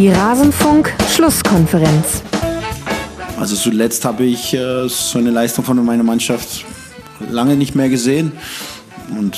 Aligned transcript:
Die 0.00 0.08
Rasenfunk-Schlusskonferenz. 0.08 2.22
Also 3.38 3.54
zuletzt 3.54 4.02
habe 4.06 4.24
ich 4.24 4.54
äh, 4.54 4.88
so 4.88 5.18
eine 5.18 5.28
Leistung 5.28 5.62
von 5.62 5.84
meiner 5.84 6.02
Mannschaft 6.02 6.64
lange 7.28 7.54
nicht 7.54 7.74
mehr 7.74 7.90
gesehen. 7.90 8.32
Und 9.18 9.36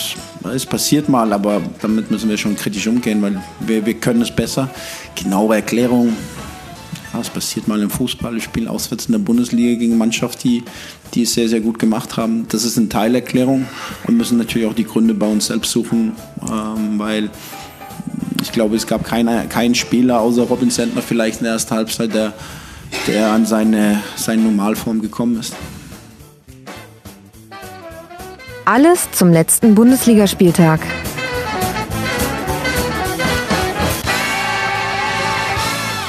es 0.55 0.65
passiert 0.65 1.09
mal, 1.09 1.33
aber 1.33 1.61
damit 1.81 2.13
müssen 2.13 2.31
wir 2.31 2.39
schon 2.39 2.55
kritisch 2.55 2.87
umgehen, 2.87 3.21
weil 3.23 3.43
wir, 3.59 3.85
wir 3.85 3.95
können 3.95 4.23
es 4.23 4.31
besser. 4.31 4.71
Genaue 5.17 5.57
Erklärung, 5.57 6.17
ja, 7.13 7.21
es 7.21 7.29
passiert 7.29 7.67
mal 7.67 7.83
im 7.83 7.91
Fußball. 7.91 8.33
Wir 8.33 8.41
spielen 8.41 8.69
auswärts 8.69 9.07
in 9.07 9.13
der 9.13 9.19
Bundesliga 9.19 9.77
gegen 9.77 9.99
Mannschaft, 9.99 10.45
die, 10.45 10.63
die 11.15 11.23
es 11.23 11.35
sehr, 11.35 11.49
sehr 11.49 11.61
gut 11.61 11.81
gemacht 11.81 12.17
haben. 12.17 12.47
Das 12.51 12.63
ist 12.63 12.79
eine 12.79 12.89
Teilerklärung. 12.89 13.67
Wir 14.07 14.15
müssen 14.15 14.39
natürlich 14.39 14.69
auch 14.69 14.75
die 14.75 14.85
Gründe 14.85 15.15
bei 15.15 15.27
uns 15.27 15.49
selbst 15.49 15.73
suchen, 15.73 16.13
ähm, 16.49 17.01
weil 17.01 17.31
ich 18.43 18.53
glaube, 18.53 18.77
es 18.77 18.87
gab 18.87 19.05
keine, 19.05 19.47
keinen 19.49 19.75
Spieler 19.75 20.21
außer 20.21 20.43
Robin 20.43 20.71
Sentner 20.71 21.01
vielleicht 21.03 21.39
in 21.39 21.45
der 21.45 21.55
ersten 21.55 21.75
Halbzeit, 21.75 22.13
der, 22.15 22.33
der 23.07 23.31
an 23.31 23.47
seine, 23.47 24.03
seine 24.17 24.43
Normalform 24.43 25.01
gekommen 25.01 25.39
ist. 25.41 25.55
Alles 28.65 29.11
zum 29.13 29.33
letzten 29.33 29.75
Bundesligaspieltag. 29.75 30.81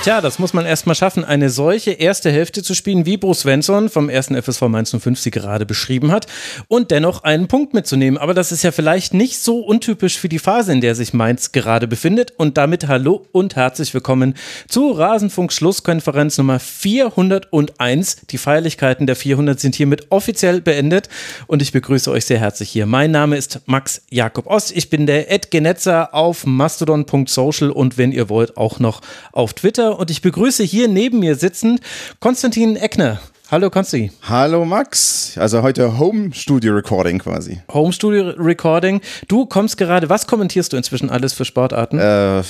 Tja, 0.04 0.20
das 0.20 0.38
muss 0.38 0.52
man 0.52 0.66
erstmal 0.66 0.98
schaffen, 0.98 1.24
eine 1.24 1.50
solche 1.50 1.92
erste 1.92 2.30
Hälfte 2.30 2.62
zu 2.62 2.74
spielen, 2.74 3.06
wie 3.06 3.16
Bruce 3.16 3.40
Svensson 3.40 3.88
vom 3.88 4.10
ersten 4.10 4.36
FSV 4.36 4.64
Mainz 4.64 4.94
05 4.94 5.18
sie 5.18 5.32
gerade 5.32 5.66
beschrieben 5.66 6.12
hat 6.12 6.28
und 6.68 6.92
dennoch 6.92 7.24
einen 7.24 7.48
Punkt 7.48 7.74
mitzunehmen. 7.74 8.18
Aber 8.18 8.34
das 8.34 8.52
ist 8.52 8.64
ja 8.64 8.74
vielleicht 8.74 9.14
nicht 9.14 9.40
so 9.40 9.62
untypisch 9.62 10.20
für 10.20 10.28
die 10.28 10.40
Phase, 10.40 10.74
in 10.74 10.82
der 10.82 10.96
sich 10.96 11.14
Mainz 11.14 11.54
gerade 11.54 11.88
befindet. 11.88 12.34
Und 12.36 12.58
damit 12.58 12.90
hallo 12.90 13.26
und 13.32 13.56
herzlich 13.56 13.94
willkommen 13.94 14.34
zu 14.68 14.92
Rasenfunk 14.92 15.54
Schlusskonferenz 15.54 16.38
Nummer 16.38 16.60
401. 16.60 18.28
Die 18.30 18.38
Feierlichkeiten 18.38 19.08
der 19.08 19.16
400 19.16 19.58
sind 19.58 19.74
hiermit 19.74 20.08
offiziell 20.10 20.60
beendet 20.60 21.08
und 21.48 21.62
ich 21.62 21.72
begrüße 21.72 22.12
euch 22.12 22.26
sehr 22.26 22.42
herzlich 22.42 22.70
hier. 22.70 22.88
Mein 22.88 23.12
Name 23.12 23.38
ist 23.38 23.62
Max 23.68 24.02
Jakob 24.10 24.48
Ost. 24.48 24.76
Ich 24.76 24.90
bin 24.90 25.06
der 25.06 25.32
Ed 25.32 25.50
Genetzer 25.50 26.14
auf 26.14 26.46
mastodon.social 26.46 27.72
und 27.72 27.98
wenn 27.98 28.12
ihr 28.12 28.28
wollt 28.28 28.58
auch 28.58 28.80
noch 28.80 29.00
auf 29.32 29.54
Twitter 29.54 29.93
und 30.00 30.12
ich 30.12 30.22
begrüße 30.22 30.64
hier 30.64 30.88
neben 30.88 31.20
mir 31.20 31.36
sitzend 31.36 31.80
Konstantin 32.20 32.76
Eckner. 32.76 33.20
Hallo 33.52 33.70
Konsti. 33.70 34.12
Hallo 34.24 34.66
Max. 34.66 35.38
Also 35.38 35.62
heute 35.62 36.00
Home 36.00 36.34
Studio 36.34 36.74
Recording 36.74 37.20
quasi. 37.20 37.62
Home 37.72 37.94
Studio 37.94 38.30
Recording. 38.32 39.00
Du 39.28 39.46
kommst 39.46 39.78
gerade, 39.78 40.10
was 40.10 40.26
kommentierst 40.26 40.74
du 40.74 40.78
inzwischen 40.78 41.10
alles 41.10 41.34
für 41.34 41.46
Sportarten? 41.46 42.00
Äh, 42.00 42.42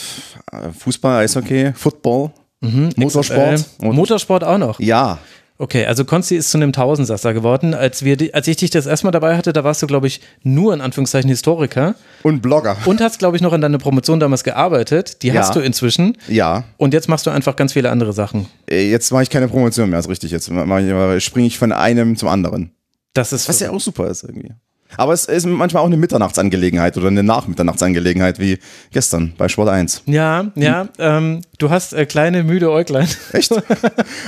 Fußball, 0.80 1.24
Eishockey, 1.24 1.74
Football, 1.76 2.32
mhm, 2.62 2.92
Motorsport. 2.96 3.66
Äh, 3.82 3.86
Motorsport 3.92 4.44
auch 4.44 4.58
noch? 4.58 4.80
Ja. 4.80 5.20
Okay, 5.60 5.86
also 5.86 6.04
Konsti 6.04 6.36
ist 6.36 6.50
zu 6.50 6.58
einem 6.58 6.74
Tausendsasser 6.74 7.34
geworden. 7.34 7.74
Als, 7.74 8.04
wir, 8.04 8.18
als 8.34 8.48
ich 8.48 8.58
dich 8.58 8.72
das 8.72 8.88
erstmal 8.88 9.12
dabei 9.12 9.38
hatte, 9.38 9.54
da 9.54 9.64
warst 9.64 9.82
du, 9.84 9.88
glaube 9.88 10.08
ich, 10.08 10.20
nur 10.42 10.74
in 10.74 10.82
Anführungszeichen 10.82 11.30
Historiker. 11.30 11.96
Und 12.24 12.42
Blogger. 12.42 12.76
Und 12.86 13.02
hast, 13.02 13.20
glaube 13.20 13.36
ich, 13.38 13.44
noch 13.44 13.54
an 13.54 13.62
deiner 13.62 13.78
Promotion 13.78 14.20
damals 14.20 14.44
gearbeitet. 14.44 15.22
Die 15.22 15.28
Ja. 15.28 15.36
hast 15.36 15.56
du 15.56 15.60
inzwischen. 15.60 16.18
Ja. 16.28 16.64
Und 16.78 16.94
jetzt 16.94 17.08
machst 17.08 17.26
du 17.28 17.30
einfach 17.30 17.56
ganz 17.56 17.74
viele 17.74 17.92
andere 17.92 18.14
Sachen. 18.14 18.48
Äh, 18.70 18.90
Jetzt 18.90 19.12
mache 19.12 19.24
ich 19.24 19.30
keine 19.30 19.48
Promotion 19.48 19.90
mehr, 19.90 20.00
ist 20.00 20.10
richtig. 20.10 20.32
Jetzt 20.32 20.46
springe 20.48 21.48
ich 21.48 21.58
von 21.60 21.72
einem 21.72 22.16
zum 22.18 22.30
anderen. 22.30 22.72
Das 23.14 23.32
ist 23.32 23.48
Was 23.48 23.60
ja 23.60 23.70
auch 23.70 23.80
super 23.80 24.08
ist 24.08 24.24
irgendwie. 24.24 24.54
Aber 24.98 25.14
es 25.14 25.26
ist 25.26 25.46
manchmal 25.46 25.84
auch 25.84 25.88
eine 25.88 25.98
Mitternachtsangelegenheit 25.98 26.98
oder 26.98 27.08
eine 27.08 27.24
Nachmitternachtsangelegenheit, 27.24 28.40
wie 28.40 28.60
gestern 28.92 29.34
bei 29.38 29.48
Sport 29.48 29.70
1. 29.70 30.04
Ja, 30.06 30.52
ja, 30.56 30.88
ähm, 31.00 31.42
du 31.58 31.70
hast 31.70 31.94
äh, 31.94 32.06
kleine, 32.06 32.44
müde 32.44 32.72
Äuglein. 32.72 33.08
Echt? 33.32 33.54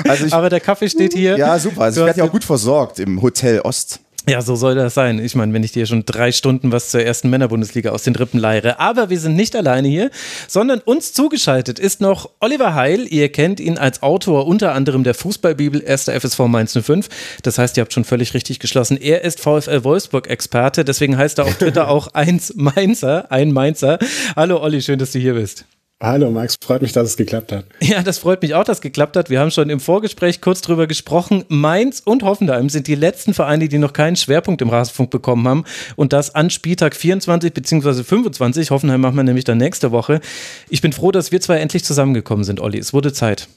Also 0.08 0.26
ich, 0.26 0.34
Aber 0.34 0.50
der 0.50 0.60
Kaffee 0.60 0.90
steht 0.90 1.14
hier. 1.14 1.38
ja, 1.38 1.58
super. 1.58 1.82
Also 1.82 2.02
ich 2.02 2.08
werde 2.08 2.20
ja 2.20 2.26
auch 2.26 2.32
gut 2.32 2.44
versorgt 2.44 3.00
im 3.00 3.22
Hotel 3.22 3.62
Ost. 3.62 4.00
Ja, 4.28 4.42
so 4.42 4.56
soll 4.56 4.74
das 4.74 4.96
sein. 4.96 5.20
Ich 5.20 5.36
meine, 5.36 5.54
wenn 5.54 5.64
ich 5.64 5.72
dir 5.72 5.86
schon 5.86 6.04
drei 6.04 6.32
Stunden 6.32 6.72
was 6.72 6.90
zur 6.90 7.02
ersten 7.02 7.30
Männerbundesliga 7.30 7.92
aus 7.92 8.04
den 8.04 8.16
Rippen 8.16 8.40
leiere. 8.40 8.80
Aber 8.80 9.12
wir 9.12 9.20
sind 9.20 9.36
nicht 9.36 9.56
alleine 9.56 9.88
hier, 9.88 10.10
sondern 10.48 10.80
uns 10.80 11.14
zugeschaltet 11.14 11.78
ist 11.78 12.02
noch 12.02 12.32
Oliver 12.40 12.74
Heil. 12.74 13.06
Ihr 13.08 13.32
kennt 13.32 13.60
ihn 13.60 13.78
als 13.78 14.02
Autor 14.02 14.48
unter 14.48 14.74
anderem 14.74 15.04
der 15.04 15.14
Fußballbibel 15.14 15.86
1. 15.86 16.06
FSV 16.06 16.40
Mainz 16.48 16.74
05. 16.74 17.08
Das 17.44 17.60
heißt, 17.60 17.78
ihr 17.78 17.82
habt 17.82 17.94
schon 17.94 18.04
völlig 18.04 18.34
richtig 18.34 18.60
geschlossen. 18.60 18.98
Er 18.98 19.24
ist 19.24 19.40
VfL 19.42 19.84
Wolfsburg-Experte. 19.84 20.84
Deswegen 20.84 21.18
heißt 21.18 21.38
er 21.38 21.46
auf 21.46 21.56
Twitter 21.58 21.88
auch 21.90 22.08
1 22.16 22.56
Mainzer, 22.56 23.32
ein 23.32 23.52
Mainzer. 23.52 24.00
Hallo 24.36 24.60
Olli, 24.60 24.82
schön, 24.82 24.98
dass 24.98 25.12
du 25.12 25.20
hier 25.20 25.36
bist. 25.36 25.66
Hallo 26.04 26.30
Max, 26.30 26.56
freut 26.62 26.82
mich, 26.82 26.92
dass 26.92 27.08
es 27.08 27.16
geklappt 27.16 27.54
hat. 27.54 27.66
Ja, 27.82 28.04
das 28.04 28.18
freut 28.18 28.42
mich 28.42 28.54
auch, 28.54 28.66
dass 28.66 28.80
es 28.80 28.82
geklappt 28.82 29.16
hat. 29.16 29.30
Wir 29.30 29.40
haben 29.40 29.50
schon 29.50 29.70
im 29.70 29.80
Vorgespräch 29.80 30.42
kurz 30.42 30.60
drüber 30.62 30.88
gesprochen. 30.88 31.46
Mainz 31.48 32.02
und 32.04 32.24
Hoffenheim 32.24 32.68
sind 32.68 32.88
die 32.88 32.96
letzten 32.96 33.34
Vereine, 33.34 33.70
die 33.70 33.78
noch 33.78 33.94
keinen 33.94 34.18
Schwerpunkt 34.18 34.62
im 34.62 34.70
Rasenfunk 34.70 35.10
bekommen 35.10 35.48
haben. 35.48 35.64
Und 35.96 36.12
das 36.12 36.36
an 36.36 36.50
Spieltag 36.50 36.98
24 36.98 37.54
bzw. 37.54 38.04
25. 38.04 38.72
Hoffenheim 38.72 39.00
machen 39.00 39.16
wir 39.16 39.24
nämlich 39.24 39.46
dann 39.46 39.58
nächste 39.58 39.92
Woche. 39.92 40.20
Ich 40.70 40.82
bin 40.82 40.92
froh, 40.92 41.12
dass 41.12 41.32
wir 41.32 41.40
zwei 41.40 41.60
endlich 41.60 41.86
zusammengekommen 41.86 42.44
sind, 42.44 42.60
Olli. 42.60 42.78
Es 42.78 42.92
wurde 42.92 43.14
Zeit. 43.14 43.48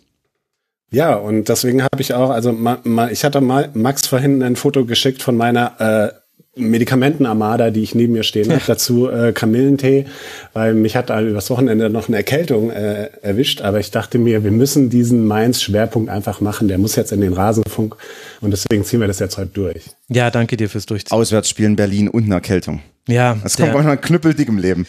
Ja, 0.91 1.17
und 1.17 1.49
deswegen 1.49 1.83
habe 1.83 2.01
ich 2.01 2.15
auch, 2.15 2.31
also 2.31 2.53
ma, 2.53 2.79
ma, 2.85 3.11
ich 3.11 3.25
hatte 3.25 3.41
mal 3.41 3.71
Max 3.75 4.07
vorhin 4.07 4.43
ein 4.45 4.55
Foto 4.55 4.85
geschickt 4.87 5.23
von 5.23 5.37
meiner 5.37 6.13
äh, 6.15 6.28
Medikamentenarmada, 6.59 7.71
die 7.71 7.83
ich 7.83 7.95
neben 7.95 8.13
mir 8.13 8.23
stehen 8.23 8.51
habe, 8.53 8.63
dazu 8.67 9.09
äh, 9.11 9.33
Kamillentee, 9.33 10.07
weil 10.53 10.75
mich 10.75 10.97
hat 10.97 11.11
halt 11.11 11.29
übers 11.29 11.51
Wochenende 11.51 11.91
noch 11.91 12.09
eine 12.09 12.17
Erkältung 12.17 12.71
äh, 12.71 13.11
erwischt, 13.23 13.61
aber 13.63 13.81
ich 13.81 13.91
dachte 13.91 14.19
mir, 14.19 14.45
wir 14.45 14.51
müssen 14.51 14.91
diesen 14.91 15.27
Mainz-Schwerpunkt 15.27 16.11
einfach 16.11 16.41
machen, 16.41 16.69
der 16.69 16.79
muss 16.79 16.97
jetzt 16.97 17.13
in 17.13 17.21
den 17.21 17.33
Rasenfunk 17.33 17.97
und 18.41 18.51
deswegen 18.51 18.85
ziehen 18.85 19.01
wir 19.01 19.07
das 19.09 19.19
jetzt 19.19 19.39
heute 19.39 19.51
durch. 19.53 19.83
Ja, 20.09 20.31
danke 20.31 20.57
dir 20.57 20.69
fürs 20.69 20.87
Durchziehen. 20.87 21.17
Auswärtsspielen 21.17 21.77
Berlin 21.77 22.09
und 22.09 22.25
eine 22.25 22.35
Erkältung. 22.35 22.81
Ja, 23.09 23.37
Das 23.43 23.57
kommt 23.57 23.69
der- 23.69 23.75
manchmal 23.75 23.99
knüppeldick 23.99 24.49
im 24.49 24.59
Leben. 24.59 24.87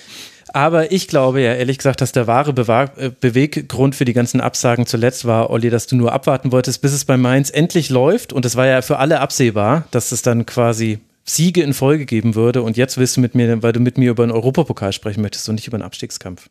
Aber 0.51 0.91
ich 0.91 1.07
glaube 1.07 1.41
ja 1.41 1.53
ehrlich 1.53 1.77
gesagt, 1.77 2.01
dass 2.01 2.11
der 2.11 2.25
wahre 2.25 2.51
äh, 2.97 3.11
Beweggrund 3.21 3.93
für 3.95 4.05
die 4.05 4.13
ganzen 4.13 4.41
Absagen 4.41 4.87
zuletzt 4.87 5.25
war, 5.25 5.51
Olli, 5.51 5.69
dass 5.69 5.85
du 5.85 5.95
nur 5.95 6.11
abwarten 6.11 6.51
wolltest, 6.51 6.81
bis 6.81 6.91
es 6.91 7.05
bei 7.05 7.17
Mainz 7.17 7.51
endlich 7.51 7.89
läuft. 7.89 8.33
Und 8.33 8.45
es 8.45 8.55
war 8.55 8.65
ja 8.65 8.81
für 8.81 8.97
alle 8.97 9.19
absehbar, 9.19 9.85
dass 9.91 10.11
es 10.11 10.23
dann 10.23 10.47
quasi 10.47 10.97
Siege 11.29 11.61
in 11.61 11.73
Folge 11.73 12.05
geben 12.05 12.35
würde. 12.35 12.61
Und 12.61 12.77
jetzt 12.77 12.97
willst 12.97 13.17
du 13.17 13.21
mit 13.21 13.35
mir, 13.35 13.61
weil 13.63 13.71
du 13.71 13.79
mit 13.79 13.97
mir 13.97 14.11
über 14.11 14.23
einen 14.23 14.31
Europapokal 14.31 14.93
sprechen 14.93 15.21
möchtest 15.21 15.47
und 15.49 15.55
nicht 15.55 15.67
über 15.67 15.75
einen 15.75 15.83
Abstiegskampf. 15.83 16.49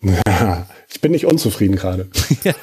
ich 0.90 1.02
bin 1.02 1.12
nicht 1.12 1.26
unzufrieden 1.26 1.76
gerade. 1.76 2.06
Ja, 2.44 2.54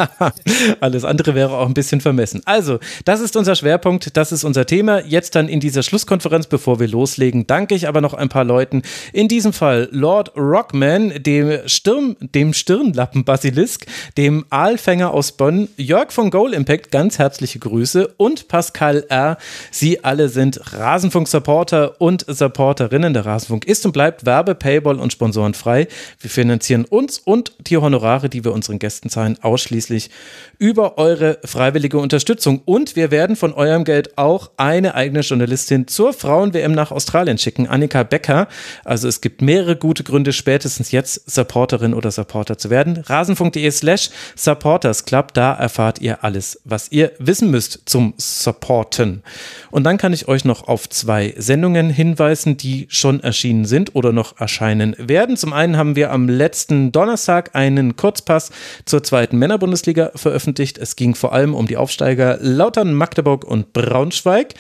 alles 0.80 1.04
andere 1.04 1.36
wäre 1.36 1.58
auch 1.58 1.68
ein 1.68 1.74
bisschen 1.74 2.00
vermessen. 2.00 2.42
Also, 2.46 2.80
das 3.04 3.20
ist 3.20 3.36
unser 3.36 3.56
Schwerpunkt, 3.56 4.16
das 4.16 4.32
ist 4.32 4.44
unser 4.44 4.66
Thema. 4.66 5.04
Jetzt 5.06 5.36
dann 5.36 5.50
in 5.50 5.60
dieser 5.60 5.84
Schlusskonferenz, 5.84 6.48
bevor 6.48 6.80
wir 6.80 6.88
loslegen, 6.88 7.46
danke 7.46 7.76
ich 7.76 7.88
aber 7.88 8.00
noch 8.00 8.14
ein 8.14 8.30
paar 8.30 8.46
Leuten. 8.46 8.84
In 9.12 9.28
diesem 9.28 9.54
Fall 9.54 9.90
Lord 9.92 10.32
Rockman, 10.38 11.14
dem 11.22 11.60
Stirn, 11.68 12.16
dem 12.20 12.54
Stirnlappen-Basilisk, 12.54 13.86
dem 14.18 14.46
Aalfänger 14.50 15.12
aus 15.12 15.34
Bonn, 15.34 15.68
Jörg 15.78 16.12
von 16.12 16.32
Goal 16.32 16.54
Impact, 16.54 16.90
ganz 16.90 17.20
herzliche 17.20 17.60
Grüße 17.60 18.14
und 18.18 18.48
Pascal 18.48 19.06
R. 19.10 19.38
Sie 19.72 20.04
alle 20.04 20.30
sind 20.30 20.74
Rasenfunk-Supporter 20.74 22.00
und 22.00 22.26
Supporterinnen. 22.28 23.14
Der 23.14 23.26
Rasenfunk 23.26 23.66
ist 23.66 23.86
und 23.86 23.92
bleibt 23.92 24.26
Werbe, 24.26 24.56
Paywall 24.56 25.00
und 25.00 25.12
Sponsoren 25.12 25.54
frei. 25.54 25.88
Wir 26.20 26.30
finanzieren 26.30 26.86
uns 26.86 27.20
und 27.20 27.52
die 27.60 27.78
Honorare, 27.78 28.15
die 28.24 28.44
wir 28.44 28.54
unseren 28.54 28.80
Gästen 28.80 29.10
zahlen, 29.10 29.38
ausschließlich 29.42 30.10
über 30.58 30.98
eure 30.98 31.40
freiwillige 31.44 31.98
Unterstützung. 31.98 32.62
Und 32.66 32.96
wir 32.96 33.12
werden 33.12 33.36
von 33.36 33.54
eurem 33.54 33.84
Geld 33.84 34.18
auch 34.18 34.52
eine 34.58 34.96
eigene 34.96 35.22
Journalistin 35.22 35.88
zur 35.88 36.14
Frauen-WM 36.14 36.72
nach 36.72 36.92
Australien 36.92 37.38
schicken, 37.38 37.68
Annika 37.68 38.04
Becker. 38.04 38.48
Also 38.84 39.08
es 39.08 39.22
gibt 39.22 39.42
mehrere 39.42 39.76
gute 39.76 40.04
Gründe, 40.04 40.34
spätestens 40.34 40.92
jetzt 40.92 41.30
Supporterin 41.30 41.94
oder 41.94 42.12
Supporter 42.12 42.58
zu 42.58 42.70
werden. 42.70 43.04
Rasenfunk.de 43.06 43.70
slash 43.72 44.10
Supporters 44.36 45.06
Club, 45.06 45.34
da 45.34 45.54
erfahrt 45.54 46.00
ihr 46.00 46.24
alles, 46.24 46.62
was 46.64 46.92
ihr 46.92 47.12
wissen 47.20 47.52
müsst 47.52 47.82
zum 47.86 48.14
Supporten. 48.18 49.24
Und 49.72 49.84
dann 49.84 49.98
kann 49.98 50.14
ich 50.14 50.28
euch 50.28 50.46
noch 50.46 50.68
auf 50.68 50.90
zwei 50.90 51.34
Sendungen 51.38 51.90
hinweisen, 51.90 52.58
die 52.58 52.88
schon 52.90 53.22
erschienen 53.22 53.66
sind 53.66 53.96
oder 53.96 54.12
noch 54.12 54.40
erscheinen 54.40 54.96
werden. 54.98 55.38
Zum 55.38 55.54
einen 55.54 55.78
haben 55.78 55.96
wir 55.96 56.12
am 56.12 56.30
letzten 56.30 56.92
Donnerstag 56.92 57.56
einen 57.56 57.96
Kurzpass 58.06 58.52
zur 58.86 59.02
zweiten 59.02 59.40
Männerbundesliga 59.40 60.12
veröffentlicht. 60.14 60.78
Es 60.78 60.96
ging 60.96 61.16
vor 61.16 61.34
allem 61.34 61.56
um 61.56 61.66
die 61.66 61.76
Aufsteiger 61.76 62.38
Lautern, 62.40 62.94
Magdeburg 62.94 63.44
und 63.44 63.74
Braunschweig. 63.74 64.54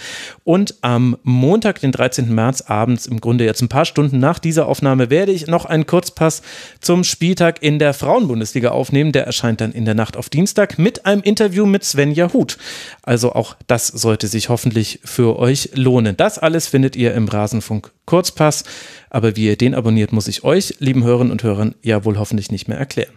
Und 0.44 0.74
am 0.82 1.16
Montag, 1.22 1.80
den 1.80 1.92
13. 1.92 2.34
März 2.34 2.62
abends, 2.62 3.06
im 3.06 3.22
Grunde 3.22 3.46
jetzt 3.46 3.62
ein 3.62 3.70
paar 3.70 3.86
Stunden 3.86 4.18
nach 4.18 4.40
dieser 4.40 4.66
Aufnahme, 4.66 5.12
werde 5.12 5.32
ich 5.32 5.46
noch 5.46 5.66
einen 5.66 5.86
Kurzpass 5.86 6.42
zum 6.82 7.04
Spieltag 7.04 7.62
in 7.62 7.78
der 7.78 7.94
Frauenbundesliga 7.94 8.70
aufnehmen. 8.70 9.12
Der 9.12 9.28
erscheint 9.28 9.62
dann 9.62 9.74
in 9.74 9.86
der 9.86 9.94
Nacht 9.94 10.18
auf 10.18 10.28
Dienstag 10.30 10.80
mit 10.80 11.06
einem 11.06 11.22
Interview 11.22 11.68
mit 11.68 11.84
Svenja 11.84 12.34
Huth. 12.34 12.58
Also 13.04 13.34
auch 13.34 13.56
das 13.68 13.86
sollte 13.90 14.26
sich 14.26 14.50
hoffentlich 14.50 15.02
für 15.04 15.38
euch 15.38 15.70
lohnen. 15.76 16.18
Das 16.18 16.40
alles 16.40 16.66
findet 16.66 16.96
ihr 16.96 17.14
im 17.14 17.28
Rasenfunk 17.28 17.92
Kurzpass. 18.08 18.64
Aber 19.12 19.36
wie 19.36 19.46
ihr 19.46 19.56
den 19.56 19.76
abonniert, 19.76 20.12
muss 20.12 20.28
ich 20.28 20.44
euch, 20.44 20.76
lieben 20.80 21.04
Hörerinnen 21.04 21.32
und 21.32 21.44
Hörern, 21.44 21.76
ja 21.84 22.04
wohl 22.06 22.18
hoffentlich 22.18 22.52
nicht 22.52 22.68
mehr 22.68 22.78
erklären. 22.78 23.14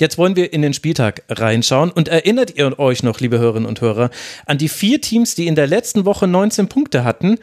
Jetzt 0.00 0.18
wollen 0.18 0.36
wir 0.36 0.52
in 0.52 0.62
den 0.62 0.74
Spieltag 0.74 1.22
reinschauen 1.28 1.90
und 1.90 2.08
erinnert 2.08 2.56
ihr 2.56 2.78
euch 2.78 3.02
noch, 3.02 3.20
liebe 3.20 3.38
Hörerinnen 3.38 3.68
und 3.68 3.80
Hörer, 3.80 4.10
an 4.46 4.58
die 4.58 4.68
vier 4.68 5.00
Teams, 5.00 5.34
die 5.34 5.46
in 5.46 5.54
der 5.54 5.66
letzten 5.66 6.04
Woche 6.04 6.26
19 6.26 6.68
Punkte 6.68 7.04
hatten? 7.04 7.38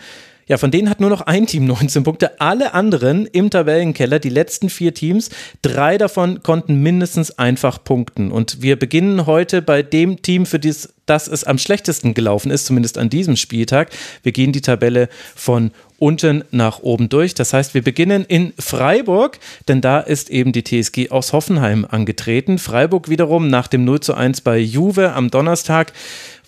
Ja, 0.48 0.58
von 0.58 0.70
denen 0.70 0.90
hat 0.90 1.00
nur 1.00 1.10
noch 1.10 1.22
ein 1.22 1.48
Team 1.48 1.66
19 1.68 2.04
Punkte. 2.04 2.42
Alle 2.42 2.74
anderen 2.74 3.26
im 3.26 3.50
Tabellenkeller, 3.50 4.20
die 4.20 4.30
letzten 4.30 4.70
vier 4.70 4.94
Teams, 4.94 5.30
drei 5.62 5.98
davon 5.98 6.44
konnten 6.44 6.76
mindestens 6.82 7.38
einfach 7.40 7.82
punkten. 7.84 8.32
Und 8.32 8.62
wir 8.62 8.78
beginnen 8.78 9.26
heute 9.26 9.62
bei 9.62 9.82
dem 9.82 10.22
Team, 10.22 10.46
für 10.46 10.60
das, 10.60 10.94
das 11.06 11.30
es 11.30 11.46
am 11.46 11.58
schlechtesten 11.58 12.14
gelaufen 12.14 12.52
ist, 12.52 12.66
zumindest 12.66 12.98
an 12.98 13.10
diesem 13.10 13.38
Spieltag. 13.38 13.92
Wir 14.24 14.34
gehen 14.34 14.52
die 14.52 14.60
Tabelle 14.60 15.08
von 15.36 15.72
unten 16.02 16.44
nach 16.50 16.80
oben 16.80 17.10
durch. 17.10 17.36
Das 17.36 17.54
heißt, 17.54 17.76
wir 17.76 17.84
beginnen 17.84 18.26
in 18.26 18.54
Freiburg, 18.58 19.38
denn 19.68 19.82
da 19.82 20.00
ist 20.00 20.32
eben 20.32 20.52
die 20.52 20.64
TSG 20.64 21.12
aus 21.12 21.32
Hoffenheim 21.32 21.86
angetreten. 21.88 22.58
Freiburg 22.58 23.08
wiederum 23.08 23.50
nach 23.50 23.68
dem 23.68 23.86
0 23.86 24.00
zu 24.00 24.16
1 24.16 24.42
bei 24.42 24.58
Juve 24.58 25.14
am 25.14 25.30
Donnerstag 25.30 25.94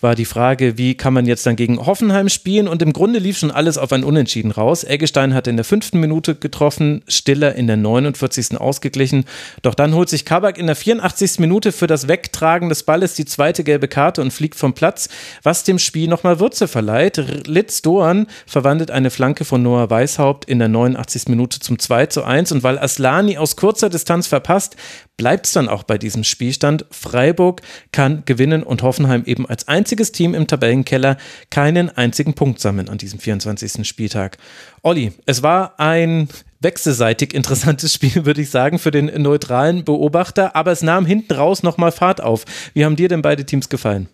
war 0.04 0.14
die 0.14 0.26
Frage, 0.26 0.76
wie 0.76 0.94
kann 0.94 1.14
man 1.14 1.24
jetzt 1.24 1.46
dann 1.46 1.56
gegen 1.56 1.84
Hoffenheim 1.84 2.28
spielen? 2.28 2.68
Und 2.68 2.82
im 2.82 2.92
Grunde 2.92 3.18
lief 3.18 3.38
schon 3.38 3.50
alles 3.50 3.78
auf 3.78 3.90
ein 3.90 4.04
Unentschieden 4.04 4.50
raus. 4.50 4.84
Eggestein 4.84 5.32
hat 5.32 5.48
in 5.48 5.56
der 5.56 5.64
fünften 5.64 5.98
Minute 5.98 6.34
getroffen, 6.34 7.02
Stiller 7.08 7.54
in 7.54 7.66
der 7.66 7.78
49. 7.78 8.60
ausgeglichen. 8.60 9.24
Doch 9.62 9.74
dann 9.74 9.94
holt 9.94 10.10
sich 10.10 10.26
Kabak 10.26 10.58
in 10.58 10.66
der 10.66 10.76
84. 10.76 11.40
Minute 11.40 11.72
für 11.72 11.86
das 11.86 12.06
Wegtragen 12.06 12.68
des 12.68 12.82
Balles 12.82 13.14
die 13.14 13.24
zweite 13.24 13.64
gelbe 13.64 13.88
Karte 13.88 14.20
und 14.20 14.30
fliegt 14.30 14.56
vom 14.56 14.74
Platz, 14.74 15.08
was 15.42 15.64
dem 15.64 15.78
Spiel 15.78 16.06
nochmal 16.06 16.38
Würze 16.38 16.68
verleiht. 16.68 17.46
Litz 17.46 17.80
Doan 17.80 18.26
verwandelt 18.46 18.90
eine 18.90 19.08
Flanke 19.08 19.46
von 19.46 19.62
Noah 19.62 19.88
Weishaupt 19.88 20.44
in 20.44 20.58
der 20.58 20.68
89. 20.68 21.28
Minute 21.28 21.60
zum 21.60 21.78
2 21.78 22.06
zu 22.06 22.24
1 22.24 22.52
und 22.52 22.62
weil 22.62 22.78
Aslani 22.78 23.38
aus 23.38 23.56
kurzer 23.56 23.88
Distanz 23.88 24.26
verpasst, 24.26 24.76
bleibt 25.16 25.46
es 25.46 25.52
dann 25.52 25.68
auch 25.68 25.84
bei 25.84 25.98
diesem 25.98 26.24
Spielstand. 26.24 26.86
Freiburg 26.90 27.62
kann 27.92 28.24
gewinnen 28.24 28.62
und 28.62 28.82
Hoffenheim 28.82 29.24
eben 29.26 29.46
als 29.46 29.68
einziges 29.68 30.12
Team 30.12 30.34
im 30.34 30.46
Tabellenkeller 30.46 31.16
keinen 31.50 31.90
einzigen 31.90 32.34
Punkt 32.34 32.60
sammeln 32.60 32.88
an 32.88 32.98
diesem 32.98 33.18
24. 33.18 33.86
Spieltag. 33.86 34.38
Olli, 34.82 35.12
es 35.26 35.42
war 35.42 35.78
ein 35.78 36.28
wechselseitig 36.60 37.32
interessantes 37.34 37.92
Spiel, 37.94 38.24
würde 38.26 38.42
ich 38.42 38.50
sagen, 38.50 38.78
für 38.78 38.90
den 38.90 39.22
neutralen 39.22 39.84
Beobachter, 39.84 40.56
aber 40.56 40.72
es 40.72 40.82
nahm 40.82 41.06
hinten 41.06 41.34
raus 41.34 41.62
nochmal 41.62 41.92
Fahrt 41.92 42.20
auf. 42.20 42.44
Wie 42.72 42.84
haben 42.84 42.96
dir 42.96 43.08
denn 43.08 43.22
beide 43.22 43.44
Teams 43.44 43.68
gefallen? 43.68 44.08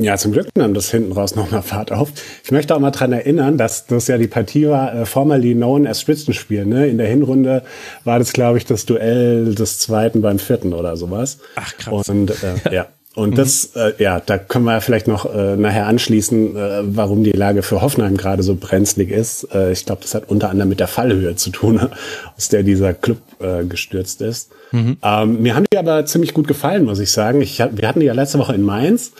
Ja, 0.00 0.16
zum 0.16 0.32
Glück 0.32 0.48
nahm 0.54 0.74
das 0.74 0.90
hinten 0.90 1.12
raus 1.12 1.34
nochmal 1.34 1.62
Fahrt 1.62 1.90
auf. 1.90 2.12
Ich 2.44 2.52
möchte 2.52 2.74
auch 2.74 2.78
mal 2.78 2.90
dran 2.90 3.12
erinnern, 3.12 3.58
dass 3.58 3.86
das 3.86 4.06
ja 4.06 4.16
die 4.16 4.28
Partie 4.28 4.68
war, 4.68 4.94
äh, 4.94 5.06
formerly 5.06 5.54
known 5.54 5.86
as 5.86 6.00
Spitzenspiel. 6.00 6.64
Ne? 6.64 6.86
In 6.86 6.98
der 6.98 7.08
Hinrunde 7.08 7.62
war 8.04 8.18
das, 8.18 8.32
glaube 8.32 8.58
ich, 8.58 8.64
das 8.64 8.86
Duell 8.86 9.54
des 9.54 9.78
Zweiten 9.78 10.22
beim 10.22 10.38
Vierten 10.38 10.72
oder 10.72 10.96
sowas. 10.96 11.38
Ach, 11.56 11.76
krass. 11.76 12.08
Und 12.08 12.30
äh, 12.30 12.34
ja. 12.74 12.86
Und 13.14 13.30
mhm. 13.30 13.34
das, 13.34 13.70
äh, 13.74 13.94
ja, 13.98 14.20
da 14.20 14.38
können 14.38 14.64
wir 14.64 14.80
vielleicht 14.80 15.08
noch 15.08 15.34
äh, 15.34 15.56
nachher 15.56 15.86
anschließen, 15.86 16.56
äh, 16.56 16.80
warum 16.84 17.24
die 17.24 17.32
Lage 17.32 17.64
für 17.64 17.82
Hoffenheim 17.82 18.16
gerade 18.16 18.44
so 18.44 18.54
brenzlig 18.54 19.10
ist. 19.10 19.48
Äh, 19.52 19.72
ich 19.72 19.86
glaube, 19.86 20.02
das 20.02 20.14
hat 20.14 20.28
unter 20.28 20.50
anderem 20.50 20.68
mit 20.68 20.78
der 20.78 20.86
Fallhöhe 20.86 21.34
zu 21.34 21.50
tun, 21.50 21.80
aus 22.36 22.48
der 22.48 22.62
dieser 22.62 22.94
Club 22.94 23.18
äh, 23.40 23.64
gestürzt 23.64 24.20
ist. 24.20 24.52
Mhm. 24.70 24.98
Ähm, 25.02 25.42
mir 25.42 25.56
haben 25.56 25.64
die 25.72 25.78
aber 25.78 26.06
ziemlich 26.06 26.32
gut 26.32 26.46
gefallen, 26.46 26.84
muss 26.84 27.00
ich 27.00 27.10
sagen. 27.10 27.40
Ich, 27.40 27.58
wir 27.58 27.88
hatten 27.88 27.98
die 27.98 28.06
ja 28.06 28.12
letzte 28.12 28.38
Woche 28.38 28.54
in 28.54 28.62
Mainz. 28.62 29.12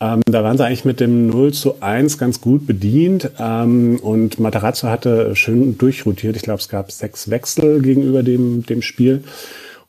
Ähm, 0.00 0.22
da 0.26 0.42
waren 0.42 0.56
sie 0.56 0.64
eigentlich 0.64 0.84
mit 0.84 1.00
dem 1.00 1.28
0 1.28 1.52
zu 1.52 1.80
1 1.80 2.18
ganz 2.18 2.40
gut 2.40 2.66
bedient 2.66 3.30
ähm, 3.38 3.98
und 4.02 4.38
Matarazzo 4.38 4.88
hatte 4.88 5.36
schön 5.36 5.78
durchrotiert. 5.78 6.36
Ich 6.36 6.42
glaube, 6.42 6.60
es 6.60 6.68
gab 6.68 6.90
sechs 6.90 7.30
Wechsel 7.30 7.80
gegenüber 7.80 8.22
dem, 8.22 8.66
dem 8.66 8.82
Spiel. 8.82 9.22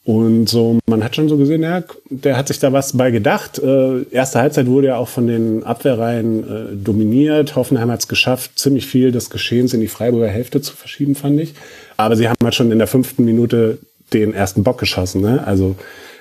Und 0.06 0.48
so, 0.48 0.78
man 0.86 1.04
hat 1.04 1.16
schon 1.16 1.30
so 1.30 1.36
gesehen, 1.36 1.64
ja, 1.64 1.84
der 2.12 2.38
hat 2.38 2.48
sich 2.48 2.60
da 2.60 2.72
was 2.72 2.96
bei 2.96 3.10
gedacht. 3.10 3.58
Äh, 3.58 4.04
erste 4.12 4.40
Halbzeit 4.40 4.68
wurde 4.68 4.88
ja 4.88 4.98
auch 4.98 5.08
von 5.08 5.26
den 5.26 5.64
Abwehrreihen 5.64 6.44
äh, 6.44 6.76
dominiert. 6.76 7.56
Hoffenheim 7.56 7.90
hat 7.90 8.02
es 8.02 8.08
geschafft, 8.08 8.60
ziemlich 8.60 8.86
viel 8.86 9.12
des 9.12 9.32
Geschehens 9.32 9.74
in 9.74 9.82
die 9.82 9.88
Freiburger 9.88 10.28
Hälfte 10.28 10.62
zu 10.62 10.76
verschieben, 10.76 11.16
fand 11.16 11.40
ich. 11.40 11.56
Aber 11.98 12.16
sie 12.16 12.30
haben 12.30 12.38
halt 12.44 12.54
schon 12.54 12.72
in 12.72 12.78
der 12.78 12.88
fünften 12.88 13.26
Minute 13.26 13.80
den 14.14 14.36
ersten 14.36 14.64
Bock 14.64 14.78
geschossen. 14.78 15.22
Ne? 15.22 15.44
Also 15.44 15.76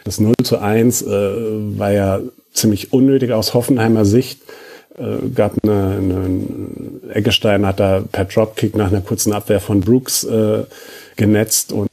das 0.05 0.19
0 0.19 0.33
zu 0.43 0.59
1 0.59 1.03
äh, 1.03 1.07
war 1.07 1.93
ja 1.93 2.21
ziemlich 2.55 2.93
unnötig 2.93 3.33
aus 3.33 3.53
Hoffenheimer 3.53 4.05
Sicht. 4.05 4.41
Äh, 4.97 5.29
gab 5.35 5.56
eine, 5.62 5.97
eine 5.99 7.15
Eggestein 7.15 7.67
hat 7.67 7.81
da 7.81 8.05
per 8.11 8.25
Dropkick 8.25 8.77
nach 8.77 8.89
einer 8.89 9.01
kurzen 9.01 9.33
Abwehr 9.33 9.61
von 9.61 9.81
Brooks 9.81 10.25
äh, 10.25 10.65
genetzt 11.17 11.73
und 11.73 11.89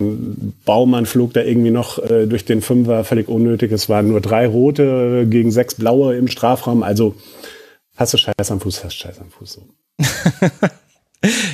Baumann 0.66 1.06
flog 1.06 1.34
da 1.34 1.42
irgendwie 1.42 1.72
noch 1.72 1.98
äh, 1.98 2.28
durch 2.28 2.46
den 2.46 2.62
Fünfer 2.62 3.04
völlig 3.04 3.28
unnötig. 3.28 3.72
Es 3.72 3.90
waren 3.90 4.08
nur 4.08 4.22
drei 4.22 4.48
rote 4.48 5.26
gegen 5.28 5.52
sechs 5.52 5.76
blaue 5.76 6.16
im 6.16 6.28
Strafraum. 6.28 6.84
Also 6.84 7.16
hast 7.96 8.14
du 8.14 8.18
Scheiß 8.18 8.52
am 8.52 8.60
Fuß, 8.60 8.84
hast 8.84 8.96
Scheiß 8.96 9.20
am 9.20 9.32
Fuß. 9.32 9.54
So. 9.54 9.62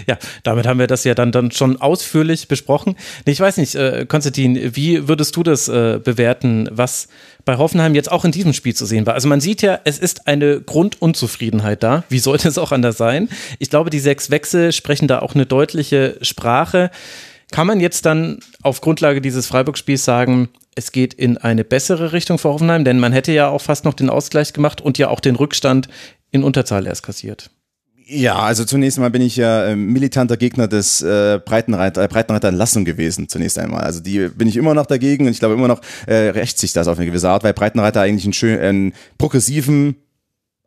Ja, 0.07 0.17
damit 0.43 0.65
haben 0.65 0.79
wir 0.79 0.87
das 0.87 1.03
ja 1.03 1.13
dann, 1.13 1.33
dann 1.33 1.51
schon 1.51 1.81
ausführlich 1.81 2.47
besprochen. 2.47 2.95
Ich 3.25 3.39
weiß 3.39 3.57
nicht, 3.57 3.75
äh, 3.75 4.05
Konstantin, 4.07 4.75
wie 4.75 5.09
würdest 5.09 5.35
du 5.35 5.43
das 5.43 5.67
äh, 5.67 5.99
bewerten, 6.01 6.69
was 6.71 7.09
bei 7.43 7.57
Hoffenheim 7.57 7.93
jetzt 7.93 8.09
auch 8.09 8.23
in 8.23 8.31
diesem 8.31 8.53
Spiel 8.53 8.73
zu 8.73 8.85
sehen 8.85 9.05
war? 9.05 9.13
Also 9.13 9.27
man 9.27 9.41
sieht 9.41 9.61
ja, 9.61 9.79
es 9.83 9.99
ist 9.99 10.27
eine 10.27 10.61
Grundunzufriedenheit 10.61 11.83
da. 11.83 12.05
Wie 12.07 12.19
sollte 12.19 12.47
es 12.47 12.57
auch 12.57 12.71
anders 12.71 12.97
sein? 12.97 13.27
Ich 13.59 13.69
glaube, 13.69 13.89
die 13.89 13.99
sechs 13.99 14.29
Wechsel 14.29 14.71
sprechen 14.71 15.09
da 15.09 15.19
auch 15.19 15.35
eine 15.35 15.45
deutliche 15.45 16.17
Sprache. 16.21 16.89
Kann 17.51 17.67
man 17.67 17.81
jetzt 17.81 18.05
dann 18.05 18.39
auf 18.61 18.79
Grundlage 18.79 19.19
dieses 19.19 19.47
Freiburg-Spiels 19.47 20.05
sagen, 20.05 20.49
es 20.75 20.93
geht 20.93 21.13
in 21.13 21.37
eine 21.37 21.65
bessere 21.65 22.13
Richtung 22.13 22.37
für 22.37 22.49
Hoffenheim? 22.49 22.85
Denn 22.85 22.99
man 22.99 23.11
hätte 23.11 23.33
ja 23.33 23.49
auch 23.49 23.61
fast 23.61 23.83
noch 23.83 23.93
den 23.93 24.09
Ausgleich 24.09 24.53
gemacht 24.53 24.79
und 24.79 24.97
ja 24.97 25.09
auch 25.09 25.19
den 25.19 25.35
Rückstand 25.35 25.89
in 26.31 26.43
Unterzahl 26.43 26.87
erst 26.87 27.03
kassiert. 27.03 27.49
Ja, 28.09 28.38
also 28.38 28.63
zunächst 28.63 28.98
einmal 28.98 29.12
bin 29.12 29.21
ich 29.21 29.36
ja 29.36 29.65
äh, 29.65 29.75
militanter 29.75 30.38
Gegner 30.38 30.69
des 30.69 31.01
äh, 31.01 31.42
Breitenreiter, 31.44 32.04
äh, 32.04 32.07
Breitenreiter 32.07 32.48
Entlassung 32.48 32.86
gewesen, 32.86 33.27
zunächst 33.27 33.59
einmal. 33.59 33.81
Also 33.81 34.00
die 34.00 34.30
bin 34.30 34.48
ich 34.48 34.56
immer 34.56 34.74
noch 34.74 34.86
dagegen 34.86 35.25
und 35.25 35.31
ich 35.31 35.39
glaube 35.39 35.56
immer 35.56 35.68
noch 35.68 35.81
äh, 36.06 36.30
rächt 36.30 36.57
sich 36.57 36.71
das 36.71 36.88
auf 36.88 36.98
eine 36.98 37.07
gewisse 37.07 37.27
Art, 37.30 37.44
weil 37.44 37.54
Breitenreiter 37.54 38.00
eigentlich 38.00 38.24
einen 38.24 38.31
schönen, 38.31 38.62
einen 38.62 38.94
progressiven, 39.18 39.98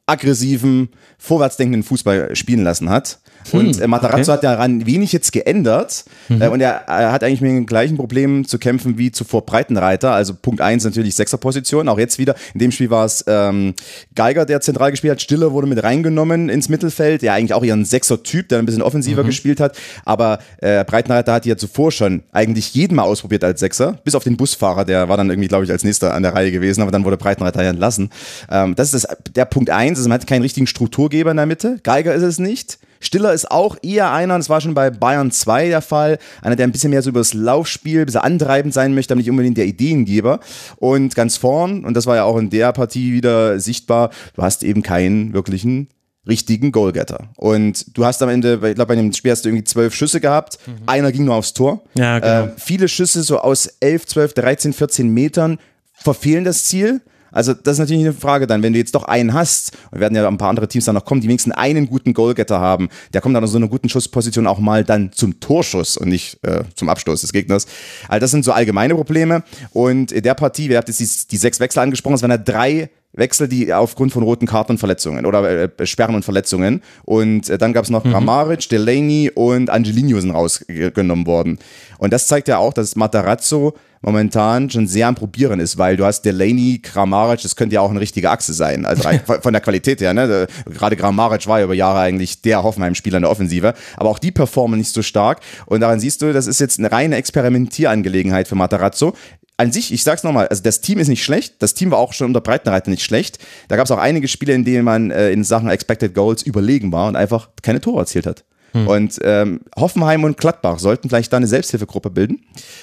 aggressiven, 0.04 0.90
vorwärtsdenkenden 1.16 1.82
Fußball 1.82 2.36
spielen 2.36 2.62
lassen 2.62 2.90
hat. 2.90 3.20
Und 3.52 3.76
hm, 3.76 3.82
äh, 3.82 3.86
Matarazzo 3.86 4.32
okay. 4.32 4.32
hat 4.32 4.44
daran 4.44 4.86
wenig 4.86 5.12
jetzt 5.12 5.32
geändert. 5.32 6.04
Mhm. 6.28 6.42
Äh, 6.42 6.48
und 6.48 6.60
er, 6.60 6.82
er, 6.86 7.12
hat 7.12 7.24
eigentlich 7.24 7.40
mit 7.40 7.50
den 7.50 7.66
gleichen 7.66 7.96
Problemen 7.96 8.44
zu 8.44 8.58
kämpfen 8.58 8.98
wie 8.98 9.10
zuvor 9.10 9.44
Breitenreiter. 9.44 10.12
Also 10.12 10.34
Punkt 10.34 10.60
eins 10.60 10.84
natürlich 10.84 11.14
Sechserposition. 11.14 11.88
Auch 11.88 11.98
jetzt 11.98 12.18
wieder. 12.18 12.34
In 12.54 12.60
dem 12.60 12.72
Spiel 12.72 12.90
war 12.90 13.04
es 13.04 13.24
ähm, 13.26 13.74
Geiger, 14.14 14.44
der 14.44 14.60
zentral 14.60 14.90
gespielt 14.90 15.12
hat. 15.12 15.22
Stiller 15.22 15.52
wurde 15.52 15.66
mit 15.66 15.82
reingenommen 15.82 16.48
ins 16.48 16.68
Mittelfeld. 16.68 17.22
Der 17.22 17.32
eigentlich 17.34 17.54
auch 17.54 17.64
eher 17.64 17.74
ein 17.74 17.84
Sechser-Typ, 17.84 18.48
der 18.48 18.58
ein 18.58 18.66
bisschen 18.66 18.82
offensiver 18.82 19.22
mhm. 19.22 19.28
gespielt 19.28 19.60
hat. 19.60 19.76
Aber 20.04 20.38
äh, 20.58 20.84
Breitenreiter 20.84 21.32
hat 21.32 21.46
ja 21.46 21.56
zuvor 21.56 21.92
schon 21.92 22.22
eigentlich 22.32 22.74
jeden 22.74 22.94
mal 22.94 23.02
ausprobiert 23.02 23.44
als 23.44 23.60
Sechser. 23.60 23.98
Bis 24.04 24.14
auf 24.14 24.24
den 24.24 24.36
Busfahrer, 24.36 24.84
der 24.84 25.08
war 25.08 25.16
dann 25.16 25.30
irgendwie, 25.30 25.48
glaube 25.48 25.64
ich, 25.64 25.70
als 25.70 25.84
nächster 25.84 26.14
an 26.14 26.22
der 26.22 26.34
Reihe 26.34 26.52
gewesen. 26.52 26.82
Aber 26.82 26.90
dann 26.90 27.04
wurde 27.04 27.16
Breitenreiter 27.16 27.62
ja 27.62 27.70
entlassen. 27.70 28.10
Ähm, 28.50 28.74
das 28.76 28.94
ist 28.94 29.04
das, 29.04 29.16
der 29.34 29.44
Punkt 29.44 29.70
eins. 29.70 29.98
Also 29.98 30.08
man 30.08 30.20
hat 30.20 30.26
keinen 30.26 30.42
richtigen 30.42 30.66
Strukturgeber 30.66 31.30
in 31.30 31.36
der 31.36 31.46
Mitte. 31.46 31.80
Geiger 31.82 32.14
ist 32.14 32.22
es 32.22 32.38
nicht. 32.38 32.78
Stiller 33.00 33.32
ist 33.32 33.50
auch 33.50 33.76
eher 33.82 34.12
einer, 34.12 34.36
das 34.36 34.48
war 34.48 34.60
schon 34.60 34.74
bei 34.74 34.90
Bayern 34.90 35.30
2 35.30 35.68
der 35.68 35.82
Fall, 35.82 36.18
einer, 36.42 36.54
der 36.54 36.66
ein 36.66 36.72
bisschen 36.72 36.90
mehr 36.90 37.02
so 37.02 37.10
über 37.10 37.20
das 37.20 37.34
Laufspiel, 37.34 38.00
ein 38.00 38.06
bisschen 38.06 38.20
antreibend 38.20 38.74
sein 38.74 38.94
möchte, 38.94 39.14
aber 39.14 39.20
nicht 39.20 39.30
unbedingt 39.30 39.56
der 39.56 39.66
Ideengeber. 39.66 40.40
Und 40.76 41.14
ganz 41.14 41.36
vorn, 41.38 41.84
und 41.84 41.94
das 41.94 42.06
war 42.06 42.16
ja 42.16 42.24
auch 42.24 42.36
in 42.36 42.50
der 42.50 42.72
Partie 42.72 43.12
wieder 43.12 43.58
sichtbar, 43.58 44.10
du 44.36 44.42
hast 44.42 44.62
eben 44.62 44.82
keinen 44.82 45.32
wirklichen 45.32 45.88
richtigen 46.28 46.70
Goalgetter. 46.70 47.30
Und 47.36 47.96
du 47.96 48.04
hast 48.04 48.22
am 48.22 48.28
Ende, 48.28 48.54
ich 48.54 48.74
glaube, 48.74 48.86
bei 48.86 48.94
dem 48.94 49.12
Spiel 49.12 49.30
hast 49.30 49.44
du 49.44 49.48
irgendwie 49.48 49.64
zwölf 49.64 49.94
Schüsse 49.94 50.20
gehabt. 50.20 50.58
Mhm. 50.66 50.72
Einer 50.86 51.12
ging 51.12 51.24
nur 51.24 51.34
aufs 51.34 51.54
Tor. 51.54 51.82
Ja, 51.94 52.18
genau. 52.18 52.44
Äh, 52.44 52.52
viele 52.58 52.88
Schüsse 52.88 53.22
so 53.22 53.38
aus 53.38 53.66
11, 53.80 54.06
12, 54.06 54.34
13, 54.34 54.72
14 54.72 55.08
Metern 55.08 55.58
verfehlen 55.94 56.44
das 56.44 56.64
Ziel. 56.64 57.00
Also 57.32 57.54
das 57.54 57.74
ist 57.74 57.78
natürlich 57.78 58.02
eine 58.02 58.12
Frage 58.12 58.46
dann, 58.46 58.62
wenn 58.62 58.72
du 58.72 58.78
jetzt 58.78 58.94
doch 58.94 59.04
einen 59.04 59.34
hast, 59.34 59.72
wir 59.92 60.00
werden 60.00 60.14
ja 60.14 60.26
ein 60.26 60.38
paar 60.38 60.50
andere 60.50 60.68
Teams 60.68 60.84
dann 60.84 60.94
noch 60.94 61.04
kommen, 61.04 61.20
die 61.20 61.28
wenigstens 61.28 61.54
einen 61.54 61.88
guten 61.88 62.14
Goalgetter 62.14 62.60
haben, 62.60 62.88
der 63.12 63.20
kommt 63.20 63.34
dann 63.36 63.44
aus 63.44 63.52
so 63.52 63.58
einer 63.58 63.68
guten 63.68 63.88
Schussposition 63.88 64.46
auch 64.46 64.58
mal 64.58 64.84
dann 64.84 65.12
zum 65.12 65.40
Torschuss 65.40 65.96
und 65.96 66.08
nicht 66.08 66.38
äh, 66.44 66.64
zum 66.74 66.88
Abstoß 66.88 67.20
des 67.20 67.32
Gegners. 67.32 67.66
Also 68.08 68.20
das 68.20 68.30
sind 68.30 68.44
so 68.44 68.52
allgemeine 68.52 68.94
Probleme 68.94 69.42
und 69.72 70.12
in 70.12 70.22
der 70.22 70.34
Partie, 70.34 70.68
wir 70.68 70.76
haben 70.76 70.84
jetzt 70.86 71.00
die, 71.00 71.28
die 71.30 71.36
sechs 71.36 71.60
Wechsel 71.60 71.80
angesprochen, 71.80 72.14
es 72.14 72.22
waren 72.22 72.30
ja 72.30 72.38
drei 72.38 72.90
Wechsel, 73.12 73.48
die 73.48 73.72
aufgrund 73.72 74.12
von 74.12 74.22
roten 74.22 74.46
Karten 74.46 74.72
und 74.72 74.78
Verletzungen 74.78 75.26
oder 75.26 75.68
äh, 75.80 75.86
Sperren 75.86 76.14
und 76.14 76.24
Verletzungen. 76.24 76.82
Und 77.04 77.50
äh, 77.50 77.58
dann 77.58 77.72
gab 77.72 77.84
es 77.84 77.90
noch 77.90 78.04
mhm. 78.04 78.10
Kramaric, 78.12 78.68
Delaney 78.68 79.30
und 79.34 79.68
Angelino 79.70 80.20
sind 80.20 80.30
rausgenommen 80.30 81.26
worden. 81.26 81.58
Und 81.98 82.12
das 82.12 82.28
zeigt 82.28 82.48
ja 82.48 82.58
auch, 82.58 82.72
dass 82.72 82.96
Matarazzo 82.96 83.74
momentan 84.02 84.70
schon 84.70 84.86
sehr 84.86 85.08
am 85.08 85.14
Probieren 85.14 85.60
ist, 85.60 85.76
weil 85.76 85.96
du 85.96 86.04
hast 86.04 86.22
Delaney, 86.22 86.80
Kramaric, 86.82 87.42
das 87.42 87.54
könnte 87.54 87.74
ja 87.74 87.80
auch 87.80 87.90
eine 87.90 88.00
richtige 88.00 88.30
Achse 88.30 88.52
sein, 88.52 88.86
also 88.86 89.08
von 89.42 89.52
der 89.52 89.60
Qualität 89.60 90.00
her. 90.00 90.14
Ne? 90.14 90.46
Gerade 90.66 90.96
Kramaric 90.96 91.46
war 91.46 91.58
ja 91.58 91.66
über 91.66 91.74
Jahre 91.74 92.00
eigentlich 92.00 92.40
der 92.40 92.62
Hoffenheim-Spieler 92.62 93.18
in 93.18 93.22
der 93.22 93.30
Offensive, 93.30 93.74
aber 93.96 94.08
auch 94.08 94.18
die 94.18 94.30
performen 94.30 94.78
nicht 94.78 94.94
so 94.94 95.02
stark 95.02 95.40
und 95.66 95.80
daran 95.80 96.00
siehst 96.00 96.22
du, 96.22 96.32
das 96.32 96.46
ist 96.46 96.60
jetzt 96.60 96.78
eine 96.78 96.90
reine 96.90 97.16
Experimentierangelegenheit 97.16 98.48
für 98.48 98.54
Matarazzo 98.54 99.14
an 99.60 99.72
sich, 99.72 99.92
ich 99.92 100.02
sag's 100.02 100.22
nochmal, 100.22 100.48
also 100.48 100.62
das 100.62 100.80
Team 100.80 100.98
ist 100.98 101.08
nicht 101.08 101.22
schlecht, 101.22 101.56
das 101.58 101.74
Team 101.74 101.90
war 101.90 101.98
auch 101.98 102.14
schon 102.14 102.28
unter 102.28 102.40
Breitenreiter 102.40 102.90
nicht 102.90 103.04
schlecht. 103.04 103.38
Da 103.68 103.76
gab 103.76 103.84
es 103.84 103.90
auch 103.90 103.98
einige 103.98 104.26
Spiele, 104.26 104.54
in 104.54 104.64
denen 104.64 104.84
man 104.84 105.10
äh, 105.10 105.30
in 105.32 105.44
Sachen 105.44 105.68
Expected 105.68 106.14
Goals 106.14 106.42
überlegen 106.42 106.92
war 106.92 107.08
und 107.08 107.16
einfach 107.16 107.50
keine 107.60 107.82
Tore 107.82 108.00
erzielt 108.00 108.26
hat. 108.26 108.44
Hm. 108.72 108.88
Und 108.88 109.18
ähm, 109.22 109.60
Hoffenheim 109.76 110.24
und 110.24 110.38
Gladbach 110.38 110.78
sollten 110.78 111.10
vielleicht 111.10 111.30
da 111.32 111.36
eine 111.36 111.46
Selbsthilfegruppe 111.46 112.08
bilden. 112.08 112.40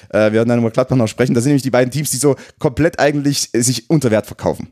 Äh, 0.10 0.26
wir 0.26 0.34
werden 0.34 0.50
dann 0.50 0.60
über 0.60 0.70
Gladbach 0.70 0.98
noch 0.98 1.08
sprechen. 1.08 1.34
Das 1.34 1.44
sind 1.44 1.50
nämlich 1.50 1.64
die 1.64 1.72
beiden 1.72 1.90
Teams, 1.90 2.12
die 2.12 2.18
so 2.18 2.36
komplett 2.60 3.00
eigentlich 3.00 3.50
sich 3.54 3.90
unter 3.90 4.12
Wert 4.12 4.28
verkaufen. 4.28 4.72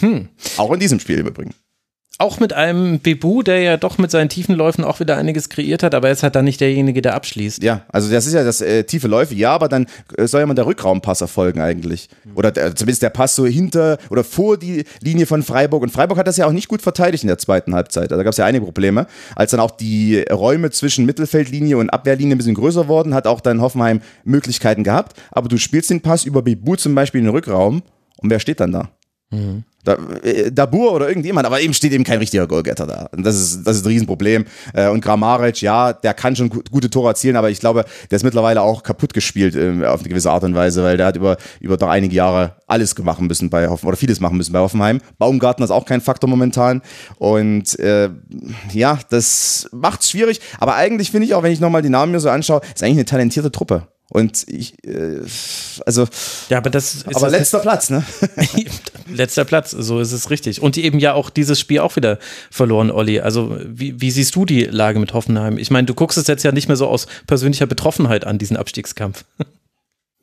Hm. 0.00 0.28
Auch 0.58 0.72
in 0.72 0.80
diesem 0.80 1.00
Spiel 1.00 1.20
im 1.20 1.28
Übrigen. 1.28 1.54
Auch 2.18 2.38
mit 2.38 2.52
einem 2.52 3.00
Bebu, 3.00 3.42
der 3.42 3.60
ja 3.60 3.76
doch 3.76 3.98
mit 3.98 4.08
seinen 4.12 4.28
tiefen 4.28 4.54
Läufen 4.54 4.84
auch 4.84 5.00
wieder 5.00 5.16
einiges 5.16 5.48
kreiert 5.48 5.82
hat, 5.82 5.96
aber 5.96 6.08
er 6.08 6.12
ist 6.12 6.22
halt 6.22 6.36
dann 6.36 6.44
nicht 6.44 6.60
derjenige, 6.60 7.02
der 7.02 7.14
abschließt. 7.14 7.60
Ja, 7.64 7.82
also 7.88 8.08
das 8.08 8.28
ist 8.28 8.34
ja 8.34 8.44
das 8.44 8.60
äh, 8.60 8.84
tiefe 8.84 9.08
Läufe, 9.08 9.34
ja, 9.34 9.50
aber 9.52 9.68
dann 9.68 9.86
äh, 10.16 10.28
soll 10.28 10.40
ja 10.40 10.46
mal 10.46 10.54
der 10.54 10.66
Rückraumpass 10.66 11.22
erfolgen 11.22 11.60
eigentlich. 11.60 12.08
Oder 12.36 12.52
der, 12.52 12.76
zumindest 12.76 13.02
der 13.02 13.10
Pass 13.10 13.34
so 13.34 13.46
hinter 13.46 13.98
oder 14.10 14.22
vor 14.22 14.56
die 14.56 14.84
Linie 15.00 15.26
von 15.26 15.42
Freiburg. 15.42 15.82
Und 15.82 15.90
Freiburg 15.90 16.16
hat 16.16 16.28
das 16.28 16.36
ja 16.36 16.46
auch 16.46 16.52
nicht 16.52 16.68
gut 16.68 16.82
verteidigt 16.82 17.24
in 17.24 17.28
der 17.28 17.38
zweiten 17.38 17.74
Halbzeit. 17.74 18.04
Also 18.04 18.16
da 18.16 18.22
gab 18.22 18.30
es 18.30 18.38
ja 18.38 18.44
einige 18.44 18.64
Probleme. 18.64 19.08
Als 19.34 19.50
dann 19.50 19.58
auch 19.58 19.72
die 19.72 20.24
Räume 20.30 20.70
zwischen 20.70 21.06
Mittelfeldlinie 21.06 21.78
und 21.78 21.90
Abwehrlinie 21.90 22.36
ein 22.36 22.38
bisschen 22.38 22.54
größer 22.54 22.86
wurden, 22.86 23.12
hat 23.14 23.26
auch 23.26 23.40
dann 23.40 23.60
Hoffenheim 23.60 24.00
Möglichkeiten 24.22 24.84
gehabt. 24.84 25.20
Aber 25.32 25.48
du 25.48 25.58
spielst 25.58 25.90
den 25.90 26.00
Pass 26.00 26.24
über 26.24 26.42
Bebu 26.42 26.76
zum 26.76 26.94
Beispiel 26.94 27.18
in 27.18 27.24
den 27.24 27.34
Rückraum 27.34 27.82
und 28.18 28.30
wer 28.30 28.38
steht 28.38 28.60
dann 28.60 28.70
da? 28.70 28.90
Mhm. 29.30 29.64
Da, 29.84 29.96
äh, 30.22 30.50
Dabur 30.50 30.92
oder 30.92 31.08
irgendjemand, 31.08 31.46
aber 31.46 31.60
eben 31.60 31.74
steht 31.74 31.92
eben 31.92 32.04
kein 32.04 32.18
richtiger 32.18 32.46
Goalgetter 32.46 32.86
da. 32.86 33.08
Und 33.14 33.24
das 33.24 33.36
ist, 33.36 33.66
das 33.66 33.76
ist 33.76 33.84
ein 33.84 33.88
Riesenproblem. 33.88 34.44
Äh, 34.72 34.88
und 34.88 35.02
Grammaric, 35.02 35.60
ja, 35.60 35.92
der 35.92 36.14
kann 36.14 36.34
schon 36.34 36.48
gute 36.48 36.90
Tore 36.90 37.08
erzielen, 37.08 37.36
aber 37.36 37.50
ich 37.50 37.60
glaube, 37.60 37.84
der 38.10 38.16
ist 38.16 38.24
mittlerweile 38.24 38.62
auch 38.62 38.82
kaputt 38.82 39.12
gespielt 39.12 39.54
äh, 39.54 39.84
auf 39.84 40.00
eine 40.00 40.08
gewisse 40.08 40.30
Art 40.30 40.44
und 40.44 40.54
Weise, 40.54 40.82
weil 40.82 40.96
der 40.96 41.06
hat 41.06 41.16
über, 41.16 41.36
über 41.60 41.76
doch 41.76 41.88
einige 41.88 42.14
Jahre 42.16 42.56
alles 42.66 42.96
machen 42.98 43.26
müssen 43.26 43.50
bei 43.50 43.68
Hoffenheim 43.68 43.88
oder 43.88 43.96
vieles 43.96 44.20
machen 44.20 44.36
müssen 44.36 44.52
bei 44.52 44.60
Hoffenheim. 44.60 45.00
Baumgarten 45.18 45.64
ist 45.64 45.70
auch 45.70 45.84
kein 45.84 46.00
Faktor 46.00 46.28
momentan. 46.28 46.82
Und 47.16 47.78
äh, 47.78 48.10
ja, 48.72 48.98
das 49.10 49.68
macht 49.72 50.00
es 50.00 50.10
schwierig. 50.10 50.40
Aber 50.58 50.74
eigentlich 50.74 51.10
finde 51.10 51.26
ich 51.26 51.34
auch, 51.34 51.42
wenn 51.42 51.52
ich 51.52 51.60
nochmal 51.60 51.82
die 51.82 51.90
Namen 51.90 52.12
mir 52.12 52.20
so 52.20 52.30
anschaue, 52.30 52.60
ist 52.74 52.82
eigentlich 52.82 52.96
eine 52.96 53.04
talentierte 53.04 53.52
Truppe. 53.52 53.86
Und 54.10 54.44
ich, 54.48 54.74
äh, 54.84 55.20
also. 55.86 56.06
Ja, 56.48 56.58
aber 56.58 56.70
das 56.70 56.94
ist. 56.94 57.06
Aber 57.06 57.20
das 57.20 57.32
letzter 57.32 57.58
Platz, 57.60 57.90
ne? 57.90 58.04
letzter 59.08 59.44
Platz, 59.44 59.70
so 59.70 59.98
ist 59.98 60.12
es 60.12 60.30
richtig. 60.30 60.60
Und 60.60 60.76
eben 60.76 60.98
ja 60.98 61.14
auch 61.14 61.30
dieses 61.30 61.58
Spiel 61.58 61.80
auch 61.80 61.96
wieder 61.96 62.18
verloren, 62.50 62.90
Olli. 62.90 63.20
Also, 63.20 63.58
wie, 63.64 64.00
wie 64.00 64.10
siehst 64.10 64.36
du 64.36 64.44
die 64.44 64.64
Lage 64.64 64.98
mit 64.98 65.14
Hoffenheim? 65.14 65.58
Ich 65.58 65.70
meine, 65.70 65.86
du 65.86 65.94
guckst 65.94 66.18
es 66.18 66.26
jetzt 66.26 66.44
ja 66.44 66.52
nicht 66.52 66.68
mehr 66.68 66.76
so 66.76 66.86
aus 66.86 67.06
persönlicher 67.26 67.66
Betroffenheit 67.66 68.26
an, 68.26 68.38
diesen 68.38 68.56
Abstiegskampf. 68.56 69.24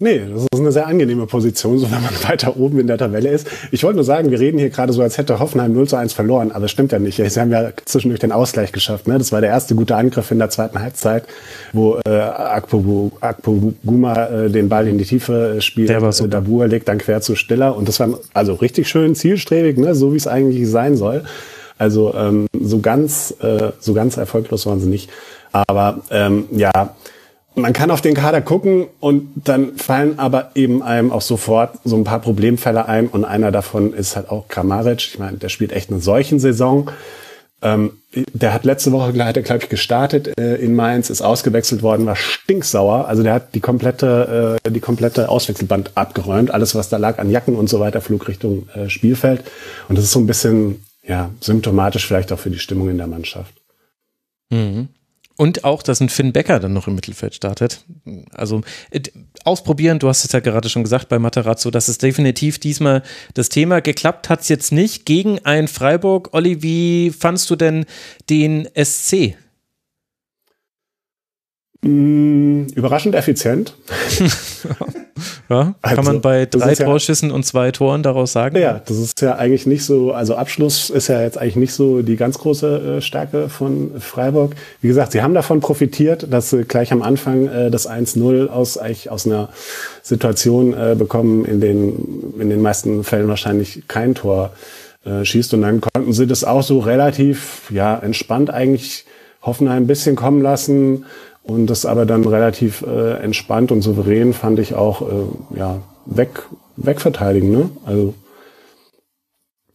Nee, 0.02 0.20
das 0.34 0.46
ist 0.52 0.60
eine 0.60 0.72
sehr 0.72 0.88
angenehme 0.88 1.28
Position, 1.28 1.78
so 1.78 1.86
wenn 1.92 2.02
man 2.02 2.12
weiter 2.28 2.58
oben 2.58 2.80
in 2.80 2.88
der 2.88 2.98
Tabelle 2.98 3.30
ist. 3.30 3.48
Ich 3.70 3.84
wollte 3.84 3.98
nur 3.98 4.04
sagen, 4.04 4.32
wir 4.32 4.40
reden 4.40 4.58
hier 4.58 4.72
gerade 4.72 4.94
so, 4.94 5.04
als 5.04 5.20
hätte 5.20 5.40
Hoffenheim 5.40 5.74
0 5.74 5.88
zu 5.88 5.96
1 5.96 6.14
verloren, 6.14 6.52
aber 6.52 6.62
das 6.62 6.72
stimmt 6.72 6.92
ja 6.92 6.98
nicht. 6.98 7.18
Sie 7.18 7.40
haben 7.40 7.52
ja 7.52 7.70
zwischendurch 7.86 8.20
den 8.20 8.32
Ausgleich 8.32 8.72
geschafft. 8.72 9.08
Ne? 9.08 9.20
Das 9.20 9.32
war 9.32 9.42
der 9.42 9.52
erste 9.52 9.76
gute 9.76 9.96
Angriff 9.96 10.32
in 10.32 10.40
der 10.40 10.50
zweiten 10.50 10.80
Halbzeit, 10.80 11.26
wo 11.72 12.00
äh, 12.04 12.10
Akpo, 12.10 13.12
Akpo 13.22 13.74
Guma 13.86 14.26
äh, 14.26 14.50
den 14.50 14.70
Ball 14.70 14.88
in 14.88 14.98
die 14.98 15.06
Tiefe 15.06 15.58
äh, 15.58 15.62
spielt. 15.62 15.90
Der 15.90 16.02
war 16.02 16.12
so. 16.14 16.26
Dabur 16.26 16.66
legt 16.66 16.88
dann 16.88 16.98
quer 16.98 17.22
zu 17.22 17.36
Stiller 17.36 17.78
und 17.78 17.88
das 17.88 18.00
war 18.00 18.10
also 18.34 18.56
richtig 18.56 18.90
schön 18.90 19.14
zielstrebig, 19.14 19.78
ne? 19.78 19.94
so 19.94 20.14
wie 20.14 20.18
es 20.18 20.26
eigentlich 20.26 20.68
sein 20.68 20.98
soll. 20.98 21.26
Also 21.78 22.12
ähm, 22.16 22.48
so 22.60 22.80
ganz, 22.80 23.36
äh, 23.40 23.72
so 23.80 23.94
ganz 23.94 24.18
erfolglos 24.18 24.66
waren 24.66 24.80
sie 24.80 24.90
nicht. 24.90 25.12
Aber 25.52 26.02
ähm, 26.10 26.46
ja, 26.50 26.96
man 27.56 27.74
kann 27.74 27.92
auf 27.92 28.02
den 28.02 28.14
Kader 28.14 28.42
gucken 28.42 28.88
und 29.00 29.30
dann 29.36 29.76
fallen 29.76 30.20
aber 30.20 30.52
eben 30.56 30.82
einem 30.82 31.12
auch 31.12 31.22
sofort 31.22 31.80
so 31.84 31.98
ein 31.98 32.04
paar 32.04 32.20
Problemfälle 32.20 32.88
ein 32.88 33.08
und 33.08 33.26
einer 33.26 33.52
davon 33.52 33.94
ist 33.94 34.16
halt 34.16 34.30
auch 34.30 34.48
Kramaric. 34.48 35.00
Ich 35.00 35.20
meine, 35.20 35.38
der 35.38 35.50
spielt 35.50 35.74
echt 35.74 35.90
eine 35.90 36.00
solchen 36.00 36.40
Saison. 36.40 36.90
Ähm, 37.62 37.92
der 38.34 38.54
hat 38.54 38.66
letzte 38.66 38.92
Woche, 38.92 39.14
hat 39.24 39.38
er, 39.38 39.44
glaube 39.44 39.64
ich, 39.64 39.70
gestartet 39.70 40.38
äh, 40.40 40.56
in 40.56 40.76
Mainz, 40.76 41.10
ist 41.10 41.22
ausgewechselt 41.22 41.84
worden, 41.84 42.06
war 42.06 42.16
stinksauer. 42.16 43.08
Also 43.08 43.22
der 43.22 43.34
hat 43.34 43.54
die 43.54 43.60
komplette, 43.60 44.60
äh, 44.64 44.72
die 44.72 44.80
komplette 44.80 45.30
Auswechselband 45.30 45.92
abgeräumt. 45.96 46.52
Alles, 46.52 46.74
was 46.74 46.90
da 46.90 46.98
lag 46.98 47.20
an 47.20 47.30
Jacken 47.30 47.56
und 47.56 47.70
so 47.70 47.80
weiter, 47.80 48.02
flog 48.02 48.28
Richtung 48.28 48.68
äh, 48.74 48.90
Spielfeld. 48.90 49.44
Und 49.90 49.98
das 49.98 50.06
ist 50.06 50.12
so 50.12 50.20
ein 50.20 50.28
bisschen, 50.28 50.84
ja, 51.04 51.30
symptomatisch 51.40 52.08
vielleicht 52.08 52.32
auch 52.32 52.40
für 52.40 52.50
die 52.50 52.60
Stimmung 52.60 52.90
in 52.90 52.98
der 52.98 53.08
Mannschaft. 53.08 53.54
Mhm. 54.50 54.90
Und 55.42 55.64
auch, 55.64 55.82
dass 55.82 56.00
ein 56.02 56.10
Finn 56.10 56.34
Becker 56.34 56.60
dann 56.60 56.74
noch 56.74 56.88
im 56.88 56.94
Mittelfeld 56.94 57.34
startet. 57.34 57.84
Also 58.32 58.62
äh, 58.92 59.02
ausprobieren, 59.44 59.98
du 59.98 60.08
hast 60.08 60.24
es 60.24 60.32
ja 60.34 60.40
gerade 60.40 60.70
schon 60.70 60.84
gesagt 60.84 61.10
bei 61.10 61.18
Materazzo, 61.18 61.72
das 61.72 61.90
ist 61.90 62.04
definitiv 62.04 62.60
diesmal 62.60 63.02
das 63.34 63.50
Thema. 63.50 63.82
Geklappt 63.82 64.30
hat 64.30 64.42
es 64.42 64.50
jetzt 64.50 64.72
nicht 64.72 65.08
gegen 65.08 65.40
ein 65.44 65.68
Freiburg. 65.68 66.30
Olli, 66.34 66.62
wie 66.62 67.10
fandst 67.10 67.50
du 67.50 67.56
denn 67.56 67.88
den 68.30 68.70
SC? 68.76 69.34
Mm, 71.84 72.68
überraschend 72.76 73.16
effizient. 73.16 73.74
ja, 75.50 75.74
kann 75.82 75.98
also, 75.98 76.02
man 76.04 76.22
bei 76.22 76.46
drei 76.46 76.76
Torschüssen 76.76 77.30
ja, 77.30 77.36
und 77.36 77.44
zwei 77.44 77.72
Toren 77.72 78.04
daraus 78.04 78.34
sagen? 78.34 78.56
Ja, 78.58 78.80
das 78.86 78.98
ist 78.98 79.20
ja 79.22 79.36
eigentlich 79.36 79.66
nicht 79.66 79.84
so, 79.84 80.12
also 80.12 80.36
Abschluss 80.36 80.92
ist 80.92 81.08
ja 81.08 81.24
jetzt 81.24 81.40
eigentlich 81.40 81.56
nicht 81.56 81.74
so 81.74 82.04
die 82.04 82.18
ganz 82.18 82.38
große 82.38 82.98
äh, 82.98 83.02
Stärke 83.02 83.50
von 83.50 84.00
Freiburg. 84.00 84.56
Wie 84.82 84.90
gesagt, 84.90 85.12
sie 85.12 85.24
haben 85.24 85.34
davon 85.34 85.60
profitiert, 85.60 86.32
dass 86.32 86.52
sie 86.52 86.66
gleich 86.66 86.92
am 86.92 87.02
Anfang 87.02 87.48
äh, 87.48 87.72
das 87.72 87.90
1-0 87.90 88.50
aus, 88.50 88.78
eigentlich 88.78 89.10
aus 89.10 89.26
einer 89.26 89.50
Situation 90.04 90.76
äh, 90.76 90.96
bekommen, 90.96 91.46
in 91.46 91.62
den, 91.62 92.34
in 92.40 92.52
den 92.52 92.62
meisten 92.62 93.04
Fällen 93.04 93.28
wahrscheinlich 93.28 93.88
kein 93.88 94.14
Tor 94.14 94.52
äh, 95.04 95.26
schießt. 95.26 95.56
Und 95.56 95.64
dann 95.64 95.82
konnten 95.82 96.14
sie 96.14 96.28
das 96.28 96.44
auch 96.44 96.62
so 96.62 96.78
relativ, 96.78 97.72
ja, 97.72 97.98
entspannt 97.98 98.52
eigentlich 98.52 99.06
Hoffenheim 99.42 99.84
ein 99.84 99.88
bisschen 99.88 100.16
kommen 100.16 100.44
lassen 100.44 101.06
und 101.44 101.68
das 101.68 101.86
aber 101.86 102.06
dann 102.06 102.26
relativ 102.26 102.82
äh, 102.84 103.14
entspannt 103.22 103.72
und 103.72 103.82
souverän 103.82 104.34
fand 104.34 104.60
ich 104.60 104.76
auch 104.76 105.02
äh, 105.02 105.58
ja, 105.58 105.82
weg, 106.06 106.44
wegverteidigen. 106.78 107.52
Ne? 107.52 107.70
Also 107.86 108.14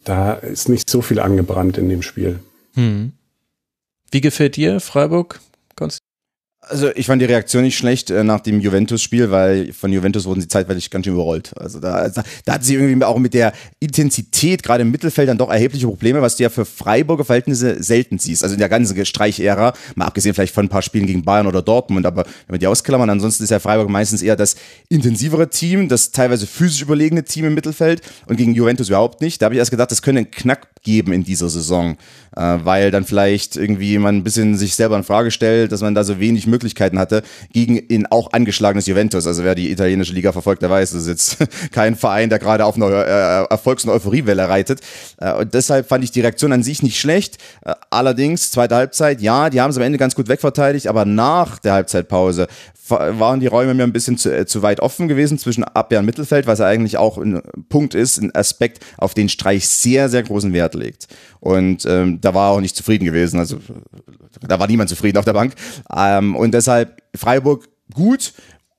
da 0.04 0.34
ist 0.34 0.68
nicht 0.68 0.88
so 0.88 1.02
viel 1.02 1.18
angebrannt 1.18 1.78
in 1.78 1.88
dem 1.88 2.02
Spiel. 2.02 2.40
Hm. 2.74 3.12
Wie 4.10 4.20
gefällt 4.20 4.56
dir 4.56 4.80
Freiburg? 4.80 5.40
Also 6.68 6.90
ich 6.96 7.06
fand 7.06 7.22
die 7.22 7.26
Reaktion 7.26 7.62
nicht 7.62 7.76
schlecht 7.76 8.10
äh, 8.10 8.24
nach 8.24 8.40
dem 8.40 8.60
Juventus-Spiel, 8.60 9.30
weil 9.30 9.72
von 9.72 9.92
Juventus 9.92 10.24
wurden 10.24 10.40
sie 10.40 10.48
zeitweilig 10.48 10.90
ganz 10.90 11.04
schön 11.04 11.14
überrollt. 11.14 11.56
Also 11.56 11.78
da, 11.78 12.08
da, 12.08 12.24
da 12.44 12.52
hatten 12.54 12.64
sie 12.64 12.74
irgendwie 12.74 13.04
auch 13.04 13.18
mit 13.18 13.34
der 13.34 13.52
Intensität, 13.78 14.64
gerade 14.64 14.82
im 14.82 14.90
Mittelfeld, 14.90 15.28
dann 15.28 15.38
doch 15.38 15.50
erhebliche 15.50 15.86
Probleme, 15.86 16.22
was 16.22 16.36
du 16.36 16.42
ja 16.42 16.48
für 16.48 16.64
Freiburger 16.64 17.24
Verhältnisse 17.24 17.82
selten 17.82 18.18
siehst. 18.18 18.42
Also 18.42 18.54
in 18.54 18.58
der 18.58 18.68
ganzen 18.68 19.04
Streich-Ära, 19.04 19.74
mal 19.94 20.06
abgesehen 20.06 20.34
vielleicht 20.34 20.54
von 20.54 20.66
ein 20.66 20.68
paar 20.68 20.82
Spielen 20.82 21.06
gegen 21.06 21.22
Bayern 21.22 21.46
oder 21.46 21.62
Dortmund, 21.62 22.04
aber 22.04 22.24
wenn 22.24 22.54
wir 22.54 22.58
die 22.58 22.66
ausklammern, 22.66 23.10
ansonsten 23.10 23.44
ist 23.44 23.50
ja 23.50 23.60
Freiburg 23.60 23.88
meistens 23.88 24.20
eher 24.22 24.34
das 24.36 24.56
intensivere 24.88 25.48
Team, 25.48 25.88
das 25.88 26.10
teilweise 26.10 26.48
physisch 26.48 26.82
überlegene 26.82 27.24
Team 27.24 27.44
im 27.44 27.54
Mittelfeld 27.54 28.02
und 28.26 28.36
gegen 28.36 28.54
Juventus 28.54 28.88
überhaupt 28.88 29.20
nicht. 29.20 29.40
Da 29.40 29.46
habe 29.46 29.54
ich 29.54 29.60
erst 29.60 29.70
gedacht, 29.70 29.92
das 29.92 30.02
könnte 30.02 30.20
einen 30.20 30.30
Knack 30.32 30.66
geben 30.86 31.12
in 31.12 31.24
dieser 31.24 31.50
Saison, 31.50 31.96
äh, 32.36 32.58
weil 32.62 32.90
dann 32.90 33.04
vielleicht 33.04 33.56
irgendwie 33.56 33.98
man 33.98 34.16
ein 34.16 34.24
bisschen 34.24 34.56
sich 34.56 34.74
selber 34.74 34.96
in 34.96 35.02
Frage 35.02 35.30
stellt, 35.30 35.72
dass 35.72 35.82
man 35.82 35.94
da 35.94 36.04
so 36.04 36.18
wenig 36.20 36.46
Möglichkeiten 36.46 36.98
hatte 36.98 37.22
gegen 37.52 37.76
in 37.76 38.06
auch 38.06 38.32
angeschlagenes 38.32 38.86
Juventus. 38.86 39.26
Also 39.26 39.44
wer 39.44 39.54
die 39.54 39.70
italienische 39.70 40.14
Liga 40.14 40.32
verfolgt, 40.32 40.62
der 40.62 40.70
weiß, 40.70 40.92
das 40.92 41.02
ist 41.02 41.08
jetzt 41.08 41.36
kein 41.72 41.96
Verein, 41.96 42.30
der 42.30 42.38
gerade 42.38 42.64
auf 42.64 42.76
einer 42.76 42.88
äh, 42.88 43.46
Erfolgs- 43.50 43.84
und 43.84 43.90
Euphoriewelle 43.90 44.48
reitet. 44.48 44.80
Äh, 45.18 45.32
und 45.34 45.52
deshalb 45.52 45.88
fand 45.88 46.04
ich 46.04 46.12
die 46.12 46.20
Reaktion 46.20 46.52
an 46.52 46.62
sich 46.62 46.82
nicht 46.82 46.98
schlecht. 46.98 47.38
Äh, 47.64 47.74
allerdings, 47.90 48.52
zweite 48.52 48.76
Halbzeit, 48.76 49.20
ja, 49.20 49.50
die 49.50 49.60
haben 49.60 49.70
es 49.72 49.76
am 49.76 49.82
Ende 49.82 49.98
ganz 49.98 50.14
gut 50.14 50.28
wegverteidigt, 50.28 50.86
aber 50.86 51.04
nach 51.04 51.58
der 51.58 51.72
Halbzeitpause 51.72 52.46
waren 52.88 53.40
die 53.40 53.46
Räume 53.46 53.74
mir 53.74 53.82
ein 53.82 53.92
bisschen 53.92 54.16
zu, 54.16 54.32
äh, 54.32 54.46
zu 54.46 54.62
weit 54.62 54.80
offen 54.80 55.08
gewesen 55.08 55.38
zwischen 55.38 55.64
Abwehr 55.64 56.00
und 56.00 56.06
Mittelfeld, 56.06 56.46
was 56.46 56.60
ja 56.60 56.66
eigentlich 56.66 56.98
auch 56.98 57.18
ein 57.18 57.42
Punkt 57.68 57.94
ist, 57.94 58.18
ein 58.18 58.34
Aspekt, 58.34 58.84
auf 58.98 59.14
den 59.14 59.28
Streich 59.28 59.68
sehr, 59.68 60.08
sehr 60.08 60.22
großen 60.22 60.52
Wert 60.52 60.74
legt. 60.76 61.08
Und 61.40 61.84
ähm, 61.86 62.20
da 62.20 62.34
war 62.34 62.50
auch 62.50 62.60
nicht 62.60 62.76
zufrieden 62.76 63.04
gewesen. 63.04 63.38
Also 63.38 63.58
da 64.40 64.58
war 64.58 64.66
niemand 64.66 64.88
zufrieden 64.90 65.18
auf 65.18 65.24
der 65.24 65.32
Bank. 65.32 65.54
Ähm, 65.94 66.36
und 66.36 66.52
deshalb 66.52 67.02
Freiburg 67.14 67.68
gut 67.92 68.32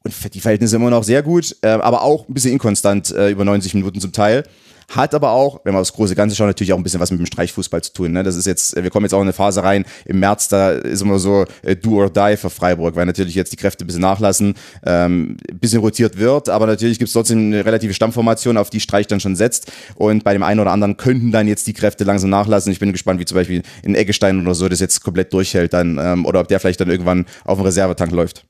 und 0.03 0.33
die 0.33 0.39
Verhältnisse 0.39 0.77
immer 0.77 0.89
noch 0.89 1.03
sehr 1.03 1.23
gut, 1.23 1.55
äh, 1.61 1.67
aber 1.67 2.01
auch 2.01 2.27
ein 2.27 2.33
bisschen 2.33 2.53
inkonstant 2.53 3.11
äh, 3.11 3.29
über 3.29 3.43
90 3.43 3.73
Minuten 3.73 3.99
zum 3.99 4.11
Teil. 4.11 4.43
Hat 4.89 5.13
aber 5.13 5.31
auch, 5.31 5.59
wenn 5.65 5.73
man 5.73 5.81
das 5.81 5.91
große 5.91 6.15
Ganze 6.15 6.35
schaut, 6.35 6.47
natürlich 6.47 6.71
auch 6.71 6.77
ein 6.77 6.83
bisschen 6.83 7.01
was 7.01 7.11
mit 7.11 7.19
dem 7.19 7.25
Streichfußball 7.25 7.83
zu 7.83 7.91
tun. 7.91 8.13
Ne? 8.13 8.23
Das 8.23 8.37
ist 8.37 8.45
jetzt, 8.45 8.81
wir 8.81 8.89
kommen 8.89 9.05
jetzt 9.05 9.13
auch 9.13 9.19
in 9.19 9.23
eine 9.23 9.33
Phase 9.33 9.61
rein, 9.61 9.83
im 10.05 10.19
März, 10.19 10.47
da 10.47 10.71
ist 10.71 11.01
immer 11.01 11.19
so 11.19 11.45
äh, 11.61 11.75
do 11.75 11.97
or 11.97 12.09
die 12.09 12.37
für 12.37 12.49
Freiburg, 12.49 12.95
weil 12.95 13.05
natürlich 13.05 13.35
jetzt 13.35 13.51
die 13.51 13.57
Kräfte 13.57 13.83
ein 13.83 13.87
bisschen 13.87 14.01
nachlassen, 14.01 14.53
ähm, 14.85 15.35
ein 15.51 15.59
bisschen 15.59 15.81
rotiert 15.81 16.17
wird, 16.17 16.47
aber 16.47 16.67
natürlich 16.67 16.99
gibt 16.99 17.09
es 17.09 17.13
trotzdem 17.13 17.39
eine 17.39 17.65
relative 17.65 17.93
Stammformation, 17.93 18.55
auf 18.55 18.69
die 18.69 18.79
Streich 18.79 19.07
dann 19.07 19.19
schon 19.19 19.35
setzt. 19.35 19.69
Und 19.95 20.23
bei 20.23 20.31
dem 20.31 20.43
einen 20.43 20.61
oder 20.61 20.71
anderen 20.71 20.95
könnten 20.95 21.33
dann 21.33 21.49
jetzt 21.49 21.67
die 21.67 21.73
Kräfte 21.73 22.05
langsam 22.05 22.29
nachlassen. 22.29 22.71
Ich 22.71 22.79
bin 22.79 22.93
gespannt, 22.93 23.19
wie 23.19 23.25
zum 23.25 23.35
Beispiel 23.35 23.63
in 23.83 23.93
Eggestein 23.93 24.41
oder 24.41 24.55
so 24.55 24.69
das 24.69 24.79
jetzt 24.79 25.03
komplett 25.03 25.33
durchhält 25.33 25.73
dann, 25.73 25.99
ähm, 26.01 26.25
oder 26.25 26.39
ob 26.39 26.47
der 26.47 26.61
vielleicht 26.61 26.79
dann 26.79 26.89
irgendwann 26.89 27.25
auf 27.43 27.57
den 27.57 27.65
Reservetank 27.65 28.13
läuft. 28.13 28.45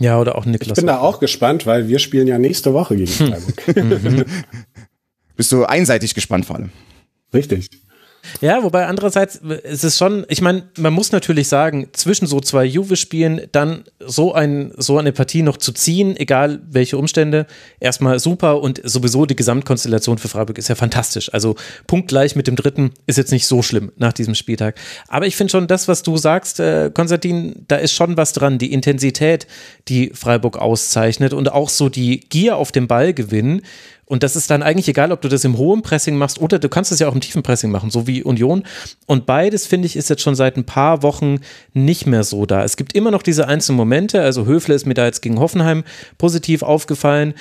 Ja, 0.00 0.20
oder 0.20 0.36
auch 0.38 0.44
Niklas. 0.44 0.68
Ich 0.68 0.74
bin 0.74 0.86
da 0.86 0.98
auch 0.98 1.18
gespannt, 1.18 1.66
weil 1.66 1.88
wir 1.88 1.98
spielen 1.98 2.28
ja 2.28 2.38
nächste 2.38 2.72
Woche 2.72 2.94
gegen 2.94 3.08
Freiburg. 3.08 4.26
Bist 5.38 5.52
du 5.52 5.64
einseitig 5.64 6.14
gespannt 6.14 6.46
vor 6.46 6.56
allem? 6.56 6.70
Richtig. 7.32 7.70
Ja, 8.40 8.62
wobei 8.64 8.86
andererseits 8.86 9.36
ist 9.36 9.84
es 9.84 9.96
schon, 9.96 10.26
ich 10.28 10.40
meine, 10.40 10.64
man 10.76 10.92
muss 10.92 11.12
natürlich 11.12 11.46
sagen, 11.46 11.88
zwischen 11.92 12.26
so 12.26 12.40
zwei 12.40 12.64
Juve-Spielen 12.64 13.42
dann 13.52 13.84
so, 14.00 14.34
ein, 14.34 14.72
so 14.76 14.98
eine 14.98 15.12
Partie 15.12 15.42
noch 15.42 15.56
zu 15.56 15.72
ziehen, 15.72 16.16
egal 16.16 16.60
welche 16.68 16.98
Umstände, 16.98 17.46
erstmal 17.78 18.18
super 18.18 18.60
und 18.60 18.80
sowieso 18.84 19.26
die 19.26 19.36
Gesamtkonstellation 19.36 20.18
für 20.18 20.28
Freiburg 20.28 20.58
ist 20.58 20.68
ja 20.68 20.74
fantastisch. 20.74 21.32
Also 21.32 21.54
punktgleich 21.86 22.34
mit 22.34 22.48
dem 22.48 22.56
dritten 22.56 22.90
ist 23.06 23.16
jetzt 23.16 23.30
nicht 23.30 23.46
so 23.46 23.62
schlimm 23.62 23.92
nach 23.96 24.12
diesem 24.12 24.34
Spieltag. 24.34 24.74
Aber 25.06 25.26
ich 25.26 25.36
finde 25.36 25.52
schon 25.52 25.68
das, 25.68 25.86
was 25.86 26.02
du 26.02 26.16
sagst, 26.16 26.58
äh, 26.58 26.90
Konstantin, 26.92 27.64
da 27.68 27.76
ist 27.76 27.92
schon 27.92 28.16
was 28.16 28.32
dran. 28.32 28.58
Die 28.58 28.72
Intensität, 28.72 29.46
die 29.86 30.10
Freiburg 30.12 30.58
auszeichnet 30.58 31.32
und 31.32 31.50
auch 31.52 31.68
so 31.68 31.88
die 31.88 32.20
Gier 32.20 32.56
auf 32.56 32.72
den 32.72 32.88
Ball 32.88 33.14
gewinnen 33.14 33.62
und 34.08 34.22
das 34.22 34.36
ist 34.36 34.50
dann 34.50 34.62
eigentlich 34.62 34.88
egal, 34.88 35.12
ob 35.12 35.20
du 35.20 35.28
das 35.28 35.44
im 35.44 35.58
hohen 35.58 35.82
Pressing 35.82 36.16
machst 36.16 36.40
oder 36.40 36.58
du 36.58 36.68
kannst 36.68 36.90
es 36.92 36.98
ja 36.98 37.08
auch 37.08 37.14
im 37.14 37.20
tiefen 37.20 37.42
Pressing 37.42 37.70
machen, 37.70 37.90
so 37.90 38.06
wie 38.06 38.22
Union. 38.22 38.64
Und 39.06 39.26
beides, 39.26 39.66
finde 39.66 39.86
ich, 39.86 39.96
ist 39.96 40.08
jetzt 40.08 40.22
schon 40.22 40.34
seit 40.34 40.56
ein 40.56 40.64
paar 40.64 41.02
Wochen 41.02 41.40
nicht 41.74 42.06
mehr 42.06 42.24
so 42.24 42.46
da. 42.46 42.64
Es 42.64 42.76
gibt 42.76 42.94
immer 42.94 43.10
noch 43.10 43.22
diese 43.22 43.46
einzelnen 43.48 43.76
Momente. 43.76 44.22
Also 44.22 44.46
Höfle 44.46 44.74
ist 44.74 44.86
mir 44.86 44.94
da 44.94 45.04
jetzt 45.04 45.20
gegen 45.20 45.38
Hoffenheim 45.38 45.84
positiv 46.16 46.62
aufgefallen. 46.62 47.34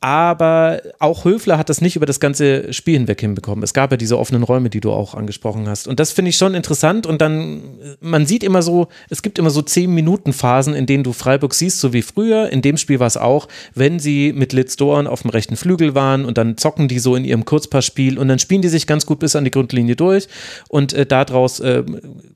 Aber 0.00 0.80
auch 1.00 1.24
Höfler 1.24 1.58
hat 1.58 1.68
das 1.68 1.80
nicht 1.80 1.96
über 1.96 2.06
das 2.06 2.20
ganze 2.20 2.72
Spiel 2.72 2.98
hinweg 2.98 3.20
hinbekommen. 3.20 3.64
Es 3.64 3.74
gab 3.74 3.90
ja 3.90 3.96
diese 3.96 4.16
offenen 4.16 4.44
Räume, 4.44 4.70
die 4.70 4.78
du 4.78 4.92
auch 4.92 5.14
angesprochen 5.14 5.68
hast. 5.68 5.88
Und 5.88 5.98
das 5.98 6.12
finde 6.12 6.28
ich 6.28 6.36
schon 6.36 6.54
interessant. 6.54 7.04
Und 7.04 7.20
dann, 7.20 7.62
man 8.00 8.24
sieht 8.24 8.44
immer 8.44 8.62
so, 8.62 8.86
es 9.10 9.22
gibt 9.22 9.40
immer 9.40 9.50
so 9.50 9.60
10 9.60 9.92
Minuten 9.92 10.32
Phasen, 10.32 10.74
in 10.74 10.86
denen 10.86 11.02
du 11.02 11.12
Freiburg 11.12 11.52
siehst, 11.52 11.80
so 11.80 11.92
wie 11.92 12.02
früher. 12.02 12.50
In 12.50 12.62
dem 12.62 12.76
Spiel 12.76 13.00
war 13.00 13.08
es 13.08 13.16
auch, 13.16 13.48
wenn 13.74 13.98
sie 13.98 14.32
mit 14.32 14.52
Litz 14.52 14.76
Dorn 14.76 15.08
auf 15.08 15.22
dem 15.22 15.30
rechten 15.30 15.56
Flügel 15.56 15.96
waren 15.96 16.24
und 16.24 16.38
dann 16.38 16.56
zocken 16.56 16.86
die 16.86 17.00
so 17.00 17.16
in 17.16 17.24
ihrem 17.24 17.44
Kurzpassspiel 17.44 18.20
und 18.20 18.28
dann 18.28 18.38
spielen 18.38 18.62
die 18.62 18.68
sich 18.68 18.86
ganz 18.86 19.04
gut 19.04 19.18
bis 19.18 19.34
an 19.34 19.42
die 19.42 19.50
Grundlinie 19.50 19.96
durch. 19.96 20.28
Und 20.68 20.92
äh, 20.92 21.06
daraus 21.06 21.58
äh, 21.58 21.82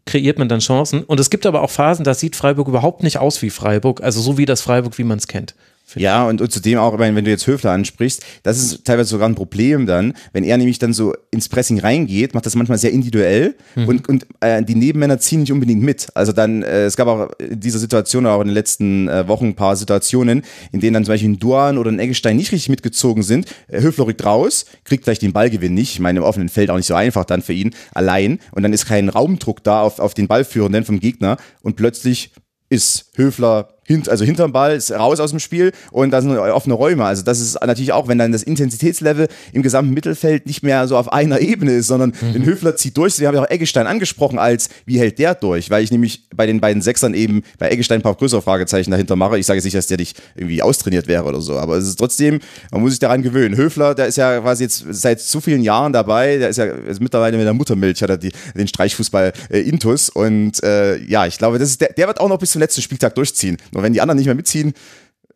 kreiert 0.05 0.37
man 0.37 0.49
dann 0.49 0.59
Chancen. 0.59 1.05
Und 1.05 1.21
es 1.21 1.31
gibt 1.31 1.47
aber 1.47 1.63
auch 1.63 1.71
Phasen, 1.71 2.05
da 2.05 2.15
sieht 2.15 2.35
Freiburg 2.35 2.67
überhaupt 2.67 3.05
nicht 3.05 3.19
aus 3.19 3.41
wie 3.41 3.51
Freiburg. 3.51 4.03
Also 4.03 4.21
so 4.21 4.37
wie 4.37 4.47
das 4.47 4.63
Freiburg, 4.63 4.99
wie 4.99 5.05
man 5.05 5.19
es 5.19 5.29
kennt. 5.29 5.55
Ja, 5.97 6.27
und, 6.27 6.41
und 6.41 6.51
zudem 6.53 6.79
auch, 6.79 6.99
wenn 6.99 7.15
du 7.15 7.31
jetzt 7.31 7.47
Höfler 7.47 7.73
ansprichst, 7.73 8.23
das 8.43 8.59
ist 8.59 8.85
teilweise 8.85 9.11
sogar 9.11 9.29
ein 9.29 9.35
Problem 9.35 9.87
dann, 9.87 10.15
wenn 10.33 10.45
er 10.45 10.57
nämlich 10.57 10.79
dann 10.79 10.93
so 10.93 11.15
ins 11.31 11.49
Pressing 11.49 11.79
reingeht, 11.81 12.35
macht 12.35 12.47
das 12.47 12.55
manchmal 12.55 12.79
sehr 12.79 12.93
individuell 12.93 13.55
mhm. 13.75 13.89
und, 13.89 14.09
und 14.09 14.27
äh, 14.41 14.63
die 14.63 14.75
Nebenmänner 14.75 15.19
ziehen 15.19 15.41
nicht 15.41 15.53
unbedingt 15.53 15.83
mit. 15.83 16.09
Also 16.15 16.33
dann, 16.33 16.63
äh, 16.63 16.85
es 16.85 16.97
gab 16.97 17.09
auch 17.09 17.31
in 17.39 17.61
dieser 17.61 17.79
Situation, 17.79 18.27
auch 18.27 18.41
in 18.41 18.49
den 18.49 18.55
letzten 18.55 19.09
äh, 19.09 19.27
Wochen 19.29 19.47
ein 19.47 19.55
paar 19.55 19.77
Situationen, 19.77 20.43
in 20.73 20.81
denen 20.81 20.95
dann 20.95 21.05
zum 21.05 21.13
Beispiel 21.13 21.31
ein 21.31 21.39
Duan 21.39 21.79
oder 21.79 21.91
ein 21.91 21.99
Eggestein 21.99 22.37
nicht 22.37 22.53
richtig 22.53 22.69
mitgezogen 22.69 23.23
sind. 23.23 23.47
Äh, 23.69 23.81
Höfler 23.83 24.07
rückt 24.07 24.25
raus, 24.25 24.67
kriegt 24.85 25.05
vielleicht 25.05 25.23
den 25.23 25.33
Ballgewinn 25.33 25.75
nicht. 25.75 25.95
Ich 25.95 26.01
meine, 26.01 26.21
im 26.21 26.25
offenen 26.25 26.49
Feld 26.49 26.71
auch 26.71 26.77
nicht 26.77 26.87
so 26.87 26.95
einfach 26.95 27.25
dann 27.25 27.43
für 27.43 27.53
ihn 27.53 27.75
allein. 27.93 28.39
Und 28.53 28.63
dann 28.63 28.73
ist 28.73 28.87
kein 28.87 29.09
Raumdruck 29.09 29.63
da 29.63 29.83
auf, 29.83 29.99
auf 29.99 30.15
den 30.15 30.29
Ballführenden 30.29 30.85
vom 30.85 31.01
Gegner 31.01 31.37
und 31.63 31.77
plötzlich 31.77 32.33
ist 32.69 33.11
Höfler 33.17 33.69
hint, 33.93 34.09
also 34.09 34.25
hinterm 34.25 34.53
Ball, 34.53 34.77
ist 34.77 34.91
raus 34.91 35.21
aus 35.21 35.31
dem 35.31 35.39
Spiel 35.39 35.73
und 35.91 36.11
da 36.11 36.21
sind 36.21 36.37
offene 36.37 36.75
Räume. 36.75 37.05
Also 37.05 37.23
das 37.23 37.41
ist 37.41 37.59
natürlich 37.61 37.93
auch, 37.93 38.09
wenn 38.09 38.19
dann 38.19 38.33
das 38.33 38.43
Intensitätslevel 38.43 39.29
im 39.53 39.63
gesamten 39.63 39.95
Mittelfeld 39.95 40.47
nicht 40.47 40.63
mehr 40.63 40.89
so 40.89 40.97
auf 40.97 41.13
einer 41.13 41.41
Ebene 41.41 41.73
ist, 41.73 41.87
sondern 41.87 42.13
mhm. 42.21 42.33
den 42.33 42.45
Höfler 42.45 42.77
zieht 42.77 42.97
durch. 42.97 43.15
Sie 43.15 43.27
haben 43.27 43.35
ja 43.35 43.43
auch 43.43 43.51
Eggestein 43.51 43.87
angesprochen 43.87 44.39
als, 44.39 44.69
wie 44.87 44.99
hält 44.99 45.19
der 45.19 45.35
durch? 45.35 45.71
Weil 45.71 45.85
ich 45.85 45.91
nämlich 45.91 46.25
bei 46.35 46.47
den 46.47 46.61
beiden 46.61 46.83
Sechsern 46.83 47.15
eben 47.15 47.43
bei 47.59 47.71
Eggestein 47.71 48.01
ein 48.01 48.03
paar 48.03 48.15
größere 48.15 48.43
Fragezeichen 48.43 48.91
dahinter 48.91 49.17
mache. 49.17 49.39
Ich 49.39 49.47
sage 49.47 49.59
jetzt 49.59 49.65
nicht, 49.65 49.77
dass 49.77 49.87
der 49.87 49.99
nicht 49.99 50.21
irgendwie 50.35 50.63
austrainiert 50.63 51.07
wäre 51.07 51.25
oder 51.25 51.41
so, 51.41 51.59
aber 51.59 51.77
es 51.77 51.87
ist 51.87 51.99
trotzdem, 51.99 52.41
man 52.71 52.81
muss 52.81 52.93
sich 52.93 53.01
daran 53.01 53.23
gewöhnen. 53.23 53.57
Höfler, 53.57 53.95
der 53.95 54.07
ist 54.07 54.17
ja 54.17 54.41
quasi 54.41 54.65
jetzt 54.65 54.85
seit 54.91 55.21
zu 55.21 55.41
vielen 55.41 55.63
Jahren 55.63 55.93
dabei, 55.93 56.39
der 56.39 56.49
ist 56.49 56.57
ja 56.57 56.65
ist 56.65 57.01
mittlerweile 57.01 57.37
mit 57.37 57.47
der 57.47 57.55
Muttermilch, 57.55 58.03
hat 58.03 58.11
er 58.11 58.19
die, 58.19 58.33
den 58.55 58.67
Streichfußball 58.67 59.33
äh, 59.51 59.61
Intus 59.61 60.09
und 60.09 60.63
äh, 60.63 60.97
ja, 61.05 61.27
ich 61.27 61.39
glaube, 61.39 61.59
das 61.59 61.71
ist 61.71 61.81
der, 61.81 61.93
der 61.93 62.07
wird 62.07 62.21
auch 62.21 62.29
noch 62.29 62.39
bis 62.39 62.53
zum 62.53 62.61
letzten 62.61 62.83
Spieltag 62.83 63.15
durchziehen. 63.15 63.57
Nur 63.83 63.87
wenn 63.87 63.93
die 63.95 64.01
anderen 64.01 64.17
nicht 64.17 64.27
mehr 64.27 64.37
mitziehen, 64.37 64.75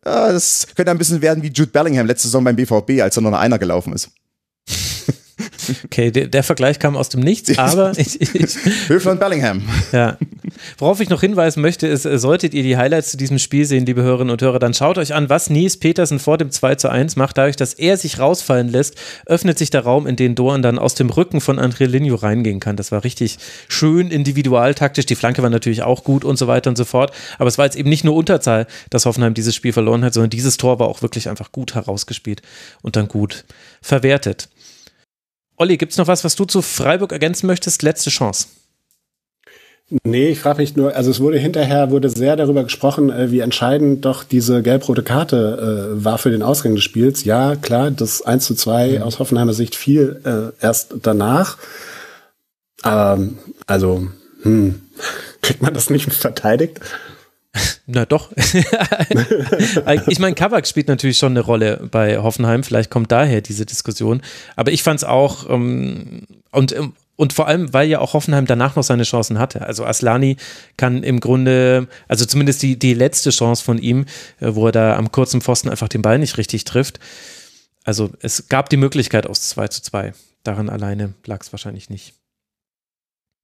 ja, 0.05 0.31
das 0.31 0.67
könnte 0.73 0.91
ein 0.91 0.97
bisschen 0.97 1.21
werden 1.21 1.43
wie 1.43 1.51
Jude 1.51 1.71
Bellingham 1.71 2.07
letzte 2.07 2.29
Saison 2.29 2.43
beim 2.45 2.55
BVB, 2.55 3.01
als 3.01 3.17
er 3.17 3.21
nur 3.21 3.31
noch 3.31 3.39
einer 3.39 3.59
gelaufen 3.59 3.91
ist. 3.91 4.09
Okay, 5.85 6.11
der, 6.11 6.27
der, 6.27 6.43
Vergleich 6.43 6.79
kam 6.79 6.95
aus 6.95 7.09
dem 7.09 7.21
Nichts, 7.21 7.57
aber 7.57 7.91
ich, 7.97 8.21
ich, 8.21 8.35
Höfler 8.87 9.13
und 9.13 9.19
Bellingham. 9.19 9.61
Ja. 9.91 10.17
Worauf 10.77 10.99
ich 10.99 11.09
noch 11.09 11.21
hinweisen 11.21 11.61
möchte, 11.61 11.87
ist, 11.87 12.05
äh, 12.05 12.17
solltet 12.17 12.53
ihr 12.53 12.63
die 12.63 12.77
Highlights 12.77 13.11
zu 13.11 13.17
diesem 13.17 13.39
Spiel 13.39 13.65
sehen, 13.65 13.85
liebe 13.85 14.01
Hörerinnen 14.01 14.31
und 14.31 14.41
Hörer, 14.41 14.59
dann 14.59 14.73
schaut 14.73 14.97
euch 14.97 15.13
an, 15.13 15.29
was 15.29 15.49
Nies 15.49 15.77
Petersen 15.77 16.19
vor 16.19 16.37
dem 16.37 16.51
2 16.51 16.75
zu 16.75 16.89
1 16.89 17.15
macht. 17.15 17.37
Dadurch, 17.37 17.55
dass 17.55 17.73
er 17.73 17.97
sich 17.97 18.19
rausfallen 18.19 18.69
lässt, 18.69 18.95
öffnet 19.25 19.57
sich 19.57 19.69
der 19.69 19.81
Raum, 19.81 20.07
in 20.07 20.15
den 20.15 20.35
Doan 20.35 20.61
dann 20.61 20.79
aus 20.79 20.95
dem 20.95 21.09
Rücken 21.09 21.41
von 21.41 21.59
André 21.59 21.85
Linio 21.85 22.15
reingehen 22.15 22.59
kann. 22.59 22.75
Das 22.75 22.91
war 22.91 23.03
richtig 23.03 23.37
schön 23.67 24.11
individualtaktisch. 24.11 25.05
Die 25.05 25.15
Flanke 25.15 25.43
war 25.43 25.49
natürlich 25.49 25.83
auch 25.83 26.03
gut 26.03 26.23
und 26.23 26.37
so 26.37 26.47
weiter 26.47 26.69
und 26.69 26.77
so 26.77 26.85
fort. 26.85 27.11
Aber 27.37 27.47
es 27.47 27.57
war 27.57 27.65
jetzt 27.65 27.77
eben 27.77 27.89
nicht 27.89 28.03
nur 28.03 28.15
Unterzahl, 28.15 28.67
dass 28.89 29.05
Hoffenheim 29.05 29.33
dieses 29.33 29.55
Spiel 29.55 29.73
verloren 29.73 30.03
hat, 30.03 30.13
sondern 30.13 30.29
dieses 30.29 30.57
Tor 30.57 30.79
war 30.79 30.87
auch 30.87 31.01
wirklich 31.01 31.29
einfach 31.29 31.51
gut 31.51 31.75
herausgespielt 31.75 32.41
und 32.81 32.95
dann 32.95 33.07
gut 33.07 33.45
verwertet. 33.81 34.49
Olli, 35.57 35.77
gibt 35.77 35.91
es 35.91 35.97
noch 35.97 36.07
was, 36.07 36.23
was 36.23 36.35
du 36.35 36.45
zu 36.45 36.61
Freiburg 36.61 37.11
ergänzen 37.11 37.47
möchtest? 37.47 37.81
Letzte 37.81 38.11
Chance. 38.11 38.47
Nee, 40.03 40.29
ich 40.29 40.39
frage 40.39 40.61
mich 40.61 40.75
nur, 40.75 40.95
also 40.95 41.09
es 41.09 41.21
wurde 41.21 41.39
hinterher 41.39 41.91
wurde 41.91 42.09
sehr 42.09 42.35
darüber 42.35 42.63
gesprochen, 42.63 43.09
äh, 43.09 43.31
wie 43.31 43.39
entscheidend 43.39 44.03
doch 44.03 44.25
diese 44.25 44.61
gelb-rote 44.61 45.01
Karte 45.01 45.95
äh, 45.97 46.03
war 46.03 46.17
für 46.17 46.29
den 46.29 46.43
Ausgang 46.43 46.75
des 46.75 46.83
Spiels. 46.83 47.23
Ja, 47.23 47.55
klar, 47.55 47.89
das 47.89 48.21
1 48.21 48.45
zu 48.45 48.53
2 48.53 48.97
mhm. 48.97 49.01
aus 49.03 49.19
Hoffenheimer 49.19 49.53
Sicht 49.53 49.75
fiel 49.75 50.21
äh, 50.25 50.63
erst 50.63 50.95
danach. 51.01 51.57
Aber 52.83 53.29
also, 53.65 54.07
hm, 54.43 54.81
kriegt 55.41 55.61
man 55.61 55.73
das 55.73 55.89
nicht 55.89 56.11
verteidigt? 56.11 56.81
Na 57.85 58.05
doch. 58.05 58.31
ich 60.07 60.19
meine, 60.19 60.35
Kavak 60.35 60.67
spielt 60.67 60.87
natürlich 60.87 61.17
schon 61.17 61.33
eine 61.33 61.41
Rolle 61.41 61.87
bei 61.91 62.17
Hoffenheim. 62.17 62.63
Vielleicht 62.63 62.91
kommt 62.91 63.11
daher 63.11 63.41
diese 63.41 63.65
Diskussion. 63.65 64.21
Aber 64.55 64.71
ich 64.71 64.83
fand 64.83 64.99
es 64.99 65.03
auch, 65.03 65.49
ähm, 65.49 66.23
und, 66.51 66.75
ähm, 66.75 66.93
und 67.15 67.33
vor 67.33 67.47
allem, 67.47 67.73
weil 67.73 67.87
ja 67.89 67.99
auch 67.99 68.13
Hoffenheim 68.13 68.45
danach 68.45 68.75
noch 68.75 68.83
seine 68.83 69.03
Chancen 69.03 69.39
hatte. 69.39 69.61
Also 69.61 69.85
Aslani 69.85 70.37
kann 70.75 71.03
im 71.03 71.19
Grunde, 71.19 71.87
also 72.07 72.25
zumindest 72.25 72.61
die, 72.61 72.77
die 72.77 72.93
letzte 72.93 73.31
Chance 73.31 73.63
von 73.63 73.79
ihm, 73.79 74.05
äh, 74.39 74.53
wo 74.53 74.67
er 74.67 74.71
da 74.71 74.95
am 74.95 75.11
kurzen 75.11 75.41
Pfosten 75.41 75.69
einfach 75.69 75.87
den 75.87 76.01
Ball 76.01 76.19
nicht 76.19 76.37
richtig 76.37 76.63
trifft. 76.63 76.99
Also 77.83 78.11
es 78.21 78.49
gab 78.49 78.69
die 78.69 78.77
Möglichkeit 78.77 79.25
aus 79.27 79.49
2 79.49 79.69
zu 79.69 79.81
2. 79.81 80.13
Daran 80.43 80.69
alleine 80.69 81.13
lag 81.25 81.41
es 81.41 81.51
wahrscheinlich 81.53 81.89
nicht. 81.89 82.13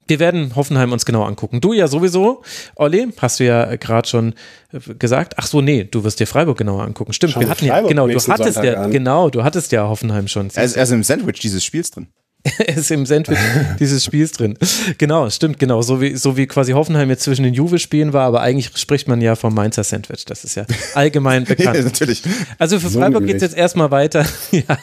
Wir 0.08 0.20
werden 0.20 0.56
Hoffenheim 0.56 0.92
uns 0.92 1.06
genau 1.06 1.24
angucken. 1.24 1.62
Du 1.62 1.74
ja 1.74 1.88
sowieso, 1.88 2.42
Olli, 2.76 3.08
hast 3.18 3.40
du 3.40 3.46
ja 3.46 3.76
gerade 3.76 4.08
schon 4.08 4.34
äh, 4.72 4.94
gesagt. 4.96 5.36
Ach 5.38 5.48
so, 5.48 5.62
nee, 5.62 5.84
du 5.84 6.04
wirst 6.04 6.20
dir 6.20 6.28
Freiburg 6.28 6.58
genauer 6.58 6.84
angucken. 6.84 7.14
Stimmt, 7.14 7.34
Schauen 7.34 7.44
wir 7.44 7.50
hatten 7.50 7.66
ja, 7.66 7.82
genau, 7.82 8.08
du 8.08 8.20
hattest 8.20 8.64
ja, 8.64 8.88
genau, 8.88 9.30
du 9.30 9.44
hattest 9.44 9.72
ja 9.72 9.88
Hoffenheim 9.88 10.28
schon. 10.28 10.50
Er 10.54 10.64
ist, 10.64 10.76
er 10.76 10.84
ist 10.84 10.92
im 10.92 11.04
Sandwich 11.04 11.40
dieses 11.40 11.64
Spiels 11.64 11.92
drin. 11.92 12.08
Er 12.44 12.70
ist 12.78 12.92
im 12.92 13.06
Sandwich 13.06 13.38
dieses 13.80 14.04
Spiels 14.04 14.32
drin. 14.34 14.58
Genau, 14.98 15.30
stimmt, 15.30 15.60
genau. 15.60 15.82
So 15.82 16.02
wie, 16.02 16.16
so 16.16 16.36
wie 16.36 16.46
quasi 16.46 16.74
Hoffenheim 16.74 17.10
jetzt 17.10 17.24
zwischen 17.24 17.44
den 17.44 17.54
Juve-Spielen 17.54 18.12
war, 18.12 18.26
aber 18.26 18.42
eigentlich 18.42 18.72
spricht 18.76 19.08
man 19.08 19.22
ja 19.22 19.36
vom 19.36 19.54
Mainzer 19.54 19.84
Sandwich. 19.84 20.26
Das 20.26 20.44
ist 20.44 20.56
ja 20.56 20.66
allgemein 20.94 21.46
bekannt. 21.46 21.78
ja, 21.78 21.84
natürlich. 21.84 22.22
Also 22.60 22.80
für 22.80 22.90
so 22.90 23.00
Freiburg 23.00 23.26
geht 23.26 23.38
es 23.38 23.42
jetzt 23.42 23.56
erstmal 23.56 23.92
weiter. 23.92 24.26
ja, 24.52 24.78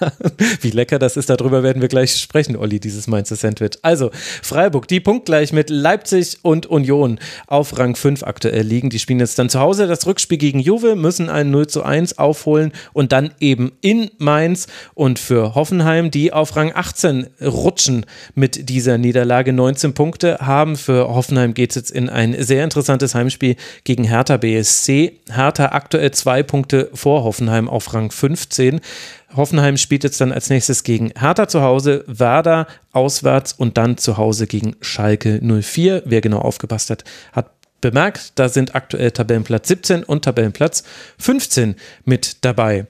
wie 0.63 0.71
lecker 0.71 0.99
das 0.99 1.17
ist, 1.17 1.29
darüber 1.29 1.63
werden 1.63 1.83
wir 1.83 1.89
gleich 1.89 2.17
sprechen, 2.17 2.57
Olli, 2.57 2.81
dieses 2.81 3.07
Mainzer 3.07 3.37
Sandwich. 3.37 3.73
Also, 3.83 4.11
Freiburg, 4.43 4.89
die 4.89 5.01
punktgleich 5.01 5.53
mit 5.53 5.71
Leipzig 5.71 6.39
und 6.43 6.67
Union 6.67 7.19
auf 7.47 7.79
Rang 7.79 7.95
5 7.95 8.23
aktuell 8.23 8.65
liegen. 8.65 8.91
Die 8.91 8.99
spielen 8.99 9.21
jetzt 9.21 9.39
dann 9.39 9.51
zu 9.51 9.61
Hause 9.61 9.87
das 9.87 10.07
Rückspiel 10.07 10.39
gegen 10.39 10.61
Juve, 10.61 10.97
müssen 10.97 11.29
ein 11.29 11.51
0 11.51 11.67
zu 11.67 11.83
1 11.83 12.19
aufholen 12.19 12.73
und 12.93 13.13
dann 13.13 13.33
eben 13.41 13.73
in 13.83 14.11
Mainz. 14.19 14.67
Und 14.95 15.19
für 15.19 15.55
Hoffenheim, 15.55 16.11
die 16.11 16.33
auf 16.33 16.57
Rang 16.57 16.73
18 16.75 17.27
rutschen 17.51 18.07
mit 18.35 18.69
dieser 18.69 18.99
Niederlage. 18.99 19.53
19 19.53 19.95
Punkte 19.95 20.39
haben. 20.41 20.77
Für 20.77 21.09
Hoffenheim 21.09 21.55
geht 21.55 21.71
es 21.71 21.77
jetzt 21.77 21.91
in 21.91 22.09
ein 22.09 22.35
sehr 22.43 22.65
interessantes 22.65 23.15
Heimspiel 23.15 23.57
gegen 23.85 24.05
Hertha 24.05 24.37
BSC. 24.37 25.19
Hertha 25.31 25.67
aktuell 25.67 26.11
zwei 26.13 26.43
Punkte 26.43 26.91
vor 26.95 27.25
Hoffenheim 27.25 27.69
auf 27.69 27.93
Rang 27.93 28.11
15. 28.11 28.81
Hoffenheim 29.37 29.77
spielt 29.77 30.05
jetzt 30.05 30.21
dann 30.21 30.33
als 30.33 30.51
nächstes 30.51 30.83
gegen 30.83 31.13
Hertha 31.19 31.47
zu 31.47 31.63
Hause, 31.63 32.05
Werder 32.07 32.67
auswärts 32.93 33.53
und 33.53 33.77
dann 33.77 33.97
zu 33.97 34.17
Hause 34.17 34.47
gegen 34.47 34.77
Schalke 34.81 35.41
04. 35.41 36.03
Wer 36.05 36.21
genau 36.21 36.39
aufgepasst 36.39 36.91
hat, 36.91 37.05
hat 37.33 37.51
bemerkt, 37.81 38.33
da 38.35 38.49
sind 38.49 38.75
aktuell 38.75 39.11
Tabellenplatz 39.11 39.69
17 39.69 40.05
und 40.05 40.25
Tabellenplatz 40.25 40.85
15 41.19 41.77
mit 42.05 42.45
dabei. 42.45 42.87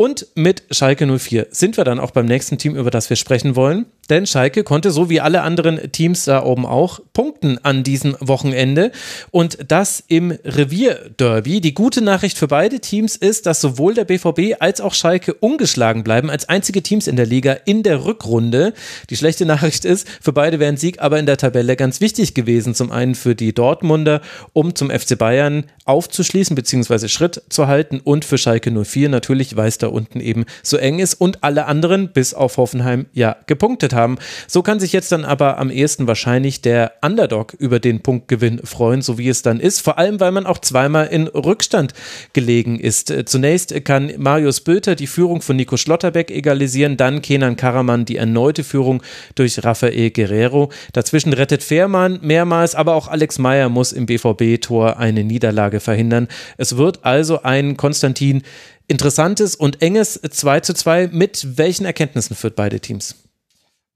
Und 0.00 0.28
mit 0.34 0.62
Schalke 0.70 1.06
04 1.06 1.48
sind 1.50 1.76
wir 1.76 1.84
dann 1.84 2.00
auch 2.00 2.12
beim 2.12 2.24
nächsten 2.24 2.56
Team, 2.56 2.74
über 2.74 2.90
das 2.90 3.10
wir 3.10 3.18
sprechen 3.18 3.54
wollen. 3.54 3.84
Denn 4.08 4.26
Schalke 4.26 4.64
konnte, 4.64 4.90
so 4.90 5.10
wie 5.10 5.20
alle 5.20 5.42
anderen 5.42 5.92
Teams 5.92 6.24
da 6.24 6.42
oben 6.42 6.64
auch, 6.64 7.00
punkten 7.12 7.58
an 7.64 7.84
diesem 7.84 8.16
Wochenende. 8.18 8.92
Und 9.30 9.58
das 9.68 10.02
im 10.08 10.30
Revierderby. 10.30 11.60
Die 11.60 11.74
gute 11.74 12.00
Nachricht 12.00 12.38
für 12.38 12.48
beide 12.48 12.80
Teams 12.80 13.14
ist, 13.14 13.44
dass 13.44 13.60
sowohl 13.60 13.92
der 13.92 14.06
BVB 14.06 14.56
als 14.58 14.80
auch 14.80 14.94
Schalke 14.94 15.34
ungeschlagen 15.34 16.02
bleiben, 16.02 16.30
als 16.30 16.48
einzige 16.48 16.82
Teams 16.82 17.06
in 17.06 17.16
der 17.16 17.26
Liga 17.26 17.52
in 17.66 17.82
der 17.82 18.06
Rückrunde. 18.06 18.72
Die 19.10 19.16
schlechte 19.18 19.44
Nachricht 19.44 19.84
ist, 19.84 20.08
für 20.22 20.32
beide 20.32 20.58
wäre 20.58 20.72
ein 20.72 20.78
Sieg 20.78 21.00
aber 21.02 21.18
in 21.18 21.26
der 21.26 21.36
Tabelle 21.36 21.76
ganz 21.76 22.00
wichtig 22.00 22.32
gewesen. 22.32 22.74
Zum 22.74 22.90
einen 22.90 23.14
für 23.14 23.34
die 23.34 23.52
Dortmunder, 23.52 24.22
um 24.54 24.74
zum 24.74 24.90
FC 24.90 25.18
Bayern 25.18 25.64
aufzuschließen 25.84 26.56
bzw. 26.56 27.06
Schritt 27.08 27.42
zu 27.50 27.66
halten 27.66 28.00
und 28.02 28.24
für 28.24 28.38
Schalke 28.38 28.72
04 28.72 29.10
natürlich, 29.10 29.56
es 29.56 29.78
da 29.78 29.89
unten 29.92 30.20
eben 30.20 30.44
so 30.62 30.76
eng 30.76 30.98
ist 30.98 31.14
und 31.14 31.42
alle 31.44 31.66
anderen 31.66 32.12
bis 32.12 32.34
auf 32.34 32.56
Hoffenheim 32.56 33.06
ja 33.12 33.36
gepunktet 33.46 33.92
haben. 33.92 34.18
So 34.46 34.62
kann 34.62 34.80
sich 34.80 34.92
jetzt 34.92 35.12
dann 35.12 35.24
aber 35.24 35.58
am 35.58 35.70
ehesten 35.70 36.06
wahrscheinlich 36.06 36.62
der 36.62 36.92
Underdog 37.02 37.54
über 37.54 37.80
den 37.80 38.00
Punktgewinn 38.00 38.60
freuen, 38.64 39.02
so 39.02 39.18
wie 39.18 39.28
es 39.28 39.42
dann 39.42 39.60
ist. 39.60 39.80
Vor 39.80 39.98
allem, 39.98 40.20
weil 40.20 40.32
man 40.32 40.46
auch 40.46 40.58
zweimal 40.58 41.06
in 41.06 41.26
Rückstand 41.28 41.94
gelegen 42.32 42.78
ist. 42.78 43.12
Zunächst 43.26 43.84
kann 43.84 44.12
Marius 44.16 44.60
Bülter 44.60 44.94
die 44.94 45.06
Führung 45.06 45.42
von 45.42 45.56
Nico 45.56 45.76
Schlotterbeck 45.76 46.30
egalisieren, 46.30 46.96
dann 46.96 47.22
Kenan 47.22 47.56
Karaman 47.56 48.04
die 48.04 48.16
erneute 48.16 48.64
Führung 48.64 49.02
durch 49.34 49.64
Rafael 49.64 50.10
Guerrero. 50.10 50.70
Dazwischen 50.92 51.32
rettet 51.32 51.62
Fährmann 51.62 52.18
mehrmals, 52.22 52.74
aber 52.74 52.94
auch 52.94 53.08
Alex 53.08 53.38
Meyer 53.38 53.68
muss 53.68 53.92
im 53.92 54.06
BVB-Tor 54.06 54.98
eine 54.98 55.24
Niederlage 55.24 55.80
verhindern. 55.80 56.28
Es 56.56 56.76
wird 56.76 57.04
also 57.04 57.42
ein 57.42 57.76
Konstantin 57.76 58.42
interessantes 58.90 59.54
und 59.54 59.82
enges 59.82 60.20
2 60.28 60.60
zu 60.60 60.74
2. 60.74 61.08
Mit 61.12 61.56
welchen 61.56 61.86
Erkenntnissen 61.86 62.36
führt 62.36 62.56
beide 62.56 62.80
Teams? 62.80 63.14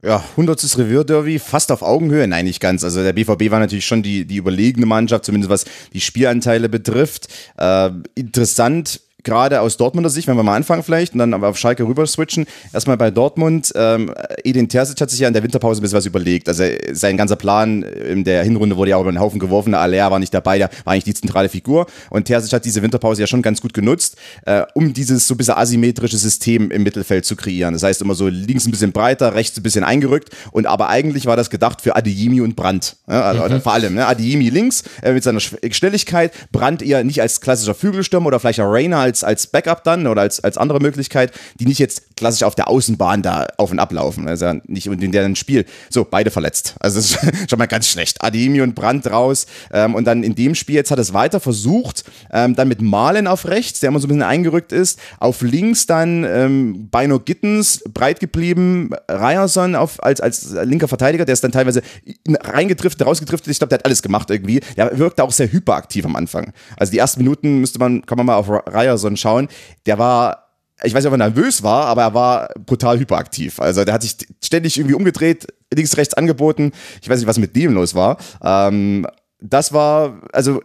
Ja, 0.04 0.22
100. 0.32 0.78
Revierderby, 0.78 1.38
fast 1.38 1.72
auf 1.72 1.82
Augenhöhe. 1.82 2.28
Nein, 2.28 2.44
nicht 2.44 2.60
ganz. 2.60 2.84
Also 2.84 3.02
der 3.02 3.14
BVB 3.14 3.50
war 3.50 3.58
natürlich 3.58 3.86
schon 3.86 4.02
die, 4.02 4.26
die 4.26 4.36
überlegene 4.36 4.84
Mannschaft, 4.84 5.24
zumindest 5.24 5.50
was 5.50 5.64
die 5.94 6.00
Spielanteile 6.00 6.68
betrifft. 6.68 7.28
Äh, 7.56 7.90
interessant 8.14 9.00
gerade 9.24 9.60
aus 9.60 9.76
Dortmunder 9.76 10.10
Sicht, 10.10 10.28
wenn 10.28 10.36
wir 10.36 10.42
mal 10.42 10.56
anfangen 10.56 10.82
vielleicht 10.82 11.14
und 11.14 11.18
dann 11.18 11.34
aber 11.34 11.48
auf 11.48 11.58
Schalke 11.58 11.84
rüber 11.84 12.06
switchen. 12.06 12.46
Erstmal 12.72 12.96
bei 12.96 13.10
Dortmund. 13.10 13.72
Ähm, 13.74 14.12
Edin 14.44 14.68
Terzic 14.68 15.00
hat 15.00 15.10
sich 15.10 15.20
ja 15.20 15.28
in 15.28 15.34
der 15.34 15.42
Winterpause 15.42 15.80
ein 15.80 15.82
bisschen 15.82 15.98
was 15.98 16.06
überlegt. 16.06 16.48
Also 16.48 16.64
sein 16.92 17.16
ganzer 17.16 17.36
Plan 17.36 17.82
in 17.82 18.24
der 18.24 18.44
Hinrunde 18.44 18.76
wurde 18.76 18.90
ja 18.90 18.96
auch 18.96 19.02
über 19.02 19.12
den 19.12 19.20
Haufen 19.20 19.38
geworfen. 19.38 19.74
Aller 19.74 20.10
war 20.10 20.18
nicht 20.18 20.34
dabei, 20.34 20.58
der 20.58 20.70
war 20.84 20.92
eigentlich 20.92 21.04
die 21.04 21.14
zentrale 21.14 21.48
Figur. 21.48 21.86
Und 22.10 22.26
Terzic 22.26 22.52
hat 22.52 22.64
diese 22.64 22.82
Winterpause 22.82 23.22
ja 23.22 23.26
schon 23.26 23.42
ganz 23.42 23.60
gut 23.60 23.74
genutzt, 23.74 24.16
äh, 24.46 24.62
um 24.74 24.92
dieses 24.92 25.26
so 25.26 25.34
ein 25.34 25.38
bisschen 25.38 25.54
asymmetrische 25.54 26.18
System 26.18 26.70
im 26.70 26.82
Mittelfeld 26.82 27.24
zu 27.24 27.36
kreieren. 27.36 27.72
Das 27.72 27.82
heißt 27.82 28.02
immer 28.02 28.14
so 28.14 28.28
links 28.28 28.66
ein 28.66 28.70
bisschen 28.70 28.92
breiter, 28.92 29.34
rechts 29.34 29.56
ein 29.56 29.62
bisschen 29.62 29.84
eingerückt. 29.84 30.30
Und 30.52 30.66
aber 30.66 30.88
eigentlich 30.88 31.26
war 31.26 31.36
das 31.36 31.50
gedacht 31.50 31.80
für 31.80 31.96
Adeyemi 31.96 32.40
und 32.40 32.56
Brandt. 32.56 32.96
Ja, 33.08 33.22
also 33.22 33.54
mhm. 33.54 33.60
Vor 33.60 33.72
allem, 33.72 33.94
ne? 33.94 34.06
Adeyemi 34.06 34.50
links 34.50 34.84
äh, 35.02 35.12
mit 35.12 35.24
seiner 35.24 35.40
Schnelligkeit, 35.40 36.32
Brandt 36.52 36.82
eher 36.82 37.02
nicht 37.04 37.20
als 37.20 37.40
klassischer 37.40 37.74
Flügelstürmer 37.74 38.26
oder 38.26 38.40
vielleicht 38.40 38.60
auch 38.60 38.70
Rainer 38.70 38.98
als 38.98 39.13
als, 39.14 39.22
als 39.22 39.46
Backup 39.46 39.84
dann 39.84 40.06
oder 40.06 40.22
als, 40.22 40.42
als 40.42 40.58
andere 40.58 40.80
Möglichkeit, 40.80 41.32
die 41.60 41.66
nicht 41.66 41.78
jetzt 41.78 42.16
klassisch 42.16 42.42
auf 42.42 42.54
der 42.54 42.68
Außenbahn 42.68 43.22
da 43.22 43.46
auf 43.56 43.70
und 43.70 43.78
ab 43.78 43.92
laufen. 43.92 44.28
Also 44.28 44.52
nicht 44.66 44.86
in 44.86 45.12
deren 45.12 45.36
Spiel. 45.36 45.64
So, 45.90 46.04
beide 46.08 46.30
verletzt. 46.30 46.74
Also 46.80 46.98
das 46.98 47.10
ist 47.10 47.18
schon 47.50 47.58
mal 47.58 47.66
ganz 47.66 47.88
schlecht. 47.88 48.22
Ademi 48.22 48.60
und 48.60 48.74
Brandt 48.74 49.06
raus. 49.10 49.46
Ähm, 49.72 49.94
und 49.94 50.04
dann 50.04 50.22
in 50.22 50.34
dem 50.34 50.54
Spiel 50.54 50.74
jetzt 50.76 50.90
hat 50.90 50.98
es 50.98 51.12
weiter 51.12 51.40
versucht, 51.40 52.04
ähm, 52.32 52.56
dann 52.56 52.68
mit 52.68 52.82
Malen 52.82 53.26
auf 53.26 53.46
rechts, 53.46 53.80
der 53.80 53.88
immer 53.88 54.00
so 54.00 54.06
ein 54.06 54.08
bisschen 54.08 54.22
eingerückt 54.22 54.72
ist. 54.72 54.98
Auf 55.18 55.42
links 55.42 55.86
dann 55.86 56.24
ähm, 56.24 56.88
Bino 56.90 57.20
Gittens, 57.20 57.82
breit 57.92 58.20
geblieben. 58.20 58.90
Ryerson 59.08 59.76
auf, 59.76 60.02
als, 60.02 60.20
als 60.20 60.52
linker 60.64 60.88
Verteidiger, 60.88 61.24
der 61.24 61.34
ist 61.34 61.44
dann 61.44 61.52
teilweise 61.52 61.82
reingetrifft, 62.28 63.04
rausgetrifft. 63.04 63.46
Ich 63.48 63.58
glaube, 63.58 63.68
der 63.70 63.78
hat 63.78 63.84
alles 63.84 64.02
gemacht 64.02 64.30
irgendwie. 64.30 64.60
Der 64.76 64.98
wirkte 64.98 65.22
auch 65.22 65.32
sehr 65.32 65.50
hyperaktiv 65.50 66.04
am 66.04 66.16
Anfang. 66.16 66.52
Also 66.76 66.92
die 66.92 66.98
ersten 66.98 67.20
Minuten 67.20 67.60
müsste 67.60 67.78
man, 67.78 68.04
kann 68.06 68.16
man 68.16 68.26
mal 68.26 68.36
auf 68.36 68.48
Ryerson 68.48 69.03
Amazon 69.04 69.16
schauen, 69.16 69.48
der 69.86 69.98
war 69.98 70.40
ich 70.82 70.92
weiß 70.92 71.04
nicht, 71.04 71.12
ob 71.12 71.14
er 71.14 71.28
nervös 71.28 71.62
war, 71.62 71.86
aber 71.86 72.02
er 72.02 72.14
war 72.14 72.48
brutal 72.66 72.98
hyperaktiv. 72.98 73.60
Also 73.60 73.84
der 73.84 73.94
hat 73.94 74.02
sich 74.02 74.16
ständig 74.42 74.76
irgendwie 74.76 74.96
umgedreht, 74.96 75.46
links, 75.72 75.96
rechts 75.96 76.14
angeboten. 76.14 76.72
Ich 77.00 77.08
weiß 77.08 77.20
nicht, 77.20 77.28
was 77.28 77.38
mit 77.38 77.54
dem 77.54 77.72
los 77.72 77.94
war. 77.94 78.18
Ähm, 78.42 79.06
das 79.40 79.72
war, 79.72 80.20
also 80.32 80.60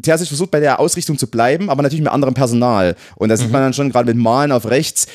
Terzic 0.00 0.28
versucht 0.28 0.52
bei 0.52 0.60
der 0.60 0.78
Ausrichtung 0.78 1.18
zu 1.18 1.26
bleiben, 1.26 1.70
aber 1.70 1.82
natürlich 1.82 2.04
mit 2.04 2.12
anderem 2.12 2.34
Personal. 2.34 2.94
Und 3.16 3.30
da 3.30 3.34
mhm. 3.34 3.40
sieht 3.40 3.50
man 3.50 3.60
dann 3.60 3.74
schon 3.74 3.90
gerade 3.90 4.06
mit 4.06 4.22
Malen 4.22 4.52
auf 4.52 4.70
rechts, 4.70 5.06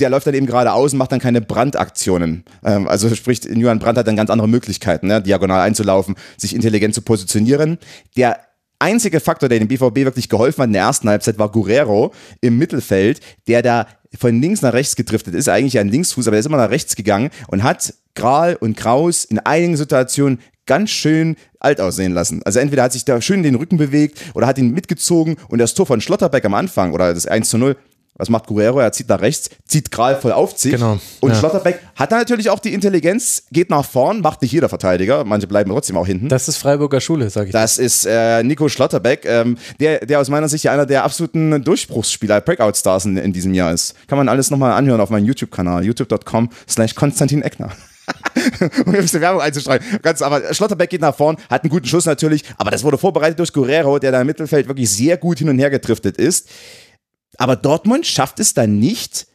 der 0.00 0.08
läuft 0.08 0.26
dann 0.26 0.34
eben 0.34 0.46
geradeaus 0.46 0.92
und 0.92 0.98
macht 0.98 1.12
dann 1.12 1.20
keine 1.20 1.42
Brandaktionen. 1.42 2.44
Ähm, 2.64 2.88
also 2.88 3.14
sprich, 3.14 3.44
Johann 3.44 3.78
Brandt 3.78 3.98
hat 3.98 4.06
dann 4.06 4.16
ganz 4.16 4.30
andere 4.30 4.48
Möglichkeiten, 4.48 5.08
ne? 5.08 5.20
diagonal 5.20 5.60
einzulaufen, 5.60 6.16
sich 6.38 6.54
intelligent 6.54 6.94
zu 6.94 7.02
positionieren. 7.02 7.78
Der 8.16 8.40
einzige 8.80 9.20
Faktor, 9.20 9.48
der 9.48 9.58
dem 9.58 9.68
BVB 9.68 9.96
wirklich 9.96 10.28
geholfen 10.28 10.62
hat 10.62 10.68
in 10.68 10.72
der 10.72 10.82
ersten 10.82 11.08
Halbzeit, 11.08 11.38
war 11.38 11.50
Guerrero 11.50 12.12
im 12.40 12.58
Mittelfeld, 12.58 13.20
der 13.46 13.62
da 13.62 13.86
von 14.18 14.40
links 14.40 14.62
nach 14.62 14.72
rechts 14.72 14.96
gedriftet 14.96 15.34
ist, 15.34 15.48
eigentlich 15.48 15.78
ein 15.78 15.88
Linksfuß, 15.88 16.26
aber 16.26 16.32
der 16.32 16.40
ist 16.40 16.46
immer 16.46 16.56
nach 16.56 16.70
rechts 16.70 16.96
gegangen 16.96 17.30
und 17.48 17.62
hat 17.62 17.94
Gral 18.14 18.56
und 18.56 18.76
Kraus 18.76 19.24
in 19.24 19.38
einigen 19.38 19.76
Situationen 19.76 20.40
ganz 20.66 20.90
schön 20.90 21.36
alt 21.58 21.80
aussehen 21.80 22.12
lassen. 22.12 22.42
Also 22.44 22.58
entweder 22.58 22.82
hat 22.82 22.92
sich 22.92 23.04
da 23.04 23.20
schön 23.20 23.42
den 23.42 23.54
Rücken 23.54 23.76
bewegt 23.76 24.20
oder 24.34 24.46
hat 24.46 24.58
ihn 24.58 24.72
mitgezogen 24.72 25.36
und 25.48 25.58
das 25.58 25.74
Tor 25.74 25.86
von 25.86 26.00
Schlotterbeck 26.00 26.44
am 26.44 26.54
Anfang 26.54 26.92
oder 26.92 27.14
das 27.14 27.26
1 27.26 27.50
zu 27.50 27.58
0 27.58 27.76
was 28.20 28.28
macht 28.28 28.46
Guerrero? 28.46 28.78
Er 28.80 28.92
zieht 28.92 29.08
nach 29.08 29.20
rechts, 29.20 29.50
zieht 29.66 29.90
Kral 29.90 30.20
voll 30.20 30.32
auf 30.32 30.56
sich. 30.56 30.72
Genau. 30.72 30.98
Und 31.20 31.30
ja. 31.30 31.36
Schlotterbeck 31.36 31.80
hat 31.96 32.12
da 32.12 32.18
natürlich 32.18 32.50
auch 32.50 32.58
die 32.58 32.74
Intelligenz, 32.74 33.44
geht 33.50 33.70
nach 33.70 33.84
vorn, 33.84 34.20
macht 34.20 34.42
nicht 34.42 34.52
jeder 34.52 34.68
Verteidiger. 34.68 35.24
Manche 35.24 35.46
bleiben 35.46 35.70
trotzdem 35.70 35.96
auch 35.96 36.06
hinten. 36.06 36.28
Das 36.28 36.46
ist 36.48 36.58
Freiburger 36.58 37.00
Schule, 37.00 37.30
sag 37.30 37.46
ich. 37.46 37.52
Das 37.52 37.78
mal. 37.78 37.84
ist 37.84 38.06
äh, 38.06 38.42
Nico 38.42 38.68
Schlotterbeck, 38.68 39.24
ähm, 39.24 39.56
der, 39.80 40.04
der 40.06 40.20
aus 40.20 40.28
meiner 40.28 40.48
Sicht 40.48 40.64
ja 40.64 40.72
einer 40.72 40.86
der 40.86 41.04
absoluten 41.04 41.64
Durchbruchsspieler, 41.64 42.40
Breakout-Stars 42.40 43.06
in, 43.06 43.16
in, 43.16 43.32
diesem 43.32 43.54
Jahr 43.54 43.72
ist. 43.72 43.94
Kann 44.06 44.18
man 44.18 44.28
alles 44.28 44.50
nochmal 44.50 44.72
anhören 44.72 45.00
auf 45.00 45.10
meinem 45.10 45.24
YouTube-Kanal, 45.24 45.84
youtube.com 45.84 46.50
slash 46.68 46.94
Konstantin 46.94 47.42
Eckner. 47.42 47.70
um 48.86 48.94
ein 48.94 49.00
bisschen 49.00 49.20
Werbung 49.20 49.40
einzustreuen. 49.40 49.80
Ganz, 50.02 50.22
aber 50.22 50.52
Schlotterbeck 50.52 50.90
geht 50.90 51.00
nach 51.00 51.14
vorn, 51.14 51.36
hat 51.48 51.62
einen 51.62 51.70
guten 51.70 51.86
Schuss 51.86 52.06
natürlich, 52.06 52.44
aber 52.58 52.70
das 52.70 52.82
wurde 52.82 52.98
vorbereitet 52.98 53.38
durch 53.38 53.52
Guerrero, 53.52 53.98
der 53.98 54.12
da 54.12 54.20
im 54.20 54.26
Mittelfeld 54.26 54.68
wirklich 54.68 54.90
sehr 54.90 55.16
gut 55.16 55.38
hin 55.38 55.48
und 55.48 55.58
her 55.58 55.70
getriftet 55.70 56.16
ist. 56.16 56.48
Aber 57.40 57.56
Dortmund 57.56 58.06
schafft 58.06 58.38
es 58.38 58.52
dann 58.52 58.78
nicht, 58.78 59.26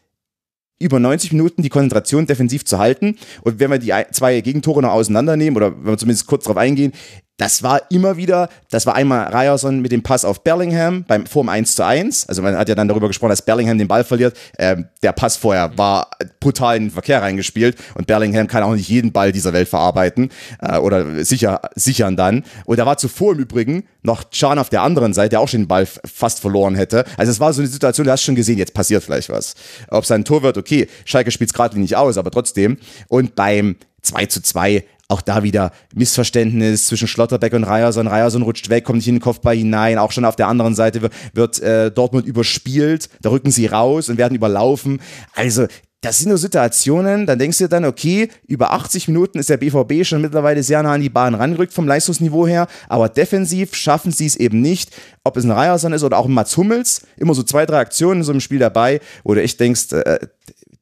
über 0.77 0.99
90 0.99 1.31
Minuten 1.31 1.63
die 1.63 1.69
Konzentration 1.69 2.27
defensiv 2.27 2.63
zu 2.63 2.77
halten. 2.77 3.17
Und 3.41 3.59
wenn 3.59 3.71
wir 3.71 3.79
die 3.79 3.93
zwei 4.11 4.39
Gegentore 4.41 4.83
noch 4.83 4.91
auseinandernehmen 4.91 5.57
oder 5.57 5.75
wenn 5.75 5.87
wir 5.87 5.97
zumindest 5.97 6.27
kurz 6.27 6.43
darauf 6.43 6.57
eingehen, 6.57 6.91
das 7.37 7.63
war 7.63 7.81
immer 7.91 8.15
wieder, 8.15 8.49
das 8.69 8.85
war 8.85 8.95
einmal 8.95 9.27
Ryerson 9.33 9.81
mit 9.81 9.91
dem 9.91 10.03
Pass 10.03 10.23
auf 10.23 10.43
Bellingham 10.43 11.03
beim 11.03 11.25
Form 11.25 11.49
1 11.49 11.75
zu 11.75 11.85
1. 11.85 12.29
Also 12.29 12.41
man 12.41 12.57
hat 12.57 12.69
ja 12.69 12.75
dann 12.75 12.87
darüber 12.87 13.07
gesprochen, 13.07 13.31
dass 13.31 13.41
Bellingham 13.41 13.77
den 13.77 13.89
Ball 13.89 14.05
verliert. 14.05 14.37
Ähm, 14.57 14.87
der 15.03 15.11
Pass 15.11 15.35
vorher 15.35 15.77
war 15.77 16.11
brutal 16.39 16.77
in 16.77 16.83
den 16.85 16.91
Verkehr 16.91 17.21
reingespielt 17.21 17.77
und 17.95 18.07
Bellingham 18.07 18.47
kann 18.47 18.63
auch 18.63 18.73
nicht 18.73 18.87
jeden 18.87 19.11
Ball 19.11 19.33
dieser 19.33 19.51
Welt 19.51 19.67
verarbeiten 19.67 20.29
äh, 20.61 20.77
oder 20.77 21.25
sicher, 21.25 21.61
sichern 21.75 22.15
dann. 22.15 22.45
Und 22.65 22.79
da 22.79 22.85
war 22.85 22.97
zuvor 22.97 23.33
im 23.33 23.39
Übrigen 23.39 23.83
noch 24.01 24.29
Can 24.31 24.57
auf 24.57 24.69
der 24.69 24.83
anderen 24.83 25.13
Seite, 25.13 25.31
der 25.31 25.41
auch 25.41 25.49
schon 25.49 25.63
den 25.63 25.67
Ball 25.67 25.85
fast 25.85 26.39
verloren 26.39 26.75
hätte. 26.75 27.03
Also 27.17 27.31
es 27.31 27.39
war 27.41 27.51
so 27.51 27.61
eine 27.61 27.69
Situation, 27.69 28.05
du 28.05 28.11
hast 28.11 28.23
schon 28.23 28.35
gesehen, 28.35 28.57
jetzt 28.57 28.73
passiert 28.73 29.03
vielleicht 29.03 29.29
was. 29.29 29.55
Ob 29.89 30.05
es 30.05 30.11
ein 30.11 30.23
Tor 30.23 30.41
wird, 30.41 30.57
okay, 30.57 30.87
Schalke 31.03 31.31
spielt 31.31 31.49
es 31.49 31.53
gerade 31.53 31.77
nicht 31.77 31.97
aus, 31.97 32.17
aber 32.17 32.31
trotzdem. 32.31 32.77
Und 33.09 33.35
beim 33.35 33.75
2 34.05 34.27
zu 34.27 34.41
2 34.41 34.83
auch 35.07 35.21
da 35.21 35.43
wieder 35.43 35.71
Missverständnis 35.93 36.87
zwischen 36.87 37.07
Schlotterbeck 37.07 37.53
und 37.53 37.63
Ryerson. 37.63 38.07
Ryerson 38.07 38.41
rutscht 38.41 38.69
weg, 38.69 38.85
kommt 38.85 38.97
nicht 38.97 39.07
in 39.07 39.15
den 39.15 39.21
Kopfball 39.21 39.55
hinein. 39.55 39.97
Auch 39.97 40.11
schon 40.11 40.25
auf 40.25 40.35
der 40.35 40.47
anderen 40.47 40.75
Seite 40.75 41.01
wird, 41.01 41.13
wird 41.33 41.59
äh, 41.59 41.91
Dortmund 41.91 42.25
überspielt. 42.25 43.09
Da 43.21 43.29
rücken 43.29 43.51
sie 43.51 43.67
raus 43.67 44.09
und 44.09 44.17
werden 44.17 44.35
überlaufen. 44.35 44.99
Also 45.35 45.67
das 46.05 46.19
sind 46.19 46.29
nur 46.29 46.37
Situationen, 46.37 47.25
dann 47.25 47.39
denkst 47.39 47.57
du 47.57 47.63
dir 47.63 47.69
dann, 47.69 47.85
okay, 47.85 48.29
über 48.45 48.73
80 48.73 49.07
Minuten 49.07 49.39
ist 49.39 49.49
der 49.49 49.57
BVB 49.57 50.05
schon 50.05 50.21
mittlerweile 50.21 50.61
sehr 50.61 50.83
nah 50.83 50.93
an 50.93 51.01
die 51.01 51.09
Bahn 51.09 51.33
rangerückt 51.33 51.73
vom 51.73 51.87
Leistungsniveau 51.87 52.45
her, 52.45 52.67
aber 52.87 53.09
defensiv 53.09 53.73
schaffen 53.73 54.11
sie 54.11 54.27
es 54.27 54.35
eben 54.35 54.61
nicht, 54.61 54.91
ob 55.23 55.35
es 55.35 55.45
ein 55.45 55.51
Ryerson 55.51 55.93
ist 55.93 56.03
oder 56.03 56.19
auch 56.19 56.27
ein 56.27 56.33
Mats 56.33 56.55
Hummels, 56.57 57.01
immer 57.17 57.33
so 57.33 57.41
zwei, 57.41 57.65
drei 57.65 57.79
Aktionen 57.79 58.21
in 58.21 58.23
so 58.23 58.33
einem 58.33 58.41
Spiel 58.41 58.59
dabei, 58.59 58.99
wo 59.23 59.33
du 59.33 59.41
echt 59.41 59.59
denkst, 59.59 59.93
äh, 59.93 60.19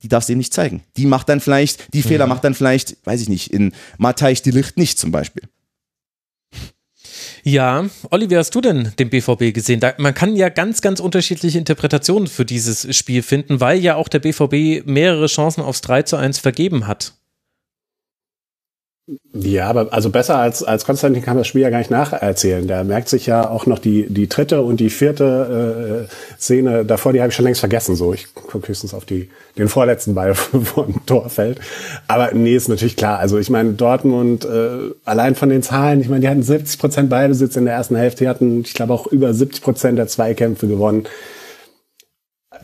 die 0.03 0.09
darfst 0.09 0.29
du 0.29 0.33
ihm 0.33 0.37
nicht 0.37 0.53
zeigen. 0.53 0.83
Die 0.97 1.05
macht 1.05 1.29
dann 1.29 1.39
vielleicht, 1.39 1.93
die 1.93 1.99
mhm. 1.99 2.03
Fehler 2.03 2.27
macht 2.27 2.43
dann 2.43 2.53
vielleicht, 2.53 2.97
weiß 3.05 3.21
ich 3.21 3.29
nicht, 3.29 3.51
in 3.51 3.73
Matthijs 3.97 4.41
die 4.41 4.51
Licht 4.51 4.77
nicht 4.77 4.99
zum 4.99 5.11
Beispiel. 5.11 5.43
Ja, 7.45 7.85
Olli, 8.09 8.29
wie 8.29 8.37
hast 8.37 8.55
du 8.55 8.61
denn 8.61 8.93
den 8.99 9.09
BVB 9.09 9.53
gesehen? 9.53 9.79
Da, 9.79 9.93
man 9.97 10.13
kann 10.13 10.35
ja 10.35 10.49
ganz, 10.49 10.81
ganz 10.81 10.99
unterschiedliche 10.99 11.57
Interpretationen 11.57 12.27
für 12.27 12.45
dieses 12.45 12.95
Spiel 12.95 13.21
finden, 13.21 13.59
weil 13.59 13.79
ja 13.79 13.95
auch 13.95 14.07
der 14.07 14.19
BVB 14.19 14.85
mehrere 14.85 15.27
Chancen 15.27 15.61
aufs 15.61 15.81
3 15.81 16.03
zu 16.03 16.15
1 16.15 16.39
vergeben 16.39 16.87
hat. 16.87 17.13
Ja, 19.33 19.67
aber 19.67 19.91
also 19.91 20.09
besser 20.09 20.37
als, 20.37 20.63
als 20.63 20.85
Konstantin 20.85 21.21
kann 21.21 21.35
das 21.35 21.47
Spiel 21.47 21.61
ja 21.61 21.69
gar 21.69 21.79
nicht 21.79 21.91
nacherzählen. 21.91 22.65
Der 22.67 22.85
merkt 22.85 23.09
sich 23.09 23.25
ja 23.25 23.49
auch 23.49 23.65
noch 23.65 23.79
die, 23.79 24.07
die 24.07 24.29
dritte 24.29 24.61
und 24.61 24.79
die 24.79 24.89
vierte 24.89 26.07
äh, 26.09 26.37
Szene 26.39 26.85
davor, 26.85 27.11
die 27.11 27.19
habe 27.19 27.29
ich 27.29 27.35
schon 27.35 27.43
längst 27.43 27.59
vergessen. 27.59 27.97
So, 27.97 28.13
ich 28.13 28.33
gucke 28.33 28.69
höchstens 28.69 28.93
auf 28.93 29.03
die, 29.03 29.29
den 29.57 29.67
vorletzten 29.67 30.15
Ball 30.15 30.35
vom 30.35 31.05
Tor 31.05 31.29
fällt. 31.29 31.59
Aber 32.07 32.31
nee, 32.33 32.55
ist 32.55 32.69
natürlich 32.69 32.95
klar. 32.95 33.19
Also 33.19 33.37
ich 33.39 33.49
meine, 33.49 33.73
Dortmund, 33.73 34.45
äh, 34.45 34.91
allein 35.03 35.35
von 35.35 35.49
den 35.49 35.63
Zahlen, 35.63 35.99
ich 35.99 36.07
meine, 36.07 36.21
die 36.21 36.29
hatten 36.29 36.43
70 36.43 36.79
Prozent 36.79 37.09
Ballbesitz 37.09 37.57
in 37.57 37.65
der 37.65 37.73
ersten 37.73 37.97
Hälfte, 37.97 38.23
die 38.23 38.29
hatten, 38.29 38.61
ich 38.61 38.73
glaube, 38.73 38.93
auch 38.93 39.07
über 39.07 39.33
70 39.33 39.61
Prozent 39.61 39.97
der 39.97 40.07
Zweikämpfe 40.07 40.67
gewonnen 40.67 41.07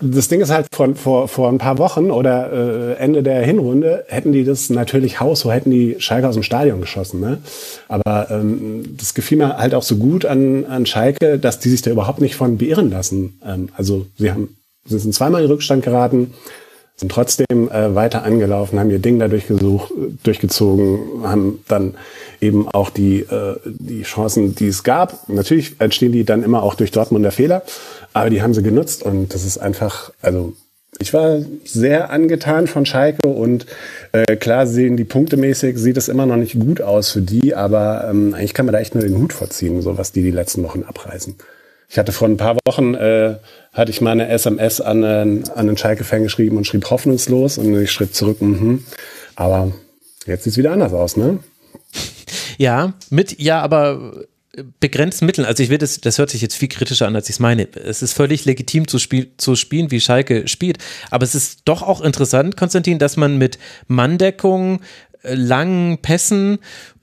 das 0.01 0.27
Ding 0.27 0.41
ist 0.41 0.49
halt 0.49 0.67
vor, 0.73 0.95
vor, 0.95 1.27
vor 1.27 1.49
ein 1.49 1.57
paar 1.57 1.77
Wochen 1.77 2.11
oder 2.11 2.51
äh, 2.51 2.93
Ende 2.95 3.23
der 3.23 3.41
Hinrunde 3.41 4.05
hätten 4.07 4.31
die 4.31 4.43
das 4.43 4.69
natürlich 4.69 5.19
Haus, 5.19 5.41
so 5.41 5.51
hätten 5.51 5.71
die 5.71 5.95
Schalke 5.99 6.27
aus 6.27 6.35
dem 6.35 6.43
Stadion 6.43 6.81
geschossen. 6.81 7.19
Ne? 7.19 7.39
Aber 7.87 8.29
ähm, 8.31 8.95
das 8.97 9.13
gefiel 9.13 9.37
mir 9.37 9.57
halt 9.57 9.73
auch 9.73 9.83
so 9.83 9.97
gut 9.97 10.25
an, 10.25 10.65
an 10.65 10.85
Schalke, 10.85 11.39
dass 11.39 11.59
die 11.59 11.69
sich 11.69 11.81
da 11.81 11.91
überhaupt 11.91 12.21
nicht 12.21 12.35
von 12.35 12.57
beirren 12.57 12.89
lassen. 12.89 13.39
Ähm, 13.45 13.69
also 13.75 14.05
sie 14.17 14.31
haben 14.31 14.55
sie 14.85 14.99
sind 14.99 15.13
zweimal 15.13 15.43
in 15.43 15.47
Rückstand 15.51 15.83
geraten, 15.83 16.33
sind 16.95 17.11
trotzdem 17.11 17.69
äh, 17.71 17.95
weiter 17.95 18.23
angelaufen, 18.23 18.77
haben 18.77 18.91
ihr 18.91 18.99
Ding 18.99 19.19
da 19.19 19.29
durchgesucht, 19.29 19.91
durchgezogen, 20.23 21.23
haben 21.23 21.63
dann 21.67 21.95
eben 22.41 22.67
auch 22.67 22.89
die, 22.89 23.21
äh, 23.21 23.55
die 23.65 24.03
Chancen, 24.03 24.55
die 24.55 24.67
es 24.67 24.83
gab. 24.83 25.29
Natürlich 25.29 25.79
entstehen 25.79 26.11
die 26.11 26.25
dann 26.25 26.43
immer 26.43 26.61
auch 26.61 26.75
durch 26.75 26.91
Dortmunder 26.91 27.31
Fehler. 27.31 27.63
Aber 28.19 28.29
die 28.29 28.41
haben 28.41 28.53
sie 28.53 28.63
genutzt 28.63 29.03
und 29.03 29.33
das 29.33 29.45
ist 29.45 29.57
einfach, 29.57 30.11
also 30.21 30.53
ich 30.99 31.13
war 31.13 31.39
sehr 31.63 32.09
angetan 32.09 32.67
von 32.67 32.85
Schalke 32.85 33.27
und 33.27 33.65
äh, 34.11 34.35
klar 34.35 34.67
sehen 34.67 34.97
die 34.97 35.05
punktemäßig 35.05 35.77
sieht 35.77 35.95
es 35.95 36.09
immer 36.09 36.25
noch 36.25 36.35
nicht 36.35 36.59
gut 36.59 36.81
aus 36.81 37.11
für 37.11 37.21
die, 37.21 37.55
aber 37.55 38.07
ähm, 38.09 38.33
eigentlich 38.33 38.53
kann 38.53 38.65
man 38.65 38.73
da 38.73 38.79
echt 38.79 38.93
nur 38.93 39.03
den 39.03 39.17
Hut 39.17 39.31
vorziehen, 39.31 39.81
so 39.81 39.97
was 39.97 40.11
die 40.11 40.21
die 40.21 40.31
letzten 40.31 40.63
Wochen 40.63 40.83
abreißen. 40.83 41.35
Ich 41.87 41.97
hatte 41.97 42.11
vor 42.11 42.27
ein 42.27 42.37
paar 42.37 42.57
Wochen 42.65 42.93
äh, 42.93 43.35
hatte 43.71 43.91
ich 43.91 44.01
mal 44.01 44.11
eine 44.11 44.27
SMS 44.27 44.81
an, 44.81 45.03
an 45.03 45.49
einen 45.55 45.77
Schalke-Fan 45.77 46.23
geschrieben 46.23 46.57
und 46.57 46.67
schrieb 46.67 46.89
hoffnungslos 46.89 47.57
und 47.57 47.73
ich 47.81 47.91
schrieb 47.91 48.13
zurück, 48.13 48.41
mhm. 48.41 48.83
aber 49.35 49.71
jetzt 50.25 50.43
sieht's 50.43 50.57
wieder 50.57 50.71
anders 50.71 50.91
aus, 50.91 51.15
ne? 51.15 51.39
Ja, 52.57 52.93
mit, 53.09 53.39
ja, 53.39 53.61
aber 53.61 54.25
begrenzten 54.79 55.25
Mitteln. 55.25 55.45
Also 55.45 55.63
ich 55.63 55.69
will 55.69 55.77
das, 55.77 56.01
das 56.01 56.17
hört 56.17 56.29
sich 56.29 56.41
jetzt 56.41 56.55
viel 56.55 56.67
kritischer 56.67 57.07
an, 57.07 57.15
als 57.15 57.29
ich 57.29 57.35
es 57.35 57.39
meine. 57.39 57.67
Es 57.73 58.01
ist 58.01 58.13
völlig 58.13 58.45
legitim 58.45 58.87
zu, 58.87 58.99
spiel, 58.99 59.31
zu 59.37 59.55
spielen, 59.55 59.91
wie 59.91 59.99
Schalke 59.99 60.47
spielt. 60.47 60.77
Aber 61.11 61.23
es 61.23 61.35
ist 61.35 61.61
doch 61.65 61.81
auch 61.81 62.01
interessant, 62.01 62.57
Konstantin, 62.57 62.99
dass 62.99 63.17
man 63.17 63.37
mit 63.37 63.59
Manndeckung, 63.87 64.81
äh, 65.23 65.35
langen 65.35 65.99
Pässen 65.99 66.59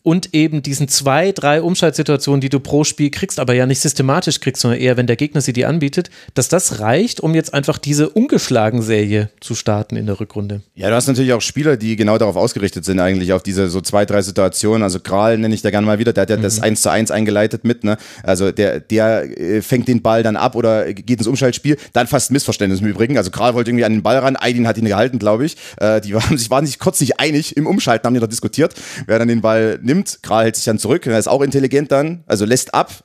und 0.07 0.35
eben 0.35 0.63
diesen 0.63 0.87
zwei, 0.87 1.33
drei 1.33 1.61
Umschaltsituationen, 1.61 2.41
die 2.41 2.49
du 2.49 2.61
pro 2.61 2.85
Spiel 2.85 3.11
kriegst, 3.11 3.41
aber 3.41 3.55
ja 3.55 3.67
nicht 3.67 3.81
systematisch 3.81 4.39
kriegst, 4.39 4.63
sondern 4.63 4.79
eher, 4.79 4.97
wenn 4.97 5.09
der 5.09 5.17
Gegner 5.17 5.41
sie 5.41 5.53
dir 5.53 5.69
anbietet, 5.69 6.11
dass 6.35 6.49
das 6.49 6.79
reicht, 6.79 7.19
um 7.19 7.35
jetzt 7.35 7.53
einfach 7.53 7.77
diese 7.77 8.09
ungeschlagen 8.11 8.83
Serie 8.83 9.31
zu 9.41 9.57
starten 9.57 9.97
in 9.97 10.07
der 10.07 10.21
Rückrunde. 10.21 10.61
Ja, 10.77 10.91
du 10.91 10.95
hast 10.95 11.09
natürlich 11.09 11.33
auch 11.33 11.41
Spieler, 11.41 11.77
die 11.77 11.97
genau 11.97 12.19
darauf 12.19 12.37
ausgerichtet 12.37 12.85
sind, 12.85 13.01
eigentlich 13.01 13.33
auf 13.33 13.43
diese 13.43 13.69
so 13.69 13.81
zwei, 13.81 14.07
drei 14.07 14.23
Situationen. 14.23 14.85
Also 14.85 15.01
Kral 15.01 15.39
nenne 15.39 15.53
ich 15.53 15.63
da 15.63 15.71
gerne 15.71 15.89
mal 15.89 15.99
wieder, 15.99 16.13
der 16.13 16.23
hat 16.23 16.31
ja 16.31 16.37
mhm. 16.37 16.43
das 16.43 16.61
1 16.63 16.83
zu 16.83 16.89
1 16.89 17.11
eingeleitet 17.11 17.65
mit, 17.65 17.83
ne? 17.83 17.97
Also 18.23 18.53
der, 18.53 18.79
der 18.79 19.37
äh, 19.37 19.61
fängt 19.61 19.89
den 19.89 20.03
Ball 20.03 20.23
dann 20.23 20.37
ab 20.37 20.55
oder 20.55 20.93
geht 20.93 21.19
ins 21.19 21.27
Umschaltspiel, 21.27 21.79
dann 21.95 22.07
fast 22.07 22.31
ein 22.31 22.35
Missverständnis 22.35 22.81
im 22.81 22.87
Übrigen. 22.87 23.19
Also 23.19 23.33
Kral 23.33 23.55
wollte 23.55 23.71
irgendwie 23.71 23.85
an 23.85 23.91
den 23.91 24.05
Ball 24.05 24.19
ran, 24.19 24.37
Aydin 24.37 24.69
hat 24.69 24.79
ihn 24.79 24.85
gehalten, 24.85 25.19
glaube 25.19 25.47
ich. 25.47 25.57
Äh, 25.79 26.01
die 26.01 26.15
waren 26.15 26.39
sich, 26.39 26.49
waren 26.49 26.65
sich 26.65 26.79
kurz 26.79 27.01
nicht 27.01 27.19
einig 27.19 27.57
im 27.57 27.67
Umschalten, 27.67 28.07
haben 28.07 28.15
die 28.15 28.21
noch 28.21 28.29
diskutiert, 28.29 28.73
wer 29.09 29.19
dann 29.19 29.27
den 29.27 29.41
Ball 29.41 29.81
nimmt 29.83 29.96
nimmt. 29.97 30.23
Kral 30.23 30.45
hält 30.45 30.57
sich 30.57 30.65
dann 30.65 30.79
zurück, 30.79 31.07
er 31.07 31.19
ist 31.19 31.29
auch 31.29 31.43
intelligent 31.43 31.91
dann, 31.93 32.25
also 32.27 32.45
lässt 32.45 32.75
ab, 32.75 33.05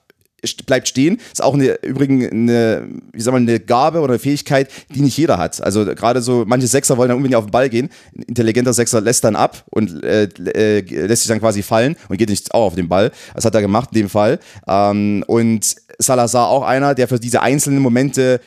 bleibt 0.66 0.88
stehen. 0.88 1.20
Ist 1.32 1.44
auch 1.44 1.54
eine, 1.54 1.76
übrigens 1.84 2.32
eine, 2.32 2.88
wie 3.14 3.22
sagen 3.22 3.46
wir, 3.46 3.52
eine 3.52 3.60
Gabe 3.60 4.00
oder 4.00 4.14
eine 4.14 4.20
Fähigkeit, 4.20 4.70
die 4.94 5.02
nicht 5.02 5.16
jeder 5.16 5.38
hat. 5.38 5.62
Also 5.62 5.86
gerade 5.86 6.22
so, 6.22 6.46
manche 6.48 6.66
Sechser 6.66 6.98
wollen 6.98 7.10
dann 7.10 7.18
unbedingt 7.18 7.38
auf 7.38 7.46
den 7.46 7.52
Ball 7.52 7.70
gehen. 7.70 7.90
Ein 8.16 8.24
intelligenter 8.24 8.74
Sechser 8.74 9.02
lässt 9.02 9.24
dann 9.24 9.36
ab 9.36 9.64
und 9.70 10.04
äh, 10.04 10.24
äh, 10.24 11.06
lässt 11.06 11.24
sich 11.24 11.30
dann 11.30 11.40
quasi 11.40 11.62
fallen 11.62 11.96
und 12.10 12.18
geht 12.18 12.30
nicht 12.30 12.56
auch 12.56 12.66
auf 12.66 12.76
den 12.76 12.90
Ball. 12.90 13.12
Das 13.36 13.46
hat 13.46 13.54
er 13.54 13.62
gemacht 13.62 13.90
in 13.92 14.00
dem 14.00 14.10
Fall. 14.10 14.40
Ähm, 14.68 15.24
und 15.28 15.76
Salazar 16.00 16.48
auch 16.48 16.64
einer, 16.64 16.96
der 16.96 17.08
für 17.08 17.20
diese 17.20 17.44
einzelnen 17.44 17.80
Momente 17.80 18.42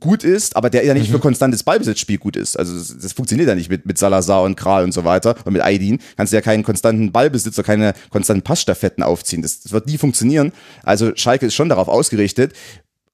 gut 0.00 0.24
ist, 0.24 0.56
aber 0.56 0.70
der 0.70 0.84
ja 0.84 0.94
nicht 0.94 1.08
mhm. 1.08 1.14
für 1.14 1.18
konstantes 1.20 1.62
Ballbesitzspiel 1.62 2.18
gut 2.18 2.36
ist. 2.36 2.58
Also 2.58 2.76
das, 2.76 2.96
das, 2.98 3.12
funktioniert 3.12 3.48
ja 3.48 3.54
nicht 3.54 3.70
mit, 3.70 3.86
mit 3.86 3.98
Salazar 3.98 4.42
und 4.42 4.56
Kral 4.56 4.84
und 4.84 4.92
so 4.92 5.04
weiter 5.04 5.34
und 5.44 5.52
mit 5.52 5.62
Aydin. 5.62 5.98
Kannst 6.16 6.32
du 6.32 6.36
ja 6.36 6.42
keinen 6.42 6.62
konstanten 6.62 7.12
Ballbesitz 7.12 7.58
oder 7.58 7.66
keine 7.66 7.94
konstanten 8.10 8.42
Passstaffetten 8.42 9.02
aufziehen. 9.02 9.42
Das, 9.42 9.60
das 9.60 9.72
wird 9.72 9.86
nie 9.86 9.98
funktionieren. 9.98 10.52
Also 10.82 11.12
Schalke 11.14 11.46
ist 11.46 11.54
schon 11.54 11.68
darauf 11.68 11.88
ausgerichtet, 11.88 12.54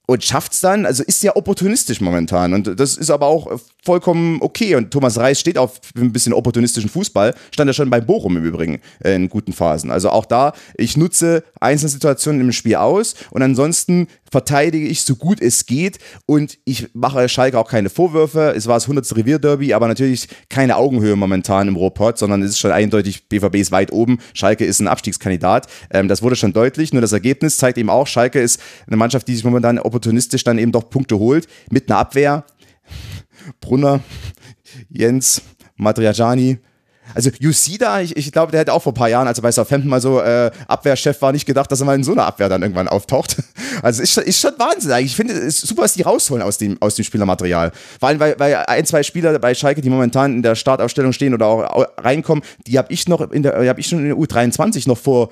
und 0.06 0.22
schafft's 0.22 0.60
dann, 0.60 0.86
also 0.86 1.02
ist 1.02 1.22
ja 1.22 1.34
opportunistisch 1.34 2.00
momentan 2.00 2.54
und 2.54 2.78
das 2.78 2.96
ist 2.96 3.10
aber 3.10 3.26
auch 3.26 3.60
vollkommen 3.84 4.38
okay 4.40 4.76
und 4.76 4.92
Thomas 4.92 5.18
Reis 5.18 5.40
steht 5.40 5.58
auf 5.58 5.80
ein 5.96 6.12
bisschen 6.12 6.32
opportunistischen 6.32 6.88
Fußball, 6.88 7.34
stand 7.52 7.68
ja 7.68 7.72
schon 7.72 7.90
bei 7.90 8.00
Bochum 8.00 8.36
im 8.36 8.44
Übrigen 8.44 8.80
in 9.02 9.28
guten 9.28 9.52
Phasen. 9.52 9.90
Also 9.90 10.10
auch 10.10 10.24
da, 10.24 10.52
ich 10.76 10.96
nutze 10.96 11.42
einzelne 11.60 11.90
Situationen 11.90 12.40
im 12.40 12.52
Spiel 12.52 12.76
aus 12.76 13.16
und 13.30 13.42
ansonsten 13.42 14.06
verteidige 14.36 14.86
ich 14.86 15.02
so 15.02 15.16
gut 15.16 15.40
es 15.40 15.64
geht 15.64 15.98
und 16.26 16.58
ich 16.66 16.88
mache 16.92 17.26
Schalke 17.26 17.58
auch 17.58 17.70
keine 17.70 17.88
Vorwürfe. 17.88 18.52
Es 18.54 18.66
war 18.66 18.76
das 18.76 18.84
100. 18.84 19.16
Revierderby, 19.16 19.72
aber 19.72 19.88
natürlich 19.88 20.28
keine 20.50 20.76
Augenhöhe 20.76 21.16
momentan 21.16 21.68
im 21.68 21.76
Ruhrpott, 21.76 22.18
sondern 22.18 22.42
es 22.42 22.50
ist 22.50 22.58
schon 22.58 22.70
eindeutig, 22.70 23.30
BVB 23.30 23.54
ist 23.54 23.72
weit 23.72 23.92
oben, 23.92 24.18
Schalke 24.34 24.66
ist 24.66 24.80
ein 24.80 24.88
Abstiegskandidat. 24.88 25.68
Ähm, 25.90 26.08
das 26.08 26.20
wurde 26.20 26.36
schon 26.36 26.52
deutlich, 26.52 26.92
nur 26.92 27.00
das 27.00 27.12
Ergebnis 27.12 27.56
zeigt 27.56 27.78
eben 27.78 27.88
auch, 27.88 28.06
Schalke 28.06 28.38
ist 28.38 28.60
eine 28.86 28.98
Mannschaft, 28.98 29.26
die 29.26 29.34
sich 29.34 29.44
momentan 29.44 29.78
opportunistisch 29.78 30.44
dann 30.44 30.58
eben 30.58 30.70
doch 30.70 30.90
Punkte 30.90 31.18
holt, 31.18 31.48
mit 31.70 31.88
einer 31.88 31.98
Abwehr. 31.98 32.44
Brunner, 33.62 34.00
Jens, 34.90 35.40
Matriajani, 35.76 36.58
also 37.14 37.30
Yusida, 37.38 38.00
ich, 38.00 38.16
ich 38.16 38.32
glaube, 38.32 38.52
der 38.52 38.60
hätte 38.60 38.72
auch 38.72 38.82
vor 38.82 38.92
ein 38.92 38.96
paar 38.96 39.08
Jahren, 39.08 39.26
als 39.26 39.38
er 39.38 39.42
bei 39.42 39.52
Southampton 39.52 39.88
mal 39.88 40.00
so 40.00 40.20
äh, 40.20 40.50
Abwehrchef 40.68 41.20
war, 41.22 41.32
nicht 41.32 41.46
gedacht, 41.46 41.70
dass 41.70 41.80
er 41.80 41.86
mal 41.86 41.94
in 41.94 42.04
so 42.04 42.12
einer 42.12 42.26
Abwehr 42.26 42.48
dann 42.48 42.62
irgendwann 42.62 42.88
auftaucht. 42.88 43.36
Also 43.82 44.02
ist, 44.02 44.16
ist 44.16 44.40
schon 44.40 44.52
Wahnsinn 44.56 44.90
eigentlich. 44.90 45.12
Ich 45.12 45.16
finde 45.16 45.34
es 45.34 45.62
ist 45.62 45.66
super, 45.66 45.82
dass 45.82 45.92
die 45.92 46.00
rausholen 46.00 46.42
aus 46.42 46.56
dem, 46.56 46.80
aus 46.80 46.94
dem 46.94 47.04
Spielermaterial. 47.04 47.72
Vor 48.00 48.08
allem, 48.08 48.18
weil, 48.18 48.34
weil 48.38 48.56
ein, 48.56 48.86
zwei 48.86 49.02
Spieler 49.02 49.38
bei 49.38 49.54
Schalke, 49.54 49.82
die 49.82 49.90
momentan 49.90 50.36
in 50.36 50.42
der 50.42 50.54
Startaufstellung 50.54 51.12
stehen 51.12 51.34
oder 51.34 51.46
auch 51.46 51.86
reinkommen, 51.98 52.42
die 52.66 52.78
habe 52.78 52.90
ich 52.90 53.06
noch 53.06 53.30
in 53.30 53.42
der, 53.42 53.68
habe 53.68 53.78
ich 53.78 53.86
schon 53.86 53.98
in 53.98 54.06
der 54.06 54.16
U23 54.16 54.88
noch 54.88 54.96
vor 54.96 55.28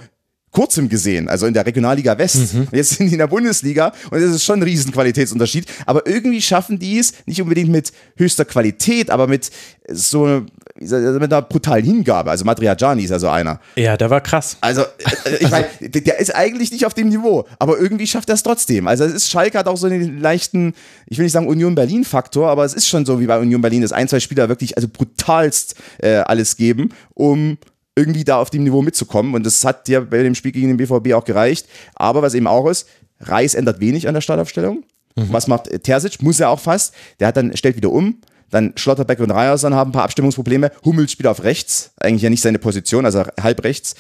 kurzem 0.55 0.89
gesehen, 0.89 1.29
also 1.29 1.47
in 1.47 1.53
der 1.53 1.67
Regionalliga 1.67 2.17
West. 2.17 2.55
Mhm. 2.55 2.69
Jetzt 2.73 2.91
sind 2.91 3.09
die 3.09 3.13
in 3.13 3.19
der 3.19 3.27
Bundesliga 3.27 3.93
und 4.11 4.23
das 4.23 4.31
ist 4.31 4.45
schon 4.45 4.61
ein 4.61 4.63
riesen 4.63 4.93
Qualitätsunterschied. 4.93 5.67
Aber 5.85 6.07
irgendwie 6.07 6.41
schaffen 6.41 6.79
die 6.79 6.99
es, 6.99 7.13
nicht 7.27 7.43
unbedingt 7.43 7.71
mit 7.71 7.93
höchster 8.17 8.45
Qualität, 8.45 9.11
aber 9.11 9.27
mit 9.27 9.51
so 9.91 10.47
mit 10.81 11.33
einer 11.33 11.43
brutalen 11.43 11.85
Hingabe. 11.85 12.31
Also 12.31 12.45
Matriajani 12.45 13.05
ist 13.05 13.11
ja 13.11 13.19
so 13.19 13.29
einer. 13.29 13.61
Ja, 13.77 13.97
der 13.97 14.11
war 14.11 14.21
krass. 14.21 14.57
Also, 14.61 14.83
äh, 14.83 15.37
ich 15.41 15.51
meine, 15.51 15.67
der 15.81 16.19
ist 16.19 16.35
eigentlich 16.35 16.73
nicht 16.73 16.85
auf 16.85 16.95
dem 16.95 17.09
Niveau, 17.09 17.47
aber 17.59 17.79
irgendwie 17.79 18.07
schafft 18.07 18.29
er 18.29 18.35
es 18.35 18.43
trotzdem. 18.43 18.89
Also, 18.89 19.05
es 19.05 19.15
ist, 19.15 19.31
Schalke 19.31 19.59
hat 19.59 19.69
auch 19.69 19.77
so 19.77 19.87
einen 19.87 20.21
leichten, 20.21 20.75
ich 21.07 21.19
will 21.19 21.25
nicht 21.25 21.33
sagen 21.33 21.47
Union 21.47 21.75
Berlin-Faktor, 21.75 22.49
aber 22.49 22.65
es 22.65 22.75
ist 22.75 22.89
schon 22.89 23.07
so 23.07 23.21
wie 23.21 23.27
bei 23.27 23.39
Union 23.39 23.61
Berlin, 23.61 23.83
dass 23.83 23.93
ein, 23.93 24.09
zwei 24.09 24.21
Spieler 24.21 24.49
wirklich 24.49 24.77
also 24.77 24.89
brutalst 24.89 25.77
äh, 25.99 26.17
alles 26.17 26.57
geben, 26.57 26.91
um 27.15 27.57
irgendwie 27.97 28.25
da 28.25 28.39
auf 28.39 28.51
dem 28.51 28.65
Niveau 28.65 28.83
mitzukommen. 28.83 29.35
Und 29.35 29.47
das 29.47 29.65
hat 29.65 29.89
ja 29.89 30.01
bei 30.01 30.23
dem 30.23 30.35
Spiel 30.35 30.51
gegen 30.51 30.69
den 30.69 30.77
BVB 30.77 31.13
auch 31.13 31.25
gereicht. 31.25 31.69
Aber 31.95 32.23
was 32.23 32.35
eben 32.35 32.49
auch 32.49 32.69
ist, 32.69 32.89
Reis 33.21 33.55
ändert 33.55 33.81
wenig 33.81 34.09
an 34.09 34.15
der 34.15 34.21
Startaufstellung. 34.21 34.83
Mhm. 35.17 35.29
Was 35.31 35.47
macht 35.47 35.71
Terzic? 35.85 36.21
Muss 36.21 36.41
er 36.41 36.51
auch 36.51 36.59
fast. 36.59 36.95
Der 37.21 37.29
hat 37.29 37.37
dann, 37.37 37.57
stellt 37.57 37.77
wieder 37.77 37.93
um. 37.93 38.19
Dann 38.55 38.73
Schlotterbeck 38.77 39.19
und 39.19 39.33
Ryerson 39.33 39.75
haben 39.75 39.90
ein 39.90 39.93
paar 39.93 40.05
Abstimmungsprobleme. 40.05 40.71
Hummels 40.85 41.11
spielt 41.11 41.27
auf 41.27 41.43
rechts. 41.43 41.90
Eigentlich 41.97 42.23
ja 42.23 42.31
nicht 42.31 42.40
seine 42.40 42.61
Position, 42.61 43.05
also 43.05 43.25
halb 43.43 43.64
rechts. 43.64 43.97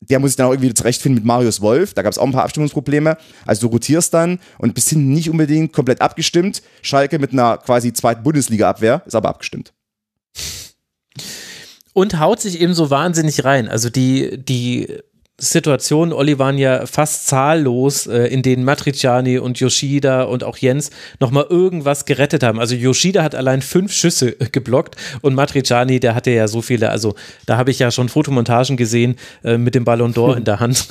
Der 0.00 0.18
muss 0.18 0.30
sich 0.30 0.36
dann 0.36 0.46
auch 0.46 0.52
irgendwie 0.52 0.74
zurechtfinden 0.74 1.14
mit 1.14 1.24
Marius 1.24 1.60
Wolf. 1.60 1.94
Da 1.94 2.02
gab 2.02 2.10
es 2.10 2.18
auch 2.18 2.26
ein 2.26 2.32
paar 2.32 2.42
Abstimmungsprobleme. 2.42 3.16
Also 3.46 3.68
du 3.68 3.72
rotierst 3.72 4.12
dann 4.12 4.40
und 4.58 4.74
bist 4.74 4.88
hinten 4.88 5.12
nicht 5.12 5.30
unbedingt 5.30 5.72
komplett 5.72 6.00
abgestimmt. 6.00 6.60
Schalke 6.82 7.20
mit 7.20 7.32
einer 7.32 7.58
quasi 7.58 7.92
zweiten 7.92 8.24
Bundesliga-Abwehr 8.24 9.02
ist 9.06 9.14
aber 9.14 9.28
abgestimmt 9.28 9.72
und 11.92 12.18
haut 12.18 12.40
sich 12.40 12.60
eben 12.60 12.74
so 12.74 12.90
wahnsinnig 12.90 13.44
rein. 13.44 13.68
Also 13.68 13.88
die, 13.88 14.36
die 14.44 14.98
Situationen, 15.36 16.12
Olli, 16.12 16.38
waren 16.38 16.58
ja 16.58 16.86
fast 16.86 17.26
zahllos, 17.26 18.06
äh, 18.06 18.26
in 18.26 18.42
denen 18.42 18.62
Matriciani 18.62 19.38
und 19.38 19.58
Yoshida 19.58 20.22
und 20.22 20.44
auch 20.44 20.56
Jens 20.58 20.90
nochmal 21.18 21.46
irgendwas 21.50 22.04
gerettet 22.04 22.44
haben. 22.44 22.60
Also 22.60 22.76
Yoshida 22.76 23.24
hat 23.24 23.34
allein 23.34 23.60
fünf 23.60 23.92
Schüsse 23.92 24.28
äh, 24.40 24.48
geblockt 24.50 24.94
und 25.22 25.34
Matriciani, 25.34 25.98
der 25.98 26.14
hatte 26.14 26.30
ja 26.30 26.46
so 26.46 26.62
viele, 26.62 26.90
also 26.90 27.16
da 27.46 27.56
habe 27.56 27.72
ich 27.72 27.80
ja 27.80 27.90
schon 27.90 28.08
Fotomontagen 28.08 28.76
gesehen 28.76 29.16
äh, 29.42 29.58
mit 29.58 29.74
dem 29.74 29.84
Ballon 29.84 30.14
d'Or 30.14 30.36
in 30.36 30.44
der 30.44 30.60
Hand, 30.60 30.86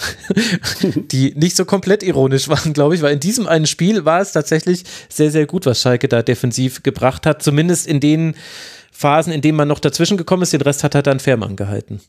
die 1.12 1.34
nicht 1.36 1.56
so 1.56 1.64
komplett 1.64 2.04
ironisch 2.04 2.50
waren, 2.50 2.74
glaube 2.74 2.96
ich, 2.96 3.02
weil 3.02 3.14
in 3.14 3.22
diesem 3.22 3.48
einen 3.48 3.66
Spiel 3.66 4.04
war 4.04 4.20
es 4.20 4.34
tatsächlich 4.34 4.84
sehr, 5.08 5.32
sehr 5.32 5.46
gut, 5.46 5.66
was 5.66 5.82
Schalke 5.82 6.10
da 6.10 6.22
defensiv 6.22 6.84
gebracht 6.84 7.26
hat, 7.26 7.42
zumindest 7.42 7.88
in 7.88 8.02
denen 8.02 8.36
Phasen, 8.92 9.32
in 9.32 9.42
denen 9.42 9.58
man 9.58 9.70
noch 9.70 9.80
dazwischen 9.80 10.18
gekommen 10.18 10.44
ist. 10.44 10.52
Den 10.52 10.62
Rest 10.62 10.84
hat 10.84 10.96
er 10.96 11.02
dann 11.02 11.22
Fährmann 11.22 11.56
gehalten. 11.56 12.02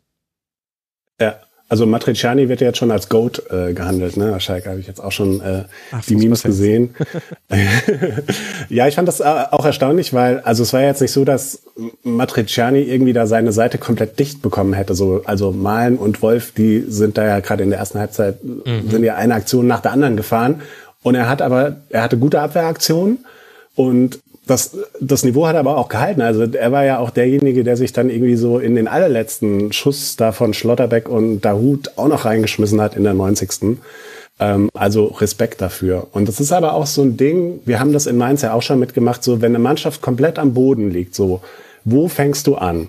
Ja. 1.21 1.39
Also 1.75 1.87
Matriciani 1.87 2.49
wird 2.49 2.61
ja 2.61 2.69
jetzt 2.69 2.79
schon 2.79 2.93
als 2.93 3.09
Goat 3.09 3.51
äh, 3.51 3.73
gehandelt, 3.73 4.17
ne? 4.17 4.39
Schalke 4.39 4.71
habe 4.71 4.79
ich 4.79 4.87
jetzt 4.87 5.03
auch 5.03 5.11
schon 5.11 5.41
äh, 5.41 5.65
Ach, 5.91 6.05
die 6.05 6.15
Memes 6.15 6.45
gesehen. 6.45 6.95
ja, 8.69 8.87
ich 8.87 8.95
fand 8.95 9.09
das 9.09 9.19
äh, 9.19 9.25
auch 9.25 9.65
erstaunlich, 9.65 10.15
weil 10.15 10.39
also 10.39 10.63
es 10.63 10.73
war 10.73 10.83
ja 10.83 10.87
jetzt 10.87 11.01
nicht 11.01 11.11
so, 11.11 11.25
dass 11.25 11.65
Matriciani 12.05 12.83
irgendwie 12.83 13.13
da 13.13 13.27
seine 13.27 13.51
Seite 13.51 13.79
komplett 13.79 14.21
dicht 14.21 14.41
bekommen 14.41 14.73
hätte. 14.73 14.95
So, 14.95 15.23
also 15.25 15.51
Malen 15.51 15.97
und 15.97 16.23
Wolf, 16.23 16.53
die 16.53 16.85
sind 16.87 17.19
da 17.19 17.27
ja 17.27 17.41
gerade 17.41 17.65
in 17.65 17.71
der 17.71 17.81
ersten 17.81 17.99
Halbzeit 17.99 18.45
mhm. 18.45 18.89
sind 18.89 19.03
ja 19.03 19.17
eine 19.17 19.35
Aktion 19.35 19.67
nach 19.67 19.81
der 19.81 19.91
anderen 19.91 20.17
gefahren 20.17 20.63
und 21.03 21.17
er 21.17 21.29
hat 21.29 21.43
aber 21.43 21.79
er 21.91 22.05
hatte 22.05 22.19
gute 22.19 22.41
Abwehraktionen 22.41 23.25
und 23.75 24.21
das, 24.47 24.77
das 25.01 25.25
Niveau 25.25 25.47
hat 25.47 25.57
aber 25.57 25.77
auch 25.79 25.89
gehalten. 25.89 26.21
Also 26.21 26.45
er 26.45 26.73
war 26.73 26.85
ja 26.85 26.99
auch 26.99 27.11
derjenige, 27.11 27.65
der 27.65 27.77
sich 27.77 27.93
dann 27.93 28.11
irgendwie 28.11 28.37
so 28.37 28.59
in 28.59 28.75
den 28.75 28.89
allerletzten 28.89 29.73
Schuss 29.73 30.17
da 30.17 30.33
von 30.33 30.53
Schlotterbeck 30.53 31.09
und 31.09 31.41
Dahut 31.41 31.91
auch 31.97 32.09
noch 32.09 32.25
reingeschmissen 32.25 32.81
hat 32.81 32.97
in 32.97 33.05
der 33.05 33.15
90. 33.15 33.79
Ähm, 34.41 34.69
also 34.75 35.07
Respekt 35.07 35.61
dafür. 35.61 36.09
Und 36.13 36.29
das 36.29 36.41
ist 36.41 36.53
aber 36.53 36.75
auch 36.75 36.87
so 36.87 37.03
ein 37.03 37.17
Ding, 37.17 37.61
wir 37.65 37.81
haben 37.81 37.93
das 37.93 38.07
in 38.07 38.17
Mainz 38.17 38.43
ja 38.43 38.53
auch 38.53 38.63
schon 38.63 38.79
mitgemacht, 38.79 39.23
so 39.25 39.41
wenn 39.41 39.53
eine 39.53 39.61
Mannschaft 39.61 40.03
komplett 40.03 40.39
am 40.39 40.55
Boden 40.55 40.91
liegt, 40.91 41.15
so, 41.15 41.41
wo 41.85 42.09
fängst 42.09 42.47
du 42.47 42.57
an? 42.57 42.89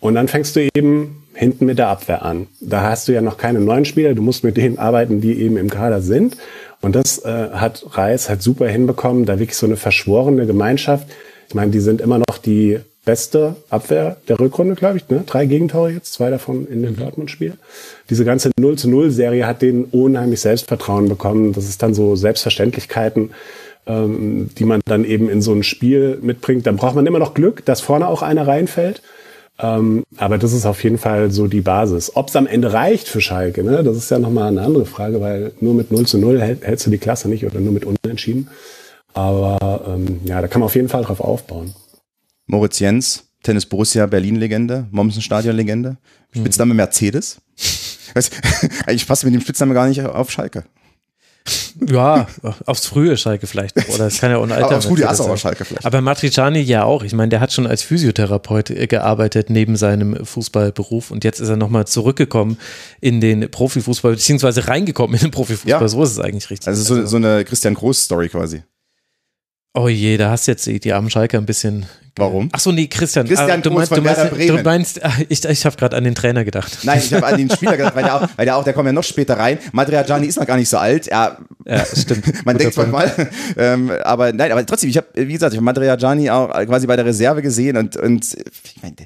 Und 0.00 0.14
dann 0.14 0.28
fängst 0.28 0.56
du 0.56 0.68
eben 0.74 1.22
hinten 1.34 1.66
mit 1.66 1.78
der 1.78 1.88
Abwehr 1.88 2.22
an. 2.22 2.48
Da 2.60 2.82
hast 2.82 3.08
du 3.08 3.12
ja 3.12 3.22
noch 3.22 3.38
keine 3.38 3.60
neuen 3.60 3.84
Spieler, 3.84 4.14
du 4.14 4.22
musst 4.22 4.44
mit 4.44 4.56
denen 4.56 4.78
arbeiten, 4.78 5.20
die 5.20 5.40
eben 5.40 5.56
im 5.56 5.70
Kader 5.70 6.00
sind. 6.00 6.36
Und 6.80 6.96
das 6.96 7.24
äh, 7.24 7.50
hat 7.52 7.84
Reis 7.90 8.28
halt 8.28 8.42
super 8.42 8.68
hinbekommen, 8.68 9.26
da 9.26 9.38
wirklich 9.38 9.56
so 9.56 9.66
eine 9.66 9.76
verschworene 9.76 10.46
Gemeinschaft. 10.46 11.08
Ich 11.48 11.54
meine, 11.54 11.70
die 11.70 11.80
sind 11.80 12.00
immer 12.00 12.18
noch 12.18 12.38
die 12.38 12.78
beste 13.04 13.56
Abwehr 13.70 14.16
der 14.28 14.38
Rückrunde, 14.38 14.74
glaube 14.74 14.98
ich. 14.98 15.08
Ne? 15.08 15.24
Drei 15.26 15.46
Gegentore 15.46 15.90
jetzt, 15.90 16.12
zwei 16.12 16.30
davon 16.30 16.66
in 16.66 16.82
dem 16.82 16.92
mhm. 16.92 16.98
Dortmund-Spiel. 16.98 17.54
Diese 18.08 18.24
ganze 18.24 18.50
0 18.58 18.76
zu 18.76 18.88
0 18.88 19.10
Serie 19.10 19.46
hat 19.46 19.62
denen 19.62 19.84
unheimlich 19.84 20.40
Selbstvertrauen 20.40 21.08
bekommen. 21.08 21.52
Das 21.52 21.64
ist 21.64 21.82
dann 21.82 21.94
so 21.94 22.16
Selbstverständlichkeiten, 22.16 23.30
ähm, 23.86 24.50
die 24.58 24.64
man 24.64 24.80
dann 24.84 25.04
eben 25.04 25.28
in 25.28 25.42
so 25.42 25.52
ein 25.52 25.62
Spiel 25.62 26.18
mitbringt. 26.22 26.66
Da 26.66 26.72
braucht 26.72 26.94
man 26.94 27.06
immer 27.06 27.18
noch 27.18 27.34
Glück, 27.34 27.64
dass 27.64 27.80
vorne 27.80 28.06
auch 28.06 28.22
einer 28.22 28.46
reinfällt. 28.46 29.02
Ähm, 29.58 30.04
aber 30.16 30.38
das 30.38 30.52
ist 30.52 30.64
auf 30.64 30.82
jeden 30.82 30.98
Fall 30.98 31.30
so 31.30 31.46
die 31.46 31.60
Basis. 31.60 32.12
Ob 32.14 32.28
es 32.28 32.36
am 32.36 32.46
Ende 32.46 32.72
reicht 32.72 33.08
für 33.08 33.20
Schalke, 33.20 33.62
ne? 33.62 33.82
das 33.82 33.96
ist 33.96 34.10
ja 34.10 34.18
nochmal 34.18 34.48
eine 34.48 34.62
andere 34.62 34.86
Frage, 34.86 35.20
weil 35.20 35.52
nur 35.60 35.74
mit 35.74 35.90
0 35.90 36.06
zu 36.06 36.18
0 36.18 36.40
hält, 36.40 36.64
hältst 36.64 36.86
du 36.86 36.90
die 36.90 36.98
Klasse 36.98 37.28
nicht 37.28 37.44
oder 37.44 37.60
nur 37.60 37.72
mit 37.72 37.84
Unentschieden. 37.84 38.48
Aber 39.12 39.84
ähm, 39.86 40.20
ja, 40.24 40.40
da 40.40 40.48
kann 40.48 40.60
man 40.60 40.66
auf 40.66 40.74
jeden 40.76 40.88
Fall 40.88 41.02
drauf 41.02 41.20
aufbauen. 41.20 41.74
Moritz 42.46 42.78
Jens, 42.78 43.24
Tennis 43.42 43.66
Borussia 43.66 44.06
Berlin-Legende, 44.06 44.86
Mommsen-Stadion-Legende, 44.90 45.96
Spitzname 46.34 46.74
Mercedes. 46.74 47.40
Eigentlich 48.86 49.06
passt 49.06 49.24
mit 49.24 49.34
dem 49.34 49.40
Spitzname 49.40 49.74
gar 49.74 49.88
nicht 49.88 50.00
auf 50.00 50.30
Schalke. 50.30 50.64
Ja, 51.88 52.26
aufs 52.66 52.86
frühe 52.86 53.16
Schalke 53.16 53.46
vielleicht. 53.46 53.76
Oder 53.92 54.06
es 54.06 54.20
kann 54.20 54.30
ja 54.30 54.38
auch 54.38 54.42
ein 54.42 54.52
alter 54.52 54.76
Aufs 54.76 54.88
Rudi 54.88 55.04
Assauer 55.04 55.36
Schalke 55.36 55.64
vielleicht. 55.64 55.84
Aber 55.84 56.00
Matriciani 56.00 56.60
ja 56.60 56.84
auch. 56.84 57.02
Ich 57.02 57.12
meine, 57.12 57.30
der 57.30 57.40
hat 57.40 57.52
schon 57.52 57.66
als 57.66 57.82
Physiotherapeut 57.82 58.70
äh, 58.70 58.86
gearbeitet 58.86 59.50
neben 59.50 59.76
seinem 59.76 60.24
Fußballberuf 60.24 61.10
und 61.10 61.24
jetzt 61.24 61.40
ist 61.40 61.48
er 61.48 61.56
nochmal 61.56 61.86
zurückgekommen 61.86 62.58
in 63.00 63.20
den 63.20 63.50
Profifußball, 63.50 64.12
beziehungsweise 64.12 64.68
reingekommen 64.68 65.16
in 65.16 65.22
den 65.22 65.30
Profifußball. 65.30 65.80
Ja. 65.80 65.88
So 65.88 66.02
ist 66.02 66.12
es 66.12 66.18
eigentlich 66.18 66.50
richtig. 66.50 66.68
Also 66.68 66.82
so, 66.82 66.94
also 66.94 67.06
so 67.06 67.16
eine 67.16 67.44
Christian 67.44 67.74
Groß-Story 67.74 68.28
quasi. 68.28 68.62
Oh 69.72 69.88
je, 69.88 70.16
da 70.16 70.30
hast 70.30 70.46
jetzt 70.46 70.66
die, 70.66 70.92
armen 70.92 71.10
Schalke 71.10 71.38
ein 71.38 71.46
bisschen. 71.46 71.86
Warum? 72.16 72.48
Ach 72.50 72.58
so, 72.58 72.72
nee, 72.72 72.88
Christian. 72.88 73.26
Christian 73.26 73.50
ah, 73.50 73.56
du, 73.58 73.70
meinst, 73.70 73.96
du, 73.96 74.02
meinst, 74.02 74.32
du 74.36 74.62
meinst, 74.64 75.04
ah, 75.04 75.12
ich, 75.28 75.44
ich 75.44 75.64
habe 75.64 75.76
gerade 75.76 75.96
an 75.96 76.02
den 76.02 76.16
Trainer 76.16 76.44
gedacht. 76.44 76.78
Nein, 76.82 77.00
ich 77.04 77.14
habe 77.14 77.24
an 77.24 77.36
den 77.36 77.48
Spieler 77.54 77.76
gedacht, 77.76 77.94
weil 77.94 78.02
der 78.02 78.14
auch, 78.16 78.28
weil 78.36 78.44
der 78.46 78.56
auch, 78.56 78.64
der 78.64 78.72
kommt 78.72 78.86
ja 78.86 78.92
noch 78.92 79.04
später 79.04 79.38
rein. 79.38 79.58
Madriajani 79.70 80.26
ist 80.26 80.38
noch 80.38 80.46
gar 80.46 80.56
nicht 80.56 80.68
so 80.68 80.76
alt. 80.76 81.06
Er, 81.06 81.38
ja, 81.64 81.84
stimmt. 81.86 82.24
man 82.44 82.58
denkt 82.58 82.76
manchmal. 82.76 83.10
Ähm, 83.56 83.90
aber 84.02 84.32
nein, 84.32 84.52
aber 84.52 84.64
trotzdem, 84.64 84.90
ich 84.90 84.96
habe, 84.96 85.06
wie 85.14 85.32
gesagt, 85.32 85.52
ich 85.52 85.58
habe 85.58 85.64
Madriajani 85.64 86.30
auch 86.30 86.50
quasi 86.66 86.86
bei 86.86 86.96
der 86.96 87.04
Reserve 87.04 87.42
gesehen 87.42 87.76
und, 87.76 87.96
und 87.96 88.24
ich 88.24 88.82
meine, 88.82 88.96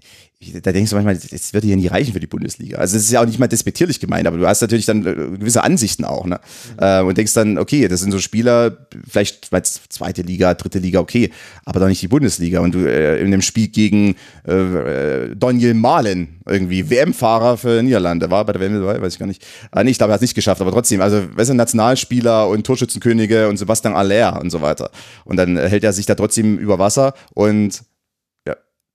da 0.53 0.73
denkst 0.73 0.91
du 0.91 0.97
manchmal, 0.97 1.17
das 1.17 1.53
wird 1.53 1.65
hier 1.65 1.77
nie 1.77 1.87
reichen 1.87 2.13
für 2.13 2.21
die 2.21 2.27
Bundesliga. 2.27 2.79
Also 2.79 2.97
es 2.97 3.05
ist 3.05 3.11
ja 3.11 3.21
auch 3.21 3.27
nicht 3.27 3.39
mal 3.39 3.49
despektierlich 3.49 4.01
gemeint, 4.01 4.27
aber 4.27 4.37
du 4.37 4.47
hast 4.47 4.61
natürlich 4.61 4.87
dann 4.87 5.07
äh, 5.07 5.15
gewisse 5.39 5.63
Ansichten 5.63 6.05
auch, 6.05 6.27
ne? 6.27 6.41
Mhm. 6.81 7.09
und 7.09 7.19
denkst 7.19 7.33
dann, 7.35 7.59
okay, 7.59 7.89
das 7.89 8.01
sind 8.01 8.13
so 8.13 8.19
Spieler, 8.19 8.77
vielleicht 9.09 9.51
zweite 9.89 10.23
Liga, 10.23 10.55
dritte 10.55 10.79
Liga, 10.79 11.01
okay, 11.01 11.31
aber 11.65 11.81
doch 11.81 11.89
nicht 11.89 12.03
die 12.03 12.09
Bundesliga. 12.09 12.61
Und 12.61 12.75
du 12.75 12.87
äh, 12.87 13.21
in 13.21 13.31
dem 13.31 13.43
Spiel 13.43 13.69
gegen 13.69 14.17
äh, 14.47 14.53
äh 14.53 15.37
Daniel 15.37 15.75
Malen, 15.75 16.41
irgendwie 16.47 16.91
WM-Fahrer 16.91 17.57
für 17.57 17.83
Niederlande, 17.83 18.31
war 18.31 18.45
bei 18.45 18.53
der 18.53 18.61
WM 18.61 18.75
dabei, 18.81 19.01
weiß 19.01 19.15
ich 19.15 19.19
gar 19.19 19.27
nicht. 19.27 19.45
Ah, 19.71 19.83
nee, 19.83 19.91
ich 19.91 19.99
glaube, 19.99 20.13
er 20.13 20.15
hat 20.15 20.21
es 20.21 20.23
nicht 20.23 20.35
geschafft, 20.35 20.61
aber 20.61 20.73
trotzdem, 20.73 21.01
also 21.01 21.23
weißt 21.35 21.51
du, 21.51 21.55
Nationalspieler 21.55 22.49
und 22.49 22.67
Torschützenkönige 22.67 23.49
und 23.49 23.57
Sebastian 23.57 23.95
Aller 23.95 24.41
und 24.41 24.51
so 24.51 24.61
weiter. 24.61 24.91
Und 25.25 25.37
dann 25.37 25.57
hält 25.57 25.85
er 25.85 25.93
sich 25.93 26.07
da 26.07 26.15
trotzdem 26.15 26.59
über 26.59 26.79
Wasser 26.79 27.15
und 27.33 27.83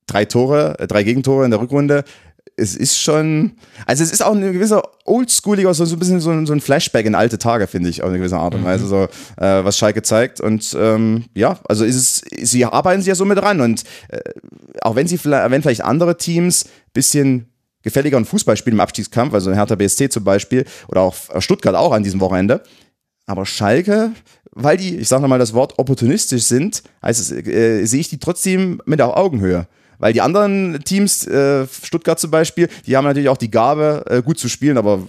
drei 0.10 0.26
Tore, 0.26 0.78
äh, 0.80 0.88
drei 0.88 1.04
Gegentore 1.04 1.46
in 1.46 1.52
der 1.52 1.60
Rückrunde. 1.60 2.04
Es 2.56 2.76
ist 2.76 3.00
schon, 3.00 3.54
also 3.86 4.04
es 4.04 4.12
ist 4.12 4.22
auch 4.22 4.36
eine 4.36 4.52
gewisse 4.52 4.82
oldschooliger, 5.06 5.74
so, 5.74 5.86
so 5.86 5.96
ein 5.96 6.00
bisschen 6.00 6.20
so 6.20 6.32
ein, 6.32 6.46
so 6.46 6.52
ein 6.52 6.60
Flashback 6.60 7.06
in 7.06 7.16
alte 7.16 7.38
Tage, 7.38 7.68
finde 7.68 7.90
ich, 7.90 8.04
auf 8.04 8.10
eine 8.10 8.18
gewisse 8.18 8.38
Art 8.38 8.54
und 8.54 8.66
Weise, 8.66 8.86
mhm. 8.86 8.90
so, 8.90 9.04
äh, 9.38 9.64
was 9.64 9.78
Schalke 9.78 10.02
zeigt. 10.02 10.42
Und 10.42 10.76
ähm, 10.78 11.26
ja, 11.36 11.60
also 11.70 11.86
ist 11.86 11.96
es, 11.96 12.50
sie 12.50 12.66
arbeiten 12.66 13.02
sich 13.02 13.08
ja 13.08 13.16
so 13.16 13.24
mit 13.24 13.42
ran. 13.42 13.62
Und 13.62 13.84
äh, 14.10 14.20
auch 14.82 14.96
wenn 14.96 15.08
sie 15.08 15.20
wenn 15.24 15.62
vielleicht 15.62 15.84
andere 15.86 16.18
Teams 16.18 16.66
bisschen 16.94 17.50
gefälliger 17.82 18.18
und 18.18 18.26
Fußball 18.26 18.58
spielen 18.58 18.76
im 18.76 18.82
Abstiegskampf, 18.82 19.34
also 19.34 19.54
Hertha 19.54 19.76
BSC 19.76 20.10
zum 20.10 20.24
Beispiel, 20.24 20.66
oder 20.90 21.02
auch 21.02 21.16
Stuttgart 21.40 21.76
auch 21.76 21.94
an 21.94 22.04
diesem 22.04 22.20
Wochenende. 22.20 22.62
Aber 23.26 23.46
Schalke, 23.46 24.12
weil 24.52 24.78
die, 24.78 24.98
ich 24.98 25.08
sage 25.08 25.22
nochmal 25.22 25.40
das 25.40 25.54
Wort 25.54 25.78
opportunistisch 25.78 26.44
sind, 26.44 26.84
heißt 27.04 27.20
es, 27.20 27.32
äh, 27.32 27.86
sehe 27.86 28.02
ich 28.02 28.10
die 28.10 28.20
trotzdem 28.20 28.82
mit 28.86 29.02
auf 29.02 29.16
Augenhöhe. 29.16 29.68
Weil 30.00 30.14
die 30.14 30.22
anderen 30.22 30.80
Teams, 30.84 31.28
äh, 31.28 31.68
Stuttgart 31.68 32.20
zum 32.20 32.32
Beispiel, 32.32 32.70
die 32.88 32.98
haben 32.98 33.06
natürlich 33.06 33.30
auch 33.30 33.38
die 33.38 33.52
Gabe, 33.52 34.04
äh, 34.08 34.22
gut 34.22 34.40
zu 34.40 34.50
spielen, 34.50 34.78
aber 34.78 35.08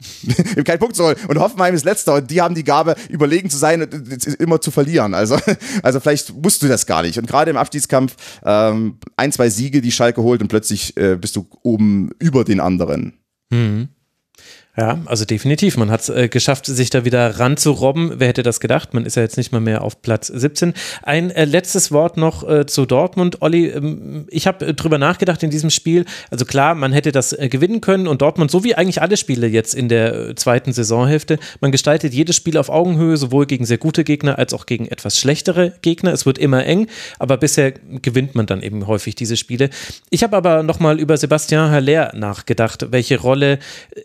kein 0.64 0.78
Punkt 0.78 0.94
zu 0.94 1.04
holen. 1.04 1.16
Und 1.26 1.38
Hoffenheim 1.38 1.74
ist 1.74 1.84
letzter 1.84 2.14
und 2.14 2.30
die 2.30 2.40
haben 2.40 2.54
die 2.54 2.64
Gabe, 2.64 2.94
überlegen 3.08 3.50
zu 3.50 3.56
sein 3.56 3.82
und 3.82 4.26
immer 4.40 4.60
zu 4.60 4.70
verlieren. 4.70 5.14
Also, 5.14 5.38
also 5.82 6.00
vielleicht 6.00 6.34
musst 6.34 6.62
du 6.62 6.68
das 6.68 6.86
gar 6.86 7.02
nicht. 7.02 7.18
Und 7.18 7.26
gerade 7.26 7.50
im 7.50 7.56
Abstiegskampf 7.56 8.14
ähm, 8.44 8.98
ein, 9.16 9.32
zwei 9.32 9.50
Siege, 9.50 9.80
die 9.80 9.92
Schalke 9.92 10.22
holt 10.22 10.40
und 10.40 10.48
plötzlich 10.48 10.96
äh, 10.96 11.16
bist 11.16 11.36
du 11.36 11.48
oben 11.62 12.10
über 12.18 12.44
den 12.44 12.60
anderen. 12.60 13.14
Mhm. 13.50 13.88
Ja, 14.78 15.00
also 15.06 15.24
definitiv. 15.24 15.76
Man 15.76 15.90
hat 15.90 16.02
es 16.02 16.08
äh, 16.08 16.28
geschafft, 16.28 16.66
sich 16.66 16.88
da 16.88 17.04
wieder 17.04 17.40
ranzurobben. 17.40 18.20
Wer 18.20 18.28
hätte 18.28 18.44
das 18.44 18.60
gedacht? 18.60 18.94
Man 18.94 19.06
ist 19.06 19.16
ja 19.16 19.22
jetzt 19.22 19.36
nicht 19.36 19.50
mal 19.50 19.60
mehr 19.60 19.82
auf 19.82 20.02
Platz 20.02 20.28
17. 20.28 20.72
Ein 21.02 21.32
äh, 21.32 21.46
letztes 21.46 21.90
Wort 21.90 22.16
noch 22.16 22.48
äh, 22.48 22.64
zu 22.64 22.86
Dortmund. 22.86 23.42
Olli, 23.42 23.66
ähm, 23.70 24.26
ich 24.30 24.46
habe 24.46 24.66
äh, 24.66 24.74
drüber 24.74 24.98
nachgedacht 24.98 25.42
in 25.42 25.50
diesem 25.50 25.70
Spiel. 25.70 26.04
Also 26.30 26.44
klar, 26.44 26.76
man 26.76 26.92
hätte 26.92 27.10
das 27.10 27.32
äh, 27.32 27.48
gewinnen 27.48 27.80
können 27.80 28.06
und 28.06 28.22
Dortmund, 28.22 28.52
so 28.52 28.62
wie 28.62 28.76
eigentlich 28.76 29.02
alle 29.02 29.16
Spiele 29.16 29.48
jetzt 29.48 29.74
in 29.74 29.88
der 29.88 30.14
äh, 30.14 30.34
zweiten 30.36 30.72
Saisonhälfte, 30.72 31.40
man 31.60 31.72
gestaltet 31.72 32.14
jedes 32.14 32.36
Spiel 32.36 32.56
auf 32.56 32.68
Augenhöhe, 32.68 33.16
sowohl 33.16 33.46
gegen 33.46 33.66
sehr 33.66 33.78
gute 33.78 34.04
Gegner 34.04 34.38
als 34.38 34.54
auch 34.54 34.64
gegen 34.64 34.86
etwas 34.86 35.18
schlechtere 35.18 35.72
Gegner. 35.82 36.12
Es 36.12 36.24
wird 36.24 36.38
immer 36.38 36.64
eng, 36.64 36.86
aber 37.18 37.36
bisher 37.36 37.72
gewinnt 37.72 38.36
man 38.36 38.46
dann 38.46 38.62
eben 38.62 38.86
häufig 38.86 39.16
diese 39.16 39.36
Spiele. 39.36 39.70
Ich 40.10 40.22
habe 40.22 40.36
aber 40.36 40.62
nochmal 40.62 41.00
über 41.00 41.16
Sebastian 41.16 41.72
Haller 41.72 42.12
nachgedacht, 42.14 42.92
welche 42.92 43.18
Rolle 43.18 43.58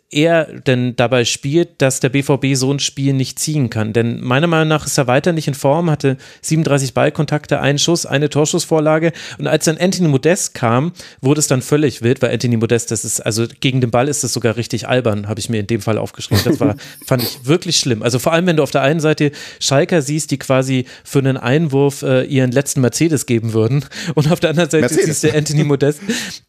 er 0.09 0.62
denn 0.67 0.95
dabei 0.95 1.25
spielt, 1.25 1.81
dass 1.81 1.99
der 1.99 2.09
BVB 2.09 2.55
so 2.55 2.71
ein 2.71 2.79
Spiel 2.79 3.13
nicht 3.13 3.39
ziehen 3.39 3.69
kann. 3.69 3.93
Denn 3.93 4.21
meiner 4.21 4.47
Meinung 4.47 4.67
nach 4.67 4.85
ist 4.85 4.97
er 4.97 5.07
weiter 5.07 5.33
nicht 5.33 5.47
in 5.47 5.53
Form, 5.53 5.89
hatte 5.89 6.17
37 6.41 6.93
Ballkontakte, 6.93 7.59
einen 7.59 7.79
Schuss, 7.79 8.05
eine 8.05 8.29
Torschussvorlage. 8.29 9.13
Und 9.37 9.47
als 9.47 9.65
dann 9.65 9.77
Anthony 9.77 10.07
Modest 10.07 10.53
kam, 10.53 10.93
wurde 11.21 11.39
es 11.39 11.47
dann 11.47 11.61
völlig 11.61 12.01
wild, 12.01 12.21
weil 12.21 12.31
Anthony 12.31 12.57
Modest, 12.57 12.91
das 12.91 13.05
ist, 13.05 13.19
also 13.19 13.45
gegen 13.59 13.81
den 13.81 13.91
Ball 13.91 14.07
ist 14.07 14.23
das 14.23 14.33
sogar 14.33 14.55
richtig 14.55 14.87
albern, 14.87 15.27
habe 15.27 15.39
ich 15.39 15.49
mir 15.49 15.59
in 15.59 15.67
dem 15.67 15.81
Fall 15.81 15.97
aufgeschrieben. 15.97 16.43
Das 16.43 16.59
war, 16.59 16.75
fand 17.05 17.23
ich 17.23 17.45
wirklich 17.45 17.77
schlimm. 17.77 18.03
Also 18.03 18.19
vor 18.19 18.33
allem, 18.33 18.45
wenn 18.45 18.57
du 18.57 18.63
auf 18.63 18.71
der 18.71 18.81
einen 18.81 18.99
Seite 18.99 19.31
Schalker 19.59 20.01
siehst, 20.01 20.31
die 20.31 20.37
quasi 20.37 20.85
für 21.03 21.19
einen 21.19 21.37
Einwurf 21.37 22.01
äh, 22.01 22.23
ihren 22.23 22.51
letzten 22.51 22.81
Mercedes 22.81 23.25
geben 23.25 23.53
würden. 23.53 23.85
Und 24.15 24.31
auf 24.31 24.39
der 24.39 24.51
anderen 24.51 24.69
Seite 24.69 24.81
Mercedes. 24.81 25.21
siehst 25.21 25.23
du 25.23 25.37
Anthony 25.37 25.63
Modest, 25.63 25.99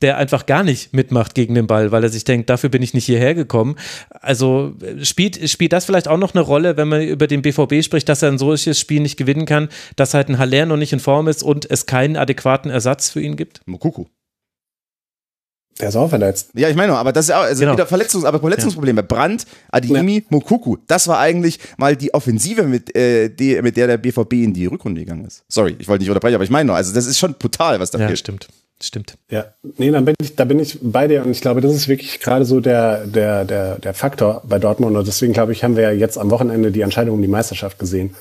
der 0.02 0.18
einfach 0.18 0.46
gar 0.46 0.62
nicht 0.62 0.92
mitmacht 0.92 1.34
gegen 1.34 1.54
den 1.54 1.66
Ball, 1.66 1.92
weil 1.92 2.02
er 2.02 2.10
sich 2.10 2.24
denkt, 2.24 2.50
dafür 2.50 2.70
bin 2.70 2.82
ich 2.82 2.94
nicht 2.94 3.06
hierher 3.06 3.34
gekommen. 3.34 3.76
Also 4.10 4.74
spielt, 5.02 5.48
spielt 5.48 5.72
das 5.72 5.84
vielleicht 5.84 6.08
auch 6.08 6.18
noch 6.18 6.34
eine 6.34 6.42
Rolle, 6.42 6.76
wenn 6.76 6.88
man 6.88 7.02
über 7.02 7.26
den 7.26 7.42
BVB 7.42 7.82
spricht, 7.82 8.08
dass 8.08 8.22
er 8.22 8.30
ein 8.30 8.38
solches 8.38 8.78
Spiel 8.78 9.00
nicht 9.00 9.16
gewinnen 9.16 9.46
kann, 9.46 9.68
dass 9.96 10.14
halt 10.14 10.28
ein 10.28 10.38
Haller 10.38 10.66
noch 10.66 10.76
nicht 10.76 10.92
in 10.92 11.00
Form 11.00 11.28
ist 11.28 11.42
und 11.42 11.70
es 11.70 11.86
keinen 11.86 12.16
adäquaten 12.16 12.70
Ersatz 12.70 13.10
für 13.10 13.20
ihn 13.20 13.36
gibt? 13.36 13.60
Mokuku. 13.66 14.06
Der 15.80 15.88
ist 15.88 15.96
auch 15.96 16.08
verletzt. 16.08 16.50
Ja, 16.54 16.68
ich 16.68 16.76
meine, 16.76 16.94
aber 16.94 17.12
das 17.12 17.26
ist 17.26 17.34
auch, 17.34 17.42
also 17.42 17.60
genau. 17.60 17.72
wieder 17.72 17.86
Verletzungs-, 17.86 18.24
aber 18.24 18.38
Verletzungsprobleme. 18.38 19.00
Ja. 19.00 19.06
Brandt, 19.06 19.44
Adiemi, 19.70 20.18
ja. 20.18 20.22
Mokuku. 20.28 20.76
Das 20.86 21.08
war 21.08 21.18
eigentlich 21.18 21.58
mal 21.78 21.96
die 21.96 22.14
Offensive, 22.14 22.62
mit, 22.62 22.94
äh, 22.96 23.28
die, 23.28 23.60
mit 23.60 23.76
der 23.76 23.88
der 23.88 23.98
BVB 23.98 24.34
in 24.34 24.54
die 24.54 24.66
Rückrunde 24.66 25.00
gegangen 25.00 25.24
ist. 25.24 25.42
Sorry, 25.48 25.74
ich 25.78 25.88
wollte 25.88 26.02
nicht 26.02 26.10
unterbrechen, 26.10 26.36
aber 26.36 26.44
ich 26.44 26.50
meine 26.50 26.68
nur, 26.68 26.76
also 26.76 26.94
das 26.94 27.06
ist 27.06 27.18
schon 27.18 27.34
brutal, 27.34 27.80
was 27.80 27.90
da 27.90 27.98
ja, 27.98 28.06
fehlt. 28.06 28.20
stimmt. 28.20 28.48
Stimmt. 28.82 29.16
Ja, 29.30 29.46
nee, 29.78 29.90
dann 29.90 30.04
bin 30.04 30.14
ich, 30.20 30.36
da 30.36 30.44
bin 30.44 30.58
ich 30.58 30.78
bei 30.82 31.06
dir 31.08 31.24
und 31.24 31.30
ich 31.30 31.40
glaube, 31.40 31.60
das 31.60 31.74
ist 31.74 31.88
wirklich 31.88 32.20
gerade 32.20 32.44
so 32.44 32.60
der, 32.60 33.06
der, 33.06 33.44
der, 33.44 33.78
der 33.78 33.94
Faktor 33.94 34.42
bei 34.44 34.58
Dortmund 34.58 34.96
und 34.96 35.06
deswegen 35.06 35.32
glaube 35.32 35.52
ich, 35.52 35.64
haben 35.64 35.76
wir 35.76 35.84
ja 35.84 35.92
jetzt 35.92 36.18
am 36.18 36.30
Wochenende 36.30 36.70
die 36.70 36.82
Entscheidung 36.82 37.14
um 37.14 37.22
die 37.22 37.28
Meisterschaft 37.28 37.78
gesehen. 37.78 38.14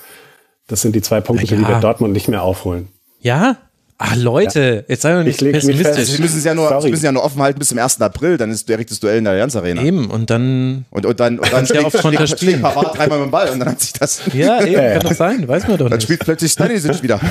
Das 0.68 0.82
sind 0.82 0.96
die 0.96 1.02
zwei 1.02 1.22
Punkte, 1.22 1.46
ja. 1.46 1.58
die 1.58 1.68
wir 1.68 1.80
Dortmund 1.80 2.14
nicht 2.14 2.28
mehr 2.28 2.44
aufholen. 2.44 2.88
Ja? 3.20 3.58
Ach 3.98 4.16
Leute, 4.16 4.84
ja. 4.88 4.94
jetzt 4.94 5.02
sei 5.04 5.14
doch 5.14 5.24
nicht 5.24 5.40
pessimistisch. 5.40 6.10
Sie 6.10 6.22
müssen 6.22 6.38
es 6.38 6.44
ja 6.44 6.54
nur, 6.54 6.82
müssen 6.90 7.06
ja 7.06 7.12
nur 7.12 7.24
offen 7.24 7.42
halten 7.42 7.60
bis 7.60 7.70
zum 7.70 7.78
1. 7.78 8.02
April, 8.02 8.38
dann 8.38 8.52
ist 8.52 8.68
direkt 8.68 8.92
das 8.92 9.00
Duell 9.00 9.20
in 9.20 9.24
der 9.24 9.34
Allianz 9.34 9.56
Arena. 9.56 9.82
Eben, 9.82 10.10
und 10.10 10.30
dann. 10.30 10.86
Und, 10.90 11.06
und 11.06 11.20
dann, 11.20 11.40
und 11.40 11.54
dann 11.54 11.66
ja 11.66 11.82
auf 11.82 11.94
Konter 11.94 12.28
spielen. 12.28 12.62
Pavard 12.62 12.98
dreimal 12.98 13.20
mit 13.20 13.28
dem 13.28 13.32
Ball 13.32 13.50
und 13.50 13.60
dann 13.60 13.70
hat 13.70 13.80
sich 13.80 13.94
das. 13.94 14.22
Ja, 14.34 14.62
eben, 14.62 14.74
ja, 14.74 14.94
kann 14.94 15.02
doch 15.04 15.14
sein, 15.14 15.48
weiß 15.48 15.68
man 15.68 15.78
doch 15.78 15.86
nicht. 15.86 15.94
Dann 15.94 16.02
spielt 16.02 16.20
plötzlich 16.22 16.52
Stanisic 16.52 17.02
wieder. 17.04 17.22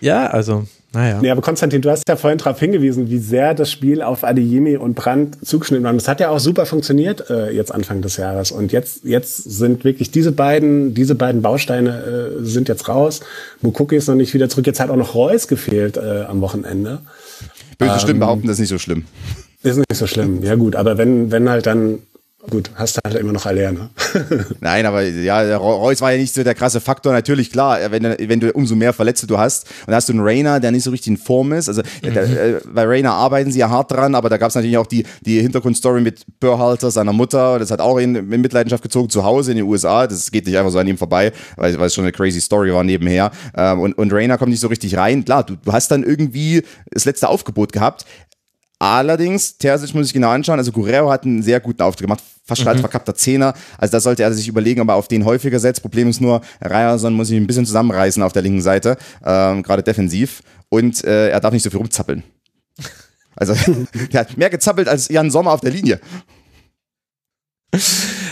Ja, 0.00 0.26
also, 0.26 0.64
naja. 0.92 1.20
Nee, 1.20 1.30
aber 1.30 1.40
Konstantin, 1.40 1.82
du 1.82 1.90
hast 1.90 2.08
ja 2.08 2.16
vorhin 2.16 2.38
darauf 2.38 2.58
hingewiesen, 2.58 3.10
wie 3.10 3.18
sehr 3.18 3.54
das 3.54 3.70
Spiel 3.70 4.02
auf 4.02 4.24
Adeyemi 4.24 4.76
und 4.76 4.94
Brandt 4.94 5.38
zugeschnitten 5.46 5.84
war. 5.84 5.92
Das 5.92 6.08
hat 6.08 6.18
ja 6.18 6.30
auch 6.30 6.40
super 6.40 6.66
funktioniert 6.66 7.30
äh, 7.30 7.50
jetzt 7.50 7.72
Anfang 7.72 8.02
des 8.02 8.16
Jahres. 8.16 8.50
Und 8.50 8.72
jetzt, 8.72 9.04
jetzt 9.04 9.36
sind 9.36 9.84
wirklich 9.84 10.10
diese 10.10 10.32
beiden, 10.32 10.92
diese 10.92 11.14
beiden 11.14 11.42
Bausteine 11.42 12.40
äh, 12.40 12.44
sind 12.44 12.68
jetzt 12.68 12.88
raus. 12.88 13.20
Mukuki 13.60 13.96
ist 13.96 14.08
noch 14.08 14.16
nicht 14.16 14.34
wieder 14.34 14.48
zurück. 14.48 14.66
Jetzt 14.66 14.80
hat 14.80 14.90
auch 14.90 14.96
noch 14.96 15.14
Reus 15.14 15.46
gefehlt 15.46 15.96
äh, 15.96 16.22
am 16.22 16.40
Wochenende. 16.40 16.98
Böse 17.78 17.92
ähm, 17.92 17.98
Stimmen 18.00 18.20
behaupten, 18.20 18.48
das 18.48 18.54
ist 18.54 18.60
nicht 18.60 18.70
so 18.70 18.78
schlimm. 18.78 19.04
Ist 19.62 19.76
nicht 19.76 19.94
so 19.94 20.06
schlimm. 20.06 20.42
Ja 20.42 20.56
gut, 20.56 20.74
aber 20.74 20.98
wenn, 20.98 21.30
wenn 21.30 21.48
halt 21.48 21.66
dann 21.66 22.00
Gut, 22.48 22.70
hast 22.74 22.96
du 22.96 23.00
halt 23.04 23.16
immer 23.16 23.32
noch 23.32 23.44
Aller, 23.44 23.70
ne? 23.70 23.90
Nein, 24.60 24.86
aber 24.86 25.02
ja, 25.02 25.56
Reus 25.58 26.00
war 26.00 26.12
ja 26.12 26.18
nicht 26.18 26.32
so 26.32 26.42
der 26.42 26.54
krasse 26.54 26.80
Faktor. 26.80 27.12
Natürlich, 27.12 27.52
klar, 27.52 27.78
wenn, 27.90 28.02
wenn 28.02 28.40
du 28.40 28.50
umso 28.52 28.74
mehr 28.74 28.94
Verletzte 28.94 29.26
du 29.26 29.36
hast 29.36 29.68
und 29.86 29.94
hast 29.94 30.08
du 30.08 30.14
einen 30.14 30.22
Rainer, 30.22 30.58
der 30.58 30.70
nicht 30.70 30.84
so 30.84 30.90
richtig 30.90 31.08
in 31.08 31.16
Form 31.18 31.52
ist. 31.52 31.68
Also 31.68 31.82
mhm. 32.02 32.14
der, 32.14 32.22
äh, 32.24 32.60
bei 32.72 32.84
Rainer 32.84 33.12
arbeiten 33.12 33.52
sie 33.52 33.58
ja 33.58 33.68
hart 33.68 33.92
dran, 33.92 34.14
aber 34.14 34.30
da 34.30 34.38
gab 34.38 34.48
es 34.48 34.54
natürlich 34.54 34.78
auch 34.78 34.86
die, 34.86 35.04
die 35.20 35.40
Hintergrundstory 35.42 36.00
mit 36.00 36.24
Burhalter, 36.40 36.90
seiner 36.90 37.12
Mutter. 37.12 37.58
Das 37.58 37.70
hat 37.70 37.80
auch 37.80 37.98
in, 37.98 38.14
in 38.14 38.40
Mitleidenschaft 38.40 38.82
gezogen 38.82 39.10
zu 39.10 39.22
Hause 39.22 39.50
in 39.50 39.58
den 39.58 39.66
USA. 39.66 40.06
Das 40.06 40.30
geht 40.30 40.46
nicht 40.46 40.56
einfach 40.56 40.72
so 40.72 40.78
an 40.78 40.88
ihm 40.88 40.96
vorbei, 40.96 41.32
weil, 41.56 41.78
weil 41.78 41.88
es 41.88 41.94
schon 41.94 42.04
eine 42.04 42.12
crazy 42.12 42.40
Story 42.40 42.72
war 42.72 42.84
nebenher. 42.84 43.32
Ähm, 43.54 43.80
und, 43.80 43.98
und 43.98 44.12
Rainer 44.14 44.38
kommt 44.38 44.50
nicht 44.50 44.60
so 44.60 44.68
richtig 44.68 44.96
rein. 44.96 45.26
Klar, 45.26 45.44
du, 45.44 45.56
du 45.56 45.72
hast 45.72 45.90
dann 45.90 46.04
irgendwie 46.04 46.62
das 46.90 47.04
letzte 47.04 47.28
Aufgebot 47.28 47.74
gehabt. 47.74 48.06
Allerdings, 48.80 49.58
Terzic 49.58 49.94
muss 49.94 50.06
ich 50.06 50.14
genau 50.14 50.30
anschauen. 50.30 50.58
Also 50.58 50.72
Guerrero 50.72 51.10
hat 51.10 51.24
einen 51.24 51.42
sehr 51.42 51.60
guten 51.60 51.82
Auftritt 51.82 52.06
gemacht, 52.06 52.24
fast 52.46 52.62
schon 52.62 52.64
mhm. 52.64 52.72
als 52.72 52.80
verkappter 52.80 53.14
Zehner. 53.14 53.52
Also 53.76 53.92
da 53.92 54.00
sollte 54.00 54.22
er 54.22 54.32
sich 54.32 54.48
überlegen, 54.48 54.80
ob 54.80 54.88
er 54.88 54.94
auf 54.94 55.06
den 55.06 55.26
häufiger 55.26 55.60
setzt. 55.60 55.82
Problem 55.82 56.08
ist 56.08 56.22
nur, 56.22 56.40
Ryerson 56.64 57.12
muss 57.12 57.28
sich 57.28 57.36
ein 57.36 57.46
bisschen 57.46 57.66
zusammenreißen 57.66 58.22
auf 58.22 58.32
der 58.32 58.40
linken 58.40 58.62
Seite, 58.62 58.96
ähm, 59.22 59.62
gerade 59.62 59.82
defensiv. 59.82 60.42
Und 60.70 61.04
äh, 61.04 61.28
er 61.28 61.40
darf 61.40 61.52
nicht 61.52 61.62
so 61.62 61.68
viel 61.68 61.78
rumzappeln. 61.78 62.22
Also 63.36 63.54
der 64.12 64.20
hat 64.20 64.38
mehr 64.38 64.48
gezappelt 64.48 64.88
als 64.88 65.08
Jan 65.08 65.30
Sommer 65.30 65.52
auf 65.52 65.60
der 65.60 65.72
Linie. 65.72 66.00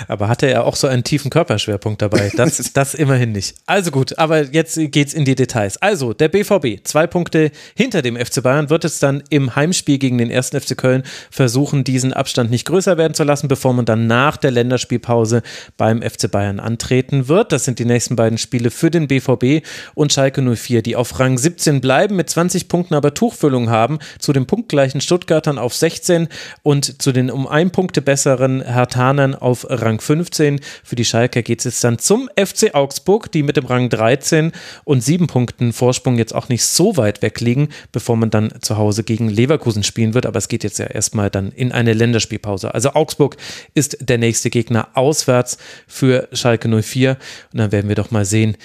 Aber 0.07 0.28
hatte 0.28 0.46
er 0.46 0.64
auch 0.64 0.76
so 0.76 0.86
einen 0.86 1.05
tiefen 1.05 1.30
Körperschwerpunkt 1.30 2.03
dabei? 2.03 2.30
Das, 2.36 2.72
das 2.72 2.94
immerhin 2.94 3.32
nicht. 3.32 3.57
Also 3.66 3.90
gut, 3.90 4.18
aber 4.18 4.44
jetzt 4.44 4.78
geht's 4.92 5.14
in 5.14 5.24
die 5.24 5.34
Details. 5.34 5.76
Also, 5.82 6.12
der 6.12 6.28
BVB, 6.28 6.84
zwei 6.84 7.07
Punkte 7.07 7.51
hinter 7.74 8.03
dem 8.03 8.16
FC 8.16 8.42
Bayern, 8.42 8.70
wird 8.70 8.84
es 8.84 8.99
dann 8.99 9.22
im 9.30 9.57
Heimspiel 9.57 9.99
gegen 9.99 10.18
den 10.18 10.30
ersten 10.30 10.61
FC 10.61 10.76
Köln 10.76 11.03
versuchen, 11.30 11.84
diesen 11.84 12.12
Abstand 12.12 12.51
nicht 12.51 12.66
größer 12.66 12.96
werden 12.96 13.14
zu 13.14 13.24
lassen, 13.24 13.49
bevor 13.49 13.72
man 13.72 13.84
dann 13.84 14.07
nach 14.07 14.36
der 14.36 14.51
Länderspielpause 14.51 15.42
beim 15.76 16.03
FC 16.03 16.30
Bayern 16.30 16.61
antreten 16.61 17.28
wird. 17.28 17.53
Das 17.53 17.64
sind 17.64 17.78
die 17.78 17.84
nächsten 17.84 18.16
beiden 18.16 18.38
Spiele 18.38 18.70
für 18.70 18.90
den 18.90 19.09
BVB 19.09 19.66
und 19.94 20.12
Schalke 20.12 20.42
04, 20.42 20.82
die 20.82 20.96
auf 20.96 21.18
Rang 21.18 21.38
17 21.38 21.80
bleiben, 21.80 22.16
mit 22.16 22.28
20 22.28 22.68
Punkten 22.68 22.94
aber 22.94 23.14
Tuchfüllung 23.14 23.70
haben, 23.70 23.99
zu 24.18 24.32
den 24.32 24.46
punktgleichen 24.46 25.01
Stuttgartern 25.01 25.59
auf 25.59 25.74
16 25.74 26.28
und 26.62 27.01
zu 27.01 27.12
den 27.12 27.30
um 27.30 27.46
ein 27.46 27.70
Punkte 27.70 28.03
besseren 28.03 28.62
Hertanern 28.62 29.34
auf 29.34 29.66
Rang 29.68 29.88
Rang 29.89 30.01
15. 30.01 30.61
Für 30.84 30.97
die 30.97 31.05
Schalker 31.05 31.43
geht 31.43 31.61
es 31.61 31.64
jetzt 31.64 31.84
dann 31.84 31.99
zum 31.99 32.28
FC 32.36 32.74
Augsburg, 32.74 33.32
die 33.32 33.43
mit 33.43 33.57
dem 33.57 33.64
Rang 33.64 33.89
13 33.89 34.53
und 34.84 35.03
sieben 35.03 35.26
Punkten 35.26 35.72
Vorsprung 35.72 36.18
jetzt 36.18 36.34
auch 36.34 36.49
nicht 36.49 36.64
so 36.64 36.97
weit 36.97 37.22
weg 37.22 37.41
liegen, 37.41 37.70
bevor 37.91 38.16
man 38.16 38.30
dann 38.30 38.53
zu 38.61 38.76
Hause 38.76 39.03
gegen 39.03 39.28
Leverkusen 39.28 39.82
spielen 39.82 40.14
wird. 40.14 40.26
Aber 40.26 40.39
es 40.39 40.49
geht 40.49 40.62
jetzt 40.62 40.78
ja 40.78 40.86
erstmal 40.86 41.30
dann 41.30 41.51
in 41.53 41.72
eine 41.72 41.95
Länderspielpause. 41.95 42.74
Also 42.74 42.93
Augsburg 42.93 43.36
ist 43.74 43.97
der 44.01 44.18
nächste 44.18 44.51
Gegner 44.51 44.89
auswärts 44.95 45.57
für 45.86 46.28
Schalke 46.32 46.68
04. 46.68 47.16
Und 47.53 47.59
dann 47.59 47.72
werden 47.72 47.89
wir 47.89 47.97
doch 47.97 48.11
mal 48.11 48.26
sehen, 48.26 48.57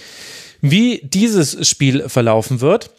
wie 0.59 1.01
dieses 1.03 1.67
Spiel 1.67 2.09
verlaufen 2.09 2.59
wird. 2.61 2.91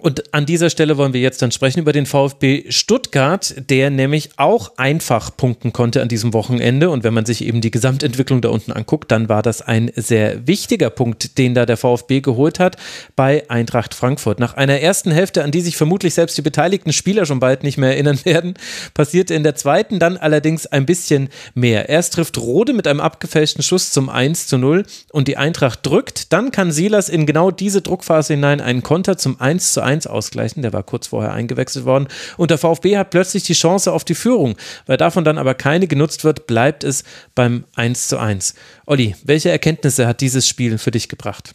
Und 0.00 0.34
an 0.34 0.44
dieser 0.44 0.70
Stelle 0.70 0.96
wollen 0.96 1.12
wir 1.12 1.20
jetzt 1.20 1.40
dann 1.40 1.52
sprechen 1.52 1.78
über 1.78 1.92
den 1.92 2.04
VfB 2.04 2.64
Stuttgart, 2.68 3.54
der 3.70 3.90
nämlich 3.90 4.30
auch 4.38 4.72
einfach 4.76 5.36
punkten 5.36 5.72
konnte 5.72 6.02
an 6.02 6.08
diesem 6.08 6.32
Wochenende. 6.34 6.90
Und 6.90 7.04
wenn 7.04 7.14
man 7.14 7.26
sich 7.26 7.44
eben 7.44 7.60
die 7.60 7.70
Gesamtentwicklung 7.70 8.40
da 8.40 8.48
unten 8.48 8.72
anguckt, 8.72 9.12
dann 9.12 9.28
war 9.28 9.42
das 9.42 9.62
ein 9.62 9.92
sehr 9.94 10.48
wichtiger 10.48 10.90
Punkt, 10.90 11.38
den 11.38 11.54
da 11.54 11.64
der 11.64 11.76
VfB 11.76 12.22
geholt 12.22 12.58
hat 12.58 12.76
bei 13.14 13.48
Eintracht 13.48 13.94
Frankfurt. 13.94 14.40
Nach 14.40 14.54
einer 14.54 14.80
ersten 14.80 15.12
Hälfte, 15.12 15.44
an 15.44 15.52
die 15.52 15.60
sich 15.60 15.76
vermutlich 15.76 16.14
selbst 16.14 16.36
die 16.36 16.42
beteiligten 16.42 16.92
Spieler 16.92 17.24
schon 17.24 17.38
bald 17.38 17.62
nicht 17.62 17.78
mehr 17.78 17.90
erinnern 17.90 18.18
werden, 18.24 18.54
passierte 18.94 19.34
in 19.34 19.44
der 19.44 19.54
zweiten 19.54 20.00
dann 20.00 20.16
allerdings 20.16 20.66
ein 20.66 20.86
bisschen 20.86 21.28
mehr. 21.54 21.88
Erst 21.88 22.14
trifft 22.14 22.36
Rode 22.38 22.72
mit 22.72 22.88
einem 22.88 23.00
abgefälschten 23.00 23.62
Schuss 23.62 23.92
zum 23.92 24.08
1 24.08 24.48
zu 24.48 24.58
0 24.58 24.86
und 25.12 25.28
die 25.28 25.36
Eintracht 25.36 25.86
drückt. 25.86 26.32
Dann 26.32 26.50
kann 26.50 26.72
Silas 26.72 27.08
in 27.08 27.26
genau 27.26 27.52
diese 27.52 27.80
Druckphase 27.80 28.34
hinein 28.34 28.60
einen 28.60 28.82
Konter 28.82 29.16
zum 29.16 29.40
1 29.40 29.72
zu 29.72 29.83
1 29.84 30.06
ausgleichen. 30.06 30.62
Der 30.62 30.72
war 30.72 30.82
kurz 30.82 31.06
vorher 31.08 31.32
eingewechselt 31.32 31.84
worden. 31.84 32.08
Und 32.36 32.50
der 32.50 32.58
VfB 32.58 32.96
hat 32.96 33.10
plötzlich 33.10 33.44
die 33.44 33.52
Chance 33.52 33.92
auf 33.92 34.04
die 34.04 34.14
Führung. 34.14 34.56
Weil 34.86 34.96
davon 34.96 35.24
dann 35.24 35.38
aber 35.38 35.54
keine 35.54 35.86
genutzt 35.86 36.24
wird, 36.24 36.46
bleibt 36.46 36.82
es 36.82 37.04
beim 37.34 37.64
1 37.76 38.08
zu 38.08 38.18
1. 38.18 38.54
Olli, 38.86 39.14
welche 39.24 39.50
Erkenntnisse 39.50 40.06
hat 40.06 40.20
dieses 40.20 40.48
Spiel 40.48 40.78
für 40.78 40.90
dich 40.90 41.08
gebracht? 41.08 41.54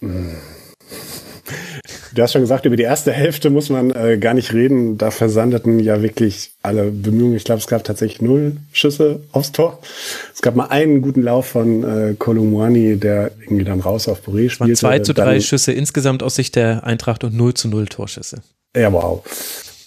Hm. 0.00 0.36
Du 2.14 2.22
hast 2.22 2.32
schon 2.32 2.42
gesagt, 2.42 2.64
über 2.64 2.76
die 2.76 2.84
erste 2.84 3.12
Hälfte 3.12 3.50
muss 3.50 3.70
man 3.70 3.90
äh, 3.90 4.18
gar 4.18 4.34
nicht 4.34 4.52
reden. 4.52 4.98
Da 4.98 5.10
versandeten 5.10 5.80
ja 5.80 6.00
wirklich 6.00 6.52
alle 6.62 6.90
Bemühungen. 6.90 7.34
Ich 7.34 7.44
glaube, 7.44 7.60
es 7.60 7.66
gab 7.66 7.82
tatsächlich 7.82 8.22
null 8.22 8.56
Schüsse 8.72 9.20
aufs 9.32 9.50
Tor. 9.50 9.80
Es 10.32 10.40
gab 10.40 10.54
mal 10.54 10.66
einen 10.66 11.02
guten 11.02 11.22
Lauf 11.22 11.46
von 11.46 11.82
äh, 11.82 12.14
Kolumwani, 12.14 12.96
der 12.96 13.32
irgendwie 13.42 13.64
dann 13.64 13.80
raus 13.80 14.06
auf 14.06 14.20
Boré 14.26 14.48
spielte. 14.48 14.74
Zwei 14.74 15.00
zu 15.00 15.12
drei 15.12 15.40
Schüsse 15.40 15.72
insgesamt 15.72 16.22
aus 16.22 16.36
Sicht 16.36 16.54
der 16.54 16.84
Eintracht 16.84 17.24
und 17.24 17.34
0 17.34 17.54
zu 17.54 17.68
0 17.68 17.86
Torschüsse. 17.86 18.42
Ja, 18.76 18.92
wow. 18.92 19.22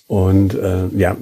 Und 0.07 0.53
äh, 0.53 0.87
ja, 0.95 1.17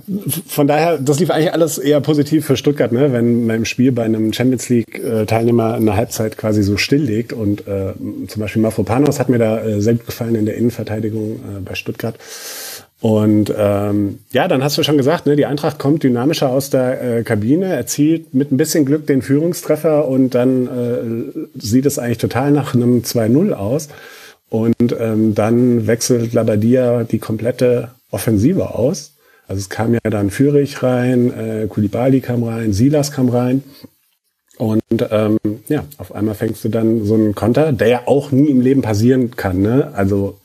von 0.48 0.68
daher, 0.68 1.00
das 1.00 1.20
lief 1.20 1.32
eigentlich 1.32 1.52
alles 1.52 1.80
eher 1.80 2.00
positiv 2.02 2.46
für 2.46 2.56
Stuttgart, 2.56 2.92
ne? 2.92 3.12
wenn 3.12 3.48
man 3.48 3.58
im 3.58 3.66
Spiel 3.66 3.92
bei 3.92 4.04
einem 4.04 4.32
Champions 4.32 4.70
League-Teilnehmer 4.70 5.76
in 5.78 5.88
der 5.88 5.96
Halbzeit 5.96 6.38
quasi 6.38 6.62
so 6.62 6.78
stilllegt. 6.78 7.34
Und 7.34 7.68
äh, 7.68 7.94
zum 8.28 8.40
Beispiel 8.40 8.62
Mafropanos 8.62 9.20
hat 9.20 9.30
mir 9.30 9.40
da 9.40 9.60
äh, 9.60 9.82
sehr 9.82 9.96
gut 9.96 10.06
gefallen 10.06 10.36
in 10.36 10.46
der 10.46 10.56
Innenverteidigung 10.56 11.38
äh, 11.38 11.62
bei 11.66 11.74
Stuttgart. 11.74 12.16
Und 13.02 13.54
ähm, 13.58 14.20
ja, 14.32 14.48
dann 14.48 14.64
hast 14.64 14.78
du 14.78 14.84
schon 14.84 14.98
gesagt, 14.98 15.26
ne, 15.26 15.36
die 15.36 15.48
Eintracht 15.48 15.80
kommt 15.80 16.04
dynamischer 16.04 16.50
aus 16.50 16.70
der 16.70 17.02
äh, 17.02 17.24
Kabine, 17.24 17.66
erzielt 17.66 18.34
mit 18.36 18.52
ein 18.52 18.58
bisschen 18.58 18.86
Glück 18.86 19.08
den 19.08 19.24
Führungstreffer 19.24 20.08
und 20.08 20.36
dann 20.36 20.68
äh, 20.68 21.60
sieht 21.60 21.88
es 21.88 22.00
eigentlich 22.00 22.20
total 22.20 22.52
nach 22.52 22.76
einem 22.76 23.02
2-0 23.02 23.52
aus. 23.54 23.90
Und 24.50 24.96
ähm, 25.00 25.34
dann 25.34 25.88
wechselt 25.88 26.34
Labadia 26.34 27.04
die 27.04 27.20
komplette 27.20 27.90
Offensive 28.16 28.74
aus. 28.74 29.14
Also 29.48 29.60
es 29.60 29.70
kam 29.70 29.94
ja 29.94 30.00
dann 30.04 30.32
Fürich 30.32 30.82
rein, 30.82 31.32
äh, 31.32 31.68
Kulibali 31.68 32.22
kam 32.22 32.44
rein, 32.44 32.74
Silas 32.74 33.12
kam 33.12 33.30
rein. 33.30 33.64
Und 34.58 34.82
ähm, 35.12 35.38
ja, 35.68 35.84
auf 35.98 36.16
einmal 36.16 36.34
fängst 36.34 36.64
du 36.64 36.70
dann 36.70 37.06
so 37.06 37.14
einen 37.14 37.36
Konter, 37.36 37.74
der 37.74 37.88
ja 37.88 38.02
auch 38.06 38.32
nie 38.32 38.50
im 38.50 38.62
Leben 38.62 38.82
passieren 38.82 39.32
kann. 39.36 39.62
Ne? 39.62 39.92
Also 39.94 40.40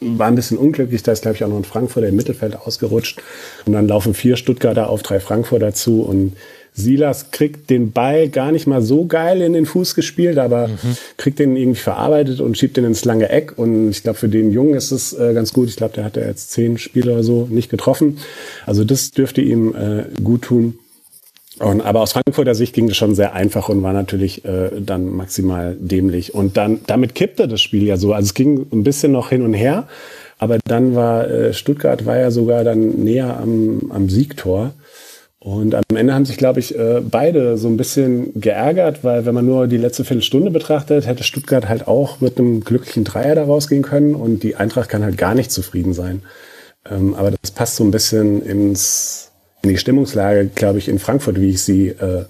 war 0.00 0.28
ein 0.28 0.34
bisschen 0.34 0.58
unglücklich, 0.58 1.02
da 1.02 1.12
ist, 1.12 1.22
glaube 1.22 1.36
ich, 1.36 1.44
auch 1.44 1.48
noch 1.48 1.56
ein 1.56 1.64
Frankfurter 1.64 2.08
im 2.08 2.16
Mittelfeld 2.16 2.56
ausgerutscht. 2.56 3.20
Und 3.64 3.72
dann 3.72 3.88
laufen 3.88 4.14
vier 4.14 4.36
Stuttgarter 4.36 4.88
auf 4.88 5.02
drei 5.02 5.20
Frankfurter 5.20 5.74
zu 5.74 6.02
und 6.02 6.36
Silas 6.78 7.30
kriegt 7.30 7.70
den 7.70 7.90
Ball 7.90 8.28
gar 8.28 8.52
nicht 8.52 8.66
mal 8.66 8.82
so 8.82 9.06
geil 9.06 9.40
in 9.40 9.54
den 9.54 9.64
Fuß 9.64 9.94
gespielt, 9.94 10.36
aber 10.36 10.68
mhm. 10.68 10.96
kriegt 11.16 11.38
den 11.38 11.56
irgendwie 11.56 11.80
verarbeitet 11.80 12.40
und 12.40 12.58
schiebt 12.58 12.76
den 12.76 12.84
ins 12.84 13.06
lange 13.06 13.30
Eck. 13.30 13.54
Und 13.56 13.88
ich 13.88 14.02
glaube, 14.02 14.18
für 14.18 14.28
den 14.28 14.52
Jungen 14.52 14.74
ist 14.74 14.90
es 14.90 15.14
äh, 15.14 15.32
ganz 15.32 15.54
gut. 15.54 15.70
Ich 15.70 15.76
glaube, 15.76 15.94
der 15.94 16.04
hat 16.04 16.16
ja 16.16 16.26
jetzt 16.26 16.50
zehn 16.50 16.76
Spiele 16.76 17.14
oder 17.14 17.22
so 17.22 17.48
nicht 17.50 17.70
getroffen. 17.70 18.18
Also 18.66 18.84
das 18.84 19.10
dürfte 19.10 19.40
ihm 19.40 19.74
äh, 19.74 20.04
gut 20.22 20.42
tun. 20.42 20.78
Und, 21.58 21.80
aber 21.80 22.02
aus 22.02 22.12
Frankfurter 22.12 22.54
Sicht 22.54 22.74
ging 22.74 22.88
das 22.88 22.98
schon 22.98 23.14
sehr 23.14 23.32
einfach 23.32 23.70
und 23.70 23.82
war 23.82 23.94
natürlich 23.94 24.44
äh, 24.44 24.68
dann 24.78 25.08
maximal 25.08 25.74
dämlich. 25.80 26.34
Und 26.34 26.58
dann 26.58 26.80
damit 26.86 27.14
kippte 27.14 27.48
das 27.48 27.62
Spiel 27.62 27.84
ja 27.84 27.96
so. 27.96 28.12
Also 28.12 28.26
es 28.26 28.34
ging 28.34 28.66
ein 28.70 28.82
bisschen 28.82 29.12
noch 29.12 29.30
hin 29.30 29.40
und 29.40 29.54
her, 29.54 29.88
aber 30.38 30.58
dann 30.66 30.94
war 30.94 31.26
äh, 31.26 31.54
Stuttgart 31.54 32.04
war 32.04 32.18
ja 32.18 32.30
sogar 32.30 32.64
dann 32.64 33.02
näher 33.02 33.38
am, 33.40 33.90
am 33.90 34.10
Siegtor. 34.10 34.74
Und 35.46 35.76
am 35.76 35.84
Ende 35.94 36.12
haben 36.12 36.24
sich, 36.24 36.38
glaube 36.38 36.58
ich, 36.58 36.76
äh, 36.76 37.00
beide 37.08 37.56
so 37.56 37.68
ein 37.68 37.76
bisschen 37.76 38.32
geärgert, 38.34 39.04
weil 39.04 39.26
wenn 39.26 39.34
man 39.34 39.46
nur 39.46 39.68
die 39.68 39.76
letzte 39.76 40.04
Viertelstunde 40.04 40.50
betrachtet, 40.50 41.06
hätte 41.06 41.22
Stuttgart 41.22 41.68
halt 41.68 41.86
auch 41.86 42.20
mit 42.20 42.36
einem 42.36 42.64
glücklichen 42.64 43.04
Dreier 43.04 43.36
da 43.36 43.44
rausgehen 43.44 43.84
können 43.84 44.16
und 44.16 44.42
die 44.42 44.56
Eintracht 44.56 44.88
kann 44.88 45.04
halt 45.04 45.16
gar 45.16 45.36
nicht 45.36 45.52
zufrieden 45.52 45.94
sein. 45.94 46.22
Ähm, 46.90 47.14
aber 47.14 47.30
das 47.30 47.52
passt 47.52 47.76
so 47.76 47.84
ein 47.84 47.92
bisschen 47.92 48.42
ins, 48.42 49.30
in 49.62 49.68
die 49.68 49.78
Stimmungslage, 49.78 50.46
glaube 50.52 50.78
ich, 50.80 50.88
in 50.88 50.98
Frankfurt, 50.98 51.40
wie 51.40 51.50
ich 51.50 51.62
sie 51.62 51.90
äh, 51.90 52.24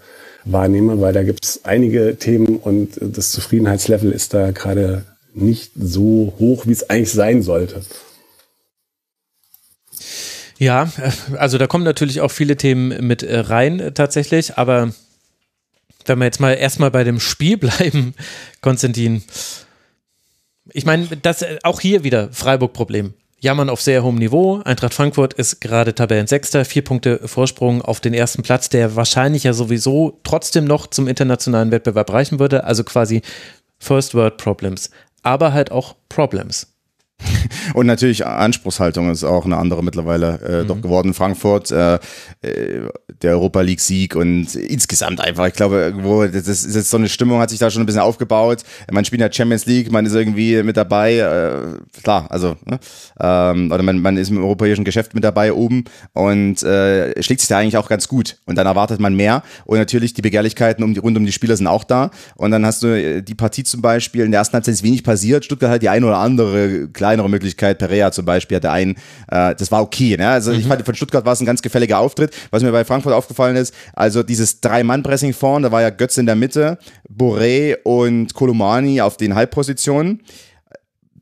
wahrnehme, 0.44 1.00
weil 1.00 1.14
da 1.14 1.22
gibt 1.22 1.42
es 1.42 1.64
einige 1.64 2.16
Themen 2.16 2.56
und 2.56 2.98
das 3.00 3.32
Zufriedenheitslevel 3.32 4.12
ist 4.12 4.34
da 4.34 4.50
gerade 4.50 5.04
nicht 5.32 5.72
so 5.74 6.34
hoch, 6.38 6.66
wie 6.66 6.72
es 6.72 6.90
eigentlich 6.90 7.12
sein 7.12 7.40
sollte. 7.40 7.80
Ja, 10.59 10.90
also 11.36 11.59
da 11.59 11.66
kommen 11.66 11.84
natürlich 11.84 12.20
auch 12.20 12.30
viele 12.30 12.57
Themen 12.57 13.07
mit 13.07 13.22
äh, 13.22 13.40
rein 13.40 13.92
tatsächlich, 13.94 14.57
aber 14.57 14.92
wenn 16.07 16.18
wir 16.18 16.24
jetzt 16.24 16.40
mal 16.40 16.52
erstmal 16.52 16.90
bei 16.90 17.04
dem 17.04 17.20
Spiel 17.20 17.57
bleiben, 17.59 18.14
Konstantin, 18.61 19.22
ich 20.72 20.84
meine, 20.84 21.07
das 21.20 21.42
äh, 21.42 21.59
auch 21.62 21.80
hier 21.80 22.04
wieder 22.04 22.32
Freiburg-Problem. 22.32 23.14
Jammern 23.38 23.68
auf 23.68 23.82
sehr 23.82 24.02
hohem 24.02 24.16
Niveau. 24.16 24.62
Eintracht 24.64 24.94
Frankfurt 24.94 25.34
ist 25.34 25.61
gerade 25.61 25.94
Tabellensechster, 25.94 26.64
vier 26.64 26.82
Punkte 26.82 27.20
Vorsprung 27.28 27.82
auf 27.82 28.00
den 28.00 28.14
ersten 28.14 28.42
Platz, 28.42 28.70
der 28.70 28.96
wahrscheinlich 28.96 29.44
ja 29.44 29.52
sowieso 29.52 30.20
trotzdem 30.24 30.64
noch 30.64 30.86
zum 30.86 31.07
internationalen 31.07 31.70
Wettbewerb 31.70 32.11
reichen 32.12 32.38
würde. 32.38 32.64
Also 32.64 32.82
quasi 32.82 33.20
First 33.78 34.14
World 34.14 34.38
Problems, 34.38 34.90
aber 35.22 35.52
halt 35.52 35.70
auch 35.70 35.96
Problems. 36.09 36.76
Und 37.74 37.86
natürlich 37.86 38.26
Anspruchshaltung 38.26 39.10
ist 39.10 39.24
auch 39.24 39.44
eine 39.44 39.56
andere 39.56 39.82
mittlerweile 39.82 40.40
äh, 40.40 40.62
mhm. 40.62 40.68
doch 40.68 40.80
geworden. 40.80 41.14
Frankfurt, 41.14 41.70
äh, 41.70 41.94
äh, 42.42 42.88
der 43.22 43.32
Europa 43.32 43.60
League 43.60 43.80
Sieg 43.80 44.14
und 44.14 44.54
insgesamt 44.54 45.20
einfach, 45.20 45.46
ich 45.46 45.54
glaube, 45.54 45.76
irgendwo, 45.76 46.26
das 46.26 46.46
ist 46.46 46.74
jetzt 46.74 46.90
so 46.90 46.96
eine 46.96 47.08
Stimmung, 47.08 47.40
hat 47.40 47.50
sich 47.50 47.58
da 47.58 47.70
schon 47.70 47.82
ein 47.82 47.86
bisschen 47.86 48.02
aufgebaut. 48.02 48.62
Man 48.90 49.04
spielt 49.04 49.20
in 49.20 49.28
der 49.28 49.32
Champions 49.32 49.66
League, 49.66 49.90
man 49.90 50.04
ist 50.04 50.14
irgendwie 50.14 50.62
mit 50.62 50.76
dabei, 50.76 51.16
äh, 51.16 52.00
klar, 52.02 52.26
also, 52.30 52.56
ne? 52.66 52.78
ähm, 53.20 53.72
oder 53.72 53.82
man, 53.82 54.00
man 54.00 54.16
ist 54.16 54.30
im 54.30 54.38
europäischen 54.38 54.84
Geschäft 54.84 55.14
mit 55.14 55.24
dabei 55.24 55.52
oben 55.52 55.84
und 56.12 56.62
äh, 56.62 57.22
schlägt 57.22 57.40
sich 57.40 57.48
da 57.48 57.58
eigentlich 57.58 57.76
auch 57.78 57.88
ganz 57.88 58.08
gut. 58.08 58.36
Und 58.44 58.56
dann 58.56 58.66
erwartet 58.66 59.00
man 59.00 59.14
mehr. 59.14 59.42
Und 59.64 59.78
natürlich 59.78 60.12
die 60.12 60.22
Begehrlichkeiten 60.22 60.84
um 60.84 60.92
die, 60.92 61.00
rund 61.00 61.16
um 61.16 61.24
die 61.24 61.32
Spieler 61.32 61.56
sind 61.56 61.66
auch 61.66 61.84
da. 61.84 62.10
Und 62.36 62.50
dann 62.50 62.66
hast 62.66 62.82
du 62.82 62.88
äh, 62.88 63.22
die 63.22 63.34
Partie 63.34 63.64
zum 63.64 63.80
Beispiel, 63.80 64.24
in 64.24 64.30
der 64.30 64.40
ersten 64.40 64.54
Halbzeit 64.54 64.74
ist 64.74 64.82
wenig 64.82 65.02
passiert, 65.04 65.44
Stuttgart 65.44 65.70
hat 65.70 65.82
die 65.82 65.88
eine 65.88 66.06
oder 66.06 66.18
andere 66.18 66.88
klar 66.88 67.05
kleinere 67.07 67.30
Möglichkeit. 67.30 67.78
Perea 67.78 68.11
zum 68.11 68.24
Beispiel 68.24 68.57
hatte 68.57 68.70
einen, 68.70 68.96
äh, 69.30 69.54
das 69.54 69.70
war 69.70 69.82
okay. 69.82 70.16
Ne? 70.16 70.28
Also 70.28 70.52
mhm. 70.52 70.59
ich 70.59 70.66
fand, 70.66 70.84
von 70.84 70.94
Stuttgart 70.94 71.24
war 71.24 71.32
es 71.32 71.40
ein 71.40 71.46
ganz 71.46 71.62
gefälliger 71.62 71.98
Auftritt. 71.98 72.34
Was 72.50 72.62
mir 72.62 72.72
bei 72.72 72.84
Frankfurt 72.84 73.12
aufgefallen 73.12 73.54
ist, 73.57 73.72
also 73.92 74.24
dieses 74.24 74.61
Drei-Mann-Pressing 74.61 75.32
vorne, 75.32 75.68
da 75.68 75.72
war 75.72 75.82
ja 75.82 75.90
Götze 75.90 76.20
in 76.20 76.26
der 76.26 76.34
Mitte, 76.34 76.78
Boré 77.09 77.76
und 77.84 78.34
Kolomani 78.34 79.00
auf 79.00 79.16
den 79.16 79.36
Halbpositionen 79.36 80.20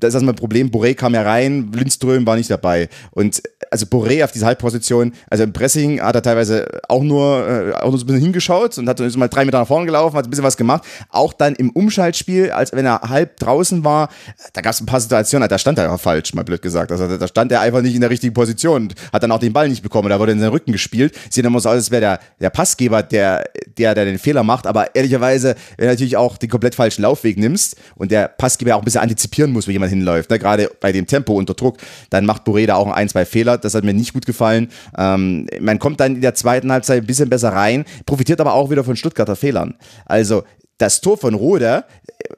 das 0.05 0.11
ist 0.11 0.15
erstmal 0.17 0.35
ein 0.35 0.39
Problem. 0.39 0.71
Boré 0.71 0.95
kam 0.95 1.15
ja 1.15 1.23
rein, 1.23 1.73
Lindström 1.73 2.27
war 2.27 2.37
nicht 2.37 2.51
dabei. 2.51 2.89
Und 3.11 3.43
also 3.71 3.87
Boré 3.87 4.23
auf 4.23 4.33
diese 4.33 4.47
Halbposition, 4.47 5.13
also 5.31 5.45
im 5.45 5.53
Pressing 5.53 6.01
hat 6.01 6.15
er 6.15 6.23
teilweise 6.23 6.81
auch 6.89 7.03
nur, 7.03 7.49
äh, 7.49 7.73
auch 7.73 7.91
nur 7.91 7.99
so 7.99 8.05
ein 8.05 8.09
bisschen 8.09 8.23
hingeschaut 8.23 8.77
und 8.79 8.89
hat 8.89 8.99
so 8.99 9.19
mal 9.19 9.29
drei 9.29 9.45
Meter 9.45 9.59
nach 9.59 9.67
vorne 9.67 9.87
gelaufen, 9.87 10.17
hat 10.17 10.27
ein 10.27 10.31
bisschen 10.31 10.45
was 10.45 10.57
gemacht. 10.57 10.85
Auch 11.09 11.33
dann 11.33 11.55
im 11.55 11.71
Umschaltspiel, 11.71 12.51
als 12.51 12.73
wenn 12.73 12.85
er 12.87 13.01
halb 13.01 13.39
draußen 13.39 13.85
war, 13.85 14.11
da 14.53 14.61
gab 14.61 14.75
es 14.75 14.81
ein 14.81 14.87
paar 14.87 15.01
Situationen, 15.01 15.49
da 15.49 15.59
stand 15.59 15.79
er 15.79 15.85
einfach 15.85 16.01
falsch, 16.01 16.35
mal 16.35 16.45
blöd 16.45 16.63
gesagt. 16.63 16.93
Also 16.93 17.17
da 17.17 17.27
stand 17.27 17.51
er 17.53 17.61
einfach 17.61 17.81
nicht 17.83 17.95
in 17.95 18.01
der 18.01 18.11
richtigen 18.11 18.35
Position 18.35 18.83
und 18.83 18.95
hat 19.13 19.23
dann 19.23 19.33
auch 19.33 19.39
den 19.39 19.53
Ball 19.53 19.69
nicht 19.69 19.83
bekommen. 19.83 20.09
Da 20.09 20.19
wurde 20.19 20.33
in 20.33 20.41
seinen 20.41 20.51
Rücken 20.51 20.73
gespielt. 20.73 21.15
Sieht 21.31 21.45
immer 21.45 21.61
so 21.61 21.69
aus, 21.69 21.77
als 21.77 21.91
wäre 21.91 22.01
der, 22.01 22.21
der 22.41 22.51
Passgeber, 22.51 23.03
der, 23.03 23.45
der, 23.79 23.95
der 23.95 24.05
den 24.05 24.19
Fehler 24.19 24.43
macht. 24.43 24.67
Aber 24.67 24.95
ehrlicherweise, 24.95 25.55
wenn 25.77 25.87
du 25.87 25.93
natürlich 25.93 26.17
auch 26.17 26.37
den 26.37 26.51
komplett 26.51 26.75
falschen 26.75 27.03
Laufweg 27.03 27.39
nimmst 27.39 27.77
und 27.97 28.11
der 28.11 28.29
Passgeber 28.29 28.77
auch 28.77 28.83
ein 28.83 28.85
bisschen 28.85 29.01
antizipieren 29.01 29.53
muss, 29.53 29.67
wie 29.67 29.73
jemand 29.73 29.91
hinläuft, 29.99 30.30
ne? 30.30 30.38
gerade 30.38 30.70
bei 30.80 30.92
dem 30.92 31.07
Tempo 31.07 31.34
unter 31.34 31.55
Druck, 31.55 31.78
dann 32.11 32.26
macht 32.26 32.47
Boré 32.47 32.66
da 32.66 32.76
auch 32.76 32.90
ein, 32.90 33.09
zwei 33.09 33.24
Fehler. 33.24 33.59
Das 33.59 33.74
hat 33.74 33.84
mir 33.84 33.95
nicht 33.95 34.12
gut 34.12 34.26
gefallen. 34.26 34.68
Ähm, 34.97 35.47
man 35.61 35.78
kommt 35.78 36.01
dann 36.01 36.16
in 36.16 36.20
der 36.20 36.34
zweiten 36.34 36.70
Halbzeit 36.72 37.03
ein 37.03 37.07
bisschen 37.07 37.30
besser 37.30 37.51
rein, 37.51 37.84
profitiert 38.07 38.40
aber 38.40 38.55
auch 38.55 38.70
wieder 38.70 38.84
von 38.84 38.97
Stuttgarter 38.97 39.36
Fehlern. 39.36 39.74
Also 40.07 40.45
das 40.78 41.01
Tor 41.01 41.16
von 41.16 41.34
Rode, 41.34 41.84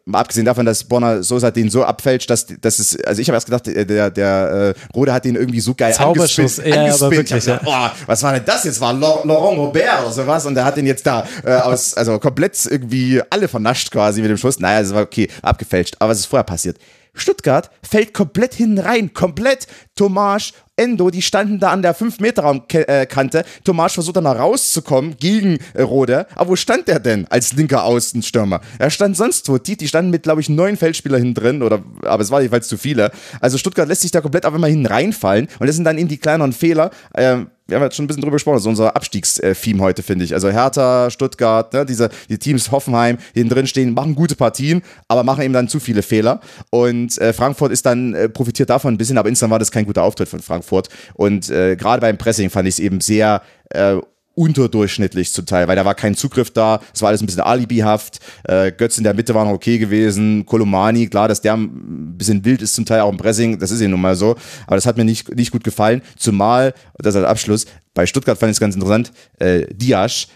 mal 0.04 0.20
abgesehen 0.20 0.44
davon, 0.44 0.66
dass 0.66 0.84
Bonner 0.84 1.22
Sosa 1.22 1.50
den 1.50 1.70
so 1.70 1.84
abfälscht, 1.84 2.28
dass, 2.28 2.46
dass 2.60 2.78
es, 2.78 3.02
also 3.04 3.20
ich 3.22 3.28
habe 3.28 3.36
erst 3.36 3.46
gedacht, 3.46 3.66
der, 3.66 4.10
der 4.10 4.74
äh, 4.76 4.94
Rode 4.94 5.12
hat 5.12 5.24
den 5.24 5.36
irgendwie 5.36 5.60
so 5.60 5.74
geil 5.74 5.94
angespinnt. 5.98 6.58
ja, 6.58 6.94
aber 6.94 7.10
wirklich, 7.10 7.44
gedacht, 7.44 7.62
ja. 7.64 7.92
oh, 7.94 8.04
was 8.06 8.22
war 8.22 8.34
denn 8.34 8.44
das 8.44 8.64
jetzt? 8.64 8.80
War 8.80 8.92
Laurent 8.92 9.58
Robert 9.58 10.02
oder 10.02 10.12
sowas 10.12 10.44
und 10.44 10.54
der 10.54 10.64
hat 10.64 10.76
den 10.76 10.86
jetzt 10.86 11.06
da 11.06 11.26
äh, 11.44 11.52
aus, 11.52 11.94
also 11.94 12.18
komplett 12.18 12.56
irgendwie 12.66 13.22
alle 13.30 13.48
vernascht 13.48 13.90
quasi 13.90 14.20
mit 14.20 14.30
dem 14.30 14.36
Schuss. 14.36 14.60
Naja, 14.60 14.80
das 14.80 14.94
war 14.94 15.02
okay, 15.02 15.28
abgefälscht. 15.42 15.96
Aber 15.98 16.10
was 16.10 16.18
ist 16.18 16.26
vorher 16.26 16.44
passiert? 16.44 16.78
Stuttgart 17.20 17.70
fällt 17.82 18.14
komplett 18.14 18.54
hinten 18.54 18.78
rein, 18.78 19.12
komplett. 19.12 19.66
Tomasch, 19.94 20.52
Endo, 20.76 21.08
die 21.10 21.22
standen 21.22 21.58
da 21.58 21.70
an 21.70 21.80
der 21.80 21.96
5-Meter-Kante. 21.96 23.44
Tomasch 23.64 23.94
versucht 23.94 24.16
dann 24.16 24.24
da 24.24 24.32
rauszukommen 24.32 25.16
gegen 25.18 25.58
äh, 25.72 25.82
Rode. 25.82 26.26
Aber 26.34 26.50
wo 26.50 26.56
stand 26.56 26.86
der 26.88 27.00
denn 27.00 27.26
als 27.28 27.54
linker 27.54 27.84
Außenstürmer? 27.84 28.60
Er 28.78 28.90
stand 28.90 29.16
sonst 29.16 29.48
wo. 29.48 29.56
Die, 29.56 29.76
die 29.76 29.88
standen 29.88 30.10
mit, 30.10 30.24
glaube 30.24 30.42
ich, 30.42 30.50
neun 30.50 30.76
Feldspieler 30.76 31.16
hinten 31.16 31.34
drin, 31.34 31.62
oder, 31.62 31.82
aber 32.02 32.22
es 32.22 32.30
war 32.30 32.42
jedenfalls 32.42 32.68
zu 32.68 32.76
viele. 32.76 33.10
Also 33.40 33.56
Stuttgart 33.56 33.88
lässt 33.88 34.02
sich 34.02 34.10
da 34.10 34.20
komplett 34.20 34.44
auf 34.44 34.52
einmal 34.52 34.70
hinten 34.70 34.86
reinfallen. 34.86 35.48
Und 35.58 35.66
das 35.66 35.76
sind 35.76 35.84
dann 35.84 35.96
eben 35.96 36.08
die 36.08 36.18
kleineren 36.18 36.52
Fehler. 36.52 36.90
Ähm, 37.14 37.48
wir 37.66 37.76
haben 37.76 37.82
jetzt 37.82 37.96
schon 37.96 38.04
ein 38.04 38.08
bisschen 38.08 38.22
drüber 38.22 38.36
gesprochen, 38.36 38.56
das 38.56 38.62
ist 38.62 38.68
unser 38.68 38.94
Abstiegstheme 38.94 39.82
heute, 39.82 40.02
finde 40.02 40.24
ich. 40.24 40.34
Also 40.34 40.50
Hertha, 40.50 41.10
Stuttgart, 41.10 41.72
ne, 41.72 41.84
diese, 41.84 42.10
die 42.28 42.38
Teams 42.38 42.70
Hoffenheim, 42.70 43.18
die 43.34 43.46
drin 43.48 43.66
stehen, 43.66 43.94
machen 43.94 44.14
gute 44.14 44.36
Partien, 44.36 44.82
aber 45.08 45.24
machen 45.24 45.42
eben 45.42 45.52
dann 45.52 45.68
zu 45.68 45.80
viele 45.80 46.02
Fehler. 46.02 46.40
Und 46.70 47.18
äh, 47.18 47.32
Frankfurt 47.32 47.72
ist 47.72 47.86
dann, 47.86 48.14
äh, 48.14 48.28
profitiert 48.28 48.70
davon 48.70 48.94
ein 48.94 48.98
bisschen, 48.98 49.18
aber 49.18 49.28
insgesamt 49.28 49.52
war 49.52 49.58
das 49.58 49.70
kein 49.70 49.86
guter 49.86 50.02
Auftritt 50.02 50.28
von 50.28 50.40
Frankfurt. 50.40 50.88
Und 51.14 51.50
äh, 51.50 51.76
gerade 51.76 52.00
beim 52.00 52.18
Pressing 52.18 52.50
fand 52.50 52.68
ich 52.68 52.74
es 52.74 52.78
eben 52.78 53.00
sehr 53.00 53.42
äh, 53.70 53.96
unterdurchschnittlich 54.36 55.32
zum 55.32 55.46
Teil, 55.46 55.66
weil 55.66 55.76
da 55.76 55.84
war 55.84 55.94
kein 55.94 56.14
Zugriff 56.14 56.50
da, 56.50 56.80
es 56.94 57.02
war 57.02 57.08
alles 57.08 57.22
ein 57.22 57.26
bisschen 57.26 57.42
alibihaft, 57.42 58.20
äh, 58.44 58.70
Götz 58.70 58.98
in 58.98 59.04
der 59.04 59.14
Mitte 59.14 59.34
war 59.34 59.44
noch 59.44 59.52
okay 59.52 59.78
gewesen, 59.78 60.44
Kolomani, 60.46 61.08
klar, 61.08 61.26
dass 61.26 61.40
der 61.40 61.54
ein 61.54 62.16
bisschen 62.16 62.44
wild 62.44 62.62
ist 62.62 62.74
zum 62.74 62.84
Teil 62.84 63.00
auch 63.00 63.10
im 63.10 63.16
Pressing, 63.16 63.58
das 63.58 63.70
ist 63.70 63.80
ja 63.80 63.88
nun 63.88 64.00
mal 64.00 64.14
so, 64.14 64.36
aber 64.66 64.76
das 64.76 64.86
hat 64.86 64.98
mir 64.98 65.04
nicht, 65.04 65.34
nicht 65.34 65.50
gut 65.50 65.64
gefallen, 65.64 66.02
zumal, 66.16 66.74
das 66.98 67.16
als 67.16 67.24
Abschluss, 67.24 67.66
bei 67.94 68.06
Stuttgart 68.06 68.38
fand 68.38 68.50
ich 68.50 68.56
es 68.56 68.60
ganz 68.60 68.74
interessant, 68.74 69.10
äh, 69.38 69.66
Diasch 69.72 70.28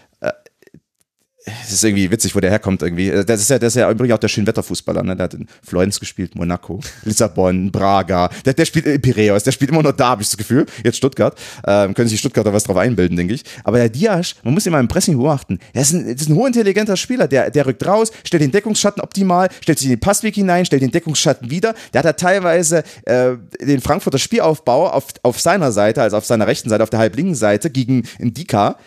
es 1.43 1.71
ist 1.71 1.83
irgendwie 1.83 2.11
witzig, 2.11 2.35
wo 2.35 2.39
der 2.39 2.51
herkommt 2.51 2.83
irgendwie. 2.83 3.09
Äh, 3.09 3.25
das 3.25 3.41
ist 3.41 3.49
ja, 3.49 3.57
das 3.57 3.75
ist 3.75 3.79
ja 3.79 3.89
übrigens 3.89 4.13
auch 4.13 4.19
der 4.19 4.27
Schönwetterfußballer, 4.27 5.01
ne? 5.03 5.15
Der 5.15 5.23
hat 5.23 5.33
in 5.33 5.47
Florenz 5.63 5.99
gespielt, 5.99 6.35
Monaco, 6.35 6.79
Lissabon, 7.03 7.71
Braga. 7.71 8.29
Der, 8.45 8.53
der 8.53 8.65
spielt 8.65 8.85
in 8.85 9.01
Piräus, 9.01 9.43
der 9.43 9.51
spielt 9.51 9.71
immer 9.71 9.81
nur 9.81 9.93
da, 9.93 10.09
habe 10.09 10.21
ich 10.21 10.29
das 10.29 10.37
Gefühl. 10.37 10.65
Jetzt 10.83 10.97
Stuttgart. 10.97 11.37
Ähm, 11.65 11.93
können 11.95 12.09
sich 12.09 12.19
Stuttgarter 12.19 12.53
was 12.53 12.65
drauf 12.65 12.77
einbilden, 12.77 13.17
denke 13.17 13.33
ich. 13.33 13.43
Aber 13.63 13.77
der 13.77 13.89
Diasch, 13.89 14.35
man 14.43 14.53
muss 14.53 14.65
ihn 14.65 14.71
mal 14.71 14.79
im 14.79 14.87
Pressing 14.87 15.17
beobachten. 15.17 15.59
Er 15.73 15.81
ist 15.81 15.93
ein, 15.93 16.05
das 16.11 16.21
ist 16.21 16.29
ein 16.29 16.35
hochintelligenter 16.35 16.95
Spieler. 16.95 17.27
Der, 17.27 17.49
der 17.49 17.65
rückt 17.65 17.85
raus, 17.85 18.11
stellt 18.23 18.43
den 18.43 18.51
Deckungsschatten 18.51 19.01
optimal, 19.01 19.49
stellt 19.61 19.79
sich 19.79 19.87
in 19.87 19.95
den 19.95 19.99
Passweg 19.99 20.35
hinein, 20.35 20.65
stellt 20.65 20.83
den 20.83 20.91
Deckungsschatten 20.91 21.49
wieder. 21.49 21.73
Der 21.93 21.99
hat 21.99 22.05
da 22.05 22.13
teilweise 22.13 22.83
äh, 23.05 23.31
den 23.59 23.81
Frankfurter 23.81 24.19
Spielaufbau 24.19 24.89
auf, 24.89 25.05
auf 25.23 25.39
seiner 25.39 25.71
Seite, 25.71 26.03
also 26.03 26.17
auf 26.17 26.25
seiner 26.25 26.45
rechten 26.45 26.69
Seite, 26.69 26.83
auf 26.83 26.91
der 26.91 26.99
halblinken 26.99 27.35
Seite 27.35 27.71
gegen 27.71 28.03
Indika 28.19 28.77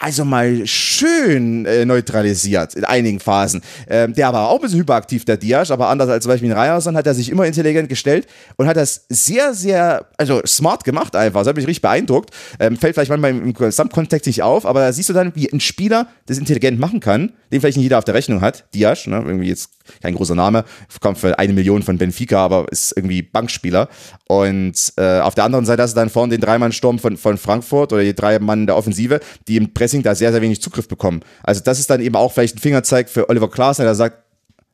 also 0.00 0.24
mal 0.24 0.66
schön 0.66 1.66
äh, 1.66 1.84
neutralisiert 1.84 2.74
in 2.74 2.84
einigen 2.84 3.20
Phasen. 3.20 3.60
Ähm, 3.86 4.14
der 4.14 4.32
war 4.32 4.48
auch 4.48 4.56
ein 4.56 4.62
bisschen 4.62 4.80
hyperaktiv, 4.80 5.26
der 5.26 5.36
Diaz, 5.36 5.70
aber 5.70 5.88
anders 5.88 6.08
als 6.08 6.24
zum 6.24 6.32
Beispiel 6.32 6.50
in 6.50 6.56
Ryerson 6.56 6.96
hat 6.96 7.06
er 7.06 7.14
sich 7.14 7.28
immer 7.28 7.44
intelligent 7.44 7.88
gestellt 7.88 8.26
und 8.56 8.66
hat 8.66 8.78
das 8.78 9.04
sehr, 9.10 9.52
sehr, 9.52 10.06
also 10.16 10.40
smart 10.46 10.84
gemacht 10.84 11.14
einfach. 11.14 11.40
Das 11.40 11.48
hat 11.48 11.56
mich 11.56 11.66
richtig 11.66 11.82
beeindruckt. 11.82 12.30
Ähm, 12.58 12.78
fällt 12.78 12.94
vielleicht 12.94 13.10
manchmal 13.10 13.30
im 13.30 13.52
Gesamtkontext 13.52 14.26
nicht 14.26 14.42
auf, 14.42 14.64
aber 14.64 14.80
da 14.80 14.92
siehst 14.92 15.10
du 15.10 15.12
dann, 15.12 15.32
wie 15.36 15.52
ein 15.52 15.60
Spieler 15.60 16.08
das 16.26 16.38
intelligent 16.38 16.80
machen 16.80 17.00
kann, 17.00 17.32
den 17.52 17.60
vielleicht 17.60 17.76
nicht 17.76 17.84
jeder 17.84 17.98
auf 17.98 18.04
der 18.04 18.14
Rechnung 18.14 18.40
hat. 18.40 18.64
Diaz, 18.74 19.06
ne, 19.06 19.22
irgendwie 19.24 19.48
jetzt 19.48 19.68
kein 20.02 20.14
großer 20.14 20.34
Name, 20.34 20.64
kommt 21.00 21.18
für 21.18 21.38
eine 21.38 21.52
Million 21.52 21.82
von 21.82 21.98
Benfica, 21.98 22.44
aber 22.44 22.66
ist 22.70 22.92
irgendwie 22.96 23.22
Bankspieler. 23.22 23.88
Und 24.28 24.92
äh, 24.96 25.20
auf 25.20 25.34
der 25.34 25.44
anderen 25.44 25.64
Seite 25.64 25.82
hast 25.82 25.96
du 25.96 26.00
dann 26.00 26.10
vorne 26.10 26.32
den 26.32 26.40
Dreimann-Sturm 26.40 26.98
von, 26.98 27.16
von 27.16 27.36
Frankfurt 27.36 27.92
oder 27.92 28.02
die 28.02 28.14
drei 28.14 28.38
Mann 28.38 28.66
der 28.66 28.76
Offensive, 28.76 29.20
die 29.48 29.56
im 29.56 29.72
Pressing 29.72 30.02
da 30.02 30.14
sehr, 30.14 30.32
sehr 30.32 30.42
wenig 30.42 30.60
Zugriff 30.60 30.88
bekommen. 30.88 31.20
Also 31.42 31.60
das 31.62 31.78
ist 31.78 31.90
dann 31.90 32.00
eben 32.00 32.16
auch 32.16 32.32
vielleicht 32.32 32.56
ein 32.56 32.60
Fingerzeig 32.60 33.08
für 33.08 33.28
Oliver 33.28 33.50
Klaasner, 33.50 33.84
der 33.84 33.94
sagt, 33.94 34.16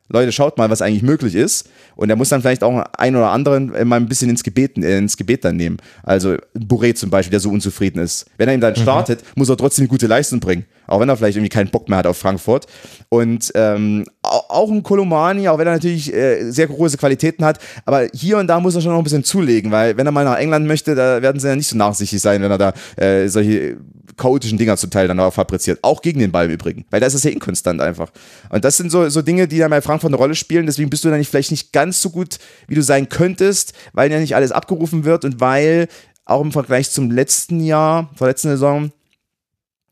Leute, 0.09 0.31
schaut 0.31 0.57
mal, 0.57 0.69
was 0.69 0.81
eigentlich 0.81 1.03
möglich 1.03 1.35
ist. 1.35 1.69
Und 1.95 2.09
er 2.09 2.15
muss 2.15 2.29
dann 2.29 2.41
vielleicht 2.41 2.63
auch 2.63 2.83
einen 2.97 3.15
oder 3.15 3.31
anderen 3.31 3.87
mal 3.87 3.97
ein 3.97 4.07
bisschen 4.07 4.29
ins 4.29 4.43
Gebet, 4.43 4.77
äh, 4.77 4.97
ins 4.97 5.17
Gebet 5.17 5.43
dann 5.43 5.57
nehmen. 5.57 5.77
Also 6.03 6.37
Bourré 6.55 6.95
zum 6.95 7.09
Beispiel, 7.09 7.31
der 7.31 7.39
so 7.39 7.49
unzufrieden 7.49 7.99
ist. 7.99 8.25
Wenn 8.37 8.47
er 8.47 8.53
ihn 8.53 8.61
dann 8.61 8.73
mhm. 8.73 8.81
startet, 8.81 9.23
muss 9.35 9.49
er 9.49 9.57
trotzdem 9.57 9.83
eine 9.83 9.89
gute 9.89 10.07
Leistung 10.07 10.39
bringen. 10.39 10.65
Auch 10.85 11.01
wenn 11.01 11.09
er 11.09 11.17
vielleicht 11.17 11.37
irgendwie 11.37 11.49
keinen 11.49 11.69
Bock 11.69 11.89
mehr 11.89 11.97
hat 11.97 12.07
auf 12.07 12.17
Frankfurt. 12.17 12.67
Und 13.09 13.51
ähm, 13.55 14.05
auch 14.27 14.69
ein 14.71 14.83
Kolomani, 14.83 15.47
auch 15.47 15.57
wenn 15.57 15.67
er 15.67 15.73
natürlich 15.73 16.13
äh, 16.13 16.51
sehr 16.51 16.67
große 16.67 16.97
Qualitäten 16.97 17.43
hat, 17.45 17.59
aber 17.85 18.07
hier 18.13 18.37
und 18.37 18.47
da 18.47 18.59
muss 18.59 18.75
er 18.75 18.81
schon 18.81 18.91
noch 18.91 18.99
ein 18.99 19.03
bisschen 19.03 19.23
zulegen, 19.23 19.71
weil 19.71 19.97
wenn 19.97 20.05
er 20.05 20.11
mal 20.11 20.25
nach 20.25 20.37
England 20.37 20.67
möchte, 20.67 20.95
da 20.95 21.21
werden 21.21 21.39
sie 21.39 21.47
ja 21.47 21.55
nicht 21.55 21.67
so 21.67 21.77
nachsichtig 21.77 22.21
sein, 22.21 22.41
wenn 22.41 22.51
er 22.51 22.57
da 22.57 22.73
äh, 22.95 23.27
solche 23.27 23.77
chaotischen 24.17 24.57
Dinger 24.57 24.75
zum 24.77 24.89
Teil 24.89 25.07
dann 25.07 25.19
auch 25.19 25.33
fabriziert. 25.33 25.79
Auch 25.83 26.01
gegen 26.01 26.19
den 26.19 26.31
Ball 26.31 26.47
im 26.47 26.51
Übrigen, 26.51 26.85
weil 26.89 26.99
da 26.99 27.07
ist 27.07 27.13
es 27.13 27.23
ja 27.23 27.31
inkonstant 27.31 27.79
einfach. 27.81 28.09
Und 28.49 28.65
das 28.65 28.77
sind 28.77 28.91
so, 28.91 29.07
so 29.09 29.21
Dinge, 29.21 29.47
die 29.47 29.59
dann 29.59 29.69
bei 29.69 29.81
Frankfurt 29.81 30.09
eine 30.09 30.17
Rolle 30.17 30.35
spielen, 30.35 30.65
deswegen 30.65 30.89
bist 30.89 31.05
du 31.05 31.09
dann 31.09 31.23
vielleicht 31.23 31.51
nicht 31.51 31.71
ganz 31.71 32.01
so 32.01 32.09
gut, 32.09 32.37
wie 32.67 32.75
du 32.75 32.81
sein 32.81 33.09
könntest, 33.09 33.73
weil 33.93 34.11
ja 34.11 34.19
nicht 34.19 34.35
alles 34.35 34.51
abgerufen 34.51 35.05
wird 35.05 35.23
und 35.23 35.39
weil 35.39 35.87
auch 36.25 36.41
im 36.41 36.51
Vergleich 36.51 36.91
zum 36.91 37.11
letzten 37.11 37.61
Jahr, 37.61 38.09
vor 38.15 38.27
letzten 38.27 38.49
Saison, 38.49 38.91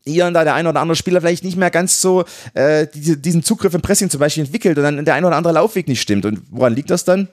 hier 0.06 0.26
und 0.26 0.34
da 0.34 0.44
der 0.44 0.54
ein 0.54 0.66
oder 0.66 0.80
andere 0.80 0.96
Spieler 0.96 1.20
vielleicht 1.20 1.44
nicht 1.44 1.56
mehr 1.56 1.70
ganz 1.70 2.00
so 2.00 2.24
äh, 2.54 2.86
die, 2.94 3.20
diesen 3.20 3.42
Zugriff 3.42 3.74
im 3.74 3.82
Pressing 3.82 4.10
zum 4.10 4.20
Beispiel 4.20 4.44
entwickelt 4.44 4.78
und 4.78 4.84
dann 4.84 5.04
der 5.04 5.14
ein 5.14 5.24
oder 5.24 5.36
andere 5.36 5.54
Laufweg 5.54 5.88
nicht 5.88 6.00
stimmt. 6.00 6.24
Und 6.24 6.42
woran 6.50 6.74
liegt 6.74 6.90
das 6.90 7.04
dann? 7.04 7.28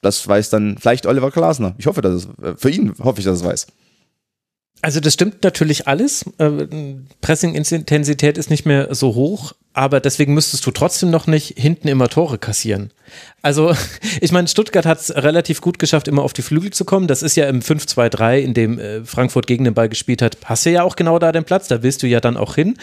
Das 0.00 0.26
weiß 0.26 0.50
dann 0.50 0.78
vielleicht 0.78 1.06
Oliver 1.06 1.30
Glasner. 1.30 1.74
Ich 1.78 1.86
hoffe, 1.86 2.02
dass 2.02 2.14
es, 2.14 2.28
äh, 2.42 2.56
für 2.56 2.70
ihn 2.70 2.94
hoffe 2.98 3.20
ich, 3.20 3.24
dass 3.24 3.38
es 3.38 3.44
weiß. 3.44 3.66
Also 4.82 4.98
das 4.98 5.14
stimmt 5.14 5.44
natürlich 5.44 5.86
alles. 5.86 6.24
Äh, 6.38 6.66
Pressing-Intensität 7.20 8.36
ist 8.36 8.50
nicht 8.50 8.66
mehr 8.66 8.92
so 8.92 9.14
hoch, 9.14 9.52
aber 9.74 10.00
deswegen 10.00 10.34
müsstest 10.34 10.66
du 10.66 10.72
trotzdem 10.72 11.10
noch 11.10 11.28
nicht 11.28 11.54
hinten 11.56 11.86
immer 11.86 12.08
Tore 12.08 12.36
kassieren. 12.36 12.90
Also, 13.42 13.74
ich 14.20 14.32
meine, 14.32 14.48
Stuttgart 14.48 14.84
hat 14.84 14.98
es 14.98 15.14
relativ 15.14 15.60
gut 15.60 15.78
geschafft, 15.78 16.08
immer 16.08 16.22
auf 16.22 16.32
die 16.32 16.42
Flügel 16.42 16.72
zu 16.72 16.84
kommen. 16.84 17.06
Das 17.06 17.22
ist 17.22 17.36
ja 17.36 17.48
im 17.48 17.60
5-2-3, 17.60 18.38
in 18.38 18.54
dem 18.54 18.80
äh, 18.80 19.04
Frankfurt 19.04 19.46
gegen 19.46 19.62
den 19.62 19.74
Ball 19.74 19.88
gespielt 19.88 20.20
hat, 20.20 20.36
hast 20.44 20.66
du 20.66 20.70
ja 20.70 20.82
auch 20.82 20.96
genau 20.96 21.20
da 21.20 21.30
den 21.30 21.44
Platz, 21.44 21.68
da 21.68 21.84
willst 21.84 22.02
du 22.02 22.08
ja 22.08 22.18
dann 22.18 22.36
auch 22.36 22.56
hin 22.56 22.76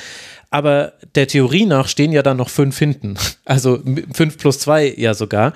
aber 0.52 0.94
der 1.16 1.28
Theorie 1.28 1.66
nach 1.66 1.88
stehen 1.88 2.12
ja 2.12 2.24
dann 2.24 2.38
noch 2.38 2.50
fünf 2.50 2.78
hinten. 2.78 3.16
Also 3.50 3.80
fünf 4.14 4.38
plus 4.38 4.60
zwei 4.60 4.94
ja 4.96 5.16
sogar. 5.16 5.54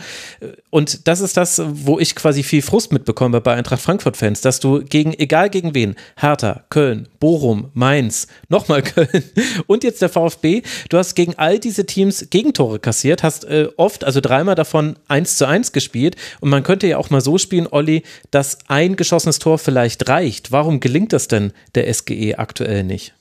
Und 0.71 1.07
das 1.07 1.19
ist 1.19 1.37
das, 1.37 1.61
wo 1.63 1.99
ich 1.99 2.15
quasi 2.15 2.41
viel 2.41 2.63
Frust 2.63 2.91
mitbekomme 2.91 3.39
bei 3.39 3.53
Eintracht 3.53 3.83
Frankfurt-Fans, 3.83 4.41
dass 4.41 4.59
du 4.59 4.83
gegen, 4.83 5.13
egal 5.13 5.51
gegen 5.51 5.75
wen, 5.75 5.93
Hertha, 6.15 6.63
Köln, 6.71 7.07
Bochum, 7.19 7.69
Mainz, 7.75 8.25
nochmal 8.49 8.81
Köln 8.81 9.23
und 9.67 9.83
jetzt 9.83 10.01
der 10.01 10.09
VfB, 10.09 10.63
du 10.89 10.97
hast 10.97 11.13
gegen 11.13 11.35
all 11.37 11.59
diese 11.59 11.85
Teams 11.85 12.31
Gegentore 12.31 12.79
kassiert, 12.79 13.21
hast 13.21 13.45
äh, 13.45 13.69
oft, 13.77 14.03
also 14.03 14.21
dreimal 14.21 14.55
davon 14.55 14.95
eins 15.07 15.37
zu 15.37 15.47
eins 15.47 15.71
gespielt 15.71 16.15
und 16.39 16.49
man 16.49 16.63
könnte 16.63 16.87
ja 16.87 16.97
auch 16.97 17.11
mal 17.11 17.21
so 17.21 17.37
spielen, 17.37 17.67
Olli, 17.69 18.01
dass 18.31 18.57
ein 18.69 18.95
geschossenes 18.95 19.37
Tor 19.37 19.59
vielleicht 19.59 20.09
reicht. 20.09 20.51
Warum 20.51 20.79
gelingt 20.79 21.13
das 21.13 21.27
denn 21.27 21.53
der 21.75 21.93
SGE 21.93 22.39
aktuell 22.39 22.83
nicht? 22.83 23.13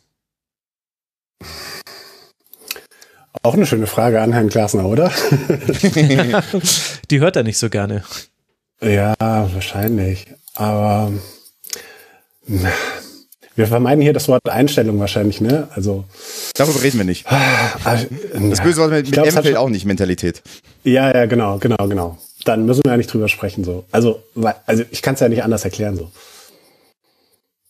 Auch 3.42 3.54
eine 3.54 3.66
schöne 3.66 3.86
Frage 3.86 4.20
an 4.20 4.32
Herrn 4.32 4.48
Glasner, 4.48 4.86
oder? 4.86 5.10
Die 7.10 7.20
hört 7.20 7.36
er 7.36 7.42
nicht 7.42 7.58
so 7.58 7.70
gerne. 7.70 8.04
Ja, 8.80 9.14
wahrscheinlich. 9.20 10.26
Aber 10.54 11.12
wir 13.54 13.66
vermeiden 13.66 14.02
hier 14.02 14.12
das 14.12 14.28
Wort 14.28 14.48
Einstellung 14.48 14.98
wahrscheinlich, 14.98 15.40
ne? 15.40 15.68
Also 15.74 16.04
darüber 16.54 16.82
reden 16.82 16.98
wir 16.98 17.04
nicht. 17.04 17.26
Ah, 17.26 17.98
das 18.50 18.62
böse 18.62 18.80
Wort 18.80 18.90
mit, 18.90 19.06
mit 19.06 19.12
glaub, 19.12 19.26
M 19.26 19.32
fällt 19.32 19.56
auch 19.56 19.68
nicht 19.68 19.86
Mentalität. 19.86 20.42
Ja, 20.84 21.14
ja, 21.14 21.26
genau, 21.26 21.58
genau, 21.58 21.88
genau. 21.88 22.18
Dann 22.44 22.66
müssen 22.66 22.82
wir 22.84 22.92
ja 22.92 22.96
nicht 22.96 23.12
drüber 23.12 23.28
sprechen 23.28 23.64
so. 23.64 23.84
Also, 23.92 24.22
also 24.66 24.84
ich 24.90 25.02
kann 25.02 25.14
es 25.14 25.20
ja 25.20 25.28
nicht 25.28 25.44
anders 25.44 25.64
erklären 25.64 25.96
so. 25.96 26.10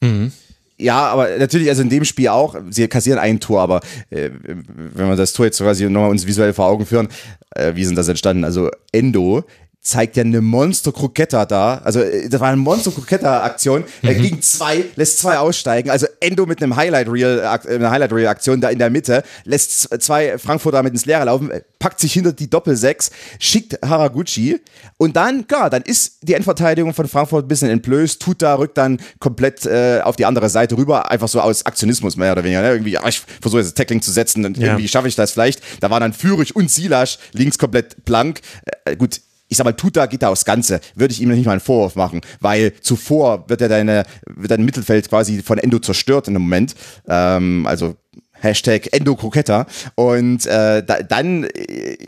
Mhm. 0.00 0.32
Ja, 0.78 1.06
aber 1.06 1.38
natürlich, 1.38 1.68
also 1.68 1.82
in 1.82 1.90
dem 1.90 2.04
Spiel 2.04 2.28
auch, 2.28 2.56
sie 2.70 2.88
kassieren 2.88 3.18
ein 3.18 3.40
Tor, 3.40 3.60
aber 3.60 3.80
äh, 4.10 4.30
wenn 4.42 5.08
wir 5.08 5.16
das 5.16 5.32
Tor 5.32 5.46
jetzt 5.46 5.58
quasi 5.58 5.88
nochmal 5.88 6.10
uns 6.10 6.26
visuell 6.26 6.52
vor 6.52 6.66
Augen 6.66 6.86
führen, 6.86 7.08
äh, 7.54 7.74
wie 7.74 7.84
sind 7.84 7.96
das 7.96 8.08
entstanden? 8.08 8.44
Also 8.44 8.70
Endo 8.90 9.44
zeigt 9.82 10.16
ja 10.16 10.22
eine 10.22 10.40
Monster 10.40 10.92
Kroketta 10.92 11.44
da. 11.44 11.78
Also 11.78 12.00
äh, 12.00 12.28
das 12.28 12.40
war 12.40 12.48
eine 12.48 12.56
Monster 12.56 12.92
Kroketta 12.92 13.42
Aktion. 13.42 13.82
Er 14.02 14.12
mhm. 14.12 14.22
ging 14.22 14.40
zwei, 14.40 14.84
lässt 14.94 15.18
zwei 15.18 15.38
aussteigen. 15.38 15.90
Also 15.90 16.06
Endo 16.20 16.46
mit 16.46 16.62
einem 16.62 16.76
Highlight 16.76 17.08
Reel, 17.08 17.40
äh, 17.40 17.74
eine 17.74 17.90
Highlight 17.90 18.12
Reel 18.12 18.28
Aktion 18.28 18.60
da 18.60 18.70
in 18.70 18.78
der 18.78 18.90
Mitte, 18.90 19.24
lässt 19.44 19.88
zwei 20.00 20.38
Frankfurter 20.38 20.84
mit 20.84 20.92
ins 20.92 21.04
Leere 21.04 21.24
laufen, 21.24 21.50
packt 21.80 21.98
sich 21.98 22.12
hinter 22.12 22.32
die 22.32 22.48
Doppelsechs, 22.48 23.10
schickt 23.40 23.76
Haraguchi 23.84 24.60
und 24.98 25.16
dann, 25.16 25.48
klar, 25.48 25.68
dann 25.68 25.82
ist 25.82 26.18
die 26.22 26.34
Endverteidigung 26.34 26.94
von 26.94 27.08
Frankfurt 27.08 27.46
ein 27.46 27.48
bisschen 27.48 27.70
entblößt, 27.70 28.22
tut 28.22 28.40
da, 28.40 28.54
rückt 28.54 28.78
dann 28.78 29.00
komplett 29.18 29.66
äh, 29.66 30.00
auf 30.04 30.14
die 30.14 30.26
andere 30.26 30.48
Seite 30.48 30.76
rüber, 30.76 31.10
einfach 31.10 31.26
so 31.26 31.40
aus 31.40 31.66
Aktionismus 31.66 32.16
mehr 32.16 32.30
oder 32.30 32.44
weniger. 32.44 32.62
Ne? 32.62 32.70
Irgendwie, 32.70 32.98
ach, 32.98 33.08
ich 33.08 33.20
versuche 33.40 33.60
jetzt 33.60 33.70
das 33.70 33.74
Tackling 33.74 34.00
zu 34.00 34.12
setzen 34.12 34.44
und 34.44 34.58
ja. 34.58 34.68
irgendwie 34.68 34.86
schaffe 34.86 35.08
ich 35.08 35.16
das 35.16 35.32
vielleicht. 35.32 35.60
Da 35.80 35.90
war 35.90 35.98
dann 35.98 36.12
Führig 36.12 36.54
und 36.54 36.70
Silas 36.70 37.18
links 37.32 37.58
komplett 37.58 38.04
blank. 38.04 38.42
Äh, 38.84 38.94
gut, 38.94 39.20
ich 39.52 39.58
sag 39.58 39.64
mal, 39.64 39.72
Tuta 39.72 40.06
geht 40.06 40.22
da 40.22 40.30
aufs 40.30 40.46
Ganze, 40.46 40.80
würde 40.94 41.12
ich 41.12 41.20
ihm 41.20 41.28
nicht 41.28 41.44
mal 41.44 41.52
einen 41.52 41.60
Vorwurf 41.60 41.94
machen, 41.94 42.22
weil 42.40 42.72
zuvor 42.80 43.50
wird 43.50 43.60
er 43.60 43.68
deine, 43.68 44.04
wird 44.26 44.50
dein 44.50 44.64
Mittelfeld 44.64 45.10
quasi 45.10 45.42
von 45.42 45.58
Endo 45.58 45.78
zerstört 45.78 46.26
in 46.26 46.32
dem 46.32 46.42
Moment. 46.44 46.74
Ähm, 47.06 47.66
also 47.66 47.96
Hashtag 48.32 48.88
Endo 48.92 49.14
Kroketta. 49.14 49.66
Und 49.94 50.46
äh, 50.46 50.82
da, 50.82 51.02
dann 51.02 51.44
äh, 51.44 51.98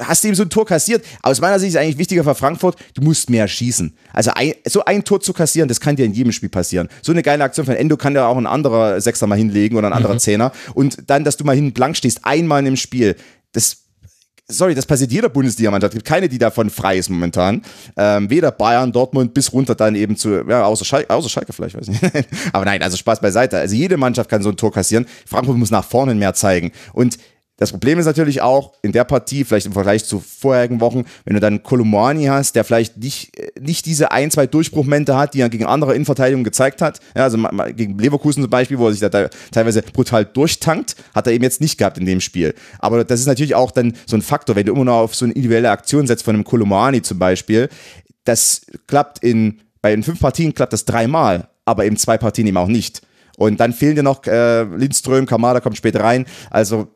hast 0.00 0.22
du 0.22 0.28
ihm 0.28 0.34
so 0.34 0.42
ein 0.42 0.50
Tor 0.50 0.66
kassiert. 0.66 1.02
Aus 1.22 1.40
meiner 1.40 1.58
Sicht 1.58 1.70
ist 1.70 1.80
eigentlich 1.80 1.96
wichtiger 1.96 2.24
für 2.24 2.34
Frankfurt, 2.34 2.76
du 2.92 3.00
musst 3.00 3.30
mehr 3.30 3.48
schießen. 3.48 3.96
Also 4.12 4.32
ein, 4.34 4.52
so 4.68 4.84
ein 4.84 5.02
Tor 5.02 5.22
zu 5.22 5.32
kassieren, 5.32 5.68
das 5.68 5.80
kann 5.80 5.96
dir 5.96 6.04
in 6.04 6.12
jedem 6.12 6.32
Spiel 6.32 6.50
passieren. 6.50 6.90
So 7.00 7.12
eine 7.12 7.22
geile 7.22 7.42
Aktion 7.42 7.64
von 7.64 7.74
Endo 7.74 7.96
kann 7.96 8.12
dir 8.12 8.26
auch 8.26 8.36
ein 8.36 8.46
anderer 8.46 9.00
Sechser 9.00 9.26
mal 9.26 9.38
hinlegen 9.38 9.78
oder 9.78 9.86
ein 9.86 9.94
anderer 9.94 10.14
mhm. 10.14 10.20
Zehner. 10.20 10.52
Und 10.74 10.98
dann, 11.06 11.24
dass 11.24 11.38
du 11.38 11.44
mal 11.44 11.56
hinten 11.56 11.72
blank 11.72 11.96
stehst, 11.96 12.26
einmal 12.26 12.66
im 12.66 12.76
Spiel, 12.76 13.16
das 13.52 13.81
sorry, 14.52 14.74
das 14.74 14.86
passiert 14.86 15.10
jeder 15.10 15.28
Bundesliga-Mannschaft. 15.28 15.94
Es 15.94 15.98
gibt 15.98 16.06
keine, 16.06 16.28
die 16.28 16.38
davon 16.38 16.70
frei 16.70 16.98
ist 16.98 17.10
momentan. 17.10 17.62
Ähm, 17.96 18.30
weder 18.30 18.50
Bayern, 18.50 18.92
Dortmund 18.92 19.34
bis 19.34 19.52
runter 19.52 19.74
dann 19.74 19.94
eben 19.94 20.16
zu, 20.16 20.44
ja, 20.48 20.64
außer, 20.64 20.84
Schalke, 20.84 21.10
außer 21.10 21.28
Schalke 21.28 21.52
vielleicht, 21.52 21.76
weiß 21.76 21.88
ich 21.88 22.02
nicht. 22.02 22.28
Aber 22.52 22.64
nein, 22.64 22.82
also 22.82 22.96
Spaß 22.96 23.20
beiseite. 23.20 23.58
Also 23.58 23.74
jede 23.74 23.96
Mannschaft 23.96 24.30
kann 24.30 24.42
so 24.42 24.50
ein 24.50 24.56
Tor 24.56 24.72
kassieren. 24.72 25.06
Frankfurt 25.26 25.56
muss 25.56 25.70
nach 25.70 25.84
vorne 25.84 26.14
mehr 26.14 26.34
zeigen. 26.34 26.72
Und 26.92 27.18
das 27.62 27.70
Problem 27.70 28.00
ist 28.00 28.06
natürlich 28.06 28.42
auch 28.42 28.72
in 28.82 28.90
der 28.90 29.04
Partie, 29.04 29.44
vielleicht 29.44 29.66
im 29.66 29.72
Vergleich 29.72 30.04
zu 30.04 30.18
vorherigen 30.18 30.80
Wochen, 30.80 31.04
wenn 31.24 31.34
du 31.34 31.40
dann 31.40 31.62
Kolumani 31.62 32.24
hast, 32.24 32.56
der 32.56 32.64
vielleicht 32.64 32.96
nicht, 32.96 33.38
äh, 33.38 33.52
nicht 33.60 33.86
diese 33.86 34.10
ein, 34.10 34.32
zwei 34.32 34.48
Durchbruchmomente 34.48 35.16
hat, 35.16 35.34
die 35.34 35.42
er 35.42 35.48
gegen 35.48 35.64
andere 35.64 35.94
Innenverteidigungen 35.94 36.42
gezeigt 36.42 36.82
hat. 36.82 36.98
Ja, 37.14 37.22
also 37.22 37.38
gegen 37.76 37.98
Leverkusen 37.98 38.42
zum 38.42 38.50
Beispiel, 38.50 38.78
wo 38.80 38.88
er 38.88 38.92
sich 38.94 39.08
da 39.08 39.28
teilweise 39.52 39.82
brutal 39.82 40.24
durchtankt, 40.24 40.96
hat 41.14 41.28
er 41.28 41.34
eben 41.34 41.44
jetzt 41.44 41.60
nicht 41.60 41.78
gehabt 41.78 41.98
in 41.98 42.04
dem 42.04 42.20
Spiel. 42.20 42.52
Aber 42.80 43.04
das 43.04 43.20
ist 43.20 43.26
natürlich 43.26 43.54
auch 43.54 43.70
dann 43.70 43.94
so 44.06 44.16
ein 44.16 44.22
Faktor, 44.22 44.56
wenn 44.56 44.66
du 44.66 44.72
immer 44.72 44.84
noch 44.84 44.98
auf 44.98 45.14
so 45.14 45.24
eine 45.24 45.34
individuelle 45.34 45.70
Aktion 45.70 46.08
setzt 46.08 46.24
von 46.24 46.34
einem 46.34 46.42
Kolumani 46.44 47.02
zum 47.02 47.20
Beispiel. 47.20 47.68
Das 48.24 48.62
klappt 48.88 49.20
in, 49.20 49.60
bei 49.80 49.92
den 49.92 50.02
fünf 50.02 50.18
Partien 50.18 50.52
klappt 50.52 50.72
das 50.72 50.84
dreimal, 50.84 51.48
aber 51.64 51.84
in 51.84 51.96
zwei 51.96 52.18
Partien 52.18 52.48
eben 52.48 52.56
auch 52.56 52.66
nicht. 52.66 53.02
Und 53.36 53.60
dann 53.60 53.72
fehlen 53.72 53.96
dir 53.96 54.02
noch 54.02 54.24
äh, 54.26 54.62
Lindström, 54.62 55.26
Kamada 55.26 55.60
kommt 55.60 55.76
später 55.76 56.00
rein. 56.00 56.26
Also 56.50 56.88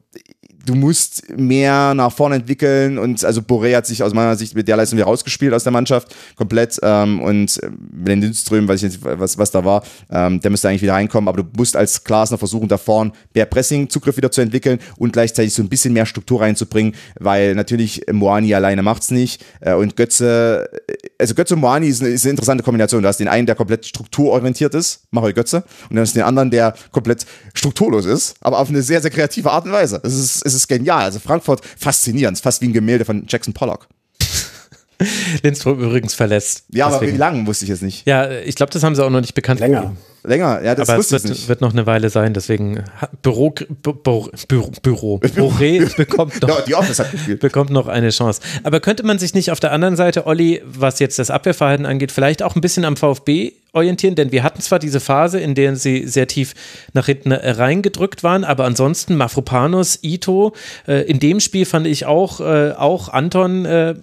du 0.67 0.75
musst 0.75 1.23
mehr 1.37 1.95
nach 1.95 2.13
vorne 2.13 2.37
entwickeln 2.37 2.99
und 2.99 3.25
also 3.25 3.41
Boré 3.41 3.77
hat 3.77 3.87
sich 3.87 4.03
aus 4.03 4.13
meiner 4.13 4.37
Sicht 4.37 4.55
mit 4.55 4.69
der 4.69 4.77
Leistung 4.77 4.99
wieder 4.99 5.07
rausgespielt 5.07 5.55
aus 5.55 5.63
der 5.63 5.73
Mannschaft 5.73 6.15
komplett 6.35 6.79
ähm, 6.83 7.23
und 7.23 7.63
äh, 7.63 7.71
den 7.71 8.21
Lindström, 8.21 8.69
weiß 8.69 8.83
ich 8.83 8.91
nicht, 8.91 9.01
was, 9.03 9.39
was 9.39 9.51
da 9.51 9.65
war, 9.65 9.85
ähm, 10.11 10.41
der 10.41 10.51
müsste 10.51 10.69
eigentlich 10.69 10.83
wieder 10.83 10.95
reinkommen, 10.95 11.29
aber 11.29 11.43
du 11.43 11.49
musst 11.57 11.77
als 11.77 12.03
Glasner 12.03 12.37
versuchen, 12.37 12.69
da 12.69 12.79
vorne 12.79 13.13
mehr 13.35 13.47
Pressing-Zugriff 13.47 14.17
wieder 14.17 14.31
zu 14.31 14.41
entwickeln 14.41 14.81
und 14.99 15.13
gleichzeitig 15.13 15.55
so 15.55 15.63
ein 15.63 15.69
bisschen 15.69 15.93
mehr 15.93 16.07
Struktur 16.07 16.41
reinzubringen, 16.41 16.95
weil 17.19 17.55
natürlich 17.55 18.03
Moani 18.13 18.53
alleine 18.55 18.83
macht's 18.83 19.11
nicht 19.11 19.45
äh, 19.61 19.75
und 19.75 19.97
Götze, 19.97 20.69
äh, 20.89 20.93
also 21.19 21.35
Götze 21.35 21.55
und 21.55 21.61
Moani 21.61 21.87
ist 21.87 22.03
eine, 22.03 22.11
ist 22.11 22.25
eine 22.25 22.33
interessante 22.33 22.65
Kombination, 22.65 23.03
du 23.03 23.09
hast 23.09 23.21
den 23.21 23.29
einen, 23.29 23.47
der 23.47 23.55
komplett 23.55 23.87
strukturorientiert 23.87 24.75
ist, 24.75 25.03
Mario 25.13 25.35
Götze 25.35 25.59
und 25.89 25.97
dann 25.97 26.01
hast 26.01 26.15
du 26.15 26.19
den 26.19 26.27
anderen, 26.27 26.51
der 26.51 26.75
komplett 26.91 27.25
strukturlos 27.55 28.05
ist, 28.05 28.35
aber 28.41 28.59
auf 28.59 28.69
eine 28.69 28.83
sehr, 28.83 29.01
sehr 29.01 29.11
kreative 29.11 29.51
Art 29.51 29.65
und 29.65 29.73
Weise. 29.73 30.01
Es 30.03 30.15
ist, 30.15 30.45
es 30.45 30.55
ist 30.55 30.56
genial. 30.67 31.03
Also 31.03 31.19
Frankfurt 31.19 31.61
faszinierend, 31.79 32.39
fast 32.39 32.61
wie 32.63 32.67
ein 32.67 32.73
Gemälde 32.73 33.05
von 33.05 33.25
Jackson 33.29 33.55
Pollock. 33.55 33.89
Lindström 35.43 35.81
übrigens 35.81 36.15
verletzt. 36.15 36.65
Ja, 36.71 36.89
deswegen. 36.89 37.05
aber 37.05 37.15
wie 37.15 37.19
lange 37.19 37.47
wusste 37.47 37.65
ich 37.65 37.71
jetzt 37.71 37.83
nicht. 37.83 38.07
Ja, 38.07 38.31
ich 38.31 38.55
glaube, 38.55 38.73
das 38.73 38.83
haben 38.83 38.95
sie 38.95 39.05
auch 39.05 39.11
noch 39.11 39.21
nicht 39.21 39.35
bekannt. 39.35 39.61
Länger. 39.61 39.95
Länger, 40.27 40.61
ja, 40.63 40.75
das 40.75 40.89
aber 40.89 40.99
es 40.99 41.13
wird, 41.13 41.49
wird, 41.49 41.61
noch 41.61 41.73
eine 41.73 41.87
Weile 41.87 42.11
sein, 42.11 42.35
deswegen 42.35 42.83
Büro, 43.23 43.51
Büro, 43.51 44.29
Büro, 44.49 44.73
Büro, 44.83 45.21
Boré 45.23 45.97
bekommt 45.97 46.43
noch, 46.47 46.65
die 46.65 46.75
Office 46.75 46.99
hat 46.99 47.13
gespielt. 47.13 47.41
bekommt 47.41 47.71
noch 47.71 47.87
eine 47.87 48.11
Chance. 48.11 48.41
Aber 48.65 48.81
könnte 48.81 49.07
man 49.07 49.21
sich 49.21 49.35
nicht 49.35 49.53
auf 49.53 49.61
der 49.61 49.71
anderen 49.71 49.95
Seite, 49.95 50.27
Olli, 50.27 50.63
was 50.65 50.99
jetzt 50.99 51.21
das 51.21 51.31
Abwehrverhalten 51.31 51.87
angeht, 51.87 52.11
vielleicht 52.11 52.43
auch 52.43 52.57
ein 52.57 52.61
bisschen 52.61 52.85
am 52.85 52.97
VfB 52.97 53.53
orientieren? 53.77 54.17
Denn 54.17 54.33
wir 54.33 54.43
hatten 54.43 54.61
zwar 54.61 54.79
diese 54.79 54.99
Phase, 54.99 55.39
in 55.39 55.55
der 55.55 55.77
sie 55.77 56.09
sehr 56.09 56.27
tief 56.27 56.55
nach 56.93 57.07
hinten 57.07 57.33
reingedrückt 57.33 58.25
waren, 58.25 58.45
aber 58.45 58.65
ansonsten 58.65 59.17
Mafropanos, 59.17 60.01
Ito, 60.03 60.53
äh, 60.89 61.03
in 61.03 61.21
dem 61.21 61.41
Spiel 61.41 61.67
fand 61.67 61.87
ich 61.87 62.07
auch, 62.07 62.41
äh, 62.41 62.73
auch 62.73 63.11
Anton, 63.11 63.65
äh, 63.65 63.95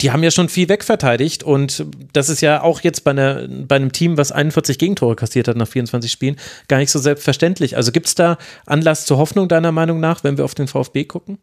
die 0.00 0.12
haben 0.12 0.22
ja 0.22 0.30
schon 0.30 0.48
viel 0.48 0.68
wegverteidigt 0.68 1.42
und 1.42 1.84
das 2.12 2.28
ist 2.30 2.40
ja 2.40 2.62
auch 2.62 2.80
jetzt 2.80 3.04
bei, 3.04 3.10
einer, 3.10 3.46
bei 3.48 3.76
einem 3.76 3.92
Team, 3.92 4.16
was 4.16 4.32
41 4.32 4.78
Gegentore 4.78 5.14
kassiert 5.14 5.48
hat 5.48 5.56
nach 5.56 5.68
24 5.68 6.10
Spielen, 6.10 6.36
gar 6.68 6.78
nicht 6.78 6.90
so 6.90 6.98
selbstverständlich. 6.98 7.76
Also 7.76 7.92
gibt 7.92 8.06
es 8.06 8.14
da 8.14 8.38
Anlass 8.64 9.04
zur 9.04 9.18
Hoffnung 9.18 9.48
deiner 9.48 9.72
Meinung 9.72 10.00
nach, 10.00 10.24
wenn 10.24 10.38
wir 10.38 10.44
auf 10.44 10.54
den 10.54 10.68
VfB 10.68 11.04
gucken? 11.04 11.38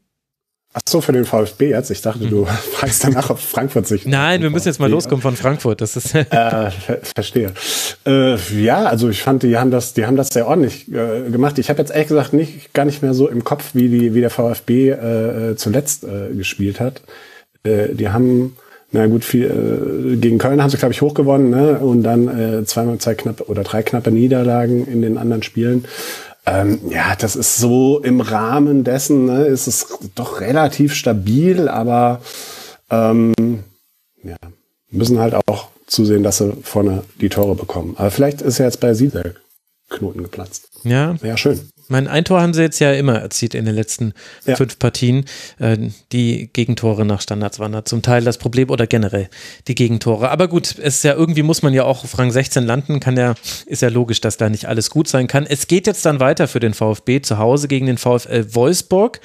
Ach 0.73 0.81
so, 0.87 1.01
für 1.01 1.11
den 1.11 1.25
VfB 1.25 1.69
jetzt? 1.69 1.89
Ich 1.89 2.01
dachte, 2.01 2.27
du 2.27 2.45
fragst 2.73 3.03
danach, 3.03 3.29
ob 3.29 3.39
Frankfurt 3.39 3.87
sich. 3.87 4.05
Nein, 4.05 4.41
wir 4.41 4.49
müssen 4.49 4.67
jetzt 4.67 4.79
mal 4.79 4.89
loskommen 4.89 5.21
von 5.21 5.35
Frankfurt. 5.35 5.81
Das 5.81 5.95
ist. 5.95 6.13
äh, 6.13 6.25
ver 6.25 6.99
verstehe. 7.15 7.53
Äh, 8.05 8.35
ja, 8.61 8.85
also 8.85 9.09
ich 9.09 9.23
fand, 9.23 9.43
die 9.43 9.57
haben 9.57 9.71
das, 9.71 9.93
die 9.93 10.05
haben 10.05 10.17
das 10.17 10.29
sehr 10.29 10.47
ordentlich 10.47 10.87
äh, 10.93 11.29
gemacht. 11.31 11.57
Ich 11.57 11.69
habe 11.69 11.79
jetzt 11.79 11.91
ehrlich 11.91 12.09
gesagt 12.09 12.33
nicht, 12.33 12.73
gar 12.73 12.85
nicht 12.85 13.01
mehr 13.01 13.13
so 13.13 13.27
im 13.27 13.43
Kopf, 13.43 13.71
wie 13.73 13.89
die, 13.89 14.13
wie 14.13 14.21
der 14.21 14.29
VfB 14.29 14.89
äh, 14.91 15.55
zuletzt 15.55 16.03
äh, 16.03 16.33
gespielt 16.35 16.79
hat. 16.79 17.01
Äh, 17.63 17.95
die 17.95 18.09
haben, 18.09 18.55
na 18.91 19.07
gut, 19.07 19.25
viel, 19.25 19.45
äh, 20.13 20.15
gegen 20.17 20.37
Köln 20.37 20.61
haben 20.61 20.69
sie, 20.69 20.77
glaube 20.77 20.93
ich, 20.93 21.01
hochgewonnen, 21.01 21.49
ne? 21.49 21.79
Und 21.79 22.03
dann 22.03 22.27
äh, 22.27 22.65
zweimal 22.65 22.99
zwei 22.99 23.15
knappe 23.15 23.47
oder 23.47 23.63
drei 23.63 23.81
knappe 23.81 24.11
Niederlagen 24.11 24.85
in 24.85 25.01
den 25.01 25.17
anderen 25.17 25.43
Spielen. 25.43 25.85
Ähm, 26.47 26.79
ja, 26.89 27.15
das 27.15 27.35
ist 27.35 27.57
so 27.57 27.99
im 27.99 28.21
Rahmen 28.21 28.85
dessen, 28.85 29.25
ne, 29.25 29.45
ist 29.45 29.67
es 29.67 29.87
doch 30.15 30.39
relativ 30.39 30.93
stabil, 30.93 31.67
aber 31.67 32.21
ähm, 32.89 33.33
ja, 34.23 34.37
müssen 34.89 35.19
halt 35.19 35.35
auch 35.35 35.67
zusehen, 35.87 36.23
dass 36.23 36.37
sie 36.37 36.53
vorne 36.63 37.03
die 37.19 37.29
Tore 37.29 37.55
bekommen. 37.55 37.95
Aber 37.97 38.11
vielleicht 38.11 38.41
ist 38.41 38.59
ja 38.59 38.65
jetzt 38.65 38.79
bei 38.79 38.93
Sie 38.93 39.09
der 39.09 39.33
Knoten 39.89 40.23
geplatzt. 40.23 40.69
Ja. 40.83 41.15
Ja, 41.21 41.35
schön. 41.35 41.69
Mein 41.87 42.07
ein 42.07 42.25
Tor 42.25 42.41
haben 42.41 42.53
sie 42.53 42.61
jetzt 42.61 42.79
ja 42.79 42.91
immer 42.93 43.19
erzielt 43.19 43.55
in 43.55 43.65
den 43.65 43.75
letzten 43.75 44.13
ja. 44.45 44.55
fünf 44.55 44.79
Partien. 44.79 45.25
Äh, 45.59 45.77
die 46.11 46.49
Gegentore 46.51 47.05
nach 47.05 47.21
Standards 47.21 47.59
waren 47.59 47.71
da 47.71 47.85
zum 47.85 48.01
Teil 48.01 48.23
das 48.23 48.37
Problem 48.37 48.69
oder 48.69 48.87
generell 48.87 49.29
die 49.67 49.75
Gegentore. 49.75 50.29
Aber 50.29 50.47
gut, 50.47 50.75
es 50.79 50.97
ist 50.97 51.03
ja 51.03 51.13
irgendwie 51.13 51.43
muss 51.43 51.61
man 51.61 51.73
ja 51.73 51.83
auch 51.83 52.03
auf 52.03 52.17
Rang 52.17 52.31
16 52.31 52.65
landen, 52.65 52.99
kann 52.99 53.17
ja, 53.17 53.35
ist 53.65 53.81
ja 53.81 53.89
logisch, 53.89 54.21
dass 54.21 54.37
da 54.37 54.49
nicht 54.49 54.65
alles 54.65 54.89
gut 54.89 55.07
sein 55.07 55.27
kann. 55.27 55.45
Es 55.45 55.67
geht 55.67 55.87
jetzt 55.87 56.05
dann 56.05 56.19
weiter 56.19 56.47
für 56.47 56.59
den 56.59 56.73
VfB 56.73 57.21
zu 57.21 57.37
Hause 57.37 57.67
gegen 57.67 57.85
den 57.85 57.97
VfL 57.97 58.53
Wolfsburg. 58.53 59.19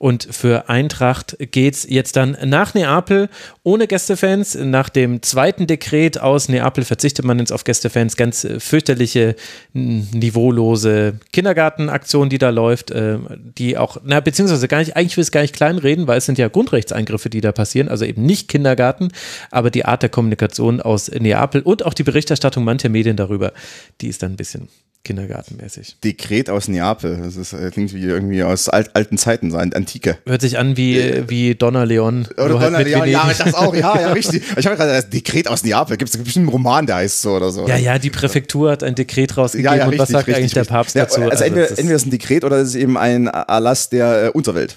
Und 0.00 0.26
für 0.30 0.70
Eintracht 0.70 1.36
geht 1.38 1.74
es 1.74 1.86
jetzt 1.86 2.16
dann 2.16 2.34
nach 2.46 2.72
Neapel 2.72 3.28
ohne 3.62 3.86
Gästefans. 3.86 4.54
Nach 4.54 4.88
dem 4.88 5.20
zweiten 5.20 5.66
Dekret 5.66 6.18
aus 6.18 6.48
Neapel 6.48 6.84
verzichtet 6.84 7.26
man 7.26 7.38
jetzt 7.38 7.52
auf 7.52 7.64
Gästefans. 7.64 8.16
Ganz 8.16 8.44
äh, 8.44 8.60
fürchterliche, 8.60 9.36
niveaulose 9.74 11.20
Kindergartenaktion, 11.34 12.30
die 12.30 12.38
da 12.38 12.48
läuft, 12.48 12.90
äh, 12.92 13.18
die 13.58 13.76
auch, 13.76 13.98
na, 14.02 14.20
beziehungsweise 14.20 14.68
gar 14.68 14.78
nicht, 14.78 14.96
eigentlich 14.96 15.18
will 15.18 15.22
es 15.22 15.32
gar 15.32 15.42
nicht 15.42 15.54
kleinreden, 15.54 16.06
weil 16.06 16.16
es 16.16 16.24
sind 16.24 16.38
ja 16.38 16.48
Grundrechtseingriffe, 16.48 17.28
die 17.28 17.42
da 17.42 17.52
passieren, 17.52 17.90
also 17.90 18.06
eben 18.06 18.24
nicht 18.24 18.48
Kindergarten, 18.48 19.08
aber 19.50 19.70
die 19.70 19.84
Art 19.84 20.00
der 20.00 20.08
Kommunikation 20.08 20.80
aus 20.80 21.10
Neapel 21.10 21.60
und 21.60 21.84
auch 21.84 21.92
die 21.92 22.04
Berichterstattung 22.04 22.64
mancher 22.64 22.88
Medien 22.88 23.18
darüber, 23.18 23.52
die 24.00 24.08
ist 24.08 24.22
dann 24.22 24.32
ein 24.32 24.36
bisschen 24.36 24.70
kindergartenmäßig. 25.04 25.96
Dekret 26.04 26.50
aus 26.50 26.68
Neapel. 26.68 27.18
Das 27.22 27.36
ist, 27.36 27.52
äh, 27.52 27.70
klingt 27.70 27.94
wie 27.94 28.04
irgendwie 28.04 28.42
aus 28.42 28.68
alt, 28.68 28.94
alten 28.94 29.16
Zeiten, 29.18 29.50
so 29.50 29.56
Antike. 29.56 30.18
Hört 30.26 30.40
sich 30.42 30.58
an 30.58 30.76
wie, 30.76 30.98
äh, 30.98 31.24
wie 31.28 31.54
Donna 31.54 31.84
Leon. 31.84 32.28
Oder 32.36 32.48
Donna 32.48 32.76
halt 32.76 32.86
Leon, 32.86 33.08
ja, 33.08 33.30
das 33.36 33.54
auch, 33.54 33.74
ja, 33.74 33.98
ja, 33.98 34.12
richtig. 34.12 34.42
Ich 34.56 34.66
habe 34.66 34.76
gerade 34.76 34.92
das 34.92 35.08
Dekret 35.08 35.48
aus 35.48 35.64
Neapel. 35.64 35.96
Gibt 35.96 36.14
es 36.14 36.36
einen 36.36 36.48
Roman, 36.48 36.86
der 36.86 36.96
heißt 36.96 37.22
so 37.22 37.32
oder 37.32 37.50
so. 37.50 37.66
Ja, 37.66 37.76
ja, 37.76 37.98
die 37.98 38.10
Präfektur 38.10 38.70
hat 38.70 38.82
ein 38.82 38.94
Dekret 38.94 39.36
rausgegeben. 39.36 39.72
Ja, 39.72 39.78
ja, 39.78 39.84
richtig, 39.84 40.00
und 40.00 40.02
was 40.02 40.08
sagt 40.10 40.28
richtig, 40.28 40.36
eigentlich 40.36 40.56
richtig. 40.56 40.68
der 40.68 40.74
Papst 40.74 40.96
dazu? 40.96 41.20
Also, 41.20 41.30
also 41.30 41.44
entweder, 41.44 41.70
entweder 41.70 41.94
ist 41.94 42.06
ein 42.06 42.10
Dekret 42.10 42.44
oder 42.44 42.56
es 42.58 42.68
ist 42.68 42.74
eben 42.74 42.96
ein 42.98 43.26
Erlass 43.26 43.88
der 43.88 44.26
äh, 44.26 44.28
Unterwelt. 44.30 44.76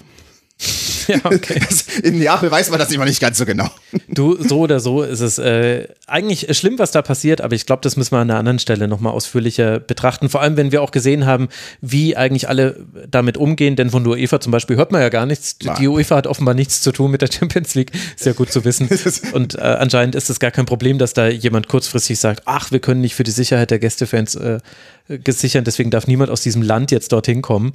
ja, 1.08 1.18
okay. 1.24 1.60
In 2.02 2.18
Neapel 2.18 2.50
weiß 2.50 2.70
man 2.70 2.78
das 2.78 2.90
immer 2.92 3.04
nicht 3.04 3.20
ganz 3.20 3.38
so 3.38 3.46
genau. 3.46 3.68
Du, 4.08 4.36
so 4.42 4.60
oder 4.60 4.80
so 4.80 5.02
ist 5.02 5.20
es 5.20 5.38
äh, 5.38 5.88
eigentlich 6.06 6.56
schlimm, 6.56 6.78
was 6.78 6.90
da 6.90 7.02
passiert, 7.02 7.40
aber 7.40 7.54
ich 7.54 7.66
glaube, 7.66 7.82
das 7.82 7.96
müssen 7.96 8.12
wir 8.12 8.18
an 8.18 8.30
einer 8.30 8.38
anderen 8.38 8.58
Stelle 8.58 8.88
nochmal 8.88 9.12
ausführlicher 9.12 9.80
betrachten. 9.80 10.28
Vor 10.28 10.40
allem, 10.40 10.56
wenn 10.56 10.72
wir 10.72 10.82
auch 10.82 10.90
gesehen 10.90 11.26
haben, 11.26 11.48
wie 11.80 12.16
eigentlich 12.16 12.48
alle 12.48 12.76
damit 13.08 13.36
umgehen, 13.36 13.76
denn 13.76 13.90
von 13.90 14.04
der 14.04 14.14
UEFA 14.14 14.40
zum 14.40 14.52
Beispiel 14.52 14.76
hört 14.76 14.92
man 14.92 15.00
ja 15.00 15.08
gar 15.08 15.26
nichts. 15.26 15.56
Nein. 15.62 15.76
Die 15.78 15.88
UEFA 15.88 16.16
hat 16.16 16.26
offenbar 16.26 16.54
nichts 16.54 16.80
zu 16.80 16.92
tun 16.92 17.10
mit 17.10 17.22
der 17.22 17.30
Champions 17.32 17.74
League. 17.74 17.92
Ist 18.16 18.26
ja 18.26 18.32
gut 18.32 18.52
zu 18.52 18.64
wissen. 18.64 18.88
Und 19.32 19.56
äh, 19.56 19.60
anscheinend 19.60 20.14
ist 20.14 20.30
es 20.30 20.40
gar 20.40 20.50
kein 20.50 20.66
Problem, 20.66 20.98
dass 20.98 21.12
da 21.12 21.28
jemand 21.28 21.68
kurzfristig 21.68 22.18
sagt, 22.18 22.42
ach, 22.46 22.70
wir 22.70 22.80
können 22.80 23.00
nicht 23.00 23.14
für 23.14 23.24
die 23.24 23.30
Sicherheit 23.30 23.70
der 23.70 23.78
Gästefans 23.78 24.34
äh, 24.36 24.60
gesichern, 25.08 25.64
deswegen 25.64 25.90
darf 25.90 26.06
niemand 26.06 26.30
aus 26.30 26.40
diesem 26.40 26.62
Land 26.62 26.90
jetzt 26.90 27.12
dorthin 27.12 27.42
kommen. 27.42 27.72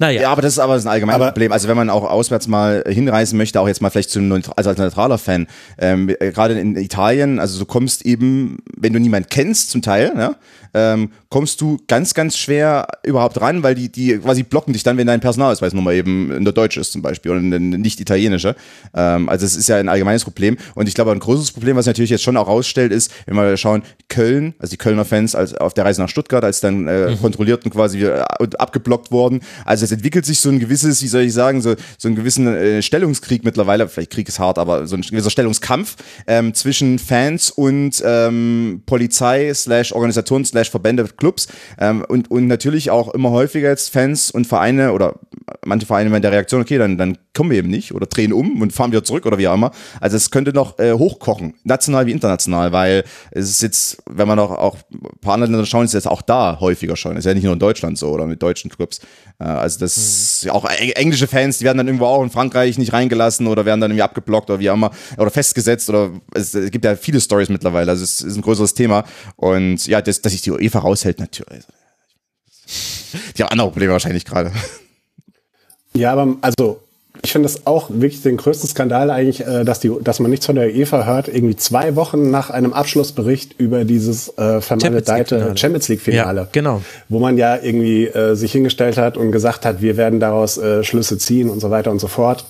Naja. 0.00 0.22
Ja, 0.22 0.32
aber 0.32 0.40
das 0.40 0.54
ist 0.54 0.58
aber 0.58 0.74
ein 0.74 0.86
allgemeines 0.88 1.26
Problem. 1.26 1.52
Also 1.52 1.68
wenn 1.68 1.76
man 1.76 1.90
auch 1.90 2.04
auswärts 2.04 2.48
mal 2.48 2.82
hinreisen 2.88 3.36
möchte, 3.36 3.60
auch 3.60 3.68
jetzt 3.68 3.82
mal 3.82 3.90
vielleicht 3.90 4.08
zum, 4.08 4.32
also 4.32 4.70
als 4.70 4.78
neutraler 4.78 5.18
Fan, 5.18 5.46
ähm, 5.76 6.06
gerade 6.18 6.58
in 6.58 6.74
Italien, 6.76 7.38
also 7.38 7.58
du 7.58 7.66
kommst 7.66 8.06
eben, 8.06 8.58
wenn 8.74 8.94
du 8.94 8.98
niemanden 8.98 9.28
kennst 9.28 9.70
zum 9.70 9.82
Teil, 9.82 10.10
ja, 10.16 10.36
ähm, 10.74 11.10
kommst 11.28 11.60
du 11.60 11.78
ganz, 11.88 12.14
ganz 12.14 12.36
schwer 12.36 12.86
überhaupt 13.04 13.40
ran, 13.40 13.62
weil 13.62 13.74
die, 13.74 13.90
die 13.90 14.18
quasi 14.18 14.42
blocken 14.42 14.72
dich 14.72 14.82
dann, 14.82 14.96
wenn 14.96 15.06
dein 15.06 15.20
Personalausweisnummer 15.20 15.92
eben 15.92 16.32
in 16.32 16.44
der 16.44 16.52
Deutsch 16.52 16.76
ist 16.76 16.92
zum 16.92 17.02
Beispiel 17.02 17.32
oder 17.32 17.40
eine 17.40 17.58
nicht 17.58 18.00
italienische. 18.00 18.56
Ähm, 18.94 19.28
also 19.28 19.46
es 19.46 19.56
ist 19.56 19.68
ja 19.68 19.76
ein 19.76 19.88
allgemeines 19.88 20.24
Problem. 20.24 20.56
Und 20.74 20.88
ich 20.88 20.94
glaube, 20.94 21.12
ein 21.12 21.18
großes 21.18 21.52
Problem, 21.52 21.76
was 21.76 21.86
natürlich 21.86 22.10
jetzt 22.10 22.22
schon 22.22 22.36
auch 22.36 22.48
rausstellt, 22.48 22.92
ist, 22.92 23.12
wenn 23.26 23.36
wir 23.36 23.56
schauen, 23.56 23.82
Köln, 24.08 24.54
also 24.58 24.70
die 24.70 24.76
Kölner 24.76 25.04
Fans 25.04 25.34
als 25.34 25.54
auf 25.54 25.74
der 25.74 25.84
Reise 25.84 26.02
nach 26.02 26.08
Stuttgart, 26.08 26.44
als 26.44 26.60
dann 26.60 26.86
äh, 26.88 27.10
mhm. 27.10 27.20
kontrolliert 27.20 27.64
und 27.64 27.70
quasi 27.70 28.04
äh, 28.04 28.24
abgeblockt 28.58 29.10
worden. 29.10 29.40
Also 29.64 29.84
es 29.84 29.92
entwickelt 29.92 30.26
sich 30.26 30.40
so 30.40 30.48
ein 30.50 30.58
gewisses, 30.58 31.02
wie 31.02 31.08
soll 31.08 31.22
ich 31.22 31.32
sagen, 31.32 31.62
so, 31.62 31.74
so 31.98 32.08
einen 32.08 32.16
gewissen 32.16 32.46
äh, 32.46 32.82
Stellungskrieg 32.82 33.44
mittlerweile, 33.44 33.88
vielleicht 33.88 34.10
Krieg 34.10 34.28
ist 34.28 34.38
hart, 34.38 34.58
aber 34.58 34.86
so 34.86 34.96
ein 34.96 35.02
gewisser 35.02 35.30
Stellungskampf 35.30 35.96
ähm, 36.26 36.54
zwischen 36.54 36.98
Fans 36.98 37.50
und 37.50 38.02
ähm, 38.04 38.82
Polizei 38.86 39.52
slash 39.54 39.92
Organisation 39.92 40.44
slash 40.44 40.59
Verbände, 40.68 41.04
Clubs 41.16 41.48
ähm, 41.78 42.04
und, 42.06 42.30
und 42.30 42.46
natürlich 42.46 42.90
auch 42.90 43.14
immer 43.14 43.30
häufiger 43.30 43.68
jetzt 43.68 43.90
Fans 43.90 44.30
und 44.30 44.46
Vereine 44.46 44.92
oder 44.92 45.14
manche 45.64 45.86
Vereine 45.86 46.10
mit 46.10 46.24
der 46.24 46.32
Reaktion, 46.32 46.60
okay, 46.60 46.78
dann, 46.78 46.98
dann 46.98 47.18
kommen 47.34 47.50
wir 47.50 47.58
eben 47.58 47.70
nicht 47.70 47.94
oder 47.94 48.06
drehen 48.06 48.32
um 48.32 48.60
und 48.60 48.72
fahren 48.72 48.90
wieder 48.92 49.04
zurück 49.04 49.26
oder 49.26 49.38
wie 49.38 49.48
auch 49.48 49.54
immer. 49.54 49.70
Also 50.00 50.16
es 50.16 50.30
könnte 50.30 50.52
noch 50.52 50.78
äh, 50.78 50.92
hochkochen, 50.92 51.54
national 51.64 52.06
wie 52.06 52.12
international, 52.12 52.72
weil 52.72 53.04
es 53.30 53.48
ist 53.48 53.62
jetzt, 53.62 54.02
wenn 54.08 54.28
man 54.28 54.38
auch, 54.38 54.50
auch 54.50 54.76
ein 54.92 55.20
paar 55.20 55.34
andere 55.34 55.50
Länder 55.50 55.66
schauen, 55.66 55.84
ist 55.84 55.90
es 55.90 56.04
jetzt 56.04 56.08
auch 56.08 56.22
da 56.22 56.58
häufiger 56.60 56.96
schon. 56.96 57.16
Ist 57.16 57.24
ja 57.24 57.34
nicht 57.34 57.44
nur 57.44 57.52
in 57.52 57.58
Deutschland 57.58 57.98
so 57.98 58.08
oder 58.08 58.26
mit 58.26 58.42
deutschen 58.42 58.70
Clubs. 58.70 59.00
Äh, 59.38 59.44
also 59.44 59.80
das 59.80 60.42
mhm. 60.44 60.50
auch 60.50 60.64
englische 60.64 61.26
Fans, 61.26 61.58
die 61.58 61.64
werden 61.64 61.78
dann 61.78 61.86
irgendwo 61.86 62.06
auch 62.06 62.22
in 62.22 62.30
Frankreich 62.30 62.78
nicht 62.78 62.92
reingelassen 62.92 63.46
oder 63.46 63.64
werden 63.64 63.80
dann 63.80 63.90
irgendwie 63.90 64.02
abgeblockt 64.02 64.50
oder 64.50 64.60
wie 64.60 64.70
auch 64.70 64.74
immer 64.74 64.90
oder 65.16 65.30
festgesetzt 65.30 65.88
oder 65.88 66.10
es, 66.34 66.54
es 66.54 66.70
gibt 66.70 66.84
ja 66.84 66.96
viele 66.96 67.20
Stories 67.20 67.48
mittlerweile. 67.48 67.90
Also 67.90 68.04
es 68.04 68.20
ist 68.20 68.36
ein 68.36 68.42
größeres 68.42 68.74
Thema 68.74 69.04
und 69.36 69.86
ja, 69.86 70.00
das, 70.00 70.20
dass 70.20 70.32
sich 70.32 70.42
die 70.42 70.49
UEFA 70.54 70.80
raushält 70.80 71.18
natürlich. 71.18 71.64
Die 73.36 73.42
haben 73.42 73.50
andere 73.50 73.70
Probleme 73.70 73.92
wahrscheinlich 73.92 74.24
gerade. 74.24 74.52
Ja, 75.92 76.12
aber 76.12 76.36
also 76.40 76.80
ich 77.22 77.32
finde 77.32 77.48
das 77.48 77.66
auch 77.66 77.90
wirklich 77.90 78.22
den 78.22 78.36
größten 78.36 78.68
Skandal 78.68 79.10
eigentlich, 79.10 79.46
äh, 79.46 79.64
dass, 79.64 79.80
die, 79.80 79.90
dass 80.02 80.20
man 80.20 80.30
nichts 80.30 80.46
von 80.46 80.56
der 80.56 80.68
UEFA 80.68 81.04
hört, 81.04 81.28
irgendwie 81.28 81.56
zwei 81.56 81.96
Wochen 81.96 82.30
nach 82.30 82.50
einem 82.50 82.72
Abschlussbericht 82.72 83.58
über 83.58 83.84
dieses 83.84 84.36
äh, 84.38 84.60
vermaledeite 84.60 85.54
Champions 85.56 85.88
League-Finale. 85.88 86.40
Ja, 86.42 86.48
genau. 86.50 86.82
Wo 87.08 87.18
man 87.18 87.36
ja 87.36 87.56
irgendwie 87.56 88.06
äh, 88.06 88.34
sich 88.36 88.52
hingestellt 88.52 88.96
hat 88.96 89.16
und 89.16 89.32
gesagt 89.32 89.66
hat, 89.66 89.82
wir 89.82 89.96
werden 89.96 90.20
daraus 90.20 90.56
äh, 90.56 90.82
Schlüsse 90.84 91.18
ziehen 91.18 91.50
und 91.50 91.60
so 91.60 91.70
weiter 91.70 91.90
und 91.90 91.98
so 91.98 92.08
fort. 92.08 92.46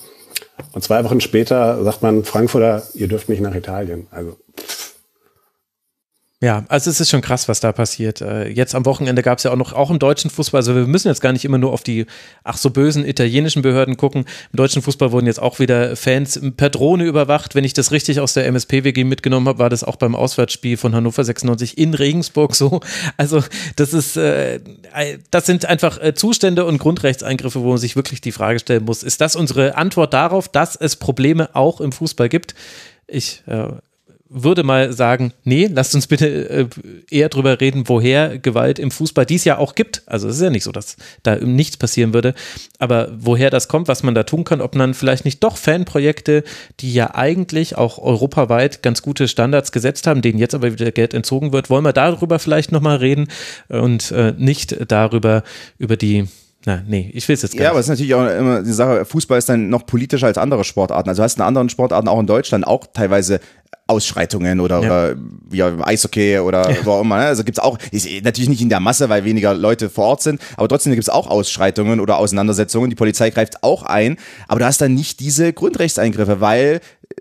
Und 0.73 0.83
zwei 0.83 1.03
Wochen 1.03 1.21
später 1.21 1.83
sagt 1.83 2.01
man, 2.01 2.23
Frankfurter, 2.23 2.83
ihr 2.93 3.07
dürft 3.07 3.29
nicht 3.29 3.41
nach 3.41 3.55
Italien. 3.55 4.07
Also 4.11 4.37
ja, 6.43 6.65
also 6.69 6.89
es 6.89 6.99
ist 6.99 7.11
schon 7.11 7.21
krass, 7.21 7.47
was 7.47 7.59
da 7.59 7.71
passiert. 7.71 8.19
Äh, 8.19 8.47
jetzt 8.47 8.73
am 8.73 8.83
Wochenende 8.87 9.21
gab 9.21 9.37
es 9.37 9.43
ja 9.43 9.51
auch 9.51 9.55
noch, 9.55 9.73
auch 9.73 9.91
im 9.91 9.99
deutschen 9.99 10.31
Fußball, 10.31 10.57
also 10.57 10.75
wir 10.75 10.87
müssen 10.87 11.07
jetzt 11.07 11.21
gar 11.21 11.33
nicht 11.33 11.45
immer 11.45 11.59
nur 11.59 11.71
auf 11.71 11.83
die 11.83 12.07
ach 12.43 12.57
so 12.57 12.71
bösen 12.71 13.05
italienischen 13.05 13.61
Behörden 13.61 13.95
gucken. 13.95 14.25
Im 14.51 14.57
deutschen 14.57 14.81
Fußball 14.81 15.11
wurden 15.11 15.27
jetzt 15.27 15.39
auch 15.39 15.59
wieder 15.59 15.95
Fans 15.95 16.41
per 16.57 16.71
Drohne 16.71 17.03
überwacht. 17.03 17.53
Wenn 17.53 17.63
ich 17.63 17.73
das 17.73 17.91
richtig 17.91 18.19
aus 18.19 18.33
der 18.33 18.47
MSPWG 18.47 19.03
mitgenommen 19.03 19.47
habe, 19.47 19.59
war 19.59 19.69
das 19.69 19.83
auch 19.83 19.97
beim 19.97 20.15
Auswärtsspiel 20.15 20.77
von 20.77 20.95
Hannover 20.95 21.23
96 21.23 21.77
in 21.77 21.93
Regensburg 21.93 22.55
so. 22.55 22.79
Also 23.17 23.43
das 23.75 23.93
ist, 23.93 24.17
äh, 24.17 24.59
das 25.29 25.45
sind 25.45 25.65
einfach 25.65 26.01
äh, 26.01 26.15
Zustände 26.15 26.65
und 26.65 26.79
Grundrechtseingriffe, 26.79 27.61
wo 27.61 27.69
man 27.69 27.77
sich 27.77 27.95
wirklich 27.95 28.19
die 28.19 28.31
Frage 28.31 28.57
stellen 28.57 28.85
muss, 28.85 29.03
ist 29.03 29.21
das 29.21 29.35
unsere 29.35 29.77
Antwort 29.77 30.15
darauf, 30.15 30.49
dass 30.49 30.75
es 30.75 30.95
Probleme 30.95 31.49
auch 31.53 31.81
im 31.81 31.91
Fußball 31.91 32.29
gibt? 32.29 32.55
Ich 33.05 33.43
äh, 33.45 33.67
würde 34.33 34.63
mal 34.63 34.93
sagen, 34.93 35.33
nee, 35.43 35.69
lasst 35.71 35.93
uns 35.93 36.07
bitte 36.07 36.49
äh, 36.49 36.67
eher 37.09 37.27
drüber 37.27 37.59
reden, 37.59 37.83
woher 37.87 38.39
Gewalt 38.39 38.79
im 38.79 38.89
Fußball 38.89 39.25
dies 39.25 39.43
ja 39.43 39.57
auch 39.57 39.75
gibt. 39.75 40.03
Also 40.05 40.29
es 40.29 40.37
ist 40.37 40.41
ja 40.41 40.49
nicht 40.49 40.63
so, 40.63 40.71
dass 40.71 40.95
da 41.23 41.35
nichts 41.35 41.75
passieren 41.75 42.13
würde, 42.13 42.33
aber 42.79 43.09
woher 43.13 43.49
das 43.49 43.67
kommt, 43.67 43.89
was 43.89 44.03
man 44.03 44.15
da 44.15 44.23
tun 44.23 44.45
kann, 44.45 44.61
ob 44.61 44.75
man 44.75 44.93
vielleicht 44.93 45.25
nicht 45.25 45.43
doch 45.43 45.57
Fanprojekte, 45.57 46.43
die 46.79 46.93
ja 46.93 47.13
eigentlich 47.13 47.77
auch 47.77 47.97
europaweit 47.97 48.81
ganz 48.81 49.01
gute 49.01 49.27
Standards 49.27 49.73
gesetzt 49.73 50.07
haben, 50.07 50.21
denen 50.21 50.39
jetzt 50.39 50.55
aber 50.55 50.71
wieder 50.71 50.91
Geld 50.91 51.13
entzogen 51.13 51.51
wird, 51.51 51.69
wollen 51.69 51.83
wir 51.83 51.93
darüber 51.93 52.39
vielleicht 52.39 52.71
nochmal 52.71 52.97
reden 52.97 53.27
und 53.67 54.11
äh, 54.11 54.33
nicht 54.37 54.77
darüber, 54.89 55.43
über 55.77 55.97
die 55.97 56.27
Na, 56.65 56.81
nee, 56.87 57.09
ich 57.13 57.27
will 57.27 57.33
es 57.33 57.41
jetzt 57.41 57.53
gar 57.53 57.63
Ja, 57.63 57.63
nicht. 57.63 57.69
aber 57.71 57.79
es 57.79 57.85
ist 57.87 57.89
natürlich 57.89 58.13
auch 58.13 58.27
immer 58.27 58.61
die 58.61 58.71
Sache, 58.71 59.03
Fußball 59.05 59.37
ist 59.39 59.49
dann 59.49 59.69
noch 59.69 59.85
politischer 59.85 60.27
als 60.27 60.37
andere 60.37 60.63
Sportarten. 60.63 61.09
Also 61.09 61.21
du 61.21 61.23
hast 61.23 61.37
in 61.37 61.43
anderen 61.43 61.69
Sportarten 61.69 62.07
auch 62.07 62.19
in 62.19 62.27
Deutschland 62.27 62.67
auch 62.67 62.85
teilweise 62.93 63.39
Ausschreitungen 63.87 64.59
oder, 64.59 64.79
Ja. 64.81 64.85
oder 64.87 65.15
ja, 65.51 65.71
Eishockey 65.85 66.39
oder 66.39 66.69
wo 66.83 66.91
auch 66.91 67.01
immer. 67.01 67.17
ne? 67.17 67.23
Also 67.25 67.43
gibt's 67.43 67.59
auch, 67.59 67.77
ist 67.91 68.07
natürlich 68.23 68.49
nicht 68.49 68.61
in 68.61 68.69
der 68.69 68.79
Masse, 68.79 69.09
weil 69.09 69.25
weniger 69.25 69.53
Leute 69.53 69.89
vor 69.89 70.05
Ort 70.05 70.21
sind, 70.21 70.39
aber 70.55 70.67
trotzdem 70.67 70.93
gibt's 70.93 71.09
auch 71.09 71.27
Ausschreitungen 71.27 71.99
oder 71.99 72.17
Auseinandersetzungen. 72.17 72.89
Die 72.89 72.95
Polizei 72.95 73.31
greift 73.31 73.63
auch 73.63 73.83
ein, 73.83 74.17
aber 74.47 74.59
du 74.59 74.65
hast 74.65 74.79
dann 74.81 74.93
nicht 74.93 75.19
diese 75.19 75.51
Grundrechtseingriffe, 75.51 76.39
weil 76.41 76.79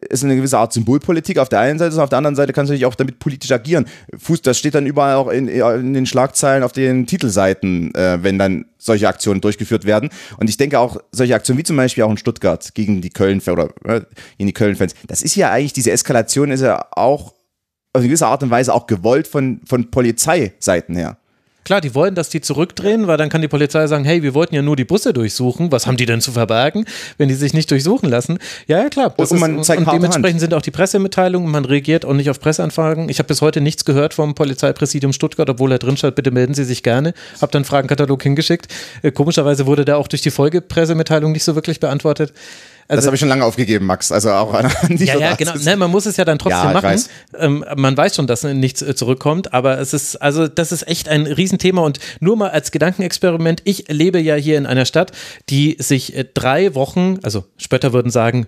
es 0.09 0.25
eine 0.25 0.37
gewisse 0.37 0.59
Art 0.59 0.73
Symbolpolitik 0.73 1.39
auf 1.39 1.49
der 1.49 1.61
einen 1.61 1.79
Seite 1.79 1.91
ist, 1.91 1.97
und 1.97 2.03
auf 2.03 2.09
der 2.09 2.19
anderen 2.19 2.37
Seite 2.37 2.53
kannst 2.53 2.69
du 2.69 2.73
natürlich 2.73 2.87
auch 2.87 2.95
damit 2.95 3.19
politisch 3.19 3.51
agieren. 3.53 3.87
Fuß, 4.17 4.43
das 4.43 4.59
steht 4.59 4.75
dann 4.75 4.87
überall 4.87 5.17
auch 5.17 5.29
in, 5.29 5.49
in 5.49 5.95
den 5.95 6.07
Schlagzeilen 6.07 6.63
auf 6.63 6.73
den 6.73 7.07
Titelseiten, 7.07 7.95
äh, 7.95 8.19
wenn 8.23 8.39
dann 8.39 8.67
solche 8.79 9.09
Aktionen 9.09 9.41
durchgeführt 9.41 9.85
werden. 9.85 10.11
Und 10.39 10.49
ich 10.49 10.57
denke 10.57 10.79
auch, 10.79 10.99
solche 11.13 11.35
Aktionen 11.35 11.59
wie 11.59 11.65
zum 11.65 11.77
Beispiel 11.77 12.05
auch 12.05 12.11
in 12.11 12.17
Stuttgart 12.17 12.75
gegen 12.75 13.01
die 13.01 13.11
Köln 13.11 13.41
oder 13.47 13.69
äh, 13.85 14.03
gegen 14.39 14.47
die 14.49 14.53
Köln-Fans, 14.53 14.95
das 15.07 15.23
ist 15.23 15.37
ja 15.37 15.51
eigentlich, 15.51 15.73
diese 15.73 15.91
Eskalation 15.91 16.51
ist 16.51 16.63
ja 16.63 16.87
auch 16.93 17.35
auf 17.93 18.01
eine 18.01 18.07
gewisse 18.07 18.27
Art 18.27 18.43
und 18.43 18.51
Weise 18.51 18.73
auch 18.73 18.87
gewollt 18.87 19.27
von, 19.27 19.61
von 19.67 19.91
Polizeiseiten 19.91 20.95
her. 20.97 21.17
Klar, 21.65 21.81
die 21.81 21.95
wollen, 21.95 22.15
dass 22.15 22.31
die 22.31 22.41
zurückdrehen, 22.41 23.07
weil 23.07 23.17
dann 23.17 23.29
kann 23.29 23.43
die 23.43 23.49
Polizei 23.49 23.87
sagen, 23.87 24.05
hey, 24.05 24.23
wir 24.23 24.35
wollten 24.35 24.55
ja 24.55 24.63
nur 24.63 24.77
die 24.77 24.85
Busse 24.85 25.13
durchsuchen. 25.13 25.71
Was 25.71 25.87
haben 25.87 25.97
die 25.97 26.07
denn 26.07 26.21
zu 26.21 26.33
verbergen, 26.33 26.87
wenn 27.19 27.29
die 27.29 27.35
sich 27.35 27.53
nicht 27.53 27.71
durchsuchen 27.71 28.09
lassen? 28.09 28.39
Ja, 28.67 28.79
ja, 28.79 28.89
klar. 28.89 29.13
Das 29.17 29.31
Und 29.31 29.41
man 29.41 29.59
ist, 29.59 29.67
zeigt 29.67 29.81
und 29.81 29.93
dementsprechend 29.93 30.41
sind 30.41 30.55
auch 30.55 30.63
die 30.63 30.71
Pressemitteilungen, 30.71 31.51
man 31.51 31.65
reagiert 31.65 32.05
auch 32.05 32.15
nicht 32.15 32.31
auf 32.31 32.41
Presseanfragen. 32.41 33.09
Ich 33.09 33.19
habe 33.19 33.29
bis 33.29 33.43
heute 33.43 33.61
nichts 33.61 33.85
gehört 33.85 34.15
vom 34.15 34.35
Polizeipräsidium 34.35 35.13
Stuttgart, 35.13 35.49
obwohl 35.51 35.73
er 35.73 35.79
drin 35.79 35.97
steht, 35.97 36.15
bitte 36.15 36.31
melden 36.31 36.55
Sie 36.55 36.65
sich 36.65 36.83
gerne. 36.83 37.13
Hab 37.41 37.53
dann 37.53 37.61
einen 37.61 37.65
Fragenkatalog 37.67 38.23
hingeschickt. 38.23 38.69
Äh, 39.03 39.13
komischerweise 39.13 39.67
wurde 39.67 39.85
der 39.85 39.99
auch 39.99 40.09
durch 40.09 40.23
die 40.23 40.31
Folgepressemitteilung 40.31 41.33
nicht 41.33 41.45
so 41.45 41.55
wirklich 41.55 41.79
beantwortet. 41.79 42.33
Das 42.91 42.99
Also, 42.99 43.07
habe 43.07 43.15
ich 43.17 43.21
schon 43.21 43.29
lange 43.29 43.45
aufgegeben, 43.45 43.87
Max. 43.87 44.11
Also 44.11 44.31
auch 44.33 44.53
an, 44.53 44.71
dich. 44.89 45.09
ja, 45.09 45.17
ja, 45.19 45.35
genau. 45.37 45.55
Ne, 45.63 45.77
man 45.77 45.91
muss 45.91 46.07
es 46.07 46.17
ja 46.17 46.25
dann 46.25 46.39
trotzdem 46.39 46.59
Ja, 46.65 46.73
machen. 46.73 46.83
weiß. 46.85 47.09
Ähm, 47.39 47.65
man 47.77 47.97
weiß 47.97 48.17
schon, 48.17 48.27
dass 48.27 48.43
nichts 48.43 48.83
äh, 48.83 48.95
zurückkommt, 48.95 49.53
aber 49.55 49.79
es 49.79 49.93
ist, 49.95 50.17
also 50.17 50.49
das 50.49 50.73
ist 50.73 50.89
echt 50.89 51.09
ein 51.09 51.27
Riesenthema 51.27 51.83
und 51.83 52.01
nur 52.19 52.37
mal 52.37 52.51
als 52.51 52.73
Gedankenexperiment. 52.73 53.63
Ich 53.65 53.87
lebe 53.89 54.19
ja 54.21 54.35
hier 54.35 54.59
in 54.59 54.67
einer 54.67 54.85
Stadt, 54.87 55.13
die 55.49 55.77
sich 55.79 56.17
äh, 56.17 56.25
drei 56.35 56.75
Wochen, 56.75 57.19
also 57.23 57.45
Spötter 57.57 57.93
würden 57.93 58.11
sagen, 58.11 58.47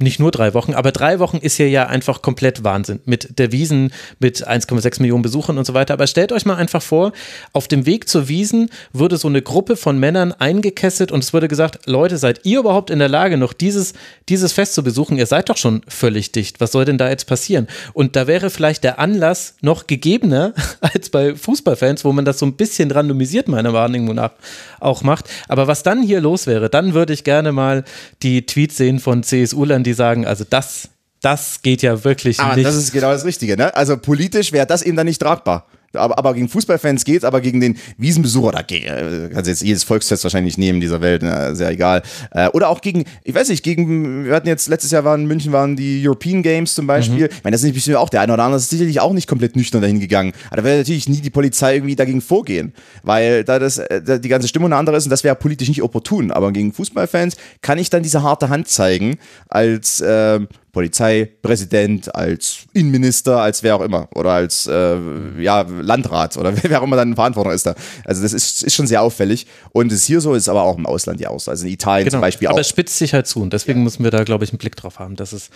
nicht 0.00 0.20
nur 0.20 0.30
drei 0.30 0.54
Wochen, 0.54 0.74
aber 0.74 0.92
drei 0.92 1.18
Wochen 1.18 1.38
ist 1.38 1.56
hier 1.56 1.68
ja 1.68 1.88
einfach 1.88 2.22
komplett 2.22 2.62
Wahnsinn. 2.62 3.00
Mit 3.04 3.40
der 3.40 3.50
Wiesen, 3.50 3.92
mit 4.20 4.46
1,6 4.46 5.00
Millionen 5.00 5.22
Besuchern 5.22 5.58
und 5.58 5.66
so 5.66 5.74
weiter. 5.74 5.94
Aber 5.94 6.06
stellt 6.06 6.30
euch 6.30 6.46
mal 6.46 6.54
einfach 6.54 6.82
vor, 6.82 7.12
auf 7.52 7.66
dem 7.66 7.84
Weg 7.84 8.08
zur 8.08 8.28
Wiesen 8.28 8.70
würde 8.92 9.16
so 9.16 9.26
eine 9.26 9.42
Gruppe 9.42 9.74
von 9.76 9.98
Männern 9.98 10.32
eingekesselt 10.32 11.10
und 11.10 11.24
es 11.24 11.32
würde 11.32 11.48
gesagt, 11.48 11.86
Leute, 11.86 12.16
seid 12.16 12.44
ihr 12.44 12.60
überhaupt 12.60 12.90
in 12.90 13.00
der 13.00 13.08
Lage, 13.08 13.36
noch 13.36 13.52
dieses, 13.52 13.92
dieses 14.28 14.52
Fest 14.52 14.74
zu 14.74 14.84
besuchen? 14.84 15.18
Ihr 15.18 15.26
seid 15.26 15.48
doch 15.48 15.56
schon 15.56 15.82
völlig 15.88 16.30
dicht. 16.30 16.60
Was 16.60 16.70
soll 16.70 16.84
denn 16.84 16.98
da 16.98 17.08
jetzt 17.08 17.26
passieren? 17.26 17.66
Und 17.92 18.14
da 18.14 18.28
wäre 18.28 18.50
vielleicht 18.50 18.84
der 18.84 19.00
Anlass 19.00 19.56
noch 19.62 19.88
gegebener 19.88 20.54
als 20.80 21.10
bei 21.10 21.34
Fußballfans, 21.34 22.04
wo 22.04 22.12
man 22.12 22.24
das 22.24 22.38
so 22.38 22.46
ein 22.46 22.52
bisschen 22.52 22.92
randomisiert, 22.92 23.48
meiner 23.48 23.72
Wahrnehmung 23.72 24.14
nach, 24.14 24.30
auch 24.78 25.02
macht. 25.02 25.28
Aber 25.48 25.66
was 25.66 25.82
dann 25.82 26.02
hier 26.02 26.20
los 26.20 26.46
wäre, 26.46 26.70
dann 26.70 26.94
würde 26.94 27.12
ich 27.12 27.24
gerne 27.24 27.50
mal 27.50 27.82
die 28.22 28.46
Tweets 28.46 28.76
sehen 28.76 29.00
von 29.00 29.24
CSU-Lern, 29.24 29.82
die 29.88 29.94
sagen, 29.94 30.26
also 30.26 30.44
das, 30.48 30.88
das 31.20 31.62
geht 31.62 31.82
ja 31.82 32.04
wirklich 32.04 32.38
Aber 32.40 32.54
nicht. 32.54 32.66
das 32.66 32.76
ist 32.76 32.92
genau 32.92 33.10
das 33.10 33.24
Richtige, 33.24 33.56
ne? 33.56 33.74
Also 33.74 33.96
politisch 33.96 34.52
wäre 34.52 34.66
das 34.66 34.82
eben 34.82 34.96
dann 34.96 35.06
nicht 35.06 35.20
tragbar. 35.20 35.66
Aber, 35.94 36.18
aber 36.18 36.34
gegen 36.34 36.48
Fußballfans 36.48 37.04
geht's, 37.04 37.24
aber 37.24 37.40
gegen 37.40 37.60
den 37.60 37.78
Wiesenbesucher, 37.96 38.52
da 38.52 38.62
gegen, 38.62 38.86
äh, 38.86 39.30
kannst 39.32 39.46
du 39.46 39.50
jetzt 39.50 39.62
jedes 39.62 39.84
Volksfest 39.84 40.22
wahrscheinlich 40.22 40.58
nehmen 40.58 40.80
dieser 40.80 41.00
Welt, 41.00 41.22
ne? 41.22 41.56
sehr 41.56 41.70
egal. 41.70 42.02
Äh, 42.30 42.48
oder 42.48 42.68
auch 42.68 42.82
gegen, 42.82 43.04
ich 43.24 43.34
weiß 43.34 43.48
nicht, 43.48 43.62
gegen, 43.62 44.26
wir 44.26 44.34
hatten 44.34 44.48
jetzt, 44.48 44.68
letztes 44.68 44.90
Jahr 44.90 45.04
waren 45.04 45.22
in 45.22 45.26
München 45.28 45.52
waren 45.52 45.76
die 45.76 46.06
European 46.06 46.42
Games 46.42 46.74
zum 46.74 46.86
Beispiel. 46.86 47.26
Ich 47.32 47.44
meine, 47.44 47.54
das 47.54 47.62
ist 47.62 47.72
bestimmt 47.72 47.96
auch 47.96 48.10
der 48.10 48.20
eine 48.20 48.34
oder 48.34 48.44
andere, 48.44 48.58
ist 48.58 48.68
sicherlich 48.68 49.00
auch 49.00 49.14
nicht 49.14 49.26
komplett 49.26 49.56
nüchtern 49.56 49.80
dahin 49.80 49.98
gegangen. 49.98 50.32
Aber 50.48 50.58
da 50.58 50.64
wäre 50.64 50.78
natürlich 50.78 51.08
nie 51.08 51.22
die 51.22 51.30
Polizei 51.30 51.76
irgendwie 51.76 51.96
dagegen 51.96 52.20
vorgehen, 52.20 52.74
weil 53.02 53.44
da 53.44 53.58
das, 53.58 53.78
äh, 53.78 54.02
da 54.02 54.18
die 54.18 54.28
ganze 54.28 54.48
Stimmung 54.48 54.68
eine 54.68 54.76
andere 54.76 54.96
ist 54.96 55.04
und 55.04 55.10
das 55.10 55.24
wäre 55.24 55.36
politisch 55.36 55.68
nicht 55.68 55.82
opportun. 55.82 56.30
Aber 56.30 56.52
gegen 56.52 56.72
Fußballfans 56.72 57.36
kann 57.62 57.78
ich 57.78 57.88
dann 57.88 58.02
diese 58.02 58.22
harte 58.22 58.50
Hand 58.50 58.68
zeigen 58.68 59.16
als, 59.48 60.04
ähm, 60.06 60.48
Polizeipräsident, 60.72 62.14
als 62.14 62.66
Innenminister, 62.72 63.40
als 63.40 63.62
wer 63.62 63.76
auch 63.76 63.80
immer 63.80 64.08
oder 64.14 64.32
als 64.32 64.66
äh, 64.66 64.96
ja, 65.38 65.62
Landrat 65.62 66.36
oder 66.36 66.52
wer 66.62 66.80
auch 66.80 66.84
immer 66.84 66.96
dann 66.96 67.10
in 67.10 67.14
Verantwortung 67.14 67.52
ist 67.52 67.66
da. 67.66 67.74
Also 68.04 68.22
das 68.22 68.32
ist, 68.32 68.62
ist 68.62 68.74
schon 68.74 68.86
sehr 68.86 69.02
auffällig 69.02 69.46
und 69.70 69.92
es 69.92 70.00
ist 70.00 70.04
hier 70.06 70.20
so, 70.20 70.34
ist 70.34 70.48
aber 70.48 70.62
auch 70.62 70.76
im 70.78 70.86
Ausland 70.86 71.20
ja 71.20 71.30
auch 71.30 71.40
so. 71.40 71.50
Also 71.50 71.66
in 71.66 71.72
Italien 71.72 72.10
zum 72.10 72.20
Beispiel 72.20 72.46
Genau. 72.46 72.50
aber 72.50 72.58
auch. 72.58 72.60
es 72.60 72.68
spitzt 72.68 72.98
sich 72.98 73.14
halt 73.14 73.26
zu 73.26 73.40
und 73.42 73.52
deswegen 73.52 73.82
müssen 73.82 74.04
wir 74.04 74.10
da, 74.10 74.24
glaube 74.24 74.44
ich, 74.44 74.50
einen 74.50 74.58
Blick 74.58 74.76
drauf 74.76 74.98
haben. 74.98 75.16
Das 75.16 75.32
ist, 75.32 75.50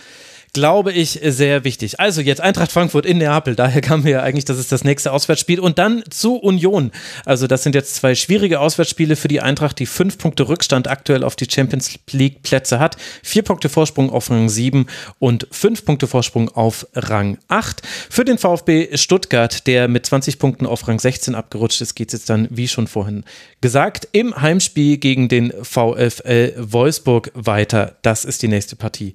glaube 0.53 0.91
ich, 0.91 1.19
sehr 1.23 1.63
wichtig. 1.63 1.99
Also 1.99 2.21
jetzt 2.21 2.39
Eintracht 2.39 2.71
Frankfurt 2.71 3.07
in 3.07 3.17
Neapel, 3.17 3.55
daher 3.55 3.81
kamen 3.81 4.03
wir 4.03 4.11
ja 4.11 4.21
eigentlich, 4.21 4.45
das 4.45 4.59
ist 4.59 4.71
das 4.71 4.83
nächste 4.83 5.11
Auswärtsspiel 5.11 5.59
und 5.59 5.79
dann 5.79 6.03
zu 6.11 6.35
Union. 6.35 6.91
Also 7.25 7.47
das 7.47 7.63
sind 7.63 7.73
jetzt 7.73 7.95
zwei 7.95 8.13
schwierige 8.13 8.59
Auswärtsspiele 8.59 9.15
für 9.15 9.27
die 9.27 9.41
Eintracht, 9.41 9.79
die 9.79 9.87
fünf 9.87 10.19
Punkte 10.19 10.47
Rückstand 10.47 10.87
aktuell 10.87 11.23
auf 11.23 11.35
die 11.35 11.47
Champions 11.49 11.97
League 12.11 12.43
Plätze 12.43 12.79
hat. 12.79 12.97
Vier 13.23 13.41
Punkte 13.41 13.67
Vorsprung 13.67 14.11
auf 14.11 14.29
Rang 14.29 14.47
7 14.47 14.85
und 15.17 15.47
fünf 15.49 15.85
Punkte 15.85 16.05
Vorsprung 16.05 16.49
auf 16.49 16.85
Rang 16.93 17.39
8. 17.47 17.81
Für 18.11 18.23
den 18.23 18.37
VfB 18.37 18.95
Stuttgart, 18.95 19.65
der 19.65 19.87
mit 19.87 20.05
20 20.05 20.37
Punkten 20.37 20.67
auf 20.67 20.87
Rang 20.87 20.99
16 20.99 21.33
abgerutscht 21.33 21.81
ist, 21.81 21.95
geht 21.95 22.09
es 22.09 22.19
jetzt 22.19 22.29
dann, 22.29 22.47
wie 22.51 22.67
schon 22.67 22.85
vorhin 22.85 23.23
gesagt, 23.59 24.07
im 24.11 24.39
Heimspiel 24.39 24.97
gegen 24.97 25.29
den 25.29 25.51
VfL 25.63 26.53
Wolfsburg 26.57 27.31
weiter. 27.33 27.95
Das 28.03 28.23
ist 28.23 28.43
die 28.43 28.47
nächste 28.47 28.75
Partie 28.75 29.13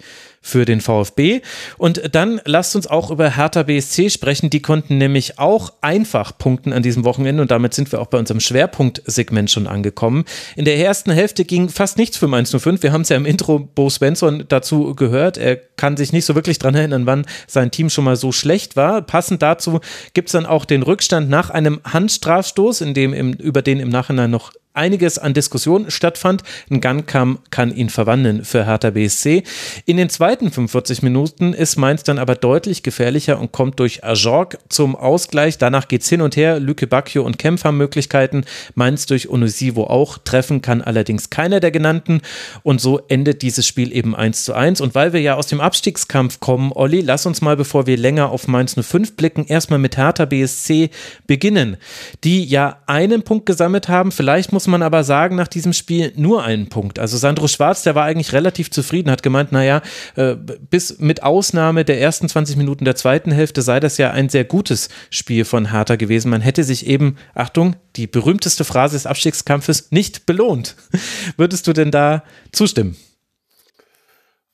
für 0.49 0.65
den 0.65 0.81
VfB. 0.81 1.43
Und 1.77 2.15
dann 2.15 2.41
lasst 2.45 2.75
uns 2.75 2.87
auch 2.87 3.11
über 3.11 3.37
Hertha 3.37 3.63
BSC 3.65 4.11
sprechen. 4.11 4.51
Die 4.51 4.63
konnten 4.63 4.99
nämlich 4.99 5.39
auch 5.39 5.73
einfach 5.83 6.37
punkten 6.39 6.73
an 6.73 6.83
diesem 6.83 7.05
Wochenende 7.05 7.43
und 7.43 7.51
damit 7.51 7.75
sind 7.75 7.93
wir 7.93 8.01
auch 8.01 8.07
bei 8.07 8.19
unserem 8.19 8.41
Schwerpunktsegment 8.41 9.51
schon 9.51 9.67
angekommen. 9.67 10.25
In 10.57 10.65
der 10.65 10.79
ersten 10.79 11.11
Hälfte 11.11 11.45
ging 11.45 11.69
fast 11.69 11.99
nichts 11.99 12.17
für 12.17 12.29
Mainz 12.29 12.55
05. 12.57 12.83
Wir 12.83 12.93
haben 12.93 13.03
es 13.03 13.11
ja 13.11 13.17
im 13.17 13.27
Intro 13.27 13.59
Bo 13.59 13.91
Svensson 13.91 14.45
dazu 14.49 14.95
gehört. 14.95 15.37
Er 15.37 15.57
kann 15.57 15.97
sich 15.97 16.13
nicht 16.13 16.25
so 16.25 16.35
wirklich 16.35 16.59
dran 16.59 16.75
erinnern, 16.75 17.05
wann 17.07 17.27
sein 17.47 17.71
Team 17.71 17.91
schon 17.91 18.05
mal 18.05 18.17
so 18.17 18.33
schlecht 18.33 18.75
war. 18.75 19.03
Passend 19.03 19.43
dazu 19.43 19.81
gibt 20.15 20.29
es 20.29 20.33
dann 20.33 20.47
auch 20.47 20.65
den 20.65 20.83
Rückstand 20.83 21.29
nach 21.29 21.51
einem 21.51 21.81
Handstrafstoß, 21.85 22.81
in 22.81 22.95
dem 22.95 23.13
im, 23.13 23.35
über 23.35 23.61
den 23.61 23.81
im 23.81 23.91
Nachhinein 23.91 24.31
noch 24.31 24.53
einiges 24.75 25.19
an 25.19 25.35
Diskussion 25.35 25.91
stattfand. 25.91 26.43
Ein 26.71 26.81
Gunkamp 26.81 27.51
kann 27.51 27.75
ihn 27.75 27.91
verwandeln 27.91 28.45
für 28.45 28.67
Hertha 28.67 28.91
BSC. 28.91 29.43
In 29.87 29.97
den 29.97 30.09
zweiten 30.09 30.51
45 30.51 31.03
Minuten 31.03 31.53
ist 31.53 31.77
Mainz 31.77 32.03
dann 32.03 32.19
aber 32.19 32.35
deutlich 32.35 32.83
gefährlicher 32.83 33.39
und 33.39 33.53
kommt 33.53 33.81
durch 33.81 34.05
Ajorg 34.05 34.59
zum 34.69 34.97
Ausgleich. 34.97 35.59
Danach 35.59 35.89
geht's 35.89 36.09
hin 36.09 36.21
und 36.21 36.37
her. 36.37 36.61
Lücke 36.61 36.87
Bacchio 36.87 37.23
und 37.23 37.39
Kempf 37.39 37.65
Möglichkeiten. 37.65 38.45
Mainz 38.75 39.07
durch 39.07 39.29
Onosivo 39.29 39.85
auch. 39.85 40.19
Treffen 40.19 40.63
kann 40.63 40.81
allerdings 40.81 41.29
keiner 41.29 41.61
der 41.61 41.71
genannten. 41.71 42.21
Und 42.63 42.81
so 42.81 43.01
endet 43.09 43.43
dieses 43.43 43.67
Spiel 43.67 43.95
eben 43.95 44.15
1 44.15 44.45
zu 44.45 44.55
1. 44.55 44.81
Und 44.81 44.95
weil 44.95 45.13
wir 45.13 45.21
ja 45.21 45.35
aus 45.35 45.49
dem 45.49 45.61
Abstiegskampf 45.61 46.41
kommen, 46.41 46.73
Olli, 46.73 47.01
lass 47.01 47.27
uns 47.27 47.43
mal, 47.43 47.57
bevor 47.57 47.87
wir 47.87 47.97
länger 47.97 48.31
auf 48.31 48.49
Mainz 48.49 48.75
05 48.81 49.17
blicken, 49.17 49.47
erstmal 49.47 49.79
mit 49.79 49.97
Hertha 49.97 50.25
BSC 50.25 50.91
beginnen, 51.27 51.77
die 52.25 52.45
ja 52.45 52.79
einen 52.87 53.23
Punkt 53.23 53.47
gesammelt 53.47 53.89
haben. 53.89 54.13
Vielleicht 54.13 54.53
muss 54.53 54.58
man 54.67 54.83
aber 54.83 55.05
sagen, 55.05 55.37
nach 55.37 55.49
diesem 55.49 55.73
Spiel 55.73 56.13
nur 56.17 56.43
einen 56.43 56.69
Punkt. 56.69 56.99
Also 56.99 57.17
Sandro 57.17 57.49
Schwarz, 57.49 57.83
der 57.83 57.95
war 57.95 58.05
eigentlich 58.05 58.33
relativ 58.33 58.71
zufrieden, 58.71 59.11
hat 59.11 59.23
gemeint, 59.23 59.53
naja, 59.53 59.83
äh, 60.17 60.35
bis 60.35 60.99
mit 60.99 61.23
Ausnahme 61.23 61.85
der 61.85 62.01
ersten 62.01 62.29
20 62.29 62.57
Minuten 62.57 62.85
der 62.85 62.97
zweiten 62.97 63.31
Hälfte 63.31 63.63
sei 63.63 63.81
das 63.81 63.99
ja 63.99 64.11
ein 64.11 64.29
sehr 64.29 64.45
gutes 64.45 64.89
Spiel 65.11 65.45
von 65.45 65.71
Hertha 65.71 65.97
gewesen. 65.97 66.31
Man 66.31 66.41
hätte 66.41 66.65
sich 66.65 66.87
eben, 66.87 67.17
Achtung, 67.35 67.77
die 67.97 68.07
berühmteste 68.07 68.65
Phrase 68.65 68.97
des 68.97 69.07
Abstiegskampfes, 69.07 69.89
nicht 69.91 70.27
belohnt. 70.27 70.77
Würdest 71.37 71.67
du 71.67 71.73
denn 71.73 71.91
da 71.91 72.25
zustimmen? 72.53 72.97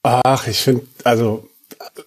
Ach, 0.03 0.47
ich 0.47 0.59
finde, 0.59 0.83
also 1.03 1.49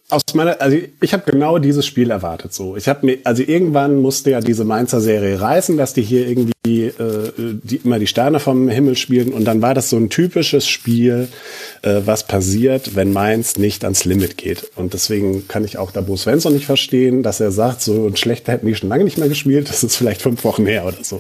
aus 0.10 0.22
meiner, 0.34 0.60
also 0.62 0.78
ich 1.02 1.14
habe 1.14 1.30
genau 1.30 1.58
dieses 1.58 1.86
Spiel 1.86 2.12
erwartet. 2.12 2.54
So, 2.54 2.78
ich 2.78 2.88
habe 2.88 3.06
mir, 3.06 3.20
also 3.24 3.44
irgendwann 3.44 4.02
musste 4.02 4.32
ja 4.32 4.40
diese 4.40 4.64
Mainzer 4.64 5.02
Serie 5.02 5.40
reißen, 5.40 5.78
dass 5.78 5.94
die 5.94 6.02
hier 6.02 6.28
irgendwie 6.28 6.54
äh, 6.86 7.32
die, 7.38 7.78
immer 7.78 8.00
die 8.00 8.08
Sterne 8.08 8.40
vom 8.40 8.70
Himmel 8.70 8.98
spielen 8.98 9.34
und 9.34 9.46
dann 9.46 9.62
war 9.62 9.74
das 9.74 9.90
so 9.90 9.98
ein 9.98 10.10
typisches 10.10 10.68
Spiel, 10.68 11.28
äh, 11.82 12.02
was 12.06 12.28
passiert, 12.28 12.96
wenn 12.96 13.14
Mainz 13.14 13.58
nicht 13.58 13.84
ans 13.84 14.06
Limit 14.06 14.38
geht. 14.38 14.72
Und 14.76 14.94
deswegen 14.94 15.48
kann 15.48 15.64
ich 15.64 15.78
auch 15.78 15.92
da 15.92 16.02
Bo 16.02 16.18
Svensson 16.18 16.54
nicht 16.54 16.66
verstehen, 16.66 17.24
dass 17.24 17.40
er 17.40 17.52
sagt, 17.52 17.82
so 17.82 18.12
schlechter 18.16 18.52
hätten 18.52 18.68
die 18.68 18.76
schon 18.76 18.90
lange 18.90 19.04
nicht 19.04 19.18
mehr 19.18 19.30
gespielt. 19.30 19.70
Das 19.70 19.84
ist 19.84 19.96
vielleicht 19.96 20.22
fünf 20.22 20.44
Wochen 20.44 20.66
her 20.66 20.86
oder 20.86 21.04
so. 21.04 21.20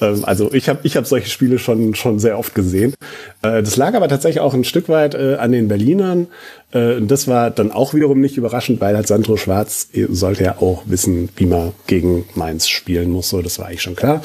Ähm, 0.00 0.24
also 0.24 0.52
ich 0.52 0.68
habe 0.68 0.80
ich 0.82 0.96
hab 0.96 1.06
solche 1.06 1.30
Spiele 1.30 1.58
schon 1.58 1.94
schon 1.94 2.18
sehr 2.18 2.38
oft 2.38 2.54
gesehen. 2.54 2.94
Äh, 3.42 3.62
das 3.62 3.76
lag 3.76 3.94
aber 3.94 4.08
tatsächlich 4.08 4.40
auch 4.40 4.54
ein 4.54 4.64
Stück 4.64 4.88
weit 4.88 5.14
äh, 5.14 5.36
an 5.36 5.52
den 5.52 5.68
Berlinern. 5.68 6.28
Äh, 6.72 6.96
und 6.96 7.10
das 7.10 7.28
war 7.28 7.50
dann 7.50 7.72
auch 7.72 7.94
wiederum 7.94 8.20
nicht 8.20 8.36
überraschend, 8.36 8.80
weil 8.80 8.96
halt 8.96 9.06
Sandro 9.06 9.36
Schwarz 9.36 9.88
äh, 9.92 10.06
sollte 10.10 10.44
ja 10.44 10.58
auch 10.58 10.82
wissen, 10.86 11.28
wie 11.36 11.46
man 11.46 11.72
gegen 11.86 12.26
Mainz 12.34 12.68
spielen 12.68 13.10
muss. 13.10 13.30
So, 13.30 13.42
das 13.42 13.58
war 13.58 13.66
eigentlich 13.66 13.82
schon 13.82 13.96
klar. 13.96 14.22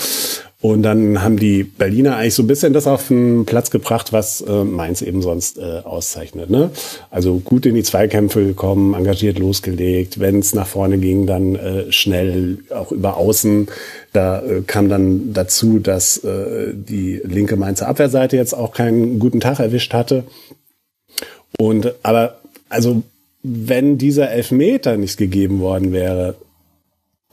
Und 0.61 0.83
dann 0.83 1.23
haben 1.23 1.37
die 1.37 1.63
Berliner 1.63 2.17
eigentlich 2.17 2.35
so 2.35 2.43
ein 2.43 2.47
bisschen 2.47 2.71
das 2.71 2.85
auf 2.85 3.07
den 3.07 3.45
Platz 3.45 3.71
gebracht, 3.71 4.13
was 4.13 4.41
äh, 4.41 4.63
Mainz 4.63 5.01
eben 5.01 5.23
sonst 5.23 5.57
äh, 5.57 5.81
auszeichnet. 5.83 6.51
Ne? 6.51 6.69
Also 7.09 7.39
gut 7.39 7.65
in 7.65 7.73
die 7.73 7.81
Zweikämpfe 7.81 8.45
gekommen, 8.45 8.93
engagiert 8.93 9.39
losgelegt. 9.39 10.19
Wenn 10.19 10.37
es 10.37 10.53
nach 10.53 10.67
vorne 10.67 10.99
ging, 10.99 11.25
dann 11.25 11.55
äh, 11.55 11.91
schnell 11.91 12.59
auch 12.69 12.91
über 12.91 13.17
Außen. 13.17 13.69
Da 14.13 14.43
äh, 14.43 14.61
kam 14.61 14.87
dann 14.87 15.33
dazu, 15.33 15.79
dass 15.79 16.17
äh, 16.23 16.73
die 16.73 17.19
linke 17.23 17.55
Mainzer 17.55 17.87
Abwehrseite 17.87 18.37
jetzt 18.37 18.53
auch 18.53 18.71
keinen 18.71 19.17
guten 19.17 19.39
Tag 19.39 19.59
erwischt 19.59 19.95
hatte. 19.95 20.25
Und 21.57 21.95
aber 22.03 22.39
also 22.69 23.01
wenn 23.41 23.97
dieser 23.97 24.29
Elfmeter 24.29 24.97
nicht 24.97 25.17
gegeben 25.17 25.59
worden 25.59 25.91
wäre, 25.91 26.35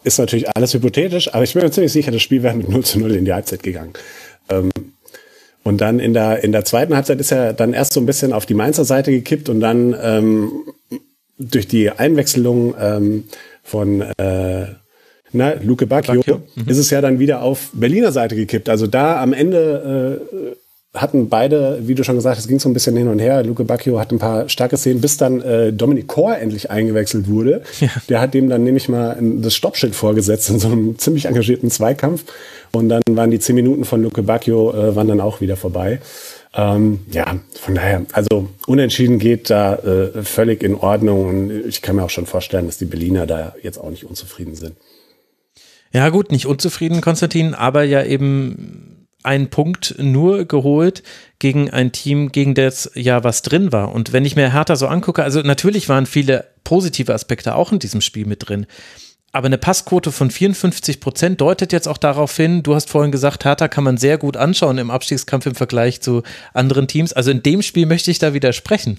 ist 0.05 0.18
natürlich 0.18 0.49
alles 0.55 0.74
hypothetisch, 0.74 1.32
aber 1.34 1.44
ich 1.44 1.55
bin 1.55 1.62
mir 1.62 1.70
ziemlich 1.70 1.92
sicher, 1.92 2.11
das 2.11 2.22
Spiel 2.22 2.42
wäre 2.42 2.55
mit 2.55 2.68
0 2.68 2.84
zu 2.84 2.99
0 2.99 3.12
in 3.12 3.24
die 3.24 3.32
Halbzeit 3.32 3.62
gegangen. 3.62 3.92
Ähm, 4.49 4.70
und 5.64 5.80
dann 5.80 5.99
in 6.01 6.14
der, 6.14 6.42
in 6.44 6.53
der 6.53 6.64
zweiten 6.64 6.94
Halbzeit 6.94 7.20
ist 7.20 7.30
er 7.30 7.53
dann 7.53 7.74
erst 7.74 7.92
so 7.92 8.01
ein 8.01 8.07
bisschen 8.07 8.32
auf 8.32 8.46
die 8.46 8.55
Mainzer 8.55 8.84
Seite 8.84 9.11
gekippt 9.11 9.49
und 9.49 9.61
dann 9.61 9.94
ähm, 10.01 10.51
durch 11.38 11.68
die 11.68 11.90
Einwechslung 11.90 12.74
ähm, 12.80 13.24
von 13.62 14.01
äh, 14.01 14.66
na, 15.32 15.55
Luke 15.62 15.86
Bacchio, 15.86 16.14
Bacchio. 16.14 16.42
Mhm. 16.55 16.68
ist 16.68 16.78
es 16.78 16.90
ja 16.90 17.01
dann 17.01 17.18
wieder 17.18 17.42
auf 17.42 17.70
Berliner 17.74 18.12
Seite 18.12 18.34
gekippt. 18.34 18.68
Also 18.68 18.86
da 18.86 19.20
am 19.20 19.32
Ende 19.32 20.22
äh, 20.53 20.57
hatten 20.95 21.28
beide, 21.28 21.80
wie 21.82 21.95
du 21.95 22.03
schon 22.03 22.16
gesagt 22.16 22.39
hast, 22.39 22.49
ging 22.49 22.59
so 22.59 22.68
ein 22.68 22.72
bisschen 22.72 22.97
hin 22.97 23.09
und 23.09 23.18
her. 23.18 23.43
Luke 23.45 23.62
Bacchio 23.64 24.01
hat 24.01 24.11
ein 24.11 24.18
paar 24.18 24.49
starke 24.49 24.76
Szenen, 24.76 25.01
bis 25.01 25.18
dann 25.18 25.41
äh, 25.43 25.72
Dominik 25.72 26.07
Kor 26.07 26.36
endlich 26.36 26.70
eingewechselt 26.70 27.28
wurde. 27.28 27.62
Ja. 27.80 27.89
Der 28.09 28.20
hat 28.20 28.34
dem 28.34 28.49
dann 28.49 28.64
nämlich 28.64 28.89
mal 28.89 29.16
das 29.20 29.55
Stoppschild 29.55 29.95
vorgesetzt 29.95 30.49
in 30.51 30.59
so 30.59 30.68
einem 30.68 30.99
ziemlich 30.99 31.26
engagierten 31.26 31.70
Zweikampf. 31.70 32.24
Und 32.72 32.89
dann 32.89 33.03
waren 33.11 33.30
die 33.30 33.39
zehn 33.39 33.55
Minuten 33.55 33.84
von 33.84 34.03
Luke 34.03 34.22
Bacchio 34.22 34.72
äh, 34.72 34.97
waren 34.97 35.09
dann 35.09 35.20
auch 35.20 35.41
wieder 35.41 35.57
vorbei. 35.57 36.01
Ähm, 36.55 37.01
ja, 37.12 37.39
von 37.61 37.74
daher, 37.74 38.07
also 38.12 38.49
unentschieden 38.66 39.18
geht 39.18 39.51
da 39.51 39.76
äh, 39.76 40.22
völlig 40.22 40.62
in 40.62 40.74
Ordnung. 40.74 41.26
Und 41.26 41.66
ich 41.66 41.82
kann 41.82 41.97
mir 41.97 42.05
auch 42.05 42.11
schon 42.11 42.26
vorstellen, 42.26 42.66
dass 42.66 42.78
die 42.78 42.86
Berliner 42.86 43.26
da 43.26 43.55
jetzt 43.62 43.78
auch 43.78 43.91
nicht 43.91 44.05
unzufrieden 44.05 44.55
sind. 44.55 44.74
Ja, 45.93 46.09
gut, 46.09 46.32
nicht 46.32 46.47
unzufrieden, 46.47 47.01
Konstantin, 47.01 47.55
aber 47.55 47.82
ja 47.82 48.05
eben 48.05 48.97
einen 49.23 49.51
Punkt 49.51 49.97
nur 49.99 50.45
geholt 50.45 51.03
gegen 51.39 51.71
ein 51.71 51.93
Team, 51.93 52.31
gegen 52.31 52.55
das 52.55 52.91
ja 52.95 53.25
was 53.25 53.43
drin 53.43 53.73
war. 53.73 53.93
Und 53.93 54.12
wenn 54.12 54.25
ich 54.25 54.37
mir 54.37 54.53
Hertha 54.53 54.77
so 54.77 54.87
angucke, 54.87 55.23
also 55.23 55.41
natürlich 55.41 55.89
waren 55.89 56.07
viele 56.07 56.47
positive 56.64 57.12
Aspekte 57.12 57.55
auch 57.55 57.73
in 57.73 57.79
diesem 57.79 58.01
Spiel 58.01 58.27
mit 58.27 58.49
drin. 58.49 58.66
Aber 59.33 59.47
eine 59.47 59.59
Passquote 59.59 60.11
von 60.11 60.31
54 60.31 61.01
Prozent 61.01 61.41
deutet 61.41 61.73
jetzt 61.73 61.87
auch 61.87 61.99
darauf 61.99 62.35
hin, 62.35 62.62
du 62.62 62.75
hast 62.75 62.89
vorhin 62.89 63.12
gesagt, 63.12 63.45
Hertha 63.45 63.69
kann 63.69 63.85
man 63.85 63.99
sehr 63.99 64.16
gut 64.16 64.37
anschauen 64.37 64.79
im 64.79 64.91
Abstiegskampf 64.91 65.47
im 65.47 65.55
Vergleich 65.55 66.01
zu 66.01 66.23
anderen 66.55 66.89
Teams. 66.89 67.12
Also 67.12 67.31
in 67.31 67.43
dem 67.43 67.62
Spiel 67.62 67.87
möchte 67.87 68.11
ich 68.11 68.19
da 68.19 68.33
widersprechen. 68.33 68.99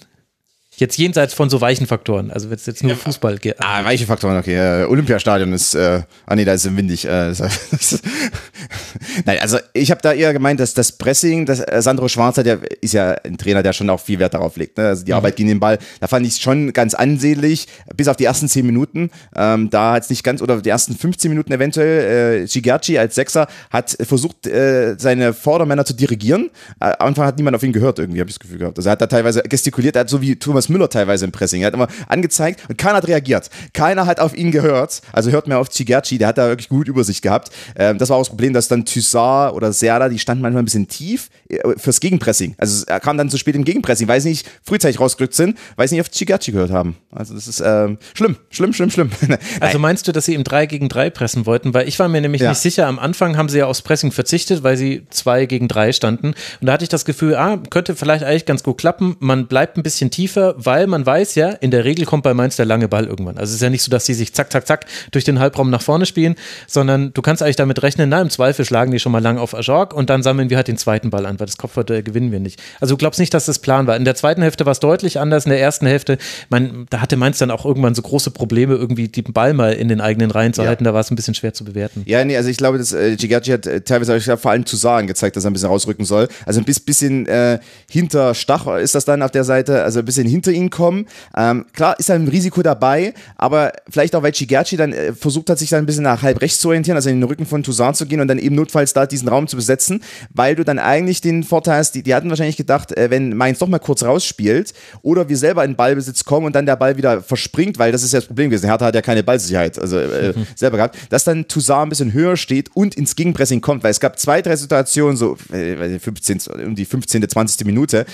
Jetzt 0.80 0.98
jenseits 0.98 1.34
von 1.34 1.50
so 1.50 1.60
weichen 1.60 1.88
Faktoren, 1.88 2.32
also 2.32 2.50
wenn 2.50 2.56
es 2.56 2.66
jetzt 2.66 2.84
nur 2.84 2.94
ja, 2.94 2.98
Fußball 2.98 3.38
geht. 3.38 3.58
Ah, 3.60 3.84
weiche 3.84 4.06
Faktoren, 4.06 4.38
okay. 4.38 4.84
Äh, 4.84 4.86
Olympiastadion 4.86 5.52
ist, 5.52 5.76
äh, 5.76 6.04
ah 6.26 6.36
nee, 6.36 6.46
da 6.46 6.54
ist 6.54 6.66
es 6.66 6.74
windig. 6.74 7.06
Äh, 7.06 7.34
Nein, 9.26 9.40
also 9.42 9.58
ich 9.74 9.92
habe 9.92 10.02
da 10.02 10.14
eher 10.14 10.32
gemeint, 10.32 10.62
dass 10.62 10.74
das 10.74 10.94
Pressing, 10.94 11.46
das 11.46 11.60
äh, 11.60 11.82
Sandro 11.82 12.08
Schwarzer, 12.08 12.44
der 12.44 12.60
ist 12.82 12.94
ja 12.94 13.12
ein 13.26 13.38
Trainer, 13.38 13.62
der 13.62 13.74
schon 13.74 13.90
auch 13.90 14.00
viel 14.00 14.20
Wert 14.20 14.34
darauf 14.34 14.56
legt. 14.56 14.78
Ne? 14.78 14.88
Also 14.88 15.04
die 15.04 15.12
mhm. 15.12 15.18
Arbeit 15.18 15.36
gegen 15.36 15.50
den 15.50 15.60
Ball, 15.60 15.80
da 16.00 16.08
fand 16.08 16.26
ich 16.26 16.34
es 16.34 16.40
schon 16.40 16.72
ganz 16.72 16.94
ansehnlich, 16.94 17.68
bis 17.98 18.08
auf 18.08 18.16
die 18.16 18.24
ersten 18.24 18.48
10 18.48 18.66
Minuten. 18.66 19.12
Ähm, 19.36 19.70
da 19.70 19.96
hat 19.96 20.04
es 20.04 20.10
nicht 20.10 20.24
ganz, 20.24 20.42
oder 20.42 20.62
die 20.62 20.70
ersten 20.70 20.96
15 20.96 21.30
Minuten 21.30 21.52
eventuell, 21.52 22.44
äh, 22.44 22.48
Gigerci 22.48 22.98
als 22.98 23.16
Sechser 23.16 23.48
hat 23.70 23.98
versucht, 24.00 24.48
äh, 24.48 24.96
seine 24.98 25.34
Vordermänner 25.34 25.84
zu 25.84 25.94
dirigieren. 25.94 26.52
Äh, 26.80 26.94
am 27.00 27.10
Anfang 27.10 27.26
hat 27.26 27.36
niemand 27.36 27.58
auf 27.58 27.64
ihn 27.64 27.74
gehört, 27.74 28.00
irgendwie, 28.00 28.22
habe 28.22 28.30
ich 28.30 28.36
das 28.36 28.40
Gefühl 28.40 28.60
gehabt. 28.60 28.78
Also 28.78 28.88
er 28.88 28.94
hat 28.94 29.02
da 29.02 29.08
teilweise 29.08 29.42
gestikuliert, 29.44 29.98
er 29.98 30.02
hat 30.02 30.10
so 30.10 30.22
wie 30.22 30.38
Thomas 30.38 30.69
Müller 30.70 30.90
teilweise 30.90 31.26
im 31.26 31.32
Pressing. 31.32 31.62
Er 31.62 31.68
hat 31.68 31.74
immer 31.74 31.88
angezeigt 32.08 32.62
und 32.70 32.78
keiner 32.78 32.98
hat 32.98 33.08
reagiert. 33.08 33.50
Keiner 33.74 34.06
hat 34.06 34.20
auf 34.20 34.36
ihn 34.36 34.52
gehört. 34.52 35.02
Also 35.12 35.32
hört 35.32 35.48
mehr 35.48 35.60
auf 35.60 35.70
Cigerci, 35.70 36.18
der 36.18 36.30
hat 36.30 36.38
da 36.38 36.48
wirklich 36.48 36.70
gut 36.70 36.88
Übersicht 36.88 37.22
gehabt. 37.22 37.52
Ähm, 37.76 37.98
das 37.98 38.10
war 38.10 38.18
auch 38.18 38.22
das 38.22 38.30
Problem, 38.30 38.54
dass 38.54 38.68
dann 38.68 38.86
Thyssar 38.86 39.54
oder 39.56 39.74
Serda, 39.74 40.10
die 40.10 40.20
standen 40.20 40.42
manchmal 40.42 40.64
ein 40.64 40.66
bisschen 40.66 40.88
tief 40.88 41.30
äh, 41.50 41.58
fürs 41.78 42.00
Gegenpressing. 42.00 42.56
Also 42.58 42.86
er 42.88 43.00
kam 43.00 43.18
dann 43.18 43.30
zu 43.30 43.38
spät 43.38 43.56
im 43.56 43.66
Gegenpressing, 43.66 44.08
weil 44.08 44.22
sie 44.22 44.30
nicht 44.30 44.50
frühzeitig 44.64 45.00
rausgerückt 45.00 45.34
sind, 45.34 45.58
weil 45.76 45.88
sie 45.88 45.96
nicht 45.96 46.08
auf 46.08 46.12
Cigerci 46.12 46.52
gehört 46.52 46.72
haben. 46.72 46.96
Also 47.12 47.34
das 47.34 47.48
ist 47.48 47.62
ähm, 47.66 47.98
schlimm, 48.14 48.38
schlimm, 48.50 48.74
schlimm, 48.74 48.92
schlimm. 48.92 49.10
also 49.60 49.80
meinst 49.80 50.08
du, 50.08 50.12
dass 50.12 50.26
sie 50.26 50.36
im 50.36 50.44
3 50.44 50.66
gegen 50.66 50.90
3 50.90 51.10
pressen 51.10 51.46
wollten? 51.46 51.74
Weil 51.74 51.88
ich 51.88 51.98
war 52.00 52.08
mir 52.08 52.22
nämlich 52.22 52.42
ja. 52.42 52.50
nicht 52.50 52.60
sicher, 52.60 52.88
am 52.88 53.00
Anfang 53.00 53.38
haben 53.38 53.50
sie 53.50 53.60
ja 53.60 53.66
aufs 53.66 53.82
Pressing 53.82 54.12
verzichtet, 54.12 54.64
weil 54.64 54.78
sie 54.78 55.08
2 55.10 55.46
gegen 55.46 55.68
3 55.68 55.94
standen. 55.94 56.28
Und 56.28 56.68
da 56.68 56.74
hatte 56.74 56.84
ich 56.84 56.90
das 56.90 57.06
Gefühl, 57.06 57.36
ah, 57.36 57.58
könnte 57.70 57.96
vielleicht 57.96 58.24
eigentlich 58.24 58.46
ganz 58.46 58.64
gut 58.64 58.78
klappen. 58.78 59.16
Man 59.20 59.48
bleibt 59.48 59.78
ein 59.78 59.84
bisschen 59.84 60.12
tiefer, 60.12 60.56
weil 60.66 60.88
man 60.88 61.06
weiß 61.06 61.36
ja, 61.36 61.50
in 61.50 61.72
der 61.72 61.86
Regel 61.86 62.06
kommt 62.06 62.24
bei 62.24 62.34
Mainz 62.34 62.58
der 62.58 62.66
lange 62.66 62.88
Ball 62.88 63.06
irgendwann. 63.06 63.38
Also 63.38 63.52
es 63.52 63.56
ist 63.56 63.62
ja 63.62 63.70
nicht 63.70 63.84
so, 63.84 63.90
dass 63.90 64.06
sie 64.06 64.14
sich 64.14 64.34
zack, 64.34 64.52
zack, 64.52 64.68
zack 64.68 64.86
durch 65.12 65.24
den 65.24 65.40
Halbraum 65.40 65.70
nach 65.70 65.82
vorne 65.82 66.06
spielen, 66.06 66.36
sondern 66.68 67.14
du 67.14 67.22
kannst 67.22 67.42
eigentlich 67.42 67.56
damit 67.56 67.82
rechnen, 67.82 68.10
na, 68.10 68.22
im 68.22 68.30
Zweifel 68.30 68.66
schlagen 68.66 68.92
die 68.92 69.00
schon 69.00 69.12
mal 69.12 69.22
lang 69.22 69.38
auf 69.38 69.56
Ajorg 69.56 69.94
und 69.94 70.10
dann 70.10 70.24
sammeln 70.24 70.50
wir 70.50 70.58
halt 70.58 70.68
den 70.68 70.78
zweiten 70.78 71.10
Ball 71.10 71.26
an, 71.26 71.40
weil 71.40 71.48
das 71.48 71.58
Kopfball 71.58 72.04
gewinnen 72.04 72.32
wir 72.32 72.40
nicht. 72.40 72.62
Also 72.80 72.96
du 72.96 72.98
glaubst 72.98 73.20
nicht, 73.20 73.34
dass 73.34 73.46
das 73.46 73.60
Plan 73.60 73.88
war. 73.88 73.96
In 73.96 74.06
der 74.06 74.16
zweiten 74.16 74.42
Hälfte 74.42 74.66
war 74.66 74.72
es 74.72 74.80
deutlich 74.80 75.20
anders, 75.20 75.46
in 75.46 75.52
der 75.52 75.62
ersten 75.62 75.86
Hälfte, 75.86 76.18
man, 76.50 76.86
da 76.90 77.02
hatte 77.02 77.16
Mainz 77.16 77.38
dann 77.38 77.52
auch 77.52 77.66
irgendwann 77.66 77.96
so 77.96 78.02
große 78.02 78.32
Probleme, 78.32 78.76
irgendwie 78.76 79.08
den 79.08 79.32
Ball 79.34 79.54
mal 79.54 79.74
in 79.74 79.88
den 79.88 80.02
eigenen 80.02 80.32
Reihen 80.32 80.54
zu 80.54 80.62
ja. 80.62 80.68
halten, 80.68 80.84
da 80.84 80.94
war 80.94 81.02
es 81.02 81.12
ein 81.12 81.16
bisschen 81.16 81.36
schwer 81.36 81.54
zu 81.54 81.64
bewerten. 81.64 82.04
Ja, 82.06 82.24
nee, 82.26 82.36
also 82.36 82.50
ich 82.50 82.58
glaube, 82.58 82.78
dass 82.78 82.94
äh, 82.94 83.16
Gigaci 83.16 83.52
hat 83.52 83.66
äh, 83.66 83.82
teilweise 83.82 84.16
ich 84.18 84.40
vor 84.40 84.52
allem 84.52 84.66
zu 84.66 84.76
sagen 84.76 85.08
gezeigt, 85.08 85.36
dass 85.36 85.46
er 85.46 85.52
ein 85.52 85.54
bisschen 85.54 85.70
rausrücken 85.70 86.06
soll. 86.06 86.28
Also 86.46 86.60
ein 86.60 86.66
bisschen 86.66 87.26
äh, 87.28 87.60
hinter 87.90 88.34
Stach 88.36 88.68
ist 88.78 88.96
das 88.96 89.06
dann 89.06 89.22
auf 89.22 89.32
der 89.32 89.44
Seite, 89.44 89.84
also 89.84 90.00
ein 90.00 90.06
bisschen 90.06 90.28
hinter 90.28 90.39
ihn 90.48 90.70
kommen. 90.70 91.06
Ähm, 91.36 91.66
klar 91.74 91.98
ist 92.00 92.10
da 92.10 92.16
ein 92.16 92.28
Risiko 92.28 92.62
dabei, 92.62 93.14
aber 93.36 93.74
vielleicht 93.90 94.16
auch, 94.16 94.24
weil 94.24 94.32
Chigerci 94.32 94.78
dann 94.78 94.94
äh, 94.94 95.14
versucht 95.14 95.50
hat, 95.50 95.60
sich 95.60 95.70
dann 95.70 95.84
ein 95.84 95.86
bisschen 95.86 96.04
nach 96.04 96.22
halb 96.22 96.42
rechts 96.42 96.60
zu 96.60 96.70
orientieren, 96.70 96.96
also 96.96 97.10
in 97.10 97.20
den 97.20 97.28
Rücken 97.28 97.46
von 97.46 97.64
Toussaint 97.64 97.96
zu 97.96 98.06
gehen 98.06 98.22
und 98.22 98.28
dann 98.28 98.40
eben 98.40 98.56
notfalls 98.56 98.94
da 98.94 99.06
diesen 99.06 99.28
Raum 99.28 99.48
zu 99.48 99.56
besetzen, 99.56 100.02
weil 100.34 100.56
du 100.56 100.64
dann 100.64 100.80
eigentlich 100.80 101.22
den 101.22 101.44
Vorteil 101.44 101.78
hast, 101.78 101.94
die, 101.94 102.04
die 102.04 102.14
hatten 102.14 102.30
wahrscheinlich 102.30 102.58
gedacht, 102.58 102.96
äh, 102.98 103.10
wenn 103.10 103.36
Mainz 103.36 103.60
doch 103.60 103.68
mal 103.68 103.80
kurz 103.80 104.04
rausspielt 104.04 104.74
oder 105.02 105.30
wir 105.30 105.38
selber 105.38 105.64
in 105.64 105.76
Ballbesitz 105.76 106.24
kommen 106.24 106.46
und 106.46 106.56
dann 106.56 106.66
der 106.66 106.76
Ball 106.76 106.98
wieder 106.98 107.22
verspringt, 107.22 107.78
weil 107.80 107.92
das 107.92 108.04
ist 108.04 108.14
ja 108.14 108.20
das 108.20 108.28
Problem 108.28 108.50
gewesen. 108.50 108.68
Hertha 108.68 108.86
hat 108.86 108.96
ja 108.96 109.02
keine 109.02 109.24
Ballsicherheit 109.24 109.80
also, 109.80 109.98
äh, 109.98 110.34
mhm. 110.36 110.48
selber 110.56 110.78
gehabt, 110.78 110.98
dass 111.10 111.24
dann 111.24 111.48
Toussaint 111.48 111.88
ein 111.88 111.90
bisschen 111.90 112.14
höher 112.14 112.38
steht 112.38 112.70
und 112.76 112.96
ins 112.96 113.16
Gegenpressing 113.16 113.62
kommt, 113.62 113.84
weil 113.84 113.92
es 113.92 114.00
gab 114.00 114.20
zwei, 114.20 114.42
drei 114.42 114.56
Situationen, 114.56 115.18
so 115.18 115.38
äh, 115.52 116.00
15, 116.00 116.42
um 116.66 116.76
die 116.76 116.86
15., 116.86 117.28
20. 117.28 117.66
Minute, 117.66 118.06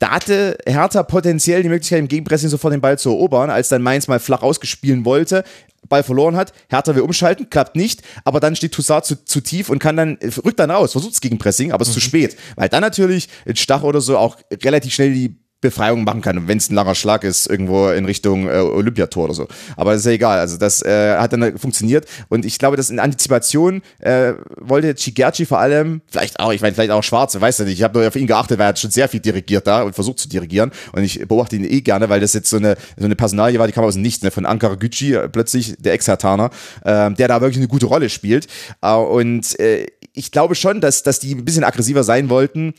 da 0.00 0.10
hatte 0.12 0.56
Hertha 0.66 1.02
potenziell 1.02 1.62
die 1.62 1.68
Möglichkeit, 1.68 1.98
im 1.98 2.08
Gegenpressing 2.08 2.48
sofort 2.48 2.72
den 2.72 2.80
Ball 2.80 2.98
zu 2.98 3.10
erobern, 3.10 3.50
als 3.50 3.68
dann 3.68 3.82
Mainz 3.82 4.08
mal 4.08 4.18
flach 4.18 4.42
ausgespielen 4.42 5.04
wollte. 5.04 5.44
Ball 5.88 6.02
verloren 6.02 6.36
hat, 6.36 6.52
Hertha 6.68 6.94
will 6.94 7.02
umschalten, 7.02 7.50
klappt 7.50 7.76
nicht, 7.76 8.02
aber 8.24 8.40
dann 8.40 8.56
steht 8.56 8.72
Toussaint 8.72 9.04
zu, 9.04 9.24
zu 9.24 9.40
tief 9.40 9.68
und 9.68 9.78
kann 9.78 9.96
dann, 9.96 10.18
rückt 10.44 10.58
dann 10.58 10.70
raus, 10.70 10.92
versucht 10.92 11.14
es 11.14 11.20
gegen 11.20 11.38
Pressing, 11.38 11.72
aber 11.72 11.82
es 11.82 11.88
ist 11.88 11.94
mhm. 11.94 12.00
zu 12.00 12.06
spät. 12.06 12.36
Weil 12.56 12.68
dann 12.68 12.80
natürlich 12.80 13.28
Stach 13.54 13.82
oder 13.82 14.00
so 14.00 14.16
auch 14.16 14.36
relativ 14.62 14.94
schnell 14.94 15.12
die 15.12 15.39
Befreiung 15.60 16.04
machen 16.04 16.22
kann, 16.22 16.48
wenn 16.48 16.58
es 16.58 16.70
ein 16.70 16.74
langer 16.74 16.94
Schlag 16.94 17.22
ist, 17.22 17.46
irgendwo 17.46 17.88
in 17.90 18.06
Richtung 18.06 18.48
äh, 18.48 18.52
Olympiator 18.52 19.24
oder 19.24 19.34
so. 19.34 19.46
Aber 19.76 19.94
ist 19.94 20.06
ja 20.06 20.12
egal. 20.12 20.38
Also 20.38 20.56
das 20.56 20.82
äh, 20.82 21.16
hat 21.16 21.32
dann 21.32 21.58
funktioniert. 21.58 22.06
Und 22.28 22.44
ich 22.44 22.58
glaube, 22.58 22.76
dass 22.76 22.88
in 22.88 22.98
Antizipation 22.98 23.82
äh, 23.98 24.32
wollte 24.56 24.94
Chigerci 24.94 25.44
vor 25.44 25.58
allem, 25.58 26.00
vielleicht 26.06 26.40
auch, 26.40 26.52
ich 26.52 26.62
meine, 26.62 26.74
vielleicht 26.74 26.90
auch 26.90 27.02
Schwarz, 27.02 27.38
weiß 27.38 27.58
ja 27.58 27.64
nicht, 27.66 27.74
ich 27.74 27.82
habe 27.82 27.98
nur 27.98 28.08
auf 28.08 28.16
ihn 28.16 28.26
geachtet, 28.26 28.58
weil 28.58 28.66
er 28.66 28.68
hat 28.70 28.78
schon 28.78 28.90
sehr 28.90 29.08
viel 29.08 29.20
dirigiert 29.20 29.66
da 29.66 29.82
und 29.82 29.94
versucht 29.94 30.18
zu 30.18 30.28
dirigieren. 30.28 30.70
Und 30.92 31.02
ich 31.02 31.26
beobachte 31.26 31.56
ihn 31.56 31.64
eh 31.64 31.82
gerne, 31.82 32.08
weil 32.08 32.20
das 32.20 32.32
jetzt 32.32 32.48
so 32.48 32.56
eine, 32.56 32.76
so 32.96 33.04
eine 33.04 33.16
Personalie 33.16 33.58
war, 33.58 33.66
die 33.66 33.72
kam 33.72 33.84
aus 33.84 33.94
dem 33.94 34.02
Nichts, 34.02 34.22
ne, 34.22 34.30
von 34.30 34.46
Ankara 34.46 34.76
Gücü, 34.76 35.14
äh, 35.14 35.28
plötzlich 35.28 35.76
der 35.78 35.92
Ex-Hertaner, 35.92 36.50
äh, 36.84 37.10
der 37.10 37.28
da 37.28 37.40
wirklich 37.42 37.58
eine 37.58 37.68
gute 37.68 37.86
Rolle 37.86 38.08
spielt. 38.08 38.46
Äh, 38.80 38.94
und 38.94 39.58
äh, 39.60 39.86
ich 40.14 40.32
glaube 40.32 40.54
schon, 40.54 40.80
dass, 40.80 41.02
dass 41.02 41.20
die 41.20 41.34
ein 41.34 41.44
bisschen 41.44 41.64
aggressiver 41.64 42.02
sein 42.02 42.30
wollten 42.30 42.74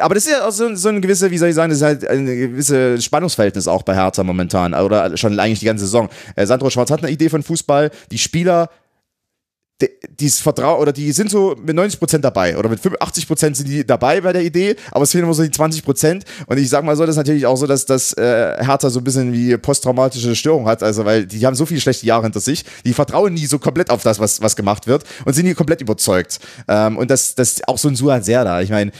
aber 0.00 0.14
das 0.14 0.26
ist 0.26 0.32
ja 0.32 0.46
auch 0.46 0.52
so, 0.52 0.74
so 0.74 0.88
ein 0.88 1.00
gewisse, 1.00 1.30
wie 1.30 1.38
soll 1.38 1.48
ich 1.48 1.54
sagen, 1.54 1.70
das 1.70 1.78
ist 1.78 1.84
halt 1.84 2.06
ein 2.08 2.26
gewisses 2.26 3.04
Spannungsverhältnis 3.04 3.68
auch 3.68 3.82
bei 3.82 3.94
Hertha 3.94 4.22
momentan 4.22 4.74
oder 4.74 5.16
schon 5.16 5.38
eigentlich 5.38 5.60
die 5.60 5.66
ganze 5.66 5.84
Saison. 5.84 6.08
Äh, 6.34 6.46
Sandro 6.46 6.70
Schwarz 6.70 6.90
hat 6.90 7.02
eine 7.02 7.12
Idee 7.12 7.28
von 7.28 7.42
Fußball, 7.42 7.90
die 8.10 8.18
Spieler 8.18 8.70
die, 9.80 9.90
dieses 10.08 10.40
Vertrauen 10.40 10.80
oder 10.80 10.92
die 10.92 11.12
sind 11.12 11.30
so 11.30 11.54
mit 11.62 11.76
90 11.76 11.98
Prozent 11.98 12.24
dabei 12.24 12.56
oder 12.56 12.68
mit 12.68 12.80
85 12.80 13.26
Prozent 13.26 13.56
sind 13.58 13.68
die 13.68 13.86
dabei 13.86 14.22
bei 14.22 14.32
der 14.32 14.42
Idee, 14.42 14.74
aber 14.90 15.04
es 15.04 15.12
fehlen 15.12 15.24
immer 15.24 15.34
so 15.34 15.42
die 15.42 15.50
20 15.50 15.84
Prozent. 15.84 16.24
Und 16.46 16.58
ich 16.58 16.70
sag 16.70 16.82
mal 16.82 16.96
so, 16.96 17.04
das 17.04 17.14
ist 17.14 17.18
natürlich 17.18 17.44
auch 17.44 17.56
so, 17.56 17.66
dass 17.66 17.84
das 17.84 18.14
äh, 18.14 18.56
Hertha 18.64 18.88
so 18.88 19.00
ein 19.00 19.04
bisschen 19.04 19.32
wie 19.32 19.56
posttraumatische 19.58 20.34
Störung 20.34 20.66
hat, 20.66 20.82
also 20.82 21.04
weil 21.04 21.26
die, 21.26 21.44
haben 21.44 21.54
so 21.54 21.66
viele 21.66 21.80
schlechte 21.80 22.06
Jahre 22.06 22.22
hinter 22.22 22.40
sich, 22.40 22.64
die 22.86 22.94
vertrauen 22.94 23.34
nie 23.34 23.46
so 23.46 23.58
komplett 23.58 23.90
auf 23.90 24.02
das, 24.02 24.18
was, 24.18 24.40
was 24.40 24.56
gemacht 24.56 24.86
wird 24.86 25.04
und 25.26 25.34
sind 25.34 25.44
nie 25.44 25.54
komplett 25.54 25.82
überzeugt. 25.82 26.38
Ähm, 26.68 26.96
und 26.96 27.10
das, 27.10 27.34
das 27.34 27.60
auch 27.68 27.76
so 27.76 27.88
ein 27.88 27.96
Suan 27.96 28.22
Serda, 28.22 28.62
ich 28.62 28.70
meine, 28.70 28.92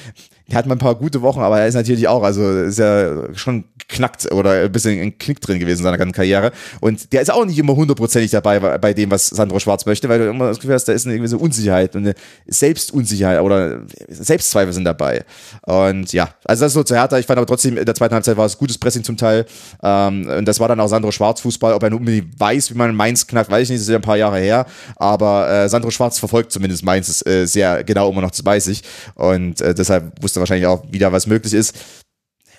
er 0.49 0.59
hat 0.59 0.67
mal 0.67 0.77
ein 0.77 0.79
paar 0.79 0.95
gute 0.95 1.23
Wochen, 1.23 1.41
aber 1.41 1.61
er 1.61 1.67
ist 1.67 1.75
natürlich 1.75 2.07
auch, 2.07 2.23
also 2.23 2.49
ist 2.61 2.79
ja 2.79 3.35
schon 3.35 3.65
knackt 3.89 4.31
oder 4.31 4.63
ein 4.63 4.73
bisschen 4.73 5.01
ein 5.01 5.19
Knick 5.19 5.41
drin 5.41 5.59
gewesen 5.59 5.81
in 5.81 5.85
seiner 5.85 5.99
ganzen 5.99 6.13
Karriere. 6.13 6.53
Und 6.81 7.13
der 7.13 7.23
ist 7.23 7.33
auch 7.33 7.45
nicht 7.45 7.59
immer 7.59 7.75
hundertprozentig 7.75 8.31
dabei 8.31 8.79
bei 8.79 8.95
dem, 8.95 9.11
was 9.11 9.27
Sandro 9.27 9.59
Schwarz 9.59 9.87
möchte, 9.87 10.09
weil 10.09 10.19
du 10.21 10.29
immer 10.29 10.49
das 10.49 10.59
Gefühl 10.59 10.75
hast, 10.75 10.85
da 10.85 10.93
ist 10.93 11.07
eine 11.07 11.17
gewisse 11.17 11.39
Unsicherheit 11.39 11.97
und 11.97 12.05
eine 12.05 12.15
Selbstunsicherheit 12.47 13.41
oder 13.41 13.81
Selbstzweifel 14.09 14.73
sind 14.73 14.85
dabei. 14.85 15.25
Und 15.63 16.13
ja, 16.13 16.29
also 16.45 16.65
das 16.65 16.71
ist 16.71 16.75
so 16.75 16.85
zu 16.85 16.95
Hertha. 16.95 17.19
Ich 17.19 17.27
fand 17.27 17.39
aber 17.39 17.47
trotzdem, 17.47 17.77
in 17.77 17.85
der 17.85 17.95
zweiten 17.95 18.15
Halbzeit 18.15 18.37
war 18.37 18.47
es 18.47 18.57
gutes 18.57 18.79
Pressing 18.79 19.03
zum 19.03 19.17
Teil. 19.17 19.47
Ähm, 19.83 20.29
und 20.29 20.47
das 20.47 20.61
war 20.61 20.69
dann 20.69 20.79
auch 20.79 20.89
Sandro 20.89 21.11
Schwarz 21.11 21.41
Fußball. 21.41 21.75
Ob 21.75 21.83
er 21.83 21.91
nun 21.91 22.01
unbedingt 22.01 22.39
weiß, 22.39 22.71
wie 22.71 22.79
man 22.79 22.95
Mainz 22.95 23.27
knackt, 23.27 23.51
weiß 23.51 23.65
ich 23.65 23.71
nicht, 23.71 23.81
das 23.81 23.89
ist 23.89 23.93
ja 23.93 23.97
ein 23.97 24.03
paar 24.03 24.17
Jahre 24.17 24.39
her. 24.39 24.67
Aber 24.97 25.51
äh, 25.51 25.69
Sandro 25.69 25.91
Schwarz 25.91 26.19
verfolgt 26.19 26.53
zumindest 26.53 26.85
Mainz 26.85 27.25
äh, 27.27 27.47
sehr 27.47 27.83
genau 27.83 28.11
immer 28.11 28.23
noch, 28.23 28.31
das 28.31 28.45
weiß 28.45 28.69
ich. 28.69 28.83
Und 29.15 29.61
äh, 29.61 29.75
deshalb 29.75 30.23
wusste 30.23 30.36
wahrscheinlich 30.41 30.67
auch 30.67 30.85
wieder, 30.91 31.13
was 31.13 31.27
möglich 31.27 31.55
ist. 31.55 31.75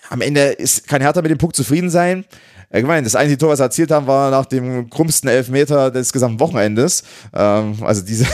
Am 0.10 0.22
Ende 0.22 0.42
ist, 0.42 0.88
kann 0.88 1.02
Hertha 1.02 1.22
mit 1.22 1.32
dem 1.32 1.38
Punkt 1.38 1.56
zufrieden 1.56 1.90
sein. 1.90 2.26
Ich 2.70 2.84
meine, 2.84 3.04
das 3.04 3.16
einzige 3.16 3.38
Tor, 3.38 3.50
was 3.50 3.60
wir 3.60 3.66
erzielt 3.66 3.92
haben, 3.92 4.08
war 4.08 4.30
nach 4.30 4.46
dem 4.46 4.90
krummsten 4.90 5.30
Elfmeter 5.30 5.90
des 5.90 6.12
gesamten 6.12 6.40
Wochenendes. 6.40 7.04
Ähm, 7.34 7.78
also 7.82 8.02
diese, 8.02 8.26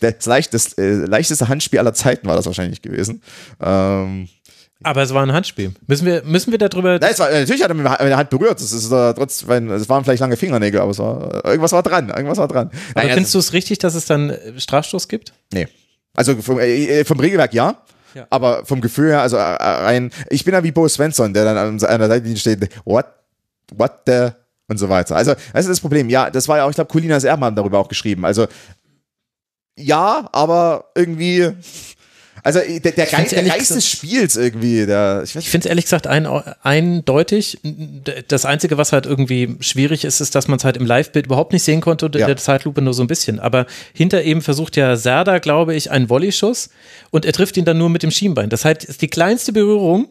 das, 0.00 0.26
leicht, 0.26 0.52
das 0.52 0.74
äh, 0.74 0.92
leichteste 0.92 1.48
Handspiel 1.48 1.78
aller 1.78 1.94
Zeiten 1.94 2.26
war 2.26 2.36
das 2.36 2.44
wahrscheinlich 2.44 2.82
gewesen. 2.82 3.22
Ähm, 3.60 4.28
aber 4.82 5.02
es 5.02 5.14
war 5.14 5.22
ein 5.22 5.32
Handspiel. 5.32 5.72
Müssen 5.86 6.06
wir, 6.06 6.22
müssen 6.24 6.50
wir 6.50 6.58
darüber. 6.58 6.98
Nein, 6.98 7.12
es 7.12 7.18
war, 7.18 7.30
natürlich 7.30 7.62
hat 7.62 7.70
er 7.70 7.74
mit 7.74 7.86
der 7.86 8.16
Hand 8.16 8.30
berührt. 8.30 8.60
Das 8.60 8.72
ist 8.72 8.90
äh, 8.90 9.14
trotz, 9.14 9.42
es 9.42 9.48
waren 9.48 10.04
vielleicht 10.04 10.20
lange 10.20 10.36
Fingernägel, 10.36 10.80
aber 10.80 10.90
es 10.90 10.98
war, 10.98 11.44
irgendwas 11.44 11.72
war 11.72 11.82
dran. 11.82 12.08
Irgendwas 12.08 12.38
war 12.38 12.48
dran. 12.48 12.66
Aber 12.66 13.06
Nein, 13.06 13.14
findest 13.14 13.34
also, 13.34 13.38
du 13.38 13.40
es 13.40 13.52
richtig, 13.52 13.78
dass 13.78 13.94
es 13.94 14.06
dann 14.06 14.36
Strafstoß 14.56 15.08
gibt? 15.08 15.32
Nee. 15.52 15.68
Also 16.14 16.36
vom, 16.42 16.58
äh, 16.58 17.04
vom 17.04 17.20
Regelwerk 17.20 17.54
ja. 17.54 17.82
Ja. 18.14 18.26
Aber 18.30 18.64
vom 18.64 18.80
Gefühl 18.80 19.10
her, 19.10 19.22
also 19.22 19.36
äh, 19.36 19.40
rein, 19.40 20.10
ich 20.30 20.44
bin 20.44 20.54
ja 20.54 20.62
wie 20.62 20.72
Bo 20.72 20.86
Svensson, 20.88 21.32
der 21.32 21.44
dann 21.44 21.56
an 21.56 21.84
einer 21.84 22.08
Seite 22.08 22.36
steht, 22.36 22.68
what, 22.84 23.06
what 23.74 24.00
the, 24.06 24.30
und 24.68 24.78
so 24.78 24.88
weiter. 24.88 25.16
Also, 25.16 25.34
das 25.52 25.64
ist 25.64 25.70
das 25.70 25.80
Problem. 25.80 26.08
Ja, 26.08 26.30
das 26.30 26.48
war 26.48 26.58
ja 26.58 26.64
auch, 26.64 26.70
ich 26.70 26.76
glaube, 26.76 26.90
Colinas 26.90 27.24
Erben 27.24 27.44
haben 27.44 27.56
darüber 27.56 27.78
auch 27.78 27.88
geschrieben. 27.88 28.24
Also, 28.24 28.46
ja, 29.78 30.28
aber 30.32 30.90
irgendwie, 30.94 31.52
also 32.44 32.58
der, 32.58 32.92
der, 32.92 33.06
Geist, 33.06 33.32
der 33.32 33.44
Geist 33.44 33.70
des 33.70 33.86
Spiels 33.86 34.36
irgendwie. 34.36 34.84
Der, 34.84 35.22
ich, 35.24 35.36
ich 35.36 35.48
finde 35.48 35.66
es 35.66 35.68
ehrlich 35.68 35.84
gesagt 35.84 36.08
ein, 36.08 36.26
eindeutig. 36.62 37.58
Das 38.26 38.44
Einzige, 38.44 38.78
was 38.78 38.92
halt 38.92 39.06
irgendwie 39.06 39.56
schwierig 39.60 40.04
ist, 40.04 40.20
ist, 40.20 40.34
dass 40.34 40.48
man 40.48 40.58
es 40.58 40.64
halt 40.64 40.76
im 40.76 40.84
Live-Bild 40.84 41.26
überhaupt 41.26 41.52
nicht 41.52 41.62
sehen 41.62 41.80
konnte 41.80 42.06
und 42.06 42.16
ja. 42.16 42.22
in 42.22 42.26
der 42.26 42.36
Zeitlupe 42.36 42.82
nur 42.82 42.94
so 42.94 43.04
ein 43.04 43.06
bisschen. 43.06 43.38
Aber 43.38 43.66
hinter 43.92 44.24
eben 44.24 44.42
versucht 44.42 44.76
ja 44.76 44.96
Serda, 44.96 45.38
glaube 45.38 45.76
ich, 45.76 45.92
einen 45.92 46.10
Volley-Schuss 46.10 46.70
und 47.10 47.24
er 47.24 47.32
trifft 47.32 47.56
ihn 47.56 47.64
dann 47.64 47.78
nur 47.78 47.90
mit 47.90 48.02
dem 48.02 48.10
Schienbein. 48.10 48.50
Das 48.50 48.64
heißt, 48.64 48.84
ist 48.84 49.02
die 49.02 49.08
kleinste 49.08 49.52
Berührung, 49.52 50.08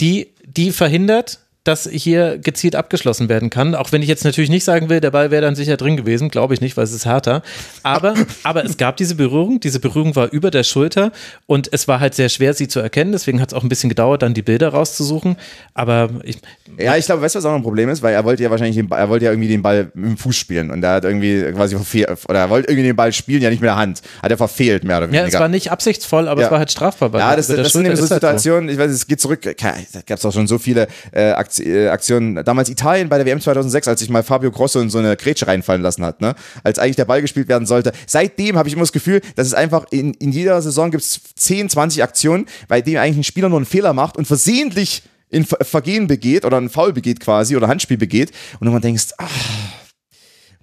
die, 0.00 0.28
die 0.44 0.70
verhindert, 0.70 1.40
dass 1.66 1.88
hier 1.90 2.38
gezielt 2.38 2.76
abgeschlossen 2.76 3.28
werden 3.28 3.50
kann. 3.50 3.74
Auch 3.74 3.92
wenn 3.92 4.02
ich 4.02 4.08
jetzt 4.08 4.24
natürlich 4.24 4.50
nicht 4.50 4.64
sagen 4.64 4.88
will, 4.88 5.00
der 5.00 5.10
Ball 5.10 5.30
wäre 5.30 5.42
dann 5.42 5.54
sicher 5.54 5.76
drin 5.76 5.96
gewesen, 5.96 6.28
glaube 6.28 6.54
ich 6.54 6.60
nicht, 6.60 6.76
weil 6.76 6.84
es 6.84 6.92
ist 6.92 7.06
härter. 7.06 7.42
Aber, 7.82 8.14
aber 8.42 8.64
es 8.64 8.76
gab 8.76 8.96
diese 8.96 9.14
Berührung, 9.14 9.60
diese 9.60 9.80
Berührung 9.80 10.16
war 10.16 10.32
über 10.32 10.50
der 10.50 10.64
Schulter 10.64 11.12
und 11.46 11.72
es 11.72 11.86
war 11.88 12.00
halt 12.00 12.14
sehr 12.14 12.28
schwer, 12.28 12.54
sie 12.54 12.68
zu 12.68 12.80
erkennen. 12.80 13.12
Deswegen 13.12 13.40
hat 13.40 13.52
es 13.52 13.54
auch 13.54 13.62
ein 13.62 13.68
bisschen 13.68 13.88
gedauert, 13.88 14.22
dann 14.22 14.34
die 14.34 14.42
Bilder 14.42 14.70
rauszusuchen. 14.70 15.36
Aber 15.74 16.10
ich. 16.24 16.38
Ja, 16.78 16.96
ich 16.96 17.06
glaube, 17.06 17.22
weißt 17.22 17.34
du, 17.34 17.38
was 17.38 17.44
auch 17.44 17.54
ein 17.54 17.62
Problem 17.62 17.88
ist? 17.88 18.02
Weil 18.02 18.14
er 18.14 18.24
wollte 18.24 18.42
ja 18.42 18.50
wahrscheinlich, 18.50 18.76
den, 18.76 18.90
er 18.90 19.08
wollte 19.08 19.26
ja 19.26 19.30
irgendwie 19.30 19.48
den 19.48 19.62
Ball 19.62 19.90
mit 19.94 20.04
dem 20.04 20.16
Fuß 20.16 20.36
spielen 20.36 20.70
und 20.70 20.82
er 20.82 20.94
hat 20.94 21.04
irgendwie 21.04 21.52
quasi 21.52 21.76
verfehlt, 21.76 22.10
oder 22.28 22.40
er 22.40 22.50
wollte 22.50 22.68
irgendwie 22.68 22.88
den 22.88 22.96
Ball 22.96 23.12
spielen, 23.12 23.42
ja 23.42 23.50
nicht 23.50 23.60
mit 23.60 23.68
der 23.68 23.76
Hand. 23.76 24.02
Hat 24.22 24.30
er 24.30 24.36
verfehlt, 24.36 24.84
mehr 24.84 24.98
oder 24.98 25.08
weniger. 25.08 25.22
Ja, 25.22 25.28
es 25.28 25.38
war 25.38 25.48
nicht 25.48 25.70
absichtsvoll, 25.70 26.28
aber 26.28 26.40
ja. 26.40 26.46
es 26.46 26.50
war 26.50 26.58
halt 26.58 26.70
strafbar. 26.70 27.10
Ja, 27.14 27.36
das, 27.36 27.48
das, 27.48 27.56
das 27.56 27.72
sind 27.72 27.86
eben 27.86 27.96
so 27.96 28.06
Situationen, 28.06 28.68
halt 28.68 28.76
so. 28.76 28.82
ich 28.82 28.88
weiß, 28.88 28.94
es 28.94 29.06
geht 29.06 29.20
zurück, 29.20 29.42
da 29.42 29.52
gab 29.52 30.18
es 30.18 30.24
auch 30.24 30.32
schon 30.32 30.46
so 30.46 30.58
viele 30.58 30.86
äh, 31.12 31.26
äh, 31.26 31.32
Aktionen, 31.60 32.44
damals 32.44 32.68
Italien 32.68 33.08
bei 33.08 33.18
der 33.18 33.26
WM 33.26 33.40
2006, 33.40 33.88
als 33.88 34.00
sich 34.00 34.10
mal 34.10 34.22
Fabio 34.22 34.50
Grosso 34.50 34.80
in 34.80 34.90
so 34.90 34.98
eine 34.98 35.16
Grätsche 35.16 35.46
reinfallen 35.46 35.82
lassen 35.82 36.04
hat, 36.04 36.20
ne? 36.20 36.34
als 36.62 36.78
eigentlich 36.78 36.96
der 36.96 37.04
Ball 37.04 37.22
gespielt 37.22 37.48
werden 37.48 37.66
sollte. 37.66 37.92
Seitdem 38.06 38.56
habe 38.56 38.68
ich 38.68 38.74
immer 38.74 38.82
das 38.82 38.92
Gefühl, 38.92 39.20
dass 39.34 39.46
es 39.46 39.54
einfach 39.54 39.86
in, 39.90 40.14
in 40.14 40.32
jeder 40.32 40.60
Saison 40.62 40.90
gibt 40.90 41.02
es 41.02 41.20
10, 41.36 41.70
20 41.70 42.02
Aktionen, 42.02 42.46
bei 42.68 42.80
denen 42.80 42.98
eigentlich 42.98 43.18
ein 43.18 43.24
Spieler 43.24 43.48
nur 43.48 43.58
einen 43.58 43.66
Fehler 43.66 43.92
macht 43.92 44.16
und 44.16 44.26
versehentlich 44.26 45.02
in 45.28 45.44
Vergehen 45.44 46.06
begeht 46.06 46.44
oder 46.44 46.56
ein 46.56 46.68
Foul 46.68 46.92
begeht 46.92 47.20
quasi 47.20 47.56
oder 47.56 47.68
Handspiel 47.68 47.98
begeht 47.98 48.30
und 48.60 48.70
man 48.70 48.80
denkst, 48.80 49.08
ach, 49.18 49.30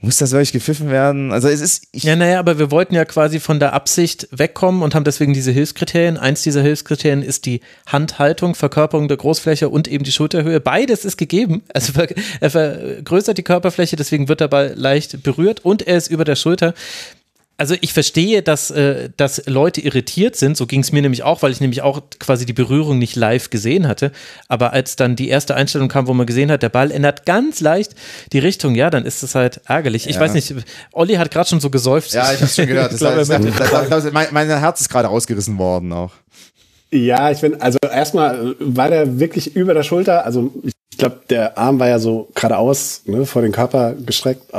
muss 0.03 0.17
das 0.17 0.31
wirklich 0.31 0.51
gepfiffen 0.51 0.89
werden? 0.89 1.31
Also 1.31 1.47
es 1.47 1.61
ist. 1.61 1.87
ja, 1.95 2.17
naja, 2.17 2.37
aber 2.37 2.59
wir 2.59 2.71
wollten 2.71 2.93
ja 2.93 3.05
quasi 3.05 3.39
von 3.39 3.61
der 3.61 3.71
Absicht 3.71 4.27
wegkommen 4.31 4.81
und 4.81 4.95
haben 4.95 5.05
deswegen 5.05 5.33
diese 5.33 5.51
Hilfskriterien. 5.51 6.17
Eins 6.17 6.41
dieser 6.41 6.61
Hilfskriterien 6.61 7.23
ist 7.23 7.45
die 7.45 7.61
Handhaltung, 7.87 8.53
Verkörperung 8.53 9.07
der 9.07 9.15
Großfläche 9.15 9.69
und 9.69 9.87
eben 9.87 10.03
die 10.03 10.11
Schulterhöhe. 10.11 10.59
Beides 10.59 11.05
ist 11.05 11.17
gegeben. 11.17 11.63
Also 11.73 11.93
er 12.39 12.49
vergrößert 12.49 13.37
die 13.37 13.43
Körperfläche, 13.43 13.95
deswegen 13.95 14.27
wird 14.27 14.41
der 14.41 14.47
Ball 14.47 14.73
leicht 14.75 15.23
berührt 15.23 15.61
und 15.63 15.81
er 15.87 15.97
ist 15.97 16.09
über 16.11 16.23
der 16.23 16.35
Schulter 16.35 16.73
also 17.57 17.75
ich 17.81 17.93
verstehe, 17.93 18.41
dass, 18.41 18.71
äh, 18.71 19.09
dass 19.15 19.43
Leute 19.45 19.81
irritiert 19.81 20.35
sind, 20.35 20.57
so 20.57 20.65
ging 20.65 20.81
es 20.81 20.91
mir 20.91 21.01
nämlich 21.01 21.23
auch, 21.23 21.43
weil 21.43 21.51
ich 21.51 21.61
nämlich 21.61 21.81
auch 21.81 22.01
quasi 22.19 22.45
die 22.45 22.53
Berührung 22.53 22.97
nicht 22.97 23.15
live 23.15 23.49
gesehen 23.51 23.87
hatte. 23.87 24.11
Aber 24.47 24.73
als 24.73 24.95
dann 24.95 25.15
die 25.15 25.29
erste 25.29 25.55
Einstellung 25.55 25.87
kam, 25.87 26.07
wo 26.07 26.13
man 26.13 26.25
gesehen 26.25 26.51
hat, 26.51 26.63
der 26.63 26.69
Ball 26.69 26.91
ändert 26.91 27.25
ganz 27.25 27.59
leicht 27.61 27.93
die 28.31 28.39
Richtung, 28.39 28.75
ja, 28.75 28.89
dann 28.89 29.05
ist 29.05 29.21
das 29.21 29.35
halt 29.35 29.61
ärgerlich. 29.65 30.09
Ich 30.09 30.19
weiß 30.19 30.33
nicht, 30.33 30.53
Olli 30.91 31.15
hat 31.15 31.29
gerade 31.31 31.47
schon 31.47 31.59
so 31.59 31.69
gesäuft. 31.69 32.11
Ja, 32.13 32.33
ich 32.33 32.41
habe 32.41 32.51
schon 32.51 32.67
gehört. 32.67 32.93
Das 33.03 33.29
heißt, 33.29 34.13
mein, 34.13 34.27
mein 34.31 34.47
Herz 34.47 34.81
ist 34.81 34.89
gerade 34.89 35.09
ausgerissen 35.09 35.57
worden 35.57 35.91
auch. 35.93 36.11
Ja, 36.91 37.31
ich 37.31 37.41
bin, 37.41 37.59
also 37.59 37.79
erstmal 37.81 38.55
war 38.59 38.89
der 38.89 39.19
wirklich 39.19 39.55
über 39.55 39.73
der 39.73 39.83
Schulter, 39.83 40.25
also 40.25 40.53
ich 40.63 40.97
glaube, 40.97 41.21
der 41.29 41.57
Arm 41.57 41.79
war 41.79 41.87
ja 41.87 41.97
so 41.97 42.29
geradeaus 42.35 43.01
ne, 43.05 43.25
vor 43.25 43.41
den 43.41 43.51
Körper 43.51 43.93
gestreckt, 43.93 44.53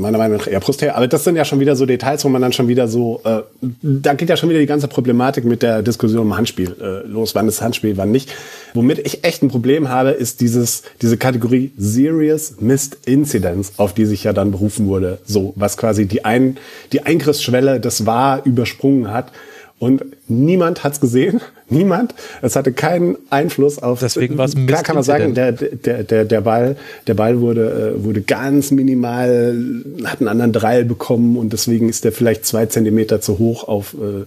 meiner 0.00 0.18
Meinung 0.18 0.38
nach 0.38 0.46
eher 0.46 0.60
Brust. 0.60 0.82
Aber 0.82 1.08
das 1.08 1.24
sind 1.24 1.36
ja 1.36 1.44
schon 1.44 1.60
wieder 1.60 1.76
so 1.76 1.86
Details, 1.86 2.24
wo 2.24 2.28
man 2.28 2.42
dann 2.42 2.52
schon 2.52 2.68
wieder 2.68 2.88
so, 2.88 3.20
äh, 3.24 3.42
da 3.82 4.14
geht 4.14 4.28
ja 4.28 4.36
schon 4.36 4.48
wieder 4.48 4.60
die 4.60 4.66
ganze 4.66 4.88
Problematik 4.88 5.44
mit 5.44 5.62
der 5.62 5.82
Diskussion 5.82 6.22
um 6.22 6.36
Handspiel 6.36 6.74
äh, 6.80 7.06
los, 7.06 7.34
wann 7.34 7.48
ist 7.48 7.60
Handspiel, 7.60 7.96
wann 7.96 8.10
nicht. 8.10 8.32
Womit 8.74 8.98
ich 8.98 9.24
echt 9.24 9.42
ein 9.42 9.48
Problem 9.48 9.88
habe, 9.88 10.10
ist 10.10 10.40
dieses, 10.40 10.82
diese 11.02 11.16
Kategorie 11.16 11.72
Serious 11.76 12.56
Missed 12.60 12.98
Incidents, 13.06 13.72
auf 13.76 13.94
die 13.94 14.04
sich 14.04 14.24
ja 14.24 14.32
dann 14.32 14.50
berufen 14.50 14.86
wurde. 14.86 15.18
So, 15.24 15.52
was 15.56 15.76
quasi 15.76 16.06
die, 16.06 16.24
Ein 16.24 16.58
die 16.92 17.02
Eingriffsschwelle 17.02 17.80
des 17.80 18.06
War 18.06 18.44
übersprungen 18.44 19.10
hat. 19.10 19.32
Und 19.78 20.04
niemand 20.28 20.84
hat's 20.84 21.00
gesehen. 21.00 21.40
Niemand. 21.68 22.14
Es 22.42 22.54
hatte 22.54 22.72
keinen 22.72 23.16
Einfluss 23.28 23.80
auf. 23.80 23.98
Deswegen 23.98 24.38
war 24.38 24.44
es 24.44 24.54
Klar 24.54 24.84
kann 24.84 24.94
man 24.94 25.02
sagen, 25.02 25.34
der, 25.34 25.50
der, 25.50 26.04
der, 26.04 26.24
der 26.24 26.40
Ball, 26.40 26.76
der 27.08 27.14
Ball 27.14 27.40
wurde, 27.40 27.94
äh, 27.96 28.04
wurde 28.04 28.22
ganz 28.22 28.70
minimal, 28.70 29.56
hat 30.04 30.20
einen 30.20 30.28
anderen 30.28 30.52
Dreil 30.52 30.84
bekommen 30.84 31.36
und 31.36 31.52
deswegen 31.52 31.88
ist 31.88 32.04
der 32.04 32.12
vielleicht 32.12 32.46
zwei 32.46 32.66
Zentimeter 32.66 33.20
zu 33.20 33.40
hoch 33.40 33.66
auf 33.66 33.94
äh, 33.94 34.24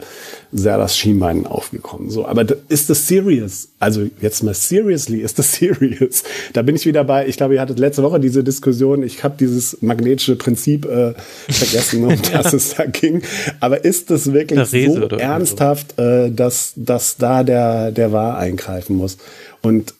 Serdas 0.52 0.98
Schienbein 0.98 1.46
aufgekommen. 1.46 2.10
So, 2.10 2.26
aber 2.26 2.46
ist 2.68 2.90
das 2.90 3.08
serious? 3.08 3.70
Also 3.80 4.08
jetzt 4.20 4.44
mal 4.44 4.54
seriously, 4.54 5.22
ist 5.22 5.40
das 5.40 5.54
serious? 5.60 6.24
Da 6.52 6.62
bin 6.62 6.76
ich 6.76 6.86
wieder 6.86 7.06
bei, 7.06 7.28
ich 7.28 7.38
glaube, 7.38 7.54
ihr 7.54 7.62
hattet 7.62 7.80
letzte 7.80 8.04
Woche 8.04 8.20
diese 8.20 8.44
Diskussion, 8.44 9.02
ich 9.04 9.24
habe 9.24 9.36
dieses 9.40 9.82
magnetische 9.82 10.36
Prinzip 10.36 10.86
äh, 10.86 11.14
vergessen, 11.48 12.04
um 12.04 12.16
das 12.34 12.54
es 12.54 12.76
da 12.76 12.86
ging. 12.86 13.22
Aber 13.60 13.86
ist 13.86 14.10
das 14.10 14.34
wirklich 14.34 14.68
so 14.68 15.08
ernsthaft, 15.08 15.89
äh, 15.98 16.30
dass, 16.30 16.74
dass 16.76 17.18
da 17.18 17.30
da 17.30 17.44
der, 17.44 17.92
der 17.92 18.12
wahr 18.12 18.38
eingreifen 18.38 18.96
muss. 18.96 19.18
Und 19.62 19.94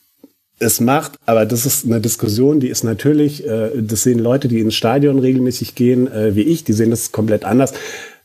es 0.58 0.80
macht, 0.80 1.12
aber 1.24 1.46
das 1.46 1.64
ist 1.64 1.86
eine 1.86 2.00
Diskussion, 2.00 2.60
die 2.60 2.68
ist 2.68 2.84
natürlich, 2.84 3.46
äh, 3.46 3.70
das 3.80 4.02
sehen 4.02 4.18
Leute, 4.18 4.48
die 4.48 4.60
ins 4.60 4.74
Stadion 4.74 5.18
regelmäßig 5.18 5.74
gehen, 5.74 6.12
äh, 6.12 6.34
wie 6.34 6.42
ich, 6.42 6.64
die 6.64 6.74
sehen 6.74 6.90
das 6.90 7.12
komplett 7.12 7.44
anders 7.44 7.72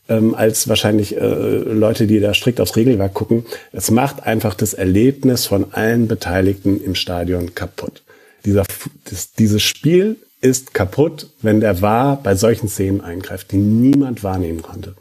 ähm, 0.10 0.36
als 0.36 0.68
wahrscheinlich 0.68 1.16
äh, 1.16 1.20
Leute, 1.20 2.08
die 2.08 2.20
da 2.20 2.34
strikt 2.34 2.60
aufs 2.60 2.76
Regelwerk 2.76 3.14
gucken. 3.14 3.46
Es 3.72 3.90
macht 3.90 4.24
einfach 4.24 4.54
das 4.54 4.74
Erlebnis 4.74 5.46
von 5.46 5.74
allen 5.74 6.08
Beteiligten 6.08 6.84
im 6.84 6.96
Stadion 6.96 7.56
kaputt. 7.56 8.04
Dieser, 8.44 8.66
das, 9.10 9.32
dieses 9.34 9.64
Spiel 9.64 10.18
ist 10.42 10.74
kaputt, 10.74 11.30
wenn 11.42 11.62
der 11.62 11.82
Wahr 11.82 12.20
bei 12.22 12.36
solchen 12.36 12.68
Szenen 12.68 13.02
eingreift, 13.02 13.52
die 13.52 13.58
niemand 13.58 14.24
wahrnehmen 14.24 14.62
konnte 14.62 14.96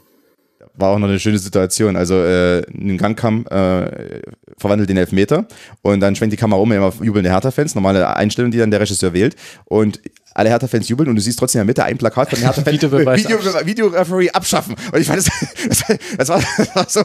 war 0.77 0.89
auch 0.91 0.99
noch 0.99 1.07
eine 1.07 1.19
schöne 1.19 1.39
Situation. 1.39 1.95
Also 1.95 2.23
äh, 2.23 2.63
Gangkamm 2.97 3.45
äh, 3.47 4.21
verwandelt 4.57 4.89
den 4.89 4.97
Elfmeter 4.97 5.45
und 5.81 5.99
dann 5.99 6.15
schwenkt 6.15 6.33
die 6.33 6.37
Kamera 6.37 6.59
um, 6.59 6.71
immer 6.71 6.93
jubelnde 7.01 7.29
Hertha-Fans, 7.29 7.75
normale 7.75 8.15
Einstellung, 8.15 8.51
die 8.51 8.57
dann 8.57 8.71
der 8.71 8.79
Regisseur 8.79 9.13
wählt. 9.13 9.35
Und 9.65 9.99
alle 10.35 10.49
Hertha-Fans 10.49 10.89
jubeln 10.89 11.09
und 11.09 11.15
du 11.15 11.21
siehst 11.21 11.39
trotzdem 11.39 11.61
in 11.61 11.67
der 11.67 11.71
Mitte 11.71 11.83
ein 11.85 11.97
Plakat 11.97 12.29
von 12.29 12.39
Hertha-Fans. 12.39 12.75
Videobeweis 12.75 13.23
Video, 13.23 13.39
Videoreferee 13.65 14.29
abschaffen. 14.31 14.75
Und 14.91 14.99
ich 14.99 15.07
fand 15.07 15.19
das, 15.19 15.81
das, 16.17 16.29
war, 16.29 16.41
das 16.57 16.75
war 16.75 16.85
so, 16.89 17.01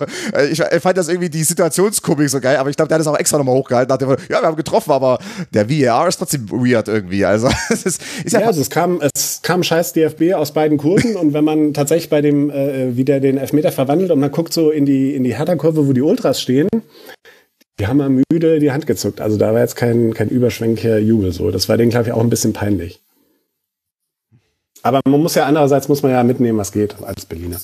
ich 0.51 0.82
fand 0.82 0.98
das 0.98 1.09
irgendwie 1.09 1.31
die 1.31 1.44
Situationskomik 1.44 2.28
so 2.28 2.40
geil, 2.40 2.57
aber 2.57 2.70
ich 2.70 2.77
glaube, 2.77 2.89
der 2.89 2.97
hat 2.97 3.01
das 3.01 3.07
auch 3.07 3.16
extra 3.16 3.39
nochmal 3.39 3.55
hochgehalten, 3.55 3.89
nach 3.89 3.98
dem, 3.98 4.11
ja, 4.28 4.43
wir 4.43 4.43
haben 4.43 4.57
getroffen, 4.57 4.90
aber 4.90 5.20
der 5.55 5.70
VAR 5.70 6.09
ist 6.09 6.16
trotzdem 6.16 6.51
weird 6.51 6.89
irgendwie. 6.89 7.24
Also, 7.24 7.48
es 7.70 7.85
ist, 7.85 8.02
ist 8.24 8.32
ja, 8.32 8.40
ja 8.40 8.47
also 8.48 8.61
es 8.61 8.69
kam, 8.69 9.01
es 9.01 9.40
kam 9.43 9.62
scheiß 9.62 9.93
DFB 9.93 10.35
aus 10.35 10.52
beiden 10.52 10.77
Kurven 10.77 11.15
und 11.15 11.32
wenn 11.32 11.44
man 11.44 11.73
tatsächlich 11.73 12.11
bei 12.11 12.23
dem 12.23 12.51
äh, 12.51 12.97
wieder 12.97 13.20
den 13.20 13.39
Elfmeter 13.39 13.70
verwandelt 13.70 14.11
und 14.11 14.19
man 14.19 14.32
guckt 14.32 14.52
so 14.52 14.70
in 14.70 14.86
die, 14.86 15.15
in 15.15 15.23
die 15.23 15.36
Hertha-Kurve, 15.36 15.86
wo 15.86 15.93
die 15.93 16.02
Ultras 16.02 16.40
stehen, 16.40 16.69
die 17.78 17.86
haben 17.86 17.98
mal 17.98 18.11
müde 18.11 18.59
die 18.59 18.73
Hand 18.73 18.89
gezuckt. 18.89 19.20
Also 19.20 19.39
da 19.39 19.55
war 19.55 19.61
jetzt 19.61 19.77
kein, 19.77 20.12
kein 20.15 20.28
überschwänglicher 20.28 20.98
Jubel 20.98 21.32
so. 21.32 21.52
Das 21.52 21.69
war 21.69 21.77
denen, 21.77 21.90
glaube 21.90 22.09
ich, 22.09 22.12
auch 22.12 22.20
ein 22.20 22.28
bisschen 22.28 22.52
peinlich. 22.52 23.01
Aber 24.82 25.01
man 25.05 25.20
muss 25.20 25.35
ja 25.35 25.47
andererseits 25.47 25.89
muss 25.89 26.02
man 26.02 26.12
ja 26.12 26.23
mitnehmen, 26.23 26.59
was 26.59 26.73
geht 26.73 26.97
als 27.02 27.27
Berliner. 27.27 27.59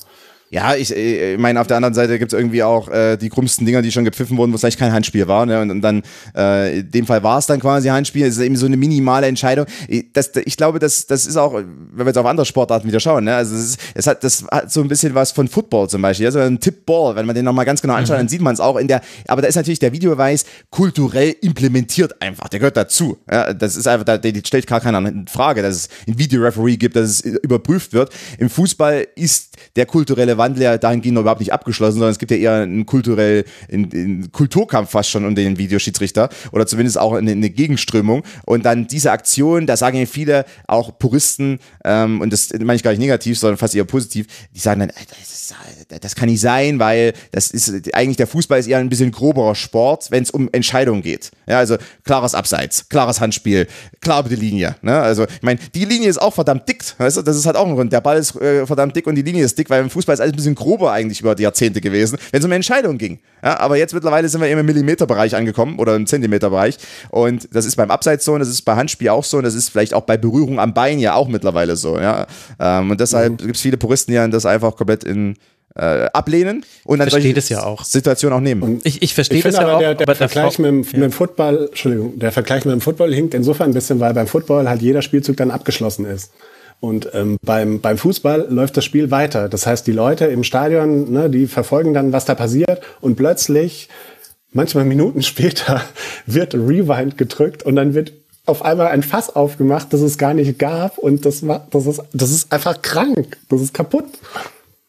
Ja, 0.49 0.75
ich, 0.75 0.95
äh, 0.95 1.33
ich 1.33 1.39
meine, 1.39 1.59
auf 1.59 1.67
der 1.67 1.77
anderen 1.77 1.93
Seite 1.93 2.17
gibt 2.17 2.31
es 2.31 2.39
irgendwie 2.39 2.63
auch 2.63 2.87
äh, 2.87 3.17
die 3.17 3.29
krummsten 3.29 3.65
Dinger, 3.65 3.81
die 3.81 3.91
schon 3.91 4.05
gepfiffen 4.05 4.37
wurden, 4.37 4.51
wo 4.53 4.55
es 4.55 4.63
eigentlich 4.63 4.77
kein 4.77 4.93
Handspiel 4.93 5.27
war. 5.27 5.45
Ne? 5.45 5.61
Und, 5.61 5.71
und 5.71 5.81
dann, 5.81 6.03
äh, 6.35 6.79
in 6.79 6.91
dem 6.91 7.05
Fall 7.05 7.21
war 7.23 7.37
es 7.37 7.47
dann 7.47 7.59
quasi 7.59 7.89
Handspiel. 7.89 8.25
Es 8.25 8.37
ist 8.37 8.43
eben 8.43 8.55
so 8.55 8.65
eine 8.65 8.77
minimale 8.77 9.27
Entscheidung. 9.27 9.65
Ich, 9.89 10.05
das, 10.13 10.31
ich 10.45 10.55
glaube, 10.55 10.79
das, 10.79 11.05
das 11.05 11.25
ist 11.25 11.35
auch, 11.35 11.53
wenn 11.53 11.97
wir 11.97 12.05
jetzt 12.05 12.17
auf 12.17 12.25
andere 12.25 12.45
Sportarten 12.45 12.87
wieder 12.87 12.99
schauen, 13.01 13.25
ne? 13.25 13.35
also 13.35 13.55
es, 13.55 13.71
ist, 13.71 13.79
es 13.93 14.07
hat, 14.07 14.23
das 14.23 14.45
hat 14.49 14.71
so 14.71 14.81
ein 14.81 14.87
bisschen 14.87 15.13
was 15.15 15.31
von 15.31 15.49
Football 15.49 15.89
zum 15.89 16.01
Beispiel. 16.01 16.27
Also 16.27 16.39
ein 16.39 16.59
Tippball, 16.59 17.15
wenn 17.17 17.25
man 17.25 17.35
den 17.35 17.43
nochmal 17.43 17.65
ganz 17.65 17.81
genau 17.81 17.95
anschaut, 17.95 18.15
mhm. 18.15 18.21
dann 18.21 18.29
sieht 18.29 18.41
man 18.41 18.53
es 18.53 18.61
auch 18.61 18.77
in 18.77 18.87
der, 18.87 19.01
aber 19.27 19.41
da 19.41 19.49
ist 19.49 19.55
natürlich 19.55 19.79
der 19.79 19.91
Videobeweis 19.91 20.45
kulturell 20.69 21.35
implementiert 21.41 22.21
einfach. 22.21 22.47
Der 22.47 22.59
gehört 22.59 22.77
dazu. 22.77 23.17
Ja? 23.29 23.53
Das 23.53 23.75
ist 23.75 23.87
einfach, 23.87 24.05
der, 24.05 24.19
der 24.19 24.33
stellt 24.45 24.65
gar 24.65 24.79
keiner 24.79 24.99
in 24.99 25.27
Frage, 25.27 25.61
dass 25.61 25.75
es 25.75 25.89
ein 26.07 26.17
Videoreferee 26.17 26.77
gibt, 26.77 26.95
dass 26.95 27.09
es 27.09 27.21
überprüft 27.21 27.91
wird. 27.91 28.13
Im 28.37 28.49
Fußball 28.49 29.07
ist 29.15 29.57
der 29.75 29.85
kulturelle 29.85 30.36
Wandel 30.37 30.63
ja 30.63 30.77
dahingehend 30.77 31.15
noch 31.15 31.21
überhaupt 31.21 31.39
nicht 31.39 31.53
abgeschlossen, 31.53 31.95
sondern 31.95 32.11
es 32.11 32.19
gibt 32.19 32.31
ja 32.31 32.37
eher 32.37 32.53
einen 32.63 32.85
kulturell, 32.85 33.45
einen, 33.71 34.31
Kulturkampf 34.31 34.91
fast 34.91 35.09
schon 35.09 35.25
um 35.25 35.35
den 35.35 35.57
Videoschiedsrichter 35.57 36.29
oder 36.51 36.67
zumindest 36.67 36.97
auch 36.97 37.13
eine, 37.13 37.31
eine 37.31 37.49
Gegenströmung. 37.49 38.23
Und 38.45 38.65
dann 38.65 38.87
diese 38.87 39.11
Aktion, 39.11 39.67
da 39.67 39.77
sagen 39.77 39.97
ja 39.97 40.05
viele, 40.05 40.45
auch 40.67 40.97
Puristen, 40.99 41.59
ähm, 41.83 42.21
und 42.21 42.31
das 42.31 42.51
meine 42.53 42.75
ich 42.75 42.83
gar 42.83 42.91
nicht 42.91 42.99
negativ, 42.99 43.39
sondern 43.39 43.57
fast 43.57 43.75
eher 43.75 43.85
positiv, 43.85 44.27
die 44.53 44.59
sagen 44.59 44.81
dann, 44.81 44.89
das, 44.89 45.53
das 46.01 46.15
kann 46.15 46.29
nicht 46.29 46.41
sein, 46.41 46.79
weil 46.79 47.13
das 47.31 47.51
ist 47.51 47.93
eigentlich 47.93 48.17
der 48.17 48.27
Fußball 48.27 48.59
ist 48.59 48.67
eher 48.67 48.77
ein 48.77 48.89
bisschen 48.89 49.11
groberer 49.11 49.55
Sport, 49.55 50.11
wenn 50.11 50.23
es 50.23 50.31
um 50.31 50.49
Entscheidungen 50.51 51.01
geht. 51.01 51.31
Ja, 51.47 51.57
also 51.59 51.77
klares 52.03 52.35
Abseits, 52.35 52.89
klares 52.89 53.21
Handspiel, 53.21 53.67
klar 54.01 54.23
die 54.23 54.35
Linie. 54.35 54.75
Ne? 54.81 54.97
Also 54.97 55.25
ich 55.25 55.41
meine, 55.41 55.59
die 55.73 55.85
Linie 55.85 56.09
ist 56.09 56.17
auch 56.17 56.33
verdammt 56.33 56.67
dick. 56.67 56.83
Weißt 56.97 57.17
du? 57.17 57.21
Das 57.21 57.35
ist 57.35 57.45
halt 57.45 57.55
auch 57.55 57.67
ein 57.67 57.75
Grund. 57.75 57.91
Der 57.91 58.01
Ball 58.01 58.17
ist 58.17 58.35
äh, 58.35 58.65
verdammt 58.65 58.95
dick 58.95 59.07
und 59.07 59.15
die 59.15 59.21
Linie 59.21 59.43
ist 59.43 59.57
dick, 59.57 59.69
weil 59.69 59.81
im 59.81 59.89
Fußball 59.89 60.13
ist 60.13 60.19
alles 60.27 60.33
ein 60.33 60.37
bisschen 60.37 60.55
grober 60.55 60.91
eigentlich 60.91 61.21
über 61.21 61.35
die 61.35 61.43
Jahrzehnte 61.43 61.81
gewesen, 61.81 62.17
wenn 62.31 62.39
es 62.39 62.45
um 62.45 62.51
Entscheidungen 62.51 62.97
ging. 62.97 63.19
Ja, 63.43 63.59
aber 63.59 63.77
jetzt 63.77 63.93
mittlerweile 63.93 64.27
sind 64.29 64.41
wir 64.41 64.47
eben 64.47 64.59
im 64.59 64.65
Millimeterbereich 64.65 65.35
angekommen 65.35 65.79
oder 65.79 65.95
im 65.95 66.05
Zentimeterbereich 66.05 66.77
und 67.09 67.47
das 67.53 67.65
ist 67.65 67.75
beim 67.75 67.91
Abseits 67.91 68.25
so 68.25 68.33
und 68.33 68.39
das 68.39 68.49
ist 68.49 68.61
bei 68.63 68.75
Handspiel 68.75 69.09
auch 69.09 69.23
so 69.23 69.37
und 69.37 69.43
das 69.43 69.55
ist 69.55 69.69
vielleicht 69.69 69.93
auch 69.93 70.01
bei 70.01 70.17
Berührung 70.17 70.59
am 70.59 70.73
Bein 70.73 70.99
ja 70.99 71.13
auch 71.13 71.27
mittlerweile 71.27 71.75
so. 71.75 71.97
Ja? 71.97 72.27
Ähm, 72.59 72.91
und 72.91 72.99
deshalb 72.99 73.33
mhm. 73.33 73.37
gibt 73.37 73.55
es 73.55 73.61
viele 73.61 73.77
Puristen, 73.77 74.11
die 74.11 74.31
das 74.31 74.45
einfach 74.45 74.75
komplett 74.75 75.03
in 75.03 75.35
äh, 75.77 76.09
ablehnen 76.11 76.65
und 76.85 76.99
dann 76.99 77.09
solche 77.09 77.29
ja 77.29 77.63
auch. 77.63 77.83
Situationen 77.83 78.37
auch 78.37 78.41
nehmen. 78.41 78.63
Und 78.63 78.85
ich, 78.85 79.01
ich 79.01 79.13
verstehe 79.13 79.41
das 79.43 79.55
ja 79.55 79.75
auch. 79.75 79.79
Der, 79.79 79.95
der 79.95 80.15
Vergleich 80.15 80.57
mit, 80.59 80.67
dem, 80.67 80.83
ja. 80.83 80.89
mit 80.93 81.03
dem 81.03 81.11
Football, 81.11 81.67
Entschuldigung, 81.67 82.17
der 82.17 82.31
Vergleich 82.31 82.65
mit 82.65 82.73
dem 82.73 82.81
Football 82.81 83.13
hinkt 83.13 83.33
insofern 83.33 83.69
ein 83.69 83.73
bisschen, 83.73 83.99
weil 83.99 84.13
beim 84.13 84.27
Football 84.27 84.67
halt 84.67 84.81
jeder 84.81 85.01
Spielzug 85.01 85.37
dann 85.37 85.51
abgeschlossen 85.51 86.05
ist. 86.05 86.31
Und 86.79 87.09
ähm, 87.13 87.37
beim, 87.43 87.81
beim 87.81 87.97
Fußball 87.97 88.47
läuft 88.49 88.77
das 88.77 88.85
Spiel 88.85 89.09
weiter. 89.09 89.49
Das 89.49 89.65
heißt, 89.65 89.87
die 89.87 89.91
Leute 89.91 90.25
im 90.25 90.43
Stadion, 90.43 91.11
ne, 91.11 91.29
die 91.29 91.47
verfolgen 91.47 91.93
dann, 91.93 92.13
was 92.13 92.25
da 92.25 92.35
passiert 92.35 92.81
und 93.01 93.15
plötzlich, 93.15 93.89
manchmal 94.51 94.85
Minuten 94.85 95.21
später, 95.23 95.81
wird 96.25 96.53
Rewind 96.53 97.17
gedrückt 97.17 97.63
und 97.63 97.75
dann 97.75 97.93
wird 97.93 98.13
auf 98.45 98.63
einmal 98.63 98.87
ein 98.87 99.03
Fass 99.03 99.35
aufgemacht, 99.35 99.91
das 99.91 100.01
es 100.01 100.17
gar 100.17 100.33
nicht 100.33 100.57
gab 100.57 100.97
und 100.97 101.25
das, 101.25 101.43
das, 101.69 101.85
ist, 101.85 102.01
das 102.13 102.31
ist 102.31 102.51
einfach 102.51 102.81
krank, 102.81 103.37
das 103.49 103.61
ist 103.61 103.73
kaputt. 103.73 104.05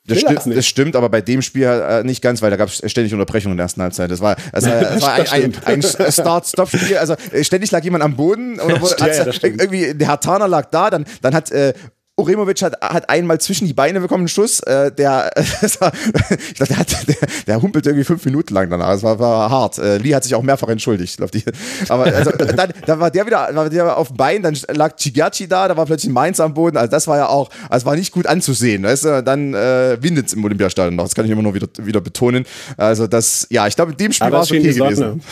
Das, 0.09 0.19
sti 0.21 0.55
das, 0.55 0.67
stimmt, 0.67 0.97
aber 0.97 1.09
bei 1.09 1.21
dem 1.21 1.43
Spiel 1.43 1.65
äh, 1.65 2.03
nicht 2.03 2.23
ganz, 2.23 2.43
weil 2.43 2.51
da 2.51 2.57
gab 2.57 2.69
es 2.69 2.83
ständig 2.91 3.13
Unterbrechungen 3.13 3.53
in 3.53 3.59
der 3.59 3.65
ersten 3.65 3.83
Halbzeit. 3.83 4.11
Das 4.11 4.21
war, 4.21 4.37
also, 4.53 4.69
das 4.69 5.03
war 5.03 5.15
ein, 5.15 5.55
ein, 5.65 5.85
ein 5.85 6.13
Start-Stop-Spiel. 6.13 6.97
Also 6.97 7.15
äh, 7.33 7.45
ständig 7.45 7.71
lag 7.71 7.85
jemand 7.85 8.03
am 8.03 8.17
Boden 8.17 8.59
oder 8.59 8.81
wo, 8.81 8.89
ja, 8.89 9.07
ja, 9.07 9.27
irgendwie 9.43 9.95
der 9.95 10.09
Herr 10.09 10.21
Tarner 10.21 10.49
lag 10.49 10.67
da, 10.71 10.91
dann, 10.91 11.05
dann 11.23 11.35
hat 11.35 11.51
äh, 11.51 11.75
Uremovic 12.19 12.61
hat, 12.63 12.81
hat 12.83 13.09
einmal 13.09 13.41
zwischen 13.41 13.67
die 13.67 13.73
Beine 13.73 14.01
bekommen 14.01 14.23
einen 14.23 14.29
Schuss. 14.29 14.61
Äh, 14.61 14.91
der, 14.91 15.31
war, 15.81 15.93
ich 15.95 16.55
glaube, 16.55 16.69
der, 16.69 16.77
hat, 16.79 17.09
der, 17.09 17.17
der 17.47 17.63
humpelt 17.63 17.87
irgendwie 17.87 18.05
fünf 18.05 18.25
Minuten 18.25 18.53
lang 18.55 18.69
danach. 18.69 18.91
Das 18.91 19.03
war, 19.03 19.19
war 19.19 19.51
hart. 19.51 19.79
Äh, 19.79 19.99
Lee 19.99 20.15
hat 20.15 20.25
sich 20.25 20.35
auch 20.35 20.43
mehrfach 20.43 20.69
entschuldigt. 20.69 21.17
Glaub, 21.17 21.31
die, 21.31 21.45
aber 21.89 22.07
also, 22.07 22.31
dann, 22.33 22.73
dann 22.87 23.01
war 23.01 23.11
der 23.11 23.27
wieder 23.27 23.55
war 23.55 23.71
der 23.71 23.97
auf 23.97 24.09
dem 24.09 24.17
Bein, 24.17 24.43
dann 24.43 24.57
lag 24.75 24.97
Chigachi 24.97 25.47
da, 25.47 25.69
da 25.69 25.77
war 25.77 25.87
plötzlich 25.87 26.13
Mainz 26.13 26.41
am 26.41 26.55
Boden. 26.55 26.77
Also 26.77 26.91
das 26.91 27.07
war 27.07 27.17
ja 27.19 27.29
auch, 27.29 27.51
also 27.69 27.87
war 27.87 27.95
nicht 27.95 28.13
gut 28.13 28.27
anzusehen. 28.27 28.83
Weißt 28.83 29.05
du? 29.05 29.23
Dann 29.23 29.55
äh, 29.55 29.99
windet 30.01 30.27
es 30.27 30.33
im 30.35 30.45
Olympiastadion 30.45 30.97
noch. 30.97 31.05
Das 31.05 31.15
kann 31.15 31.25
ich 31.25 31.31
immer 31.31 31.43
nur 31.43 31.55
wieder, 31.55 31.69
wieder 31.79 32.01
betonen. 32.01 32.45
Also 32.77 33.07
das, 33.07 33.47
ja, 33.51 33.67
ich 33.67 33.77
glaube, 33.77 33.93
in 33.93 33.97
dem 33.97 34.13
Spiel 34.13 34.33
war 34.33 34.43
es 34.43 34.51
okay 34.51 34.73
gewesen. 34.73 35.23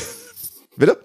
Bitte? 0.77 0.99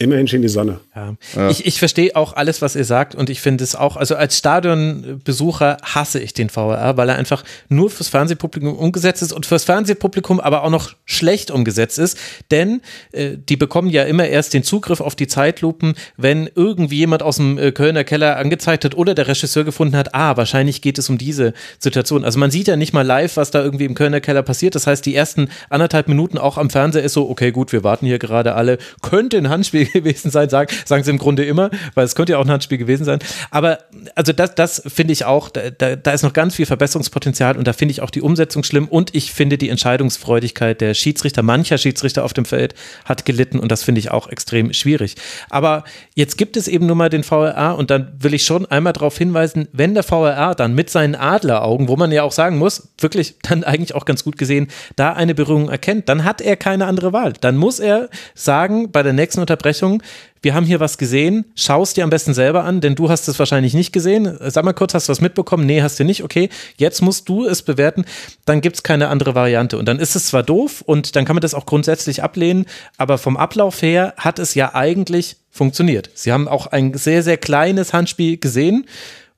Immerhin 0.00 0.26
schien 0.26 0.40
die 0.40 0.48
Sonne. 0.48 0.80
Ja. 0.96 1.14
ja. 1.36 1.50
Ich, 1.50 1.66
ich 1.66 1.78
verstehe 1.78 2.16
auch 2.16 2.32
alles, 2.32 2.62
was 2.62 2.74
ihr 2.74 2.86
sagt 2.86 3.14
und 3.14 3.28
ich 3.28 3.42
finde 3.42 3.62
es 3.62 3.74
auch, 3.74 3.98
also 3.98 4.16
als 4.16 4.38
Stadionbesucher 4.38 5.76
hasse 5.82 6.20
ich 6.20 6.32
den 6.32 6.48
VR, 6.48 6.96
weil 6.96 7.10
er 7.10 7.16
einfach 7.16 7.44
nur 7.68 7.90
fürs 7.90 8.08
Fernsehpublikum 8.08 8.74
umgesetzt 8.76 9.20
ist 9.20 9.32
und 9.32 9.44
fürs 9.44 9.64
Fernsehpublikum 9.64 10.40
aber 10.40 10.64
auch 10.64 10.70
noch 10.70 10.94
schlecht 11.04 11.50
umgesetzt 11.50 11.98
ist, 11.98 12.16
denn 12.50 12.80
äh, 13.12 13.36
die 13.36 13.58
bekommen 13.58 13.90
ja 13.90 14.04
immer 14.04 14.26
erst 14.26 14.54
den 14.54 14.62
Zugriff 14.62 15.02
auf 15.02 15.16
die 15.16 15.26
Zeitlupen, 15.26 15.92
wenn 16.16 16.48
irgendwie 16.54 16.96
jemand 16.96 17.22
aus 17.22 17.36
dem 17.36 17.58
äh, 17.58 17.70
Kölner 17.70 18.04
Keller 18.04 18.38
angezeigt 18.38 18.86
hat 18.86 18.94
oder 18.94 19.14
der 19.14 19.28
Regisseur 19.28 19.64
gefunden 19.64 19.98
hat, 19.98 20.14
ah, 20.14 20.38
wahrscheinlich 20.38 20.80
geht 20.80 20.96
es 20.96 21.10
um 21.10 21.18
diese 21.18 21.52
Situation. 21.78 22.24
Also 22.24 22.38
man 22.38 22.50
sieht 22.50 22.68
ja 22.68 22.76
nicht 22.76 22.94
mal 22.94 23.04
live, 23.04 23.36
was 23.36 23.50
da 23.50 23.62
irgendwie 23.62 23.84
im 23.84 23.94
Kölner 23.94 24.22
Keller 24.22 24.42
passiert. 24.42 24.74
Das 24.74 24.86
heißt, 24.86 25.04
die 25.04 25.14
ersten 25.14 25.50
anderthalb 25.68 26.08
Minuten 26.08 26.38
auch 26.38 26.56
am 26.56 26.70
Fernseher 26.70 27.02
ist 27.02 27.12
so, 27.12 27.28
okay, 27.28 27.50
gut, 27.50 27.70
wir 27.72 27.84
warten 27.84 28.06
hier 28.06 28.18
gerade 28.18 28.54
alle, 28.54 28.78
könnte 29.02 29.36
ein 29.36 29.50
Handspiel 29.50 29.89
gewesen 29.92 30.30
sein, 30.30 30.48
sagen, 30.48 30.74
sagen 30.84 31.04
sie 31.04 31.10
im 31.10 31.18
Grunde 31.18 31.44
immer, 31.44 31.70
weil 31.94 32.04
es 32.04 32.14
könnte 32.14 32.32
ja 32.32 32.38
auch 32.38 32.44
ein 32.44 32.50
Handspiel 32.50 32.78
gewesen 32.78 33.04
sein. 33.04 33.18
Aber 33.50 33.78
also 34.14 34.32
das, 34.32 34.54
das 34.54 34.82
finde 34.86 35.12
ich 35.12 35.24
auch, 35.24 35.48
da, 35.50 35.70
da 35.96 36.10
ist 36.12 36.22
noch 36.22 36.32
ganz 36.32 36.54
viel 36.54 36.66
Verbesserungspotenzial 36.66 37.56
und 37.56 37.66
da 37.66 37.72
finde 37.72 37.92
ich 37.92 38.02
auch 38.02 38.10
die 38.10 38.22
Umsetzung 38.22 38.64
schlimm 38.64 38.88
und 38.88 39.14
ich 39.14 39.32
finde 39.32 39.58
die 39.58 39.68
Entscheidungsfreudigkeit 39.68 40.80
der 40.80 40.94
Schiedsrichter, 40.94 41.42
mancher 41.42 41.78
Schiedsrichter 41.78 42.24
auf 42.24 42.32
dem 42.32 42.44
Feld 42.44 42.74
hat 43.04 43.24
gelitten 43.24 43.58
und 43.58 43.72
das 43.72 43.82
finde 43.82 43.98
ich 43.98 44.10
auch 44.10 44.28
extrem 44.28 44.72
schwierig. 44.72 45.16
Aber 45.48 45.84
jetzt 46.14 46.38
gibt 46.38 46.56
es 46.56 46.68
eben 46.68 46.86
nur 46.86 46.96
mal 46.96 47.08
den 47.08 47.24
VRA 47.24 47.72
und 47.72 47.90
dann 47.90 48.12
will 48.18 48.34
ich 48.34 48.44
schon 48.44 48.66
einmal 48.66 48.92
darauf 48.92 49.16
hinweisen, 49.16 49.68
wenn 49.72 49.94
der 49.94 50.02
VRA 50.02 50.54
dann 50.54 50.74
mit 50.74 50.90
seinen 50.90 51.14
Adleraugen, 51.14 51.88
wo 51.88 51.96
man 51.96 52.12
ja 52.12 52.22
auch 52.22 52.32
sagen 52.32 52.58
muss, 52.58 52.90
wirklich 52.98 53.34
dann 53.42 53.64
eigentlich 53.64 53.94
auch 53.94 54.04
ganz 54.04 54.24
gut 54.24 54.38
gesehen, 54.38 54.68
da 54.96 55.12
eine 55.12 55.34
Berührung 55.34 55.68
erkennt, 55.68 56.08
dann 56.08 56.24
hat 56.24 56.40
er 56.40 56.56
keine 56.56 56.86
andere 56.86 57.12
Wahl. 57.12 57.32
Dann 57.40 57.56
muss 57.56 57.80
er 57.80 58.08
sagen, 58.34 58.90
bei 58.90 59.02
der 59.02 59.12
nächsten 59.12 59.40
Unterbrechung, 59.40 59.79
Unterbrechung. 59.80 60.02
Wir 60.42 60.54
haben 60.54 60.64
hier 60.64 60.80
was 60.80 60.96
gesehen. 60.96 61.44
Schau 61.54 61.82
es 61.82 61.92
dir 61.92 62.02
am 62.02 62.08
besten 62.08 62.32
selber 62.32 62.64
an, 62.64 62.80
denn 62.80 62.94
du 62.94 63.10
hast 63.10 63.28
es 63.28 63.38
wahrscheinlich 63.38 63.74
nicht 63.74 63.92
gesehen. 63.92 64.38
Sag 64.40 64.64
mal 64.64 64.72
kurz, 64.72 64.94
hast 64.94 65.08
du 65.08 65.10
was 65.10 65.20
mitbekommen? 65.20 65.66
Nee, 65.66 65.82
hast 65.82 66.00
du 66.00 66.04
nicht. 66.04 66.24
Okay, 66.24 66.48
jetzt 66.78 67.02
musst 67.02 67.28
du 67.28 67.44
es 67.44 67.62
bewerten. 67.62 68.06
Dann 68.46 68.62
gibt 68.62 68.76
es 68.76 68.82
keine 68.82 69.08
andere 69.08 69.34
Variante. 69.34 69.76
Und 69.76 69.86
dann 69.86 69.98
ist 69.98 70.16
es 70.16 70.26
zwar 70.26 70.42
doof 70.42 70.82
und 70.86 71.14
dann 71.14 71.26
kann 71.26 71.36
man 71.36 71.42
das 71.42 71.52
auch 71.52 71.66
grundsätzlich 71.66 72.22
ablehnen, 72.22 72.64
aber 72.96 73.18
vom 73.18 73.36
Ablauf 73.36 73.82
her 73.82 74.14
hat 74.16 74.38
es 74.38 74.54
ja 74.54 74.74
eigentlich 74.74 75.36
funktioniert. 75.50 76.10
Sie 76.14 76.32
haben 76.32 76.48
auch 76.48 76.68
ein 76.68 76.94
sehr, 76.94 77.22
sehr 77.22 77.36
kleines 77.36 77.92
Handspiel 77.92 78.38
gesehen. 78.38 78.86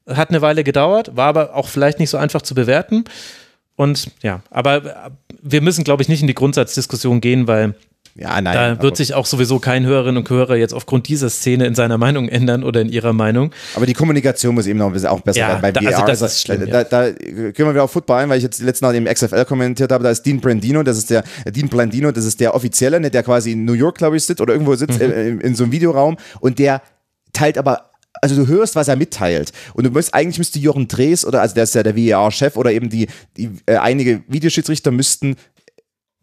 Hat 0.06 0.30
eine 0.30 0.40
Weile 0.40 0.62
gedauert, 0.62 1.16
war 1.16 1.26
aber 1.26 1.54
auch 1.56 1.68
vielleicht 1.68 1.98
nicht 1.98 2.10
so 2.10 2.16
einfach 2.16 2.42
zu 2.42 2.54
bewerten. 2.54 3.04
Und 3.74 4.10
ja, 4.22 4.42
aber 4.50 5.12
wir 5.42 5.62
müssen, 5.62 5.82
glaube 5.82 6.02
ich, 6.02 6.08
nicht 6.08 6.20
in 6.20 6.28
die 6.28 6.34
Grundsatzdiskussion 6.34 7.20
gehen, 7.20 7.48
weil 7.48 7.74
ja, 8.14 8.40
nein. 8.40 8.54
Da 8.54 8.82
wird 8.82 8.96
sich 8.96 9.14
auch 9.14 9.24
sowieso 9.24 9.58
kein 9.58 9.86
Hörerinnen 9.86 10.18
und 10.18 10.28
Hörer 10.28 10.56
jetzt 10.56 10.74
aufgrund 10.74 11.08
dieser 11.08 11.30
Szene 11.30 11.66
in 11.66 11.74
seiner 11.74 11.96
Meinung 11.96 12.28
ändern 12.28 12.62
oder 12.62 12.82
in 12.82 12.90
ihrer 12.90 13.14
Meinung. 13.14 13.52
Aber 13.74 13.86
die 13.86 13.94
Kommunikation 13.94 14.54
muss 14.54 14.66
eben 14.66 14.78
noch 14.78 14.86
ein 14.86 14.92
bisschen 14.92 15.08
auch 15.08 15.20
besser 15.20 15.40
ja, 15.40 15.48
werden. 15.48 15.62
Beim 15.62 15.72
da, 15.72 15.80
also 15.80 16.06
das 16.06 16.20
ist 16.20 16.42
schlimm, 16.42 16.66
da, 16.68 16.84
da, 16.84 17.10
da, 17.10 17.12
können 17.12 17.54
wir 17.56 17.70
wieder 17.70 17.84
auf 17.84 17.92
Football 17.92 18.22
ein, 18.22 18.28
weil 18.28 18.36
ich 18.36 18.44
jetzt 18.44 18.60
die 18.60 18.64
letzten 18.64 18.84
Mal 18.84 18.94
im 18.94 19.06
XFL 19.06 19.46
kommentiert 19.46 19.92
habe. 19.92 20.04
Da 20.04 20.10
ist 20.10 20.22
Dean 20.26 20.40
Brandino, 20.40 20.82
das 20.82 20.98
ist 20.98 21.08
der 21.08 21.24
Dean 21.46 21.68
Blandino, 21.68 22.12
das 22.12 22.26
ist 22.26 22.38
der 22.40 22.54
Offizielle, 22.54 23.00
ne, 23.00 23.10
der 23.10 23.22
quasi 23.22 23.52
in 23.52 23.64
New 23.64 23.72
York, 23.72 23.96
glaube 23.96 24.18
ich, 24.18 24.24
sitzt 24.24 24.42
oder 24.42 24.52
irgendwo 24.52 24.74
sitzt 24.74 25.00
mhm. 25.00 25.12
in, 25.12 25.40
in 25.40 25.54
so 25.54 25.64
einem 25.64 25.72
Videoraum 25.72 26.18
und 26.40 26.58
der 26.58 26.82
teilt 27.32 27.56
aber 27.56 27.92
also 28.20 28.36
du 28.36 28.46
hörst, 28.46 28.76
was 28.76 28.88
er 28.88 28.96
mitteilt. 28.96 29.52
Und 29.74 29.84
du 29.84 29.90
musst, 29.90 30.14
eigentlich 30.14 30.38
müsste 30.38 30.58
Jochen 30.58 30.86
Drees 30.86 31.24
oder, 31.24 31.40
also 31.40 31.54
der 31.54 31.64
ist 31.64 31.74
ja 31.74 31.82
der 31.82 31.96
VAR-Chef 31.96 32.56
oder 32.56 32.70
eben 32.70 32.88
die, 32.88 33.08
die 33.36 33.50
äh, 33.66 33.76
einige 33.76 34.22
Videoschiedsrichter 34.28 34.90
müssten 34.90 35.36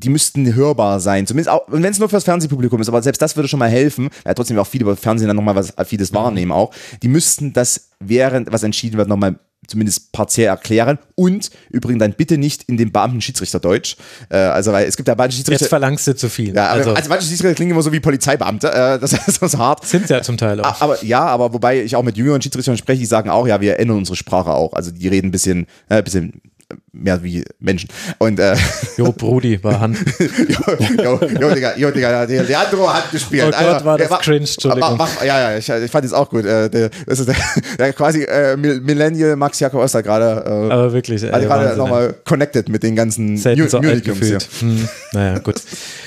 die 0.03 0.09
müssten 0.09 0.53
hörbar 0.55 0.99
sein. 0.99 1.27
Zumindest 1.27 1.49
auch, 1.49 1.67
und 1.67 1.83
wenn 1.83 1.91
es 1.91 1.99
nur 1.99 2.09
fürs 2.09 2.23
Fernsehpublikum 2.23 2.81
ist, 2.81 2.87
aber 2.87 3.01
selbst 3.01 3.21
das 3.21 3.35
würde 3.35 3.49
schon 3.49 3.59
mal 3.59 3.69
helfen, 3.69 4.09
weil 4.23 4.33
trotzdem 4.33 4.57
auch 4.57 4.67
viele 4.67 4.83
über 4.83 4.95
Fernsehen 4.95 5.27
dann 5.27 5.35
nochmal 5.35 5.55
was, 5.55 5.73
vieles 5.85 6.13
wahrnehmen 6.13 6.51
auch. 6.51 6.71
Die 7.03 7.07
müssten 7.07 7.53
das, 7.53 7.89
während 7.99 8.51
was 8.51 8.63
entschieden 8.63 8.97
wird, 8.97 9.07
nochmal 9.07 9.35
zumindest 9.67 10.11
partiell 10.11 10.47
erklären 10.47 10.97
und 11.15 11.51
übrigens 11.69 11.99
dann 11.99 12.13
bitte 12.13 12.37
nicht 12.37 12.63
in 12.63 12.77
dem 12.77 12.91
Beamten-Schiedsrichterdeutsch. 12.91 13.97
Äh, 14.29 14.37
also, 14.37 14.71
weil 14.71 14.87
es 14.87 14.97
gibt 14.97 15.07
ja 15.07 15.15
manche 15.15 15.37
Schiedsrichter. 15.37 15.65
Jetzt 15.65 15.69
verlangst 15.69 16.07
du 16.07 16.15
zu 16.15 16.29
viel. 16.29 16.55
Ja, 16.55 16.69
also, 16.69 16.93
also 16.93 17.09
manche 17.09 17.27
Schiedsrichter 17.27 17.55
klingen 17.55 17.71
immer 17.71 17.81
so 17.81 17.91
wie 17.91 17.99
Polizeibeamte. 17.99 18.67
Äh, 18.67 18.99
das 18.99 19.13
ist 19.13 19.39
so 19.39 19.57
hart. 19.57 19.85
Sind 19.85 20.07
sie 20.07 20.13
ja 20.13 20.21
zum 20.21 20.37
Teil 20.37 20.59
auch. 20.61 20.81
Aber 20.81 21.03
ja, 21.03 21.21
aber 21.21 21.53
wobei 21.53 21.83
ich 21.83 21.95
auch 21.95 22.03
mit 22.03 22.17
jüngeren 22.17 22.41
Schiedsrichtern 22.41 22.77
spreche, 22.77 22.99
die 22.99 23.05
sagen 23.05 23.29
auch, 23.29 23.47
ja, 23.47 23.61
wir 23.61 23.79
ändern 23.79 23.97
unsere 23.97 24.15
Sprache 24.15 24.51
auch. 24.51 24.73
Also 24.73 24.91
die 24.91 25.07
reden 25.07 25.27
ein 25.27 25.31
bisschen, 25.31 25.67
äh, 25.89 26.01
bisschen 26.01 26.41
mehr 26.91 27.23
wie 27.23 27.43
Menschen. 27.59 27.89
Und, 28.17 28.39
äh, 28.39 28.55
jo, 28.97 29.11
Brudi 29.11 29.63
war 29.63 29.79
Hand. 29.79 29.97
jo, 30.19 30.77
jo, 31.03 31.19
jo, 31.39 31.53
Digga, 31.53 31.77
jo, 31.77 31.91
Digga, 31.91 32.25
der 32.25 32.43
Leandro 32.43 32.93
hat 32.93 33.11
gespielt. 33.11 33.45
Oh 33.47 33.51
Gott, 33.51 33.59
Alter, 33.59 33.85
war 33.85 33.97
das 33.97 34.09
mach, 34.09 34.21
cringe, 34.21 34.39
Entschuldigung. 34.39 34.97
Mach, 34.97 35.23
ja, 35.23 35.51
ja, 35.51 35.57
ich, 35.57 35.69
ich 35.69 35.91
fand 35.91 36.05
es 36.05 36.13
auch 36.13 36.29
gut. 36.29 36.45
Äh, 36.45 36.69
der, 36.69 36.89
das 37.05 37.19
ist 37.19 37.27
der, 37.27 37.35
der 37.77 37.93
quasi 37.93 38.23
äh, 38.23 38.55
Millennial 38.55 39.35
Max 39.35 39.59
Jakob 39.59 39.81
Oster 39.81 40.03
gerade. 40.03 40.43
Äh, 40.45 40.71
Aber 40.71 40.93
wirklich. 40.93 41.31
Also 41.31 41.47
gerade 41.47 41.77
nochmal 41.77 42.15
connected 42.25 42.69
mit 42.69 42.83
den 42.83 42.95
ganzen 42.95 43.37
Selten 43.37 43.69
so 43.69 43.79
alt 43.79 44.03
gefühlt. 44.03 44.47
Hm, 44.59 44.87
naja, 45.13 45.39
gut. 45.39 45.61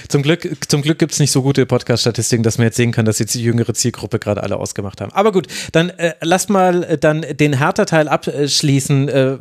Zum 0.09 0.23
Glück, 0.23 0.49
zum 0.69 0.83
Glück 0.83 0.99
gibt 0.99 1.13
es 1.13 1.21
nicht 1.21 1.33
so 1.33 1.43
gute 1.43 1.65
Podcast-Statistiken, 1.67 2.43
dass 2.43 2.59
man 2.59 2.67
jetzt 2.67 2.77
sehen 2.77 2.93
kann, 2.93 3.05
dass 3.05 3.19
jetzt 3.19 3.35
die 3.35 3.43
jüngere 3.43 3.75
Zielgruppe 3.75 4.19
gerade 4.19 4.43
alle 4.43 4.57
ausgemacht 4.57 5.01
haben. 5.01 5.13
Aber 5.13 5.33
gut, 5.33 5.47
dann 5.73 5.91
äh, 5.91 6.15
lasst 6.21 6.51
mal 6.51 6.85
äh, 6.85 6.99
dann 6.99 7.23
den 7.23 7.59
Hertha-Teil 7.59 8.09
abschließen. 8.09 9.41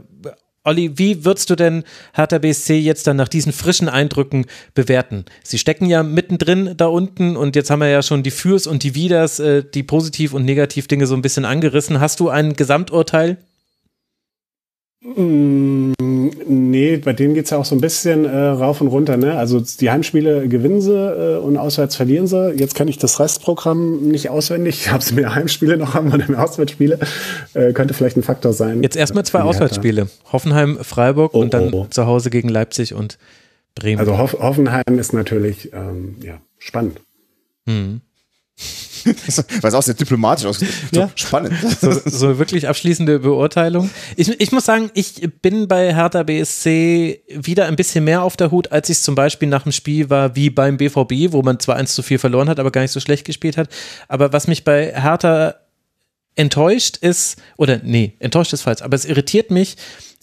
Olli, 0.63 0.91
wie 0.99 1.25
würdest 1.25 1.49
du 1.49 1.55
denn 1.55 1.83
Hertha 2.13 2.38
BSC 2.38 2.77
jetzt 2.77 3.07
dann 3.07 3.17
nach 3.17 3.27
diesen 3.27 3.51
frischen 3.51 3.89
Eindrücken 3.89 4.45
bewerten? 4.75 5.25
Sie 5.43 5.57
stecken 5.57 5.88
ja 5.88 6.03
mittendrin 6.03 6.75
da 6.77 6.85
unten 6.85 7.35
und 7.35 7.55
jetzt 7.55 7.71
haben 7.71 7.79
wir 7.79 7.89
ja 7.89 8.03
schon 8.03 8.21
die 8.21 8.29
Fürs 8.29 8.67
und 8.67 8.83
die 8.83 8.93
Widers, 8.93 9.39
äh, 9.39 9.63
die 9.63 9.81
Positiv- 9.81 10.33
und 10.33 10.45
Negativ-Dinge 10.45 11.07
so 11.07 11.15
ein 11.15 11.23
bisschen 11.23 11.45
angerissen. 11.45 11.99
Hast 11.99 12.19
du 12.19 12.29
ein 12.29 12.53
Gesamturteil? 12.53 13.38
Mm, 15.03 15.94
nee, 16.48 16.98
bei 16.98 17.14
denen 17.14 17.34
geht's 17.34 17.49
ja 17.49 17.57
auch 17.57 17.65
so 17.65 17.73
ein 17.73 17.82
bisschen 17.82 18.26
äh, 18.26 18.38
rauf 18.38 18.82
und 18.82 18.88
runter. 18.88 19.18
Ne? 19.18 19.36
Also 19.36 19.60
die 19.60 19.90
Heimspiele 19.90 20.48
gewinnen 20.48 20.80
sie 20.80 20.94
äh, 20.94 21.38
und 21.38 21.57
auswärts 21.57 21.95
verlieren 21.95 22.28
sie. 22.28 22.52
Jetzt 22.52 22.76
kann 22.76 22.88
ich 22.88 22.99
das 22.99 23.19
Restprogramm 23.19 24.07
nicht 24.07 24.30
auswendig. 24.30 24.82
Ich 24.82 24.91
habe 24.91 25.03
sie 25.03 25.15
mehr 25.15 25.34
Heimspiele 25.34 25.78
noch 25.78 25.95
haben 25.95 26.14
oder 26.14 26.28
mehr 26.28 26.44
Auswärtsspiele. 26.44 26.99
Äh, 27.53 27.73
könnte 27.73 27.95
vielleicht 27.95 28.18
ein 28.18 28.23
Faktor 28.23 28.53
sein. 28.53 28.84
Jetzt 28.84 28.95
erstmal 28.95 29.26
zwei 29.26 29.41
Auswärtsspiele. 29.41 30.07
Hoffenheim, 30.32 30.78
Freiburg 30.82 31.32
oh, 31.34 31.40
und 31.40 31.53
dann 31.56 31.73
oh, 31.73 31.82
oh. 31.82 31.88
zu 31.90 32.06
Hause 32.06 32.30
gegen 32.30 32.49
Leipzig 32.49 32.94
und 32.94 33.18
Bremen. 33.73 33.99
Also 33.99 34.18
Hoff 34.18 34.34
Hoffenheim 34.40 34.99
ist 34.99 35.14
natürlich 35.14 35.73
ähm, 35.73 36.18
ja, 36.22 36.40
spannend. 36.60 37.02
Mhm. 37.65 38.02
Was 39.61 39.73
auch 39.73 39.81
sehr 39.81 39.95
diplomatisch 39.95 40.45
aus. 40.45 40.59
Ja. 40.91 41.09
Spannend. 41.15 41.53
So, 41.79 41.91
so, 42.05 42.38
wirklich 42.38 42.67
abschließende 42.67 43.19
Beurteilung. 43.19 43.89
Ich, 44.15 44.29
ich 44.39 44.51
muss 44.51 44.65
sagen, 44.65 44.91
ich 44.93 45.27
bin 45.41 45.67
bei 45.67 45.93
Hertha 45.93 46.23
BSC 46.23 47.23
wieder 47.29 47.65
ein 47.65 47.75
bisschen 47.75 48.03
mehr 48.03 48.23
auf 48.23 48.38
der 48.38 48.51
Hut, 48.51 48.71
als 48.71 48.89
ich 48.89 48.97
es 48.97 49.03
zum 49.03 49.15
Beispiel 49.15 49.49
nach 49.49 49.63
dem 49.63 49.71
Spiel 49.71 50.09
war 50.09 50.35
wie 50.35 50.49
beim 50.49 50.77
BVB, 50.77 51.31
wo 51.31 51.41
man 51.41 51.59
zwar 51.59 51.77
1 51.77 51.95
zu 51.95 52.03
4 52.03 52.19
verloren 52.19 52.49
hat, 52.49 52.59
aber 52.59 52.71
gar 52.71 52.81
nicht 52.81 52.91
so 52.91 52.99
schlecht 52.99 53.25
gespielt 53.25 53.57
hat. 53.57 53.69
Aber 54.07 54.33
was 54.33 54.47
mich 54.47 54.63
bei 54.63 54.93
Hertha 54.93 55.55
enttäuscht 56.35 56.97
ist, 56.97 57.41
oder 57.57 57.79
nee, 57.83 58.13
enttäuscht 58.19 58.53
ist 58.53 58.61
falsch, 58.61 58.81
aber 58.81 58.95
es 58.95 59.05
irritiert 59.05 59.51
mich, 59.51 59.77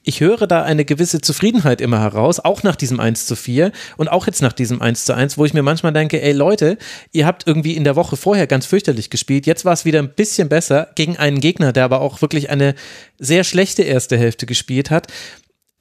ich 0.09 0.21
höre 0.21 0.47
da 0.47 0.63
eine 0.63 0.87
gewisse 0.87 1.21
Zufriedenheit 1.21 1.83
immer 1.83 2.01
heraus, 2.01 2.41
auch 2.41 2.63
nach 2.63 2.77
diesem 2.77 2.99
1 2.99 3.27
zu 3.27 3.37
4 3.37 3.73
und 3.99 4.09
auch 4.09 4.27
jetzt 4.27 4.41
nach 4.41 4.55
diesem 4.55 4.81
1 4.81 5.05
zu 5.05 5.15
1, 5.15 5.37
wo 5.37 5.45
ich 5.45 5.53
mir 5.53 5.63
manchmal 5.63 5.93
denke, 5.93 6.23
ey 6.23 6.33
Leute, 6.33 6.79
ihr 7.13 7.27
habt 7.27 7.47
irgendwie 7.47 7.77
in 7.77 7.85
der 7.85 7.95
Woche 7.95 8.17
vorher 8.17 8.47
ganz 8.47 8.65
fürchterlich 8.65 9.11
gespielt, 9.11 9.47
jetzt 9.47 9.67
war 9.67 9.75
es 9.75 9.85
wieder 9.85 9.99
ein 9.99 10.09
bisschen 10.09 10.49
besser 10.49 10.89
gegen 10.95 11.19
einen 11.19 11.41
Gegner, 11.41 11.75
der 11.75 11.85
aber 11.85 12.01
auch 12.01 12.23
wirklich 12.23 12.49
eine 12.49 12.75
sehr 13.19 13.45
schlechte 13.45 13.83
erste 13.83 14.17
Hälfte 14.17 14.47
gespielt 14.47 14.91
hat. 14.91 15.09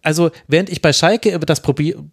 Also, 0.04 0.32
während 0.48 0.70
ich 0.70 0.82
bei 0.82 0.94
Schalke 0.94 1.38
das 1.40 1.62
probiere, 1.62 2.04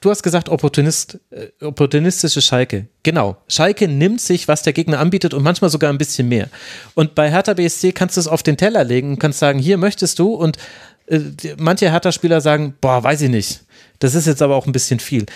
du 0.00 0.10
hast 0.10 0.22
gesagt, 0.22 0.48
Opportunist, 0.48 1.18
äh, 1.30 1.48
opportunistische 1.64 2.42
Schalke. 2.42 2.88
Genau. 3.02 3.36
Schalke 3.46 3.88
nimmt 3.88 4.20
sich, 4.20 4.48
was 4.48 4.62
der 4.62 4.72
Gegner 4.72 4.98
anbietet 5.00 5.34
und 5.34 5.42
manchmal 5.42 5.70
sogar 5.70 5.90
ein 5.90 5.98
bisschen 5.98 6.28
mehr. 6.28 6.48
Und 6.94 7.14
bei 7.14 7.30
Hertha 7.30 7.54
BSC 7.54 7.92
kannst 7.92 8.16
du 8.16 8.20
es 8.20 8.26
auf 8.26 8.42
den 8.42 8.56
Teller 8.56 8.84
legen 8.84 9.10
und 9.10 9.18
kannst 9.18 9.38
sagen, 9.38 9.58
hier 9.58 9.76
möchtest 9.76 10.18
du 10.18 10.34
und 10.34 10.58
äh, 11.06 11.20
manche 11.58 11.90
Hertha-Spieler 11.90 12.40
sagen, 12.40 12.74
boah, 12.80 13.02
weiß 13.02 13.22
ich 13.22 13.30
nicht. 13.30 13.64
Das 13.98 14.14
ist 14.14 14.26
jetzt 14.26 14.42
aber 14.42 14.56
auch 14.56 14.66
ein 14.66 14.72
bisschen 14.72 15.00
viel. 15.00 15.26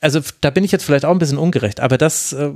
Also 0.00 0.20
da 0.40 0.50
bin 0.50 0.64
ich 0.64 0.72
jetzt 0.72 0.84
vielleicht 0.84 1.04
auch 1.04 1.10
ein 1.10 1.18
bisschen 1.18 1.38
ungerecht, 1.38 1.80
aber 1.80 1.98
das, 1.98 2.32
äh, 2.32 2.50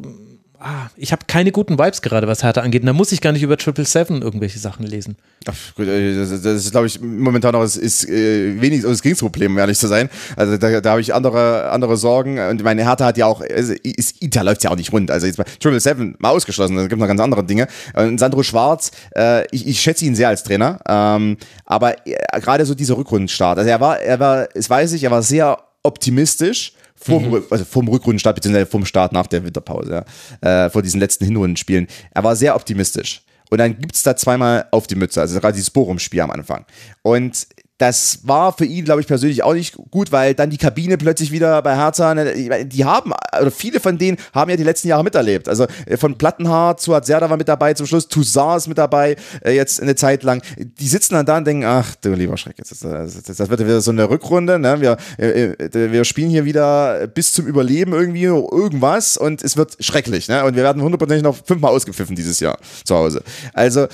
ah, 0.61 0.89
ich 0.97 1.13
habe 1.13 1.23
keine 1.27 1.53
guten 1.53 1.79
Vibes 1.79 2.03
gerade, 2.03 2.27
was 2.27 2.43
Hertha 2.43 2.61
angeht. 2.61 2.83
Und 2.83 2.87
da 2.87 2.93
muss 2.93 3.13
ich 3.13 3.21
gar 3.21 3.33
nicht 3.33 3.43
über 3.43 3.57
Triple 3.57 3.85
Seven 3.85 4.23
irgendwelche 4.23 4.59
Sachen 4.59 4.87
lesen. 4.87 5.17
Ach, 5.47 5.79
äh, 5.79 6.15
das, 6.17 6.31
ist, 6.31 6.71
glaube 6.71 6.87
ich, 6.87 7.01
momentan 7.01 7.53
noch 7.53 7.63
ist, 7.63 7.77
ist 7.77 8.09
äh, 8.09 8.61
wenig 8.61 8.83
das 8.83 9.03
Kriegsproblem, 9.03 9.53
um 9.53 9.59
ehrlich 9.59 9.79
zu 9.79 9.87
sein. 9.87 10.09
Also 10.37 10.57
da, 10.57 10.81
da 10.81 10.91
habe 10.91 11.01
ich 11.01 11.15
andere, 11.15 11.71
andere 11.71 11.97
Sorgen. 11.97 12.39
Und 12.39 12.63
meine 12.63 12.85
Hertha 12.85 13.07
hat 13.07 13.17
ja 13.17 13.27
auch, 13.27 13.41
also, 13.41 13.75
ist, 13.83 14.21
Inter 14.23 14.45
läuft 14.45 14.65
ja 14.65 14.71
auch 14.71 14.77
nicht 14.77 14.93
rund. 14.93 15.11
Also 15.11 15.27
jetzt 15.27 15.37
bei 15.37 15.45
Triple 15.45 15.81
Seven 15.81 16.17
mal 16.19 16.31
ausgeschlossen, 16.31 16.77
es 16.79 16.89
gibt 16.89 17.01
noch 17.01 17.09
ganz 17.09 17.21
andere 17.21 17.45
Dinge. 17.45 17.69
Und 17.95 18.19
Sandro 18.19 18.43
Schwarz, 18.43 18.91
äh, 19.17 19.47
ich, 19.51 19.67
ich 19.67 19.81
schätze 19.81 20.05
ihn 20.05 20.15
sehr 20.15 20.29
als 20.29 20.43
Trainer. 20.43 20.81
Ähm, 20.89 21.37
aber 21.65 22.07
äh, 22.07 22.17
gerade 22.41 22.67
so 22.67 22.75
dieser 22.75 22.97
Rückrundenstart. 22.97 23.59
Also 23.59 23.71
er 23.71 23.81
war, 23.81 24.01
er 24.01 24.21
war, 24.21 24.49
es 24.55 24.69
weiß 24.69 24.93
ich, 24.93 25.05
er 25.05 25.11
war 25.11 25.23
sehr 25.23 25.59
optimistisch 25.83 26.73
vom, 27.01 27.31
mhm. 27.31 27.43
also 27.51 27.65
vom 27.65 27.89
Rückrundenstart, 27.89 28.37
beziehungsweise 28.37 28.67
vom 28.67 28.85
Start 28.85 29.13
nach 29.13 29.27
der 29.27 29.45
Winterpause, 29.45 30.05
ja, 30.43 30.65
äh, 30.65 30.71
vor 30.71 30.83
diesen 30.83 31.01
letzten 31.01 31.25
Hinrundenspielen. 31.25 31.87
Er 32.13 32.25
war 32.25 32.37
sehr 32.37 32.55
optimistisch. 32.55 33.23
Und 33.51 33.59
dann 33.59 33.79
gibt 33.79 33.95
es 33.95 34.03
da 34.03 34.15
zweimal 34.15 34.67
auf 34.73 34.87
die 34.87 34.95
Mütze, 34.95 35.21
also 35.21 35.41
gerade 35.41 35.55
dieses 35.55 35.71
Bochum-Spiel 35.71 36.21
am 36.21 36.31
Anfang. 36.31 36.67
Und 37.03 37.47
das 37.79 38.21
war 38.25 38.53
für 38.53 38.65
ihn, 38.65 38.85
glaube 38.85 39.01
ich, 39.01 39.07
persönlich 39.07 39.45
auch 39.45 39.55
nicht 39.55 39.77
gut, 39.91 40.11
weil 40.11 40.35
dann 40.35 40.51
die 40.51 40.59
Kabine 40.59 40.99
plötzlich 40.99 41.31
wieder 41.31 41.63
bei 41.63 41.77
Hertha, 41.77 42.13
ne, 42.13 42.67
die 42.67 42.85
haben, 42.85 43.13
oder 43.41 43.53
viele 43.53 43.79
von 43.79 43.97
denen 43.97 44.19
haben 44.35 44.51
ja 44.51 44.57
die 44.57 44.65
letzten 44.65 44.89
Jahre 44.89 45.05
miterlebt. 45.05 45.49
Also 45.49 45.67
äh, 45.87 45.97
von 45.97 46.19
Plattenhaar 46.19 46.77
zu 46.77 46.95
Hazerda 46.95 47.31
war 47.31 47.37
mit 47.37 47.49
dabei, 47.49 47.75
zum 47.75 47.87
Schluss 47.87 48.09
Toussaint 48.09 48.59
ist 48.59 48.67
mit 48.67 48.79
dabei, 48.79 49.17
äh, 49.45 49.53
jetzt 49.53 49.81
eine 49.81 49.95
Zeit 49.95 50.25
lang. 50.25 50.43
Die 50.57 50.89
sitzen 50.89 51.15
dann 51.15 51.25
da 51.25 51.39
und 51.39 51.47
denken, 51.47 51.65
ach 51.65 51.95
du 52.01 52.13
lieber 52.15 52.37
Schreck, 52.37 52.57
das 52.57 52.83
wird 52.83 53.61
wieder 53.61 53.81
so 53.81 53.93
eine 53.93 54.11
Rückrunde, 54.11 54.59
ne? 54.59 54.81
wir, 54.81 54.97
äh, 55.17 55.55
wir 55.73 56.05
spielen 56.05 56.31
hier 56.31 56.45
wieder 56.45 57.07
bis 57.07 57.33
zum 57.33 57.47
Überleben 57.47 57.93
irgendwie 57.93 58.25
irgendwas 58.25 59.17
und 59.17 59.43
es 59.45 59.57
wird 59.57 59.77
schrecklich. 59.79 60.29
Ne? 60.29 60.45
Und 60.45 60.57
wir 60.57 60.65
werden 60.65 60.83
hundertprozentig 60.83 61.23
noch 61.23 61.37
fünfmal 61.45 61.71
ausgepfiffen 61.73 62.17
dieses 62.17 62.41
Jahr 62.41 62.59
zu 62.85 62.97
Hause. 62.97 63.23
Also 63.53 63.87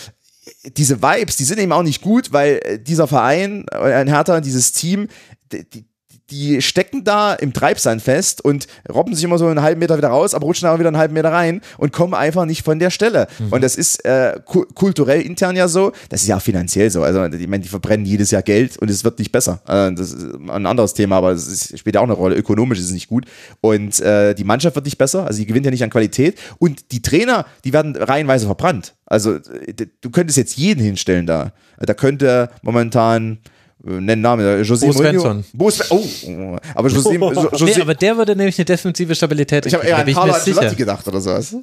diese 0.76 1.02
Vibes, 1.02 1.36
die 1.36 1.44
sind 1.44 1.58
eben 1.58 1.72
auch 1.72 1.82
nicht 1.82 2.02
gut, 2.02 2.32
weil 2.32 2.60
äh, 2.64 2.78
dieser 2.78 3.06
Verein, 3.06 3.66
äh, 3.70 3.76
ein 3.76 4.08
Hertha, 4.08 4.40
dieses 4.40 4.72
Team, 4.72 5.08
die, 5.52 5.86
die 6.30 6.62
stecken 6.62 7.04
da 7.04 7.34
im 7.34 7.52
Treibsand 7.52 8.00
fest 8.00 8.42
und 8.42 8.66
robben 8.92 9.14
sich 9.14 9.24
immer 9.24 9.36
so 9.36 9.46
einen 9.46 9.60
halben 9.60 9.78
Meter 9.78 9.96
wieder 9.98 10.08
raus, 10.08 10.34
aber 10.34 10.46
rutschen 10.46 10.68
auch 10.68 10.78
wieder 10.78 10.88
einen 10.88 10.96
halben 10.96 11.14
Meter 11.14 11.30
rein 11.30 11.60
und 11.76 11.92
kommen 11.92 12.14
einfach 12.14 12.46
nicht 12.46 12.64
von 12.64 12.78
der 12.78 12.90
Stelle. 12.90 13.26
Mhm. 13.38 13.52
Und 13.52 13.62
das 13.62 13.76
ist 13.76 14.04
äh, 14.04 14.40
kulturell 14.44 15.20
intern 15.20 15.54
ja 15.54 15.68
so, 15.68 15.92
das 16.08 16.22
ist 16.22 16.28
ja 16.28 16.36
auch 16.36 16.42
finanziell 16.42 16.90
so. 16.90 17.02
Also, 17.02 17.24
ich 17.24 17.48
meine, 17.48 17.62
die 17.62 17.68
verbrennen 17.68 18.06
jedes 18.06 18.30
Jahr 18.30 18.42
Geld 18.42 18.78
und 18.78 18.90
es 18.90 19.04
wird 19.04 19.18
nicht 19.18 19.32
besser. 19.32 19.60
Äh, 19.68 19.92
das 19.94 20.12
ist 20.12 20.34
ein 20.34 20.66
anderes 20.66 20.94
Thema, 20.94 21.16
aber 21.16 21.32
es 21.32 21.72
spielt 21.76 21.94
ja 21.94 22.00
auch 22.00 22.04
eine 22.04 22.14
Rolle. 22.14 22.36
Ökonomisch 22.36 22.78
ist 22.78 22.86
es 22.86 22.92
nicht 22.92 23.08
gut. 23.08 23.26
Und 23.60 24.00
äh, 24.00 24.34
die 24.34 24.44
Mannschaft 24.44 24.76
wird 24.76 24.86
nicht 24.86 24.98
besser, 24.98 25.26
also 25.26 25.38
die 25.38 25.46
gewinnt 25.46 25.66
ja 25.66 25.70
nicht 25.70 25.84
an 25.84 25.90
Qualität. 25.90 26.38
Und 26.58 26.92
die 26.92 27.02
Trainer, 27.02 27.44
die 27.64 27.72
werden 27.72 27.96
reihenweise 27.96 28.46
verbrannt. 28.46 28.94
Also, 29.06 29.38
du 29.38 30.10
könntest 30.10 30.38
jetzt 30.38 30.56
jeden 30.56 30.82
hinstellen 30.82 31.26
da. 31.26 31.52
Da 31.78 31.92
könnte 31.92 32.48
momentan 32.62 33.38
nennen 33.84 34.22
Namen, 34.22 34.62
José 34.62 34.86
Bo 34.86 34.92
Svensson. 34.92 35.44
Bo 35.52 35.70
oh, 35.90 36.04
oh, 36.26 36.56
aber 36.74 36.88
José, 36.88 37.18
José 37.18 37.64
nee, 37.64 37.80
aber 37.80 37.94
der 37.94 38.16
würde 38.16 38.34
nämlich 38.34 38.58
eine 38.58 38.64
defensive 38.64 39.14
Stabilität 39.14 39.66
Ich 39.66 39.74
habe 39.74 39.86
eher 39.86 39.98
an 39.98 40.12
Paolo 40.12 40.32
Ancelotti 40.32 40.76
gedacht 40.76 41.06
oder 41.06 41.20
sowas. 41.20 41.54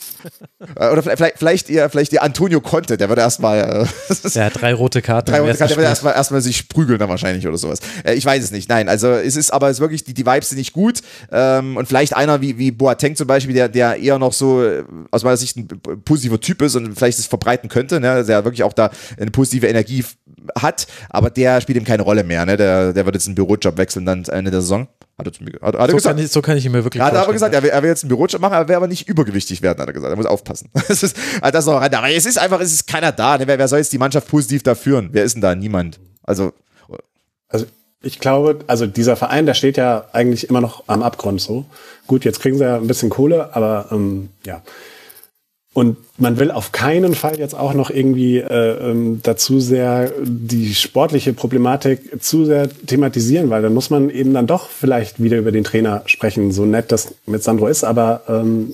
Äh, 0.76 0.90
oder 0.90 1.02
vielleicht, 1.02 1.38
vielleicht, 1.38 1.70
eher, 1.70 1.90
vielleicht 1.90 2.14
eher 2.14 2.24
Antonio 2.24 2.62
Conte, 2.62 2.98
der 2.98 3.10
würde 3.10 3.22
erstmal. 3.22 3.88
Äh, 4.10 4.16
der 4.36 4.46
hat 4.46 4.62
drei 4.62 4.74
rote 4.74 5.02
Karten. 5.02 5.32
Drei 5.32 5.42
rote 5.42 5.58
Karten, 5.58 5.70
der 5.70 5.78
würde 5.78 5.90
erstmal, 5.90 6.14
erstmal 6.14 6.42
sich 6.42 6.70
prügeln 6.70 7.00
dann 7.00 7.10
wahrscheinlich 7.10 7.48
oder 7.48 7.58
sowas. 7.58 7.80
Ich 8.14 8.26
weiß 8.26 8.44
es 8.44 8.52
nicht. 8.52 8.70
Nein, 8.70 8.88
also 8.88 9.10
es 9.10 9.36
ist 9.36 9.52
aber 9.52 9.70
es 9.70 9.78
ist 9.78 9.82
wirklich, 9.82 10.04
die, 10.04 10.14
die 10.14 10.26
Vibes 10.26 10.50
sind 10.50 10.58
nicht 10.58 10.74
gut. 10.74 11.02
Ähm, 11.32 11.78
und 11.78 11.88
vielleicht 11.88 12.16
einer 12.16 12.42
wie, 12.42 12.58
wie 12.58 12.72
Boateng 12.72 13.16
zum 13.16 13.28
Beispiel, 13.28 13.56
der, 13.56 13.70
der 13.70 13.98
eher 13.98 14.20
noch 14.20 14.34
so 14.34 14.64
aus 15.10 15.24
meiner 15.24 15.38
Sicht 15.38 15.58
ein 15.58 15.68
positiver 16.06 16.40
Typ 16.40 16.62
ist 16.62 16.76
und 16.76 16.96
vielleicht 16.96 17.20
es 17.20 17.26
verbreiten 17.26 17.70
könnte, 17.70 18.00
ne? 18.00 18.24
der 18.24 18.44
wirklich 18.44 18.64
auch 18.64 18.74
da 18.74 18.92
eine 19.20 19.32
positive 19.32 19.68
Energie 19.68 20.04
hat, 20.58 20.88
aber 21.10 21.30
der 21.30 21.62
spielt 21.62 21.78
ihm 21.78 21.86
keine 21.86 22.04
Rolle 22.04 22.24
mehr. 22.24 22.46
Ne? 22.46 22.58
Der, 22.58 22.94
der 22.94 23.06
wird 23.06 23.16
jetzt 23.16 23.28
einen 23.28 23.36
Bürojob 23.36 23.78
wechseln 23.78 24.06
dann 24.06 24.24
Ende 24.26 24.52
der 24.52 24.62
Saison. 24.62 24.88
Hat 25.18 25.28
er, 25.28 25.34
zu 25.34 25.44
mir, 25.44 25.52
hat, 25.62 25.78
hat 25.78 25.90
so, 25.90 25.96
gesagt. 25.98 26.16
Kann 26.16 26.26
ich, 26.26 26.32
so 26.32 26.42
kann 26.42 26.58
ich 26.58 26.66
ihn 26.66 26.72
mir 26.72 26.84
wirklich 26.84 27.02
Hat 27.02 27.14
er 27.14 27.22
aber 27.22 27.34
gesagt, 27.34 27.54
er 27.54 27.62
will, 27.62 27.70
er 27.70 27.82
will 27.84 27.90
jetzt 27.90 28.04
einen 28.04 28.10
Bürojob 28.10 28.42
machen, 28.42 28.54
er 28.54 28.68
will 28.68 28.76
aber 28.76 28.88
nicht 28.88 29.08
übergewichtig 29.08 29.62
werden, 29.62 29.80
hat 29.80 29.88
er 29.88 29.94
gesagt. 29.94 30.12
Er 30.12 30.16
muss 30.16 30.26
aufpassen. 30.26 30.70
das 30.88 31.04
ist, 31.04 31.16
also 31.42 31.52
das 31.52 31.66
ist 31.66 31.68
auch, 31.70 31.82
aber 31.82 32.10
es 32.10 32.26
ist 32.26 32.40
einfach, 32.40 32.60
es 32.60 32.74
ist 32.74 32.88
keiner 32.88 33.12
da. 33.12 33.38
Ne? 33.38 33.48
Wer, 33.48 33.60
wer 33.60 33.68
soll 33.68 33.80
jetzt 33.80 33.94
die 33.94 33.98
Mannschaft 33.98 34.28
positiv 34.28 34.64
da 34.64 34.76
führen? 34.76 35.10
Wer 35.12 35.24
ist 35.24 35.34
denn 35.34 35.42
da? 35.42 35.56
Niemand. 35.56 36.00
Also. 36.24 36.54
Also 37.50 37.66
ich 38.02 38.20
glaube, 38.20 38.60
also 38.68 38.88
dieser 38.88 39.16
Verein, 39.16 39.46
der 39.46 39.54
steht 39.54 39.78
ja 39.78 40.06
eigentlich 40.14 40.50
immer 40.50 40.62
noch 40.62 40.84
am 40.88 41.04
Abgrund 41.04 41.42
so. 41.42 41.66
Gut, 42.08 42.26
jetzt 42.26 42.40
kriegen 42.40 42.58
sie 42.58 42.64
ja 42.64 42.78
ein 42.78 42.88
bisschen 42.88 43.10
Kohle, 43.10 43.56
aber 43.56 43.88
ähm, 43.92 44.30
ja. 44.46 44.62
Und 45.74 45.96
man 46.18 46.38
will 46.38 46.52
auf 46.52 46.74
keinen 46.74 47.16
Fall 47.16 47.40
jetzt 47.40 47.56
auch 47.56 47.74
noch 47.74 47.90
irgendwie 47.90 48.40
äh, 48.40 48.90
ähm, 48.92 49.22
dazu 49.24 49.62
sehr 49.62 50.12
die 50.22 50.76
sportliche 50.76 51.32
Problematik 51.32 52.22
zu 52.22 52.44
sehr 52.44 52.70
thematisieren, 52.70 53.50
weil 53.50 53.62
dann 53.62 53.74
muss 53.74 53.90
man 53.90 54.10
eben 54.10 54.34
dann 54.34 54.48
doch 54.48 54.68
vielleicht 54.68 55.24
wieder 55.24 55.38
über 55.38 55.54
den 55.54 55.64
Trainer 55.64 56.04
sprechen, 56.08 56.52
so 56.52 56.66
nett 56.66 56.92
das 56.92 57.16
mit 57.26 57.42
Sandro 57.42 57.68
ist, 57.68 57.86
aber 57.86 58.24
ähm, 58.28 58.74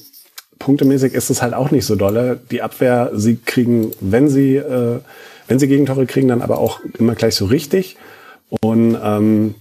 punktemäßig 0.57 1.14
ist 1.14 1.30
es 1.30 1.44
halt 1.44 1.53
auch 1.53 1.69
nicht 1.69 1.86
so 1.86 1.95
dolle. 1.95 2.40
Die 2.49 2.64
Abwehr, 2.64 3.11
sie 3.14 3.38
kriegen, 3.38 3.91
wenn 3.99 4.28
sie, 4.28 4.56
äh, 4.56 4.99
wenn 5.48 5.60
sie 5.60 5.68
Gegentore 5.68 6.07
kriegen, 6.07 6.30
dann 6.30 6.41
aber 6.41 6.57
auch 6.57 6.80
immer 6.98 7.14
gleich 7.14 7.36
so 7.36 7.45
richtig. 7.45 7.95
Und 8.61 8.98
ähm, 9.03 9.53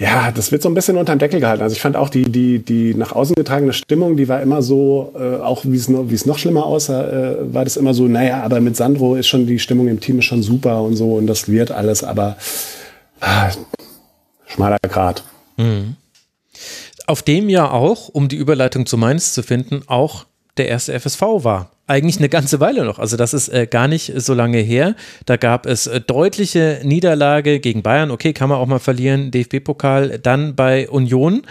ja, 0.00 0.32
das 0.32 0.50
wird 0.50 0.62
so 0.62 0.70
ein 0.70 0.74
bisschen 0.74 0.96
unter 0.96 1.14
dem 1.14 1.18
Deckel 1.18 1.40
gehalten. 1.40 1.62
Also 1.62 1.74
ich 1.76 1.82
fand 1.82 1.94
auch 1.94 2.08
die, 2.08 2.22
die, 2.22 2.58
die 2.58 2.94
nach 2.94 3.12
außen 3.12 3.34
getragene 3.34 3.74
Stimmung, 3.74 4.16
die 4.16 4.28
war 4.28 4.40
immer 4.40 4.62
so, 4.62 5.12
äh, 5.14 5.36
auch 5.36 5.62
wie 5.64 5.76
es 5.76 5.90
noch, 5.90 6.10
es 6.10 6.24
noch 6.24 6.38
schlimmer 6.38 6.64
aussah, 6.64 7.04
äh, 7.06 7.54
war 7.54 7.64
das 7.64 7.76
immer 7.76 7.92
so, 7.92 8.08
naja, 8.08 8.42
aber 8.42 8.62
mit 8.62 8.76
Sandro 8.76 9.14
ist 9.14 9.28
schon 9.28 9.46
die 9.46 9.58
Stimmung 9.58 9.88
im 9.88 10.00
Team 10.00 10.18
ist 10.20 10.24
schon 10.24 10.42
super 10.42 10.80
und 10.82 10.96
so 10.96 11.16
und 11.16 11.26
das 11.26 11.50
wird 11.50 11.70
alles, 11.70 12.02
aber 12.02 12.38
ah, 13.20 13.50
schmaler 14.46 14.78
Grad. 14.88 15.22
Mhm. 15.58 15.96
Auf 17.06 17.20
dem 17.20 17.50
ja 17.50 17.70
auch, 17.70 18.08
um 18.08 18.28
die 18.28 18.36
Überleitung 18.36 18.86
zu 18.86 18.96
Mainz 18.96 19.34
zu 19.34 19.42
finden, 19.42 19.82
auch 19.86 20.24
der 20.56 20.68
erste 20.68 20.98
FSV 20.98 21.20
war 21.20 21.72
eigentlich 21.90 22.18
eine 22.18 22.28
ganze 22.28 22.60
Weile 22.60 22.84
noch. 22.84 22.98
Also 23.00 23.16
das 23.16 23.34
ist 23.34 23.48
äh, 23.48 23.66
gar 23.66 23.88
nicht 23.88 24.12
so 24.16 24.32
lange 24.32 24.58
her. 24.58 24.94
Da 25.26 25.36
gab 25.36 25.66
es 25.66 25.88
äh, 25.88 26.00
deutliche 26.00 26.80
Niederlage 26.84 27.58
gegen 27.58 27.82
Bayern. 27.82 28.12
Okay, 28.12 28.32
kann 28.32 28.48
man 28.48 28.58
auch 28.58 28.66
mal 28.66 28.78
verlieren. 28.78 29.32
DFB-Pokal. 29.32 30.20
Dann 30.20 30.54
bei 30.54 30.88
Union. 30.88 31.42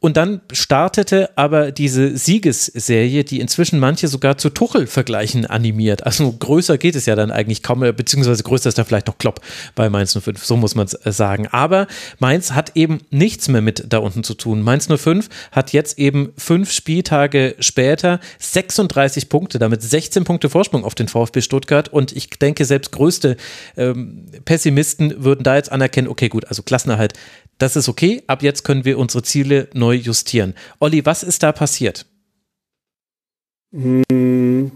Und 0.00 0.16
dann 0.16 0.42
startete 0.52 1.36
aber 1.36 1.72
diese 1.72 2.16
Siegesserie, 2.16 3.24
die 3.24 3.40
inzwischen 3.40 3.80
manche 3.80 4.06
sogar 4.06 4.38
zu 4.38 4.48
Tuchel-Vergleichen 4.48 5.44
animiert. 5.44 6.06
Also 6.06 6.30
größer 6.30 6.78
geht 6.78 6.94
es 6.94 7.06
ja 7.06 7.16
dann 7.16 7.32
eigentlich 7.32 7.64
kaum, 7.64 7.80
beziehungsweise 7.80 8.44
größer 8.44 8.68
ist 8.68 8.78
dann 8.78 8.84
vielleicht 8.84 9.08
noch 9.08 9.18
Klopp 9.18 9.40
bei 9.74 9.90
Mainz 9.90 10.16
05, 10.16 10.44
so 10.44 10.56
muss 10.56 10.76
man 10.76 10.86
es 10.86 10.94
äh, 10.94 11.10
sagen. 11.10 11.48
Aber 11.48 11.88
Mainz 12.20 12.52
hat 12.52 12.76
eben 12.76 13.00
nichts 13.10 13.48
mehr 13.48 13.60
mit 13.60 13.86
da 13.88 13.98
unten 13.98 14.22
zu 14.22 14.34
tun. 14.34 14.62
Mainz 14.62 14.86
05 14.86 15.28
hat 15.50 15.72
jetzt 15.72 15.98
eben 15.98 16.32
fünf 16.36 16.70
Spieltage 16.70 17.56
später 17.58 18.20
36 18.38 19.28
Punkte, 19.28 19.58
damit 19.58 19.82
16 19.82 20.22
Punkte 20.22 20.48
Vorsprung 20.48 20.84
auf 20.84 20.94
den 20.94 21.08
VfB 21.08 21.40
Stuttgart. 21.40 21.88
Und 21.88 22.12
ich 22.12 22.30
denke, 22.30 22.64
selbst 22.64 22.92
größte 22.92 23.36
ähm, 23.76 24.26
Pessimisten 24.44 25.24
würden 25.24 25.42
da 25.42 25.56
jetzt 25.56 25.72
anerkennen, 25.72 26.06
okay, 26.06 26.28
gut, 26.28 26.44
also 26.44 26.62
Klassenerhalt, 26.62 27.14
das 27.58 27.74
ist 27.74 27.88
okay, 27.88 28.22
ab 28.28 28.44
jetzt 28.44 28.62
können 28.62 28.84
wir 28.84 28.98
unsere 28.98 29.24
Ziele 29.24 29.68
neu 29.74 29.87
justieren. 29.96 30.54
Olli, 30.78 31.04
was 31.04 31.22
ist 31.22 31.42
da 31.42 31.52
passiert? 31.52 32.06
Hm, 33.72 34.70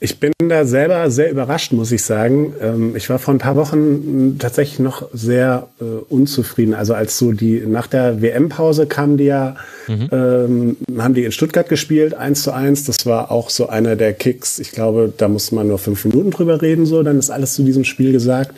ich 0.00 0.20
bin 0.20 0.32
da 0.38 0.64
selber 0.64 1.10
sehr 1.10 1.30
überrascht, 1.30 1.72
muss 1.72 1.90
ich 1.90 2.04
sagen. 2.04 2.54
Ähm, 2.62 2.94
ich 2.94 3.10
war 3.10 3.18
vor 3.18 3.34
ein 3.34 3.38
paar 3.38 3.56
Wochen 3.56 4.36
tatsächlich 4.38 4.78
noch 4.78 5.08
sehr 5.12 5.68
äh, 5.80 5.84
unzufrieden. 5.84 6.74
Also 6.74 6.94
als 6.94 7.18
so 7.18 7.32
die 7.32 7.64
nach 7.66 7.88
der 7.88 8.22
WM-Pause 8.22 8.86
kamen 8.86 9.16
die 9.16 9.24
ja, 9.24 9.56
mhm. 9.88 10.08
ähm, 10.12 10.76
haben 10.98 11.14
die 11.14 11.24
in 11.24 11.32
Stuttgart 11.32 11.68
gespielt, 11.68 12.14
eins 12.14 12.44
zu 12.44 12.52
eins. 12.52 12.84
Das 12.84 13.06
war 13.06 13.32
auch 13.32 13.50
so 13.50 13.68
einer 13.68 13.96
der 13.96 14.12
Kicks. 14.12 14.60
Ich 14.60 14.70
glaube, 14.70 15.12
da 15.16 15.26
muss 15.26 15.50
man 15.50 15.66
nur 15.66 15.78
fünf 15.78 16.04
Minuten 16.04 16.30
drüber 16.30 16.62
reden, 16.62 16.86
so, 16.86 17.02
dann 17.02 17.18
ist 17.18 17.30
alles 17.30 17.54
zu 17.54 17.64
diesem 17.64 17.84
Spiel 17.84 18.12
gesagt. 18.12 18.52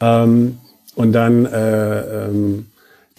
Ähm, 0.00 0.58
und 0.94 1.12
dann, 1.12 1.44
äh, 1.46 2.28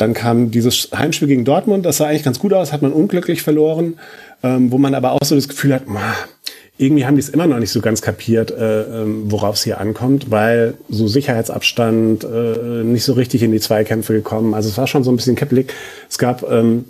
dann 0.03 0.13
kam 0.13 0.51
dieses 0.51 0.89
Heimspiel 0.93 1.29
gegen 1.29 1.45
Dortmund, 1.45 1.85
das 1.85 1.97
sah 1.97 2.07
eigentlich 2.07 2.23
ganz 2.23 2.37
gut 2.37 2.51
aus, 2.51 2.73
hat 2.73 2.81
man 2.81 2.91
unglücklich 2.91 3.41
verloren, 3.41 3.97
ähm, 4.43 4.69
wo 4.69 4.77
man 4.77 4.95
aber 4.95 5.13
auch 5.13 5.23
so 5.23 5.33
das 5.33 5.47
Gefühl 5.47 5.73
hat, 5.73 5.87
ma, 5.87 6.13
irgendwie 6.77 7.05
haben 7.05 7.15
die 7.15 7.21
es 7.21 7.29
immer 7.29 7.47
noch 7.47 7.59
nicht 7.59 7.71
so 7.71 7.79
ganz 7.79 8.01
kapiert, 8.01 8.51
äh, 8.51 8.81
ähm, 8.81 9.31
worauf 9.31 9.55
es 9.55 9.63
hier 9.63 9.79
ankommt, 9.79 10.29
weil 10.29 10.73
so 10.89 11.07
Sicherheitsabstand 11.07 12.25
äh, 12.25 12.83
nicht 12.83 13.05
so 13.05 13.13
richtig 13.13 13.43
in 13.43 13.53
die 13.53 13.61
Zweikämpfe 13.61 14.11
gekommen. 14.11 14.53
Also 14.53 14.67
es 14.67 14.77
war 14.77 14.87
schon 14.87 15.05
so 15.05 15.11
ein 15.11 15.15
bisschen 15.15 15.37
kippelig. 15.37 15.71
Es 16.09 16.17
gab 16.17 16.43
ähm, 16.51 16.83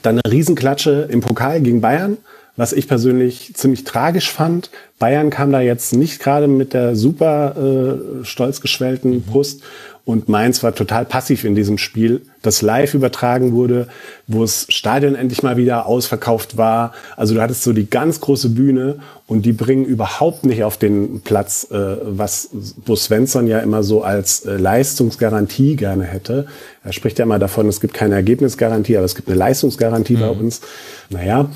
dann 0.00 0.18
eine 0.18 0.32
Riesenklatsche 0.32 1.06
im 1.10 1.20
Pokal 1.20 1.60
gegen 1.60 1.82
Bayern, 1.82 2.16
was 2.56 2.72
ich 2.72 2.88
persönlich 2.88 3.52
ziemlich 3.56 3.84
tragisch 3.84 4.32
fand. 4.32 4.70
Bayern 4.98 5.28
kam 5.28 5.52
da 5.52 5.60
jetzt 5.60 5.92
nicht 5.92 6.18
gerade 6.18 6.48
mit 6.48 6.72
der 6.72 6.96
super 6.96 7.56
äh, 7.58 8.24
stolz 8.24 8.62
geschwellten 8.62 9.20
Brust 9.20 9.60
und 10.08 10.26
Mainz 10.26 10.62
war 10.62 10.74
total 10.74 11.04
passiv 11.04 11.44
in 11.44 11.54
diesem 11.54 11.76
Spiel, 11.76 12.22
das 12.40 12.62
live 12.62 12.94
übertragen 12.94 13.52
wurde, 13.52 13.88
wo 14.26 14.40
das 14.40 14.64
Stadion 14.70 15.14
endlich 15.14 15.42
mal 15.42 15.58
wieder 15.58 15.84
ausverkauft 15.84 16.56
war. 16.56 16.94
Also 17.18 17.34
du 17.34 17.42
hattest 17.42 17.62
so 17.62 17.74
die 17.74 17.90
ganz 17.90 18.18
große 18.22 18.48
Bühne 18.48 19.00
und 19.26 19.44
die 19.44 19.52
bringen 19.52 19.84
überhaupt 19.84 20.46
nicht 20.46 20.64
auf 20.64 20.78
den 20.78 21.20
Platz, 21.20 21.66
äh, 21.70 21.96
was 22.00 22.48
wo 22.86 22.96
Svensson 22.96 23.46
ja 23.48 23.58
immer 23.58 23.82
so 23.82 24.02
als 24.02 24.46
äh, 24.46 24.56
Leistungsgarantie 24.56 25.76
gerne 25.76 26.04
hätte. 26.04 26.46
Er 26.82 26.94
spricht 26.94 27.18
ja 27.18 27.26
immer 27.26 27.38
davon, 27.38 27.68
es 27.68 27.82
gibt 27.82 27.92
keine 27.92 28.14
Ergebnisgarantie, 28.14 28.96
aber 28.96 29.04
es 29.04 29.14
gibt 29.14 29.28
eine 29.28 29.36
Leistungsgarantie 29.36 30.16
mhm. 30.16 30.20
bei 30.20 30.30
uns. 30.30 30.62
Naja, 31.10 31.50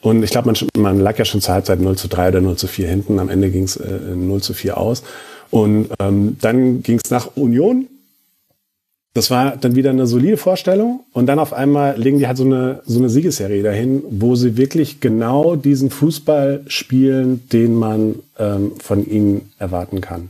und 0.00 0.22
ich 0.22 0.30
glaube, 0.30 0.46
man, 0.46 0.56
man 0.82 0.98
lag 0.98 1.18
ja 1.18 1.26
schon 1.26 1.42
zur 1.42 1.52
Halbzeit 1.52 1.78
0 1.78 1.96
zu 1.96 2.08
3 2.08 2.28
oder 2.28 2.40
0 2.40 2.56
zu 2.56 2.68
4 2.68 2.88
hinten. 2.88 3.18
Am 3.18 3.28
Ende 3.28 3.50
ging 3.50 3.64
es 3.64 3.76
äh, 3.76 3.86
0 4.16 4.40
zu 4.40 4.54
4 4.54 4.78
aus. 4.78 5.02
Und 5.50 5.90
ähm, 5.98 6.38
dann 6.40 6.82
ging 6.82 6.98
es 7.02 7.10
nach 7.10 7.36
Union 7.36 7.86
das 9.14 9.30
war 9.30 9.56
dann 9.56 9.74
wieder 9.74 9.90
eine 9.90 10.06
solide 10.06 10.36
Vorstellung 10.36 11.00
und 11.12 11.26
dann 11.26 11.38
auf 11.38 11.52
einmal 11.52 11.98
legen 11.98 12.18
die 12.18 12.26
halt 12.26 12.36
so 12.36 12.44
eine, 12.44 12.82
so 12.84 12.98
eine 12.98 13.08
Siegesserie 13.08 13.62
dahin, 13.62 14.02
wo 14.10 14.36
sie 14.36 14.56
wirklich 14.56 15.00
genau 15.00 15.56
diesen 15.56 15.90
Fußball 15.90 16.62
spielen, 16.66 17.48
den 17.52 17.74
man 17.74 18.16
ähm, 18.38 18.72
von 18.78 19.04
ihnen 19.04 19.50
erwarten 19.58 20.00
kann. 20.00 20.28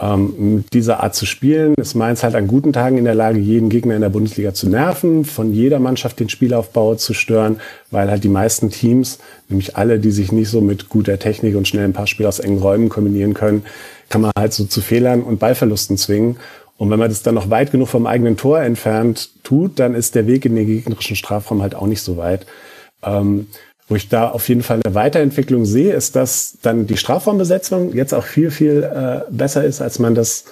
Ähm, 0.00 0.54
mit 0.54 0.74
dieser 0.74 1.02
Art 1.02 1.16
zu 1.16 1.26
spielen 1.26 1.74
ist 1.74 1.94
Mainz 1.94 2.22
halt 2.22 2.36
an 2.36 2.46
guten 2.46 2.72
Tagen 2.72 2.98
in 2.98 3.04
der 3.04 3.16
Lage, 3.16 3.40
jeden 3.40 3.68
Gegner 3.68 3.96
in 3.96 4.00
der 4.00 4.10
Bundesliga 4.10 4.54
zu 4.54 4.68
nerven, 4.68 5.24
von 5.24 5.52
jeder 5.52 5.80
Mannschaft 5.80 6.20
den 6.20 6.28
Spielaufbau 6.28 6.94
zu 6.94 7.14
stören, 7.14 7.60
weil 7.90 8.08
halt 8.08 8.22
die 8.22 8.28
meisten 8.28 8.70
Teams, 8.70 9.18
nämlich 9.48 9.76
alle, 9.76 9.98
die 9.98 10.12
sich 10.12 10.30
nicht 10.30 10.50
so 10.50 10.60
mit 10.60 10.88
guter 10.88 11.18
Technik 11.18 11.56
und 11.56 11.66
schnellem 11.66 11.94
Passspiel 11.94 12.26
aus 12.26 12.38
engen 12.38 12.58
Räumen 12.58 12.88
kombinieren 12.88 13.34
können, 13.34 13.64
kann 14.08 14.20
man 14.20 14.30
halt 14.38 14.52
so 14.52 14.64
zu 14.64 14.80
Fehlern 14.80 15.22
und 15.22 15.40
Ballverlusten 15.40 15.96
zwingen. 15.96 16.36
Und 16.78 16.90
wenn 16.90 16.98
man 16.98 17.10
das 17.10 17.22
dann 17.22 17.34
noch 17.34 17.50
weit 17.50 17.72
genug 17.72 17.88
vom 17.88 18.06
eigenen 18.06 18.36
Tor 18.36 18.60
entfernt 18.60 19.30
tut, 19.42 19.78
dann 19.78 19.94
ist 19.94 20.14
der 20.14 20.26
Weg 20.26 20.44
in 20.46 20.54
den 20.54 20.66
gegnerischen 20.66 21.16
Strafraum 21.16 21.60
halt 21.60 21.74
auch 21.74 21.86
nicht 21.86 22.02
so 22.02 22.16
weit. 22.16 22.46
Ähm, 23.02 23.48
wo 23.88 23.96
ich 23.96 24.08
da 24.08 24.28
auf 24.28 24.48
jeden 24.48 24.62
Fall 24.62 24.80
eine 24.84 24.94
Weiterentwicklung 24.94 25.64
sehe, 25.64 25.92
ist, 25.92 26.14
dass 26.14 26.58
dann 26.62 26.86
die 26.86 26.96
Strafraumbesetzung 26.96 27.94
jetzt 27.94 28.14
auch 28.14 28.24
viel, 28.24 28.50
viel 28.50 28.82
äh, 28.82 29.20
besser 29.30 29.64
ist, 29.64 29.80
als 29.80 29.98
man 29.98 30.14
das 30.14 30.44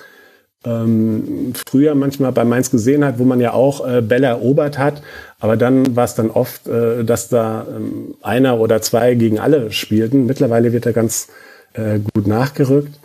ähm, 0.65 1.53
früher 1.69 1.95
manchmal 1.95 2.33
bei 2.33 2.45
Mainz 2.45 2.71
gesehen 2.71 3.05
hat, 3.05 3.19
wo 3.19 3.25
man 3.25 3.41
ja 3.41 3.53
auch 3.53 3.87
äh, 3.87 4.01
Bälle 4.01 4.27
erobert 4.27 4.79
hat. 4.79 5.03
Aber 5.39 5.57
dann 5.57 5.95
war 5.95 6.05
es 6.05 6.15
dann 6.15 6.31
oft, 6.31 6.67
äh, 6.67 7.05
dass 7.05 7.29
da 7.29 7.67
ähm, 7.71 8.15
einer 8.23 8.59
oder 8.59 8.83
zwei 8.83 9.15
gegen 9.15 9.39
alle 9.39 9.71
spielten. 9.71 10.27
Mittlerweile 10.27 10.73
wird 10.73 10.87
er 10.87 10.93
ganz 10.93 11.29
äh, 11.75 12.01
gut 12.15 12.27
nachgerückt. 12.27 12.99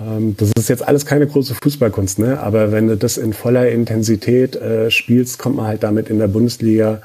Ähm, 0.00 0.36
das 0.36 0.52
ist 0.56 0.68
jetzt 0.68 0.86
alles 0.86 1.06
keine 1.06 1.26
große 1.26 1.54
Fußballkunst, 1.54 2.18
ne? 2.18 2.40
aber 2.40 2.72
wenn 2.72 2.88
du 2.88 2.96
das 2.96 3.18
in 3.18 3.32
voller 3.32 3.68
Intensität 3.68 4.56
äh, 4.56 4.90
spielst, 4.90 5.38
kommt 5.38 5.56
man 5.56 5.66
halt 5.66 5.82
damit 5.82 6.08
in 6.08 6.18
der 6.18 6.28
Bundesliga 6.28 7.02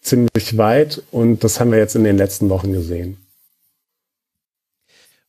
ziemlich 0.00 0.56
weit 0.56 1.02
und 1.10 1.44
das 1.44 1.60
haben 1.60 1.70
wir 1.70 1.78
jetzt 1.78 1.94
in 1.94 2.04
den 2.04 2.16
letzten 2.16 2.48
Wochen 2.48 2.72
gesehen. 2.72 3.18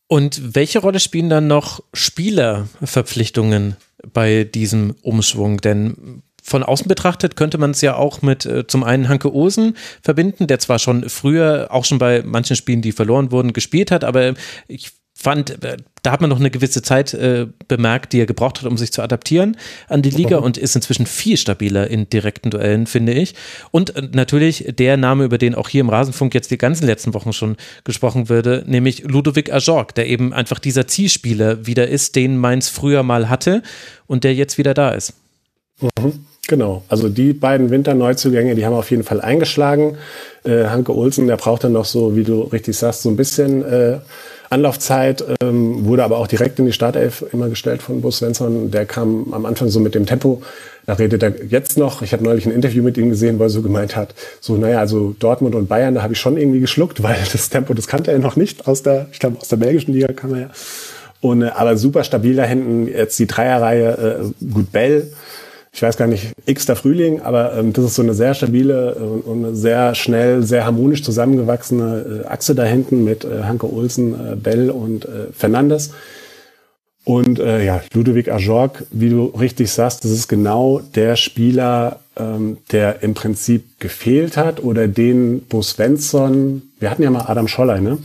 Und 0.06 0.54
welche 0.54 0.80
Rolle 0.80 1.00
spielen 1.00 1.30
dann 1.30 1.46
noch 1.46 1.82
Spielerverpflichtungen 1.94 3.76
bei 4.12 4.44
diesem 4.44 4.94
Umschwung? 5.02 5.60
Denn 5.60 6.22
von 6.42 6.62
außen 6.62 6.88
betrachtet 6.88 7.36
könnte 7.36 7.56
man 7.56 7.70
es 7.70 7.80
ja 7.80 7.96
auch 7.96 8.20
mit 8.20 8.44
äh, 8.44 8.66
zum 8.66 8.84
einen 8.84 9.08
Hanke 9.08 9.32
Osen 9.32 9.76
verbinden, 10.02 10.46
der 10.46 10.58
zwar 10.58 10.78
schon 10.78 11.08
früher, 11.08 11.68
auch 11.70 11.86
schon 11.86 11.98
bei 11.98 12.22
manchen 12.22 12.54
Spielen, 12.54 12.82
die 12.82 12.92
verloren 12.92 13.32
wurden, 13.32 13.54
gespielt 13.54 13.90
hat, 13.90 14.04
aber 14.04 14.34
ich 14.68 14.92
fand, 15.24 15.64
äh, 15.64 15.78
da 16.02 16.12
hat 16.12 16.20
man 16.20 16.28
noch 16.28 16.38
eine 16.38 16.50
gewisse 16.50 16.82
Zeit 16.82 17.14
äh, 17.14 17.46
bemerkt, 17.66 18.12
die 18.12 18.20
er 18.20 18.26
gebraucht 18.26 18.60
hat, 18.60 18.68
um 18.68 18.76
sich 18.76 18.92
zu 18.92 19.02
adaptieren 19.02 19.56
an 19.88 20.02
die 20.02 20.10
Liga 20.10 20.36
und 20.36 20.58
ist 20.58 20.76
inzwischen 20.76 21.06
viel 21.06 21.38
stabiler 21.38 21.88
in 21.90 22.08
direkten 22.10 22.50
Duellen, 22.50 22.86
finde 22.86 23.14
ich. 23.14 23.34
Und 23.70 23.96
äh, 23.96 24.02
natürlich 24.12 24.66
der 24.78 24.98
Name, 24.98 25.24
über 25.24 25.38
den 25.38 25.54
auch 25.54 25.68
hier 25.68 25.80
im 25.80 25.88
Rasenfunk 25.88 26.34
jetzt 26.34 26.50
die 26.50 26.58
ganzen 26.58 26.86
letzten 26.86 27.14
Wochen 27.14 27.32
schon 27.32 27.56
gesprochen 27.84 28.28
würde, 28.28 28.64
nämlich 28.66 29.04
Ludovic 29.04 29.50
Ajorg, 29.50 29.94
der 29.94 30.06
eben 30.06 30.34
einfach 30.34 30.58
dieser 30.58 30.86
Zielspieler 30.86 31.66
wieder 31.66 31.88
ist, 31.88 32.16
den 32.16 32.36
Mainz 32.36 32.68
früher 32.68 33.02
mal 33.02 33.30
hatte 33.30 33.62
und 34.06 34.24
der 34.24 34.34
jetzt 34.34 34.58
wieder 34.58 34.74
da 34.74 34.90
ist. 34.90 35.14
Mhm. 35.80 36.26
Genau, 36.46 36.82
also 36.88 37.08
die 37.08 37.32
beiden 37.32 37.70
Winterneuzugänge, 37.70 38.54
die 38.54 38.66
haben 38.66 38.74
auf 38.74 38.90
jeden 38.90 39.02
Fall 39.02 39.22
eingeschlagen. 39.22 39.96
Äh, 40.44 40.64
Hanke 40.66 40.94
Olsen, 40.94 41.26
der 41.26 41.38
braucht 41.38 41.64
dann 41.64 41.72
noch 41.72 41.86
so, 41.86 42.16
wie 42.16 42.22
du 42.24 42.42
richtig 42.42 42.76
sagst, 42.76 43.02
so 43.02 43.08
ein 43.08 43.16
bisschen 43.16 43.64
äh, 43.64 43.98
Anlaufzeit, 44.50 45.24
ähm, 45.42 45.84
wurde 45.84 46.04
aber 46.04 46.18
auch 46.18 46.26
direkt 46.26 46.58
in 46.58 46.66
die 46.66 46.72
Startelf 46.72 47.24
immer 47.32 47.48
gestellt 47.48 47.82
von 47.82 48.00
Bus 48.00 48.18
Svensson. 48.18 48.70
Der 48.70 48.86
kam 48.86 49.32
am 49.32 49.46
Anfang 49.46 49.68
so 49.68 49.80
mit 49.80 49.94
dem 49.94 50.06
Tempo, 50.06 50.42
da 50.86 50.94
redet 50.94 51.22
er 51.22 51.44
jetzt 51.46 51.78
noch. 51.78 52.02
Ich 52.02 52.12
habe 52.12 52.24
neulich 52.24 52.46
ein 52.46 52.52
Interview 52.52 52.82
mit 52.82 52.96
ihm 52.96 53.08
gesehen, 53.08 53.38
wo 53.38 53.44
er 53.44 53.50
so 53.50 53.62
gemeint 53.62 53.96
hat, 53.96 54.14
so, 54.40 54.56
naja, 54.56 54.78
also 54.80 55.14
Dortmund 55.18 55.54
und 55.54 55.68
Bayern, 55.68 55.94
da 55.94 56.02
habe 56.02 56.12
ich 56.12 56.20
schon 56.20 56.36
irgendwie 56.36 56.60
geschluckt, 56.60 57.02
weil 57.02 57.16
das 57.32 57.48
Tempo, 57.48 57.74
das 57.74 57.86
kannte 57.86 58.12
er 58.12 58.18
noch 58.18 58.36
nicht 58.36 58.66
aus 58.68 58.82
der, 58.82 59.06
ich 59.12 59.18
glaube, 59.18 59.38
aus 59.40 59.48
der 59.48 59.56
belgischen 59.56 59.94
Liga 59.94 60.12
kam 60.12 60.34
er 60.34 60.40
ja. 60.40 60.50
Und, 61.20 61.42
äh, 61.42 61.48
aber 61.48 61.76
super 61.76 62.04
stabil 62.04 62.36
da 62.36 62.44
hinten, 62.44 62.86
jetzt 62.86 63.18
die 63.18 63.26
Dreierreihe, 63.26 64.32
äh, 64.40 64.44
gut 64.52 64.72
Bell, 64.72 65.10
ich 65.74 65.82
weiß 65.82 65.96
gar 65.96 66.06
nicht, 66.06 66.32
x-ter 66.46 66.76
Frühling, 66.76 67.20
aber 67.20 67.58
ähm, 67.58 67.72
das 67.72 67.84
ist 67.84 67.94
so 67.96 68.02
eine 68.02 68.14
sehr 68.14 68.34
stabile 68.34 68.96
äh, 68.96 69.28
und 69.28 69.44
eine 69.44 69.56
sehr 69.56 69.96
schnell, 69.96 70.44
sehr 70.44 70.64
harmonisch 70.64 71.02
zusammengewachsene 71.02 72.22
äh, 72.24 72.26
Achse 72.28 72.54
da 72.54 72.62
hinten 72.62 73.02
mit 73.02 73.24
äh, 73.24 73.42
Hanke 73.42 73.70
Olsen, 73.70 74.14
äh, 74.14 74.36
Bell 74.36 74.70
und 74.70 75.04
äh, 75.04 75.32
Fernandes. 75.36 75.90
Und 77.04 77.40
äh, 77.40 77.64
ja, 77.64 77.82
Ludovic 77.92 78.30
Ajorg, 78.30 78.84
wie 78.92 79.10
du 79.10 79.26
richtig 79.26 79.70
sagst, 79.72 80.04
das 80.04 80.12
ist 80.12 80.28
genau 80.28 80.80
der 80.94 81.16
Spieler, 81.16 81.98
ähm, 82.16 82.58
der 82.70 83.02
im 83.02 83.14
Prinzip 83.14 83.80
gefehlt 83.80 84.36
hat 84.36 84.62
oder 84.62 84.86
den 84.86 85.40
Bo 85.40 85.60
Svensson, 85.60 86.62
wir 86.78 86.88
hatten 86.88 87.02
ja 87.02 87.10
mal 87.10 87.26
Adam 87.26 87.48
Scholler, 87.48 87.80
ne? 87.80 87.98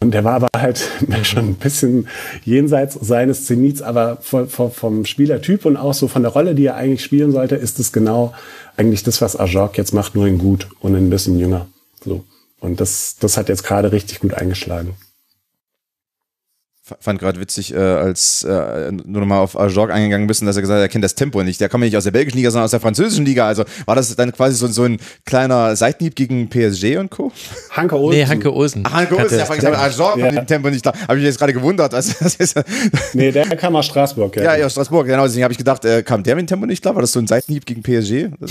Und 0.00 0.12
der 0.12 0.24
war 0.24 0.34
aber 0.34 0.48
halt 0.56 0.88
schon 1.22 1.50
ein 1.50 1.54
bisschen 1.54 2.08
jenseits 2.44 2.94
seines 2.94 3.44
Zenits, 3.44 3.82
aber 3.82 4.18
vom, 4.20 4.48
vom 4.48 5.04
Spielertyp 5.04 5.66
und 5.66 5.76
auch 5.76 5.94
so 5.94 6.08
von 6.08 6.22
der 6.22 6.32
Rolle, 6.32 6.54
die 6.54 6.66
er 6.66 6.76
eigentlich 6.76 7.04
spielen 7.04 7.32
sollte, 7.32 7.56
ist 7.56 7.78
es 7.78 7.92
genau 7.92 8.32
eigentlich 8.76 9.02
das, 9.02 9.20
was 9.20 9.38
Ajorg 9.38 9.76
jetzt 9.76 9.92
macht, 9.92 10.14
nur 10.14 10.26
in 10.26 10.38
gut 10.38 10.68
und 10.80 10.94
ein 10.94 11.10
bisschen 11.10 11.38
jünger. 11.38 11.66
So. 12.04 12.24
Und 12.60 12.80
das, 12.80 13.16
das 13.20 13.36
hat 13.36 13.48
jetzt 13.48 13.64
gerade 13.64 13.92
richtig 13.92 14.20
gut 14.20 14.34
eingeschlagen 14.34 14.96
fand 17.00 17.18
gerade 17.18 17.40
witzig, 17.40 17.74
äh, 17.74 17.78
als 17.78 18.44
äh, 18.44 18.92
nur 18.92 19.20
nochmal 19.20 19.38
auf 19.38 19.58
Ajorg 19.58 19.90
eingegangen 19.90 20.26
bist, 20.26 20.42
dass 20.42 20.54
er 20.54 20.60
gesagt 20.60 20.76
hat, 20.76 20.84
er 20.84 20.88
kennt 20.90 21.02
das 21.02 21.14
Tempo 21.14 21.42
nicht. 21.42 21.58
Der 21.58 21.70
kommt 21.70 21.82
ja 21.82 21.86
nicht 21.86 21.96
aus 21.96 22.04
der 22.04 22.10
belgischen 22.10 22.36
Liga, 22.36 22.50
sondern 22.50 22.66
aus 22.66 22.72
der 22.72 22.80
französischen 22.80 23.24
Liga. 23.24 23.46
Also 23.46 23.64
war 23.86 23.96
das 23.96 24.14
dann 24.16 24.32
quasi 24.32 24.54
so, 24.54 24.66
so 24.66 24.82
ein 24.82 24.98
kleiner 25.24 25.76
Seitenhieb 25.76 26.14
gegen 26.14 26.50
PSG 26.50 26.98
und 26.98 27.10
Co.? 27.10 27.32
Hanke 27.70 27.96
Olsen. 27.96 28.18
Nee, 28.18 28.26
Hanke 28.26 28.52
Olsen. 28.52 28.82
Ach, 28.84 28.92
Hanke 28.92 29.16
Olsen, 29.16 29.38
ja, 29.38 29.70
ja. 29.70 29.78
Ajorg 29.78 30.18
ja. 30.18 30.26
mit 30.26 30.36
dem 30.36 30.46
Tempo 30.46 30.68
nicht 30.68 30.84
da. 30.84 30.92
Habe 31.08 31.16
ich 31.18 31.24
jetzt 31.24 31.38
gerade 31.38 31.54
gewundert. 31.54 31.94
Also, 31.94 32.12
das 32.20 32.34
ist, 32.34 32.60
nee, 33.14 33.32
der 33.32 33.46
kam 33.56 33.74
aus 33.76 33.86
Straßburg. 33.86 34.36
Ja, 34.36 34.42
ja, 34.42 34.56
ja 34.56 34.66
aus 34.66 34.72
Straßburg, 34.72 35.06
genau. 35.06 35.24
Deswegen 35.24 35.44
habe 35.44 35.52
ich 35.52 35.58
gedacht, 35.58 35.86
äh, 35.86 36.02
kam 36.02 36.22
der 36.22 36.36
mit 36.36 36.42
dem 36.42 36.48
Tempo 36.48 36.66
nicht 36.66 36.82
klar? 36.82 36.94
War 36.94 37.00
das 37.00 37.12
so 37.12 37.18
ein 37.18 37.26
Seitenhieb 37.26 37.64
gegen 37.64 37.82
PSG? 37.82 38.28
Das, 38.38 38.50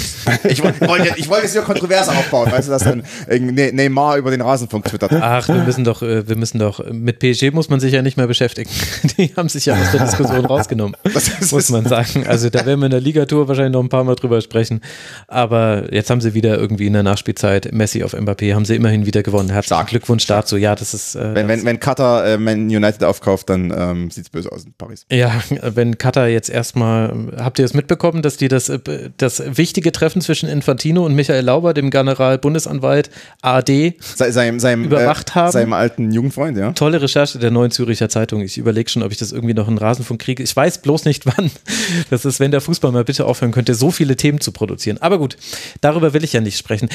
ich 0.49 0.63
wollte 0.63 1.13
ich 1.17 1.29
wollt 1.29 1.43
jetzt 1.43 1.53
wieder 1.53 1.63
Kontroverse 1.63 2.09
aufbauen, 2.09 2.51
weißt 2.51 2.67
du, 2.67 2.71
dass 2.71 2.83
dann 2.83 3.03
ne-, 3.29 3.71
Neymar 3.71 4.17
über 4.17 4.31
den 4.31 4.41
Rasenfunk 4.41 4.85
twittert. 4.85 5.11
Ach, 5.13 5.47
wir 5.47 5.55
müssen 5.63 5.83
doch, 5.83 6.01
äh, 6.01 6.27
wir 6.27 6.35
müssen 6.35 6.57
doch, 6.57 6.83
mit 6.91 7.19
PSG 7.19 7.51
muss 7.51 7.69
man 7.69 7.79
sich 7.79 7.93
ja 7.93 8.01
nicht 8.01 8.17
mehr 8.17 8.22
beschäftigen. 8.27 8.69
die 9.17 9.33
haben 9.35 9.49
sich 9.49 9.65
ja 9.65 9.75
aus 9.75 9.91
der 9.91 10.05
Diskussion 10.05 10.45
rausgenommen, 10.53 10.95
muss 11.51 11.69
man 11.69 11.85
sagen. 11.85 12.25
Also 12.27 12.49
da 12.49 12.65
werden 12.65 12.79
wir 12.79 12.85
in 12.85 12.91
der 12.91 13.01
Ligatour 13.01 13.47
wahrscheinlich 13.47 13.73
noch 13.73 13.83
ein 13.83 13.89
paar 13.89 14.03
Mal 14.03 14.15
drüber 14.15 14.41
sprechen. 14.41 14.81
Aber 15.27 15.93
jetzt 15.93 16.09
haben 16.09 16.21
sie 16.21 16.33
wieder 16.33 16.57
irgendwie 16.57 16.87
in 16.87 16.93
der 16.93 17.03
Nachspielzeit 17.03 17.71
Messi 17.71 18.03
auf 18.03 18.13
Mbappé, 18.13 18.53
haben 18.53 18.65
sie 18.65 18.75
immerhin 18.75 19.05
wieder 19.05 19.23
gewonnen. 19.23 19.49
Herzlichen 19.49 19.85
Glückwunsch 19.85 20.25
dazu. 20.25 20.57
Ja, 20.57 20.75
das 20.75 20.93
ist. 20.93 21.15
Äh, 21.15 21.35
wenn, 21.35 21.47
wenn, 21.47 21.65
wenn 21.65 21.79
Qatar 21.79 22.25
äh, 22.25 22.37
Man 22.37 22.65
United 22.65 23.03
aufkauft, 23.03 23.49
dann 23.49 23.73
ähm, 23.75 24.11
sieht 24.11 24.25
es 24.25 24.29
böse 24.29 24.51
aus 24.51 24.65
in 24.65 24.73
Paris. 24.73 25.05
Ja, 25.11 25.31
wenn 25.61 25.97
Qatar 25.97 26.27
jetzt 26.27 26.49
erstmal, 26.49 27.13
habt 27.37 27.59
ihr 27.59 27.65
es 27.65 27.73
mitbekommen, 27.73 28.21
dass 28.21 28.37
die 28.37 28.47
das, 28.47 28.69
äh, 28.69 28.79
das 29.17 29.43
wichtige 29.57 29.91
Treffen 29.91 30.21
zwischen 30.21 30.49
Infantino 30.49 31.05
und 31.05 31.15
Michael 31.15 31.45
Lauber, 31.45 31.73
dem 31.73 31.89
Generalbundesanwalt 31.89 33.09
AD, 33.41 33.95
seinem, 33.99 34.59
seinem, 34.59 34.85
überwacht 34.85 35.31
äh, 35.31 35.33
haben? 35.33 35.51
Seinem 35.51 35.73
alten 35.73 36.11
Jugendfreund, 36.11 36.57
ja. 36.57 36.71
Tolle 36.73 37.01
Recherche 37.01 37.39
der 37.39 37.51
Neuen 37.51 37.71
Züricher 37.71 38.09
Zeitung. 38.13 38.41
Ich 38.41 38.57
überlege 38.57 38.89
schon, 38.89 39.03
ob 39.03 39.11
ich 39.11 39.17
das 39.17 39.31
irgendwie 39.31 39.53
noch 39.53 39.67
in 39.67 39.77
Rasenfunk 39.77 40.21
kriege. 40.21 40.43
Ich 40.43 40.55
weiß 40.55 40.81
bloß 40.81 41.05
nicht 41.05 41.25
wann. 41.37 41.51
Das 42.09 42.25
ist, 42.25 42.39
wenn 42.39 42.51
der 42.51 42.61
Fußball 42.61 42.91
mal 42.91 43.03
bitte 43.03 43.25
aufhören 43.25 43.51
könnte, 43.51 43.75
so 43.75 43.91
viele 43.91 44.15
Themen 44.15 44.39
zu 44.39 44.51
produzieren. 44.51 44.99
Aber 44.99 45.17
gut, 45.17 45.37
darüber 45.81 46.13
will 46.13 46.23
ich 46.23 46.33
ja 46.33 46.41
nicht 46.41 46.57
sprechen. 46.57 46.89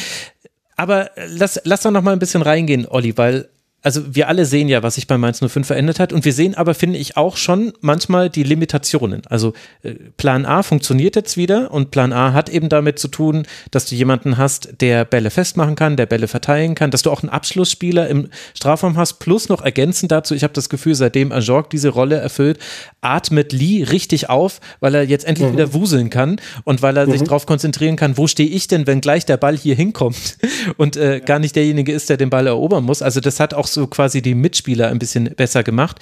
Aber 0.77 1.11
lass, 1.29 1.61
lass 1.65 1.83
doch 1.83 1.91
noch 1.91 2.03
mal 2.03 2.13
ein 2.13 2.21
bisschen 2.21 2.43
reingehen, 2.43 2.87
Olli, 2.87 3.17
weil 3.19 3.49
also 3.89 4.15
wir 4.15 4.29
alle 4.29 4.45
sehen 4.45 4.69
ja, 4.69 4.83
was 4.83 4.97
sich 4.97 5.07
bei 5.07 5.17
Mainz 5.17 5.41
05 5.41 5.67
verändert 5.67 5.99
hat 5.99 6.13
und 6.13 6.27
wir 6.27 6.35
sehen 6.35 6.55
aber, 6.55 6.75
finde 6.75 6.99
ich, 6.99 7.17
auch 7.17 7.39
schon 7.39 7.73
manchmal 7.81 8.29
die 8.29 8.43
Limitationen. 8.43 9.23
Also 9.31 9.55
äh, 9.83 9.95
Plan 10.19 10.45
A 10.45 10.63
funktioniert 10.63 11.17
jetzt 11.17 11.39
wieder 11.39 11.71
und 11.71 11.91
Plan 11.91 12.13
A 12.13 12.35
hat 12.35 12.51
eben 12.51 12.69
damit 12.69 12.99
zu 12.99 13.09
tun, 13.09 13.47
dass 13.71 13.87
du 13.87 13.95
jemanden 13.95 14.37
hast, 14.37 14.83
der 14.83 15.07
Bälle 15.07 15.31
festmachen 15.31 15.75
kann, 15.75 15.97
der 15.97 16.05
Bälle 16.05 16.29
verteilen 16.29 16.75
kann, 16.75 16.91
dass 16.91 17.01
du 17.01 17.11
auch 17.11 17.23
einen 17.23 17.31
Abschlussspieler 17.31 18.09
im 18.09 18.29
Strafraum 18.53 18.99
hast, 18.99 19.21
plus 19.21 19.49
noch 19.49 19.63
ergänzend 19.63 20.13
dazu, 20.13 20.35
ich 20.35 20.43
habe 20.43 20.53
das 20.53 20.69
Gefühl, 20.69 20.95
seitdem 20.95 21.33
Ajorg 21.33 21.71
diese 21.71 21.89
Rolle 21.89 22.17
erfüllt, 22.17 22.59
atmet 23.01 23.55
Lee 23.55 23.85
richtig 23.85 24.29
auf, 24.29 24.61
weil 24.81 24.95
er 24.95 25.05
jetzt 25.05 25.25
endlich 25.25 25.49
mhm. 25.49 25.55
wieder 25.55 25.73
wuseln 25.73 26.11
kann 26.11 26.39
und 26.65 26.83
weil 26.83 26.95
er 26.99 27.07
mhm. 27.07 27.13
sich 27.13 27.23
darauf 27.23 27.47
konzentrieren 27.47 27.97
kann, 27.97 28.19
wo 28.19 28.27
stehe 28.27 28.51
ich 28.51 28.69
denn, 28.69 28.87
wenn 28.87 29.01
gleich 29.01 29.25
der 29.25 29.39
Ball 29.39 29.57
hier 29.57 29.75
hinkommt 29.75 30.37
und 30.77 30.99
äh, 30.99 31.15
ja. 31.15 31.19
gar 31.21 31.39
nicht 31.39 31.57
derjenige 31.57 31.95
ist, 31.95 32.11
der 32.11 32.19
den 32.19 32.29
Ball 32.29 32.47
erobern 32.47 32.85
muss. 32.85 33.01
Also 33.01 33.21
das 33.21 33.41
hat 33.41 33.55
auch 33.55 33.67
so 33.67 33.78
quasi 33.87 34.23
die 34.23 34.35
Mitspieler 34.35 34.89
ein 34.89 34.99
bisschen 34.99 35.25
besser 35.37 35.63
gemacht. 35.63 35.99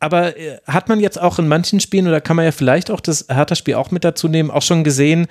Aber 0.00 0.36
äh, 0.36 0.58
hat 0.66 0.88
man 0.88 1.00
jetzt 1.00 1.20
auch 1.20 1.38
in 1.38 1.48
manchen 1.48 1.80
Spielen, 1.80 2.06
oder 2.06 2.20
kann 2.20 2.36
man 2.36 2.44
ja 2.44 2.52
vielleicht 2.52 2.90
auch 2.90 3.00
das 3.00 3.26
Hertha-Spiel 3.28 3.74
auch 3.74 3.90
mit 3.90 4.04
dazu 4.04 4.28
nehmen, 4.28 4.50
auch 4.50 4.62
schon 4.62 4.84
gesehen, 4.84 5.26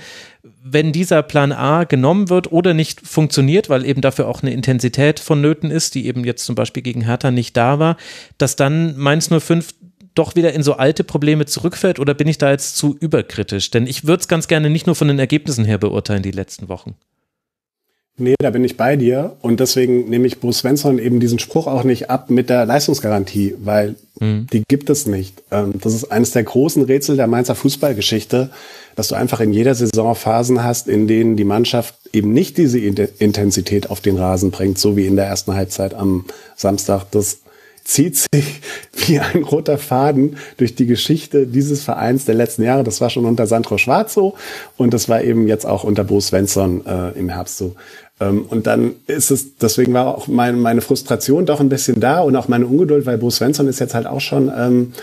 wenn 0.64 0.92
dieser 0.92 1.22
Plan 1.22 1.52
A 1.52 1.84
genommen 1.84 2.30
wird 2.30 2.52
oder 2.52 2.74
nicht 2.74 3.06
funktioniert, 3.06 3.70
weil 3.70 3.86
eben 3.86 4.02
dafür 4.02 4.28
auch 4.28 4.42
eine 4.42 4.52
Intensität 4.52 5.20
vonnöten 5.20 5.70
ist, 5.70 5.96
die 5.96 6.08
eben 6.08 6.24
jetzt 6.24 6.46
zum 6.46 6.56
Beispiel 6.56 6.82
gegen 6.82 7.02
Hertha 7.02 7.30
nicht 7.30 7.56
da 7.56 7.80
war, 7.80 7.98
dass 8.38 8.56
dann 8.56 8.98
Mainz 8.98 9.30
05 9.30 9.74
doch 10.16 10.36
wieder 10.36 10.54
in 10.54 10.64
so 10.64 10.74
alte 10.74 11.04
Probleme 11.04 11.46
zurückfällt 11.46 12.00
oder 12.00 12.14
bin 12.14 12.28
ich 12.28 12.38
da 12.38 12.52
jetzt 12.52 12.76
zu 12.78 12.96
überkritisch? 13.00 13.72
Denn 13.72 13.88
ich 13.88 14.06
würde 14.06 14.22
es 14.22 14.28
ganz 14.28 14.48
gerne 14.48 14.70
nicht 14.70 14.86
nur 14.86 14.96
von 14.96 15.08
den 15.08 15.20
Ergebnissen 15.20 15.66
her 15.66 15.78
beurteilen, 15.78 16.24
die 16.24 16.32
letzten 16.32 16.70
Wochen. 16.70 16.96
Nee, 18.16 18.36
da 18.40 18.52
bin 18.52 18.64
ich 18.64 18.78
bei 18.78 18.96
dir. 18.96 19.36
Und 19.42 19.60
deswegen 19.60 20.08
nehme 20.08 20.28
ich 20.28 20.40
Bruce 20.40 20.60
Svensson 20.60 21.00
eben 21.00 21.20
diesen 21.20 21.40
Spruch 21.40 21.66
auch 21.66 21.84
nicht 21.84 22.12
ab 22.12 22.30
mit 22.30 22.50
der 22.50 22.66
Leistungsgarantie, 22.66 23.56
weil 23.64 23.96
mhm. 24.20 24.46
die 24.54 24.64
gibt 24.68 24.92
es 24.92 25.08
nicht. 25.08 25.42
Ähm, 25.50 25.74
das 25.82 25.96
ist 25.96 26.12
eines 26.12 26.32
der 26.32 26.44
großen 26.44 26.84
Rätsel 26.84 27.18
der 27.18 27.26
Mainzer 27.26 27.56
Fußballgeschichte, 27.56 28.52
dass 28.96 29.08
du 29.08 29.16
einfach 29.16 29.40
in 29.40 29.52
jeder 29.52 29.74
Saison 29.74 30.14
Phasen 30.14 30.64
hast, 30.64 30.88
in 30.88 31.08
denen 31.08 31.38
die 31.38 31.44
Mannschaft 31.44 31.96
eben 32.14 32.34
nicht 32.34 32.58
diese 32.58 32.78
Intensität 32.80 33.90
auf 33.90 34.00
den 34.00 34.18
Rasen 34.18 34.52
bringt, 34.52 34.78
so 34.78 34.96
wie 34.96 35.08
in 35.08 35.16
der 35.16 35.26
ersten 35.26 35.56
Halbzeit 35.56 35.96
am 35.96 36.26
Samstag. 36.56 37.06
Das 37.10 37.40
zieht 37.84 38.16
sich 38.18 38.62
wie 39.08 39.20
ein 39.20 39.44
roter 39.44 39.78
Faden 39.78 40.38
durch 40.58 40.76
die 40.76 40.86
Geschichte 40.86 41.48
dieses 41.48 41.84
Vereins 41.84 42.26
der 42.26 42.36
letzten 42.36 42.64
Jahre. 42.64 42.84
Das 42.84 43.02
war 43.02 43.10
schon 43.10 43.26
unter 43.26 43.48
Sandro 43.48 43.78
Schwarz 43.78 44.14
so 44.14 44.36
und 44.78 44.94
das 44.94 45.10
war 45.10 45.24
eben 45.24 45.48
jetzt 45.48 45.66
auch 45.66 45.84
unter 45.84 46.04
Bo 46.04 46.20
Svensson 46.20 46.86
äh, 46.86 47.10
im 47.18 47.30
Herbst 47.30 47.58
so. 47.58 47.76
Ähm, 48.24 48.46
und 48.50 48.68
dann 48.68 48.96
ist 49.08 49.32
es, 49.32 49.58
deswegen 49.58 49.94
war 49.94 50.08
auch 50.08 50.28
meine, 50.28 50.58
meine 50.58 50.82
Frustration 50.82 51.46
doch 51.46 51.60
ein 51.60 51.70
bisschen 51.70 52.00
da 52.00 52.22
und 52.22 52.36
auch 52.36 52.48
meine 52.48 52.68
Ungeduld, 52.68 53.06
weil 53.06 53.18
Bo 53.18 53.30
Svensson 53.30 53.68
ist 53.68 53.80
jetzt 53.80 53.94
halt 53.94 54.08
auch 54.08 54.22
schon 54.22 54.52
ähm, 54.56 54.94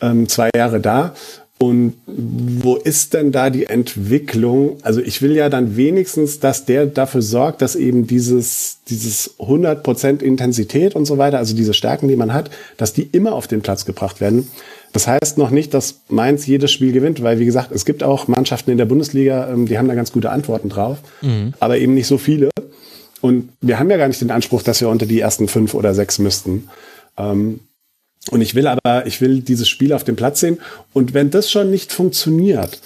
ähm, 0.00 0.28
zwei 0.28 0.50
Jahre 0.54 0.80
da. 0.80 1.14
Und 1.58 1.94
wo 2.06 2.74
ist 2.74 3.14
denn 3.14 3.30
da 3.30 3.48
die 3.48 3.66
Entwicklung? 3.66 4.78
Also 4.82 5.00
ich 5.00 5.22
will 5.22 5.36
ja 5.36 5.48
dann 5.48 5.76
wenigstens, 5.76 6.40
dass 6.40 6.64
der 6.64 6.86
dafür 6.86 7.22
sorgt, 7.22 7.62
dass 7.62 7.76
eben 7.76 8.08
dieses, 8.08 8.78
dieses 8.88 9.38
100% 9.38 10.22
Intensität 10.22 10.96
und 10.96 11.04
so 11.04 11.18
weiter, 11.18 11.38
also 11.38 11.54
diese 11.54 11.72
Stärken, 11.72 12.08
die 12.08 12.16
man 12.16 12.34
hat, 12.34 12.50
dass 12.78 12.94
die 12.94 13.04
immer 13.04 13.32
auf 13.34 13.46
den 13.46 13.62
Platz 13.62 13.84
gebracht 13.84 14.20
werden. 14.20 14.48
Das 14.92 15.06
heißt 15.06 15.38
noch 15.38 15.50
nicht, 15.50 15.72
dass 15.74 16.02
Mainz 16.08 16.46
jedes 16.46 16.70
Spiel 16.70 16.92
gewinnt, 16.92 17.22
weil 17.22 17.38
wie 17.38 17.46
gesagt, 17.46 17.72
es 17.72 17.84
gibt 17.84 18.02
auch 18.02 18.28
Mannschaften 18.28 18.70
in 18.70 18.78
der 18.78 18.84
Bundesliga, 18.84 19.50
ähm, 19.50 19.66
die 19.66 19.78
haben 19.78 19.88
da 19.88 19.94
ganz 19.94 20.12
gute 20.12 20.30
Antworten 20.30 20.68
drauf, 20.68 20.98
mhm. 21.22 21.54
aber 21.60 21.78
eben 21.78 21.94
nicht 21.94 22.06
so 22.06 22.18
viele. 22.18 22.50
Und 23.22 23.50
wir 23.60 23.78
haben 23.78 23.90
ja 23.90 23.96
gar 23.96 24.08
nicht 24.08 24.20
den 24.20 24.30
Anspruch, 24.30 24.62
dass 24.62 24.80
wir 24.80 24.88
unter 24.88 25.06
die 25.06 25.20
ersten 25.20 25.48
fünf 25.48 25.74
oder 25.74 25.94
sechs 25.94 26.18
müssten. 26.18 26.68
Ähm, 27.16 27.60
und 28.30 28.40
ich 28.40 28.54
will 28.54 28.66
aber, 28.66 29.06
ich 29.06 29.20
will 29.20 29.40
dieses 29.40 29.68
Spiel 29.68 29.92
auf 29.92 30.04
dem 30.04 30.16
Platz 30.16 30.40
sehen. 30.40 30.58
Und 30.92 31.14
wenn 31.14 31.30
das 31.30 31.50
schon 31.50 31.70
nicht 31.70 31.92
funktioniert, 31.92 32.80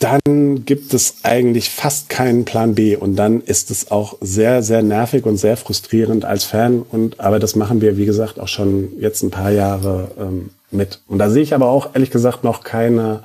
dann 0.00 0.64
gibt 0.64 0.94
es 0.94 1.16
eigentlich 1.24 1.70
fast 1.70 2.08
keinen 2.08 2.44
Plan 2.44 2.74
B. 2.74 2.94
Und 2.96 3.16
dann 3.16 3.40
ist 3.40 3.70
es 3.70 3.90
auch 3.90 4.16
sehr, 4.20 4.62
sehr 4.62 4.82
nervig 4.82 5.24
und 5.24 5.38
sehr 5.38 5.56
frustrierend 5.56 6.24
als 6.24 6.44
Fan. 6.44 6.82
Und, 6.82 7.18
aber 7.18 7.40
das 7.40 7.56
machen 7.56 7.80
wir, 7.80 7.96
wie 7.96 8.06
gesagt, 8.06 8.38
auch 8.38 8.48
schon 8.48 8.92
jetzt 9.00 9.22
ein 9.22 9.30
paar 9.30 9.50
Jahre 9.50 10.12
ähm, 10.18 10.50
mit. 10.70 11.00
Und 11.06 11.18
da 11.18 11.30
sehe 11.30 11.42
ich 11.42 11.54
aber 11.54 11.66
auch, 11.66 11.94
ehrlich 11.94 12.10
gesagt, 12.10 12.44
noch 12.44 12.62
keine, 12.62 13.22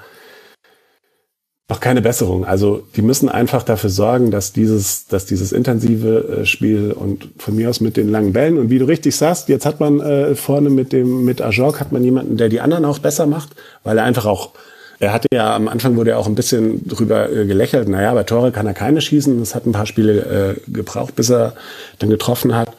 noch 1.69 1.79
keine 1.79 2.01
Besserung. 2.01 2.45
Also 2.45 2.83
die 2.95 3.01
müssen 3.01 3.29
einfach 3.29 3.63
dafür 3.63 3.89
sorgen, 3.89 4.31
dass 4.31 4.53
dieses, 4.53 5.07
dass 5.07 5.25
dieses 5.25 5.51
intensive 5.51 6.41
äh, 6.41 6.45
Spiel 6.45 6.91
und 6.91 7.29
von 7.37 7.55
mir 7.55 7.69
aus 7.69 7.81
mit 7.81 7.97
den 7.97 8.09
langen 8.09 8.33
Bällen 8.33 8.57
und 8.57 8.69
wie 8.69 8.79
du 8.79 8.85
richtig 8.85 9.15
sagst, 9.15 9.49
jetzt 9.49 9.65
hat 9.65 9.79
man 9.79 9.99
äh, 9.99 10.35
vorne 10.35 10.69
mit 10.69 10.91
dem 10.91 11.25
mit 11.25 11.41
Ajork 11.41 11.79
hat 11.79 11.91
man 11.91 12.03
jemanden, 12.03 12.37
der 12.37 12.49
die 12.49 12.61
anderen 12.61 12.85
auch 12.85 12.99
besser 12.99 13.25
macht, 13.25 13.49
weil 13.83 13.97
er 13.97 14.03
einfach 14.03 14.25
auch 14.25 14.51
er 14.99 15.11
hatte 15.11 15.27
ja 15.33 15.53
am 15.53 15.67
Anfang 15.67 15.97
wurde 15.97 16.11
er 16.11 16.19
auch 16.19 16.27
ein 16.27 16.35
bisschen 16.35 16.87
drüber 16.87 17.29
äh, 17.29 17.45
gelächelt. 17.45 17.89
Naja, 17.89 18.13
bei 18.13 18.23
Tore 18.23 18.53
kann 18.53 18.67
er 18.67 18.73
keine 18.73 19.01
schießen. 19.01 19.37
Das 19.39 19.53
hat 19.53 19.65
ein 19.65 19.73
paar 19.73 19.85
Spiele 19.85 20.55
äh, 20.55 20.71
gebraucht, 20.71 21.15
bis 21.15 21.29
er 21.29 21.55
dann 21.99 22.09
getroffen 22.09 22.55
hat. 22.55 22.69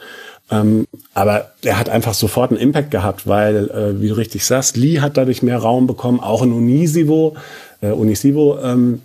Ähm, 0.51 0.87
aber 1.13 1.51
er 1.63 1.79
hat 1.79 1.89
einfach 1.89 2.13
sofort 2.13 2.51
einen 2.51 2.59
Impact 2.59 2.91
gehabt, 2.91 3.25
weil, 3.25 3.69
äh, 3.69 4.01
wie 4.01 4.09
du 4.09 4.17
richtig 4.17 4.45
sagst, 4.45 4.77
Lee 4.77 4.99
hat 4.99 5.17
dadurch 5.17 5.41
mehr 5.41 5.57
Raum 5.57 5.87
bekommen, 5.87 6.19
auch 6.19 6.43
in 6.43 6.53
Unisivo, 6.53 7.35
äh, 7.81 7.89
Unisivo 7.89 8.59
ähm, 8.61 9.01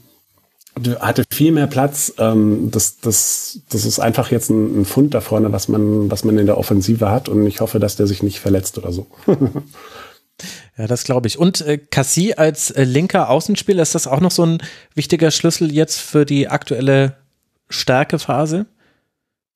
hatte 1.00 1.24
viel 1.30 1.52
mehr 1.52 1.66
Platz. 1.66 2.12
Ähm, 2.18 2.70
das, 2.70 2.98
das, 2.98 3.60
das 3.70 3.84
ist 3.84 4.00
einfach 4.00 4.30
jetzt 4.30 4.50
ein, 4.50 4.82
ein 4.82 4.84
Fund 4.84 5.14
da 5.14 5.20
vorne, 5.20 5.52
was 5.52 5.68
man, 5.68 6.10
was 6.10 6.24
man 6.24 6.38
in 6.38 6.46
der 6.46 6.58
Offensive 6.58 7.10
hat 7.10 7.28
und 7.28 7.46
ich 7.46 7.60
hoffe, 7.60 7.78
dass 7.78 7.96
der 7.96 8.06
sich 8.06 8.22
nicht 8.22 8.40
verletzt 8.40 8.78
oder 8.78 8.92
so. 8.92 9.06
Ja, 10.78 10.86
das 10.86 11.04
glaube 11.04 11.28
ich. 11.28 11.38
Und 11.38 11.60
äh, 11.60 11.76
Cassie 11.76 12.38
als 12.38 12.70
äh, 12.70 12.84
linker 12.84 13.28
Außenspieler, 13.28 13.82
ist 13.82 13.94
das 13.94 14.06
auch 14.06 14.20
noch 14.20 14.30
so 14.30 14.46
ein 14.46 14.62
wichtiger 14.94 15.30
Schlüssel 15.30 15.70
jetzt 15.70 16.00
für 16.00 16.24
die 16.24 16.48
aktuelle 16.48 17.16
Stärkephase? 17.68 18.64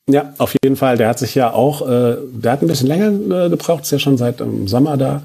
Ja, 0.08 0.34
auf 0.38 0.54
jeden 0.62 0.76
Fall. 0.76 0.98
Der 0.98 1.08
hat 1.08 1.18
sich 1.18 1.34
ja 1.34 1.52
auch, 1.52 1.88
äh, 1.88 2.16
der 2.30 2.52
hat 2.52 2.62
ein 2.62 2.68
bisschen 2.68 2.88
länger 2.88 3.46
äh, 3.46 3.48
gebraucht, 3.48 3.84
ist 3.84 3.90
ja 3.90 3.98
schon 3.98 4.18
seit 4.18 4.40
ähm, 4.40 4.68
Sommer 4.68 4.96
da. 4.96 5.22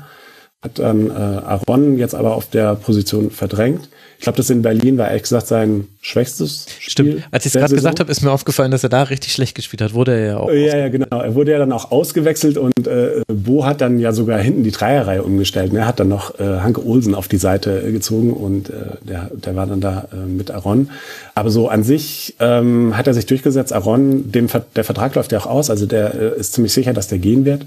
Hat 0.61 0.77
dann 0.77 1.10
äh, 1.10 1.14
Aaron 1.14 1.98
jetzt 1.98 2.14
aber 2.14 2.36
auf 2.36 2.49
der 2.49 2.76
Position 2.76 3.31
verdrängt. 3.31 3.88
Ich 4.18 4.23
glaube, 4.23 4.36
das 4.36 4.49
in 4.49 4.61
Berlin 4.61 4.98
war 4.98 5.07
ehrlich 5.07 5.23
gesagt 5.23 5.48
sein 5.48 5.88
schwächstes 6.02 6.65
Spiel. 6.80 7.14
Stimmt. 7.14 7.27
Als 7.31 7.45
ich 7.45 7.56
es 7.56 7.61
gerade 7.61 7.73
gesagt 7.73 8.02
habe, 8.02 8.11
ist 8.11 8.22
mir 8.22 8.31
aufgefallen, 8.31 8.69
dass 8.69 8.84
er 8.84 8.90
da 8.90 9.03
richtig 9.03 9.31
schlecht 9.31 9.56
gespielt 9.56 9.81
hat. 9.81 9.94
Wurde 9.94 10.11
er 10.11 10.26
ja 10.26 10.38
auch. 10.38 10.52
Ja, 10.52 10.77
ja, 10.77 10.90
genau. 10.90 11.22
Er 11.22 11.34
wurde 11.36 11.53
ja 11.53 11.60
dann 11.60 11.72
auch 11.72 11.91
ausgewechselt 11.91 12.57
und 12.57 12.86
äh, 12.86 13.22
Bo 13.31 13.64
hat 13.64 13.80
dann 13.80 13.99
ja 13.99 14.11
sogar 14.11 14.38
hinten 14.40 14.65
die 14.65 14.72
Dreierreihe 14.72 15.23
umgestellt. 15.23 15.73
Er 15.73 15.88
hat 15.88 16.02
dann 16.02 16.10
noch 16.10 16.38
äh, 16.38 16.44
Hanke 16.44 16.86
Olsen 16.86 17.15
auf 17.15 17.30
die 17.30 17.38
Seite 17.38 17.81
äh, 17.81 17.94
gezogen 17.94 18.34
und 18.34 18.69
äh, 18.69 18.73
der, 19.07 19.31
der 19.34 19.56
war 19.56 19.65
dann 19.65 19.80
da 19.80 20.10
äh, 20.11 20.18
mit 20.18 20.52
Aaron. 20.52 20.90
Aber 21.36 21.52
so 21.52 21.69
an 21.69 21.84
sich 21.84 22.36
ähm, 22.41 22.98
hat 22.98 23.07
er 23.07 23.14
sich 23.14 23.27
durchgesetzt. 23.27 23.72
Aaron, 23.72 24.30
dem, 24.34 24.48
der 24.76 24.84
Vertrag 24.84 25.15
läuft 25.15 25.31
ja 25.31 25.40
auch 25.40 25.45
aus, 25.45 25.69
also 25.69 25.86
der 25.86 26.14
äh, 26.15 26.38
ist 26.38 26.52
ziemlich 26.52 26.73
sicher, 26.73 26.91
dass 26.91 27.07
der 27.07 27.19
gehen 27.19 27.45
wird. 27.45 27.65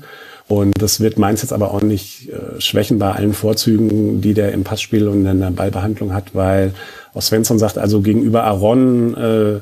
Und 0.52 0.82
das 0.82 1.00
wird 1.00 1.16
Mainz 1.16 1.40
jetzt 1.40 1.54
aber 1.54 1.72
auch 1.72 1.80
nicht 1.80 2.28
äh, 2.28 2.60
schwächen 2.60 2.98
bei 2.98 3.10
allen 3.10 3.32
Vorzügen, 3.32 4.20
die 4.20 4.34
der 4.34 4.52
im 4.52 4.64
Passspiel 4.64 5.08
und 5.08 5.24
in 5.24 5.40
der 5.40 5.50
Ballbehandlung 5.50 6.12
hat, 6.12 6.34
weil 6.34 6.74
auch 7.14 7.22
Svensson 7.22 7.58
sagt, 7.58 7.78
also 7.78 8.02
gegenüber 8.02 8.44
Aaron 8.44 9.16
äh, 9.16 9.60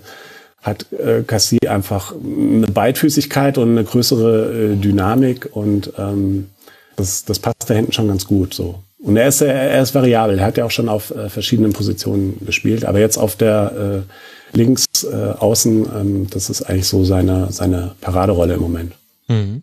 hat 0.62 0.92
äh, 0.92 1.22
Cassie 1.24 1.68
einfach 1.68 2.12
eine 2.12 2.66
Beidfüßigkeit 2.66 3.56
und 3.56 3.70
eine 3.70 3.84
größere 3.84 4.72
äh, 4.72 4.76
Dynamik 4.76 5.50
und 5.52 5.92
ähm, 5.96 6.48
das, 6.96 7.24
das 7.24 7.38
passt 7.38 7.70
da 7.70 7.74
hinten 7.74 7.92
schon 7.92 8.08
ganz 8.08 8.26
gut 8.26 8.52
so. 8.52 8.80
Und 8.98 9.16
er 9.16 9.28
ist, 9.28 9.42
er 9.42 9.80
ist 9.80 9.94
variabel. 9.94 10.40
Er 10.40 10.46
hat 10.46 10.56
ja 10.56 10.64
auch 10.64 10.72
schon 10.72 10.88
auf 10.88 11.12
äh, 11.12 11.28
verschiedenen 11.28 11.72
Positionen 11.72 12.36
gespielt, 12.44 12.84
aber 12.84 12.98
jetzt 12.98 13.16
auf 13.16 13.36
der 13.36 14.04
äh, 14.52 14.56
links 14.58 14.86
äh, 15.04 15.34
außen, 15.38 15.86
ähm, 15.96 16.26
das 16.30 16.50
ist 16.50 16.62
eigentlich 16.62 16.88
so 16.88 17.04
seine, 17.04 17.52
seine 17.52 17.92
Paraderolle 18.00 18.54
im 18.54 18.60
Moment. 18.60 18.92
Mhm. 19.28 19.62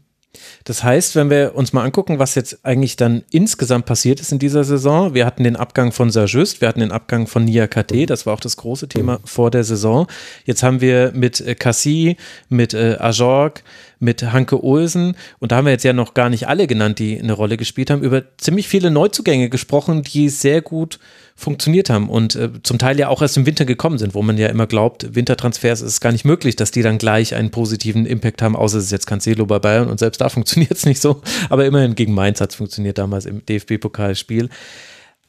Das 0.65 0.83
heißt, 0.83 1.15
wenn 1.15 1.29
wir 1.29 1.55
uns 1.55 1.73
mal 1.73 1.83
angucken, 1.83 2.19
was 2.19 2.35
jetzt 2.35 2.63
eigentlich 2.63 2.95
dann 2.95 3.23
insgesamt 3.31 3.85
passiert 3.85 4.19
ist 4.19 4.31
in 4.31 4.39
dieser 4.39 4.63
Saison, 4.63 5.13
wir 5.13 5.25
hatten 5.25 5.43
den 5.43 5.55
Abgang 5.55 5.91
von 5.91 6.09
Sajust, 6.09 6.61
wir 6.61 6.67
hatten 6.67 6.81
den 6.81 6.91
Abgang 6.91 7.27
von 7.27 7.45
Nia 7.45 7.67
KT, 7.67 8.09
das 8.09 8.25
war 8.25 8.33
auch 8.33 8.39
das 8.39 8.57
große 8.57 8.87
Thema 8.87 9.19
vor 9.25 9.51
der 9.51 9.63
Saison. 9.63 10.07
Jetzt 10.45 10.63
haben 10.63 10.81
wir 10.81 11.11
mit 11.13 11.41
äh, 11.41 11.55
Cassie, 11.55 12.17
mit 12.49 12.73
äh, 12.73 12.97
Ajorg, 12.99 13.63
mit 13.99 14.21
Hanke 14.23 14.63
Olsen 14.63 15.15
und 15.39 15.51
da 15.51 15.57
haben 15.57 15.65
wir 15.65 15.71
jetzt 15.71 15.83
ja 15.83 15.93
noch 15.93 16.13
gar 16.13 16.29
nicht 16.29 16.47
alle 16.47 16.67
genannt, 16.67 16.99
die 16.99 17.19
eine 17.19 17.33
Rolle 17.33 17.57
gespielt 17.57 17.89
haben, 17.89 18.03
über 18.03 18.23
ziemlich 18.37 18.67
viele 18.67 18.91
Neuzugänge 18.91 19.49
gesprochen, 19.49 20.03
die 20.03 20.29
sehr 20.29 20.61
gut 20.61 20.99
funktioniert 21.37 21.91
haben 21.91 22.09
und 22.09 22.35
äh, 22.35 22.49
zum 22.63 22.79
Teil 22.79 22.99
ja 22.99 23.09
auch 23.09 23.21
erst 23.21 23.37
im 23.37 23.45
Winter 23.45 23.63
gekommen 23.63 23.99
sind, 23.99 24.15
wo 24.15 24.23
man 24.23 24.39
ja 24.39 24.47
immer 24.47 24.65
glaubt, 24.65 25.13
Wintertransfers 25.13 25.81
ist 25.81 26.01
gar 26.01 26.11
nicht 26.11 26.25
möglich, 26.25 26.55
dass 26.55 26.71
die 26.71 26.81
dann 26.81 26.97
gleich 26.97 27.35
einen 27.35 27.51
positiven 27.51 28.07
Impact 28.07 28.41
haben, 28.41 28.55
außer 28.55 28.79
es 28.79 28.85
ist 28.85 28.91
jetzt 28.91 29.05
Cancelo 29.05 29.45
bei 29.45 29.59
Bayern 29.59 29.87
und 29.87 29.99
selbst 29.99 30.19
da 30.19 30.29
funktioniert 30.37 30.71
es 30.71 30.85
nicht 30.85 30.99
so, 30.99 31.21
aber 31.49 31.65
immerhin 31.65 31.93
gegen 31.93 32.13
Mainz 32.13 32.41
hat 32.41 32.49
es 32.49 32.55
funktioniert 32.55 32.97
damals 32.97 33.27
im 33.27 33.45
DFB-Pokalspiel. 33.45 34.49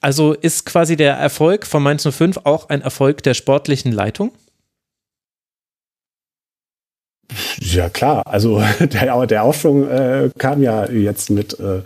Also 0.00 0.32
ist 0.32 0.64
quasi 0.64 0.96
der 0.96 1.14
Erfolg 1.14 1.66
von 1.66 1.82
Mainz 1.82 2.08
05 2.08 2.40
auch 2.44 2.70
ein 2.70 2.80
Erfolg 2.80 3.22
der 3.22 3.34
sportlichen 3.34 3.92
Leitung? 3.92 4.32
Ja 7.58 7.90
klar, 7.90 8.22
also 8.26 8.62
der, 8.80 9.26
der 9.26 9.42
Aufschwung 9.42 9.86
äh, 9.90 10.30
kam 10.38 10.62
ja 10.62 10.88
jetzt 10.88 11.28
mit, 11.28 11.60
äh, 11.60 11.82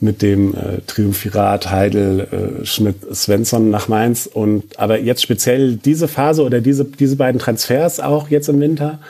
mit 0.00 0.22
dem 0.22 0.54
äh, 0.54 0.80
Triumphirat 0.86 1.70
Heidel, 1.70 2.60
äh, 2.60 2.64
Schmidt, 2.64 2.96
Svensson 3.14 3.70
nach 3.70 3.88
Mainz. 3.88 4.26
Und 4.26 4.78
aber 4.78 5.00
jetzt 5.00 5.22
speziell 5.22 5.76
diese 5.76 6.08
Phase 6.08 6.42
oder 6.42 6.60
diese, 6.60 6.84
diese 6.84 7.16
beiden 7.16 7.40
Transfers 7.40 8.00
auch 8.00 8.28
jetzt 8.28 8.48
im 8.48 8.60
Winter, 8.60 9.00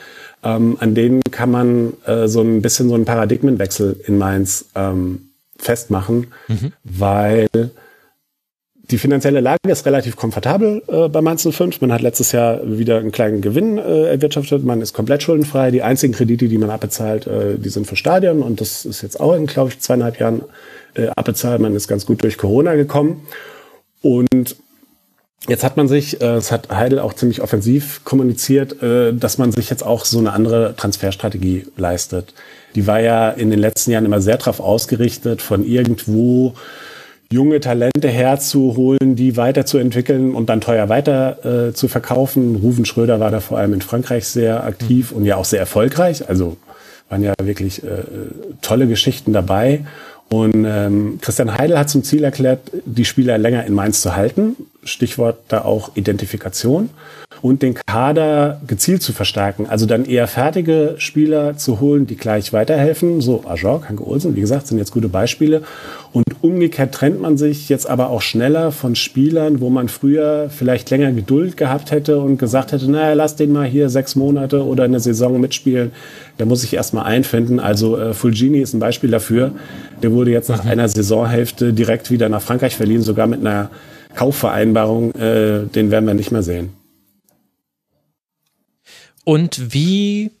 ähm, 0.43 0.77
an 0.79 0.95
denen 0.95 1.21
kann 1.31 1.51
man 1.51 1.93
äh, 2.05 2.27
so 2.27 2.41
ein 2.41 2.61
bisschen 2.61 2.89
so 2.89 2.95
einen 2.95 3.05
Paradigmenwechsel 3.05 3.99
in 4.07 4.17
Mainz 4.17 4.65
ähm, 4.75 5.29
festmachen, 5.57 6.27
mhm. 6.47 6.71
weil 6.83 7.47
die 8.89 8.97
finanzielle 8.97 9.39
Lage 9.39 9.59
ist 9.67 9.85
relativ 9.85 10.15
komfortabel 10.15 10.81
äh, 10.87 11.09
bei 11.09 11.21
Mainz 11.21 11.47
05. 11.47 11.81
Man 11.81 11.93
hat 11.93 12.01
letztes 12.01 12.31
Jahr 12.31 12.59
wieder 12.65 12.97
einen 12.97 13.11
kleinen 13.11 13.41
Gewinn 13.41 13.77
äh, 13.77 14.05
erwirtschaftet. 14.05 14.63
Man 14.63 14.81
ist 14.81 14.93
komplett 14.93 15.21
schuldenfrei. 15.21 15.69
Die 15.69 15.83
einzigen 15.83 16.13
Kredite, 16.13 16.47
die 16.47 16.57
man 16.57 16.71
abbezahlt, 16.71 17.27
äh, 17.27 17.57
die 17.57 17.69
sind 17.69 17.85
für 17.85 17.95
Stadion. 17.95 18.41
Und 18.41 18.61
das 18.61 18.85
ist 18.85 19.03
jetzt 19.03 19.19
auch 19.19 19.35
in, 19.35 19.45
glaube 19.45 19.69
ich, 19.69 19.79
zweieinhalb 19.79 20.19
Jahren 20.19 20.41
äh, 20.95 21.07
abbezahlt. 21.15 21.61
Man 21.61 21.75
ist 21.75 21.87
ganz 21.87 22.05
gut 22.05 22.23
durch 22.23 22.37
Corona 22.37 22.75
gekommen. 22.75 23.25
Und 24.01 24.55
jetzt 25.47 25.63
hat 25.63 25.77
man 25.77 25.87
sich, 25.87 26.21
äh, 26.21 26.35
es 26.35 26.51
hat 26.51 26.69
Heidel 26.69 26.99
auch 26.99 27.13
ziemlich 27.13 27.41
offensiv 27.41 28.03
kommuniziert, 28.03 28.81
äh, 28.81 29.13
dass 29.13 29.37
man 29.37 29.51
sich 29.51 29.69
jetzt 29.69 29.85
auch 29.85 30.05
so 30.05 30.19
eine 30.19 30.33
andere 30.33 30.75
Transferstrategie 30.75 31.67
leistet. 31.77 32.33
Die 32.75 32.87
war 32.87 32.99
ja 32.99 33.29
in 33.29 33.49
den 33.49 33.59
letzten 33.59 33.91
Jahren 33.91 34.05
immer 34.05 34.21
sehr 34.21 34.37
darauf 34.37 34.59
ausgerichtet, 34.59 35.41
von 35.41 35.65
irgendwo 35.65 36.53
junge 37.31 37.59
Talente 37.59 38.07
herzuholen, 38.07 39.15
die 39.15 39.37
weiterzuentwickeln 39.37 40.33
und 40.33 40.49
dann 40.49 40.61
teuer 40.61 40.89
weiter 40.89 41.67
äh, 41.69 41.73
zu 41.73 41.87
verkaufen. 41.87 42.55
Ruven 42.55 42.85
Schröder 42.85 43.19
war 43.19 43.29
da 43.31 43.39
vor 43.39 43.59
allem 43.59 43.73
in 43.73 43.81
Frankreich 43.81 44.25
sehr 44.27 44.63
aktiv 44.63 45.11
und 45.11 45.25
ja 45.25 45.35
auch 45.35 45.45
sehr 45.45 45.59
erfolgreich. 45.59 46.27
Also 46.27 46.57
waren 47.07 47.23
ja 47.23 47.33
wirklich 47.41 47.81
tolle 48.61 48.85
Geschichten 48.85 49.33
dabei. 49.33 49.83
Und 50.29 50.63
ähm, 50.65 51.17
Christian 51.21 51.57
Heidel 51.57 51.77
hat 51.77 51.89
zum 51.89 52.03
Ziel 52.03 52.23
erklärt, 52.23 52.59
die 52.85 53.05
Spieler 53.05 53.37
länger 53.37 53.65
in 53.65 53.73
Mainz 53.73 54.01
zu 54.01 54.15
halten. 54.15 54.55
Stichwort 54.83 55.37
da 55.49 55.61
auch 55.63 55.91
Identifikation 55.95 56.89
und 57.41 57.61
den 57.61 57.73
Kader 57.73 58.61
gezielt 58.67 59.01
zu 59.01 59.13
verstärken. 59.13 59.65
Also 59.67 59.85
dann 59.85 60.05
eher 60.05 60.27
fertige 60.27 60.95
Spieler 60.97 61.57
zu 61.57 61.79
holen, 61.79 62.05
die 62.07 62.17
gleich 62.17 62.53
weiterhelfen. 62.53 63.21
So 63.21 63.43
Ajor, 63.47 63.87
Hanke 63.87 64.05
Olsen, 64.05 64.35
wie 64.35 64.41
gesagt, 64.41 64.67
sind 64.67 64.77
jetzt 64.77 64.91
gute 64.91 65.07
Beispiele. 65.07 65.63
Und 66.11 66.25
umgekehrt 66.41 66.93
trennt 66.93 67.21
man 67.21 67.37
sich 67.37 67.69
jetzt 67.69 67.89
aber 67.89 68.09
auch 68.09 68.21
schneller 68.21 68.71
von 68.71 68.95
Spielern, 68.95 69.61
wo 69.61 69.69
man 69.69 69.89
früher 69.89 70.49
vielleicht 70.49 70.89
länger 70.89 71.11
Geduld 71.11 71.55
gehabt 71.55 71.91
hätte 71.91 72.19
und 72.19 72.37
gesagt 72.37 72.71
hätte, 72.71 72.89
naja, 72.89 73.13
lass 73.13 73.35
den 73.35 73.51
mal 73.51 73.67
hier 73.67 73.89
sechs 73.89 74.15
Monate 74.15 74.65
oder 74.65 74.83
eine 74.83 74.99
Saison 74.99 75.39
mitspielen. 75.39 75.91
Der 76.39 76.45
muss 76.45 76.61
sich 76.61 76.73
erstmal 76.73 77.05
einfinden. 77.05 77.59
Also 77.59 77.97
äh, 77.97 78.13
Fulgini 78.13 78.59
ist 78.59 78.73
ein 78.73 78.79
Beispiel 78.79 79.11
dafür. 79.11 79.51
Der 80.01 80.11
wurde 80.11 80.31
jetzt 80.31 80.49
nach 80.49 80.65
einer 80.65 80.87
Saisonhälfte 80.87 81.73
direkt 81.73 82.11
wieder 82.11 82.27
nach 82.29 82.41
Frankreich 82.41 82.75
verliehen, 82.75 83.01
sogar 83.01 83.27
mit 83.27 83.39
einer 83.39 83.69
Kaufvereinbarung. 84.15 85.13
Äh, 85.15 85.65
den 85.67 85.91
werden 85.91 86.07
wir 86.07 86.13
nicht 86.13 86.31
mehr 86.31 86.43
sehen. 86.43 86.73
Und 89.23 89.73
wie 89.73 90.31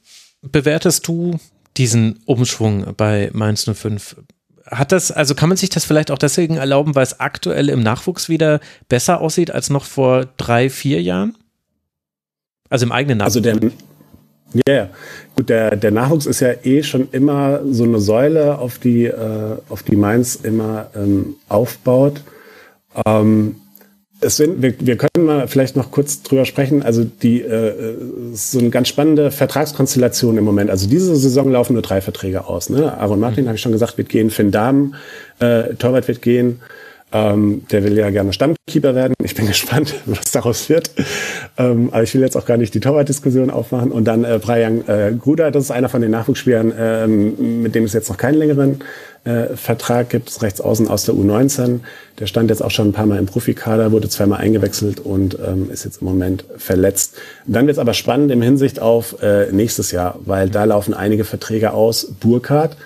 bewertest 0.41 1.07
du 1.07 1.37
diesen 1.77 2.19
Umschwung 2.25 2.93
bei 2.97 3.29
Mainz 3.33 3.69
05? 3.71 4.17
Hat 4.65 4.91
das, 4.91 5.11
also 5.11 5.35
kann 5.35 5.49
man 5.49 5.57
sich 5.57 5.69
das 5.69 5.85
vielleicht 5.85 6.11
auch 6.11 6.17
deswegen 6.17 6.57
erlauben, 6.57 6.95
weil 6.95 7.03
es 7.03 7.19
aktuell 7.19 7.69
im 7.69 7.81
Nachwuchs 7.81 8.29
wieder 8.29 8.59
besser 8.87 9.21
aussieht 9.21 9.51
als 9.51 9.69
noch 9.69 9.85
vor 9.85 10.27
drei, 10.37 10.69
vier 10.69 11.01
Jahren? 11.01 11.35
Also 12.69 12.85
im 12.85 12.91
eigenen 12.91 13.19
Nachwuchs. 13.19 13.37
Also 13.37 13.41
der, 13.41 13.71
ja, 14.67 14.73
yeah. 14.73 14.89
gut, 15.35 15.49
der, 15.49 15.75
der 15.75 15.91
Nachwuchs 15.91 16.25
ist 16.25 16.39
ja 16.39 16.53
eh 16.63 16.81
schon 16.83 17.09
immer 17.11 17.61
so 17.69 17.83
eine 17.83 17.99
Säule, 17.99 18.57
auf 18.57 18.79
die, 18.79 19.05
äh, 19.05 19.57
auf 19.69 19.83
die 19.83 19.95
Mainz 19.95 20.35
immer 20.35 20.89
ähm, 20.95 21.35
aufbaut. 21.47 22.21
Ähm, 23.05 23.55
es 24.21 24.37
sind, 24.37 24.61
wir, 24.61 24.73
wir 24.79 24.97
können 24.97 25.25
mal 25.25 25.47
vielleicht 25.47 25.75
noch 25.75 25.91
kurz 25.91 26.21
drüber 26.23 26.45
sprechen. 26.45 26.83
Also 26.83 27.03
die 27.05 27.41
äh, 27.41 27.95
so 28.33 28.59
eine 28.59 28.69
ganz 28.69 28.89
spannende 28.89 29.31
Vertragskonstellation 29.31 30.37
im 30.37 30.43
Moment. 30.43 30.69
Also 30.69 30.89
diese 30.89 31.15
Saison 31.15 31.51
laufen 31.51 31.73
nur 31.73 31.81
drei 31.81 32.01
Verträge 32.01 32.45
aus. 32.45 32.69
Ne? 32.69 32.97
Aaron 32.97 33.19
Martin, 33.19 33.43
mhm. 33.43 33.49
habe 33.49 33.55
ich 33.55 33.61
schon 33.61 33.71
gesagt, 33.71 33.97
wird 33.97 34.09
gehen. 34.09 34.29
Finn 34.29 34.51
Dahmen, 34.51 34.95
äh, 35.39 35.75
Torwart 35.75 36.07
wird 36.07 36.21
gehen. 36.21 36.59
Ähm, 37.11 37.63
der 37.71 37.83
will 37.83 37.97
ja 37.97 38.09
gerne 38.11 38.33
Stammkeeper 38.33 38.93
werden. 38.93 39.13
Ich 39.23 39.35
bin 39.35 39.47
gespannt, 39.47 39.95
was 40.05 40.31
daraus 40.31 40.69
wird. 40.69 40.91
Ähm, 41.57 41.89
aber 41.91 42.03
ich 42.03 42.13
will 42.13 42.21
jetzt 42.21 42.35
auch 42.35 42.45
gar 42.45 42.57
nicht 42.57 42.73
die 42.73 42.81
Torwart-Diskussion 42.81 43.49
aufmachen. 43.49 43.91
Und 43.91 44.05
dann 44.05 44.25
äh, 44.25 44.39
Brian 44.41 44.87
äh, 44.87 45.13
Gruder, 45.17 45.49
das 45.49 45.63
ist 45.65 45.71
einer 45.71 45.89
von 45.89 46.01
den 46.01 46.11
Nachwuchsspielern, 46.11 46.73
ähm, 46.77 47.61
mit 47.63 47.73
dem 47.73 47.85
es 47.85 47.93
jetzt 47.93 48.09
noch 48.09 48.17
keinen 48.17 48.37
längeren 48.37 48.79
äh, 49.23 49.55
Vertrag 49.55 50.09
gibt, 50.09 50.41
rechts 50.41 50.61
außen 50.61 50.87
aus 50.87 51.05
der 51.05 51.15
U19. 51.15 51.79
Der 52.19 52.25
stand 52.25 52.49
jetzt 52.49 52.63
auch 52.63 52.71
schon 52.71 52.89
ein 52.89 52.93
paar 52.93 53.05
Mal 53.05 53.19
im 53.19 53.25
Profikader, 53.25 53.91
wurde 53.91 54.09
zweimal 54.09 54.39
eingewechselt 54.39 54.99
und 54.99 55.37
ähm, 55.45 55.69
ist 55.71 55.85
jetzt 55.85 56.01
im 56.01 56.07
Moment 56.07 56.45
verletzt. 56.57 57.15
Dann 57.45 57.67
wird 57.67 57.75
es 57.75 57.79
aber 57.79 57.93
spannend 57.93 58.31
im 58.31 58.41
Hinsicht 58.41 58.81
auf 58.81 59.21
äh, 59.21 59.51
nächstes 59.51 59.91
Jahr, 59.91 60.19
weil 60.25 60.49
da 60.49 60.63
laufen 60.63 60.93
einige 60.93 61.25
Verträge 61.25 61.73
aus. 61.73 62.13
Burkhardt, 62.19 62.77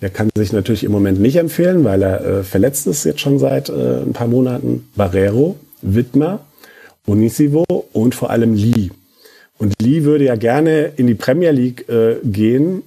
der 0.00 0.10
kann 0.10 0.30
sich 0.34 0.52
natürlich 0.52 0.84
im 0.84 0.92
Moment 0.92 1.20
nicht 1.20 1.36
empfehlen, 1.36 1.84
weil 1.84 2.02
er 2.02 2.24
äh, 2.24 2.42
verletzt 2.42 2.86
ist 2.86 3.04
jetzt 3.04 3.20
schon 3.20 3.38
seit 3.38 3.68
äh, 3.68 4.00
ein 4.02 4.12
paar 4.12 4.28
Monaten. 4.28 4.88
Barrero, 4.96 5.56
Wittmer, 5.82 6.40
Onisivo 7.06 7.64
und 7.92 8.14
vor 8.14 8.30
allem 8.30 8.54
Lee. 8.54 8.90
Und 9.58 9.74
Lee 9.82 10.04
würde 10.04 10.24
ja 10.24 10.36
gerne 10.36 10.92
in 10.96 11.06
die 11.06 11.14
Premier 11.14 11.50
League 11.50 11.86
äh, 11.88 12.16
gehen, 12.24 12.82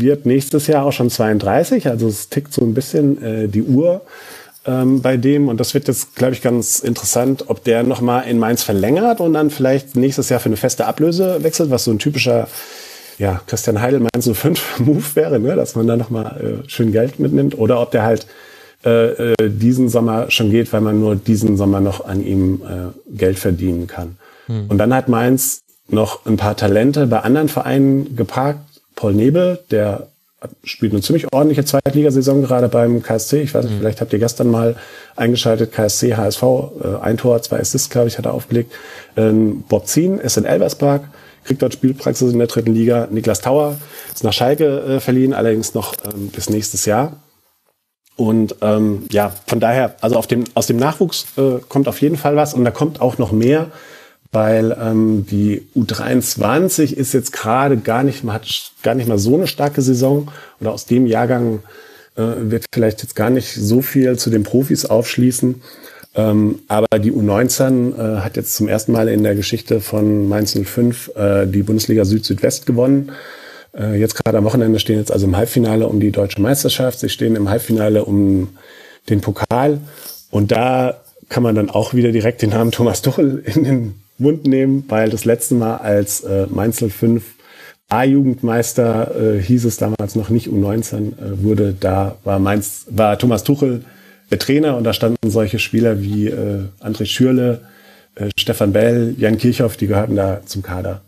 wird 0.00 0.26
nächstes 0.26 0.66
Jahr 0.66 0.84
auch 0.84 0.92
schon 0.92 1.10
32, 1.10 1.88
also 1.88 2.08
es 2.08 2.28
tickt 2.28 2.52
so 2.52 2.62
ein 2.62 2.74
bisschen 2.74 3.22
äh, 3.22 3.48
die 3.48 3.62
Uhr 3.62 4.02
ähm, 4.66 5.02
bei 5.02 5.16
dem. 5.16 5.48
Und 5.48 5.58
das 5.58 5.74
wird 5.74 5.88
jetzt, 5.88 6.16
glaube 6.16 6.32
ich, 6.32 6.42
ganz 6.42 6.80
interessant, 6.80 7.44
ob 7.48 7.64
der 7.64 7.82
nochmal 7.82 8.28
in 8.28 8.38
Mainz 8.38 8.62
verlängert 8.62 9.20
und 9.20 9.34
dann 9.34 9.50
vielleicht 9.50 9.96
nächstes 9.96 10.28
Jahr 10.28 10.40
für 10.40 10.46
eine 10.46 10.56
feste 10.56 10.86
Ablöse 10.86 11.42
wechselt, 11.42 11.70
was 11.70 11.84
so 11.84 11.90
ein 11.90 11.98
typischer 11.98 12.48
ja, 13.18 13.40
Christian 13.46 13.80
Heidel 13.80 14.00
Mainz 14.00 14.28
05 14.30 14.78
Move 14.80 15.04
wäre, 15.14 15.38
ne? 15.38 15.54
dass 15.56 15.74
man 15.74 15.86
da 15.86 15.96
nochmal 15.96 16.62
äh, 16.64 16.68
schön 16.68 16.92
Geld 16.92 17.18
mitnimmt. 17.18 17.58
Oder 17.58 17.80
ob 17.80 17.90
der 17.90 18.02
halt 18.02 18.26
äh, 18.84 19.32
äh, 19.32 19.34
diesen 19.48 19.88
Sommer 19.88 20.30
schon 20.30 20.50
geht, 20.50 20.72
weil 20.72 20.80
man 20.80 20.98
nur 20.98 21.14
diesen 21.14 21.56
Sommer 21.56 21.80
noch 21.80 22.04
an 22.04 22.24
ihm 22.24 22.62
äh, 22.62 23.16
Geld 23.16 23.38
verdienen 23.38 23.86
kann. 23.86 24.16
Hm. 24.46 24.66
Und 24.68 24.78
dann 24.78 24.92
hat 24.94 25.08
Mainz 25.08 25.60
noch 25.88 26.26
ein 26.26 26.36
paar 26.36 26.56
Talente 26.56 27.06
bei 27.06 27.20
anderen 27.20 27.48
Vereinen 27.48 28.16
geparkt, 28.16 28.71
Paul 28.94 29.14
Nebel, 29.14 29.58
der 29.70 30.08
spielt 30.64 30.92
eine 30.92 31.02
ziemlich 31.02 31.32
ordentliche 31.32 31.64
Zweitligasaison 31.64 32.42
gerade 32.42 32.68
beim 32.68 33.02
KSC. 33.02 33.42
Ich 33.42 33.54
weiß 33.54 33.64
nicht, 33.64 33.74
mhm. 33.74 33.78
vielleicht 33.78 34.00
habt 34.00 34.12
ihr 34.12 34.18
gestern 34.18 34.50
mal 34.50 34.76
eingeschaltet, 35.16 35.72
KSC, 35.72 36.16
HSV, 36.16 36.42
äh, 36.42 37.00
ein 37.00 37.16
Tor, 37.16 37.40
zwei 37.42 37.60
Assists, 37.60 37.90
glaube 37.90 38.08
ich, 38.08 38.18
hat 38.18 38.26
er 38.26 38.34
aufgelegt. 38.34 38.72
Ähm, 39.16 39.64
Bob 39.68 39.86
Zien 39.86 40.18
ist 40.18 40.36
in 40.36 40.44
Elversberg, 40.44 41.02
kriegt 41.44 41.62
dort 41.62 41.74
Spielpraxis 41.74 42.32
in 42.32 42.38
der 42.38 42.48
dritten 42.48 42.74
Liga. 42.74 43.08
Niklas 43.10 43.40
Tauer 43.40 43.76
ist 44.12 44.24
nach 44.24 44.32
Schalke 44.32 44.80
äh, 44.80 45.00
verliehen, 45.00 45.34
allerdings 45.34 45.74
noch 45.74 45.94
ähm, 46.04 46.28
bis 46.28 46.50
nächstes 46.50 46.86
Jahr. 46.86 47.16
Und 48.16 48.56
ähm, 48.60 49.06
ja, 49.10 49.32
von 49.46 49.58
daher, 49.58 49.96
also 50.00 50.16
auf 50.16 50.26
dem, 50.26 50.44
aus 50.54 50.66
dem 50.66 50.76
Nachwuchs 50.76 51.26
äh, 51.38 51.60
kommt 51.68 51.88
auf 51.88 52.00
jeden 52.02 52.16
Fall 52.16 52.36
was 52.36 52.52
und 52.54 52.64
da 52.64 52.70
kommt 52.70 53.00
auch 53.00 53.18
noch 53.18 53.32
mehr 53.32 53.70
weil 54.32 54.76
ähm, 54.80 55.26
die 55.30 55.66
U23 55.76 56.94
ist 56.94 57.12
jetzt 57.12 57.32
gerade 57.32 57.76
gar 57.76 58.02
nicht 58.02 58.24
mal, 58.24 58.32
hat 58.32 58.72
gar 58.82 58.94
nicht 58.94 59.06
mal 59.06 59.18
so 59.18 59.34
eine 59.34 59.46
starke 59.46 59.82
Saison 59.82 60.30
oder 60.60 60.72
aus 60.72 60.86
dem 60.86 61.06
Jahrgang 61.06 61.60
äh, 62.16 62.22
wird 62.38 62.64
vielleicht 62.72 63.02
jetzt 63.02 63.14
gar 63.14 63.30
nicht 63.30 63.54
so 63.54 63.82
viel 63.82 64.18
zu 64.18 64.30
den 64.30 64.42
Profis 64.42 64.86
aufschließen. 64.86 65.62
Ähm, 66.14 66.60
aber 66.68 66.98
die 66.98 67.12
U19 67.12 67.94
äh, 67.94 68.20
hat 68.20 68.36
jetzt 68.36 68.56
zum 68.56 68.68
ersten 68.68 68.92
Mal 68.92 69.08
in 69.08 69.22
der 69.22 69.34
Geschichte 69.34 69.80
von 69.80 70.28
Mainz 70.28 70.52
05 70.52 71.12
äh, 71.14 71.46
die 71.46 71.62
Bundesliga 71.62 72.04
Süd-Südwest 72.04 72.66
gewonnen. 72.66 73.12
Äh, 73.74 73.98
jetzt 73.98 74.14
gerade 74.14 74.38
am 74.38 74.44
Wochenende 74.44 74.78
stehen 74.78 74.98
jetzt 74.98 75.12
also 75.12 75.26
im 75.26 75.36
Halbfinale 75.36 75.86
um 75.86 76.00
die 76.00 76.10
deutsche 76.10 76.40
Meisterschaft. 76.40 77.00
Sie 77.00 77.08
stehen 77.08 77.36
im 77.36 77.48
Halbfinale 77.48 78.04
um 78.04 78.56
den 79.08 79.20
Pokal. 79.20 79.78
Und 80.30 80.52
da 80.52 81.00
kann 81.28 81.42
man 81.42 81.54
dann 81.54 81.70
auch 81.70 81.94
wieder 81.94 82.12
direkt 82.12 82.42
den 82.42 82.50
Namen 82.50 82.72
Thomas 82.72 83.00
Tuchel 83.00 83.42
in 83.46 83.64
den 83.64 84.01
Mund 84.18 84.46
nehmen, 84.46 84.84
weil 84.88 85.10
das 85.10 85.24
letzte 85.24 85.54
Mal 85.54 85.76
als 85.76 86.20
äh, 86.20 86.46
Mainz 86.48 86.82
05 86.82 87.22
A-Jugendmeister 87.88 89.36
äh, 89.36 89.42
hieß 89.42 89.66
es 89.66 89.76
damals 89.76 90.14
noch 90.14 90.30
nicht 90.30 90.48
U19 90.48 91.18
äh, 91.18 91.42
wurde, 91.42 91.74
da 91.78 92.16
war 92.24 92.38
Mainz, 92.38 92.86
war 92.88 93.18
Thomas 93.18 93.44
Tuchel 93.44 93.84
der 94.30 94.38
Trainer 94.38 94.78
und 94.78 94.84
da 94.84 94.94
standen 94.94 95.30
solche 95.30 95.58
Spieler 95.58 96.00
wie 96.00 96.28
äh, 96.28 96.64
André 96.80 97.04
Schürle, 97.04 97.60
äh, 98.14 98.30
Stefan 98.38 98.72
Bell, 98.72 99.14
Jan 99.18 99.36
Kirchhoff, 99.36 99.76
die 99.76 99.86
gehörten 99.88 100.16
da 100.16 100.40
zum 100.46 100.62
Kader. 100.62 101.02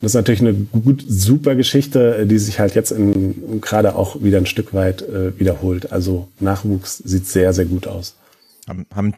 Und 0.00 0.04
das 0.04 0.12
ist 0.12 0.16
natürlich 0.16 0.40
eine 0.40 0.54
gut, 0.54 1.04
super 1.06 1.54
Geschichte, 1.56 2.16
äh, 2.16 2.26
die 2.26 2.38
sich 2.38 2.58
halt 2.58 2.74
jetzt 2.74 2.90
in, 2.90 3.60
gerade 3.60 3.94
auch 3.94 4.22
wieder 4.22 4.38
ein 4.38 4.46
Stück 4.46 4.72
weit 4.72 5.02
äh, 5.02 5.38
wiederholt. 5.38 5.92
Also 5.92 6.28
Nachwuchs 6.40 6.96
sieht 6.98 7.26
sehr, 7.26 7.52
sehr 7.52 7.66
gut 7.66 7.86
aus. 7.86 8.16
Haben, 8.66 8.86
haben 8.94 9.14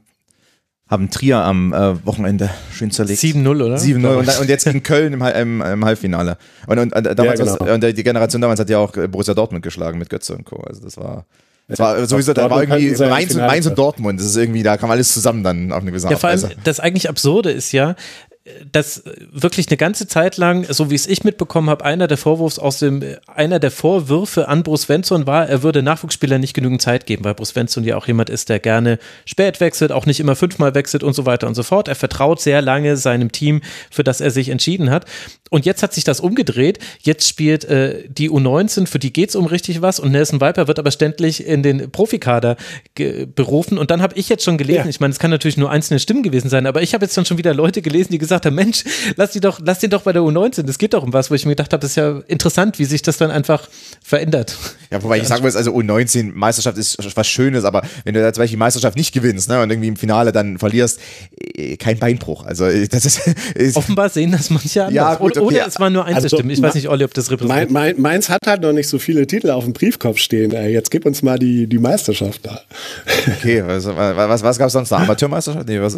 haben 0.93 1.09
Trier 1.09 1.39
am 1.39 1.73
äh, 1.73 2.07
Wochenende 2.07 2.51
schön 2.71 2.91
zerlegt. 2.91 3.19
7-0, 3.19 3.65
oder? 3.65 3.77
7-0 3.77 4.15
und, 4.15 4.41
und, 4.41 4.49
jetzt 4.51 4.65
gegen 4.65 4.83
Köln 4.83 5.15
im, 5.15 5.23
im, 5.23 5.63
im 5.63 5.85
Halbfinale. 5.87 6.37
Und, 6.67 6.79
und, 6.79 6.95
und 6.95 7.19
damals 7.19 7.41
ja, 7.41 7.57
genau. 7.57 7.75
und 7.75 7.83
die 7.83 8.05
Generation 8.05 8.43
damals 8.43 8.61
hat 8.61 8.69
ja 8.69 8.79
auch 8.79 8.93
Borussia 8.93 9.33
Dortmund 9.33 9.65
geschlagen 9.65 9.99
mit 9.99 10.11
Götze 10.11 10.37
und 10.37 10.45
Co. 10.45 10.57
Also 10.57 10.83
das 10.85 10.97
war. 10.99 11.25
Das 11.69 11.79
war 11.79 12.05
sowieso, 12.07 12.35
da 12.35 12.51
war 12.51 12.63
irgendwie 12.63 12.91
Mainz 13.07 13.35
und, 13.35 13.41
Mainz 13.41 13.67
und 13.67 13.79
Dortmund. 13.79 14.21
Das 14.21 14.27
ist 14.27 14.37
irgendwie, 14.37 14.63
da 14.63 14.77
kam 14.77 14.91
alles 14.91 15.15
zusammen 15.15 15.43
dann 15.43 15.73
auf 15.73 15.81
eine 15.81 15.91
gewisse 15.91 16.09
Art 16.09 16.13
Ja, 16.13 16.19
vor 16.19 16.29
allem, 16.29 16.43
das 16.65 16.81
eigentlich 16.81 17.09
Absurde 17.09 17.51
ist 17.51 17.73
ja, 17.73 17.95
dass 18.73 19.05
wirklich 19.31 19.69
eine 19.69 19.77
ganze 19.77 20.09
Zeit 20.09 20.37
lang, 20.37 20.67
so 20.69 20.91
wie 20.91 20.97
es 20.97 21.07
ich 21.07 21.23
mitbekommen 21.23 21.71
habe, 21.71 21.85
einer 21.85 22.09
der 22.09 22.19
Vorwurfs 22.19 22.59
aus 22.59 22.81
dem, 22.81 23.03
einer 23.29 23.61
der 23.61 23.71
Vorwürfe 23.71 24.49
an 24.49 24.65
Bruce 24.65 24.83
Svensson 24.83 25.29
war, 25.29 25.49
er 25.49 25.63
würde 25.63 25.83
Nachwuchsspielern 25.83 26.41
nicht 26.41 26.53
genügend 26.53 26.83
Zeit 26.83 27.07
geben, 27.07 27.25
weil 27.25 27.35
Bruce 27.35 27.51
Svensson 27.51 27.85
ja 27.85 27.97
auch 27.97 28.09
jemand 28.09 28.31
ist, 28.31 28.49
der 28.49 28.59
gerne 28.59 28.99
spät 29.27 29.61
wechselt, 29.61 29.93
auch 29.93 30.07
nicht 30.07 30.19
immer 30.19 30.35
fünfmal 30.35 30.75
wechselt 30.75 31.05
und 31.05 31.13
so 31.15 31.25
weiter 31.25 31.47
und 31.47 31.55
so 31.55 31.63
fort. 31.63 31.87
Er 31.87 31.95
vertraut 31.95 32.41
sehr 32.41 32.63
lange 32.63 32.97
seinem 32.97 33.31
Team, 33.31 33.61
für 33.91 34.03
das 34.03 34.21
er 34.21 34.33
sich 34.33 34.49
entschieden 34.49 34.91
hat. 34.91 35.05
Und 35.51 35.65
jetzt 35.65 35.83
hat 35.83 35.93
sich 35.93 36.03
das 36.03 36.19
umgedreht. 36.19 36.79
Jetzt 37.01 37.29
spielt 37.29 37.65
äh, 37.65 38.09
die 38.09 38.31
U19, 38.31 38.87
für 38.87 38.99
die 38.99 39.13
geht 39.13 39.29
es 39.29 39.37
um 39.37 39.47
richtig 39.47 39.83
was 39.83 40.01
und 40.01 40.11
Nelson 40.11 40.41
Viper 40.41 40.67
wird 40.67 40.81
aber 40.81 40.91
ständig 40.91 41.47
in 41.47 41.63
den 41.63 41.93
Profikader 41.93 42.57
berufen. 43.37 43.79
Und 43.79 43.91
dann 43.93 44.03
habe 44.03 44.17
ich 44.17 44.29
jetzt 44.29 44.43
schon 44.43 44.59
gelesen, 44.59 44.85
ja. 44.85 44.89
ich 44.89 44.99
meine, 44.99 45.13
es 45.13 45.19
kann 45.21 45.31
natürlich 45.31 45.59
nur 45.59 45.71
einzelne 45.71 46.01
Stimmen 46.01 46.23
gewesen 46.25 46.49
sein, 46.49 46.67
aber 46.67 46.83
ich 46.83 46.95
habe 46.95 47.05
jetzt 47.05 47.17
dann 47.17 47.27
schon 47.27 47.39
wieder 47.39 47.55
Leute 47.55 47.83
gelesen, 47.83 48.11
die 48.11 48.19
gesagt 48.19 48.32
gesagt 48.33 48.47
habe, 48.47 48.57
Mensch, 48.57 48.85
lass 49.17 49.33
die 49.33 49.41
doch, 49.41 49.61
lass 49.65 49.79
den 49.81 49.91
doch 49.91 50.03
bei 50.03 50.13
der 50.13 50.23
U19, 50.23 50.63
das 50.63 50.79
geht 50.79 50.95
doch 50.95 51.03
um 51.03 51.13
was, 51.13 51.31
wo 51.31 51.35
ich 51.35 51.45
mir 51.45 51.53
gedacht 51.53 51.73
habe, 51.73 51.81
das 51.81 51.91
ist 51.91 51.97
ja 51.97 52.21
interessant, 52.27 52.79
wie 52.79 52.85
sich 52.85 53.03
das 53.03 53.19
dann 53.19 53.31
einfach 53.31 53.69
verändert. 54.03 54.57
Ja, 54.91 55.03
wobei 55.03 55.19
ich 55.19 55.29
sagen 55.29 55.43
muss, 55.43 55.57
also 55.57 55.73
U19 55.73 56.33
Meisterschaft 56.35 56.79
ist 56.79 56.99
was 57.17 57.29
Schönes, 57.29 57.65
aber 57.65 57.83
wenn 58.05 58.15
du 58.15 58.21
da 58.21 58.33
zum 58.33 58.43
Beispiel 58.43 58.57
die 58.57 58.61
Meisterschaft 58.61 58.97
nicht 58.97 59.13
gewinnst, 59.13 59.49
ne, 59.49 59.61
und 59.63 59.71
irgendwie 59.71 59.89
im 59.89 59.97
Finale 59.97 60.33
dann 60.33 60.59
verlierst, 60.59 61.01
eh, 61.55 61.77
kein 61.77 61.99
Beinbruch. 61.99 62.45
Also 62.45 62.65
das 62.65 63.05
ist, 63.05 63.21
ist 63.55 63.77
Offenbar 63.77 64.09
sehen 64.09 64.33
das 64.33 64.51
manche 64.51 64.83
anders. 64.83 64.95
Ja, 64.95 65.15
gut, 65.15 65.37
okay. 65.37 65.41
Oder 65.41 65.67
es 65.67 65.79
waren 65.79 65.93
nur 65.93 66.05
Einzelstimmen. 66.05 66.51
Also, 66.51 66.61
ich 66.61 66.67
weiß 66.67 66.75
nicht, 66.75 66.89
Olli, 66.89 67.05
ob 67.05 67.15
das 67.15 67.31
repräsentiert. 67.31 67.99
Mainz 67.99 68.29
hat 68.29 68.47
halt 68.47 68.63
noch 68.63 68.73
nicht 68.73 68.89
so 68.89 68.99
viele 68.99 69.27
Titel 69.27 69.51
auf 69.51 69.65
dem 69.65 69.73
Briefkopf 69.73 70.19
stehen. 70.19 70.51
Jetzt 70.51 70.91
gib 70.91 71.07
uns 71.07 71.23
mal 71.23 71.39
die, 71.39 71.67
die 71.67 71.79
Meisterschaft 71.79 72.45
da. 72.45 72.61
Okay, 73.39 73.63
was, 73.67 73.87
was, 73.87 74.43
was 74.43 74.59
gab 74.59 74.67
es 74.67 74.73
sonst 74.73 74.91
noch? 74.91 75.01
Amateurmeisterschaft? 75.13 75.69
Nee, 75.69 75.81
was? 75.81 75.97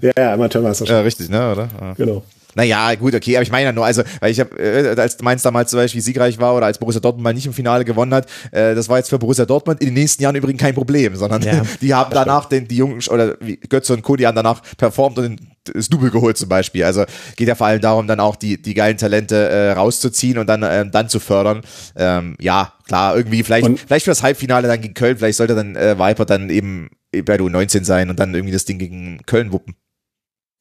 Ja, 0.00 0.12
ja, 0.16 0.34
Amateurmeisterschaft. 0.34 0.96
Ja, 0.96 1.00
richtig, 1.00 1.28
ne? 1.28 1.38
Oder? 1.58 1.68
Ja. 1.80 1.94
Genau. 1.94 2.22
Naja, 2.54 2.94
gut, 2.96 3.14
okay, 3.14 3.36
aber 3.36 3.42
ich 3.42 3.52
meine 3.52 3.66
ja 3.66 3.72
nur, 3.72 3.84
also, 3.84 4.02
weil 4.18 4.32
ich 4.32 4.40
habe, 4.40 4.58
äh, 4.58 5.00
als 5.00 5.20
Mainz 5.22 5.42
damals 5.42 5.70
zum 5.70 5.78
Beispiel 5.78 6.00
siegreich 6.00 6.38
war 6.38 6.56
oder 6.56 6.66
als 6.66 6.78
Borussia 6.78 7.00
Dortmund 7.00 7.22
mal 7.22 7.32
nicht 7.34 7.46
im 7.46 7.52
Finale 7.52 7.84
gewonnen 7.84 8.12
hat, 8.12 8.26
äh, 8.50 8.74
das 8.74 8.88
war 8.88 8.96
jetzt 8.96 9.10
für 9.10 9.18
Borussia 9.18 9.44
Dortmund 9.44 9.80
in 9.80 9.88
den 9.88 9.94
nächsten 9.94 10.24
Jahren 10.24 10.34
übrigens 10.34 10.60
kein 10.60 10.74
Problem, 10.74 11.14
sondern 11.14 11.42
ja, 11.42 11.62
die 11.80 11.94
haben 11.94 12.10
danach 12.12 12.46
den, 12.46 12.66
die 12.66 12.76
Jungen, 12.76 13.00
oder 13.10 13.36
wie 13.40 13.58
Götze 13.58 13.92
und 13.92 14.02
Co., 14.02 14.16
die 14.16 14.26
haben 14.26 14.34
danach 14.34 14.60
performt 14.76 15.18
und 15.18 15.40
das 15.72 15.88
Double 15.88 16.10
geholt 16.10 16.36
zum 16.36 16.48
Beispiel. 16.48 16.82
Also 16.82 17.04
geht 17.36 17.46
ja 17.46 17.54
vor 17.54 17.68
allem 17.68 17.80
darum, 17.80 18.08
dann 18.08 18.18
auch 18.18 18.34
die, 18.34 18.60
die 18.60 18.74
geilen 18.74 18.96
Talente 18.96 19.36
äh, 19.36 19.72
rauszuziehen 19.72 20.38
und 20.38 20.48
dann, 20.48 20.64
äh, 20.64 20.88
dann 20.90 21.08
zu 21.08 21.20
fördern. 21.20 21.60
Ähm, 21.94 22.34
ja, 22.40 22.72
klar, 22.86 23.16
irgendwie 23.16 23.44
vielleicht, 23.44 23.66
und 23.66 23.78
vielleicht 23.78 24.04
für 24.04 24.10
das 24.10 24.22
Halbfinale 24.24 24.66
dann 24.66 24.80
gegen 24.80 24.94
Köln, 24.94 25.18
vielleicht 25.18 25.36
sollte 25.36 25.54
dann 25.54 25.76
äh, 25.76 25.96
Viper 25.96 26.24
dann 26.24 26.50
eben 26.50 26.88
bei 27.24 27.36
du 27.36 27.48
19 27.48 27.84
sein 27.84 28.10
und 28.10 28.18
dann 28.18 28.34
irgendwie 28.34 28.52
das 28.52 28.64
Ding 28.64 28.78
gegen 28.78 29.20
Köln 29.26 29.52
wuppen. 29.52 29.76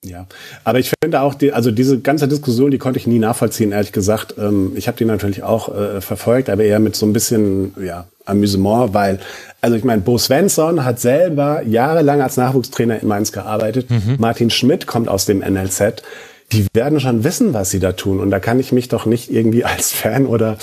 Ja, 0.06 0.28
aber 0.64 0.80
ich 0.80 0.92
finde 1.04 1.22
auch, 1.22 1.34
die, 1.34 1.54
also 1.54 1.72
diese 1.72 2.00
ganze 2.00 2.28
Diskussion, 2.28 2.70
die 2.70 2.78
konnte 2.78 3.00
ich 3.00 3.08
nie 3.08 3.18
nachvollziehen, 3.18 3.72
ehrlich 3.72 3.92
gesagt. 3.92 4.36
Ähm, 4.38 4.74
ich 4.76 4.88
habe 4.88 4.98
die 4.98 5.06
natürlich 5.06 5.42
auch 5.42 5.74
äh, 5.76 6.02
verfolgt, 6.02 6.50
aber 6.50 6.64
eher 6.64 6.80
mit 6.80 6.96
so 6.96 7.06
ein 7.06 7.14
bisschen 7.14 7.74
ja, 7.84 8.06
Amüsement, 8.26 8.94
weil, 8.94 9.20
also 9.60 9.76
ich 9.76 9.84
meine, 9.84 10.02
Bo 10.02 10.20
Svensson 10.20 10.86
hat 10.86 11.00
selber 11.00 11.64
jahrelang 11.64 12.22
als 12.22 12.38
Nachwuchstrainer 12.38 13.02
in 13.02 13.08
Mainz 13.08 13.32
gearbeitet. 13.32 13.90
Mhm. 13.90 14.18
Martin 14.20 14.52
Schmidt 14.52 14.86
kommt 14.86 15.10
aus 15.10 15.26
dem 15.26 15.40
NLZ. 15.40 16.04
Die 16.52 16.68
werden 16.74 17.00
schon 17.00 17.24
wissen, 17.24 17.54
was 17.54 17.72
sie 17.72 17.80
da 17.80 17.94
tun. 17.94 18.20
Und 18.20 18.30
da 18.30 18.40
kann 18.40 18.60
ich 18.60 18.72
mich 18.72 18.90
doch 18.90 19.08
nicht 19.08 19.32
irgendwie 19.32 19.66
als 19.66 19.92
Fan 19.92 20.28
oder 20.28 20.58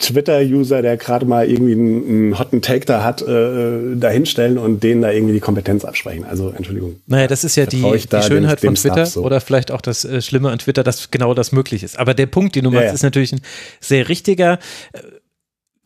Twitter-User, 0.00 0.82
der 0.82 0.96
gerade 0.96 1.26
mal 1.26 1.48
irgendwie 1.48 1.72
einen, 1.72 2.08
einen 2.08 2.38
hotten 2.38 2.62
Take 2.62 2.86
da 2.86 3.04
hat, 3.04 3.22
äh, 3.22 3.96
da 3.96 4.08
hinstellen 4.08 4.58
und 4.58 4.82
denen 4.82 5.02
da 5.02 5.10
irgendwie 5.12 5.34
die 5.34 5.40
Kompetenz 5.40 5.84
absprechen. 5.84 6.24
Also 6.24 6.50
Entschuldigung. 6.50 6.96
Naja, 7.06 7.26
das 7.26 7.44
ist 7.44 7.56
ja 7.56 7.66
die, 7.66 7.82
die 7.82 8.22
Schönheit 8.22 8.62
dem, 8.62 8.68
von 8.68 8.74
Twitter 8.74 9.06
so. 9.06 9.22
oder 9.22 9.40
vielleicht 9.40 9.70
auch 9.70 9.80
das 9.80 10.04
äh, 10.04 10.22
Schlimme 10.22 10.50
an 10.50 10.58
Twitter, 10.58 10.82
dass 10.82 11.10
genau 11.10 11.34
das 11.34 11.52
möglich 11.52 11.82
ist. 11.82 11.98
Aber 11.98 12.14
der 12.14 12.26
Punkt, 12.26 12.56
den 12.56 12.64
du 12.64 12.70
machst, 12.70 12.82
ja, 12.82 12.88
ja. 12.88 12.94
ist 12.94 13.02
natürlich 13.02 13.32
ein 13.32 13.42
sehr 13.80 14.08
richtiger 14.08 14.58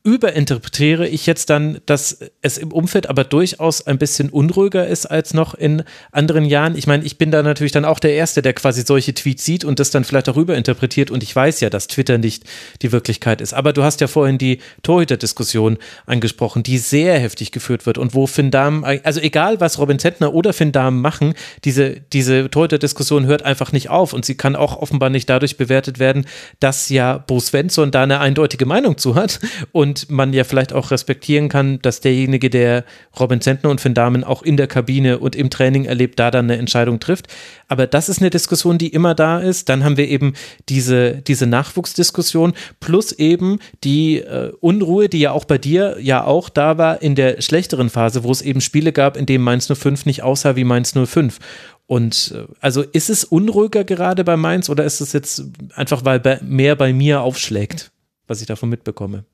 überinterpretiere 0.05 1.09
ich 1.09 1.25
jetzt 1.25 1.49
dann, 1.49 1.81
dass 1.87 2.19
es 2.43 2.59
im 2.59 2.73
Umfeld 2.73 3.09
aber 3.09 3.25
durchaus 3.25 3.87
ein 3.87 3.97
bisschen 3.97 4.29
unruhiger 4.29 4.87
ist 4.87 5.07
als 5.07 5.33
noch 5.33 5.55
in 5.55 5.83
anderen 6.13 6.45
Jahren? 6.45 6.77
Ich 6.77 6.87
meine, 6.87 7.05
ich 7.05 7.17
bin 7.17 7.31
da 7.31 7.43
natürlich 7.43 7.73
dann 7.73 7.87
auch 7.87 7.99
der 7.99 8.13
Erste, 8.13 8.43
der 8.43 8.53
quasi 8.53 8.83
solche 8.83 9.15
Tweets 9.15 9.47
sieht 9.47 9.65
und 9.65 9.81
das 9.81 9.91
dann 9.91 10.05
vielleicht 10.05 10.29
auch 10.29 10.37
überinterpretiert 10.37 11.11
und 11.11 11.23
ich 11.23 11.35
weiß 11.35 11.61
ja, 11.61 11.71
dass 11.71 11.87
Twitter 11.87 12.19
nicht 12.19 12.45
die 12.83 12.93
Wirklichkeit 12.93 13.41
ist. 13.41 13.55
Aber 13.55 13.73
du 13.73 13.83
hast 13.83 14.03
ja 14.03 14.07
vorhin 14.07 14.37
die 14.37 14.59
Torhüter-Diskussion 14.83 15.79
angesprochen, 16.05 16.63
die 16.63 16.77
sehr 16.77 17.19
heftig 17.19 17.51
geführt 17.51 17.87
wird 17.87 17.97
und 17.97 18.15
wo 18.15 18.27
Finn 18.27 18.51
Dahm, 18.51 18.85
also 18.85 19.21
egal 19.21 19.61
was 19.61 19.79
Robin 19.79 19.99
Zentner 19.99 20.35
oder 20.35 20.53
Finn 20.53 20.73
Dahm 20.73 21.01
machen, 21.01 21.33
diese, 21.65 22.03
diese 22.13 22.51
Torhüter-Diskussion 22.51 23.25
hört 23.25 23.43
einfach 23.43 23.73
nicht 23.73 23.89
auf 23.89 24.13
und 24.13 24.27
sie 24.27 24.37
kann 24.37 24.55
auch 24.55 24.77
offenbar 24.77 25.09
nicht 25.09 25.31
dadurch 25.31 25.57
bewertet 25.57 25.99
werden, 25.99 26.27
dass 26.61 26.91
ja 26.91 27.17
Bo 27.17 27.41
Svensson 27.41 27.91
da 27.91 28.03
eine 28.03 28.21
eindeutige 28.21 28.67
Meinung 28.67 28.99
zu 28.99 29.15
hat 29.15 29.41
und 29.73 29.94
und 29.95 30.11
man 30.11 30.33
ja 30.33 30.43
vielleicht 30.43 30.73
auch 30.73 30.91
respektieren 30.91 31.49
kann, 31.49 31.79
dass 31.83 32.01
derjenige, 32.01 32.51
der 32.51 32.85
Robin 33.19 33.41
Zentner 33.41 33.71
und 33.71 33.81
Finn 33.81 33.95
Dahmen 33.95 34.25
auch 34.25 34.43
in 34.43 34.57
der 34.57 34.67
Kabine 34.67 35.19
und 35.19 35.37
im 35.37 35.51
Training 35.51 35.85
erlebt, 35.85 36.19
da 36.19 36.33
dann 36.33 36.47
eine 36.47 36.59
Entscheidung 36.59 36.99
trifft. 36.99 37.29
Aber 37.69 37.87
das 37.87 38.09
ist 38.09 38.21
eine 38.21 38.31
Diskussion, 38.31 38.77
die 38.77 38.89
immer 38.89 39.15
da 39.15 39.39
ist. 39.39 39.69
Dann 39.69 39.85
haben 39.85 39.97
wir 39.97 40.09
eben 40.09 40.35
diese, 40.69 41.23
diese 41.23 41.47
Nachwuchsdiskussion 41.47 42.55
plus 42.81 43.13
eben 43.13 43.61
die 43.85 44.19
äh, 44.19 44.53
Unruhe, 44.61 45.09
die 45.09 45.21
ja 45.21 45.31
auch 45.31 45.45
bei 45.45 45.59
dir 45.59 45.97
ja 46.01 46.25
auch 46.25 46.49
da 46.49 46.77
war 46.77 47.01
in 47.01 47.15
der 47.15 47.41
schlechteren 47.41 47.89
Phase, 47.89 48.25
wo 48.25 48.33
es 48.33 48.43
eben 48.43 48.61
Spiele 48.61 48.93
gab, 48.93 49.17
in 49.17 49.27
denen 49.27 49.45
Mainz 49.45 49.71
05 49.73 50.07
nicht 50.07 50.25
aussah 50.25 50.57
wie 50.57 50.65
Mainz 50.65 50.93
05. 50.93 51.39
Und 51.87 52.35
äh, 52.35 52.53
also 52.61 52.83
ist 52.83 53.11
es 53.11 53.23
unruhiger 53.23 53.85
gerade 53.85 54.25
bei 54.25 54.37
Mainz 54.37 54.69
oder 54.69 54.85
ist 54.85 55.01
es 55.01 55.13
jetzt 55.13 55.45
einfach, 55.75 56.05
weil 56.05 56.41
mehr 56.43 56.75
bei 56.75 56.93
mir 56.93 57.21
aufschlägt, 57.21 57.93
was 58.27 58.41
ich 58.41 58.49
davon 58.49 58.71
mitbekomme? 58.71 59.25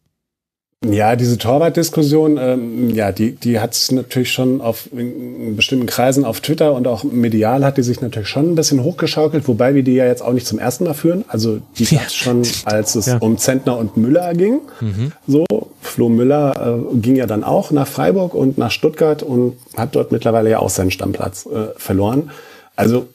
Ja, 0.83 1.15
diese 1.15 1.37
Torwart-Diskussion, 1.37 2.39
ähm, 2.39 2.89
ja, 2.89 3.13
die, 3.13 3.33
die 3.33 3.61
hat 3.61 3.75
es 3.75 3.93
natürlich 3.93 4.33
schon 4.33 4.63
auf 4.63 4.89
in 4.93 5.55
bestimmten 5.55 5.85
Kreisen 5.85 6.25
auf 6.25 6.41
Twitter 6.41 6.73
und 6.73 6.89
auch 6.89 7.05
medial 7.05 7.67
hat 7.67 7.77
die 7.77 7.83
sich 7.83 8.01
natürlich 8.01 8.31
schon 8.31 8.53
ein 8.53 8.55
bisschen 8.55 8.83
hochgeschaukelt, 8.83 9.47
wobei 9.47 9.75
wir 9.75 9.83
die 9.83 9.93
ja 9.93 10.07
jetzt 10.07 10.23
auch 10.23 10.33
nicht 10.33 10.47
zum 10.47 10.59
ersten 10.59 10.85
Mal 10.85 10.95
führen. 10.95 11.27
Also 11.29 11.61
die 11.77 11.85
es 11.85 12.15
schon, 12.15 12.47
als 12.65 12.95
es 12.95 13.05
ja. 13.05 13.19
um 13.19 13.37
Zentner 13.37 13.77
und 13.77 13.99
Müller 13.99 14.33
ging. 14.33 14.63
Mhm. 14.81 15.13
So, 15.27 15.45
Flo 15.83 16.09
Müller 16.09 16.81
äh, 16.81 16.97
ging 16.97 17.17
ja 17.17 17.27
dann 17.27 17.45
auch 17.45 17.73
nach 17.73 17.87
Freiburg 17.87 18.33
und 18.33 18.57
nach 18.57 18.71
Stuttgart 18.71 19.23
und 19.23 19.59
hat 19.77 19.95
dort 19.95 20.13
mittlerweile 20.13 20.49
ja 20.49 20.61
auch 20.61 20.71
seinen 20.71 20.91
Stammplatz 20.91 21.45
äh, 21.45 21.75
verloren. 21.77 22.31
Also 22.75 23.07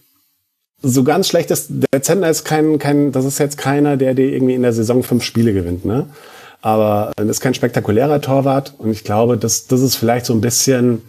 so 0.84 1.04
ganz 1.04 1.28
schlecht 1.28 1.50
ist, 1.50 1.70
der 1.92 2.04
Zentner 2.04 2.30
ist 2.30 2.44
kein, 2.44 2.78
kein, 2.78 3.12
das 3.12 3.26
ist 3.26 3.40
jetzt 3.40 3.58
keiner, 3.58 3.98
der 3.98 4.14
dir 4.14 4.32
irgendwie 4.32 4.54
in 4.54 4.62
der 4.62 4.74
Saison 4.74 5.02
fünf 5.02 5.24
Spiele 5.24 5.52
gewinnt, 5.52 5.84
ne? 5.84 6.06
Aber 6.66 7.12
das 7.16 7.28
ist 7.28 7.42
kein 7.42 7.54
spektakulärer 7.54 8.22
Torwart 8.22 8.74
und 8.80 8.90
ich 8.90 9.04
glaube, 9.04 9.38
das, 9.38 9.68
das 9.68 9.82
ist 9.82 9.98
vielleicht 9.98 10.26
so 10.26 10.34
ein 10.34 10.42
bisschen 10.42 11.04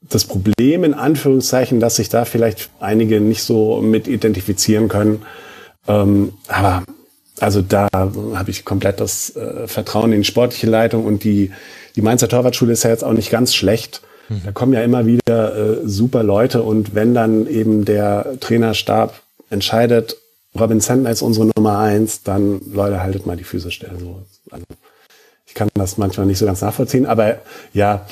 das 0.00 0.24
Problem 0.24 0.82
in 0.82 0.92
Anführungszeichen, 0.92 1.78
dass 1.78 1.94
sich 1.94 2.08
da 2.08 2.24
vielleicht 2.24 2.68
einige 2.80 3.20
nicht 3.20 3.44
so 3.44 3.80
mit 3.80 4.08
identifizieren 4.08 4.88
können. 4.88 5.22
Ähm, 5.86 6.32
aber 6.48 6.82
also 7.38 7.62
da 7.62 7.86
habe 7.92 8.50
ich 8.50 8.64
komplett 8.64 8.98
das 8.98 9.36
äh, 9.36 9.68
Vertrauen 9.68 10.12
in 10.12 10.22
die 10.22 10.26
sportliche 10.26 10.66
Leitung 10.66 11.04
und 11.04 11.22
die, 11.22 11.52
die 11.94 12.02
Mainzer 12.02 12.28
Torwartschule 12.28 12.72
ist 12.72 12.82
ja 12.82 12.90
jetzt 12.90 13.04
auch 13.04 13.12
nicht 13.12 13.30
ganz 13.30 13.54
schlecht. 13.54 14.02
Mhm. 14.28 14.40
Da 14.46 14.50
kommen 14.50 14.72
ja 14.72 14.82
immer 14.82 15.06
wieder 15.06 15.56
äh, 15.56 15.76
super 15.84 16.24
Leute 16.24 16.64
und 16.64 16.92
wenn 16.92 17.14
dann 17.14 17.46
eben 17.46 17.84
der 17.84 18.34
Trainerstab 18.40 19.22
entscheidet, 19.48 20.16
Robin 20.58 20.80
Sentner 20.80 21.10
ist 21.10 21.22
unsere 21.22 21.50
Nummer 21.56 21.78
eins, 21.78 22.22
dann 22.22 22.60
Leute, 22.72 23.02
haltet 23.02 23.26
mal 23.26 23.36
die 23.36 23.44
Füße 23.44 23.70
still. 23.70 23.92
So. 23.98 24.22
Also 24.50 24.64
ich 25.46 25.54
kann 25.54 25.68
das 25.74 25.98
manchmal 25.98 26.26
nicht 26.26 26.38
so 26.38 26.46
ganz 26.46 26.60
nachvollziehen, 26.60 27.06
aber 27.06 27.38
ja, 27.72 28.06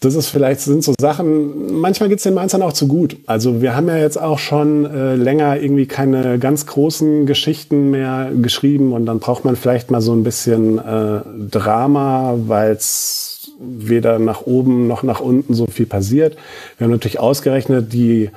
das 0.00 0.14
ist 0.14 0.28
vielleicht, 0.28 0.60
sind 0.60 0.84
so 0.84 0.92
Sachen, 1.00 1.80
manchmal 1.80 2.10
geht's 2.10 2.22
den 2.22 2.34
Mainzern 2.34 2.60
auch 2.60 2.74
zu 2.74 2.86
gut. 2.86 3.16
Also 3.26 3.62
wir 3.62 3.74
haben 3.74 3.88
ja 3.88 3.96
jetzt 3.96 4.20
auch 4.20 4.38
schon 4.38 4.84
äh, 4.84 5.14
länger 5.14 5.58
irgendwie 5.58 5.86
keine 5.86 6.38
ganz 6.38 6.66
großen 6.66 7.24
Geschichten 7.24 7.90
mehr 7.90 8.30
geschrieben 8.42 8.92
und 8.92 9.06
dann 9.06 9.20
braucht 9.20 9.46
man 9.46 9.56
vielleicht 9.56 9.90
mal 9.90 10.02
so 10.02 10.12
ein 10.12 10.22
bisschen 10.22 10.78
äh, 10.78 11.20
Drama, 11.50 12.34
weil 12.46 12.72
es 12.72 13.50
weder 13.58 14.18
nach 14.18 14.42
oben 14.42 14.86
noch 14.86 15.02
nach 15.02 15.20
unten 15.20 15.54
so 15.54 15.66
viel 15.66 15.86
passiert. 15.86 16.36
Wir 16.76 16.84
haben 16.84 16.92
natürlich 16.92 17.18
ausgerechnet, 17.18 17.94
die 17.94 18.30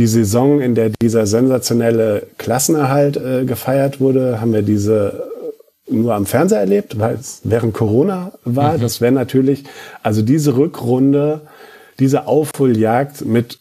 die 0.00 0.06
Saison, 0.06 0.60
in 0.60 0.74
der 0.74 0.90
dieser 1.00 1.26
sensationelle 1.26 2.26
Klassenerhalt 2.38 3.16
äh, 3.18 3.44
gefeiert 3.44 4.00
wurde, 4.00 4.40
haben 4.40 4.52
wir 4.52 4.62
diese 4.62 5.28
äh, 5.88 5.92
nur 5.92 6.14
am 6.14 6.24
Fernseher 6.24 6.60
erlebt, 6.60 6.98
weil 6.98 7.16
es 7.16 7.42
während 7.44 7.74
Corona 7.74 8.32
war. 8.44 8.78
Mhm. 8.78 8.80
Das 8.80 9.00
wäre 9.00 9.12
natürlich, 9.12 9.64
also 10.02 10.22
diese 10.22 10.56
Rückrunde, 10.56 11.42
diese 11.98 12.26
Aufholjagd 12.26 13.26
mit 13.26 13.58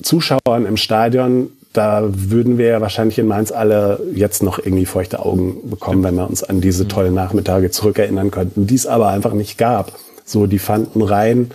Zuschauern 0.00 0.66
im 0.66 0.76
Stadion, 0.76 1.50
da 1.72 2.08
würden 2.12 2.58
wir 2.58 2.66
ja 2.66 2.80
wahrscheinlich 2.80 3.18
in 3.18 3.26
Mainz 3.26 3.50
alle 3.50 4.00
jetzt 4.14 4.42
noch 4.42 4.58
irgendwie 4.58 4.86
feuchte 4.86 5.20
Augen 5.20 5.68
bekommen, 5.68 6.04
wenn 6.04 6.14
wir 6.14 6.28
uns 6.28 6.44
an 6.44 6.60
diese 6.60 6.84
mhm. 6.84 6.88
tollen 6.90 7.14
Nachmittage 7.14 7.70
zurückerinnern 7.70 8.30
könnten, 8.30 8.68
die 8.68 8.76
es 8.76 8.86
aber 8.86 9.08
einfach 9.08 9.32
nicht 9.32 9.58
gab. 9.58 9.92
So, 10.24 10.46
die 10.46 10.60
fanden 10.60 11.02
rein 11.02 11.50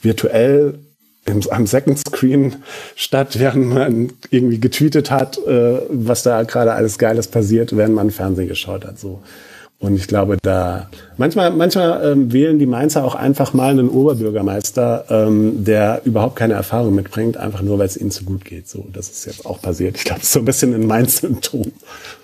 virtuell 0.00 0.80
im, 1.26 1.40
am 1.50 1.66
Second 1.66 1.98
Screen 1.98 2.56
statt, 2.96 3.38
während 3.38 3.66
man 3.68 4.12
irgendwie 4.30 4.58
getweetet 4.58 5.10
hat, 5.10 5.38
äh, 5.46 5.80
was 5.88 6.22
da 6.22 6.42
gerade 6.42 6.72
alles 6.72 6.98
Geiles 6.98 7.28
passiert, 7.28 7.76
während 7.76 7.94
man 7.94 8.10
Fernsehen 8.10 8.48
geschaut 8.48 8.84
hat. 8.84 8.98
So. 8.98 9.20
Und 9.80 9.94
ich 9.94 10.08
glaube, 10.08 10.38
da 10.42 10.88
manchmal, 11.18 11.52
manchmal 11.52 12.12
ähm, 12.12 12.32
wählen 12.32 12.58
die 12.58 12.66
Mainzer 12.66 13.04
auch 13.04 13.14
einfach 13.14 13.52
mal 13.54 13.70
einen 13.70 13.88
Oberbürgermeister, 13.88 15.04
ähm, 15.08 15.64
der 15.64 16.00
überhaupt 16.04 16.34
keine 16.34 16.54
Erfahrung 16.54 16.96
mitbringt, 16.96 17.36
einfach 17.36 17.62
nur, 17.62 17.78
weil 17.78 17.86
es 17.86 17.96
ihnen 17.96 18.10
zu 18.10 18.24
gut 18.24 18.44
geht. 18.44 18.68
So, 18.68 18.86
das 18.92 19.08
ist 19.08 19.26
jetzt 19.26 19.46
auch 19.46 19.62
passiert. 19.62 19.96
Ich 19.96 20.04
glaube, 20.04 20.24
so 20.24 20.40
ein 20.40 20.44
bisschen 20.44 20.74
ein 20.74 20.86
Mainz-Symptom. 20.86 21.70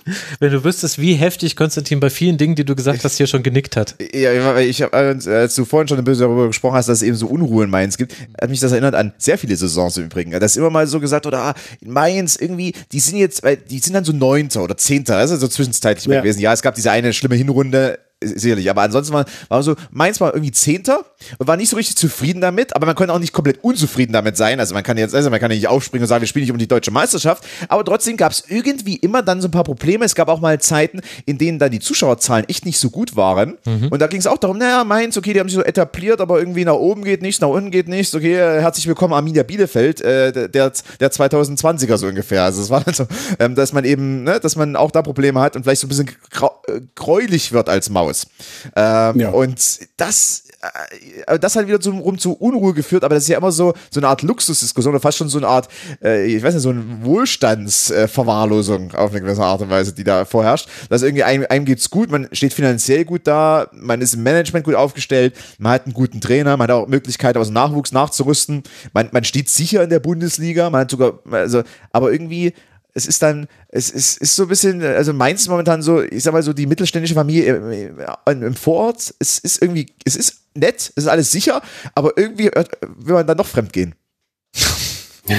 Wenn 0.41 0.53
du 0.53 0.65
wüsstest, 0.65 0.99
wie 0.99 1.15
heftig 1.15 1.57
Konstantin 1.57 2.01
bei 2.01 2.11
vielen 2.11 2.37
Dingen, 2.37 2.55
die 2.55 2.65
du 2.65 2.75
gesagt 2.75 3.05
hast, 3.05 3.17
hier 3.17 3.27
schon 3.27 3.43
genickt 3.43 3.77
hat. 3.77 3.95
Ja, 4.13 4.59
ich 4.59 4.83
habe, 4.83 4.93
als 4.95 5.55
du 5.55 5.65
vorhin 5.65 5.89
schon 5.89 5.99
ein 5.99 6.05
bisschen 6.05 6.27
darüber 6.27 6.47
gesprochen 6.47 6.75
hast, 6.75 6.89
dass 6.89 6.99
es 6.99 7.03
eben 7.03 7.17
so 7.17 7.27
Unruhe 7.27 7.65
in 7.65 7.71
Mainz 7.71 7.97
gibt, 7.97 8.15
hat 8.41 8.51
mich 8.51 8.61
das 8.61 8.73
erinnert 8.73 8.95
an 8.95 9.13
sehr 9.19 9.39
viele 9.39 9.57
Saisons 9.57 9.97
im 9.97 10.05
Übrigen. 10.05 10.33
Da 10.33 10.39
ist 10.39 10.57
immer 10.57 10.71
mal 10.71 10.87
so 10.87 11.01
gesagt, 11.01 11.27
oder 11.27 11.39
ah, 11.39 11.55
in 11.81 11.91
Mainz 11.91 12.37
irgendwie, 12.37 12.75
die 12.93 13.01
sind 13.01 13.19
jetzt, 13.19 13.43
die 13.71 13.79
sind 13.79 13.95
dann 13.95 14.05
so 14.05 14.13
Neunter 14.13 14.63
oder 14.63 14.77
Zehnter, 14.77 15.17
also 15.17 15.37
so 15.37 15.49
zwischenzeitlich 15.49 16.07
ja. 16.07 16.21
gewesen. 16.21 16.41
Ja, 16.41 16.53
es 16.53 16.63
gab 16.63 16.75
diese 16.75 16.91
eine 16.91 17.13
schlimme 17.13 17.37
Hinrunde 17.37 17.99
sicherlich. 18.23 18.71
Aber 18.71 18.83
ansonsten 18.83 19.15
war, 19.15 19.25
war 19.49 19.63
so, 19.63 19.75
Mainz 19.91 20.21
war 20.21 20.35
irgendwie 20.35 20.53
Zehnter 20.53 21.05
und 21.39 21.47
war 21.47 21.57
nicht 21.57 21.69
so 21.69 21.77
richtig 21.77 21.97
zufrieden 21.97 22.41
damit, 22.41 22.75
aber 22.75 22.87
man 22.87 22.95
konnte 22.95 23.13
auch 23.13 23.19
nicht 23.19 23.33
komplett 23.33 23.63
unzufrieden 23.63 24.13
damit 24.13 24.37
sein. 24.37 24.61
Also 24.61 24.75
man 24.75 24.83
kann 24.83 24.99
jetzt, 24.99 25.15
also 25.15 25.31
man 25.31 25.41
kann 25.41 25.51
nicht 25.51 25.69
aufspringen 25.69 26.05
und 26.05 26.09
sagen, 26.09 26.23
wir 26.23 26.29
spielen 26.29 26.45
nicht 26.45 26.53
um 26.53 26.59
die 26.59 26.69
deutsche 26.69 26.91
Meisterschaft. 26.91 27.45
Aber 27.69 27.85
trotzdem 27.85 28.17
gab 28.17 28.33
es 28.33 28.45
irgendwie 28.49 28.97
immer 28.97 29.23
dann 29.23 29.41
so 29.41 29.49
ein 29.49 29.51
paar 29.51 29.65
Probleme. 29.65 30.05
Es 30.05 30.15
gab 30.15 30.29
auch 30.29 30.41
mal 30.41 30.61
Zeiten, 30.61 31.01
in 31.27 31.39
denen 31.39 31.59
dann 31.59 31.71
die 31.71 31.81
Zuschauerzahlen 31.81 32.49
echt 32.49 32.65
nicht 32.67 32.79
so 32.79 32.91
gut 32.91 33.17
waren. 33.17 33.59
Mhm. 33.65 33.89
Und 33.89 34.01
da 34.01 34.07
ging 34.07 34.21
es 34.21 34.27
auch 34.27 34.39
darum, 34.39 34.59
naja, 34.59 34.85
Mainz, 34.85 35.17
okay, 35.17 35.33
die 35.33 35.41
haben 35.41 35.49
sich 35.49 35.57
so 35.57 35.65
etabliert, 35.65 36.21
aber 36.21 36.39
irgendwie 36.39 36.65
nach 36.65 36.75
oben 36.75 37.05
geht 37.05 37.23
nichts, 37.23 37.41
nach 37.41 37.49
unten 37.49 37.71
geht 37.71 37.89
nichts. 37.89 38.15
Okay, 38.15 38.37
herzlich 38.37 38.87
willkommen 38.87 39.15
Arminia 39.15 39.43
Bielefeld, 39.43 40.01
äh, 40.01 40.49
der, 40.49 40.73
der 41.01 41.13
2020er 41.13 41.97
so 41.97 42.07
ungefähr. 42.07 42.45
Also 42.45 42.63
es 42.63 42.71
war 42.71 42.83
dann 42.83 42.95
so, 42.95 43.07
ähm, 43.39 43.55
dass 43.55 43.73
man 43.73 43.85
eben, 43.85 44.25
ne, 44.25 44.41
dass 44.41 44.57
man 44.57 44.77
auch 44.77 44.91
da 44.91 45.03
Probleme 45.03 45.41
hat 45.41 45.57
und 45.57 45.65
vielleicht 45.65 45.81
so 45.81 45.87
ein 45.87 45.89
bisschen 45.89 46.09
äh, 46.09 46.81
gräulich 46.95 47.53
wird 47.53 47.69
als 47.69 47.91
Maus. 47.91 48.14
Ähm, 48.75 49.21
ja. 49.21 49.31
Und 49.31 49.61
das, 49.97 50.45
äh, 51.27 51.39
das 51.39 51.57
hat 51.57 51.67
wieder 51.67 51.81
zum, 51.81 51.99
rum 51.99 52.19
zu 52.19 52.33
Unruhe 52.33 52.75
geführt, 52.75 53.05
aber 53.05 53.15
das 53.15 53.25
ist 53.25 53.29
ja 53.29 53.39
immer 53.39 53.53
so, 53.53 53.75
so 53.91 54.01
eine 54.01 54.09
Art 54.09 54.23
Luxusdiskussion 54.23 54.95
oder 54.95 55.01
fast 55.01 55.19
schon 55.19 55.29
so 55.29 55.39
eine 55.39 55.49
Art, 55.49 55.69
äh, 56.03 56.25
ich 56.27 56.43
weiß 56.43 56.55
nicht, 56.55 56.63
so 56.63 56.71
eine 56.71 56.85
Wohlstandsverwahrlosung 57.03 58.95
auf 58.95 59.11
eine 59.11 59.21
gewisse 59.21 59.43
Art 59.43 59.61
und 59.63 59.71
Weise, 59.71 59.93
die 59.93 60.05
da 60.05 60.25
vorherrscht. 60.25 60.69
Dass 60.89 61.03
irgendwie 61.03 61.25
einem, 61.25 61.47
einem 61.49 61.65
geht's 61.65 61.91
gut, 61.91 62.11
man 62.11 62.29
steht 62.33 62.53
finanziell 62.53 63.05
gut 63.05 63.23
da, 63.25 63.69
man 63.73 64.01
ist 64.01 64.15
im 64.15 64.23
Management 64.23 64.65
gut 64.65 64.75
aufgestellt, 64.75 65.35
man 65.59 65.73
hat 65.73 65.85
einen 65.85 65.95
guten 65.95 66.21
Trainer, 66.21 66.57
man 66.57 66.69
hat 66.69 66.77
auch 66.77 66.89
Möglichkeit, 66.89 67.37
aus 67.37 67.49
dem 67.49 67.55
Nachwuchs 67.55 67.93
nachzurüsten, 67.93 68.63
man, 68.93 69.09
man 69.13 69.25
steht 69.25 69.49
sicher 69.49 69.83
in 69.83 69.91
der 69.91 70.01
Bundesliga, 70.01 70.71
man 70.71 70.83
hat 70.83 70.91
sogar, 70.91 71.19
also, 71.31 71.63
aber 71.93 72.13
irgendwie 72.13 72.55
es 72.95 73.07
ist 73.07 73.23
dann, 73.23 73.49
es 73.69 73.91
ist, 73.91 74.19
ist 74.19 74.37
so 74.37 74.45
ein 74.45 74.49
bisschen, 74.49 74.83
also 74.83 75.13
meins 75.13 75.49
momentan 75.49 75.83
so, 75.83 76.03
ich 76.03 76.23
sag 76.23 76.33
mal 76.33 76.43
so, 76.43 76.53
die 76.53 76.67
mittelständische 76.67 77.15
Familie 77.15 77.57
im, 77.57 78.43
im 78.43 78.55
Vorort, 78.55 79.15
es 79.19 79.39
ist 79.41 79.61
irgendwie, 79.61 79.87
es 80.05 80.17
ist 80.17 80.37
nett, 80.55 80.93
es 80.95 81.05
ist 81.05 81.09
alles 81.09 81.31
sicher, 81.33 81.61
aber 81.95 82.17
irgendwie 82.17 82.51
will 82.99 83.15
man 83.15 83.27
dann 83.27 83.37
noch 83.37 83.47
fremd 83.47 83.73
gehen. 83.73 83.95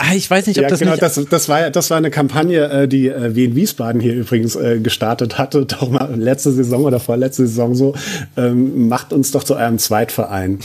Ah, 0.00 0.14
ich 0.14 0.28
weiß 0.28 0.46
nicht, 0.46 0.58
ob 0.58 0.64
ja, 0.64 0.68
das 0.68 0.80
genau, 0.80 0.92
nicht. 0.92 1.02
Das, 1.02 1.20
das, 1.30 1.48
war, 1.48 1.70
das 1.70 1.90
war 1.90 1.96
eine 1.96 2.10
Kampagne, 2.10 2.68
äh, 2.68 2.88
die 2.88 3.08
äh, 3.08 3.34
wie 3.34 3.44
in 3.44 3.54
Wiesbaden 3.54 4.00
hier 4.00 4.14
übrigens 4.14 4.56
äh, 4.56 4.80
gestartet 4.80 5.38
hatte, 5.38 5.66
doch 5.66 5.88
mal 5.88 6.14
letzte 6.16 6.52
Saison 6.52 6.84
oder 6.84 7.00
vorletzte 7.00 7.46
Saison 7.46 7.74
so, 7.74 7.94
ähm, 8.36 8.88
macht 8.88 9.12
uns 9.12 9.30
doch 9.30 9.44
zu 9.44 9.54
eurem 9.54 9.78
Zweitverein. 9.78 10.58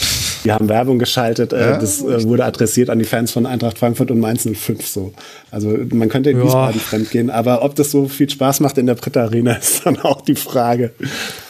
Die 0.44 0.52
haben 0.52 0.68
Werbung 0.68 1.00
geschaltet, 1.00 1.54
äh, 1.54 1.72
ja? 1.72 1.78
das 1.78 2.02
äh, 2.02 2.24
wurde 2.28 2.46
adressiert 2.46 2.90
an 2.90 3.00
die 3.00 3.06
Fans 3.06 3.32
von 3.32 3.46
Eintracht 3.46 3.78
Frankfurt 3.78 4.12
und 4.12 4.20
Mainz 4.20 4.48
05 4.52 4.86
so. 4.86 5.14
Also 5.52 5.78
man 5.92 6.10
könnte 6.10 6.32
in 6.32 6.38
ja. 6.38 6.44
Wiesbaden 6.44 6.82
fremd 6.82 7.12
gehen, 7.12 7.30
aber 7.30 7.64
ob 7.64 7.76
das 7.76 7.92
so 7.92 8.08
viel 8.08 8.30
Spaß 8.30 8.60
macht 8.60 8.78
in 8.78 8.86
der 8.86 8.96
Britta 8.96 9.24
Arena 9.24 9.54
ist 9.58 9.86
dann 9.86 10.00
auch 10.00 10.22
die 10.22 10.36
Frage. 10.36 10.92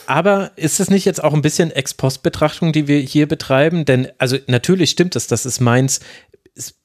Aber 0.06 0.52
ist 0.56 0.80
es 0.80 0.90
nicht 0.90 1.06
jetzt 1.06 1.24
auch 1.24 1.34
ein 1.34 1.42
bisschen 1.42 1.72
Ex-Post-Betrachtung, 1.72 2.72
die 2.72 2.88
wir 2.88 3.00
hier 3.00 3.28
betreiben? 3.28 3.86
Denn, 3.86 4.10
also 4.18 4.38
natürlich 4.48 4.92
stimmt 4.92 5.16
es, 5.16 5.28
dass 5.28 5.46
es 5.46 5.60
Mainz 5.60 6.02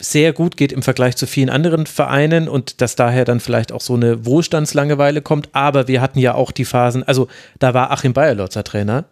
sehr 0.00 0.32
gut 0.32 0.56
geht 0.56 0.72
im 0.72 0.82
Vergleich 0.82 1.16
zu 1.16 1.26
vielen 1.26 1.50
anderen 1.50 1.86
Vereinen 1.86 2.48
und 2.48 2.80
dass 2.80 2.96
daher 2.96 3.24
dann 3.24 3.40
vielleicht 3.40 3.70
auch 3.70 3.82
so 3.82 3.94
eine 3.94 4.24
Wohlstandslangeweile 4.24 5.20
kommt. 5.20 5.50
Aber 5.52 5.88
wir 5.88 6.00
hatten 6.00 6.18
ja 6.18 6.34
auch 6.34 6.52
die 6.52 6.64
Phasen, 6.64 7.02
also 7.02 7.28
da 7.58 7.74
war 7.74 7.90
Achim 7.90 8.14
Bayerlotzer 8.14 8.64
Trainer. 8.64 9.04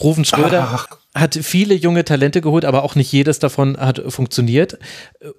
Rufen 0.00 0.24
Schröder 0.24 0.68
Ach. 0.72 1.01
Hat 1.14 1.34
viele 1.34 1.74
junge 1.74 2.04
Talente 2.04 2.40
geholt, 2.40 2.64
aber 2.64 2.82
auch 2.82 2.94
nicht 2.94 3.12
jedes 3.12 3.38
davon 3.38 3.76
hat 3.76 4.02
funktioniert. 4.08 4.78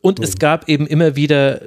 Und 0.01 0.19
mhm. 0.19 0.25
es 0.25 0.37
gab 0.37 0.69
eben 0.69 0.87
immer 0.87 1.15
wieder 1.15 1.61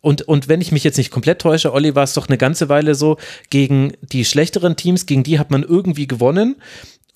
und, 0.00 0.22
und 0.22 0.48
wenn 0.48 0.60
ich 0.60 0.72
mich 0.72 0.84
jetzt 0.84 0.96
nicht 0.96 1.10
komplett 1.10 1.40
täusche, 1.40 1.72
Olli, 1.72 1.94
war 1.94 2.04
es 2.04 2.14
doch 2.14 2.28
eine 2.28 2.38
ganze 2.38 2.68
Weile 2.68 2.94
so, 2.94 3.18
gegen 3.50 3.92
die 4.00 4.24
schlechteren 4.24 4.76
Teams, 4.76 5.06
gegen 5.06 5.22
die 5.22 5.38
hat 5.38 5.50
man 5.50 5.62
irgendwie 5.62 6.06
gewonnen. 6.06 6.56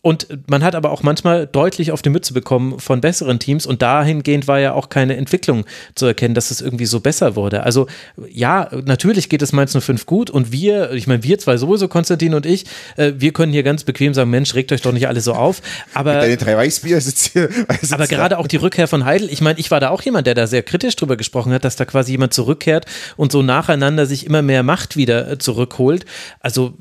Und 0.04 0.28
man 0.50 0.62
hat 0.62 0.74
aber 0.74 0.90
auch 0.90 1.02
manchmal 1.02 1.46
deutlich 1.46 1.90
auf 1.90 2.02
die 2.02 2.10
Mütze 2.10 2.34
bekommen 2.34 2.78
von 2.78 3.00
besseren 3.00 3.38
Teams 3.38 3.64
und 3.64 3.80
dahingehend 3.80 4.46
war 4.46 4.60
ja 4.60 4.74
auch 4.74 4.90
keine 4.90 5.16
Entwicklung 5.16 5.64
zu 5.94 6.04
erkennen, 6.04 6.34
dass 6.34 6.50
es 6.50 6.60
irgendwie 6.60 6.84
so 6.84 7.00
besser 7.00 7.36
wurde. 7.36 7.62
Also 7.62 7.86
ja, 8.28 8.68
natürlich 8.84 9.30
geht 9.30 9.40
es 9.40 9.54
Mainz 9.54 9.74
05 9.74 10.04
gut 10.04 10.28
und 10.28 10.52
wir, 10.52 10.92
ich 10.92 11.06
meine, 11.06 11.22
wir 11.22 11.38
zwei 11.38 11.56
sowieso, 11.56 11.88
Konstantin 11.88 12.34
und 12.34 12.44
ich, 12.44 12.66
äh, 12.98 13.12
wir 13.16 13.32
können 13.32 13.50
hier 13.50 13.62
ganz 13.62 13.84
bequem 13.84 14.12
sagen, 14.12 14.28
Mensch, 14.28 14.54
regt 14.54 14.72
euch 14.72 14.82
doch 14.82 14.92
nicht 14.92 15.08
alle 15.08 15.22
so 15.22 15.32
auf. 15.32 15.62
Aber, 15.94 16.12
Deine 16.12 16.36
drei 16.36 16.54
Weißbier 16.54 17.00
sitzt 17.00 17.32
hier. 17.32 17.48
Sitzt 17.80 17.94
aber 17.94 18.06
gerade 18.06 18.36
auch 18.36 18.46
die 18.46 18.56
Rückkehr 18.56 18.88
von 18.88 19.06
Heidel, 19.06 19.32
ich 19.32 19.40
meine, 19.40 19.58
ich 19.58 19.70
war 19.70 19.80
da 19.80 19.88
auch 19.88 20.02
jemand, 20.02 20.26
der 20.26 20.34
da 20.34 20.46
sehr 20.46 20.62
kritisch 20.62 20.96
drüber 20.96 21.16
gesprochen 21.16 21.50
hat, 21.54 21.64
dass 21.64 21.76
da 21.76 21.86
quasi 21.86 22.12
jemand 22.12 22.34
zurückkehrt 22.34 22.84
und 23.16 23.32
so 23.32 23.40
nacheinander 23.40 24.04
sich 24.04 24.26
immer 24.26 24.42
mehr 24.42 24.64
Macht 24.64 24.98
wieder 24.98 25.30
äh, 25.30 25.38
zurückholt. 25.38 26.04
Also 26.40 26.74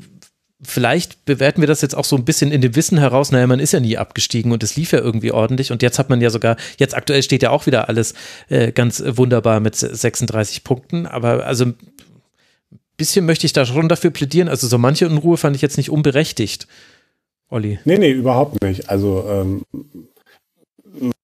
vielleicht 0.63 1.25
bewerten 1.25 1.61
wir 1.61 1.67
das 1.67 1.81
jetzt 1.81 1.95
auch 1.95 2.05
so 2.05 2.15
ein 2.15 2.25
bisschen 2.25 2.51
in 2.51 2.61
dem 2.61 2.75
Wissen 2.75 2.97
heraus, 2.97 3.31
naja, 3.31 3.47
man 3.47 3.59
ist 3.59 3.73
ja 3.73 3.79
nie 3.79 3.97
abgestiegen 3.97 4.51
und 4.51 4.63
es 4.63 4.75
lief 4.75 4.91
ja 4.91 4.99
irgendwie 4.99 5.31
ordentlich 5.31 5.71
und 5.71 5.81
jetzt 5.81 5.99
hat 5.99 6.09
man 6.09 6.21
ja 6.21 6.29
sogar, 6.29 6.57
jetzt 6.77 6.95
aktuell 6.95 7.23
steht 7.23 7.43
ja 7.43 7.49
auch 7.49 7.65
wieder 7.65 7.89
alles 7.89 8.13
äh, 8.49 8.71
ganz 8.71 9.03
wunderbar 9.05 9.59
mit 9.59 9.75
36 9.75 10.63
Punkten, 10.63 11.05
aber 11.05 11.45
also 11.45 11.65
ein 11.65 11.75
bisschen 12.97 13.25
möchte 13.25 13.45
ich 13.45 13.53
da 13.53 13.65
schon 13.65 13.89
dafür 13.89 14.11
plädieren, 14.11 14.49
also 14.49 14.67
so 14.67 14.77
manche 14.77 15.07
Unruhe 15.07 15.37
fand 15.37 15.55
ich 15.55 15.61
jetzt 15.61 15.77
nicht 15.77 15.89
unberechtigt. 15.89 16.67
Olli. 17.49 17.79
Nee, 17.85 17.99
nee, 17.99 18.11
überhaupt 18.11 18.63
nicht. 18.63 18.89
Also 18.89 19.25
ähm, 19.29 19.63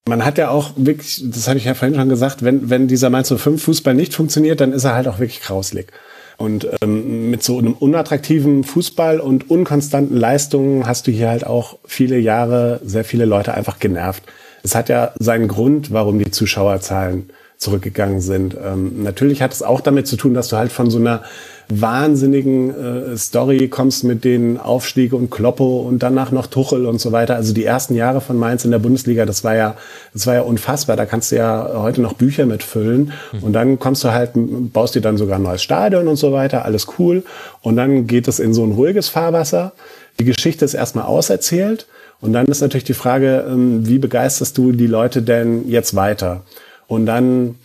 man 0.08 0.26
hat 0.26 0.38
ja 0.38 0.50
auch 0.50 0.72
wirklich, 0.76 1.24
das 1.24 1.48
habe 1.48 1.58
ich 1.58 1.66
ja 1.66 1.74
vorhin 1.74 1.96
schon 1.96 2.10
gesagt, 2.10 2.44
wenn, 2.44 2.70
wenn 2.70 2.88
dieser 2.88 3.10
Mainz 3.10 3.34
05 3.34 3.64
Fußball 3.64 3.94
nicht 3.94 4.14
funktioniert, 4.14 4.60
dann 4.60 4.74
ist 4.74 4.84
er 4.84 4.96
halt 4.96 5.08
auch 5.08 5.20
wirklich 5.20 5.42
grauslig. 5.42 5.92
Und 6.40 6.70
ähm, 6.82 7.30
mit 7.30 7.44
so 7.44 7.58
einem 7.58 7.74
unattraktiven 7.74 8.64
Fußball 8.64 9.20
und 9.20 9.50
unkonstanten 9.50 10.16
Leistungen 10.16 10.88
hast 10.88 11.06
du 11.06 11.12
hier 11.12 11.30
halt 11.30 11.46
auch 11.46 11.78
viele 11.86 12.18
Jahre 12.18 12.80
sehr 12.84 13.04
viele 13.04 13.26
Leute 13.26 13.54
einfach 13.54 13.78
genervt. 13.80 14.24
Es 14.64 14.74
hat 14.74 14.88
ja 14.88 15.12
seinen 15.20 15.50
Grund, 15.50 15.92
warum 15.92 16.18
die 16.18 16.32
Zuschauerzahlen 16.32 17.30
zurückgegangen 17.58 18.22
sind. 18.22 18.56
Ähm, 18.56 19.04
natürlich 19.04 19.42
hat 19.42 19.52
es 19.52 19.62
auch 19.62 19.82
damit 19.82 20.08
zu 20.08 20.16
tun, 20.16 20.34
dass 20.34 20.48
du 20.48 20.56
halt 20.56 20.72
von 20.72 20.90
so 20.90 20.98
einer 20.98 21.24
wahnsinnigen 21.72 23.14
äh, 23.14 23.18
Story 23.18 23.68
kommst 23.68 24.04
mit 24.04 24.24
den 24.24 24.58
Aufstiege 24.58 25.16
und 25.16 25.30
Kloppo 25.30 25.82
und 25.82 26.02
danach 26.02 26.32
noch 26.32 26.48
Tuchel 26.48 26.88
und 26.88 27.00
so 27.00 27.12
weiter. 27.12 27.36
Also 27.36 27.54
die 27.54 27.64
ersten 27.64 27.94
Jahre 27.94 28.22
von 28.22 28.38
Mainz 28.38 28.66
in 28.66 28.72
der 28.72 28.80
Bundesliga, 28.80 29.26
das 29.26 29.44
war 29.44 29.56
ja, 29.56 29.76
das 30.12 30.26
war 30.26 30.34
ja 30.34 30.42
unfassbar. 30.42 30.98
Da 30.98 31.06
kannst 31.06 31.32
du 31.32 31.36
ja 31.36 31.72
heute 31.76 32.02
noch 32.02 32.14
Bücher 32.14 32.48
mitfüllen 32.48 33.14
mhm. 33.32 33.44
und 33.44 33.54
dann 33.54 33.78
kommst 33.78 34.04
du 34.04 34.12
halt, 34.12 34.32
baust 34.36 34.96
dir 34.96 35.02
dann 35.02 35.18
sogar 35.18 35.38
ein 35.38 35.44
neues 35.44 35.62
Stadion 35.62 36.08
und 36.08 36.16
so 36.16 36.34
weiter, 36.34 36.66
alles 36.66 36.88
cool. 36.98 37.24
Und 37.62 37.76
dann 37.76 38.08
geht 38.08 38.28
es 38.28 38.40
in 38.40 38.54
so 38.54 38.64
ein 38.64 38.72
ruhiges 38.72 39.08
Fahrwasser. 39.08 39.74
Die 40.20 40.26
Geschichte 40.26 40.66
ist 40.66 40.74
erstmal 40.74 41.06
auserzählt 41.06 41.86
und 42.20 42.34
dann 42.34 42.48
ist 42.48 42.62
natürlich 42.62 42.84
die 42.84 42.94
Frage, 42.94 43.46
ähm, 43.48 43.88
wie 43.88 44.00
begeisterst 44.00 44.58
du 44.58 44.72
die 44.72 44.88
Leute 44.88 45.22
denn 45.22 45.70
jetzt 45.70 45.96
weiter? 45.96 46.42
Und 46.88 47.06
dann 47.06 47.56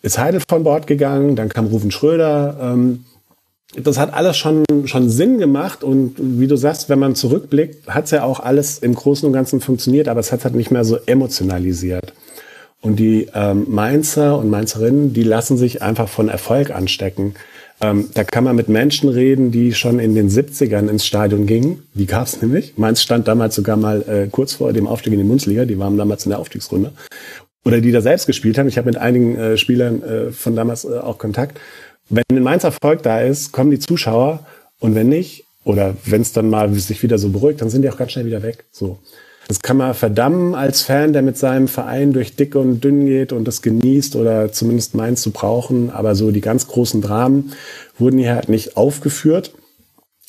ist 0.00 0.18
Heidel 0.18 0.40
von 0.48 0.62
Bord 0.62 0.86
gegangen, 0.86 1.34
dann 1.34 1.48
kam 1.48 1.66
Rufen 1.66 1.90
Schröder. 1.90 2.56
Ähm, 2.60 3.04
das 3.74 3.98
hat 3.98 4.12
alles 4.12 4.36
schon, 4.36 4.64
schon 4.84 5.08
Sinn 5.08 5.38
gemacht 5.38 5.82
und 5.82 6.16
wie 6.18 6.46
du 6.46 6.56
sagst, 6.56 6.88
wenn 6.88 6.98
man 6.98 7.14
zurückblickt, 7.14 7.88
hat 7.88 8.04
es 8.04 8.10
ja 8.10 8.24
auch 8.24 8.40
alles 8.40 8.78
im 8.78 8.94
Großen 8.94 9.26
und 9.26 9.32
Ganzen 9.32 9.60
funktioniert, 9.60 10.08
aber 10.08 10.20
es 10.20 10.30
hat 10.32 10.44
halt 10.44 10.54
nicht 10.54 10.70
mehr 10.70 10.84
so 10.84 10.98
emotionalisiert. 11.06 12.12
Und 12.82 12.96
die 12.96 13.28
ähm, 13.32 13.66
Mainzer 13.68 14.36
und 14.38 14.50
Mainzerinnen, 14.50 15.12
die 15.12 15.22
lassen 15.22 15.56
sich 15.56 15.82
einfach 15.82 16.08
von 16.08 16.28
Erfolg 16.28 16.70
anstecken. 16.70 17.34
Ähm, 17.80 18.08
da 18.12 18.24
kann 18.24 18.44
man 18.44 18.56
mit 18.56 18.68
Menschen 18.68 19.08
reden, 19.08 19.52
die 19.52 19.72
schon 19.72 20.00
in 20.00 20.14
den 20.14 20.28
70ern 20.28 20.88
ins 20.88 21.06
Stadion 21.06 21.46
gingen. 21.46 21.84
Die 21.94 22.06
gab 22.06 22.26
es 22.26 22.42
nämlich. 22.42 22.74
Mainz 22.76 23.00
stand 23.00 23.28
damals 23.28 23.54
sogar 23.54 23.76
mal 23.76 24.02
äh, 24.02 24.28
kurz 24.30 24.54
vor 24.54 24.72
dem 24.72 24.88
Aufstieg 24.88 25.12
in 25.12 25.20
die 25.20 25.24
Bundesliga. 25.24 25.64
Die 25.64 25.78
waren 25.78 25.96
damals 25.96 26.26
in 26.26 26.30
der 26.30 26.40
Aufstiegsrunde. 26.40 26.92
Oder 27.64 27.80
die 27.80 27.92
da 27.92 28.00
selbst 28.00 28.26
gespielt 28.26 28.58
haben. 28.58 28.66
Ich 28.66 28.78
habe 28.78 28.86
mit 28.86 28.98
einigen 28.98 29.36
äh, 29.36 29.56
Spielern 29.56 30.02
äh, 30.02 30.32
von 30.32 30.56
damals 30.56 30.84
äh, 30.84 30.98
auch 30.98 31.18
Kontakt. 31.18 31.58
Wenn 32.12 32.24
ein 32.30 32.42
Mainz 32.42 32.62
Erfolg 32.62 33.02
da 33.02 33.22
ist, 33.22 33.52
kommen 33.52 33.70
die 33.70 33.78
Zuschauer 33.78 34.40
und 34.80 34.94
wenn 34.94 35.08
nicht, 35.08 35.46
oder 35.64 35.94
wenn 36.04 36.20
es 36.20 36.32
dann 36.32 36.50
mal 36.50 36.70
sich 36.74 37.02
wieder 37.02 37.16
so 37.16 37.30
beruhigt, 37.30 37.62
dann 37.62 37.70
sind 37.70 37.80
die 37.80 37.88
auch 37.88 37.96
ganz 37.96 38.12
schnell 38.12 38.26
wieder 38.26 38.42
weg. 38.42 38.64
So. 38.70 38.98
Das 39.48 39.60
kann 39.60 39.78
man 39.78 39.94
verdammen 39.94 40.54
als 40.54 40.82
Fan, 40.82 41.14
der 41.14 41.22
mit 41.22 41.38
seinem 41.38 41.68
Verein 41.68 42.12
durch 42.12 42.36
dick 42.36 42.54
und 42.54 42.84
dünn 42.84 43.06
geht 43.06 43.32
und 43.32 43.48
das 43.48 43.62
genießt 43.62 44.16
oder 44.16 44.52
zumindest 44.52 44.94
meint 44.94 45.18
zu 45.18 45.30
brauchen. 45.30 45.90
Aber 45.90 46.14
so 46.14 46.30
die 46.30 46.42
ganz 46.42 46.66
großen 46.68 47.00
Dramen 47.00 47.52
wurden 47.98 48.18
hier 48.18 48.34
halt 48.34 48.50
nicht 48.50 48.76
aufgeführt. 48.76 49.54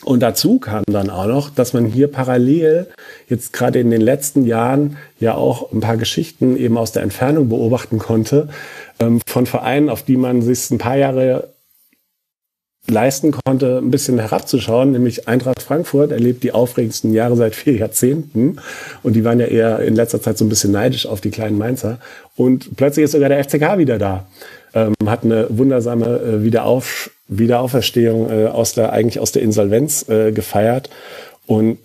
Und 0.06 0.22
dazu 0.22 0.60
kam 0.60 0.84
dann 0.88 1.10
auch 1.10 1.28
noch, 1.28 1.50
dass 1.50 1.74
man 1.74 1.86
hier 1.86 2.08
parallel 2.08 2.88
jetzt 3.28 3.52
gerade 3.52 3.80
in 3.80 3.92
den 3.92 4.02
letzten 4.02 4.46
Jahren 4.46 4.98
ja 5.20 5.36
auch 5.36 5.72
ein 5.74 5.82
paar 5.82 5.98
Geschichten 5.98 6.56
eben 6.56 6.78
aus 6.78 6.94
der 6.94 7.04
Entfernung 7.04 7.50
beobachten 7.50 8.00
konnte 8.00 8.50
ähm, 9.00 9.20
von 9.28 9.46
Vereinen, 9.46 9.90
auf 9.90 10.04
die 10.04 10.18
man 10.18 10.42
sich 10.42 10.72
ein 10.72 10.78
paar 10.78 10.98
Jahre 10.98 11.53
leisten 12.88 13.32
konnte, 13.32 13.78
ein 13.78 13.92
bisschen 13.92 14.20
herabzuschauen, 14.20 14.92
nämlich 14.92 15.28
Eintracht 15.28 15.62
Frankfurt 15.62 16.12
erlebt 16.12 16.44
die 16.44 16.52
aufregendsten 16.52 17.14
Jahre 17.14 17.38
seit 17.38 17.56
vier 17.56 17.74
Jahrzehnten 17.74 18.58
und 19.04 19.14
die 19.14 19.24
waren 19.24 19.40
ja 19.40 19.46
eher 19.46 19.80
in 19.80 19.96
letzter 19.96 20.22
Zeit 20.22 20.38
so 20.38 20.44
ein 20.44 20.50
bisschen 20.50 20.72
neidisch 20.72 21.06
auf 21.06 21.22
die 21.22 21.32
kleinen 21.32 21.58
Mainzer 21.58 22.00
und 22.36 22.76
plötzlich 22.76 23.06
ist 23.06 23.12
sogar 23.14 23.30
der 23.30 23.42
FCK 23.44 23.78
wieder 23.78 23.98
da, 23.98 24.28
ähm, 24.74 24.94
hat 25.06 25.24
eine 25.24 25.48
wundersame 25.50 26.06
äh, 26.20 26.44
Wiederauf 26.44 27.10
Wiederauferstehung 27.30 28.30
äh, 28.30 28.48
aus 28.48 28.74
der 28.74 28.92
eigentlich 28.92 29.20
aus 29.20 29.32
der 29.32 29.44
Insolvenz 29.44 30.08
äh, 30.10 30.34
gefeiert 30.34 30.90
und 31.48 31.78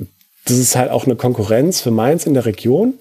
das 0.49 0.57
ist 0.57 0.77
halt 0.77 0.91
auch 0.91 1.05
eine 1.05 1.17
Konkurrenz 1.17 1.81
für 1.81 1.91
Mainz 1.91 2.27
in 2.27 2.35
der 2.35 2.47
Region. 2.47 2.95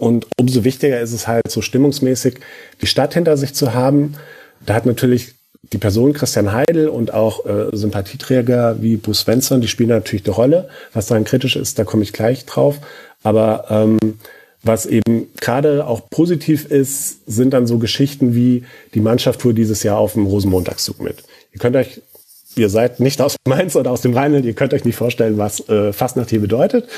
Und 0.00 0.26
umso 0.38 0.64
wichtiger 0.64 1.00
ist 1.00 1.12
es 1.12 1.28
halt 1.28 1.48
so 1.48 1.62
stimmungsmäßig, 1.62 2.40
die 2.82 2.86
Stadt 2.86 3.14
hinter 3.14 3.36
sich 3.36 3.54
zu 3.54 3.72
haben. 3.72 4.14
Da 4.66 4.74
hat 4.74 4.84
natürlich 4.84 5.37
die 5.62 5.78
Person 5.78 6.12
Christian 6.12 6.52
Heidel 6.52 6.88
und 6.88 7.12
auch 7.12 7.44
äh, 7.44 7.68
Sympathieträger 7.72 8.80
wie 8.80 8.96
Bruce 8.96 9.20
Svensson, 9.20 9.60
die 9.60 9.68
spielen 9.68 9.90
natürlich 9.90 10.24
eine 10.26 10.34
Rolle. 10.34 10.68
Was 10.92 11.06
daran 11.06 11.24
kritisch 11.24 11.56
ist, 11.56 11.78
da 11.78 11.84
komme 11.84 12.02
ich 12.02 12.12
gleich 12.12 12.46
drauf. 12.46 12.78
Aber 13.22 13.66
ähm, 13.68 13.98
was 14.62 14.86
eben 14.86 15.28
gerade 15.40 15.86
auch 15.86 16.08
positiv 16.10 16.66
ist, 16.66 17.20
sind 17.26 17.52
dann 17.52 17.66
so 17.66 17.78
Geschichten 17.78 18.34
wie 18.34 18.64
die 18.94 19.00
Mannschaft 19.00 19.42
fuhr 19.42 19.52
dieses 19.52 19.82
Jahr 19.82 19.98
auf 19.98 20.14
dem 20.14 20.26
Rosenmontagszug 20.26 21.00
mit. 21.00 21.22
Ihr 21.52 21.58
könnt 21.58 21.76
euch 21.76 22.00
ihr 22.58 22.68
seid 22.68 23.00
nicht 23.00 23.22
aus 23.22 23.36
Mainz 23.46 23.76
oder 23.76 23.90
aus 23.90 24.00
dem 24.00 24.14
Rheinland, 24.14 24.44
ihr 24.44 24.54
könnt 24.54 24.74
euch 24.74 24.84
nicht 24.84 24.96
vorstellen, 24.96 25.38
was 25.38 25.66
äh, 25.68 25.92
Fastnacht 25.92 26.30
hier 26.30 26.40
bedeutet. 26.40 26.88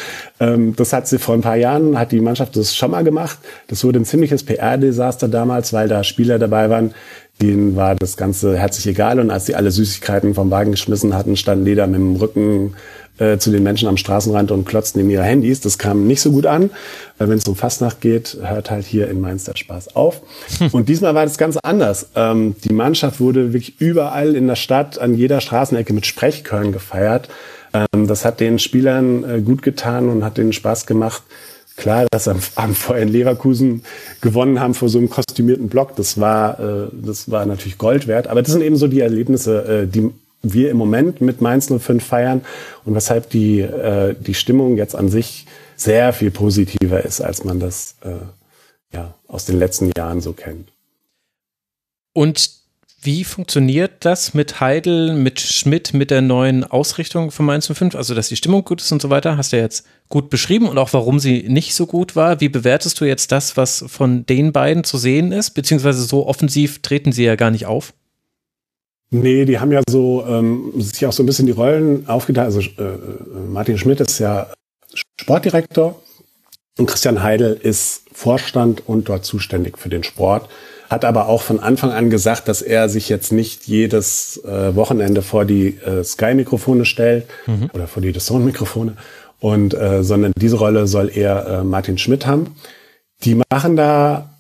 Ähm, 0.41 0.75
das 0.75 0.93
hat 0.93 1.07
sie 1.07 1.19
vor 1.19 1.35
ein 1.35 1.43
paar 1.43 1.57
Jahren, 1.57 1.99
hat 1.99 2.13
die 2.13 2.21
Mannschaft 2.21 2.57
das 2.57 2.75
schon 2.75 2.91
mal 2.91 3.05
gemacht. 3.05 3.39
Das 3.69 3.85
wurde 3.85 4.01
ein 4.01 4.05
ziemliches 4.05 4.45
PR-Desaster 4.45 5.29
damals, 5.29 5.73
weil 5.73 5.89
da 5.89 6.03
Spieler 6.03 6.39
dabei 6.39 6.71
waren, 6.71 6.95
denen 7.41 7.77
war 7.77 7.95
das 7.95 8.17
Ganze 8.17 8.57
herzlich 8.59 8.87
egal. 8.87 9.21
Und 9.21 9.31
als 9.31 9.47
sie 9.47 9.55
alle 9.55 9.71
Süßigkeiten 9.71 10.35
vom 10.35 10.51
Wagen 10.51 10.71
geschmissen 10.71 11.15
hatten, 11.15 11.37
standen 11.37 11.65
die 11.65 11.75
da 11.75 11.87
mit 11.87 12.01
dem 12.01 12.17
Rücken 12.17 12.75
äh, 13.19 13.39
zu 13.39 13.51
den 13.51 13.63
Menschen 13.63 13.89
am 13.89 13.97
Straßenrand 13.97 14.51
und 14.51 14.65
klotzten 14.65 15.01
in 15.01 15.11
ihre 15.11 15.23
Handys. 15.23 15.61
Das 15.61 15.79
kam 15.79 16.07
nicht 16.07 16.21
so 16.21 16.33
gut 16.33 16.47
an. 16.47 16.71
Wenn 17.19 17.39
es 17.39 17.47
um 17.47 17.57
Fastnacht 17.57 18.01
geht, 18.01 18.39
hört 18.43 18.71
halt 18.71 18.87
hier 18.87 19.09
in 19.09 19.21
Mainz 19.21 19.45
der 19.45 19.57
Spaß 19.57 19.95
auf. 19.95 20.23
Und 20.73 20.89
diesmal 20.89 21.15
war 21.15 21.25
das 21.25 21.37
ganz 21.37 21.59
anders. 21.59 22.09
Ähm, 22.15 22.57
die 22.65 22.73
Mannschaft 22.73 23.21
wurde 23.21 23.53
wirklich 23.53 23.81
überall 23.81 24.35
in 24.35 24.47
der 24.47 24.57
Stadt, 24.57 24.99
an 24.99 25.15
jeder 25.15 25.41
Straßenecke 25.41 25.93
mit 25.93 26.07
Sprechkörn 26.07 26.73
gefeiert. 26.73 27.29
Ähm, 27.75 28.07
das 28.07 28.25
hat 28.25 28.41
den 28.41 28.59
Spielern 28.59 29.25
äh, 29.25 29.41
gut 29.43 29.63
getan 29.63 30.09
und 30.09 30.25
hat 30.25 30.39
denen 30.39 30.53
Spaß 30.53 30.87
gemacht 30.87 31.23
klar, 31.77 32.07
dass 32.11 32.29
am 32.29 32.41
Abend 32.55 32.77
vorher 32.77 33.03
in 33.03 33.09
Leverkusen 33.09 33.83
gewonnen 34.21 34.61
haben 34.61 34.75
vor 34.75 34.89
so 34.89 34.99
einem 34.99 35.11
kostümierten 35.11 35.69
Block. 35.69 35.97
Das 35.97 36.21
war, 36.21 36.61
äh, 36.61 36.89
das 36.93 37.31
war 37.31 37.47
natürlich 37.47 37.79
Gold 37.79 38.07
wert. 38.07 38.29
Aber 38.29 38.43
das 38.43 38.53
sind 38.53 38.63
eben 38.63 38.77
so 38.77 38.89
die 38.89 39.01
Erlebnisse, 39.01 39.83
äh, 39.83 39.87
die 39.87 40.11
wir 40.43 40.71
im 40.71 40.77
Moment 40.77 41.21
mit 41.21 41.41
Mainz 41.41 41.71
05 41.71 42.03
feiern 42.03 42.43
und 42.85 42.95
weshalb 42.95 43.31
die, 43.31 43.61
äh, 43.61 44.15
die 44.19 44.35
Stimmung 44.35 44.77
jetzt 44.77 44.95
an 44.95 45.09
sich 45.09 45.47
sehr 45.77 46.13
viel 46.13 46.31
positiver 46.31 47.05
ist, 47.05 47.21
als 47.21 47.45
man 47.45 47.61
das 47.61 47.97
äh, 48.03 48.97
ja, 48.97 49.15
aus 49.29 49.45
den 49.45 49.59
letzten 49.59 49.91
Jahren 49.97 50.21
so 50.21 50.33
kennt. 50.33 50.73
Und 52.13 52.60
wie 53.03 53.25
funktioniert 53.25 53.93
das 54.01 54.35
mit 54.35 54.61
Heidel, 54.61 55.15
mit 55.15 55.41
Schmidt, 55.41 55.95
mit 55.95 56.11
der 56.11 56.21
neuen 56.21 56.65
Ausrichtung 56.65 57.31
von 57.31 57.47
Mainz 57.47 57.73
05? 57.73 57.95
Also, 57.95 58.15
dass 58.15 58.29
die 58.29 58.37
Stimmung 58.37 58.65
gut 58.65 58.83
ist 58.83 58.93
und 58.93 59.01
so 59.01 59.09
weiter, 59.09 59.37
hast 59.37 59.53
du 59.53 59.57
ja 59.57 59.63
jetzt 59.63 59.87
gut 60.09 60.29
beschrieben 60.29 60.69
und 60.69 60.77
auch 60.77 60.93
warum 60.93 61.19
sie 61.19 61.45
nicht 61.49 61.75
so 61.75 61.87
gut 61.87 62.15
war. 62.15 62.41
Wie 62.41 62.51
bewertest 62.51 63.01
du 63.01 63.07
jetzt 63.07 63.33
das, 63.33 63.57
was 63.57 63.85
von 63.89 64.27
den 64.27 64.53
beiden 64.53 64.85
zu 64.85 64.99
sehen 64.99 65.33
ist? 65.33 65.51
Beziehungsweise 65.53 66.03
so 66.03 66.27
offensiv 66.27 66.83
treten 66.83 67.13
sie 67.13 67.25
ja 67.25 67.37
gar 67.37 67.51
nicht 67.51 67.67
auf. 67.67 67.95
Nee, 69.11 69.45
die 69.45 69.59
haben 69.59 69.73
ja 69.73 69.81
so 69.89 70.25
ähm, 70.29 70.73
sich 70.77 71.05
auch 71.07 71.13
so 71.13 71.23
ein 71.23 71.27
bisschen 71.27 71.47
die 71.47 71.53
Rollen 71.53 72.07
aufgeteilt. 72.09 72.47
Also 72.47 72.61
äh, 72.61 72.99
Martin 73.49 73.79
Schmidt 73.79 74.01
ist 74.01 74.19
ja 74.19 74.53
Sportdirektor 75.21 76.01
und 76.79 76.87
Christian 76.87 77.23
Heidel 77.23 77.59
ist 77.61 78.03
Vorstand 78.13 78.87
und 78.87 79.09
dort 79.09 79.25
zuständig 79.25 79.79
für 79.79 79.89
den 79.89 80.05
Sport. 80.05 80.49
Hat 80.91 81.05
aber 81.05 81.29
auch 81.29 81.43
von 81.43 81.61
Anfang 81.61 81.93
an 81.93 82.11
gesagt, 82.11 82.49
dass 82.49 82.63
er 82.63 82.89
sich 82.89 83.09
jetzt 83.09 83.33
nicht 83.33 83.69
jedes 83.69 84.43
äh, 84.45 84.75
Wochenende 84.75 85.23
vor 85.23 85.45
die 85.45 85.79
äh, 85.79 86.03
Sky-Mikrofone 86.03 86.85
stellt 86.85 87.27
mhm. 87.47 87.71
oder 87.73 87.87
vor 87.87 88.03
die 88.03 88.13
Zone-Mikrofone 88.13 88.97
und 89.39 89.73
äh, 89.73 90.03
sondern 90.03 90.33
diese 90.37 90.57
Rolle 90.57 90.89
soll 90.89 91.11
eher 91.15 91.47
äh, 91.47 91.65
Martin 91.65 91.97
Schmidt 91.97 92.27
haben. 92.27 92.57
Die 93.23 93.41
machen 93.51 93.77
da 93.77 94.31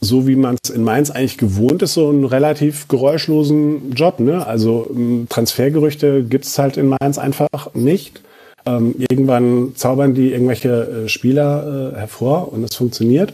so 0.00 0.26
wie 0.26 0.36
man 0.36 0.56
es 0.62 0.70
in 0.70 0.84
Mainz 0.84 1.10
eigentlich 1.10 1.38
gewohnt 1.38 1.82
ist, 1.82 1.94
so 1.94 2.08
einen 2.08 2.24
relativ 2.24 2.88
geräuschlosen 2.88 3.92
Job. 3.92 4.20
Ne? 4.20 4.46
Also 4.46 4.86
ähm, 4.94 5.26
Transfergerüchte 5.28 6.22
gibt 6.24 6.44
es 6.44 6.58
halt 6.58 6.76
in 6.76 6.88
Mainz 6.88 7.18
einfach 7.18 7.74
nicht. 7.74 8.20
Ähm, 8.66 8.94
irgendwann 8.98 9.72
zaubern 9.74 10.14
die 10.14 10.32
irgendwelche 10.32 11.04
äh, 11.04 11.08
Spieler 11.08 11.92
äh, 11.94 11.98
hervor 11.98 12.52
und 12.52 12.64
es 12.64 12.76
funktioniert. 12.76 13.32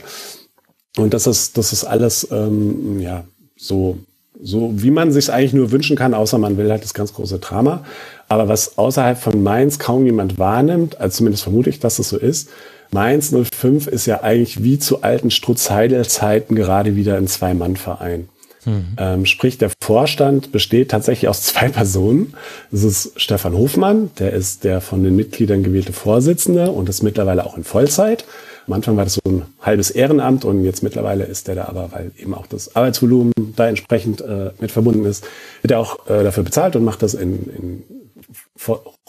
Und 0.96 1.14
das 1.14 1.26
ist, 1.26 1.56
das 1.56 1.72
ist 1.72 1.84
alles 1.84 2.26
ähm, 2.30 3.00
ja 3.00 3.24
so, 3.56 3.98
so 4.42 4.70
wie 4.74 4.90
man 4.90 5.12
sich 5.12 5.32
eigentlich 5.32 5.52
nur 5.52 5.70
wünschen 5.70 5.96
kann, 5.96 6.14
außer 6.14 6.38
man 6.38 6.56
will 6.56 6.70
halt 6.70 6.82
das 6.82 6.94
ganz 6.94 7.12
große 7.12 7.38
Drama. 7.38 7.84
Aber 8.28 8.48
was 8.48 8.78
außerhalb 8.78 9.18
von 9.18 9.42
Mainz 9.42 9.78
kaum 9.78 10.06
jemand 10.06 10.38
wahrnimmt, 10.38 11.00
also 11.00 11.18
zumindest 11.18 11.44
vermute 11.44 11.70
ich, 11.70 11.80
dass 11.80 11.98
es 11.98 12.08
so 12.08 12.16
ist, 12.16 12.48
Mainz 12.92 13.32
05 13.32 13.86
ist 13.86 14.06
ja 14.06 14.22
eigentlich 14.22 14.64
wie 14.64 14.78
zu 14.78 15.02
alten 15.02 15.30
Strutz-Heidel-Zeiten 15.30 16.56
gerade 16.56 16.96
wieder 16.96 17.16
ein 17.16 17.28
Zwei-Mann-Verein. 17.28 18.28
Mhm. 18.64 18.84
Ähm, 18.98 19.26
sprich, 19.26 19.58
der 19.58 19.70
Vorstand 19.82 20.52
besteht 20.52 20.90
tatsächlich 20.90 21.28
aus 21.28 21.42
zwei 21.46 21.68
Personen. 21.68 22.34
Das 22.70 22.82
ist 22.82 23.12
Stefan 23.16 23.54
Hofmann, 23.54 24.10
der 24.18 24.32
ist 24.32 24.64
der 24.64 24.80
von 24.80 25.02
den 25.04 25.16
Mitgliedern 25.16 25.62
gewählte 25.62 25.92
Vorsitzende 25.92 26.70
und 26.70 26.88
ist 26.88 27.02
mittlerweile 27.02 27.46
auch 27.46 27.56
in 27.56 27.64
Vollzeit. 27.64 28.24
Am 28.70 28.74
Anfang 28.74 28.96
war 28.96 29.02
das 29.02 29.14
so 29.14 29.20
ein 29.26 29.42
halbes 29.60 29.90
Ehrenamt 29.90 30.44
und 30.44 30.64
jetzt 30.64 30.84
mittlerweile 30.84 31.24
ist 31.24 31.48
der 31.48 31.56
da 31.56 31.64
aber, 31.64 31.90
weil 31.90 32.12
eben 32.16 32.34
auch 32.34 32.46
das 32.46 32.76
Arbeitsvolumen 32.76 33.32
da 33.56 33.66
entsprechend 33.66 34.20
äh, 34.20 34.52
mit 34.60 34.70
verbunden 34.70 35.04
ist, 35.06 35.24
wird 35.60 35.72
er 35.72 35.80
auch 35.80 36.08
äh, 36.08 36.22
dafür 36.22 36.44
bezahlt 36.44 36.76
und 36.76 36.84
macht 36.84 37.02
das 37.02 37.14
in, 37.14 37.32
in 37.32 37.82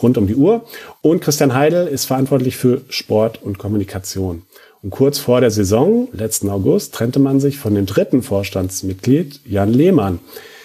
rund 0.02 0.18
um 0.18 0.26
die 0.26 0.34
Uhr. 0.34 0.66
Und 1.04 1.22
Christian 1.22 1.54
Heidel 1.54 1.86
ist 1.86 2.06
verantwortlich 2.06 2.58
für 2.58 2.82
Sport 2.90 3.44
und 3.44 3.60
Kommunikation. 3.60 4.42
Und 4.82 4.90
kurz 4.90 5.20
vor 5.20 5.42
der 5.42 5.52
Saison, 5.52 6.08
letzten 6.12 6.50
August, 6.50 6.96
trennte 6.96 7.20
man 7.20 7.40
sich 7.40 7.60
von 7.60 7.76
dem 7.76 7.86
dritten 7.86 8.24
Vorstandsmitglied, 8.24 9.42
Jan 9.46 9.72
Lehmann. 9.72 10.22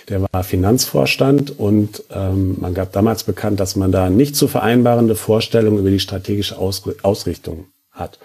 Der 0.08 0.22
war 0.22 0.42
Finanzvorstand 0.42 1.58
und 1.58 2.02
ähm, 2.14 2.56
man 2.60 2.72
gab 2.72 2.92
damals 2.92 3.24
bekannt, 3.24 3.60
dass 3.60 3.76
man 3.76 3.92
da 3.92 4.08
nicht 4.08 4.36
zu 4.36 4.48
vereinbarende 4.48 5.16
Vorstellungen 5.16 5.80
über 5.80 5.90
die 5.90 6.00
strategische 6.00 6.56
Ausrichtung 6.56 7.66
hat. 7.90 8.18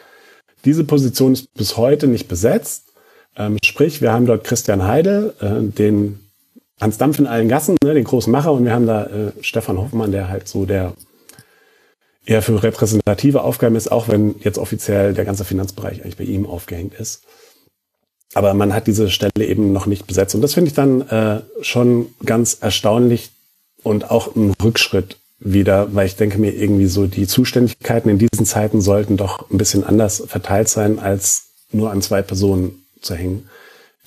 Diese 0.66 0.84
Position 0.84 1.34
ist 1.34 1.54
bis 1.54 1.78
heute 1.78 2.08
nicht 2.08 2.28
besetzt. 2.28 2.94
Ähm, 3.36 3.58
sprich, 3.64 4.02
wir 4.02 4.12
haben 4.12 4.26
dort 4.26 4.44
Christian 4.44 4.84
Heidel, 4.84 5.34
äh, 5.40 5.62
den 5.62 6.20
Hans 6.80 6.98
Dampf 6.98 7.20
in 7.20 7.28
allen 7.28 7.48
Gassen, 7.48 7.78
ne, 7.84 7.94
den 7.94 8.04
großen 8.04 8.32
Macher, 8.32 8.52
und 8.52 8.66
wir 8.66 8.74
haben 8.74 8.88
da 8.88 9.06
äh, 9.06 9.32
Stefan 9.42 9.78
Hoffmann, 9.78 10.12
der 10.12 10.30
halt 10.30 10.48
so 10.48 10.66
der 10.66 10.94
eher 12.26 12.42
für 12.42 12.62
repräsentative 12.62 13.44
Aufgaben 13.44 13.76
ist, 13.76 13.92
auch 13.92 14.08
wenn 14.08 14.36
jetzt 14.40 14.58
offiziell 14.58 15.14
der 15.14 15.26
ganze 15.26 15.46
Finanzbereich 15.46 16.02
eigentlich 16.02 16.18
bei 16.18 16.24
ihm 16.24 16.46
aufgehängt 16.46 16.94
ist. 16.94 17.24
Aber 18.34 18.54
man 18.54 18.74
hat 18.74 18.88
diese 18.88 19.10
Stelle 19.10 19.46
eben 19.46 19.74
noch 19.74 19.88
nicht 19.88 20.08
besetzt. 20.08 20.36
Und 20.36 20.42
das 20.42 20.54
finde 20.54 20.70
ich 20.70 20.74
dann 20.74 21.02
äh, 21.02 21.42
schon 21.62 22.08
ganz 22.26 22.58
erstaunlich 22.62 23.32
und 23.84 24.10
auch 24.10 24.36
ein 24.36 24.54
Rückschritt 24.62 25.18
wieder, 25.42 25.94
weil 25.94 26.06
ich 26.06 26.16
denke 26.16 26.38
mir 26.38 26.54
irgendwie 26.54 26.86
so, 26.86 27.08
die 27.08 27.28
Zuständigkeiten 27.28 28.10
in 28.10 28.20
diesen 28.20 28.46
Zeiten 28.46 28.80
sollten 28.80 29.18
doch 29.18 29.50
ein 29.50 29.58
bisschen 29.58 29.84
anders 29.84 30.24
verteilt 30.28 30.70
sein, 30.70 31.00
als 31.00 31.48
nur 31.72 31.92
an 31.92 32.02
zwei 32.02 32.22
Personen 32.22 32.86
zu 33.02 33.16
hängen. 33.16 33.50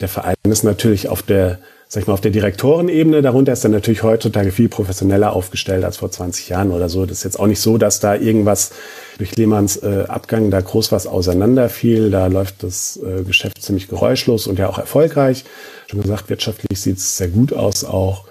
Der 0.00 0.08
Verein 0.08 0.36
ist 0.44 0.64
natürlich 0.64 1.08
auf 1.08 1.22
der 1.22 1.58
sag 1.94 2.02
ich 2.02 2.06
mal, 2.08 2.14
auf 2.14 2.20
der 2.20 2.32
Direktorenebene. 2.32 3.22
Darunter 3.22 3.52
ist 3.52 3.62
er 3.62 3.70
natürlich 3.70 4.02
heutzutage 4.02 4.50
viel 4.50 4.68
professioneller 4.68 5.32
aufgestellt 5.32 5.84
als 5.84 5.98
vor 5.98 6.10
20 6.10 6.48
Jahren 6.48 6.72
oder 6.72 6.88
so. 6.88 7.06
Das 7.06 7.18
ist 7.18 7.24
jetzt 7.24 7.38
auch 7.38 7.46
nicht 7.46 7.60
so, 7.60 7.78
dass 7.78 8.00
da 8.00 8.16
irgendwas 8.16 8.72
durch 9.18 9.36
Lehmanns 9.36 9.76
äh, 9.76 10.04
Abgang 10.08 10.50
da 10.50 10.60
groß 10.60 10.90
was 10.90 11.06
auseinanderfiel. 11.06 12.10
Da 12.10 12.26
läuft 12.26 12.64
das 12.64 12.98
äh, 12.98 13.22
Geschäft 13.22 13.62
ziemlich 13.62 13.86
geräuschlos 13.88 14.48
und 14.48 14.58
ja 14.58 14.68
auch 14.68 14.78
erfolgreich. 14.78 15.44
Schon 15.86 16.02
gesagt, 16.02 16.28
wirtschaftlich 16.30 16.80
sieht 16.80 16.96
es 16.96 17.16
sehr 17.16 17.28
gut 17.28 17.52
aus 17.52 17.84
auch. 17.84 18.24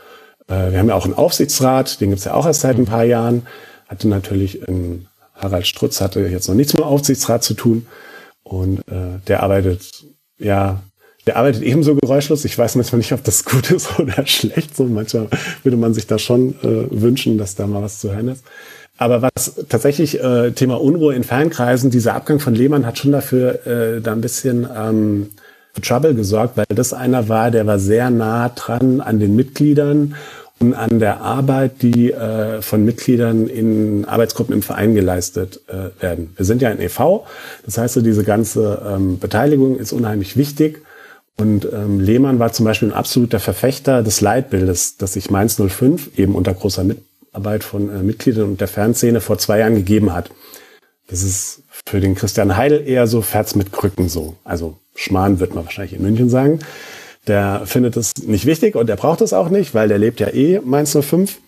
Äh, 0.48 0.72
wir 0.72 0.80
haben 0.80 0.90
ja 0.90 0.96
auch 0.96 1.06
einen 1.06 1.14
Aufsichtsrat, 1.14 2.02
den 2.02 2.10
gibt's 2.10 2.26
ja 2.26 2.34
auch 2.34 2.46
erst 2.46 2.62
seit 2.62 2.78
ein 2.78 2.86
paar 2.86 3.04
Jahren. 3.04 3.48
Hatte 3.88 4.08
natürlich, 4.08 4.68
ähm, 4.68 5.08
Harald 5.36 5.68
Strutz 5.68 6.02
hatte 6.02 6.22
jetzt 6.22 6.48
noch 6.48 6.56
nichts 6.56 6.74
mit 6.74 6.82
dem 6.82 6.88
Aufsichtsrat 6.88 7.44
zu 7.44 7.54
tun. 7.54 7.88
Und 8.44 8.80
äh, 8.88 9.20
der 9.28 9.44
arbeitet 9.44 10.06
ja 10.38 10.82
der 11.26 11.38
arbeitet 11.38 11.64
ebenso 11.64 11.96
geräuschlos. 11.96 12.44
Ich 12.44 12.58
weiß 12.58 12.76
manchmal 12.76 12.98
nicht, 12.98 13.14
ob 13.14 13.24
das 13.24 13.46
gut 13.46 13.72
ist 13.72 14.00
oder 14.00 14.26
schlecht. 14.26 14.76
So 14.76 14.86
manchmal 14.86 15.30
würde 15.64 15.78
man 15.78 15.94
sich 15.94 16.08
da 16.08 16.20
schon 16.20 16.56
äh, 16.64 16.88
wünschen, 16.90 17.38
dass 17.38 17.56
da 17.56 17.68
mal 17.68 17.82
was 17.82 18.00
zu 18.00 18.12
hören 18.12 18.28
ist. 18.30 18.44
Aber 18.98 19.22
was 19.22 19.56
tatsächlich 19.70 20.22
äh, 20.22 20.52
Thema 20.52 20.80
Unruhe 20.80 21.16
in 21.16 21.24
Fernkreisen, 21.24 21.90
dieser 21.90 22.14
Abgang 22.14 22.40
von 22.40 22.54
Lehmann 22.54 22.86
hat 22.86 23.00
schon 23.00 23.12
dafür 23.12 23.66
äh, 23.66 24.02
da 24.02 24.12
ein 24.12 24.22
bisschen 24.22 24.68
ähm, 24.76 25.30
Trouble 25.82 26.14
gesorgt, 26.14 26.58
weil 26.58 26.66
das 26.70 26.94
einer 26.94 27.30
war, 27.30 27.52
der 27.52 27.66
war 27.66 27.80
sehr 27.80 28.10
nah 28.10 28.50
dran 28.50 29.02
an 29.02 29.20
den 29.20 29.36
Mitgliedern 29.36 30.16
und 30.60 30.74
an 30.74 31.00
der 31.00 31.22
Arbeit, 31.22 31.82
die 31.82 32.12
äh, 32.12 32.62
von 32.62 32.86
Mitgliedern 32.86 33.48
in 33.48 34.06
Arbeitsgruppen 34.06 34.54
im 34.54 34.62
Verein 34.62 34.96
geleistet 34.96 35.62
äh, 35.68 36.02
werden. 36.02 36.34
Wir 36.36 36.46
sind 36.46 36.62
ja 36.62 36.70
ein 36.70 36.82
e.V., 36.82 37.26
das 37.66 37.78
heißt, 37.78 37.96
so 37.96 38.02
diese 38.02 38.24
ganze 38.24 38.82
ähm, 38.88 39.20
Beteiligung 39.20 39.78
ist 39.78 39.92
unheimlich 39.92 40.38
wichtig. 40.38 40.82
Und 41.38 41.68
ähm, 41.74 42.00
Lehmann 42.00 42.38
war 42.38 42.54
zum 42.54 42.66
Beispiel 42.66 42.90
ein 42.90 42.94
absoluter 42.94 43.40
Verfechter 43.40 44.04
des 44.04 44.22
Leitbildes, 44.22 44.98
das 44.98 45.14
sich 45.14 45.32
Mainz 45.32 45.60
05 45.60 46.18
eben 46.18 46.36
unter 46.36 46.54
großer 46.54 46.84
Mitarbeit 46.84 47.64
von 47.64 47.90
äh, 47.90 48.04
Mitgliedern 48.04 48.46
und 48.46 48.62
der 48.62 48.68
Fernszene 48.68 49.20
vor 49.20 49.40
zwei 49.40 49.60
Jahren 49.60 49.76
gegeben 49.76 50.14
hat. 50.14 50.30
Das 51.08 51.24
ist 51.24 51.64
für 51.86 52.00
den 52.00 52.16
Christian 52.16 52.56
Heidel 52.56 52.88
eher 52.88 53.08
so 53.08 53.22
Ferz 53.22 53.56
mit 53.56 53.72
Krücken 53.74 54.08
so. 54.10 54.36
Also 54.44 54.78
Schmarrn 54.96 55.40
wird 55.40 55.56
man 55.56 55.66
wahrscheinlich 55.66 55.94
in 55.94 56.02
München 56.02 56.30
sagen. 56.30 56.60
Der 57.28 57.62
findet 57.66 57.96
es 57.96 58.12
nicht 58.26 58.46
wichtig 58.46 58.76
und 58.76 58.88
der 58.88 58.96
braucht 58.96 59.22
es 59.22 59.34
auch 59.34 59.50
nicht, 59.50 59.74
weil 59.74 59.88
der 59.88 59.98
lebt 59.98 60.20
ja 60.20 60.28
eh 60.28 60.60
Mainz 60.64 60.98
05. 61.00 61.40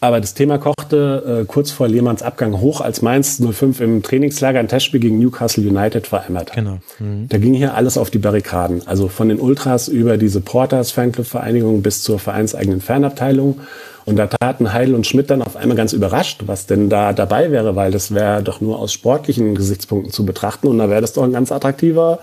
Aber 0.00 0.20
das 0.20 0.34
Thema 0.34 0.58
kochte 0.58 1.40
äh, 1.42 1.44
kurz 1.46 1.70
vor 1.70 1.88
Lehmanns 1.88 2.22
Abgang 2.22 2.60
hoch, 2.60 2.82
als 2.82 3.00
Mainz 3.00 3.40
05 3.40 3.80
im 3.80 4.02
Trainingslager 4.02 4.60
ein 4.60 4.68
Testspiel 4.68 5.00
gegen 5.00 5.18
Newcastle 5.18 5.66
United 5.66 6.06
vereinbart 6.06 6.50
hat. 6.50 6.56
Genau. 6.56 6.78
Mhm. 6.98 7.28
Da 7.30 7.38
ging 7.38 7.54
hier 7.54 7.74
alles 7.74 7.96
auf 7.96 8.10
die 8.10 8.18
Barrikaden. 8.18 8.86
Also 8.86 9.08
von 9.08 9.30
den 9.30 9.40
Ultras 9.40 9.88
über 9.88 10.18
die 10.18 10.28
Supporters, 10.28 10.90
Fanclub-Vereinigung 10.90 11.80
bis 11.80 12.02
zur 12.02 12.18
vereinseigenen 12.18 12.82
Fernabteilung. 12.82 13.60
Und 14.04 14.16
da 14.16 14.26
taten 14.28 14.72
Heidel 14.72 14.94
und 14.94 15.06
Schmidt 15.06 15.30
dann 15.30 15.42
auf 15.42 15.56
einmal 15.56 15.76
ganz 15.76 15.92
überrascht, 15.92 16.42
was 16.46 16.66
denn 16.66 16.88
da 16.88 17.12
dabei 17.12 17.50
wäre, 17.50 17.74
weil 17.74 17.90
das 17.90 18.14
wäre 18.14 18.42
doch 18.42 18.60
nur 18.60 18.78
aus 18.78 18.92
sportlichen 18.92 19.56
Gesichtspunkten 19.56 20.12
zu 20.12 20.24
betrachten 20.24 20.68
und 20.68 20.78
da 20.78 20.88
wäre 20.88 21.00
das 21.00 21.14
doch 21.14 21.24
ein 21.24 21.32
ganz 21.32 21.50
attraktiver 21.50 22.20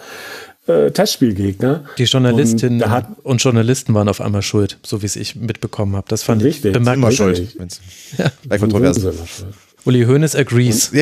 äh, 0.68 0.92
Testspielgegner. 0.92 1.84
Die 1.98 2.04
Journalistinnen 2.04 2.82
und, 2.82 2.90
hat, 2.90 3.08
und, 3.24 3.44
Journalisten 3.44 3.94
waren 3.94 4.08
auf 4.08 4.22
einmal 4.22 4.42
schuld, 4.42 4.78
so 4.84 5.02
wie 5.02 5.06
es 5.06 5.16
ich 5.16 5.36
mitbekommen 5.36 5.96
habe. 5.96 6.06
Das 6.08 6.24
fand 6.24 6.44
richtig, 6.44 6.66
ich 6.66 6.74
bemerkenswert. 6.74 7.40
Immer 7.40 7.68
schuld. 7.68 7.80
Ja. 8.18 8.32
Bei 8.48 8.58
Kontroversen. 8.58 9.12
Uli 9.86 10.06
Hoeneß 10.06 10.36
agrees. 10.36 10.92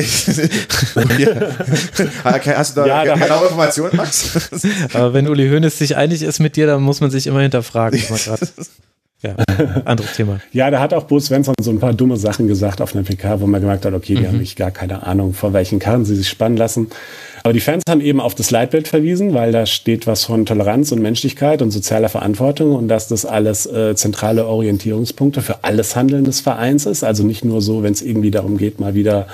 Hast 2.24 2.76
du 2.76 2.80
da, 2.80 3.04
ja, 3.04 3.14
genaue 3.14 3.44
Informationen, 3.44 3.96
Max? 3.96 4.50
Aber 4.92 5.14
wenn 5.14 5.28
Uli 5.28 5.48
Hoeneß 5.48 5.78
sich 5.78 5.96
einig 5.96 6.22
ist 6.22 6.40
mit 6.40 6.56
dir, 6.56 6.66
dann 6.66 6.82
muss 6.82 7.00
man 7.00 7.12
sich 7.12 7.28
immer 7.28 7.42
hinterfragen. 7.42 8.02
ja, 9.22 9.36
anderes 9.84 10.14
Thema. 10.14 10.40
ja, 10.52 10.68
da 10.72 10.80
hat 10.80 10.92
auch 10.94 11.04
Bo 11.04 11.20
Svensson 11.20 11.54
so 11.62 11.70
ein 11.70 11.78
paar 11.78 11.94
dumme 11.94 12.16
Sachen 12.16 12.48
gesagt 12.48 12.80
auf 12.80 12.96
einer 12.96 13.04
PK, 13.04 13.40
wo 13.40 13.46
man 13.46 13.60
gemerkt 13.60 13.84
hat, 13.84 13.94
okay, 13.94 14.16
die 14.16 14.22
mhm. 14.22 14.26
haben 14.26 14.38
nicht 14.38 14.56
gar 14.56 14.72
keine 14.72 15.06
Ahnung, 15.06 15.32
vor 15.32 15.52
welchen 15.52 15.78
Karren 15.78 16.04
sie 16.04 16.16
sich 16.16 16.28
spannen 16.28 16.56
lassen. 16.56 16.88
Aber 17.42 17.52
die 17.52 17.60
Fans 17.60 17.82
haben 17.88 18.00
eben 18.00 18.20
auf 18.20 18.34
das 18.34 18.50
Leitbild 18.50 18.88
verwiesen, 18.88 19.34
weil 19.34 19.52
da 19.52 19.66
steht 19.66 20.06
was 20.06 20.24
von 20.24 20.46
Toleranz 20.46 20.92
und 20.92 21.02
Menschlichkeit 21.02 21.60
und 21.60 21.70
sozialer 21.70 22.08
Verantwortung 22.08 22.74
und 22.74 22.88
dass 22.88 23.08
das 23.08 23.24
alles 23.24 23.66
äh, 23.66 23.96
zentrale 23.96 24.46
Orientierungspunkte 24.46 25.42
für 25.42 25.64
alles 25.64 25.96
Handeln 25.96 26.24
des 26.24 26.40
Vereins 26.40 26.86
ist. 26.86 27.02
Also 27.02 27.24
nicht 27.24 27.44
nur 27.44 27.60
so, 27.60 27.82
wenn 27.82 27.92
es 27.92 28.02
irgendwie 28.02 28.30
darum 28.30 28.58
geht, 28.58 28.78
mal 28.78 28.94
wieder 28.94 29.26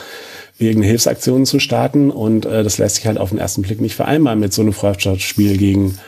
irgendeine 0.59 0.87
Hilfsaktion 0.87 1.45
zu 1.45 1.59
starten. 1.59 2.11
Und 2.11 2.47
äh, 2.47 2.63
das 2.63 2.79
lässt 2.79 2.97
sich 2.97 3.07
halt 3.07 3.19
auf 3.19 3.29
den 3.29 3.39
ersten 3.39 3.63
Blick 3.63 3.81
nicht 3.81 3.95
vereinbaren 3.95 4.41
mit 4.41 4.53
so 4.53 4.63
einem 4.63 4.73
Freundschaftsspiel 4.73 5.59
gegen 5.59 5.99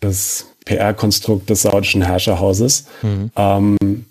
das 0.00 0.46
PR-Konstrukt 0.66 1.50
des 1.50 1.62
saudischen 1.62 2.02
Herrscherhauses. 2.02 2.86
Mhm. 3.02 3.30
Ähm, 3.36 4.06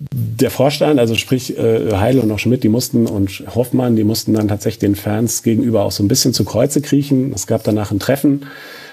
der 0.00 0.50
Vorstand, 0.50 0.98
also 0.98 1.14
sprich 1.14 1.58
äh, 1.58 1.94
Heil 1.94 2.18
und 2.18 2.30
auch 2.32 2.38
Schmidt, 2.38 2.64
die 2.64 2.70
mussten 2.70 3.06
und 3.06 3.44
Hoffmann, 3.54 3.96
die 3.96 4.04
mussten 4.04 4.32
dann 4.32 4.48
tatsächlich 4.48 4.78
den 4.78 4.96
Fans 4.96 5.42
gegenüber 5.42 5.84
auch 5.84 5.92
so 5.92 6.02
ein 6.02 6.08
bisschen 6.08 6.32
zu 6.32 6.44
Kreuze 6.44 6.80
kriechen. 6.80 7.32
Es 7.34 7.46
gab 7.46 7.64
danach 7.64 7.90
ein 7.90 7.98
Treffen, 7.98 8.46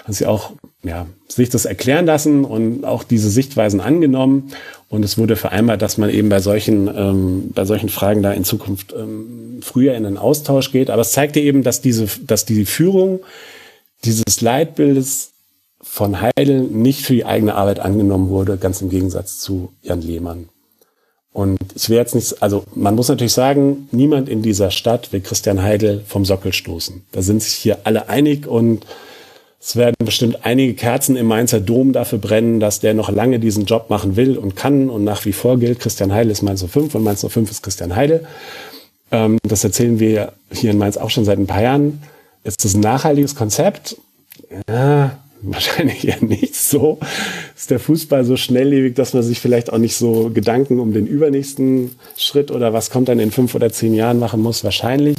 haben 0.04 0.12
sie 0.12 0.26
auch 0.26 0.52
ja, 0.84 1.06
sich 1.26 1.48
das 1.48 1.64
erklären 1.64 2.04
lassen 2.04 2.44
und 2.44 2.84
auch 2.84 3.04
diese 3.04 3.30
Sichtweisen 3.30 3.80
angenommen. 3.80 4.52
Und 4.90 5.02
es 5.02 5.16
wurde 5.16 5.36
vereinbart, 5.36 5.80
dass 5.80 5.96
man 5.96 6.10
eben 6.10 6.28
bei 6.28 6.40
solchen, 6.40 6.88
ähm, 6.94 7.50
bei 7.54 7.64
solchen 7.64 7.88
Fragen 7.88 8.22
da 8.22 8.32
in 8.32 8.44
Zukunft 8.44 8.92
ähm, 8.92 9.60
früher 9.62 9.94
in 9.94 10.04
den 10.04 10.18
Austausch 10.18 10.72
geht. 10.72 10.90
Aber 10.90 11.02
es 11.02 11.12
zeigte 11.12 11.40
eben, 11.40 11.62
dass 11.62 11.80
diese, 11.80 12.06
dass 12.26 12.44
die 12.44 12.66
Führung 12.66 13.20
dieses 14.04 14.42
Leitbildes 14.42 15.32
von 15.80 16.20
Heidel 16.20 16.60
nicht 16.60 17.06
für 17.06 17.14
die 17.14 17.24
eigene 17.24 17.54
Arbeit 17.54 17.80
angenommen 17.80 18.28
wurde, 18.28 18.58
ganz 18.58 18.82
im 18.82 18.90
Gegensatz 18.90 19.38
zu 19.38 19.72
Jan 19.82 20.02
Lehmann. 20.02 20.48
Und 21.38 21.56
ich 21.76 21.88
will 21.88 21.96
jetzt 21.96 22.16
nicht, 22.16 22.42
also 22.42 22.64
man 22.74 22.96
muss 22.96 23.06
natürlich 23.06 23.32
sagen, 23.32 23.88
niemand 23.92 24.28
in 24.28 24.42
dieser 24.42 24.72
Stadt 24.72 25.12
will 25.12 25.20
Christian 25.20 25.62
Heidel 25.62 26.02
vom 26.04 26.24
Sockel 26.24 26.52
stoßen. 26.52 27.04
Da 27.12 27.22
sind 27.22 27.44
sich 27.44 27.54
hier 27.54 27.78
alle 27.84 28.08
einig 28.08 28.48
und 28.48 28.84
es 29.60 29.76
werden 29.76 29.94
bestimmt 30.04 30.44
einige 30.44 30.74
Kerzen 30.74 31.14
im 31.14 31.26
Mainzer 31.26 31.60
Dom 31.60 31.92
dafür 31.92 32.18
brennen, 32.18 32.58
dass 32.58 32.80
der 32.80 32.92
noch 32.92 33.08
lange 33.08 33.38
diesen 33.38 33.66
Job 33.66 33.88
machen 33.88 34.16
will 34.16 34.36
und 34.36 34.56
kann. 34.56 34.90
Und 34.90 35.04
nach 35.04 35.26
wie 35.26 35.32
vor 35.32 35.60
gilt, 35.60 35.78
Christian 35.78 36.12
Heidel 36.12 36.32
ist 36.32 36.42
Mainz 36.42 36.64
05 36.68 36.96
und 36.96 37.04
Mainz 37.04 37.24
05 37.24 37.48
ist 37.52 37.62
Christian 37.62 37.94
Heidel. 37.94 38.26
Ähm, 39.12 39.38
das 39.44 39.62
erzählen 39.62 40.00
wir 40.00 40.32
hier 40.50 40.72
in 40.72 40.78
Mainz 40.78 40.96
auch 40.96 41.10
schon 41.10 41.24
seit 41.24 41.38
ein 41.38 41.46
paar 41.46 41.62
Jahren. 41.62 42.02
Ist 42.42 42.64
das 42.64 42.74
ein 42.74 42.80
nachhaltiges 42.80 43.36
Konzept? 43.36 43.96
Ja, 44.68 45.16
wahrscheinlich 45.42 46.06
eher 46.06 46.22
nicht 46.22 46.56
so. 46.56 46.98
Ist 47.56 47.70
der 47.70 47.80
Fußball 47.80 48.24
so 48.24 48.36
schnelllebig, 48.36 48.94
dass 48.94 49.14
man 49.14 49.22
sich 49.22 49.40
vielleicht 49.40 49.72
auch 49.72 49.78
nicht 49.78 49.96
so 49.96 50.30
Gedanken 50.30 50.80
um 50.80 50.92
den 50.92 51.06
übernächsten 51.06 51.96
Schritt 52.16 52.50
oder 52.50 52.72
was 52.72 52.90
kommt 52.90 53.08
dann 53.08 53.20
in 53.20 53.30
fünf 53.30 53.54
oder 53.54 53.70
zehn 53.70 53.94
Jahren 53.94 54.18
machen 54.18 54.40
muss? 54.42 54.64
Wahrscheinlich. 54.64 55.16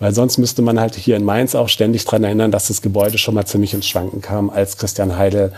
Weil 0.00 0.12
sonst 0.12 0.38
müsste 0.38 0.60
man 0.60 0.80
halt 0.80 0.96
hier 0.96 1.16
in 1.16 1.24
Mainz 1.24 1.54
auch 1.54 1.68
ständig 1.68 2.04
dran 2.04 2.24
erinnern, 2.24 2.50
dass 2.50 2.68
das 2.68 2.82
Gebäude 2.82 3.16
schon 3.16 3.34
mal 3.34 3.46
ziemlich 3.46 3.74
ins 3.74 3.86
Schwanken 3.86 4.20
kam, 4.20 4.50
als 4.50 4.76
Christian 4.76 5.16
Heidel 5.16 5.52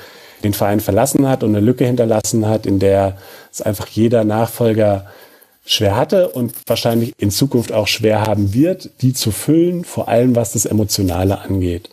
den 0.45 0.53
Verein 0.53 0.81
verlassen 0.81 1.27
hat 1.27 1.43
und 1.43 1.57
eine 1.57 1.65
Lücke 1.65 1.87
hinterlassen 1.87 2.47
hat, 2.47 2.67
in 2.67 2.79
der 2.79 3.17
es 3.51 3.63
einfach 3.63 3.89
jeder 3.89 4.25
Nachfolger 4.25 5.07
schwer 5.65 5.97
hatte 5.97 6.29
und 6.29 6.53
wahrscheinlich 6.67 7.15
in 7.19 7.31
Zukunft 7.31 7.73
auch 7.73 7.89
schwer 7.89 8.21
haben 8.21 8.53
wird, 8.53 8.91
die 9.01 9.15
zu 9.15 9.33
füllen, 9.33 9.85
vor 9.85 10.07
allem 10.09 10.37
was 10.37 10.53
das 10.53 10.67
Emotionale 10.67 11.41
angeht. 11.41 11.89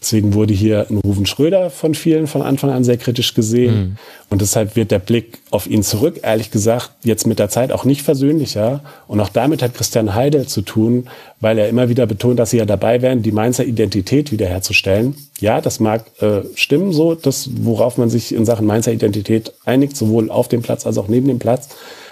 Deswegen 0.00 0.34
wurde 0.34 0.54
hier 0.54 0.86
ein 0.88 0.98
Ruven 0.98 1.26
Schröder 1.26 1.70
von 1.70 1.94
vielen 1.94 2.26
von 2.26 2.42
Anfang 2.42 2.70
an 2.70 2.84
sehr 2.84 2.96
kritisch 2.96 3.34
gesehen. 3.34 3.74
Mhm. 3.74 3.96
Und 4.30 4.42
deshalb 4.42 4.76
wird 4.76 4.90
der 4.90 4.98
Blick 4.98 5.38
auf 5.50 5.66
ihn 5.66 5.82
zurück, 5.82 6.20
ehrlich 6.22 6.50
gesagt, 6.50 6.90
jetzt 7.02 7.26
mit 7.26 7.38
der 7.38 7.48
Zeit 7.48 7.72
auch 7.72 7.84
nicht 7.84 8.02
versöhnlicher. 8.02 8.82
Und 9.08 9.20
auch 9.20 9.28
damit 9.28 9.62
hat 9.62 9.74
Christian 9.74 10.14
Heidel 10.14 10.46
zu 10.46 10.62
tun, 10.62 11.08
weil 11.40 11.58
er 11.58 11.68
immer 11.68 11.88
wieder 11.88 12.06
betont, 12.06 12.38
dass 12.38 12.50
sie 12.50 12.58
ja 12.58 12.64
dabei 12.64 13.02
wären, 13.02 13.22
die 13.22 13.32
Mainzer 13.32 13.64
Identität 13.64 14.30
wiederherzustellen. 14.30 15.16
Ja, 15.40 15.60
das 15.60 15.80
mag 15.80 16.04
äh, 16.20 16.42
stimmen, 16.54 16.92
so, 16.92 17.14
das, 17.14 17.50
worauf 17.60 17.98
man 17.98 18.10
sich 18.10 18.34
in 18.34 18.44
Sachen 18.44 18.66
Mainzer 18.66 18.92
Identität 18.92 19.52
einigt, 19.64 19.96
sowohl 19.96 20.30
auf 20.30 20.48
dem 20.48 20.62
Platz 20.62 20.86
als 20.86 20.98
auch 20.98 21.08
neben 21.08 21.26
dem 21.26 21.38
Platz. 21.38 21.68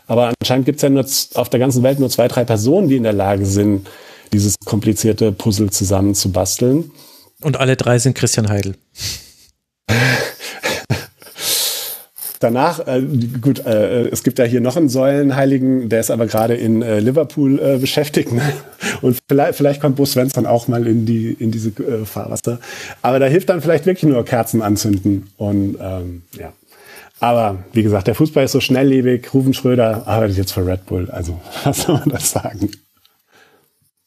Aber 0.09 0.33
anscheinend 0.41 0.67
gibt 0.67 0.77
es 0.77 0.83
ja 0.83 0.89
nur 0.89 1.05
auf 1.35 1.49
der 1.49 1.61
ganzen 1.61 1.83
Welt 1.83 1.99
nur 1.99 2.11
zwei, 2.11 2.29
drei 2.29 2.45
Personen, 2.45 2.89
die 2.89 2.97
in 2.97 3.03
der 3.03 3.13
Lage 3.13 3.47
sind, 3.47 3.87
dieses 4.33 4.55
komplizierte 4.65 5.33
Puzzle 5.33 5.71
zusammenzubasteln. 5.71 6.91
Und 7.43 7.59
alle 7.59 7.77
drei 7.77 7.99
sind 7.99 8.17
Christian 8.17 8.49
Heidel. 8.49 8.75
Danach, 12.41 12.87
äh, 12.87 13.03
gut, 13.41 13.65
äh, 13.65 14.09
es 14.09 14.23
gibt 14.23 14.39
ja 14.39 14.45
hier 14.45 14.61
noch 14.61 14.77
einen 14.77 14.91
Säulenheiligen, 14.91 15.89
der 15.89 16.01
ist 16.01 16.11
aber 16.11 16.27
gerade 16.27 16.55
in 16.55 16.83
äh, 16.83 17.01
Liverpool 17.01 17.59
äh, 17.59 17.79
beschäftigt. 17.79 18.33
Ne? 18.33 18.43
Und 19.01 19.19
vielleicht, 19.27 19.57
vielleicht 19.57 19.81
kommt 19.81 19.97
Bo 19.97 20.05
Svensson 20.05 20.47
auch 20.47 20.69
mal 20.69 20.87
in, 20.87 21.07
die, 21.07 21.33
in 21.33 21.51
diese 21.51 21.71
äh, 21.71 22.05
Fahrwasser. 22.05 22.61
Aber 23.01 23.19
da 23.19 23.27
hilft 23.27 23.49
dann 23.49 23.63
vielleicht 23.63 23.87
wirklich 23.87 24.11
nur 24.11 24.23
Kerzen 24.25 24.61
anzünden. 24.61 25.31
Und 25.39 25.79
ähm, 25.81 26.23
ja. 26.39 26.53
Aber 27.19 27.65
wie 27.73 27.83
gesagt, 27.83 28.07
der 28.07 28.15
Fußball 28.15 28.45
ist 28.45 28.53
so 28.53 28.61
schnelllebig. 28.61 29.33
Rufen 29.33 29.55
Schröder 29.55 30.07
arbeitet 30.07 30.37
jetzt 30.37 30.53
für 30.53 30.67
Red 30.67 30.85
Bull. 30.85 31.11
Also, 31.11 31.41
was 31.65 31.83
soll 31.83 31.99
man 31.99 32.11
das 32.11 32.33
sagen? 32.33 32.71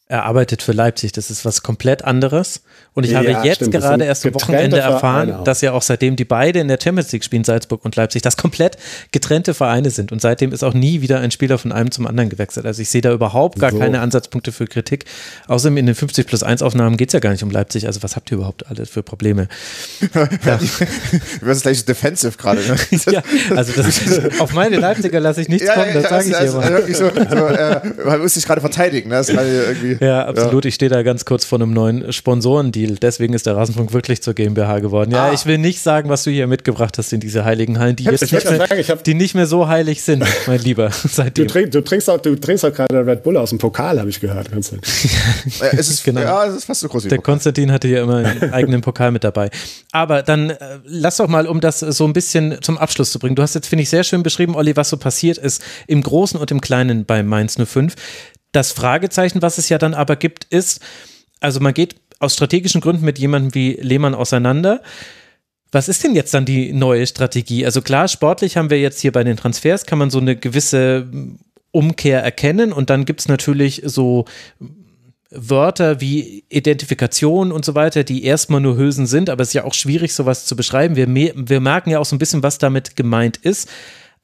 er 0.09 0.25
arbeitet 0.25 0.61
für 0.63 0.73
Leipzig. 0.73 1.13
Das 1.13 1.29
ist 1.29 1.45
was 1.45 1.63
komplett 1.63 2.03
anderes. 2.03 2.63
Und 2.93 3.05
ich 3.05 3.11
ja, 3.11 3.19
habe 3.19 3.29
jetzt 3.45 3.57
stimmt, 3.57 3.71
gerade 3.71 4.03
erst 4.03 4.25
am 4.25 4.33
Wochenende 4.33 4.79
erfahren, 4.79 5.43
dass 5.43 5.61
ja 5.61 5.73
auch 5.73 5.81
seitdem 5.81 6.15
die 6.15 6.25
beide 6.25 6.59
in 6.59 6.67
der 6.67 6.79
Champions 6.81 7.11
League 7.11 7.23
spielen, 7.23 7.43
Salzburg 7.43 7.85
und 7.85 7.95
Leipzig, 7.95 8.21
das 8.21 8.35
komplett 8.35 8.77
getrennte 9.11 9.53
Vereine 9.53 9.89
sind. 9.89 10.11
Und 10.11 10.21
seitdem 10.21 10.51
ist 10.51 10.63
auch 10.63 10.73
nie 10.73 11.01
wieder 11.01 11.19
ein 11.19 11.31
Spieler 11.31 11.57
von 11.57 11.71
einem 11.71 11.91
zum 11.91 12.07
anderen 12.07 12.29
gewechselt. 12.29 12.65
Also 12.65 12.81
ich 12.81 12.89
sehe 12.89 13.01
da 13.01 13.13
überhaupt 13.13 13.59
gar 13.59 13.71
so. 13.71 13.79
keine 13.79 14.01
Ansatzpunkte 14.01 14.51
für 14.51 14.65
Kritik. 14.65 15.05
Außerdem 15.47 15.77
in 15.77 15.85
den 15.85 15.95
50 15.95 16.27
plus 16.27 16.43
1 16.43 16.61
Aufnahmen 16.61 16.97
geht 16.97 17.09
es 17.09 17.13
ja 17.13 17.19
gar 17.19 17.31
nicht 17.31 17.43
um 17.43 17.51
Leipzig. 17.51 17.87
Also 17.87 18.03
was 18.03 18.15
habt 18.15 18.31
ihr 18.31 18.37
überhaupt 18.37 18.67
alle 18.67 18.85
für 18.85 19.03
Probleme? 19.03 19.47
ja. 20.45 20.59
Du 21.39 21.45
wirst 21.45 21.61
gleich 21.63 21.85
defensive 21.85 22.37
gerade. 22.37 22.61
Ne? 22.61 22.75
ja, 23.11 23.21
also 23.55 23.73
das, 23.73 24.39
auf 24.39 24.53
meine 24.53 24.77
Leipziger 24.77 25.19
lasse 25.19 25.41
ich 25.41 25.47
nichts 25.47 25.67
ja, 25.67 25.75
kommen, 25.75 25.93
das 25.93 26.09
sage 26.09 26.29
ich 26.29 26.35
also, 26.35 26.61
dir 26.61 26.69
mal. 26.69 26.93
So, 26.93 27.09
so, 27.09 27.45
äh, 27.45 27.81
man 28.05 28.21
muss 28.21 28.33
sich 28.33 28.45
gerade 28.45 28.61
verteidigen. 28.61 29.09
Ne? 29.09 29.15
Das 29.15 29.29
ist 29.29 29.35
irgendwie 29.35 30.03
ja, 30.03 30.25
absolut. 30.25 30.65
Ja. 30.65 30.69
Ich 30.69 30.75
stehe 30.75 30.89
da 30.89 31.03
ganz 31.03 31.25
kurz 31.25 31.45
vor 31.45 31.59
einem 31.59 31.71
neuen 31.71 32.11
Sponsorendeal. 32.89 32.97
Deswegen 32.99 33.33
ist 33.33 33.45
der 33.45 33.55
Rasenfunk 33.55 33.93
wirklich 33.93 34.21
zur 34.21 34.33
GmbH 34.33 34.79
geworden. 34.79 35.11
Ja, 35.11 35.29
ah. 35.29 35.33
ich 35.33 35.45
will 35.45 35.57
nicht 35.57 35.81
sagen, 35.81 36.09
was 36.09 36.23
du 36.23 36.31
hier 36.31 36.47
mitgebracht 36.47 36.97
hast 36.97 37.13
in 37.13 37.19
diese 37.19 37.45
heiligen 37.45 37.79
Hallen, 37.79 37.95
die 37.95 38.03
jetzt 38.03 38.21
nicht 38.21 38.31
mehr, 38.31 38.57
sagen, 38.57 38.99
die 39.05 39.13
nicht 39.13 39.35
mehr 39.35 39.45
so 39.45 39.67
heilig 39.67 40.01
sind, 40.01 40.23
mein 40.47 40.59
Lieber. 40.59 40.91
Seitdem. 40.91 41.47
Du, 41.47 41.53
trink, 41.53 41.71
du 41.71 41.83
trinkst 41.83 42.09
auch, 42.09 42.19
du 42.19 42.35
trinkst 42.35 42.65
auch 42.65 42.73
gerade 42.73 43.05
Red 43.05 43.23
Bull 43.23 43.37
aus 43.37 43.49
dem 43.49 43.59
Pokal, 43.59 43.99
habe 43.99 44.09
ich 44.09 44.19
gehört. 44.19 44.49
es 44.53 45.89
ist, 45.89 46.03
genau. 46.03 46.21
Ja, 46.21 46.45
es 46.45 46.55
ist 46.55 46.65
fast 46.65 46.81
so 46.81 46.87
groß 46.87 47.05
wie 47.05 47.09
Der 47.09 47.17
Pokal. 47.17 47.33
Konstantin 47.33 47.71
hatte 47.71 47.87
ja 47.87 48.03
immer 48.03 48.17
einen 48.17 48.53
eigenen 48.53 48.81
Pokal 48.81 49.11
mit 49.11 49.23
dabei. 49.23 49.49
Aber 49.91 50.23
dann 50.23 50.51
äh, 50.51 50.79
lass 50.85 51.17
doch 51.17 51.27
mal, 51.27 51.47
um 51.47 51.61
das 51.61 51.79
so 51.79 52.05
ein 52.05 52.13
bisschen 52.13 52.57
zum 52.61 52.77
Abschluss 52.77 53.11
zu 53.11 53.19
bringen. 53.19 53.35
Du 53.35 53.41
hast 53.41 53.55
jetzt, 53.55 53.67
finde 53.67 53.83
ich, 53.83 53.89
sehr 53.89 54.03
schön 54.03 54.23
beschrieben, 54.23 54.55
Olli, 54.55 54.75
was 54.75 54.89
so 54.89 54.97
passiert 54.97 55.37
ist 55.37 55.61
im 55.87 56.01
Großen 56.01 56.39
und 56.39 56.51
im 56.51 56.61
Kleinen 56.61 57.05
bei 57.05 57.23
Mainz 57.23 57.57
05. 57.63 57.95
Das 58.51 58.71
Fragezeichen, 58.71 59.41
was 59.41 59.59
es 59.59 59.69
ja 59.69 59.77
dann 59.77 59.93
aber 59.93 60.15
gibt, 60.15 60.45
ist, 60.45 60.81
also 61.39 61.59
man 61.59 61.73
geht 61.73 61.95
aus 62.19 62.33
strategischen 62.33 62.81
Gründen 62.81 63.05
mit 63.05 63.17
jemandem 63.19 63.55
wie 63.55 63.77
Lehmann 63.81 64.15
auseinander. 64.15 64.81
Was 65.71 65.87
ist 65.87 66.03
denn 66.03 66.15
jetzt 66.15 66.33
dann 66.33 66.45
die 66.45 66.73
neue 66.73 67.05
Strategie? 67.05 67.65
Also 67.65 67.81
klar, 67.81 68.07
sportlich 68.07 68.57
haben 68.57 68.69
wir 68.69 68.79
jetzt 68.79 68.99
hier 68.99 69.11
bei 69.11 69.23
den 69.23 69.37
Transfers, 69.37 69.85
kann 69.85 69.99
man 69.99 70.09
so 70.09 70.19
eine 70.19 70.35
gewisse 70.35 71.07
Umkehr 71.71 72.23
erkennen 72.23 72.73
und 72.73 72.89
dann 72.89 73.05
gibt 73.05 73.19
es 73.21 73.27
natürlich 73.27 73.83
so 73.85 74.25
Wörter 75.31 76.01
wie 76.01 76.43
Identifikation 76.49 77.51
und 77.51 77.63
so 77.63 77.75
weiter, 77.75 78.03
die 78.03 78.23
erstmal 78.23 78.61
nur 78.61 78.77
Hülsen 78.77 79.05
sind, 79.05 79.29
aber 79.29 79.43
es 79.43 79.49
ist 79.49 79.53
ja 79.53 79.63
auch 79.63 79.75
schwierig, 79.75 80.13
sowas 80.13 80.45
zu 80.45 80.55
beschreiben. 80.55 80.95
Wir, 80.95 81.07
wir 81.07 81.59
merken 81.59 81.91
ja 81.91 81.99
auch 81.99 82.05
so 82.05 82.15
ein 82.15 82.19
bisschen, 82.19 82.41
was 82.41 82.57
damit 82.57 82.95
gemeint 82.95 83.37
ist. 83.37 83.69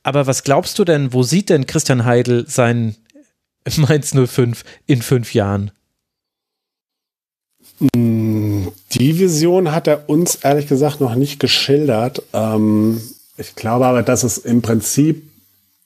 Aber 0.02 0.26
was 0.26 0.44
glaubst 0.44 0.78
du 0.80 0.84
denn, 0.84 1.14
wo 1.14 1.24
sieht 1.24 1.50
denn 1.50 1.68
Christian 1.68 2.06
Heidel 2.06 2.46
sein 2.48 2.96
Mainz 3.78 4.16
05 4.16 4.64
in 4.88 5.02
fünf 5.04 5.34
Jahren? 5.34 5.72
Die 7.80 9.20
Vision 9.20 9.72
hat 9.72 9.88
er 9.88 10.10
uns 10.10 10.36
ehrlich 10.36 10.68
gesagt 10.68 11.02
noch 11.02 11.16
nicht 11.16 11.40
geschildert. 11.40 12.22
Ähm, 12.34 13.02
ich 13.38 13.56
glaube 13.56 13.86
aber, 13.86 14.02
dass 14.04 14.24
es 14.24 14.38
im 14.38 14.62
Prinzip 14.62 15.24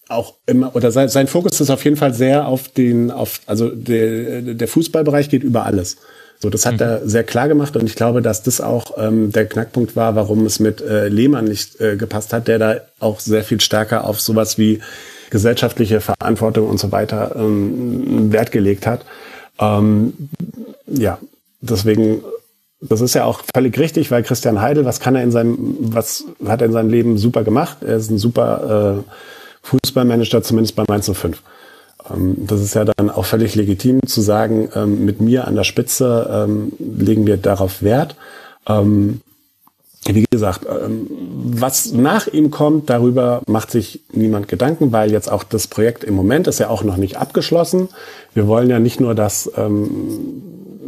auch 0.07 0.34
immer, 0.45 0.76
oder 0.76 0.91
sein, 0.91 1.10
sein 1.10 1.28
Fokus 1.28 1.61
ist 1.61 1.70
auf 1.70 1.84
jeden 1.84 1.98
Fall 1.98 2.14
sehr 2.14 2.48
auf 2.48 2.68
den, 2.68 3.11
auf, 3.11 3.41
also 3.45 3.70
der, 3.70 4.41
der 4.41 4.68
Fußballbereich 4.68 5.30
geht 5.30 5.44
über 5.44 5.66
alles. 5.66 5.98
So, 6.40 6.49
das 6.49 6.66
hat 6.66 6.76
mhm. 6.76 6.82
er 6.82 7.07
sehr 7.07 7.24
klar 7.24 7.48
gemacht 7.48 7.76
und 7.76 7.86
ich 7.86 7.95
glaube, 7.95 8.22
dass 8.22 8.44
das 8.44 8.61
auch 8.61 8.98
ähm, 8.98 9.32
der 9.32 9.45
Knackpunkt 9.45 9.95
war, 9.95 10.16
warum 10.16 10.45
es 10.45 10.60
mit 10.60 10.82
äh, 10.82 11.10
Lehmann 11.10 11.45
nicht 11.45 11.80
äh, 11.82 11.95
gepasst 11.98 12.34
hat, 12.34 12.48
der 12.48 12.60
da 12.60 12.76
auch 12.99 13.20
sehr 13.20 13.44
viel 13.44 13.60
stärker 13.60 14.06
auf 14.06 14.20
sowas 14.20 14.57
wie 14.57 14.80
gesellschaftliche 15.30 16.02
Verantwortung 16.02 16.68
und 16.68 16.80
so 16.80 16.91
weiter 16.91 17.36
ähm, 17.36 18.32
Wert 18.32 18.52
gelegt 18.52 18.88
hat. 18.88 19.06
Ähm, 19.60 20.14
ja, 20.88 21.20
deswegen 21.61 22.23
das 22.81 23.02
ist 23.02 23.14
ja 23.14 23.26
auch 23.26 23.41
völlig 23.53 23.77
richtig, 23.77 24.10
weil 24.10 24.23
Christian 24.23 24.61
Heidel, 24.61 24.86
was 24.86 24.99
kann 24.99 25.15
er 25.15 25.23
in 25.23 25.31
seinem, 25.31 25.76
was 25.80 26.26
hat 26.45 26.61
er 26.61 26.68
in 26.68 26.73
seinem 26.73 26.90
Leben 26.90 27.18
super 27.18 27.44
gemacht? 27.44 27.77
Er 27.81 27.98
ist 27.98 28.10
ein 28.10 28.18
super 28.18 29.03
äh, 29.06 29.68
Fußballmanager, 29.68 30.41
zumindest 30.41 30.76
bei 30.76 30.86
Mainz 30.88 31.11
05. 31.11 31.41
Ähm, 32.10 32.36
das 32.48 32.61
ist 32.61 32.76
ja 32.76 32.86
dann 32.86 33.10
auch 33.10 33.26
völlig 33.26 33.56
legitim 33.56 33.99
zu 34.06 34.22
sagen, 34.22 34.69
ähm, 34.76 35.03
mit 35.03 35.19
mir 35.19 35.45
an 35.48 35.56
der 35.56 35.65
Spitze 35.65 36.30
ähm, 36.48 36.72
legen 36.80 37.27
wir 37.27 37.36
darauf 37.36 37.84
Wert. 37.84 38.15
Ähm, 38.68 39.22
wie 40.06 40.26
gesagt, 40.31 40.65
ähm, 40.65 41.07
was 41.10 41.91
nach 41.91 42.27
ihm 42.27 42.49
kommt, 42.49 42.90
darüber 42.90 43.41
macht 43.45 43.72
sich 43.72 44.02
niemand 44.14 44.48
Gedanken, 44.48 44.94
weil 44.94 45.11
jetzt 45.11 45.30
auch 45.30 45.44
das 45.44 45.68
Projekt 45.68 46.06
im 46.06 46.15
Moment 46.15 46.48
ist 46.48 46.60
ja 46.60 46.69
auch 46.69 46.84
noch 46.84 46.95
nicht 46.95 47.18
abgeschlossen. 47.18 47.90
Wir 48.34 48.48
wollen 48.48 48.69
ja 48.69 48.80
nicht 48.80 49.02
nur, 49.02 49.14
dass 49.14 49.52
ähm, 49.57 50.41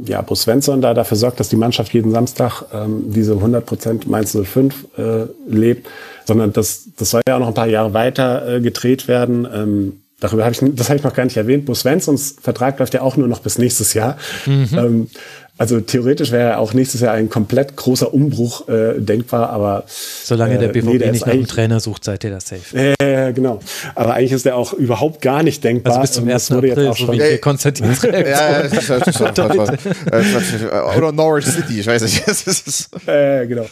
ja, 0.05 0.22
Bruce 0.22 0.43
Svensson 0.43 0.81
da 0.81 0.93
dafür 0.93 1.18
sorgt, 1.18 1.39
dass 1.39 1.49
die 1.49 1.55
Mannschaft 1.55 1.93
jeden 1.93 2.11
Samstag 2.11 2.63
ähm, 2.73 3.11
diese 3.11 3.34
100% 3.34 4.07
Mainz 4.07 4.38
05 4.41 4.88
äh, 4.97 5.26
lebt, 5.47 5.88
sondern 6.26 6.53
das, 6.53 6.88
das 6.97 7.09
soll 7.09 7.22
ja 7.27 7.35
auch 7.35 7.39
noch 7.39 7.49
ein 7.49 7.53
paar 7.53 7.68
Jahre 7.68 7.93
weiter 7.93 8.55
äh, 8.55 8.61
gedreht 8.61 9.07
werden. 9.07 9.47
Ähm, 9.53 10.01
darüber 10.19 10.45
habe 10.45 10.53
ich, 10.53 10.76
das 10.76 10.89
habe 10.89 10.97
ich 10.97 11.03
noch 11.03 11.13
gar 11.13 11.26
nicht 11.26 11.38
erwähnt. 11.38 11.65
Bruce 11.65 11.81
Svenssons 11.81 12.35
Vertrag 12.41 12.80
läuft 12.80 12.93
ja 12.93 13.01
auch 13.01 13.18
nur 13.18 13.27
noch 13.27 13.39
bis 13.39 13.57
nächstes 13.57 13.93
Jahr. 13.93 14.18
Mhm. 14.45 14.68
Ähm, 14.73 15.07
also 15.61 15.79
theoretisch 15.79 16.31
wäre 16.31 16.57
auch 16.57 16.73
nächstes 16.73 17.01
Jahr 17.01 17.13
ein 17.13 17.29
komplett 17.29 17.75
großer 17.75 18.11
Umbruch 18.11 18.67
äh, 18.67 18.99
denkbar, 18.99 19.51
aber 19.51 19.83
solange 19.85 20.57
der 20.57 20.69
BVB 20.69 20.88
äh, 20.88 20.91
nee, 20.93 20.97
der 20.97 21.11
nicht 21.11 21.27
nach 21.27 21.33
einem 21.33 21.45
Trainer 21.45 21.79
sucht, 21.79 22.03
seid 22.03 22.23
ihr 22.23 22.31
das 22.31 22.47
safe. 22.47 22.95
Äh, 22.99 23.31
genau. 23.31 23.59
Aber 23.93 24.15
eigentlich 24.15 24.31
ist 24.31 24.45
der 24.45 24.55
auch 24.55 24.73
überhaupt 24.73 25.21
gar 25.21 25.43
nicht 25.43 25.63
denkbar. 25.63 25.99
Also 25.99 26.01
bis 26.01 26.11
zum 26.13 26.27
1. 26.27 26.51
April, 26.51 26.69
jetzt 26.69 26.79
auch 26.79 26.97
so 26.97 27.05
schon 27.05 27.15
wie 27.15 27.38
Konstantin 27.38 27.85
ja, 28.11 28.63
Oder 30.97 31.11
Norwich 31.11 31.45
City, 31.45 31.81
ich 31.81 31.85
weiß 31.85 32.01
nicht. 32.01 32.23
äh, 33.07 33.45
genau. 33.45 33.65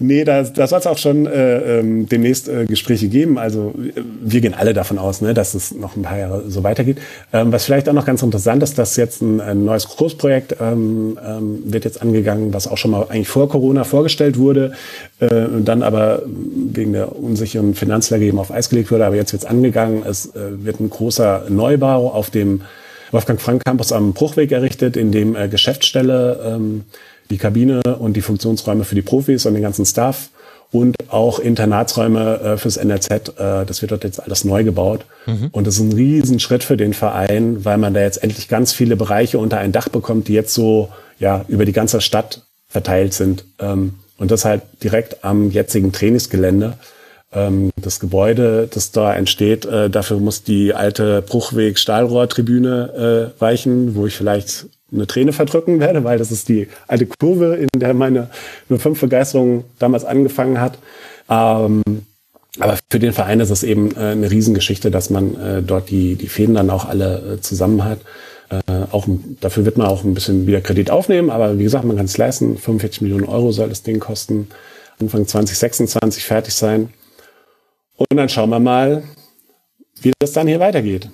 Nee, 0.00 0.24
da, 0.24 0.44
da 0.44 0.66
soll 0.66 0.78
es 0.78 0.86
auch 0.86 0.96
schon 0.96 1.26
äh, 1.26 1.80
ähm, 1.80 2.08
demnächst 2.08 2.48
äh, 2.48 2.64
Gespräche 2.64 3.08
geben. 3.08 3.36
Also 3.36 3.74
wir 4.22 4.40
gehen 4.40 4.54
alle 4.54 4.72
davon 4.72 4.96
aus, 4.96 5.20
ne, 5.20 5.34
dass 5.34 5.52
es 5.52 5.72
noch 5.72 5.94
ein 5.94 6.04
paar 6.04 6.16
Jahre 6.16 6.44
so 6.48 6.62
weitergeht. 6.62 6.96
Ähm, 7.34 7.52
was 7.52 7.66
vielleicht 7.66 7.86
auch 7.90 7.92
noch 7.92 8.06
ganz 8.06 8.22
interessant 8.22 8.62
ist, 8.62 8.78
dass 8.78 8.96
jetzt 8.96 9.20
ein, 9.20 9.42
ein 9.42 9.66
neues 9.66 9.86
Kursprojekt 9.90 10.56
ähm, 10.58 11.18
ähm, 11.38 11.62
wird 11.64 11.84
jetzt 11.84 12.02
angegangen, 12.02 12.52
was 12.52 12.66
auch 12.66 12.78
schon 12.78 12.90
mal 12.90 13.06
eigentlich 13.08 13.28
vor 13.28 13.48
Corona 13.48 13.84
vorgestellt 13.84 14.38
wurde, 14.38 14.72
äh, 15.20 15.46
dann 15.64 15.82
aber 15.82 16.22
wegen 16.26 16.92
der 16.92 17.16
unsicheren 17.16 17.74
Finanzlage 17.74 18.24
eben 18.24 18.38
auf 18.38 18.50
Eis 18.50 18.68
gelegt 18.68 18.90
wurde. 18.90 19.06
Aber 19.06 19.16
jetzt 19.16 19.32
wird 19.32 19.42
es 19.42 19.48
angegangen. 19.48 20.02
Es 20.06 20.26
äh, 20.34 20.64
wird 20.64 20.80
ein 20.80 20.90
großer 20.90 21.46
Neubau 21.48 22.10
auf 22.10 22.30
dem 22.30 22.62
Wolfgang 23.10 23.40
Frank 23.40 23.64
Campus 23.64 23.92
am 23.92 24.12
Bruchweg 24.12 24.50
errichtet, 24.52 24.96
in 24.96 25.12
dem 25.12 25.36
äh, 25.36 25.48
Geschäftsstelle, 25.48 26.40
ähm, 26.44 26.84
die 27.30 27.38
Kabine 27.38 27.80
und 27.98 28.16
die 28.16 28.20
Funktionsräume 28.20 28.84
für 28.84 28.94
die 28.94 29.02
Profis 29.02 29.46
und 29.46 29.54
den 29.54 29.62
ganzen 29.62 29.86
Staff 29.86 30.30
und 30.74 30.96
auch 31.08 31.38
Internatsräume 31.38 32.40
äh, 32.40 32.56
fürs 32.56 32.76
NRZ. 32.76 33.10
Äh, 33.38 33.64
das 33.64 33.80
wird 33.80 33.92
dort 33.92 34.02
jetzt 34.02 34.20
alles 34.20 34.44
neu 34.44 34.64
gebaut. 34.64 35.04
Mhm. 35.26 35.48
Und 35.52 35.66
das 35.66 35.76
ist 35.76 35.82
ein 35.82 35.92
Riesenschritt 35.92 36.64
für 36.64 36.76
den 36.76 36.92
Verein, 36.92 37.64
weil 37.64 37.78
man 37.78 37.94
da 37.94 38.00
jetzt 38.00 38.22
endlich 38.22 38.48
ganz 38.48 38.72
viele 38.72 38.96
Bereiche 38.96 39.38
unter 39.38 39.58
ein 39.58 39.70
Dach 39.70 39.88
bekommt, 39.88 40.26
die 40.26 40.32
jetzt 40.32 40.52
so 40.52 40.88
ja 41.18 41.44
über 41.48 41.64
die 41.64 41.72
ganze 41.72 42.00
Stadt 42.00 42.42
verteilt 42.68 43.14
sind. 43.14 43.44
Ähm, 43.58 43.94
und 44.16 44.30
das 44.30 44.44
halt 44.44 44.62
direkt 44.82 45.24
am 45.24 45.50
jetzigen 45.50 45.92
Trainingsgelände. 45.92 46.74
Ähm, 47.32 47.70
das 47.76 48.00
Gebäude, 48.00 48.68
das 48.72 48.92
da 48.92 49.14
entsteht, 49.14 49.66
äh, 49.66 49.90
dafür 49.90 50.18
muss 50.18 50.44
die 50.44 50.72
alte 50.72 51.22
Bruchweg-Stahlrohrtribüne 51.22 53.32
äh, 53.36 53.40
weichen, 53.40 53.96
wo 53.96 54.06
ich 54.06 54.16
vielleicht 54.16 54.66
eine 54.92 55.06
Träne 55.06 55.32
verdrücken 55.32 55.80
werde, 55.80 56.04
weil 56.04 56.18
das 56.18 56.30
ist 56.30 56.48
die 56.48 56.68
alte 56.86 57.06
Kurve, 57.06 57.56
in 57.56 57.68
der 57.76 57.94
meine 57.94 58.28
nur 58.68 58.78
fünf 58.78 59.00
Begeisterung 59.00 59.64
damals 59.78 60.04
angefangen 60.04 60.60
hat. 60.60 60.78
Ähm, 61.28 61.82
aber 62.60 62.78
für 62.88 63.00
den 63.00 63.12
Verein 63.12 63.40
ist 63.40 63.50
es 63.50 63.64
eben 63.64 63.96
äh, 63.96 64.12
eine 64.12 64.30
Riesengeschichte, 64.30 64.90
dass 64.90 65.10
man 65.10 65.40
äh, 65.40 65.62
dort 65.62 65.90
die, 65.90 66.14
die 66.14 66.28
Fäden 66.28 66.54
dann 66.54 66.70
auch 66.70 66.84
alle 66.84 67.34
äh, 67.34 67.40
zusammen 67.40 67.84
hat. 67.84 67.98
Äh, 68.50 68.60
auch, 68.90 69.06
dafür 69.40 69.64
wird 69.64 69.78
man 69.78 69.86
auch 69.86 70.04
ein 70.04 70.14
bisschen 70.14 70.46
wieder 70.46 70.60
Kredit 70.60 70.90
aufnehmen, 70.90 71.30
aber 71.30 71.58
wie 71.58 71.64
gesagt, 71.64 71.84
man 71.84 71.96
kann 71.96 72.06
es 72.06 72.18
leisten. 72.18 72.56
45 72.56 73.02
Millionen 73.02 73.24
Euro 73.24 73.52
soll 73.52 73.68
das 73.68 73.82
Ding 73.82 74.00
kosten. 74.00 74.48
Anfang 75.00 75.26
2026 75.26 76.24
fertig 76.24 76.54
sein. 76.54 76.92
Und 77.96 78.16
dann 78.16 78.28
schauen 78.28 78.50
wir 78.50 78.60
mal, 78.60 79.02
wie 80.00 80.12
das 80.18 80.32
dann 80.32 80.46
hier 80.46 80.60
weitergeht. 80.60 81.08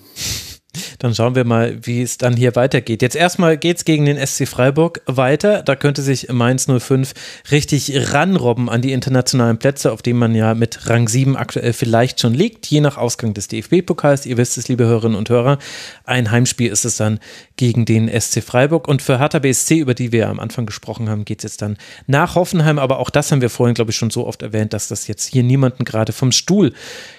Dann 1.00 1.14
schauen 1.14 1.34
wir 1.34 1.44
mal, 1.44 1.78
wie 1.82 2.02
es 2.02 2.18
dann 2.18 2.36
hier 2.36 2.54
weitergeht. 2.56 3.00
Jetzt 3.00 3.16
erstmal 3.16 3.56
geht 3.56 3.78
es 3.78 3.84
gegen 3.86 4.04
den 4.04 4.18
SC 4.18 4.46
Freiburg 4.46 5.00
weiter. 5.06 5.62
Da 5.62 5.74
könnte 5.74 6.02
sich 6.02 6.30
Mainz 6.30 6.66
05 6.66 7.14
richtig 7.50 8.12
ranrobben 8.12 8.68
an 8.68 8.82
die 8.82 8.92
internationalen 8.92 9.58
Plätze, 9.58 9.92
auf 9.92 10.02
denen 10.02 10.18
man 10.18 10.34
ja 10.34 10.54
mit 10.54 10.90
Rang 10.90 11.08
7 11.08 11.36
aktuell 11.36 11.72
vielleicht 11.72 12.20
schon 12.20 12.34
liegt, 12.34 12.66
je 12.66 12.82
nach 12.82 12.98
Ausgang 12.98 13.32
des 13.32 13.48
DFB-Pokals. 13.48 14.26
Ihr 14.26 14.36
wisst 14.36 14.58
es, 14.58 14.68
liebe 14.68 14.84
Hörerinnen 14.84 15.16
und 15.16 15.30
Hörer. 15.30 15.58
Ein 16.04 16.30
Heimspiel 16.30 16.70
ist 16.70 16.84
es 16.84 16.98
dann 16.98 17.18
gegen 17.60 17.84
den 17.84 18.08
SC 18.08 18.42
Freiburg. 18.42 18.88
Und 18.88 19.02
für 19.02 19.18
Hertha 19.18 19.38
BSC, 19.38 19.76
über 19.80 19.92
die 19.92 20.12
wir 20.12 20.30
am 20.30 20.40
Anfang 20.40 20.64
gesprochen 20.64 21.10
haben, 21.10 21.26
geht 21.26 21.40
es 21.40 21.52
jetzt 21.52 21.60
dann 21.60 21.76
nach 22.06 22.34
Hoffenheim. 22.34 22.78
Aber 22.78 23.00
auch 23.00 23.10
das 23.10 23.30
haben 23.30 23.42
wir 23.42 23.50
vorhin, 23.50 23.74
glaube 23.74 23.90
ich, 23.90 23.98
schon 23.98 24.08
so 24.08 24.26
oft 24.26 24.40
erwähnt, 24.40 24.72
dass 24.72 24.88
das 24.88 25.06
jetzt 25.08 25.26
hier 25.26 25.42
niemanden 25.42 25.84
gerade 25.84 26.14
vom 26.14 26.32
Stuhl 26.32 26.72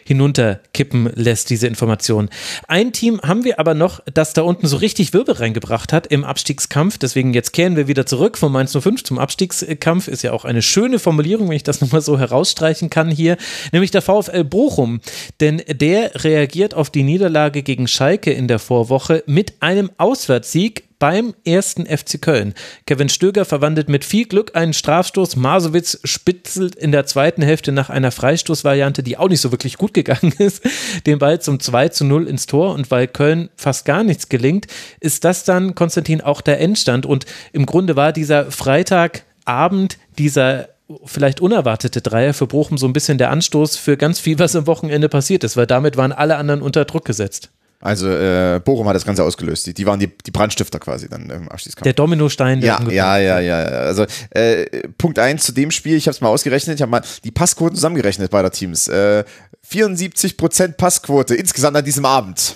hinunterkippen 0.04 1.12
lässt, 1.14 1.52
diese 1.52 1.68
Information. 1.68 2.28
Ein 2.68 2.92
Team 2.92 3.22
haben 3.22 3.44
wir 3.44 3.60
aber 3.60 3.76
noch, 3.76 4.00
das 4.12 4.34
da 4.34 4.42
unten 4.42 4.66
so 4.66 4.78
richtig 4.78 5.14
Wirbel 5.14 5.36
reingebracht 5.36 5.94
hat 5.94 6.08
im 6.08 6.24
Abstiegskampf. 6.24 6.98
Deswegen 6.98 7.36
jetzt 7.36 7.54
kehren 7.54 7.76
wir 7.76 7.88
wieder 7.88 8.08
zurück 8.08 8.36
von 8.36 8.52
Mainz 8.52 8.76
05 8.76 9.04
zum 9.04 9.20
Abstiegskampf. 9.20 10.08
Ist 10.08 10.24
ja 10.24 10.34
auch 10.34 10.44
eine 10.44 10.64
schöne 10.64 10.98
Formulierung, 10.98 11.50
wenn 11.50 11.56
ich 11.56 11.62
das 11.62 11.82
nochmal 11.82 12.02
so 12.02 12.18
herausstreichen 12.18 12.90
kann 12.90 13.12
hier. 13.12 13.38
Nämlich 13.72 13.92
der 13.92 14.02
VfL 14.02 14.44
Bochum. 14.44 15.02
Denn 15.40 15.62
der 15.68 16.24
reagiert 16.24 16.74
auf 16.74 16.90
die 16.90 17.04
Niederlage 17.04 17.62
gegen 17.62 17.88
Schalke 17.88 18.34
in 18.34 18.48
der 18.48 18.58
Vorwoche 18.58 19.24
mit 19.28 19.54
einem 19.60 19.92
Auswärtssieg 20.32 20.86
beim 20.98 21.34
ersten 21.44 21.86
FC 21.86 22.22
Köln. 22.22 22.54
Kevin 22.86 23.10
Stöger 23.10 23.44
verwandelt 23.44 23.90
mit 23.90 24.06
viel 24.06 24.26
Glück 24.26 24.56
einen 24.56 24.72
Strafstoß. 24.72 25.36
Masowitz 25.36 26.00
spitzelt 26.06 26.76
in 26.76 26.94
der 26.94 27.06
zweiten 27.06 27.42
Hälfte 27.42 27.74
nach 27.74 27.90
einer 27.90 28.12
Freistoßvariante, 28.12 29.04
die 29.04 29.18
auch 29.18 29.28
nicht 29.28 29.42
so 29.42 29.52
wirklich 29.52 29.78
gut 29.78 29.94
gegangen 29.94 30.32
ist, 30.38 30.64
den 31.06 31.20
Ball 31.20 31.42
zum 31.42 31.60
2 31.60 31.90
zu 31.90 32.06
0 32.06 32.28
ins 32.28 32.46
Tor. 32.46 32.74
Und 32.74 32.90
weil 32.92 33.08
Köln 33.08 33.50
fast 33.58 33.84
gar 33.84 34.04
nichts 34.06 34.30
gelingt, 34.30 34.68
ist 35.02 35.26
das 35.26 35.44
dann, 35.44 35.76
Konstantin, 35.76 36.22
auch 36.22 36.40
der 36.40 36.62
Endstand. 36.62 37.06
Und 37.06 37.26
im 37.52 37.66
Grunde 37.66 37.98
war 37.98 38.14
dieser 38.14 38.50
Freitagabend, 38.52 39.98
dieser 40.18 40.70
vielleicht 41.04 41.42
unerwartete 41.42 42.02
Dreier 42.02 42.34
für 42.34 42.48
Bochum 42.48 42.78
so 42.78 42.86
ein 42.86 42.94
bisschen 42.94 43.18
der 43.18 43.32
Anstoß 43.32 43.76
für 43.76 43.98
ganz 43.98 44.20
viel, 44.22 44.40
was 44.40 44.56
am 44.56 44.68
Wochenende 44.68 45.10
passiert 45.10 45.44
ist, 45.44 45.58
weil 45.58 45.68
damit 45.68 45.98
waren 45.98 46.14
alle 46.14 46.38
anderen 46.38 46.62
unter 46.62 46.86
Druck 46.86 47.04
gesetzt. 47.04 47.50
Also 47.82 48.08
äh, 48.10 48.62
Bochum 48.64 48.88
hat 48.88 48.96
das 48.96 49.06
Ganze 49.06 49.24
ausgelöst. 49.24 49.66
Die, 49.66 49.74
die 49.74 49.86
waren 49.88 50.00
die, 50.00 50.08
die 50.08 50.32
Brandstifter 50.32 50.80
quasi 50.80 51.10
dann 51.10 51.30
im 51.30 51.50
Abschießkampf. 51.50 51.84
Der 51.84 51.94
Dominostein. 51.94 52.62
Der 52.62 52.80
ja, 52.90 53.18
ja, 53.18 53.40
ja, 53.40 53.40
ja. 53.40 53.80
Also 53.82 54.06
äh, 54.30 54.66
Punkt 54.98 55.18
eins 55.18 55.44
zu 55.44 55.52
dem 55.52 55.72
Spiel, 55.72 55.98
ich 55.98 56.06
habe 56.06 56.14
es 56.14 56.22
mal 56.22 56.30
ausgerechnet, 56.30 56.76
ich 56.76 56.82
habe 56.82 56.92
mal 56.92 57.02
die 57.24 57.32
Passquoten 57.32 57.76
zusammengerechnet 57.76 58.30
beider 58.30 58.52
Teams. 58.52 58.88
Äh, 58.88 59.24
74% 59.68 60.74
Passquote 60.74 61.36
insgesamt 61.36 61.76
an 61.76 61.86
diesem 61.86 62.06
Abend. 62.06 62.56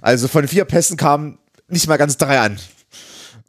Also 0.00 0.28
von 0.28 0.46
vier 0.46 0.64
Pässen 0.64 0.96
kamen 0.96 1.38
nicht 1.68 1.88
mal 1.88 1.96
ganz 1.96 2.16
drei 2.16 2.38
an. 2.38 2.58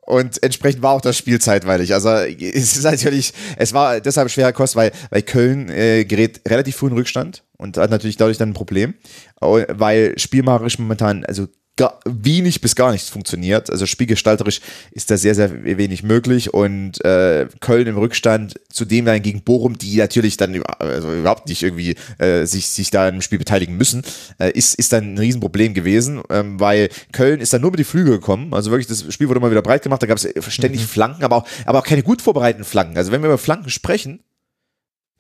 Und 0.02 0.42
entsprechend 0.44 0.82
war 0.82 0.94
auch 0.94 1.02
das 1.02 1.18
Spiel 1.18 1.40
zeitweilig. 1.40 1.94
Also 1.94 2.10
es 2.10 2.76
ist 2.76 2.84
natürlich, 2.84 3.34
es 3.58 3.74
war 3.74 4.02
deshalb 4.02 4.30
schwerer 4.30 4.52
Kost, 4.52 4.76
weil, 4.76 4.92
weil 5.12 5.22
Köln 5.22 5.70
äh, 5.70 6.06
gerät 6.06 6.42
relativ 6.48 6.76
früh 6.76 6.88
in 6.88 6.94
Rückstand 6.94 7.43
und 7.64 7.78
hat 7.78 7.90
natürlich 7.90 8.18
dadurch 8.18 8.38
dann 8.38 8.50
ein 8.50 8.54
Problem, 8.54 8.94
weil 9.40 10.14
spielmacherisch 10.18 10.78
momentan, 10.80 11.26
also 11.26 11.48
gar, 11.76 12.00
wenig 12.06 12.62
bis 12.62 12.76
gar 12.76 12.92
nichts 12.92 13.10
funktioniert. 13.10 13.70
Also 13.70 13.86
spielgestalterisch 13.86 14.62
ist 14.92 15.10
da 15.10 15.18
sehr, 15.18 15.34
sehr 15.34 15.64
wenig 15.64 16.04
möglich 16.04 16.54
und 16.54 17.04
äh, 17.04 17.48
Köln 17.62 17.88
im 17.88 17.98
Rückstand, 17.98 18.60
zudem 18.70 19.06
dann 19.06 19.22
gegen 19.22 19.44
Bochum, 19.44 19.78
die 19.78 19.98
natürlich 19.98 20.38
dann 20.38 20.62
also 20.80 21.12
überhaupt 21.14 21.48
nicht 21.48 21.64
irgendwie 21.64 21.96
äh, 22.20 22.46
sich, 22.46 22.68
sich 22.68 22.92
da 22.92 23.08
im 23.08 23.22
Spiel 23.22 23.40
beteiligen 23.40 23.76
müssen, 23.76 24.04
äh, 24.40 24.52
ist, 24.52 24.76
ist 24.76 24.94
dann 24.94 25.16
ein 25.16 25.18
Riesenproblem 25.18 25.74
gewesen, 25.74 26.22
ähm, 26.30 26.60
weil 26.60 26.90
Köln 27.12 27.40
ist 27.40 27.54
dann 27.54 27.62
nur 27.62 27.72
mit 27.72 27.80
die 27.80 27.86
Flügel 27.86 28.16
gekommen. 28.16 28.54
Also 28.54 28.70
wirklich, 28.70 28.88
das 28.88 29.12
Spiel 29.14 29.30
wurde 29.30 29.40
mal 29.40 29.52
wieder 29.52 29.62
breit 29.62 29.82
gemacht, 29.82 30.04
da 30.04 30.08
gab 30.08 30.18
es 30.18 30.28
ständig 30.54 30.82
mhm. 30.82 30.88
Flanken, 30.88 31.24
aber 31.24 31.38
auch, 31.38 31.48
aber 31.66 31.80
auch 31.80 31.86
keine 31.86 32.04
gut 32.04 32.22
vorbereiteten 32.22 32.66
Flanken. 32.66 32.98
Also 32.98 33.12
wenn 33.12 33.22
wir 33.22 33.30
über 33.30 33.38
Flanken 33.38 33.70
sprechen, 33.70 34.20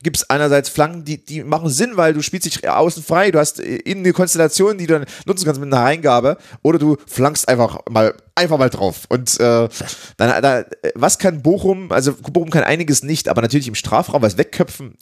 gibt 0.03 0.17
es 0.17 0.30
einerseits 0.30 0.69
Flanken, 0.69 1.05
die, 1.05 1.23
die 1.23 1.43
machen 1.43 1.69
Sinn, 1.69 1.95
weil 1.95 2.13
du 2.13 2.21
spielst 2.21 2.45
dich 2.45 2.69
außen 2.69 3.03
frei, 3.03 3.31
du 3.31 3.39
hast 3.39 3.59
in 3.59 3.99
eine 3.99 4.13
Konstellation, 4.13 4.77
die 4.77 4.88
du 4.88 4.99
dann 4.99 5.07
nutzen 5.25 5.45
kannst 5.45 5.61
mit 5.61 5.73
einer 5.73 5.84
Eingabe, 5.84 6.38
oder 6.61 6.77
du 6.77 6.97
flankst 7.07 7.47
einfach 7.47 7.80
mal 7.89 8.13
einfach 8.35 8.57
mal 8.57 8.69
drauf. 8.69 9.01
Und 9.09 9.39
äh, 9.39 9.69
dann, 10.17 10.41
da, 10.41 10.65
was 10.95 11.19
kann 11.19 11.41
Bochum, 11.41 11.91
also 11.91 12.13
Bochum 12.13 12.49
kann 12.49 12.63
einiges 12.63 13.03
nicht, 13.03 13.30
aber 13.30 13.41
natürlich 13.41 13.67
im 13.67 13.75
Strafraum 13.75 14.21
was 14.21 14.38
wegköpfen, 14.38 14.97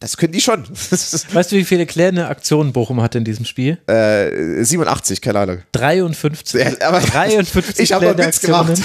Das 0.00 0.16
können 0.16 0.32
die 0.32 0.40
schon. 0.40 0.62
weißt 1.32 1.50
du, 1.50 1.56
wie 1.56 1.64
viele 1.64 1.84
klärende 1.84 2.28
Aktionen 2.28 2.72
Bochum 2.72 3.02
hatte 3.02 3.18
in 3.18 3.24
diesem 3.24 3.44
Spiel? 3.44 3.78
Äh, 3.88 4.62
87, 4.62 5.20
keine 5.20 5.40
Ahnung. 5.40 5.58
53. 5.72 6.60
Ja, 6.60 6.86
aber 6.86 7.00
53 7.00 7.80
ich 7.80 7.92
habe 7.92 8.16
Witz 8.16 8.40
gemacht. 8.40 8.80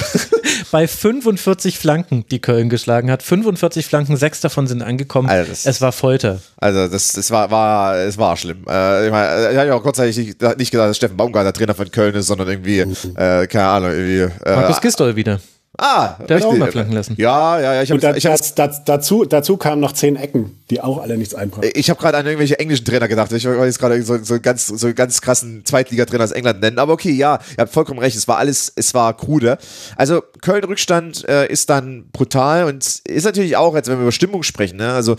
Bei 0.71 0.87
45 0.87 1.77
Flanken, 1.77 2.25
die 2.31 2.39
Köln 2.39 2.67
geschlagen 2.67 3.11
hat. 3.11 3.21
45 3.21 3.85
Flanken, 3.85 4.17
sechs 4.17 4.41
davon 4.41 4.65
sind 4.65 4.81
angekommen. 4.81 5.29
Alter, 5.29 5.49
das- 5.51 5.67
es 5.67 5.81
war 5.81 5.91
Folter. 5.91 6.41
Also 6.57 6.87
das, 6.87 7.11
das 7.11 7.29
war, 7.29 7.51
war, 7.51 7.95
es 7.97 8.17
war 8.17 8.35
schlimm. 8.35 8.65
Äh, 8.67 9.05
ich 9.05 9.11
meine, 9.11 9.51
ich 9.51 9.57
habe 9.57 9.67
ja 9.67 9.75
auch 9.75 9.83
kurzzeitig 9.83 10.17
nicht, 10.17 10.41
nicht 10.57 10.71
gedacht, 10.71 10.89
dass 10.89 10.97
Steffen 10.97 11.15
Baumgartner 11.15 11.53
Trainer 11.53 11.75
von 11.75 11.91
Köln 11.91 12.15
ist, 12.15 12.25
sondern 12.25 12.47
irgendwie, 12.47 12.79
äh, 12.79 13.45
keine 13.45 13.65
Ahnung, 13.67 13.91
irgendwie. 13.91 14.33
Äh, 14.45 14.55
Markus 14.55 14.81
Gistol 14.81 15.15
wieder. 15.15 15.39
Ah, 15.77 16.15
Der 16.27 16.37
hat 16.37 16.45
auch 16.45 16.55
mal 16.55 16.71
flanken 16.71 16.93
lassen. 16.93 17.15
Ja, 17.17 17.59
ja, 17.59 17.73
ja. 17.73 17.81
Ich 17.83 17.89
habe 17.89 17.95
Und 17.95 18.03
da, 18.03 18.15
ich 18.15 18.25
hab, 18.25 18.37
das, 18.37 18.55
das, 18.55 18.83
dazu, 18.83 19.25
dazu 19.25 19.57
kamen 19.57 19.81
noch 19.81 19.93
zehn 19.93 20.15
Ecken, 20.15 20.57
die 20.69 20.81
auch 20.81 20.99
alle 20.99 21.17
nichts 21.17 21.33
einbrachten. 21.35 21.71
ich 21.73 21.89
hab 21.89 21.99
gerade 21.99 22.17
an 22.17 22.25
irgendwelche 22.25 22.59
englischen 22.59 22.85
Trainer 22.85 23.07
gedacht. 23.07 23.31
Ich 23.31 23.45
wollte 23.45 23.65
jetzt 23.65 23.79
gerade 23.79 24.01
so, 24.03 24.17
so 24.23 24.39
ganz, 24.39 24.67
so 24.67 24.93
ganz 24.93 25.21
krassen 25.21 25.65
Zweitligatrainer 25.65 26.23
aus 26.23 26.31
England 26.31 26.61
nennen. 26.61 26.79
Aber 26.79 26.93
okay, 26.93 27.11
ja, 27.11 27.39
ihr 27.57 27.61
habt 27.61 27.73
vollkommen 27.73 27.99
recht. 27.99 28.15
Es 28.15 28.27
war 28.27 28.37
alles, 28.37 28.71
es 28.75 28.93
war 28.93 29.15
krude. 29.15 29.57
Also 29.95 30.21
Köln 30.41 30.63
Rückstand 30.63 31.27
äh, 31.27 31.47
ist 31.47 31.69
dann 31.69 32.09
brutal 32.11 32.65
und 32.65 33.01
ist 33.05 33.23
natürlich 33.23 33.57
auch, 33.57 33.75
jetzt 33.75 33.89
wenn 33.89 33.97
wir 33.97 34.03
über 34.03 34.11
Stimmung 34.11 34.43
sprechen, 34.43 34.77
ne, 34.77 34.93
also 34.93 35.15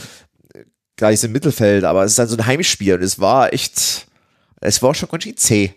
äh, 1.01 1.13
ist 1.13 1.25
im 1.25 1.33
Mittelfeld, 1.33 1.85
aber 1.85 2.05
es 2.05 2.13
ist 2.13 2.19
dann 2.19 2.29
so 2.29 2.37
ein 2.37 2.47
Heimspiel 2.47 2.95
und 2.95 3.03
es 3.03 3.19
war 3.19 3.53
echt, 3.53 4.07
es 4.61 4.83
war 4.83 4.95
schon 4.95 5.09
ganz 5.09 5.25
schön 5.25 5.37
zäh. 5.37 5.75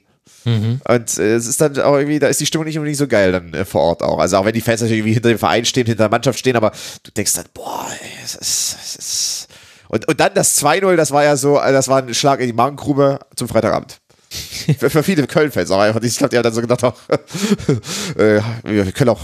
Und 0.87 1.17
äh, 1.17 1.35
es 1.35 1.47
ist 1.47 1.59
dann 1.59 1.79
auch 1.79 1.95
irgendwie, 1.95 2.19
da 2.19 2.27
ist 2.27 2.39
die 2.39 2.45
Stimmung 2.45 2.65
nicht 2.65 2.77
unbedingt 2.77 2.97
so 2.97 3.07
geil 3.07 3.31
dann 3.31 3.53
äh, 3.53 3.65
vor 3.65 3.81
Ort 3.81 4.03
auch. 4.03 4.19
Also 4.19 4.37
auch 4.37 4.45
wenn 4.45 4.53
die 4.53 4.61
Fans 4.61 4.81
natürlich 4.81 4.99
irgendwie 4.99 5.13
hinter 5.13 5.29
dem 5.29 5.39
Verein 5.39 5.65
stehen, 5.65 5.85
hinter 5.85 6.03
der 6.03 6.11
Mannschaft 6.11 6.39
stehen, 6.39 6.55
aber 6.55 6.71
du 7.03 7.11
denkst 7.11 7.33
dann, 7.33 7.45
boah, 7.53 7.87
ey, 8.01 8.09
es 8.23 8.35
ist, 8.35 8.77
es 8.81 8.95
ist 8.95 9.47
und, 9.89 10.07
und 10.07 10.19
dann 10.19 10.33
das 10.33 10.61
2-0, 10.61 10.95
das 10.95 11.11
war 11.11 11.23
ja 11.23 11.35
so, 11.35 11.59
äh, 11.59 11.71
das 11.71 11.87
war 11.87 12.01
ein 12.01 12.13
Schlag 12.13 12.39
in 12.39 12.47
die 12.47 12.53
Magengrube 12.53 13.19
zum 13.35 13.47
Freitagabend. 13.47 13.99
für, 14.79 14.89
für 14.89 15.03
viele 15.03 15.25
Köln-Fans 15.25 15.71
auch 15.71 15.79
einfach. 15.79 16.01
Ich 16.01 16.17
glaube, 16.17 16.29
die 16.29 16.37
haben 16.37 16.43
dann 16.43 16.53
so 16.53 16.61
gedacht, 16.61 16.83
auch, 16.83 16.95
äh, 18.17 18.41
wir 18.63 18.91
können 18.91 19.09
auch, 19.09 19.21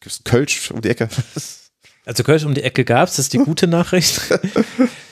gibt's 0.00 0.20
einen 0.24 0.24
Kölsch 0.24 0.70
um 0.70 0.80
die 0.80 0.88
Ecke? 0.88 1.08
Also 2.06 2.22
Kölsch 2.22 2.44
um 2.44 2.54
die 2.54 2.62
Ecke 2.62 2.84
gab's, 2.84 3.16
das 3.16 3.26
ist 3.26 3.34
die 3.34 3.38
gute 3.38 3.66
Nachricht. 3.66 4.20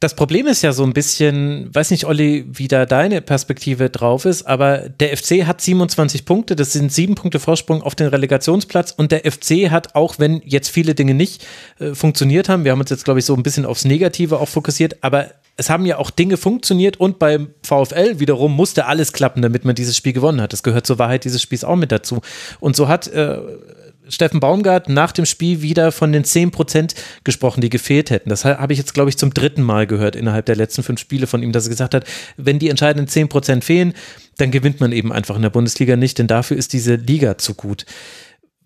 Das 0.00 0.14
Problem 0.14 0.46
ist 0.46 0.62
ja 0.62 0.72
so 0.72 0.84
ein 0.84 0.92
bisschen, 0.92 1.74
weiß 1.74 1.90
nicht, 1.90 2.04
Olli, 2.04 2.46
wie 2.48 2.68
da 2.68 2.86
deine 2.86 3.20
Perspektive 3.20 3.90
drauf 3.90 4.26
ist, 4.26 4.46
aber 4.46 4.88
der 4.88 5.16
FC 5.16 5.44
hat 5.44 5.60
27 5.60 6.24
Punkte, 6.24 6.54
das 6.54 6.72
sind 6.72 6.92
sieben 6.92 7.16
Punkte 7.16 7.40
Vorsprung 7.40 7.82
auf 7.82 7.96
den 7.96 8.06
Relegationsplatz 8.06 8.92
und 8.92 9.10
der 9.10 9.28
FC 9.28 9.72
hat, 9.72 9.96
auch 9.96 10.20
wenn 10.20 10.40
jetzt 10.44 10.68
viele 10.68 10.94
Dinge 10.94 11.14
nicht 11.14 11.44
äh, 11.80 11.94
funktioniert 11.94 12.48
haben, 12.48 12.62
wir 12.62 12.70
haben 12.70 12.78
uns 12.78 12.90
jetzt, 12.90 13.04
glaube 13.04 13.18
ich, 13.18 13.26
so 13.26 13.34
ein 13.34 13.42
bisschen 13.42 13.66
aufs 13.66 13.84
Negative 13.84 14.38
auch 14.38 14.48
fokussiert, 14.48 14.98
aber 15.02 15.32
es 15.56 15.68
haben 15.68 15.84
ja 15.84 15.98
auch 15.98 16.12
Dinge 16.12 16.36
funktioniert 16.36 17.00
und 17.00 17.18
beim 17.18 17.48
VfL 17.64 18.20
wiederum 18.20 18.54
musste 18.54 18.86
alles 18.86 19.12
klappen, 19.12 19.42
damit 19.42 19.64
man 19.64 19.74
dieses 19.74 19.96
Spiel 19.96 20.12
gewonnen 20.12 20.40
hat. 20.40 20.52
Das 20.52 20.62
gehört 20.62 20.86
zur 20.86 21.00
Wahrheit 21.00 21.24
dieses 21.24 21.42
Spiels 21.42 21.64
auch 21.64 21.74
mit 21.74 21.90
dazu. 21.90 22.20
Und 22.60 22.76
so 22.76 22.86
hat 22.86 23.08
äh, 23.08 23.38
Steffen 24.08 24.40
Baumgart 24.40 24.88
nach 24.88 25.12
dem 25.12 25.26
Spiel 25.26 25.62
wieder 25.62 25.92
von 25.92 26.12
den 26.12 26.24
10% 26.24 26.94
gesprochen, 27.24 27.60
die 27.60 27.70
gefehlt 27.70 28.10
hätten. 28.10 28.30
Das 28.30 28.44
habe 28.44 28.72
ich 28.72 28.78
jetzt, 28.78 28.94
glaube 28.94 29.10
ich, 29.10 29.18
zum 29.18 29.34
dritten 29.34 29.62
Mal 29.62 29.86
gehört 29.86 30.16
innerhalb 30.16 30.46
der 30.46 30.56
letzten 30.56 30.82
fünf 30.82 31.00
Spiele 31.00 31.26
von 31.26 31.42
ihm, 31.42 31.52
dass 31.52 31.66
er 31.66 31.70
gesagt 31.70 31.94
hat, 31.94 32.04
wenn 32.36 32.58
die 32.58 32.68
entscheidenden 32.68 33.08
10% 33.08 33.62
fehlen, 33.62 33.94
dann 34.36 34.50
gewinnt 34.50 34.80
man 34.80 34.92
eben 34.92 35.12
einfach 35.12 35.36
in 35.36 35.42
der 35.42 35.50
Bundesliga 35.50 35.96
nicht, 35.96 36.18
denn 36.18 36.26
dafür 36.26 36.56
ist 36.56 36.72
diese 36.72 36.94
Liga 36.94 37.38
zu 37.38 37.54
gut. 37.54 37.84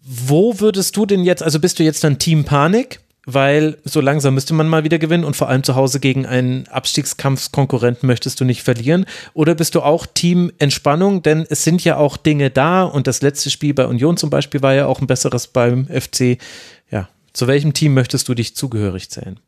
Wo 0.04 0.60
würdest 0.60 0.96
du 0.96 1.06
denn 1.06 1.24
jetzt, 1.24 1.42
also 1.42 1.60
bist 1.60 1.78
du 1.78 1.84
jetzt 1.84 2.02
dann 2.04 2.18
Team 2.18 2.44
Panik? 2.44 3.00
Weil 3.24 3.78
so 3.84 4.00
langsam 4.00 4.34
müsste 4.34 4.52
man 4.52 4.68
mal 4.68 4.82
wieder 4.82 4.98
gewinnen 4.98 5.24
und 5.24 5.36
vor 5.36 5.48
allem 5.48 5.62
zu 5.62 5.76
Hause 5.76 6.00
gegen 6.00 6.26
einen 6.26 6.66
Abstiegskampfkonkurrenten 6.68 8.06
möchtest 8.06 8.40
du 8.40 8.44
nicht 8.44 8.64
verlieren. 8.64 9.06
Oder 9.32 9.54
bist 9.54 9.76
du 9.76 9.82
auch 9.82 10.06
Team 10.06 10.50
Entspannung? 10.58 11.22
Denn 11.22 11.46
es 11.48 11.62
sind 11.62 11.84
ja 11.84 11.96
auch 11.96 12.16
Dinge 12.16 12.50
da 12.50 12.82
und 12.82 13.06
das 13.06 13.22
letzte 13.22 13.50
Spiel 13.50 13.74
bei 13.74 13.86
Union 13.86 14.16
zum 14.16 14.28
Beispiel 14.28 14.60
war 14.62 14.74
ja 14.74 14.86
auch 14.86 15.00
ein 15.00 15.06
besseres 15.06 15.46
beim 15.46 15.86
FC. 15.86 16.38
Ja, 16.90 17.08
zu 17.32 17.46
welchem 17.46 17.74
Team 17.74 17.94
möchtest 17.94 18.28
du 18.28 18.34
dich 18.34 18.56
zugehörig 18.56 19.08
zählen? 19.08 19.38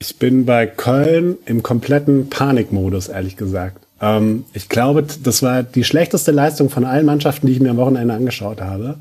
Ich 0.00 0.16
bin 0.16 0.44
bei 0.44 0.66
Köln 0.66 1.38
im 1.44 1.64
kompletten 1.64 2.30
Panikmodus, 2.30 3.08
ehrlich 3.08 3.36
gesagt. 3.36 3.84
Ähm, 4.00 4.44
ich 4.52 4.68
glaube, 4.68 5.04
das 5.24 5.42
war 5.42 5.64
die 5.64 5.82
schlechteste 5.82 6.30
Leistung 6.30 6.70
von 6.70 6.84
allen 6.84 7.04
Mannschaften, 7.04 7.48
die 7.48 7.54
ich 7.54 7.60
mir 7.60 7.70
am 7.70 7.78
Wochenende 7.78 8.14
angeschaut 8.14 8.60
habe. 8.60 9.00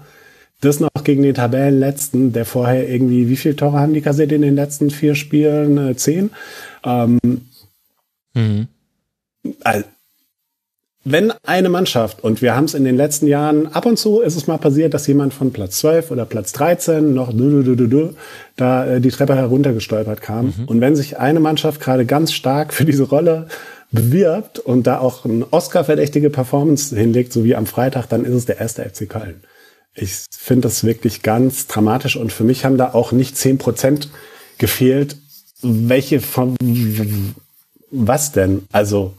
Das 0.61 0.79
noch 0.79 0.89
gegen 1.03 1.23
den 1.23 1.35
Tabellenletzten, 1.35 2.33
der 2.33 2.45
vorher 2.45 2.89
irgendwie, 2.89 3.29
wie 3.29 3.35
viele 3.35 3.55
Tore 3.55 3.79
haben 3.79 3.93
die 3.93 4.01
kassiert 4.01 4.31
in 4.31 4.41
den 4.41 4.55
letzten 4.55 4.89
vier 4.89 5.13
Spielen? 5.15 5.77
Äh, 5.77 5.95
zehn. 5.95 6.31
Ähm, 6.83 7.19
Mhm. 8.33 8.67
also, 9.63 9.85
wenn 11.03 11.31
eine 11.43 11.69
Mannschaft, 11.69 12.23
und 12.23 12.41
wir 12.41 12.55
haben 12.55 12.65
es 12.65 12.73
in 12.73 12.83
den 12.83 12.97
letzten 12.97 13.27
Jahren, 13.27 13.67
ab 13.67 13.85
und 13.85 13.97
zu 13.97 14.19
ist 14.19 14.35
es 14.35 14.45
mal 14.45 14.57
passiert, 14.57 14.93
dass 14.93 15.07
jemand 15.07 15.33
von 15.33 15.53
Platz 15.53 15.79
12 15.79 16.11
oder 16.11 16.25
Platz 16.25 16.51
13 16.51 17.13
noch 17.13 17.31
du, 17.31 17.49
du, 17.49 17.63
du, 17.63 17.75
du, 17.75 17.87
du, 17.87 18.13
da 18.57 18.85
äh, 18.85 19.01
die 19.01 19.09
Treppe 19.09 19.35
heruntergestolpert 19.35 20.21
kam. 20.21 20.53
Und 20.67 20.81
wenn 20.81 20.95
sich 20.97 21.17
eine 21.17 21.39
Mannschaft 21.39 21.79
gerade 21.79 22.05
ganz 22.05 22.33
stark 22.33 22.73
für 22.73 22.83
diese 22.83 23.03
Rolle 23.03 23.47
bewirbt 23.91 24.59
und 24.59 24.85
da 24.85 24.99
auch 24.99 25.23
eine 25.23 25.47
Oscar-verdächtige 25.51 26.29
Performance 26.29 26.95
hinlegt, 26.95 27.31
so 27.31 27.45
wie 27.45 27.55
am 27.55 27.67
Freitag, 27.67 28.07
dann 28.09 28.25
ist 28.25 28.33
es 28.33 28.45
der 28.45 28.59
erste 28.59 28.83
FC 28.83 29.07
Köln. 29.07 29.41
Ich 29.99 30.13
finde 30.29 30.67
das 30.67 30.83
wirklich 30.83 31.23
ganz 31.23 31.65
dramatisch 31.67 32.15
und 32.15 32.31
für 32.31 32.43
mich 32.43 32.65
haben 32.65 32.77
da 32.77 32.93
auch 32.93 33.11
nicht 33.11 33.35
10% 33.35 34.07
gefehlt. 34.59 35.17
Welche 35.61 36.21
von, 36.21 36.55
was 37.89 38.31
denn? 38.31 38.67
Also, 38.71 39.15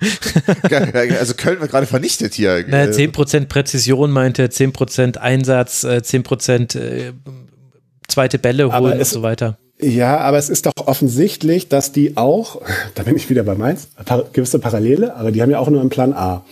also 0.70 1.34
Köln 1.34 1.60
wird 1.60 1.70
gerade 1.70 1.86
vernichtet 1.86 2.34
hier. 2.34 2.64
Naja, 2.66 2.90
Äh, 2.90 3.08
10% 3.08 3.46
Präzision 3.46 4.10
meinte, 4.10 4.46
10% 4.46 5.16
Einsatz, 5.16 5.84
äh, 5.84 6.02
10% 6.02 6.78
äh, 6.78 7.12
zweite 8.08 8.38
Bälle 8.38 8.76
holen 8.76 8.98
und 8.98 9.06
so 9.06 9.22
weiter. 9.22 9.58
Ja, 9.78 10.18
aber 10.18 10.38
es 10.38 10.48
ist 10.48 10.66
doch 10.66 10.72
offensichtlich, 10.86 11.68
dass 11.68 11.92
die 11.92 12.16
auch, 12.16 12.62
da 12.94 13.04
bin 13.04 13.16
ich 13.16 13.30
wieder 13.30 13.44
bei 13.44 13.54
Mainz, 13.54 13.88
gewisse 14.32 14.58
Parallele, 14.58 15.14
aber 15.14 15.30
die 15.30 15.42
haben 15.42 15.50
ja 15.50 15.58
auch 15.58 15.68
nur 15.68 15.80
einen 15.80 15.90
Plan 15.90 16.12
A. 16.12 16.44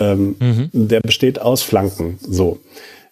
Ähm, 0.00 0.36
Der 0.72 1.00
besteht 1.00 1.40
aus 1.40 1.62
Flanken. 1.62 2.18
So. 2.20 2.58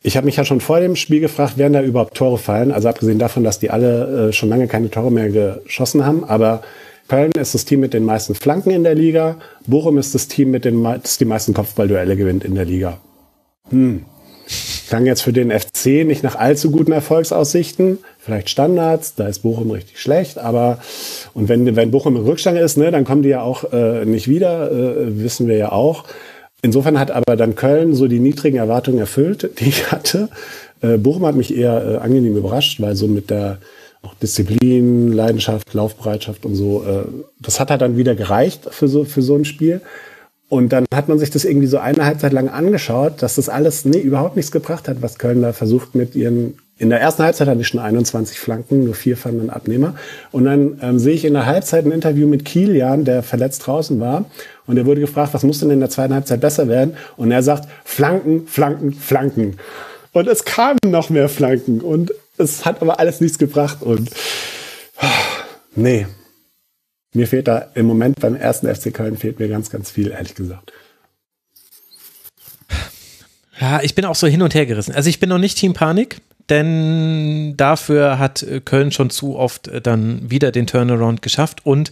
Ich 0.03 0.17
habe 0.17 0.27
mich 0.27 0.37
ja 0.37 0.45
schon 0.45 0.61
vor 0.61 0.79
dem 0.81 0.95
Spiel 0.95 1.21
gefragt, 1.21 1.59
werden 1.59 1.73
da 1.73 1.83
überhaupt 1.83 2.17
Tore 2.17 2.39
fallen? 2.39 2.71
Also 2.71 2.89
abgesehen 2.89 3.19
davon, 3.19 3.43
dass 3.43 3.59
die 3.59 3.71
alle 3.71 4.29
äh, 4.29 4.33
schon 4.33 4.49
lange 4.49 4.69
keine 4.69 4.91
Tore 4.91 5.11
mehr 5.11 5.31
geschossen 5.31 6.07
haben, 6.07 6.23
aber 6.25 6.63
Köln 7.09 7.33
ist 7.39 7.55
das 7.55 7.65
Team 7.65 7.81
mit 7.81 7.93
den 7.93 8.05
meisten 8.05 8.35
Flanken 8.35 8.71
in 8.71 8.83
der 8.83 8.95
Liga. 8.95 9.37
Bochum 9.67 9.99
ist 9.99 10.15
das 10.15 10.29
Team 10.29 10.51
mit 10.51 10.65
den 10.65 10.83
das 10.83 11.19
die 11.19 11.25
meisten 11.25 11.55
Kopfballduelle 11.55 12.17
gewinnt 12.17 12.45
in 12.45 12.55
der 12.55 12.65
Liga. 12.65 12.99
Klang 14.89 15.07
jetzt 15.07 15.23
für 15.23 15.33
den 15.33 15.51
FC 15.51 16.05
nicht 16.05 16.23
nach 16.23 16.37
allzu 16.37 16.71
guten 16.71 16.93
Erfolgsaussichten. 16.93 17.99
Vielleicht 18.19 18.51
Standards, 18.51 19.15
da 19.17 19.27
ist 19.27 19.41
Bochum 19.41 19.71
richtig 19.71 20.01
schlecht, 20.01 20.39
aber 20.39 20.79
und 21.35 21.49
wenn, 21.49 21.75
wenn 21.75 21.91
Bochum 21.91 22.17
im 22.17 22.25
Rückstand 22.25 22.59
ist, 22.59 22.77
ne, 22.77 22.91
dann 22.91 23.05
kommen 23.05 23.23
die 23.23 23.31
ja 23.31 23.43
auch 23.43 23.73
äh, 23.73 24.05
nicht 24.05 24.29
wieder, 24.29 24.71
äh, 24.71 25.21
wissen 25.21 25.49
wir 25.49 25.57
ja 25.57 25.73
auch. 25.73 26.05
Insofern 26.63 26.99
hat 26.99 27.11
aber 27.11 27.37
dann 27.37 27.55
Köln 27.55 27.95
so 27.95 28.09
die 28.09 28.21
niedrigen 28.21 28.57
Erwartungen 28.57 28.99
erfüllt, 28.99 29.51
die 29.61 29.69
ich 29.69 29.91
hatte. 29.91 30.29
Äh, 30.81 30.99
Bochum 30.99 31.27
hat 31.27 31.37
mich 31.37 31.57
eher 31.57 31.85
äh, 31.85 31.97
angenehm 31.99 32.37
überrascht, 32.37 32.81
weil 32.81 32.97
so 32.97 33.07
mit 33.07 33.31
der 33.31 33.59
auch 34.03 34.15
Disziplin, 34.15 35.13
Leidenschaft, 35.13 35.75
Laufbereitschaft 35.75 36.45
und 36.47 36.55
so, 36.55 36.85
äh, 36.85 37.05
das 37.41 37.61
hat 37.61 37.71
halt 37.71 37.81
dann 37.81 37.97
wieder 37.97 38.15
gereicht 38.15 38.69
für 38.71 38.89
so, 38.89 39.05
für 39.05 39.23
so 39.23 39.35
ein 39.35 39.45
Spiel. 39.45 39.81
Und 40.49 40.73
dann 40.73 40.85
hat 40.95 41.09
man 41.09 41.19
sich 41.19 41.31
das 41.31 41.45
irgendwie 41.45 41.67
so 41.67 41.79
eine 41.79 42.05
Halbzeit 42.05 42.33
lang 42.33 42.49
angeschaut, 42.49 43.21
dass 43.21 43.35
das 43.35 43.49
alles 43.49 43.85
nee, 43.85 43.99
überhaupt 43.99 44.37
nichts 44.37 44.53
gebracht 44.53 44.87
hat, 44.89 45.03
was 45.03 45.19
Köln 45.19 45.43
da 45.43 45.53
versucht 45.53 45.95
mit 45.95 46.15
ihren. 46.15 46.59
In 46.79 46.91
der 46.91 47.01
ersten 47.01 47.23
Halbzeit 47.23 47.49
hatte 47.49 47.61
ich 47.61 47.69
schon 47.69 47.81
21 47.81 48.39
Flanken, 48.39 48.85
nur 48.85 48.95
vier 48.95 49.17
fanden 49.17 49.41
einen 49.41 49.51
Abnehmer. 49.51 49.95
Und 50.31 50.45
dann 50.45 50.79
ähm, 50.83 50.99
sehe 50.99 51.15
ich 51.15 51.25
in 51.25 51.33
der 51.33 51.47
Halbzeit 51.47 51.87
ein 51.87 51.91
Interview 51.91 52.27
mit 52.27 52.45
Kilian, 52.45 53.07
der 53.07 53.23
verletzt 53.23 53.67
draußen 53.67 53.99
war. 53.99 54.27
Und 54.67 54.77
er 54.77 54.85
wurde 54.85 55.01
gefragt, 55.01 55.33
was 55.33 55.43
muss 55.43 55.61
denn 55.61 55.71
in 55.71 55.81
der 55.81 55.89
zweiten 55.89 56.13
Halbzeit 56.13 56.41
besser 56.41 56.69
werden? 56.69 56.95
Und 57.17 57.31
er 57.31 57.43
sagt, 57.43 57.67
Flanken, 57.85 58.47
Flanken, 58.47 58.93
Flanken. 58.93 59.57
Und 60.13 60.29
es 60.29 60.45
kamen 60.45 60.79
noch 60.85 61.09
mehr 61.09 61.31
Flanken. 61.31 61.81
Und 61.81 62.13
es 62.37 62.67
hat 62.67 62.83
aber 62.83 63.01
alles 63.01 63.23
nichts 63.23 63.39
gebracht. 63.39 63.79
Und 63.81 64.11
nee, 65.75 66.07
mir 67.15 67.27
fehlt 67.27 67.49
da 67.49 67.69
im 67.75 67.87
Moment 67.87 68.21
beim 68.21 68.37
ersten 68.37 68.73
FC 68.73 68.93
Köln 68.93 69.17
fehlt 69.17 69.39
mir 69.39 69.49
ganz, 69.49 69.71
ganz 69.71 69.91
viel, 69.91 70.11
ehrlich 70.11 70.35
gesagt. 70.35 70.73
Ja, 73.59 73.81
ich 73.83 73.95
bin 73.95 74.05
auch 74.05 74.15
so 74.15 74.27
hin 74.27 74.43
und 74.43 74.55
her 74.55 74.67
gerissen. 74.67 74.95
Also 74.95 75.09
ich 75.09 75.19
bin 75.19 75.31
noch 75.31 75.39
nicht 75.39 75.57
Team 75.57 75.73
Panik. 75.73 76.21
Denn 76.49 77.57
dafür 77.57 78.19
hat 78.19 78.43
äh, 78.43 78.61
Köln 78.61 78.93
schon 78.93 79.11
zu 79.11 79.37
oft 79.37 79.69
äh, 79.69 79.81
dann 79.81 80.31
wieder 80.31 80.53
den 80.53 80.67
Turnaround 80.67 81.23
geschafft 81.23 81.65
und 81.65 81.91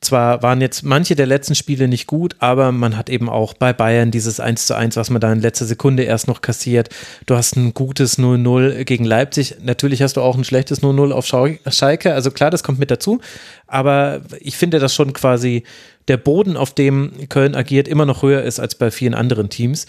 zwar 0.00 0.42
waren 0.42 0.60
jetzt 0.60 0.82
manche 0.82 1.16
der 1.16 1.26
letzten 1.26 1.54
Spiele 1.54 1.88
nicht 1.88 2.06
gut, 2.06 2.36
aber 2.38 2.70
man 2.70 2.96
hat 2.96 3.08
eben 3.08 3.28
auch 3.28 3.54
bei 3.54 3.72
Bayern 3.72 4.10
dieses 4.10 4.40
1 4.40 4.66
zu 4.66 4.76
1, 4.76 4.96
was 4.96 5.10
man 5.10 5.20
da 5.20 5.32
in 5.32 5.40
letzter 5.40 5.64
Sekunde 5.64 6.02
erst 6.02 6.28
noch 6.28 6.42
kassiert. 6.42 6.90
Du 7.24 7.34
hast 7.34 7.56
ein 7.56 7.72
gutes 7.72 8.18
0-0 8.18 8.84
gegen 8.84 9.04
Leipzig. 9.04 9.56
Natürlich 9.62 10.02
hast 10.02 10.16
du 10.16 10.20
auch 10.20 10.36
ein 10.36 10.44
schlechtes 10.44 10.82
0-0 10.82 11.12
auf 11.12 11.26
Schalke. 11.26 12.12
Also 12.12 12.30
klar, 12.30 12.50
das 12.50 12.62
kommt 12.62 12.78
mit 12.78 12.90
dazu. 12.90 13.20
Aber 13.66 14.20
ich 14.40 14.56
finde, 14.56 14.78
dass 14.78 14.94
schon 14.94 15.12
quasi 15.12 15.64
der 16.08 16.18
Boden, 16.18 16.56
auf 16.56 16.74
dem 16.74 17.12
Köln 17.28 17.54
agiert, 17.54 17.88
immer 17.88 18.06
noch 18.06 18.22
höher 18.22 18.42
ist 18.42 18.60
als 18.60 18.74
bei 18.74 18.90
vielen 18.90 19.14
anderen 19.14 19.48
Teams. 19.48 19.86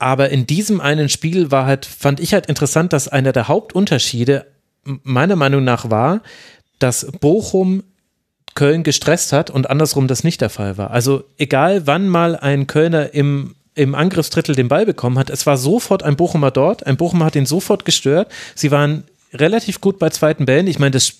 Aber 0.00 0.30
in 0.30 0.46
diesem 0.46 0.80
einen 0.80 1.08
Spiel 1.08 1.50
war 1.50 1.66
halt, 1.66 1.86
fand 1.86 2.20
ich 2.20 2.32
halt 2.32 2.46
interessant, 2.46 2.92
dass 2.92 3.06
einer 3.06 3.32
der 3.32 3.48
Hauptunterschiede 3.48 4.46
meiner 4.84 5.36
Meinung 5.36 5.62
nach 5.62 5.90
war, 5.90 6.22
dass 6.78 7.06
Bochum 7.20 7.84
Köln 8.54 8.82
gestresst 8.82 9.32
hat 9.32 9.50
und 9.50 9.70
andersrum 9.70 10.08
das 10.08 10.24
nicht 10.24 10.40
der 10.40 10.50
Fall 10.50 10.78
war. 10.78 10.90
Also 10.90 11.24
egal 11.38 11.86
wann 11.86 12.08
mal 12.08 12.34
ein 12.34 12.66
Kölner 12.66 13.14
im 13.14 13.54
im 13.76 13.94
Angriffsdrittel 13.94 14.56
den 14.56 14.68
Ball 14.68 14.84
bekommen 14.84 15.18
hat, 15.18 15.30
es 15.30 15.46
war 15.46 15.56
sofort 15.56 16.02
ein 16.02 16.16
Bochumer 16.16 16.50
dort, 16.50 16.86
ein 16.86 16.96
Bochumer 16.96 17.24
hat 17.24 17.36
ihn 17.36 17.46
sofort 17.46 17.84
gestört. 17.84 18.30
Sie 18.54 18.72
waren 18.72 19.04
relativ 19.32 19.80
gut 19.80 19.98
bei 19.98 20.10
zweiten 20.10 20.44
Bällen. 20.44 20.66
Ich 20.66 20.78
meine, 20.78 20.92
das, 20.92 21.14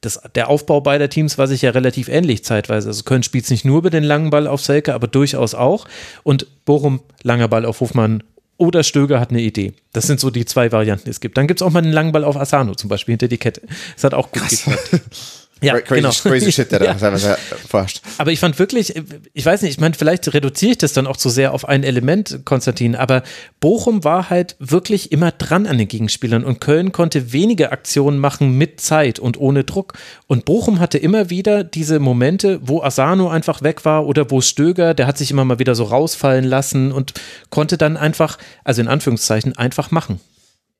das, 0.00 0.20
der 0.34 0.48
Aufbau 0.48 0.80
beider 0.80 1.08
Teams 1.08 1.38
war 1.38 1.46
sich 1.46 1.62
ja 1.62 1.70
relativ 1.70 2.08
ähnlich 2.08 2.44
zeitweise. 2.44 2.88
Also 2.88 3.02
Köln 3.04 3.22
spielt 3.22 3.44
es 3.44 3.50
nicht 3.50 3.64
nur 3.64 3.78
über 3.78 3.90
den 3.90 4.04
langen 4.04 4.30
Ball 4.30 4.46
auf 4.46 4.62
Selke, 4.62 4.94
aber 4.94 5.06
durchaus 5.06 5.54
auch. 5.54 5.86
Und 6.22 6.46
Bochum, 6.64 7.00
langer 7.22 7.48
Ball 7.48 7.64
auf 7.64 7.80
Hofmann 7.80 8.22
oder 8.56 8.82
Stöger 8.82 9.20
hat 9.20 9.30
eine 9.30 9.40
Idee. 9.40 9.72
Das 9.92 10.06
sind 10.06 10.20
so 10.20 10.30
die 10.30 10.44
zwei 10.44 10.70
Varianten, 10.70 11.04
die 11.04 11.10
es 11.10 11.20
gibt. 11.20 11.38
Dann 11.38 11.46
gibt 11.46 11.60
es 11.60 11.66
auch 11.66 11.70
mal 11.70 11.82
einen 11.82 11.92
langen 11.92 12.12
Ball 12.12 12.24
auf 12.24 12.36
Asano 12.36 12.74
zum 12.74 12.88
Beispiel 12.88 13.12
hinter 13.12 13.28
die 13.28 13.38
Kette. 13.38 13.62
Das 13.94 14.04
hat 14.04 14.14
auch 14.14 14.30
gut 14.30 14.48
geklappt. 14.48 15.00
Ja, 15.62 15.80
crazy, 15.80 16.00
genau. 16.00 16.10
crazy 16.10 16.52
shit, 16.52 16.72
der 16.72 16.78
da 16.78 16.86
ja. 17.16 17.36
forscht. 17.68 18.00
Aber 18.18 18.32
ich 18.32 18.40
fand 18.40 18.58
wirklich, 18.58 18.94
ich 19.32 19.44
weiß 19.44 19.62
nicht, 19.62 19.72
ich 19.72 19.80
meine, 19.80 19.94
vielleicht 19.94 20.32
reduziere 20.32 20.72
ich 20.72 20.78
das 20.78 20.92
dann 20.92 21.06
auch 21.06 21.16
zu 21.16 21.28
sehr 21.28 21.52
auf 21.52 21.68
ein 21.68 21.84
Element, 21.84 22.40
Konstantin, 22.44 22.96
aber 22.96 23.22
Bochum 23.60 24.02
war 24.04 24.30
halt 24.30 24.56
wirklich 24.58 25.12
immer 25.12 25.32
dran 25.32 25.66
an 25.66 25.78
den 25.78 25.88
Gegenspielern 25.88 26.44
und 26.44 26.60
Köln 26.60 26.92
konnte 26.92 27.32
wenige 27.32 27.72
Aktionen 27.72 28.18
machen 28.18 28.56
mit 28.56 28.80
Zeit 28.80 29.18
und 29.18 29.38
ohne 29.38 29.64
Druck. 29.64 29.94
Und 30.26 30.44
Bochum 30.44 30.80
hatte 30.80 30.98
immer 30.98 31.30
wieder 31.30 31.62
diese 31.62 31.98
Momente, 31.98 32.60
wo 32.62 32.82
Asano 32.82 33.28
einfach 33.28 33.62
weg 33.62 33.84
war 33.84 34.06
oder 34.06 34.30
wo 34.30 34.40
Stöger, 34.40 34.94
der 34.94 35.06
hat 35.06 35.18
sich 35.18 35.30
immer 35.30 35.44
mal 35.44 35.58
wieder 35.58 35.74
so 35.74 35.84
rausfallen 35.84 36.44
lassen 36.44 36.92
und 36.92 37.14
konnte 37.50 37.76
dann 37.76 37.96
einfach, 37.96 38.38
also 38.64 38.80
in 38.80 38.88
Anführungszeichen, 38.88 39.56
einfach 39.56 39.90
machen. 39.90 40.20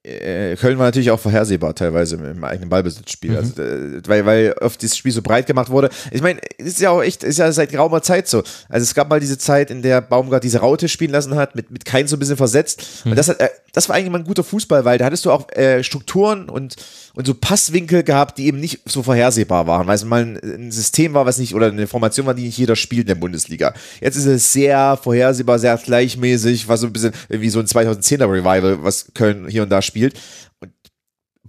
Äh, 0.02 0.56
Köln 0.56 0.78
war 0.78 0.86
natürlich 0.86 1.10
auch 1.10 1.20
vorhersehbar 1.20 1.74
teilweise 1.74 2.16
im 2.16 2.42
eigenen 2.42 2.70
Ballbesitzspiel, 2.70 3.32
mhm. 3.32 3.36
also, 3.36 3.62
äh, 3.62 4.00
weil, 4.06 4.24
weil 4.24 4.54
oft 4.62 4.80
dieses 4.80 4.96
Spiel 4.96 5.12
so 5.12 5.20
breit 5.20 5.46
gemacht 5.46 5.68
wurde. 5.68 5.90
Ich 6.10 6.22
meine, 6.22 6.40
ist 6.56 6.80
ja 6.80 6.88
auch 6.88 7.02
echt, 7.02 7.22
ist 7.22 7.38
ja 7.38 7.52
seit 7.52 7.70
geraumer 7.70 8.00
Zeit 8.00 8.26
so. 8.26 8.42
Also 8.70 8.84
es 8.84 8.94
gab 8.94 9.10
mal 9.10 9.20
diese 9.20 9.36
Zeit, 9.36 9.70
in 9.70 9.82
der 9.82 10.00
Baumgart 10.00 10.42
diese 10.42 10.60
Raute 10.60 10.88
spielen 10.88 11.10
lassen 11.10 11.34
hat, 11.34 11.54
mit, 11.54 11.70
mit 11.70 11.84
Kein 11.84 12.08
so 12.08 12.16
ein 12.16 12.18
bisschen 12.18 12.38
versetzt. 12.38 13.04
Mhm. 13.04 13.10
Und 13.10 13.16
das, 13.18 13.28
hat, 13.28 13.40
äh, 13.40 13.50
das 13.74 13.90
war 13.90 13.96
eigentlich 13.96 14.10
mal 14.10 14.20
ein 14.20 14.24
guter 14.24 14.42
Fußball, 14.42 14.86
weil 14.86 14.96
da 14.96 15.04
hattest 15.04 15.26
du 15.26 15.32
auch 15.32 15.50
äh, 15.52 15.84
Strukturen 15.84 16.48
und, 16.48 16.76
und 17.14 17.26
so 17.26 17.34
Passwinkel 17.34 18.02
gehabt, 18.02 18.38
die 18.38 18.46
eben 18.46 18.60
nicht 18.60 18.80
so 18.86 19.02
vorhersehbar 19.02 19.66
waren, 19.66 19.86
weil 19.86 19.96
es 19.96 20.04
mal 20.04 20.38
ein, 20.42 20.70
System 20.70 21.14
war, 21.14 21.26
was 21.26 21.38
nicht, 21.38 21.54
oder 21.54 21.66
eine 21.66 21.86
Formation 21.86 22.26
war, 22.26 22.34
die 22.34 22.44
nicht 22.44 22.58
jeder 22.58 22.76
spielt 22.76 23.02
in 23.02 23.08
der 23.08 23.14
Bundesliga. 23.16 23.74
Jetzt 24.00 24.16
ist 24.16 24.26
es 24.26 24.52
sehr 24.52 24.98
vorhersehbar, 25.02 25.58
sehr 25.58 25.76
gleichmäßig, 25.76 26.68
war 26.68 26.76
so 26.76 26.86
ein 26.86 26.92
bisschen 26.92 27.12
wie 27.28 27.50
so 27.50 27.60
ein 27.60 27.66
2010er 27.66 28.30
Revival, 28.30 28.82
was 28.82 29.12
Köln 29.14 29.48
hier 29.48 29.62
und 29.62 29.70
da 29.70 29.82
spielt. 29.82 30.18
Und 30.60 30.72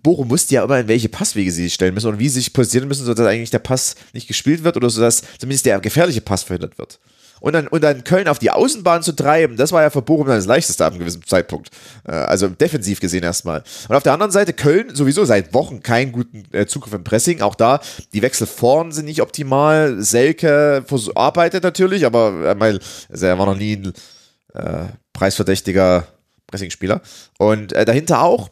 Bochum 0.02 0.30
wusste 0.30 0.56
ja 0.56 0.64
immer, 0.64 0.80
in 0.80 0.88
welche 0.88 1.10
Passwege 1.10 1.52
sie 1.52 1.64
sich 1.64 1.74
stellen 1.74 1.94
müssen 1.94 2.08
und 2.08 2.20
wie 2.20 2.30
sie 2.30 2.40
sich 2.40 2.54
positionieren 2.54 2.88
müssen, 2.88 3.06
sodass 3.06 3.28
eigentlich 3.28 3.52
der 3.52 3.60
Pass 3.60 3.96
nicht 4.14 4.28
gespielt 4.28 4.64
wird 4.64 4.78
oder 4.78 4.90
sodass 4.90 5.24
zumindest 5.38 5.66
der 5.66 5.80
gefährliche 5.80 6.22
Pass 6.22 6.44
verhindert 6.44 6.78
wird. 6.78 7.00
Und 7.42 7.54
dann, 7.54 7.68
und 7.68 7.84
dann 7.84 8.04
Köln 8.04 8.28
auf 8.28 8.40
die 8.40 8.52
Außenbahn 8.52 9.02
zu 9.02 9.14
treiben, 9.14 9.58
das 9.58 9.72
war 9.72 9.82
ja 9.82 9.90
für 9.90 10.04
Bochum 10.04 10.28
dann 10.28 10.38
das 10.38 10.46
leichteste 10.46 10.86
ab 10.86 10.94
einem 10.94 11.00
gewissen 11.00 11.24
Zeitpunkt. 11.26 11.70
Äh, 12.08 12.12
also 12.12 12.48
defensiv 12.48 13.00
gesehen 13.00 13.24
erstmal. 13.24 13.64
Und 13.90 13.96
auf 13.96 14.04
der 14.04 14.14
anderen 14.14 14.32
Seite 14.32 14.54
Köln 14.54 14.96
sowieso 14.96 15.26
seit 15.26 15.54
Wochen 15.54 15.82
keinen 15.82 16.12
guten 16.12 16.44
äh, 16.54 16.68
Zugriff 16.68 16.94
im 16.94 17.04
Pressing. 17.04 17.42
Auch 17.42 17.56
da, 17.56 17.82
die 18.14 18.22
Wechsel 18.22 18.46
vorn 18.46 18.92
sind 18.92 19.06
nicht 19.06 19.22
optimal. 19.22 20.02
Selke 20.02 20.86
arbeitet 21.16 21.64
natürlich, 21.64 22.06
aber 22.06 22.56
äh, 22.60 22.80
also 23.10 23.26
er 23.26 23.40
war 23.40 23.48
noch 23.48 23.58
nie 23.58 23.78
ein 23.78 23.94
äh, 24.54 24.86
preisverdächtiger 25.12 26.06
Pressingspieler. 26.46 27.02
Und 27.40 27.74
äh, 27.74 27.86
dahinter 27.86 28.22
auch. 28.22 28.50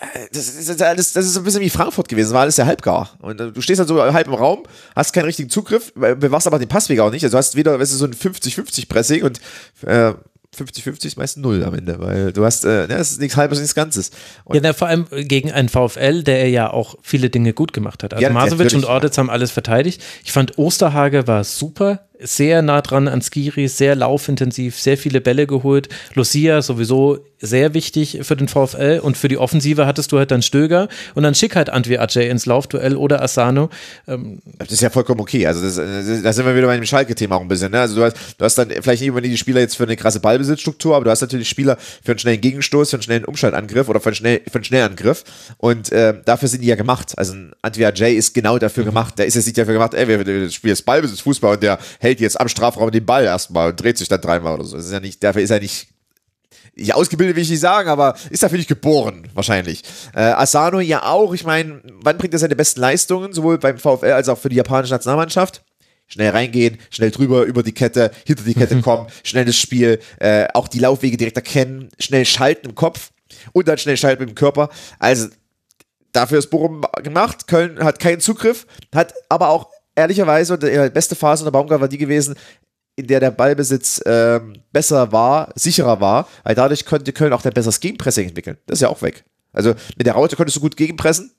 Äh, 0.00 0.26
das 0.32 0.48
ist, 0.48 0.82
alles, 0.82 1.12
das 1.12 1.26
ist 1.26 1.36
ein 1.36 1.44
bisschen 1.44 1.60
wie 1.60 1.70
Frankfurt 1.70 2.08
gewesen, 2.08 2.28
das 2.28 2.34
war 2.34 2.42
alles 2.42 2.56
sehr 2.56 2.66
halbgar. 2.66 3.10
Und 3.20 3.40
äh, 3.40 3.52
du 3.52 3.60
stehst 3.60 3.78
halt 3.78 3.88
so 3.88 4.02
halb 4.02 4.26
im 4.26 4.34
Raum, 4.34 4.62
hast 4.96 5.12
keinen 5.12 5.26
richtigen 5.26 5.50
Zugriff, 5.50 5.92
bewachst 5.94 6.46
aber 6.46 6.58
den 6.58 6.68
Passweg 6.68 7.00
auch 7.00 7.10
nicht. 7.10 7.22
Also 7.22 7.34
du 7.34 7.38
hast 7.38 7.54
wieder, 7.54 7.78
weißt 7.78 7.92
du, 7.92 7.96
so 7.96 8.06
ein 8.06 8.14
50-50 8.14 8.88
Pressing 8.88 9.22
und 9.22 9.40
äh, 9.82 10.14
50-50 10.56 11.06
ist 11.06 11.16
meist 11.16 11.36
null 11.36 11.62
am 11.64 11.74
Ende, 11.74 12.00
weil 12.00 12.32
du 12.32 12.44
hast, 12.44 12.64
äh, 12.64 12.88
ne, 12.88 12.94
es 12.94 13.12
ist 13.12 13.20
nichts 13.20 13.36
halbes, 13.36 13.58
nichts 13.58 13.74
Ganzes. 13.74 14.10
Und 14.44 14.56
ja, 14.56 14.60
na, 14.62 14.72
vor 14.72 14.88
allem 14.88 15.06
gegen 15.10 15.52
einen 15.52 15.68
VfL, 15.68 16.24
der 16.24 16.48
ja 16.48 16.70
auch 16.70 16.96
viele 17.02 17.30
Dinge 17.30 17.52
gut 17.52 17.72
gemacht 17.72 18.02
hat. 18.02 18.14
Also 18.14 18.22
ja, 18.22 18.30
Masovic 18.30 18.72
und 18.74 18.84
Ordetz 18.84 19.16
haben 19.16 19.30
alles 19.30 19.52
verteidigt. 19.52 20.02
Ich 20.24 20.32
fand 20.32 20.58
Osterhage 20.58 21.26
war 21.28 21.44
super 21.44 22.00
sehr 22.22 22.62
nah 22.62 22.80
dran 22.80 23.08
an 23.08 23.22
Skiri, 23.22 23.68
sehr 23.68 23.94
laufintensiv, 23.94 24.78
sehr 24.78 24.96
viele 24.96 25.20
Bälle 25.20 25.46
geholt. 25.46 25.88
Lucia 26.14 26.62
sowieso 26.62 27.18
sehr 27.40 27.74
wichtig 27.74 28.18
für 28.22 28.36
den 28.36 28.48
VfL 28.48 29.00
und 29.02 29.16
für 29.16 29.28
die 29.28 29.38
Offensive 29.38 29.86
hattest 29.86 30.12
du 30.12 30.18
halt 30.18 30.30
dann 30.30 30.42
Stöger 30.42 30.88
und 31.14 31.22
dann 31.22 31.34
schick 31.34 31.56
halt 31.56 31.70
Antwi 31.70 31.96
Ajay 31.96 32.28
ins 32.28 32.46
Laufduell 32.46 32.96
oder 32.96 33.22
Asano. 33.22 33.70
Ähm 34.06 34.40
das 34.58 34.72
ist 34.72 34.82
ja 34.82 34.90
vollkommen 34.90 35.20
okay. 35.20 35.46
Also 35.46 35.62
das, 35.62 35.76
da 36.22 36.32
sind 36.32 36.44
wir 36.44 36.54
wieder 36.54 36.66
bei 36.66 36.76
dem 36.76 36.84
Schalke-Thema 36.84 37.36
auch 37.36 37.40
ein 37.40 37.48
bisschen. 37.48 37.72
Ne? 37.72 37.80
Also 37.80 37.96
du 37.96 38.04
hast, 38.04 38.16
du 38.36 38.44
hast 38.44 38.56
dann 38.56 38.70
vielleicht 38.70 39.00
nicht 39.00 39.10
unbedingt 39.10 39.32
die 39.32 39.38
Spieler 39.38 39.60
jetzt 39.60 39.76
für 39.76 39.84
eine 39.84 39.96
krasse 39.96 40.20
Ballbesitzstruktur, 40.20 40.94
aber 40.94 41.06
du 41.06 41.10
hast 41.10 41.22
natürlich 41.22 41.48
Spieler 41.48 41.78
für 42.04 42.12
einen 42.12 42.18
schnellen 42.18 42.40
Gegenstoß, 42.40 42.90
für 42.90 42.96
einen 42.96 43.02
schnellen 43.02 43.24
Umschaltangriff 43.24 43.88
oder 43.88 44.00
für 44.00 44.10
einen, 44.10 44.16
schnell, 44.16 44.40
für 44.46 44.56
einen 44.56 44.64
Schnellangriff 44.64 45.24
und 45.56 45.90
äh, 45.92 46.14
dafür 46.24 46.48
sind 46.48 46.62
die 46.62 46.68
ja 46.68 46.76
gemacht. 46.76 47.14
Also 47.16 47.32
ein 47.32 47.52
Antwi 47.62 47.86
Ajay 47.86 48.14
ist 48.14 48.34
genau 48.34 48.58
dafür 48.58 48.84
mhm. 48.84 48.88
gemacht. 48.88 49.18
Der 49.18 49.26
ist 49.26 49.34
jetzt 49.34 49.46
nicht 49.46 49.56
dafür 49.56 49.74
gemacht, 49.74 49.94
ey, 49.94 50.06
wir, 50.06 50.26
wir 50.26 50.50
spielen 50.50 50.72
jetzt 50.72 50.84
Ballbesitz, 50.84 51.20
Fußball 51.20 51.54
und 51.54 51.62
der 51.62 51.78
hält 52.00 52.09
hält 52.10 52.20
jetzt 52.20 52.40
am 52.40 52.48
Strafraum 52.48 52.90
den 52.90 53.06
Ball 53.06 53.24
erstmal 53.24 53.70
und 53.70 53.80
dreht 53.80 53.98
sich 53.98 54.08
dann 54.08 54.20
dreimal 54.20 54.54
oder 54.54 54.64
so. 54.64 54.76
Das 54.76 54.86
ist 54.86 54.92
ja 54.92 55.00
nicht, 55.00 55.22
dafür 55.22 55.42
ist 55.42 55.50
er 55.50 55.60
nicht 55.60 55.88
nicht 56.76 56.94
ausgebildet, 56.94 57.36
will 57.36 57.42
ich 57.42 57.50
nicht 57.50 57.60
sagen, 57.60 57.88
aber 57.88 58.14
ist 58.30 58.42
dafür 58.42 58.56
nicht 58.56 58.68
geboren, 58.68 59.28
wahrscheinlich. 59.34 59.82
Äh, 60.14 60.20
Asano 60.20 60.80
ja 60.80 61.04
auch, 61.04 61.34
ich 61.34 61.44
meine, 61.44 61.82
wann 62.02 62.16
bringt 62.16 62.32
er 62.32 62.38
seine 62.38 62.56
besten 62.56 62.80
Leistungen, 62.80 63.32
sowohl 63.32 63.58
beim 63.58 63.76
VfL 63.76 64.12
als 64.12 64.28
auch 64.28 64.38
für 64.38 64.48
die 64.48 64.56
japanische 64.56 64.92
Nationalmannschaft? 64.94 65.62
Schnell 66.06 66.30
reingehen, 66.30 66.78
schnell 66.90 67.10
drüber, 67.10 67.42
über 67.42 67.62
die 67.62 67.72
Kette, 67.72 68.12
hinter 68.24 68.44
die 68.44 68.54
Kette 68.54 68.80
kommen, 68.82 69.08
schnelles 69.24 69.58
Spiel, 69.58 70.00
äh, 70.20 70.46
auch 70.54 70.68
die 70.68 70.78
Laufwege 70.78 71.16
direkt 71.16 71.36
erkennen, 71.36 71.88
schnell 71.98 72.24
schalten 72.24 72.68
im 72.68 72.74
Kopf 72.74 73.10
und 73.52 73.68
dann 73.68 73.78
schnell 73.78 73.96
schalten 73.96 74.22
mit 74.22 74.30
dem 74.30 74.36
Körper. 74.36 74.70
Also, 74.98 75.28
dafür 76.12 76.38
ist 76.38 76.50
Bochum 76.50 76.84
gemacht. 77.02 77.46
Köln 77.46 77.82
hat 77.82 77.98
keinen 77.98 78.20
Zugriff, 78.20 78.66
hat 78.94 79.12
aber 79.28 79.50
auch 79.50 79.70
ehrlicherweise, 80.00 80.58
die 80.58 80.90
beste 80.90 81.14
Phase 81.14 81.44
unter 81.44 81.52
Baumgart 81.52 81.80
war 81.80 81.88
die 81.88 81.98
gewesen, 81.98 82.34
in 82.96 83.06
der 83.06 83.20
der 83.20 83.30
Ballbesitz 83.30 84.02
ähm, 84.04 84.62
besser 84.72 85.10
war, 85.12 85.52
sicherer 85.54 86.00
war, 86.00 86.28
weil 86.44 86.54
dadurch 86.54 86.84
konnte 86.84 87.12
Köln 87.12 87.32
auch 87.32 87.44
ein 87.44 87.52
besseres 87.52 87.80
Gegenpressing 87.80 88.28
entwickeln. 88.28 88.58
Das 88.66 88.78
ist 88.78 88.82
ja 88.82 88.88
auch 88.88 89.02
weg. 89.02 89.24
Also 89.52 89.74
mit 89.96 90.06
der 90.06 90.14
Raute 90.14 90.36
konntest 90.36 90.56
du 90.56 90.60
gut 90.60 90.76
gegenpressen. 90.76 91.32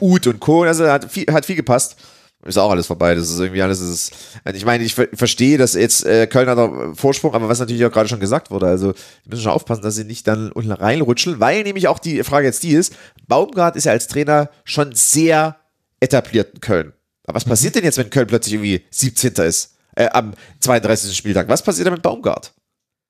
Ut 0.00 0.26
und 0.26 0.40
Co. 0.40 0.62
Also 0.62 0.88
hat 0.88 1.10
viel, 1.10 1.26
hat 1.32 1.44
viel 1.44 1.56
gepasst. 1.56 1.96
Ist 2.44 2.58
auch 2.58 2.70
alles 2.70 2.86
vorbei. 2.86 3.14
Das 3.14 3.30
ist 3.30 3.38
irgendwie 3.38 3.62
alles. 3.62 3.80
Ist, 3.80 4.12
ich 4.52 4.64
meine, 4.64 4.82
ich 4.82 4.94
verstehe, 4.94 5.58
dass 5.58 5.74
jetzt 5.74 6.04
äh, 6.04 6.26
Köln 6.26 6.48
hat 6.48 6.58
auch 6.58 6.94
Vorsprung, 6.94 7.34
aber 7.34 7.48
was 7.48 7.60
natürlich 7.60 7.84
auch 7.84 7.92
gerade 7.92 8.08
schon 8.08 8.18
gesagt 8.18 8.50
wurde, 8.50 8.66
also 8.66 8.92
die 9.24 9.30
müssen 9.30 9.42
schon 9.42 9.52
aufpassen, 9.52 9.82
dass 9.82 9.94
sie 9.94 10.04
nicht 10.04 10.26
dann 10.26 10.50
unten 10.50 10.72
reinrutschen, 10.72 11.38
weil 11.38 11.62
nämlich 11.62 11.86
auch 11.86 12.00
die 12.00 12.24
Frage 12.24 12.46
jetzt 12.46 12.64
die 12.64 12.72
ist: 12.72 12.96
Baumgart 13.28 13.76
ist 13.76 13.84
ja 13.84 13.92
als 13.92 14.08
Trainer 14.08 14.50
schon 14.64 14.92
sehr 14.92 15.56
etabliert 16.00 16.54
in 16.54 16.60
Köln. 16.60 16.92
Aber 17.24 17.36
was 17.36 17.44
passiert 17.44 17.74
denn 17.74 17.84
jetzt, 17.84 17.98
wenn 17.98 18.10
Köln 18.10 18.26
plötzlich 18.26 18.54
irgendwie 18.54 18.84
17. 18.90 19.34
ist? 19.44 19.76
Äh, 19.94 20.08
am 20.08 20.32
32. 20.60 21.16
Spieltag. 21.16 21.48
Was 21.48 21.62
passiert 21.62 21.86
denn 21.86 21.94
mit 21.94 22.02
Baumgart? 22.02 22.52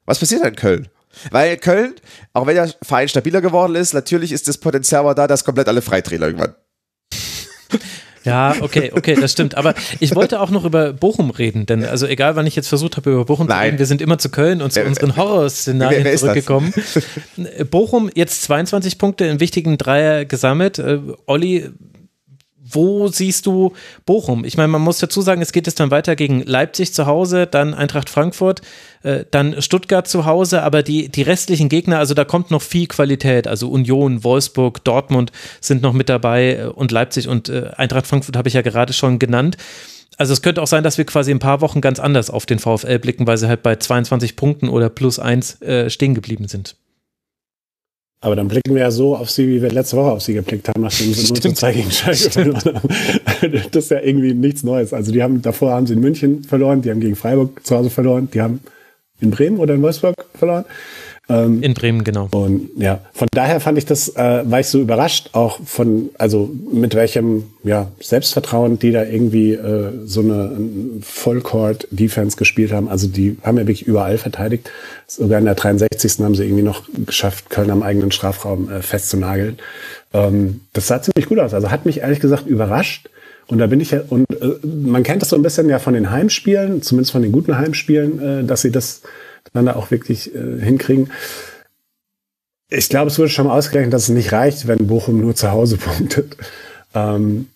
Was 0.05 0.19
passiert 0.19 0.43
denn 0.43 0.51
in 0.51 0.57
Köln? 0.57 0.89
Weil 1.31 1.57
Köln, 1.59 1.95
auch 2.33 2.47
wenn 2.47 2.55
der 2.55 2.73
Verein 2.83 3.09
stabiler 3.09 3.41
geworden 3.41 3.75
ist, 3.75 3.93
natürlich 3.93 4.33
ist 4.33 4.49
das 4.49 4.59
Potenzial 4.59 5.01
aber 5.01 5.15
da, 5.15 5.27
dass 5.27 5.45
komplett 5.45 5.69
alle 5.69 5.83
freitreten 5.83 6.23
irgendwann. 6.23 6.55
Ja, 8.25 8.55
okay, 8.61 8.93
okay, 8.95 9.17
das 9.17 9.33
stimmt. 9.33 9.57
Aber 9.57 9.75
ich 9.99 10.15
wollte 10.15 10.41
auch 10.41 10.51
noch 10.51 10.65
über 10.65 10.93
Bochum 10.93 11.31
reden, 11.31 11.67
denn 11.67 11.85
also 11.85 12.07
egal, 12.07 12.37
wann 12.37 12.47
ich 12.47 12.55
jetzt 12.55 12.69
versucht 12.69 12.97
habe, 12.97 13.11
über 13.11 13.25
Bochum 13.25 13.49
Nein. 13.49 13.57
zu 13.57 13.65
reden, 13.65 13.79
wir 13.81 13.87
sind 13.87 14.01
immer 14.01 14.17
zu 14.19 14.29
Köln 14.29 14.63
und 14.63 14.73
zu 14.73 14.81
unseren 14.85 15.17
Horrorszenarien 15.17 16.17
zurückgekommen. 16.17 16.73
Bochum 17.71 18.11
jetzt 18.15 18.43
22 18.43 18.99
Punkte 18.99 19.25
in 19.25 19.41
wichtigen 19.41 19.77
Dreier 19.77 20.25
gesammelt. 20.25 20.79
Äh, 20.79 21.01
Olli 21.27 21.71
wo 22.73 23.09
siehst 23.09 23.47
du 23.47 23.73
Bochum? 24.07 24.45
Ich 24.45 24.57
meine, 24.57 24.69
man 24.69 24.83
muss 24.83 24.99
dazu 24.99 25.21
sagen, 25.21 25.43
es 25.43 25.53
geht 25.53 25.67
jetzt 25.67 25.81
dann 25.81 25.91
weiter 25.91 26.17
gegen 26.17 26.43
Leipzig 26.43 26.93
zu 26.93 27.07
Hause, 27.07 27.47
dann 27.47 27.75
Eintracht 27.75 28.11
Frankfurt, 28.11 28.63
äh, 29.03 29.25
dann 29.31 29.61
Stuttgart 29.61 30.07
zu 30.07 30.27
Hause, 30.27 30.63
aber 30.63 30.83
die, 30.83 31.09
die 31.09 31.23
restlichen 31.23 31.69
Gegner, 31.69 31.99
also 31.99 32.15
da 32.15 32.25
kommt 32.25 32.51
noch 32.51 32.63
viel 32.63 32.87
Qualität. 32.87 33.47
Also 33.47 33.69
Union, 33.69 34.25
Wolfsburg, 34.25 34.85
Dortmund 34.85 35.33
sind 35.61 35.83
noch 35.83 35.93
mit 35.93 36.09
dabei 36.09 36.57
äh, 36.57 36.65
und 36.67 36.91
Leipzig 36.91 37.29
und 37.29 37.49
äh, 37.49 37.71
Eintracht 37.77 38.07
Frankfurt 38.07 38.37
habe 38.37 38.49
ich 38.49 38.55
ja 38.55 38.63
gerade 38.63 38.93
schon 38.93 39.19
genannt. 39.19 39.57
Also 40.19 40.33
es 40.35 40.43
könnte 40.43 40.63
auch 40.63 40.67
sein, 40.67 40.85
dass 40.85 40.99
wir 40.99 41.05
quasi 41.05 41.31
ein 41.31 41.39
paar 41.39 41.61
Wochen 41.61 41.81
ganz 41.81 41.99
anders 41.99 42.31
auf 42.31 42.47
den 42.47 42.59
VfL 42.59 42.99
blicken, 42.99 43.27
weil 43.27 43.39
sie 43.39 43.49
halt 43.49 43.63
bei 43.63 43.77
22 43.77 44.37
Punkten 44.37 44.69
oder 44.69 44.89
plus 44.89 45.19
eins 45.19 45.61
äh, 45.63 45.91
stehen 45.91 46.15
geblieben 46.15 46.49
sind. 46.49 46.77
Aber 48.25 48.37
dann 48.37 48.47
blicken 48.47 48.75
wir 48.75 48.83
ja 48.83 48.91
so 48.93 49.17
auf 49.17 49.31
sie, 49.31 49.49
wie 49.49 49.61
wir 49.61 49.71
letzte 49.71 49.97
Woche 49.97 50.13
auf 50.13 50.23
sie 50.23 50.35
geblickt 50.35 50.69
haben, 50.69 50.81
nachdem 50.81 51.13
sie 51.13 51.27
nur 51.27 51.41
zu 51.41 51.53
2 51.53 51.73
gegen 51.73 51.91
Schalke 51.91 52.31
verloren 52.31 52.63
haben. 52.65 52.89
Das 53.73 53.85
ist 53.85 53.91
ja 53.91 54.01
irgendwie 54.01 54.33
nichts 54.33 54.63
Neues. 54.63 54.93
Also 54.93 55.11
die 55.11 55.25
haben, 55.25 55.43
davor 55.43 55.73
haben 55.73 55.89
sie 55.89 55.95
in 55.95 56.01
München 56.01 56.45
verloren, 56.45 56.83
die 56.83 56.91
haben 56.91 57.01
gegen 57.01 57.17
Freiburg 57.17 57.67
zu 57.67 57.77
Hause 57.77 57.91
verloren, 57.91 58.29
die 58.33 58.41
haben 58.41 58.61
in 59.21 59.33
Bremen 59.33 59.59
oder 59.59 59.75
in 59.75 59.83
Wolfsburg 59.83 60.15
verloren. 60.35 60.65
Ähm, 61.33 61.63
in 61.63 61.75
Bremen, 61.75 62.05
genau. 62.05 62.29
Und 62.33 62.71
ja, 62.77 63.01
von 63.13 63.29
daher 63.33 63.61
fand 63.61 63.79
ich 63.79 63.87
das, 63.87 64.09
äh, 64.17 64.43
war 64.45 64.61
ich 64.61 64.67
so 64.67 64.81
überrascht, 64.81 65.31
auch 65.33 65.61
von, 65.65 66.11
also 66.19 66.51
mit 66.73 66.95
welchem 66.95 67.45
ja, 67.65 67.91
Selbstvertrauen 68.01 68.79
die 68.79 68.93
da 68.93 69.05
irgendwie 69.05 69.53
äh, 69.53 69.93
so 70.05 70.21
eine 70.21 70.57
Vollcourt-Defense 71.01 72.37
gespielt 72.37 72.73
haben. 72.73 72.89
Also 72.89 73.09
die 73.09 73.39
haben 73.43 73.57
ja 73.57 73.63
wirklich 73.63 73.87
überall 73.87 74.19
verteidigt. 74.19 74.71
Sogar 75.07 75.39
in 75.39 75.45
der 75.45 75.55
63. 75.55 76.21
haben 76.21 76.35
sie 76.35 76.45
irgendwie 76.45 76.63
noch 76.63 76.83
geschafft, 77.07 77.51
Köln 77.51 77.71
am 77.71 77.83
eigenen 77.83 78.13
Strafraum 78.13 78.71
äh, 78.71 78.83
festzunageln. 78.83 79.59
Ähm, 80.13 80.61
das 80.73 80.89
sah 80.89 81.01
ziemlich 81.01 81.29
gut 81.29 81.39
aus. 81.39 81.55
Also 81.55 81.71
hat 81.71 81.87
mich 81.87 82.01
ehrlich 82.01 82.21
gesagt 82.21 82.47
überrascht. 82.47 83.09
Und 83.49 83.59
da 83.59 83.67
bin 83.67 83.81
ich 83.81 83.91
ja, 83.91 84.01
und 84.09 84.25
äh, 84.31 84.67
man 84.67 85.03
kennt 85.03 85.23
das 85.23 85.31
so 85.31 85.37
ein 85.37 85.43
bisschen 85.43 85.69
ja 85.69 85.79
von 85.79 85.95
den 85.95 86.11
Heimspielen, 86.11 86.81
zumindest 86.83 87.13
von 87.13 87.23
den 87.23 87.33
guten 87.33 87.59
Heimspielen, 87.59 88.23
äh, 88.23 88.45
dass 88.45 88.63
sie 88.63 88.71
das 88.71 89.03
da 89.53 89.77
auch 89.77 89.91
wirklich 89.91 90.35
äh, 90.35 90.61
hinkriegen. 90.61 91.11
Ich 92.69 92.89
glaube, 92.89 93.11
es 93.11 93.19
wurde 93.19 93.29
schon 93.29 93.47
mal 93.47 93.57
ausgerechnet, 93.57 93.93
dass 93.93 94.05
es 94.05 94.09
nicht 94.09 94.33
reicht, 94.33 94.67
wenn 94.67 94.87
Bochum 94.87 95.21
nur 95.21 95.35
zu 95.35 95.51
Hause 95.51 95.77
punktet. 95.79 96.37
Ähm, 96.95 97.49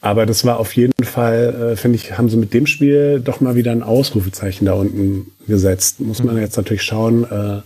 aber 0.00 0.26
das 0.26 0.44
war 0.44 0.58
auf 0.58 0.74
jeden 0.74 1.04
Fall, 1.04 1.72
äh, 1.72 1.76
finde 1.76 1.96
ich, 1.96 2.18
haben 2.18 2.28
sie 2.28 2.36
mit 2.36 2.52
dem 2.52 2.66
Spiel 2.66 3.20
doch 3.20 3.40
mal 3.40 3.54
wieder 3.54 3.70
ein 3.70 3.84
Ausrufezeichen 3.84 4.66
da 4.66 4.74
unten 4.74 5.30
gesetzt. 5.46 6.00
Muss 6.00 6.22
man 6.22 6.36
jetzt 6.38 6.56
natürlich 6.56 6.82
schauen, 6.82 7.24
äh, 7.24 7.62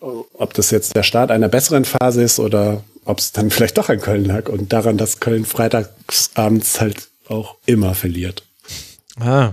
ob 0.00 0.54
das 0.54 0.70
jetzt 0.70 0.96
der 0.96 1.02
Start 1.02 1.30
einer 1.30 1.48
besseren 1.48 1.84
Phase 1.84 2.22
ist 2.22 2.38
oder 2.38 2.82
ob 3.04 3.18
es 3.18 3.32
dann 3.32 3.50
vielleicht 3.50 3.76
doch 3.76 3.90
an 3.90 4.00
Köln 4.00 4.24
lag 4.24 4.48
und 4.48 4.72
daran, 4.72 4.96
dass 4.96 5.20
Köln 5.20 5.44
freitagsabends 5.44 6.80
halt 6.80 7.08
auch 7.28 7.56
immer 7.66 7.94
verliert. 7.94 8.42
Ah, 9.18 9.52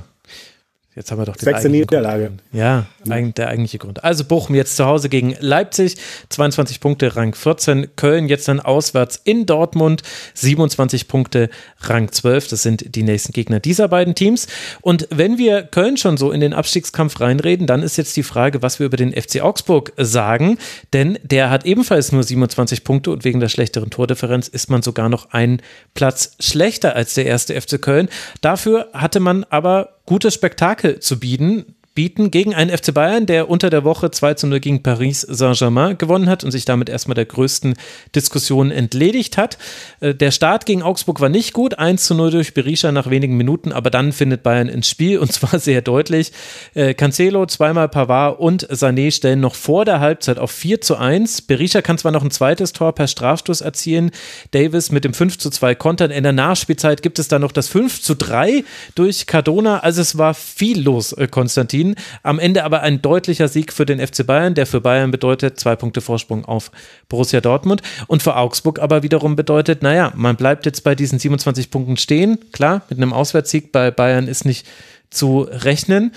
Jetzt 0.97 1.11
haben 1.11 1.19
wir 1.19 1.25
doch 1.25 1.35
den 1.35 1.45
Sechste 1.45 1.69
Niederlage. 1.69 2.25
Grund. 2.25 2.41
Ja, 2.51 2.87
der 3.05 3.49
eigentliche 3.49 3.77
Grund. 3.77 4.03
Also 4.03 4.25
Bochum 4.25 4.55
jetzt 4.55 4.75
zu 4.75 4.85
Hause 4.87 5.09
gegen 5.09 5.35
Leipzig, 5.39 5.95
22 6.29 6.79
Punkte, 6.79 7.15
Rang 7.15 7.35
14. 7.35 7.89
Köln 7.95 8.27
jetzt 8.27 8.47
dann 8.47 8.59
auswärts 8.59 9.21
in 9.23 9.45
Dortmund, 9.45 10.01
27 10.33 11.07
Punkte, 11.07 11.51
Rang 11.81 12.11
12. 12.11 12.47
Das 12.47 12.63
sind 12.63 12.95
die 12.95 13.03
nächsten 13.03 13.31
Gegner 13.31 13.59
dieser 13.59 13.89
beiden 13.89 14.15
Teams. 14.15 14.47
Und 14.81 15.07
wenn 15.11 15.37
wir 15.37 15.61
Köln 15.61 15.97
schon 15.97 16.17
so 16.17 16.31
in 16.31 16.39
den 16.39 16.55
Abstiegskampf 16.55 17.21
reinreden, 17.21 17.67
dann 17.67 17.83
ist 17.83 17.97
jetzt 17.97 18.17
die 18.17 18.23
Frage, 18.23 18.63
was 18.63 18.79
wir 18.79 18.87
über 18.87 18.97
den 18.97 19.11
FC 19.13 19.41
Augsburg 19.41 19.93
sagen. 19.97 20.57
Denn 20.93 21.19
der 21.21 21.51
hat 21.51 21.63
ebenfalls 21.67 22.11
nur 22.11 22.23
27 22.23 22.83
Punkte 22.83 23.11
und 23.11 23.23
wegen 23.23 23.39
der 23.39 23.49
schlechteren 23.49 23.91
Tordifferenz 23.91 24.47
ist 24.47 24.71
man 24.71 24.81
sogar 24.81 25.09
noch 25.09 25.29
einen 25.29 25.61
Platz 25.93 26.31
schlechter 26.39 26.95
als 26.95 27.13
der 27.13 27.27
erste 27.27 27.61
FC 27.61 27.79
Köln. 27.79 28.09
Dafür 28.41 28.87
hatte 28.93 29.19
man 29.19 29.43
aber 29.43 29.96
gutes 30.07 30.33
Spektakel 30.33 30.99
zu 30.99 31.19
bieten 31.19 31.75
bieten 31.97 32.29
gegen 32.29 32.53
einen 32.53 32.69
FC 32.69 32.93
Bayern, 32.93 33.25
der 33.25 33.49
unter 33.49 33.71
der 33.71 33.83
Woche 33.83 34.11
2 34.11 34.35
zu 34.35 34.45
0 34.45 34.59
gegen 34.59 34.83
Paris 34.83 35.21
Saint-Germain 35.21 35.97
gewonnen 35.97 36.29
hat 36.29 36.43
und 36.43 36.51
sich 36.51 36.63
damit 36.63 36.89
erstmal 36.89 37.15
der 37.15 37.25
größten 37.25 37.73
Diskussion 38.13 38.69
entledigt 38.69 39.35
hat. 39.35 39.57
Äh, 39.99 40.13
der 40.13 40.29
Start 40.29 40.67
gegen 40.67 40.83
Augsburg 40.83 41.21
war 41.21 41.29
nicht 41.29 41.53
gut, 41.53 41.79
1 41.79 42.05
zu 42.05 42.13
0 42.13 42.29
durch 42.29 42.53
Berisha 42.53 42.91
nach 42.91 43.09
wenigen 43.09 43.35
Minuten, 43.35 43.71
aber 43.71 43.89
dann 43.89 44.11
findet 44.11 44.43
Bayern 44.43 44.69
ins 44.69 44.87
Spiel 44.87 45.17
und 45.17 45.33
zwar 45.33 45.57
sehr 45.57 45.81
deutlich. 45.81 46.33
Äh, 46.75 46.93
Cancelo, 46.93 47.47
zweimal 47.47 47.89
Pavard 47.89 48.39
und 48.39 48.69
Sané 48.69 49.09
stellen 49.09 49.39
noch 49.39 49.55
vor 49.55 49.83
der 49.83 49.99
Halbzeit 49.99 50.37
auf 50.37 50.51
4 50.51 50.81
zu 50.81 50.97
1. 50.97 51.41
Berisha 51.41 51.81
kann 51.81 51.97
zwar 51.97 52.11
noch 52.11 52.23
ein 52.23 52.29
zweites 52.29 52.73
Tor 52.73 52.93
per 52.93 53.07
Strafstoß 53.07 53.61
erzielen, 53.61 54.11
Davis 54.51 54.91
mit 54.91 55.03
dem 55.03 55.15
5 55.15 55.39
zu 55.39 55.49
2 55.49 55.73
Kontern. 55.73 56.11
In 56.11 56.21
der 56.21 56.33
Nachspielzeit 56.33 57.01
gibt 57.01 57.17
es 57.17 57.27
dann 57.27 57.41
noch 57.41 57.51
das 57.51 57.67
5 57.69 58.03
zu 58.03 58.13
3 58.13 58.63
durch 58.93 59.25
Cardona. 59.25 59.79
Also 59.79 60.01
es 60.01 60.19
war 60.19 60.35
viel 60.35 60.79
los, 60.79 61.13
äh, 61.13 61.27
Konstantin. 61.27 61.86
Berlin. 61.87 61.95
Am 62.23 62.39
Ende 62.39 62.63
aber 62.63 62.81
ein 62.81 63.01
deutlicher 63.01 63.47
Sieg 63.47 63.73
für 63.73 63.85
den 63.85 64.05
FC 64.05 64.25
Bayern, 64.25 64.53
der 64.53 64.65
für 64.65 64.81
Bayern 64.81 65.11
bedeutet 65.11 65.59
zwei 65.59 65.75
Punkte 65.75 66.01
Vorsprung 66.01 66.45
auf 66.45 66.71
Borussia 67.09 67.41
Dortmund 67.41 67.81
und 68.07 68.23
für 68.23 68.35
Augsburg 68.35 68.79
aber 68.79 69.03
wiederum 69.03 69.35
bedeutet, 69.35 69.81
naja, 69.81 70.11
man 70.15 70.35
bleibt 70.35 70.65
jetzt 70.65 70.83
bei 70.83 70.95
diesen 70.95 71.19
27 71.19 71.71
Punkten 71.71 71.97
stehen. 71.97 72.37
Klar, 72.51 72.81
mit 72.89 72.97
einem 72.97 73.13
Auswärtssieg 73.13 73.71
bei 73.71 73.91
Bayern 73.91 74.27
ist 74.27 74.45
nicht 74.45 74.67
zu 75.09 75.41
rechnen. 75.41 76.13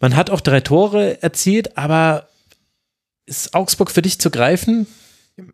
Man 0.00 0.16
hat 0.16 0.30
auch 0.30 0.40
drei 0.40 0.60
Tore 0.60 1.22
erzielt, 1.22 1.76
aber 1.78 2.28
ist 3.26 3.54
Augsburg 3.54 3.90
für 3.90 4.02
dich 4.02 4.18
zu 4.18 4.30
greifen? 4.30 4.86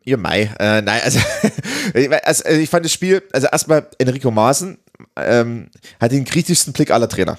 Ihr 0.05 0.19
Mai. 0.19 0.51
Äh, 0.59 0.83
nein, 0.83 1.01
also, 1.05 1.21
also, 2.25 2.49
ich 2.49 2.69
fand 2.69 2.85
das 2.85 2.93
Spiel, 2.93 3.23
also 3.33 3.47
erstmal 3.51 3.87
Enrico 3.99 4.31
Maaßen 4.31 4.77
ähm, 5.17 5.69
hat 5.99 6.13
den 6.13 6.25
kritischsten 6.25 6.73
Blick 6.73 6.91
aller 6.91 7.09
Trainer 7.09 7.39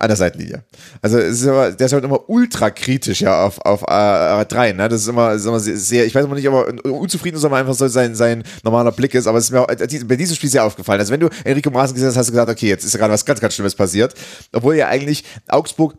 an 0.00 0.08
der 0.08 0.16
Seitenlinie. 0.16 0.64
Also 1.02 1.18
es 1.18 1.40
ist 1.40 1.44
immer, 1.44 1.70
der 1.70 1.86
ist 1.86 1.92
halt 1.92 2.04
immer 2.04 2.28
ultra 2.28 2.70
kritisch 2.70 3.20
ja 3.20 3.44
auf, 3.44 3.58
auf 3.58 3.82
äh, 3.82 4.44
drei, 4.46 4.72
ne? 4.72 4.88
Das 4.88 5.02
ist 5.02 5.08
immer, 5.08 5.32
ist 5.32 5.44
immer 5.44 5.60
sehr, 5.60 6.06
ich 6.06 6.14
weiß 6.14 6.24
immer 6.24 6.34
nicht, 6.34 6.48
ob 6.48 6.66
er 6.66 6.92
unzufrieden 6.92 7.36
ist, 7.36 7.44
aber 7.44 7.58
einfach 7.58 7.74
so 7.74 7.86
sein, 7.88 8.14
sein 8.14 8.42
normaler 8.64 8.92
Blick 8.92 9.14
ist, 9.14 9.26
aber 9.26 9.38
es 9.38 9.44
ist 9.44 9.50
mir 9.50 9.60
auch, 9.60 9.68
äh, 9.68 10.04
bei 10.04 10.16
diesem 10.16 10.36
Spiel 10.36 10.48
sehr 10.48 10.64
aufgefallen. 10.64 11.00
Also 11.00 11.12
wenn 11.12 11.20
du 11.20 11.28
Enrico 11.44 11.70
Maaßen 11.70 11.94
gesehen 11.94 12.08
hast, 12.08 12.16
hast 12.16 12.28
du 12.28 12.32
gesagt, 12.32 12.50
okay, 12.50 12.68
jetzt 12.68 12.84
ist 12.84 12.96
gerade 12.96 13.12
was 13.12 13.24
ganz, 13.24 13.40
ganz 13.40 13.54
Schlimmes 13.54 13.74
passiert. 13.74 14.14
Obwohl 14.52 14.76
ja 14.76 14.88
eigentlich 14.88 15.24
Augsburg 15.48 15.94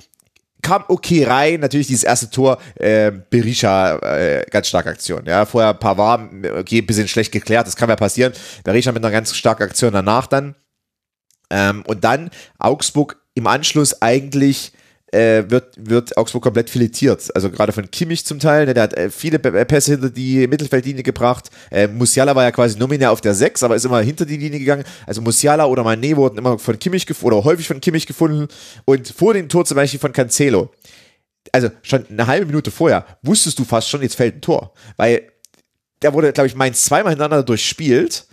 kam 0.63 0.83
okay 0.87 1.23
rein, 1.23 1.59
natürlich 1.59 1.87
dieses 1.87 2.03
erste 2.03 2.29
Tor, 2.29 2.59
äh, 2.75 3.11
Berisha, 3.11 3.97
äh, 3.97 4.45
ganz 4.49 4.67
starke 4.67 4.89
Aktion. 4.89 5.23
Ja, 5.25 5.45
vorher 5.45 5.73
Pavard, 5.73 6.29
okay, 6.57 6.81
bisschen 6.81 7.07
schlecht 7.07 7.31
geklärt, 7.31 7.67
das 7.67 7.75
kann 7.75 7.89
ja 7.89 7.95
passieren. 7.95 8.33
Berisha 8.63 8.91
mit 8.91 9.03
einer 9.03 9.11
ganz 9.11 9.35
starken 9.35 9.63
Aktion 9.63 9.93
danach 9.93 10.27
dann. 10.27 10.55
Ähm, 11.51 11.83
und 11.85 12.03
dann 12.03 12.29
Augsburg 12.59 13.20
im 13.33 13.47
Anschluss 13.47 14.01
eigentlich 14.01 14.73
äh, 15.11 15.43
wird, 15.49 15.73
wird 15.77 16.17
Augsburg 16.17 16.43
komplett 16.43 16.69
filetiert. 16.69 17.33
Also 17.35 17.49
gerade 17.49 17.71
von 17.71 17.89
Kimmich 17.91 18.25
zum 18.25 18.39
Teil, 18.39 18.65
ne, 18.65 18.73
der 18.73 18.83
hat 18.83 18.93
äh, 18.93 19.09
viele 19.09 19.37
äh, 19.37 19.65
Pässe 19.65 19.91
hinter 19.91 20.09
die 20.09 20.47
Mittelfeldlinie 20.47 21.03
gebracht. 21.03 21.49
Äh, 21.69 21.87
Musiala 21.87 22.35
war 22.35 22.43
ja 22.43 22.51
quasi 22.51 22.77
nominär 22.77 23.11
auf 23.11 23.21
der 23.21 23.33
6, 23.33 23.63
aber 23.63 23.75
ist 23.75 23.85
immer 23.85 24.01
hinter 24.01 24.25
die 24.25 24.37
Linie 24.37 24.59
gegangen. 24.59 24.83
Also 25.05 25.21
Musiala 25.21 25.65
oder 25.65 25.83
Mané 25.83 26.15
wurden 26.15 26.37
immer 26.37 26.57
von 26.57 26.79
Kimmich 26.79 27.05
gefunden 27.05 27.35
oder 27.35 27.43
häufig 27.43 27.67
von 27.67 27.81
Kimmich 27.81 28.07
gefunden. 28.07 28.47
Und 28.85 29.09
vor 29.09 29.33
dem 29.33 29.49
Tor 29.49 29.65
zum 29.65 29.75
Beispiel 29.75 29.99
von 29.99 30.13
Cancelo. 30.13 30.71
Also 31.51 31.69
schon 31.81 32.05
eine 32.07 32.27
halbe 32.27 32.45
Minute 32.45 32.71
vorher 32.71 33.05
wusstest 33.21 33.59
du 33.59 33.65
fast 33.65 33.89
schon, 33.89 34.01
jetzt 34.01 34.15
fällt 34.15 34.35
ein 34.35 34.41
Tor. 34.41 34.73
Weil 34.95 35.23
der 36.01 36.13
wurde, 36.13 36.31
glaube 36.31 36.47
ich, 36.47 36.55
Mainz 36.55 36.85
zweimal 36.85 37.11
hintereinander 37.11 37.43
durchspielt 37.43 38.25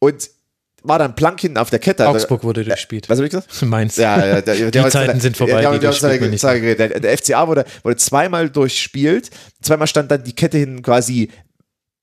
und 0.00 0.28
war 0.88 0.98
dann 0.98 1.14
plank 1.14 1.40
hinten 1.40 1.58
auf 1.58 1.70
der 1.70 1.78
Kette. 1.78 2.06
Also, 2.06 2.18
Augsburg 2.18 2.44
wurde 2.44 2.64
durchspielt. 2.64 3.08
Was 3.08 3.18
habe 3.18 3.26
ich 3.26 3.32
gesagt? 3.32 3.62
Mainz. 3.66 3.96
Ja, 3.96 4.24
ja 4.24 4.40
der, 4.40 4.54
die 4.66 4.70
der, 4.70 4.90
Zeiten 4.90 5.20
sind 5.20 5.36
vorbei. 5.36 5.60
Die 5.60 5.66
der, 6.76 7.00
der 7.00 7.18
FCA 7.18 7.48
wurde, 7.48 7.64
wurde 7.82 7.96
zweimal 7.96 8.48
durchspielt. 8.50 9.30
Zweimal 9.60 9.86
stand 9.86 10.10
dann 10.10 10.24
die 10.24 10.34
Kette 10.34 10.58
hinten 10.58 10.82
quasi 10.82 11.30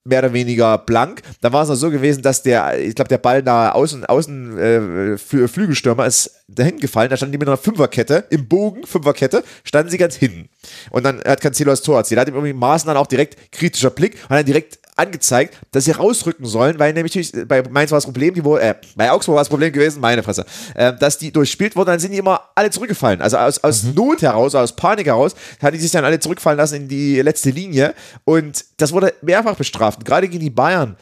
mehr 0.06 0.20
oder 0.20 0.34
weniger 0.34 0.78
blank. 0.78 1.22
Da 1.42 1.54
war 1.54 1.64
es 1.64 1.70
noch 1.70 1.76
so 1.76 1.90
gewesen, 1.90 2.22
dass 2.22 2.44
der, 2.44 2.80
ich 2.80 2.96
glaube, 2.96 3.10
der 3.10 3.18
Ball 3.18 3.42
da 3.42 3.72
außen, 3.72 4.06
außen 4.06 4.58
äh, 4.58 5.18
Flügelstürmer 5.18 6.06
ist 6.06 6.43
dahin 6.48 6.80
gefallen. 6.80 7.10
Da 7.10 7.18
standen 7.18 7.34
die 7.34 7.38
mit 7.38 7.48
einer 7.48 7.58
Fünferkette 7.58 8.26
im 8.30 8.48
Bogen, 8.48 8.86
Fünferkette, 8.86 9.44
standen 9.64 9.90
sie 9.90 9.98
ganz 9.98 10.16
hinten. 10.16 10.50
Und 10.92 11.04
dann 11.04 11.22
hat 11.24 11.42
Cancelo 11.42 11.72
das 11.72 11.82
Tor 11.82 11.98
erzielt. 11.98 12.18
Da 12.18 12.22
hat 12.22 12.28
ihm 12.28 12.36
irgendwie 12.36 12.54
Maßen 12.54 12.88
dann 12.88 12.98
auch 12.98 13.08
direkt 13.08 13.52
kritischer 13.52 13.90
Blick 13.90 14.16
und 14.24 14.32
dann 14.32 14.46
direkt 14.46 14.80
angezeigt, 14.96 15.58
dass 15.72 15.86
sie 15.86 15.92
rausrücken 15.92 16.46
sollen, 16.46 16.78
weil 16.78 16.94
nämlich 16.94 17.32
bei 17.48 17.64
Mainz 17.64 17.92
war 17.92 17.98
das 17.98 18.06
Problem, 18.06 18.34
die, 18.34 18.42
äh, 18.42 18.76
bei 18.96 19.12
Augsburg 19.12 19.36
war 19.36 19.42
das 19.42 19.50
Problem 19.50 19.74
gewesen, 19.74 20.00
meine 20.00 20.22
Fresse, 20.22 20.46
äh, 20.76 20.94
dass 20.94 21.18
die 21.18 21.32
durchspielt 21.32 21.76
wurden, 21.76 21.88
dann 21.88 22.00
sind 22.00 22.12
die 22.12 22.20
immer 22.20 22.42
alle 22.56 22.70
zurückgefallen. 22.70 23.22
Also 23.22 23.38
aus, 23.38 23.64
aus 23.64 23.84
mhm. 23.84 23.96
Not 23.96 24.22
heraus, 24.22 24.54
aus 24.56 24.76
Panik 24.76 25.08
heraus, 25.08 25.36
haben 25.62 25.74
die 25.74 25.80
sich 25.80 25.92
dann 25.92 26.06
alle 26.06 26.20
zurückfallen 26.20 26.58
lassen 26.58 26.76
in 26.76 26.88
die 26.88 27.22
letzte 27.22 27.50
Linie 27.50 27.96
und 28.24 28.66
das 28.78 28.92
wurde 28.92 29.14
mehrfach 29.22 29.56
bestraft. 29.56 30.06
Gerade 30.06 30.28
gegen 30.28 30.44
die 30.44 30.52
Bayern 30.52 30.96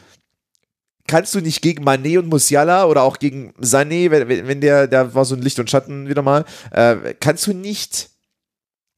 kannst 1.08 1.34
du 1.36 1.42
nicht 1.42 1.62
gegen 1.62 1.84
Manet 1.84 2.18
und 2.18 2.28
Musiala 2.30 2.86
oder 2.86 3.04
auch 3.04 3.20
gegen 3.20 3.54
Sané, 3.62 4.12
wenn, 4.12 4.48
wenn 4.48 4.62
der, 4.62 4.88
der 4.88 5.14
war 5.14 5.26
so 5.26 5.36
ein 5.36 5.42
Licht 5.42 5.60
und 5.60 5.70
Schatten 5.70 6.08
wieder 6.08 6.22
mal, 6.22 6.46
äh, 6.72 7.14
kannst 7.20 7.48
du 7.48 7.54
nicht 7.54 8.10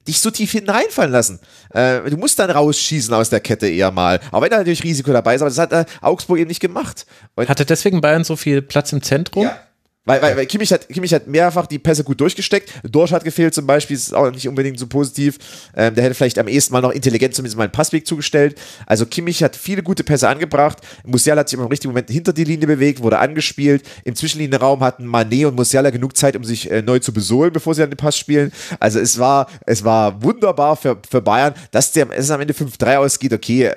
dich 0.08 0.20
so 0.20 0.32
tief 0.32 0.52
hinten 0.52 0.70
reinfallen 0.70 1.12
lassen. 1.12 1.40
Äh, 1.74 2.02
du 2.10 2.18
musst 2.18 2.38
dann 2.40 2.50
rausschießen 2.50 3.14
aus 3.14 3.30
der 3.30 3.40
Kette 3.40 3.68
eher 3.68 3.92
mal. 3.92 4.20
Auch 4.32 4.42
wenn 4.42 4.50
da 4.50 4.58
natürlich 4.58 4.84
Risiko 4.84 5.12
dabei 5.14 5.36
ist, 5.36 5.42
aber 5.42 5.50
das 5.50 5.60
hat 5.60 5.72
äh, 5.72 5.86
Augsburg 6.02 6.40
eben 6.40 6.50
nicht 6.50 6.60
gemacht. 6.60 7.06
Und 7.36 7.48
Hatte 7.48 7.66
deswegen 7.66 8.02
Bayern 8.02 8.24
so 8.24 8.36
viel 8.36 8.62
Platz 8.62 8.92
im 8.92 9.02
Zentrum? 9.02 9.44
ja. 9.44 9.58
Weil, 10.06 10.22
weil, 10.22 10.36
weil 10.36 10.46
Kimmich, 10.48 10.74
hat, 10.74 10.90
Kimmich 10.90 11.14
hat 11.14 11.28
mehrfach 11.28 11.66
die 11.66 11.80
Pässe 11.80 12.04
gut 12.04 12.20
durchgesteckt. 12.20 12.70
Dorsch 12.84 13.12
hat 13.12 13.24
gefehlt 13.24 13.54
zum 13.54 13.66
Beispiel, 13.66 13.96
ist 13.96 14.14
auch 14.14 14.30
nicht 14.32 14.50
unbedingt 14.50 14.78
so 14.78 14.86
positiv. 14.86 15.38
Ähm, 15.76 15.96
der 15.96 16.04
hätte 16.04 16.14
vielleicht 16.14 16.38
am 16.40 16.50
ehesten 16.50 16.74
mal 16.74 16.82
noch 16.82 16.92
intelligent 16.92 17.34
zumindest 17.36 17.56
mal 17.58 17.64
einen 17.64 17.72
Passweg 17.72 18.06
zugestellt. 18.06 18.60
Also 18.86 19.06
Kimmich 19.06 19.42
hat 19.44 19.56
viele 19.56 19.82
gute 19.82 20.04
Pässe 20.04 20.28
angebracht. 20.28 20.80
Musiala 21.06 21.40
hat 21.40 21.50
sich 21.50 21.58
im 21.58 21.66
richtigen 21.66 21.94
Moment 21.94 22.10
hinter 22.10 22.34
die 22.34 22.44
Linie 22.44 22.68
bewegt, 22.68 23.02
wurde 23.02 23.20
angespielt. 23.20 23.84
Im 24.04 24.14
Zwischenlinienraum 24.14 24.82
hatten 24.82 25.08
Mané 25.08 25.48
und 25.48 25.56
Musiala 25.56 25.90
genug 25.90 26.18
Zeit, 26.18 26.36
um 26.36 26.44
sich 26.44 26.70
äh, 26.70 26.82
neu 26.82 27.00
zu 27.00 27.14
besohlen, 27.14 27.54
bevor 27.54 27.74
sie 27.74 27.82
dann 27.82 27.92
den 27.92 27.98
Pass 27.98 28.18
spielen. 28.18 28.52
Also 28.82 29.00
es 29.00 29.18
war, 29.18 29.48
es 29.66 29.86
war 29.86 30.22
wunderbar 30.22 30.76
für, 30.76 31.00
für 31.10 31.22
Bayern, 31.22 31.54
dass 31.72 31.94
der, 31.94 32.10
es 32.12 32.30
am 32.30 32.42
Ende 32.42 32.54
5-3 32.54 32.98
ausgeht, 32.98 33.32
okay 33.32 33.72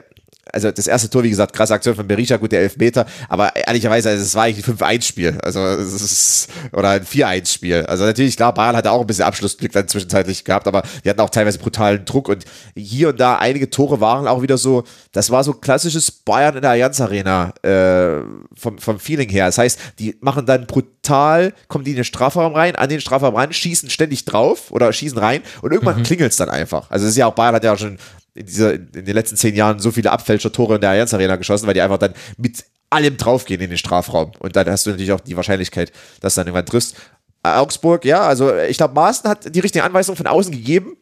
also 0.53 0.71
das 0.71 0.87
erste 0.87 1.11
Tor, 1.11 1.23
wie 1.23 1.31
gesagt, 1.31 1.53
krasse 1.53 1.75
Aktion 1.75 1.95
von 1.95 2.07
Berisha, 2.07 2.37
gut, 2.37 2.53
der 2.53 2.61
Elfmeter, 2.61 3.07
aber 3.29 3.55
ehrlicherweise, 3.57 4.11
also 4.11 4.23
es 4.23 4.35
war 4.35 4.45
eigentlich 4.45 4.67
ein 4.67 4.77
5-1-Spiel, 4.77 5.39
also 5.43 5.61
es 5.61 5.93
ist, 5.93 6.49
oder 6.73 6.91
ein 6.91 7.05
4-1-Spiel. 7.05 7.87
Also 7.87 8.05
natürlich, 8.05 8.37
klar, 8.37 8.55
Bayern 8.55 8.77
hatte 8.77 8.91
auch 8.91 9.01
ein 9.01 9.07
bisschen 9.07 9.25
Abschlussglück 9.25 9.73
dann 9.73 9.89
zwischenzeitlich 9.89 10.45
gehabt, 10.45 10.69
aber 10.69 10.83
die 11.05 11.11
hatten 11.11 11.21
auch 11.21 11.31
teilweise 11.31 11.59
brutalen 11.59 12.05
Druck 12.05 12.29
und 12.29 12.45
hier 12.77 13.09
und 13.09 13.21
da 13.21 13.37
einige 13.37 13.71
Tore 13.71 14.01
waren 14.01 14.29
auch 14.29 14.43
wieder 14.43 14.57
so, 14.57 14.85
das 15.13 15.31
war 15.31 15.43
so 15.43 15.53
klassisches 15.53 16.11
Bayern 16.11 16.57
in 16.57 16.63
der 16.63 16.71
Allianz 16.71 17.01
Arena 17.01 17.53
äh, 17.63 18.23
vom, 18.55 18.79
vom 18.79 18.99
Feeling 19.01 19.29
her. 19.29 19.47
Das 19.47 19.59
heißt, 19.59 19.79
die 19.99 20.17
machen 20.21 20.47
dann 20.47 20.67
brutal, 20.67 21.55
kommen 21.69 21.85
die 21.85 21.91
in 21.91 21.97
den 21.97 22.05
Strafraum 22.05 22.55
rein, 22.55 22.77
an 22.77 22.89
den 22.89 23.01
Strafraum 23.01 23.35
rein, 23.35 23.53
schießen 23.53 23.91
ständig 23.91 24.25
drauf 24.25 24.71
oder 24.71 24.93
schießen 24.93 25.19
rein 25.19 25.43
und 25.63 25.73
irgendwann 25.73 26.03
klingelt 26.05 26.31
es 26.31 26.37
dann 26.37 26.51
einfach. 26.51 26.91
Also 26.91 27.05
es 27.05 27.13
ist 27.13 27.17
ja 27.17 27.27
auch, 27.27 27.35
Bayern 27.35 27.55
hat 27.55 27.65
ja 27.65 27.73
auch 27.73 27.79
schon 27.79 27.99
in, 28.37 28.47
dieser, 28.47 28.75
in 28.75 28.91
den 28.93 29.15
letzten 29.15 29.37
zehn 29.37 29.55
Jahren 29.55 29.79
so 29.79 29.91
viele 29.91 30.13
Abfälscher-Tore 30.13 30.77
in 30.77 30.81
der 30.81 30.91
Allianz 30.91 31.15
Arena 31.15 31.37
geschossen, 31.37 31.67
weil 31.67 31.75
die 31.75 31.81
einfach 31.81 31.99
dann 31.99 32.15
mit 32.37 32.65
allem 32.91 33.17
draufgehen 33.17 33.61
in 33.61 33.71
den 33.71 33.79
Strafraum. 33.79 34.33
Und 34.39 34.57
dann 34.57 34.69
hast 34.69 34.87
du 34.87 34.91
natürlich 34.91 35.13
auch 35.13 35.21
die 35.21 35.37
Wahrscheinlichkeit, 35.37 35.93
dass 36.21 36.35
du 36.35 36.41
dann 36.41 36.49
irgendwann 36.49 36.67
triffst. 36.67 36.97
Augsburg, 37.43 38.05
ja, 38.05 38.23
also 38.23 38.57
ich 38.57 38.77
glaube, 38.77 38.95
Maaßen 38.95 39.29
hat 39.31 39.55
die 39.55 39.61
richtige 39.61 39.85
Anweisung 39.85 40.17
von 40.17 40.27
außen 40.27 40.53
gegeben. 40.53 40.97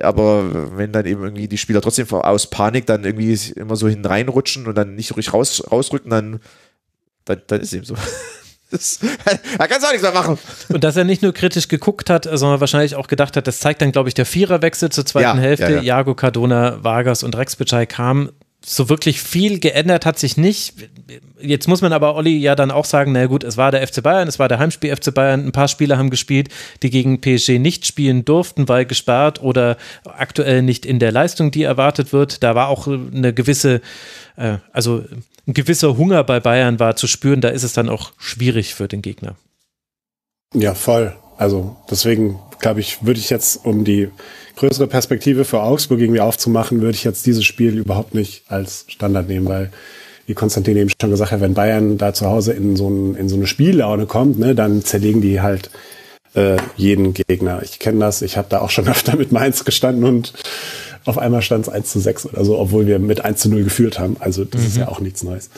Aber 0.00 0.76
wenn 0.76 0.92
dann 0.92 1.06
eben 1.06 1.22
irgendwie 1.22 1.46
die 1.46 1.58
Spieler 1.58 1.80
trotzdem 1.80 2.10
aus 2.10 2.50
Panik 2.50 2.86
dann 2.86 3.04
irgendwie 3.04 3.38
immer 3.54 3.76
so 3.76 3.86
hinten 3.86 4.06
reinrutschen 4.06 4.66
und 4.66 4.74
dann 4.74 4.96
nicht 4.96 5.16
richtig 5.16 5.32
raus, 5.32 5.62
rausrücken, 5.70 6.10
dann, 6.10 6.40
dann, 7.24 7.42
dann 7.46 7.60
ist 7.60 7.72
eben 7.72 7.84
so. 7.84 7.94
Das, 8.70 8.98
da 9.58 9.66
kannst 9.66 9.82
du 9.82 9.86
auch 9.86 9.92
nichts 9.92 10.02
mehr 10.02 10.12
machen. 10.12 10.38
Und 10.68 10.82
dass 10.82 10.96
er 10.96 11.04
nicht 11.04 11.22
nur 11.22 11.32
kritisch 11.32 11.68
geguckt 11.68 12.10
hat, 12.10 12.28
sondern 12.32 12.60
wahrscheinlich 12.60 12.96
auch 12.96 13.06
gedacht 13.06 13.36
hat, 13.36 13.46
das 13.46 13.60
zeigt 13.60 13.80
dann, 13.82 13.92
glaube 13.92 14.08
ich, 14.08 14.14
der 14.14 14.26
Viererwechsel 14.26 14.90
zur 14.90 15.06
zweiten 15.06 15.38
Ja, 15.38 15.42
Hälfte. 15.42 15.64
ja, 15.64 15.70
ja. 15.76 15.82
Jago 15.82 16.14
Cardona, 16.14 16.82
Vargas 16.82 17.22
und 17.22 17.36
Rex 17.36 17.56
Bitschei 17.56 17.86
kamen. 17.86 18.30
So 18.68 18.88
wirklich 18.88 19.22
viel 19.22 19.60
geändert 19.60 20.04
hat 20.06 20.18
sich 20.18 20.36
nicht. 20.36 20.74
Jetzt 21.40 21.68
muss 21.68 21.82
man 21.82 21.92
aber 21.92 22.16
Olli 22.16 22.36
ja 22.38 22.56
dann 22.56 22.72
auch 22.72 22.84
sagen, 22.86 23.12
na 23.12 23.26
gut, 23.26 23.44
es 23.44 23.56
war 23.56 23.70
der 23.70 23.86
FC 23.86 24.02
Bayern, 24.02 24.26
es 24.26 24.40
war 24.40 24.48
der 24.48 24.58
Heimspiel 24.58 24.96
FC 24.96 25.14
Bayern. 25.14 25.46
Ein 25.46 25.52
paar 25.52 25.68
Spieler 25.68 25.98
haben 25.98 26.10
gespielt, 26.10 26.48
die 26.82 26.90
gegen 26.90 27.20
PSG 27.20 27.60
nicht 27.60 27.86
spielen 27.86 28.24
durften, 28.24 28.68
weil 28.68 28.84
gesperrt 28.84 29.40
oder 29.40 29.76
aktuell 30.04 30.62
nicht 30.62 30.84
in 30.84 30.98
der 30.98 31.12
Leistung, 31.12 31.52
die 31.52 31.62
erwartet 31.62 32.12
wird. 32.12 32.42
Da 32.42 32.56
war 32.56 32.66
auch 32.66 32.88
eine 32.88 33.32
gewisse, 33.32 33.80
äh, 34.36 34.58
also 34.72 35.04
ein 35.46 35.54
gewisser 35.54 35.96
Hunger 35.96 36.24
bei 36.24 36.40
Bayern 36.40 36.80
war 36.80 36.96
zu 36.96 37.06
spüren. 37.06 37.40
Da 37.40 37.48
ist 37.48 37.62
es 37.62 37.72
dann 37.72 37.88
auch 37.88 38.12
schwierig 38.18 38.74
für 38.74 38.88
den 38.88 39.02
Gegner. 39.02 39.36
Ja, 40.54 40.74
voll. 40.74 41.14
Also 41.36 41.76
deswegen 41.90 42.38
glaube 42.60 42.80
ich, 42.80 43.04
würde 43.04 43.20
ich 43.20 43.30
jetzt, 43.30 43.64
um 43.64 43.84
die 43.84 44.08
größere 44.56 44.86
Perspektive 44.86 45.44
für 45.44 45.62
Augsburg 45.62 46.00
irgendwie 46.00 46.20
aufzumachen, 46.20 46.80
würde 46.80 46.96
ich 46.96 47.04
jetzt 47.04 47.26
dieses 47.26 47.44
Spiel 47.44 47.76
überhaupt 47.76 48.14
nicht 48.14 48.44
als 48.48 48.86
Standard 48.88 49.28
nehmen, 49.28 49.46
weil 49.46 49.70
wie 50.26 50.34
Konstantin 50.34 50.76
eben 50.76 50.90
schon 51.00 51.10
gesagt 51.10 51.30
hat, 51.30 51.40
wenn 51.40 51.54
Bayern 51.54 51.98
da 51.98 52.12
zu 52.12 52.26
Hause 52.26 52.52
in 52.52 52.74
so, 52.76 52.88
ein, 52.88 53.14
in 53.14 53.28
so 53.28 53.36
eine 53.36 53.46
Spiellaune 53.46 54.06
kommt, 54.06 54.38
ne, 54.38 54.54
dann 54.54 54.82
zerlegen 54.82 55.20
die 55.20 55.40
halt 55.40 55.70
äh, 56.34 56.56
jeden 56.76 57.14
Gegner. 57.14 57.62
Ich 57.62 57.78
kenne 57.78 58.00
das, 58.00 58.22
ich 58.22 58.36
habe 58.36 58.48
da 58.50 58.60
auch 58.60 58.70
schon 58.70 58.88
öfter 58.88 59.16
mit 59.16 59.30
Mainz 59.30 59.64
gestanden 59.64 60.04
und 60.04 60.32
auf 61.06 61.18
einmal 61.18 61.42
stand 61.42 61.66
es 61.66 61.72
1 61.72 61.90
zu 61.90 62.00
6 62.00 62.26
oder 62.26 62.44
so, 62.44 62.58
obwohl 62.58 62.86
wir 62.86 62.98
mit 62.98 63.24
1 63.24 63.40
zu 63.40 63.48
0 63.48 63.64
geführt 63.64 63.98
haben. 63.98 64.16
Also 64.20 64.44
das 64.44 64.62
ist 64.64 64.76
ja 64.76 64.88
auch 64.88 65.00
nichts 65.00 65.22
Neues. 65.22 65.50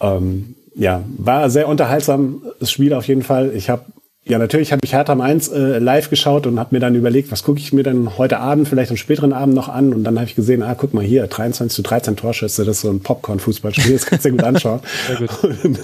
Ähm, 0.00 0.54
ja, 0.74 1.04
war 1.16 1.48
sehr 1.50 1.68
unterhaltsam, 1.68 2.42
das 2.60 2.70
Spiel 2.70 2.92
auf 2.92 3.06
jeden 3.08 3.22
Fall. 3.22 3.52
Ich 3.54 3.70
habe 3.70 3.84
ja, 4.28 4.38
natürlich 4.38 4.72
habe 4.72 4.80
ich 4.82 4.92
Hertha 4.92 5.14
Mainz 5.14 5.46
äh, 5.48 5.78
live 5.78 6.10
geschaut 6.10 6.48
und 6.48 6.58
habe 6.58 6.74
mir 6.74 6.80
dann 6.80 6.96
überlegt, 6.96 7.30
was 7.30 7.44
gucke 7.44 7.60
ich 7.60 7.72
mir 7.72 7.84
denn 7.84 8.18
heute 8.18 8.40
Abend, 8.40 8.66
vielleicht 8.66 8.90
am 8.90 8.96
späteren 8.96 9.32
Abend 9.32 9.54
noch 9.54 9.68
an. 9.68 9.92
Und 9.94 10.02
dann 10.02 10.16
habe 10.16 10.26
ich 10.26 10.34
gesehen, 10.34 10.64
ah, 10.64 10.74
guck 10.74 10.94
mal 10.94 11.04
hier, 11.04 11.28
23 11.28 11.74
zu 11.74 11.82
13 11.82 12.16
Torschüsse, 12.16 12.64
das 12.64 12.78
ist 12.78 12.82
so 12.82 12.90
ein 12.90 12.98
Popcorn-Fußballspiel, 13.00 13.92
das 13.92 14.04
kannst 14.04 14.24
du 14.24 14.30
dir 14.30 14.36
gut 14.36 14.44
anschauen. 14.44 14.80
Sehr 15.06 15.16
gut. 15.18 15.30
Und 15.64 15.78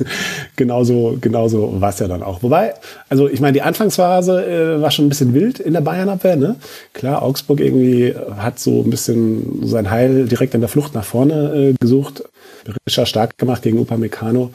genauso, 0.57 1.17
genauso 1.21 1.81
war 1.81 1.91
es 1.91 2.01
ja 2.01 2.09
dann 2.09 2.25
auch. 2.25 2.43
Wobei, 2.43 2.75
also 3.09 3.29
ich 3.29 3.41
meine, 3.41 3.53
die 3.53 3.63
Anfangsphase 3.63 4.45
äh, 4.45 4.83
war 4.83 4.91
schon 4.91 5.07
ein 5.07 5.11
bisschen 5.11 5.35
wild 5.35 5.61
in 5.61 5.75
der 5.75 5.81
Bayern-Abwehr. 5.81 6.35
Ne? 6.35 6.57
Klar, 6.95 7.23
Augsburg 7.23 7.61
irgendwie 7.61 8.13
hat 8.39 8.59
so 8.59 8.83
ein 8.83 8.91
bisschen 8.91 9.69
sein 9.69 9.89
Heil 9.89 10.27
direkt 10.27 10.55
in 10.55 10.61
der 10.61 10.69
Flucht 10.69 10.97
nach 10.97 11.05
vorne 11.05 11.55
äh, 11.55 11.75
gesucht. 11.81 12.25
Berisha 12.65 13.07
stark 13.07 13.39
gemacht 13.39 13.63
gegen 13.63 13.79
Upamecano. 13.79 14.51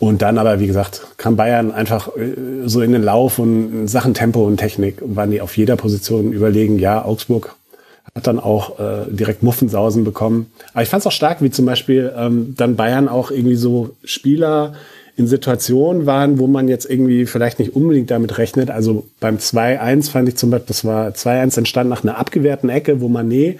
Und 0.00 0.22
dann 0.22 0.38
aber, 0.38 0.58
wie 0.60 0.66
gesagt, 0.66 1.06
kam 1.18 1.36
Bayern 1.36 1.72
einfach 1.72 2.16
äh, 2.16 2.34
so 2.64 2.80
in 2.80 2.92
den 2.92 3.02
Lauf 3.02 3.38
und 3.38 3.72
in 3.72 3.88
Sachen 3.88 4.14
Tempo 4.14 4.44
und 4.44 4.56
Technik 4.56 4.96
waren 5.04 5.30
die 5.30 5.42
auf 5.42 5.56
jeder 5.56 5.76
Position 5.76 6.32
überlegen. 6.32 6.78
Ja, 6.78 7.04
Augsburg 7.04 7.54
hat 8.14 8.26
dann 8.26 8.40
auch 8.40 8.80
äh, 8.80 9.04
direkt 9.10 9.42
Muffensausen 9.42 10.02
bekommen. 10.02 10.50
Aber 10.72 10.82
ich 10.82 10.88
fand 10.88 11.02
es 11.02 11.06
auch 11.06 11.12
stark, 11.12 11.42
wie 11.42 11.50
zum 11.50 11.66
Beispiel 11.66 12.12
ähm, 12.16 12.54
dann 12.56 12.76
Bayern 12.76 13.08
auch 13.08 13.30
irgendwie 13.30 13.56
so 13.56 13.90
Spieler 14.02 14.72
in 15.16 15.26
Situationen 15.26 16.06
waren, 16.06 16.38
wo 16.38 16.46
man 16.46 16.66
jetzt 16.66 16.88
irgendwie 16.88 17.26
vielleicht 17.26 17.58
nicht 17.58 17.76
unbedingt 17.76 18.10
damit 18.10 18.38
rechnet. 18.38 18.70
Also 18.70 19.06
beim 19.20 19.36
2-1 19.36 20.10
fand 20.10 20.30
ich 20.30 20.36
zum 20.36 20.50
Beispiel, 20.50 20.68
das 20.68 20.84
war 20.86 21.08
2-1 21.10 21.58
entstanden 21.58 21.90
nach 21.90 22.04
einer 22.04 22.16
abgewehrten 22.16 22.70
Ecke, 22.70 23.02
wo 23.02 23.08
Mané 23.08 23.58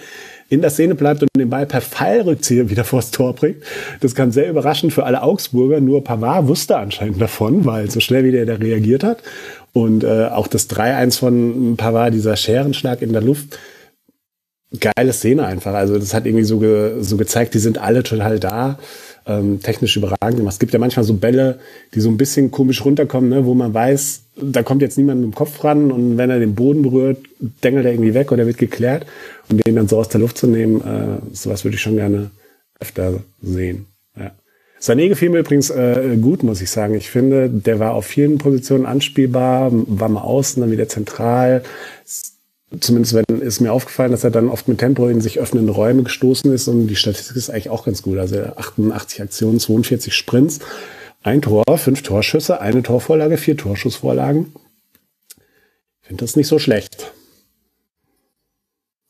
in 0.50 0.60
der 0.60 0.70
Szene 0.70 0.94
bleibt 0.96 1.22
und 1.22 1.28
den 1.38 1.48
Ball 1.48 1.64
per 1.64 1.80
Fallrückzieher 1.80 2.68
wieder 2.68 2.84
vors 2.84 3.12
Tor 3.12 3.34
bringt. 3.34 3.62
Das 4.00 4.14
kam 4.14 4.32
sehr 4.32 4.50
überraschend 4.50 4.92
für 4.92 5.04
alle 5.04 5.22
Augsburger. 5.22 5.80
Nur 5.80 6.04
Pavard 6.04 6.48
wusste 6.48 6.76
anscheinend 6.76 7.20
davon, 7.20 7.64
weil 7.64 7.90
so 7.90 8.00
schnell 8.00 8.24
wie 8.24 8.32
der 8.32 8.46
da 8.46 8.54
reagiert 8.54 9.04
hat. 9.04 9.22
Und 9.72 10.02
äh, 10.02 10.26
auch 10.26 10.48
das 10.48 10.68
3-1 10.68 11.18
von 11.18 11.76
Pavard, 11.76 12.12
dieser 12.12 12.36
Scherenschlag 12.36 13.00
in 13.00 13.12
der 13.12 13.22
Luft, 13.22 13.58
geile 14.78 15.12
Szene 15.12 15.46
einfach. 15.46 15.74
Also 15.74 15.98
das 15.98 16.14
hat 16.14 16.26
irgendwie 16.26 16.44
so, 16.44 16.58
ge, 16.58 17.00
so 17.00 17.16
gezeigt, 17.16 17.54
die 17.54 17.58
sind 17.60 17.78
alle 17.78 18.02
total 18.02 18.40
da. 18.40 18.78
Ähm, 19.30 19.60
technisch 19.62 19.96
überragend 19.96 20.38
gemacht. 20.38 20.54
Es 20.54 20.58
gibt 20.58 20.72
ja 20.72 20.80
manchmal 20.80 21.04
so 21.04 21.14
Bälle, 21.14 21.60
die 21.94 22.00
so 22.00 22.08
ein 22.08 22.16
bisschen 22.16 22.50
komisch 22.50 22.84
runterkommen, 22.84 23.30
ne, 23.30 23.44
wo 23.46 23.54
man 23.54 23.72
weiß, 23.72 24.22
da 24.42 24.64
kommt 24.64 24.82
jetzt 24.82 24.98
niemand 24.98 25.20
mit 25.20 25.30
dem 25.30 25.34
Kopf 25.36 25.62
ran 25.62 25.92
und 25.92 26.18
wenn 26.18 26.30
er 26.30 26.40
den 26.40 26.56
Boden 26.56 26.82
berührt, 26.82 27.18
dengelt 27.62 27.84
er 27.86 27.92
irgendwie 27.92 28.14
weg 28.14 28.32
oder 28.32 28.46
wird 28.46 28.58
geklärt. 28.58 29.06
Und 29.48 29.64
den 29.64 29.76
dann 29.76 29.86
so 29.86 29.98
aus 29.98 30.08
der 30.08 30.20
Luft 30.20 30.36
zu 30.36 30.48
nehmen, 30.48 30.80
äh, 30.80 31.34
sowas 31.34 31.62
würde 31.64 31.76
ich 31.76 31.80
schon 31.80 31.94
gerne 31.94 32.30
öfter 32.80 33.20
sehen. 33.40 33.86
Ja. 34.18 34.32
Sané 34.80 35.08
gefiel 35.08 35.30
mir 35.30 35.40
übrigens 35.40 35.70
äh, 35.70 36.16
gut, 36.20 36.42
muss 36.42 36.60
ich 36.60 36.70
sagen. 36.70 36.94
Ich 36.94 37.08
finde, 37.08 37.48
der 37.48 37.78
war 37.78 37.92
auf 37.92 38.06
vielen 38.06 38.38
Positionen 38.38 38.84
anspielbar, 38.84 39.70
war 39.72 40.08
mal 40.08 40.22
außen, 40.22 40.60
dann 40.60 40.72
wieder 40.72 40.88
zentral. 40.88 41.62
Zumindest 42.78 43.14
wenn, 43.14 43.40
ist 43.40 43.60
mir 43.60 43.72
aufgefallen, 43.72 44.12
dass 44.12 44.22
er 44.22 44.30
dann 44.30 44.48
oft 44.48 44.68
mit 44.68 44.78
Tempo 44.78 45.08
in 45.08 45.20
sich 45.20 45.40
öffnende 45.40 45.72
Räume 45.72 46.04
gestoßen 46.04 46.52
ist 46.52 46.68
und 46.68 46.86
die 46.86 46.94
Statistik 46.94 47.36
ist 47.36 47.50
eigentlich 47.50 47.70
auch 47.70 47.84
ganz 47.84 48.02
gut. 48.02 48.18
Also 48.18 48.36
88 48.36 49.22
Aktionen, 49.22 49.58
42 49.58 50.14
Sprints, 50.14 50.60
ein 51.22 51.42
Tor, 51.42 51.64
fünf 51.76 52.02
Torschüsse, 52.02 52.60
eine 52.60 52.82
Torvorlage, 52.82 53.38
vier 53.38 53.56
Torschussvorlagen. 53.56 54.52
Ich 56.02 56.08
finde 56.08 56.24
das 56.24 56.36
nicht 56.36 56.46
so 56.46 56.60
schlecht. 56.60 57.12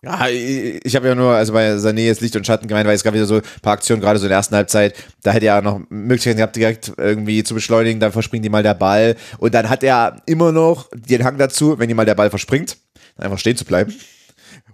Ja, 0.02 0.28
ich, 0.28 0.96
habe 0.96 1.08
ja 1.08 1.14
nur, 1.14 1.34
also 1.34 1.52
bei 1.52 1.74
Sané 1.74 2.06
jetzt 2.06 2.22
Licht 2.22 2.34
und 2.34 2.46
Schatten 2.46 2.66
gemeint, 2.66 2.86
weil 2.86 2.94
es 2.94 3.04
gab 3.04 3.12
wieder 3.12 3.26
so 3.26 3.36
ein 3.36 3.42
paar 3.60 3.74
Aktionen, 3.74 4.00
gerade 4.00 4.18
so 4.18 4.24
in 4.24 4.30
der 4.30 4.38
ersten 4.38 4.54
Halbzeit, 4.54 4.94
da 5.22 5.32
hätte 5.32 5.44
er 5.44 5.60
noch 5.60 5.82
Möglichkeiten 5.90 6.38
gehabt, 6.38 6.56
direkt 6.56 6.92
irgendwie 6.96 7.44
zu 7.44 7.52
beschleunigen, 7.52 8.00
dann 8.00 8.10
verspringt 8.10 8.46
ihm 8.46 8.52
mal 8.52 8.62
der 8.62 8.72
Ball 8.72 9.16
und 9.36 9.52
dann 9.52 9.68
hat 9.68 9.82
er 9.82 10.22
immer 10.24 10.52
noch 10.52 10.88
den 10.94 11.22
Hang 11.22 11.36
dazu, 11.36 11.78
wenn 11.78 11.90
ihm 11.90 11.96
mal 11.96 12.06
der 12.06 12.14
Ball 12.14 12.30
verspringt, 12.30 12.78
einfach 13.20 13.38
stehen 13.38 13.56
zu 13.56 13.64
bleiben. 13.64 13.94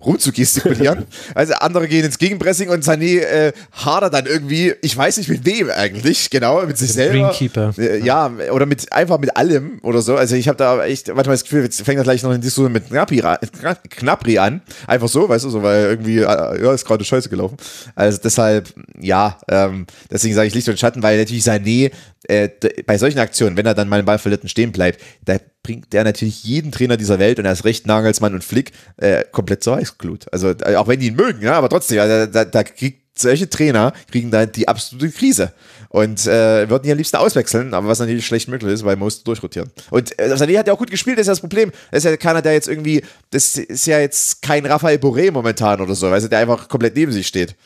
rumzugestikulieren. 0.05 1.07
Also 1.35 1.55
andere 1.55 1.89
gehen 1.89 2.05
ins 2.05 2.19
Gegenpressing 2.19 2.69
und 2.69 2.85
Sané 2.85 3.21
äh, 3.21 3.53
hadert 3.73 4.15
dann 4.15 4.27
irgendwie, 4.27 4.75
ich 4.83 4.97
weiß 4.97 5.17
nicht 5.19 5.29
mit 5.29 5.45
wem 5.45 5.71
eigentlich, 5.71 6.31
genau, 6.31 6.65
mit 6.65 6.79
sich 6.79 6.93
selber. 6.93 7.29
Greenkeeper. 7.29 7.75
Äh, 7.79 8.05
ja, 8.05 8.31
oder 8.53 8.67
mit 8.67 8.93
einfach 8.93 9.19
mit 9.19 9.37
allem 9.37 9.81
oder 9.83 10.03
so. 10.03 10.17
Also 10.17 10.37
ich 10.37 10.49
habe 10.49 10.57
da 10.57 10.85
echt 10.85 11.09
manchmal 11.09 11.35
das 11.35 11.45
Gefühl, 11.45 11.65
jetzt 11.65 11.83
fängt 11.83 11.99
das 11.99 12.05
gleich 12.05 12.23
noch 12.23 12.33
in 12.33 12.41
Diskussion 12.41 12.73
mit 12.73 12.89
Knapri, 12.89 14.39
an. 14.39 14.63
Einfach 14.87 15.09
so, 15.09 15.29
weißt 15.29 15.45
du, 15.45 15.51
so, 15.51 15.63
weil 15.63 15.85
irgendwie, 15.85 16.19
äh, 16.19 16.63
ja, 16.63 16.73
ist 16.73 16.85
gerade 16.85 17.05
scheiße 17.05 17.29
gelaufen. 17.29 17.57
Also 17.95 18.19
deshalb, 18.23 18.73
ja, 19.01 19.39
ähm, 19.49 19.87
deswegen 20.11 20.35
sage 20.35 20.49
ich 20.49 20.55
Licht 20.55 20.69
und 20.69 20.79
Schatten, 20.79 21.03
weil 21.03 21.19
natürlich 21.19 21.45
Sané 21.45 21.91
äh, 22.29 22.49
bei 22.87 22.99
solchen 22.99 23.19
Aktionen, 23.19 23.57
wenn 23.57 23.67
er 23.67 23.75
dann 23.75 23.89
mal 23.89 24.01
den 24.01 24.07
Ball 24.07 24.19
verliert 24.19 24.43
und 24.43 24.49
stehen 24.49 24.73
bleibt, 24.73 25.01
da 25.25 25.39
bringt 25.67 25.93
der 25.93 26.05
natürlich 26.05 26.45
jeden 26.45 26.71
Trainer 26.71 26.97
dieser 26.97 27.19
Welt 27.19 27.41
und 27.41 27.45
erst 27.45 27.65
recht 27.65 27.89
Nagelsmann 27.89 28.35
und 28.35 28.45
Flick 28.45 28.71
äh, 28.99 29.25
komplett 29.33 29.65
zur 29.65 29.77
Weißglut. 29.77 30.33
Also 30.33 30.51
äh, 30.51 30.77
auch 30.77 30.87
wenn 30.87 31.01
die 31.01 31.09
ihn 31.09 31.17
mögen, 31.17 31.43
ja, 31.43 31.55
aber 31.55 31.69
trotzdem, 31.69 31.99
also, 31.99 32.31
da, 32.31 32.45
da 32.45 32.63
kriegt 32.63 33.19
solche 33.19 33.51
Trainer 33.51 33.93
kriegen 34.09 34.31
da 34.31 34.47
die 34.47 34.69
absolute 34.69 35.11
Krise 35.11 35.53
und 35.89 36.25
äh, 36.27 36.71
würden 36.71 36.85
die 36.85 36.93
am 36.93 36.99
liebsten 36.99 37.17
auswechseln, 37.17 37.75
aber 37.75 37.89
was 37.89 37.99
natürlich 37.99 38.25
schlecht 38.25 38.49
möglich 38.49 38.75
ist, 38.75 38.85
weil 38.85 38.95
man 38.95 39.07
muss 39.07 39.25
durchrotieren. 39.25 39.69
Und 39.91 40.17
äh, 40.21 40.35
Sané 40.35 40.57
hat 40.57 40.69
ja 40.69 40.73
auch 40.73 40.79
gut 40.79 40.91
gespielt, 40.91 41.19
das 41.19 41.23
ist 41.23 41.29
ja 41.29 41.33
das 41.33 41.41
Problem. 41.41 41.73
Das 41.91 42.05
ist 42.05 42.11
ja 42.11 42.17
keiner, 42.17 42.43
der 42.43 42.53
jetzt 42.53 42.69
irgendwie, 42.69 43.03
das 43.31 43.57
ist 43.57 43.87
ja 43.87 43.99
jetzt 43.99 44.43
kein 44.43 44.67
Raphael 44.67 44.99
Boré 44.99 45.33
momentan 45.33 45.81
oder 45.81 45.97
so, 45.97 46.09
weißt 46.09 46.27
du, 46.27 46.31
der 46.31 46.39
einfach 46.39 46.69
komplett 46.69 46.95
neben 46.95 47.11
sich 47.11 47.27
steht. 47.27 47.57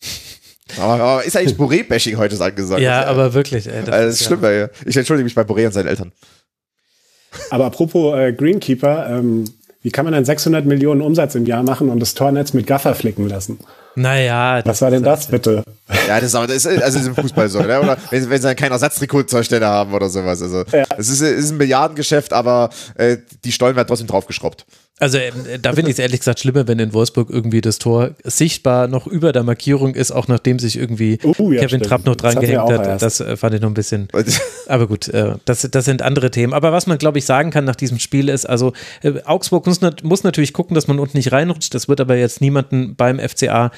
Aber, 0.78 1.02
aber 1.02 1.24
ist 1.24 1.36
eigentlich 1.36 1.58
Boré-Bashing 1.58 2.16
heute 2.16 2.40
angesagt? 2.40 2.80
Ja, 2.80 3.00
Das 3.00 3.06
ist 3.06 3.10
aber 3.10 3.34
wirklich, 3.34 3.66
ey. 3.66 3.78
also, 3.78 3.90
das 3.90 4.20
ist 4.20 4.24
schlimm, 4.24 4.40
weil 4.40 4.70
ich 4.86 4.96
entschuldige 4.96 5.24
mich 5.24 5.34
bei 5.34 5.42
Boré 5.42 5.66
und 5.66 5.72
seinen 5.72 5.88
Eltern. 5.88 6.12
Aber 7.50 7.66
apropos 7.66 8.16
äh, 8.18 8.32
Greenkeeper, 8.32 9.08
ähm, 9.10 9.44
wie 9.82 9.90
kann 9.90 10.04
man 10.04 10.12
denn 10.14 10.24
600 10.24 10.66
Millionen 10.66 11.00
Umsatz 11.00 11.34
im 11.34 11.46
Jahr 11.46 11.62
machen 11.62 11.88
und 11.88 12.00
das 12.00 12.14
Tornetz 12.14 12.52
mit 12.52 12.66
Gaffer 12.66 12.94
flicken 12.94 13.28
lassen? 13.28 13.58
Naja. 13.96 14.60
Was 14.64 14.82
war 14.82 14.90
denn 14.90 15.02
das 15.02 15.26
bitte? 15.26 15.64
Ja, 16.06 16.16
das 16.20 16.24
ist 16.24 16.34
aber, 16.34 16.46
das 16.46 16.56
ist, 16.58 16.66
also 16.66 16.80
das 16.80 16.94
ist 16.94 17.06
im 17.06 17.14
Fußball 17.16 17.48
so, 17.48 17.60
ne? 17.60 17.80
Oder 17.80 17.96
wenn, 18.10 18.30
wenn 18.30 18.40
sie 18.40 18.46
dann 18.46 18.56
keinen 18.56 18.72
Ersatztrikot 18.72 19.24
zur 19.24 19.42
Stelle 19.42 19.66
haben 19.66 19.92
oder 19.92 20.08
sowas. 20.08 20.40
Also, 20.42 20.64
Ja. 20.72 20.84
es 20.96 21.08
ist, 21.08 21.20
es 21.20 21.44
ist 21.44 21.50
ein 21.52 21.56
Milliardengeschäft, 21.56 22.32
aber 22.32 22.70
äh, 22.94 23.16
die 23.44 23.52
Stollen 23.52 23.74
werden 23.74 23.88
trotzdem 23.88 24.06
draufgeschraubt. 24.06 24.64
Also 25.00 25.18
äh, 25.18 25.32
da 25.60 25.72
finde 25.72 25.90
ich 25.90 25.94
es 25.96 25.98
ehrlich 25.98 26.20
gesagt 26.20 26.40
schlimmer, 26.40 26.68
wenn 26.68 26.78
in 26.78 26.92
Wolfsburg 26.92 27.30
irgendwie 27.30 27.60
das 27.60 27.78
Tor 27.78 28.10
sichtbar 28.22 28.86
noch 28.86 29.06
über 29.06 29.32
der 29.32 29.42
Markierung 29.42 29.94
ist, 29.94 30.12
auch 30.12 30.28
nachdem 30.28 30.58
sich 30.58 30.76
irgendwie 30.78 31.18
Oh, 31.24 31.50
ja, 31.50 31.60
Kevin 31.62 31.68
stimmt. 31.68 31.86
Trapp 31.86 32.06
noch 32.06 32.16
Das 32.16 32.34
dran 32.34 32.38
auch 32.38 32.40
gehängt 32.46 32.70
hat. 32.70 32.86
erst. 32.86 33.02
Das 33.02 33.20
äh, 33.20 33.36
fand 33.36 33.54
ich 33.54 33.60
noch 33.60 33.68
ein 33.70 33.74
bisschen. 33.74 34.08
Aber 34.68 34.86
gut, 34.86 35.08
äh, 35.08 35.34
das, 35.46 35.66
das 35.70 35.84
sind 35.84 36.02
andere 36.02 36.30
Themen. 36.30 36.52
Aber 36.52 36.70
was 36.72 36.86
man, 36.86 36.98
glaube 36.98 37.18
ich, 37.18 37.24
sagen 37.24 37.50
kann 37.50 37.64
nach 37.64 37.76
diesem 37.76 37.98
Spiel 37.98 38.28
ist, 38.28 38.44
also 38.46 38.72
äh, 39.02 39.14
Augsburg 39.24 39.66
muss, 39.66 39.80
muss 40.02 40.22
natürlich 40.22 40.52
gucken, 40.52 40.74
dass 40.74 40.86
man 40.86 40.98
unten 40.98 41.16
nicht 41.16 41.32
reinrutscht. 41.32 41.74
Das 41.74 41.88
wird 41.88 42.00
aber 42.00 42.16
jetzt 42.16 42.40
niemanden 42.40 42.94
beim 42.94 43.18
FCA 43.18 43.70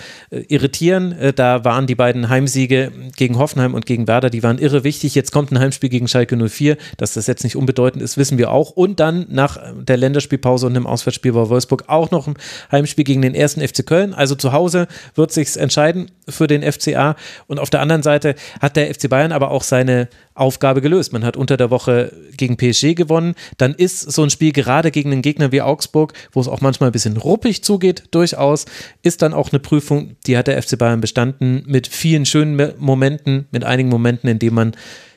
irritieren. 0.48 1.14
Da 1.36 1.64
waren 1.64 1.86
die 1.86 1.94
beiden 1.94 2.28
Heimsiege 2.28 2.90
gegen 3.16 3.38
Hoffenheim 3.38 3.74
und 3.74 3.86
gegen 3.86 4.08
Werder, 4.08 4.30
die 4.30 4.42
waren 4.42 4.58
irre 4.58 4.84
wichtig. 4.84 5.14
Jetzt 5.14 5.30
kommt 5.32 5.52
ein 5.52 5.58
Heimspiel 5.58 5.88
gegen 5.88 6.08
Schalke 6.08 6.36
04. 6.36 6.76
Dass 6.96 7.14
das 7.14 7.26
jetzt 7.26 7.44
nicht 7.44 7.56
unbedeutend 7.56 8.02
ist, 8.02 8.16
wissen 8.16 8.38
wir 8.38 8.50
auch. 8.50 8.70
Und 8.70 9.00
dann 9.00 9.26
nach 9.28 9.58
der 9.74 9.96
Länderspielpause 9.96 10.66
und 10.66 10.76
einem 10.76 10.86
Auswärtsspiel 11.12 11.32
bei 11.32 11.48
Wolfsburg 11.48 11.84
auch 11.88 12.10
noch 12.10 12.26
ein 12.26 12.34
Heimspiel 12.70 13.04
gegen 13.04 13.22
den 13.22 13.34
ersten 13.34 13.60
FC 13.66 13.84
Köln. 13.84 14.14
Also 14.14 14.34
zu 14.34 14.52
Hause 14.52 14.88
wird 15.14 15.30
sich's 15.30 15.56
entscheiden 15.56 16.10
für 16.28 16.46
den 16.46 16.62
FCA. 16.62 17.16
Und 17.46 17.60
auf 17.60 17.70
der 17.70 17.80
anderen 17.80 18.02
Seite 18.02 18.34
hat 18.60 18.76
der 18.76 18.92
FC 18.92 19.08
Bayern 19.10 19.32
aber 19.32 19.50
auch 19.50 19.62
seine 19.62 20.08
Aufgabe 20.34 20.80
gelöst. 20.80 21.12
Man 21.12 21.24
hat 21.24 21.36
unter 21.36 21.56
der 21.58 21.70
Woche 21.70 22.12
gegen 22.36 22.56
PSG 22.56 22.94
gewonnen. 22.94 23.34
Dann 23.58 23.74
ist 23.74 24.00
so 24.00 24.22
ein 24.22 24.30
Spiel 24.30 24.52
gerade 24.52 24.90
gegen 24.90 25.12
einen 25.12 25.22
Gegner 25.22 25.52
wie 25.52 25.60
Augsburg, 25.60 26.14
wo 26.32 26.40
es 26.40 26.48
auch 26.48 26.62
manchmal 26.62 26.88
ein 26.88 26.92
bisschen 26.92 27.18
ruppig 27.18 27.62
zugeht, 27.62 28.04
durchaus, 28.10 28.64
ist 29.02 29.20
dann 29.20 29.34
auch 29.34 29.52
eine 29.52 29.60
Prüfung, 29.60 30.16
die 30.26 30.38
hat 30.38 30.46
der 30.46 30.60
FC 30.62 30.78
Bayern 30.78 31.00
bestanden 31.00 31.62
mit 31.66 31.86
vielen 31.86 32.24
schönen 32.24 32.56
Me- 32.56 32.74
Momenten, 32.78 33.46
mit 33.50 33.64
einigen 33.64 33.90
Momenten, 33.90 34.28
in 34.28 34.38
denen 34.38 34.54
man 34.54 34.72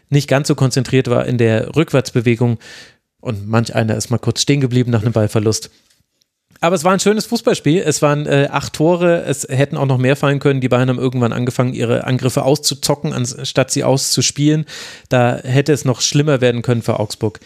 nicht 0.09 0.27
ganz 0.27 0.47
so 0.49 0.55
konzentriert 0.55 1.09
war 1.09 1.25
in 1.25 1.37
der 1.37 1.75
Rückwärtsbewegung. 1.75 2.57
Und 3.21 3.47
manch 3.47 3.73
einer 3.73 3.95
ist 3.95 4.11
mal 4.11 4.19
kurz 4.19 4.41
stehen 4.41 4.61
geblieben 4.61 4.91
nach 4.91 5.01
einem 5.01 5.13
Ballverlust. 5.13 5.71
Aber 6.61 6.75
es 6.75 6.83
war 6.83 6.93
ein 6.93 6.99
schönes 6.99 7.25
Fußballspiel. 7.25 7.81
Es 7.81 8.01
waren 8.01 8.25
äh, 8.25 8.49
acht 8.51 8.73
Tore. 8.73 9.23
Es 9.23 9.47
hätten 9.49 9.77
auch 9.77 9.85
noch 9.85 9.97
mehr 9.97 10.15
fallen 10.15 10.39
können. 10.39 10.61
Die 10.61 10.69
Bayern 10.69 10.89
haben 10.89 10.99
irgendwann 10.99 11.33
angefangen, 11.33 11.73
ihre 11.73 12.05
Angriffe 12.05 12.43
auszuzocken, 12.43 13.13
anstatt 13.13 13.71
sie 13.71 13.83
auszuspielen. 13.83 14.65
Da 15.09 15.37
hätte 15.37 15.73
es 15.73 15.85
noch 15.85 16.01
schlimmer 16.01 16.41
werden 16.41 16.61
können 16.61 16.81
für 16.81 16.99
Augsburg. 16.99 17.39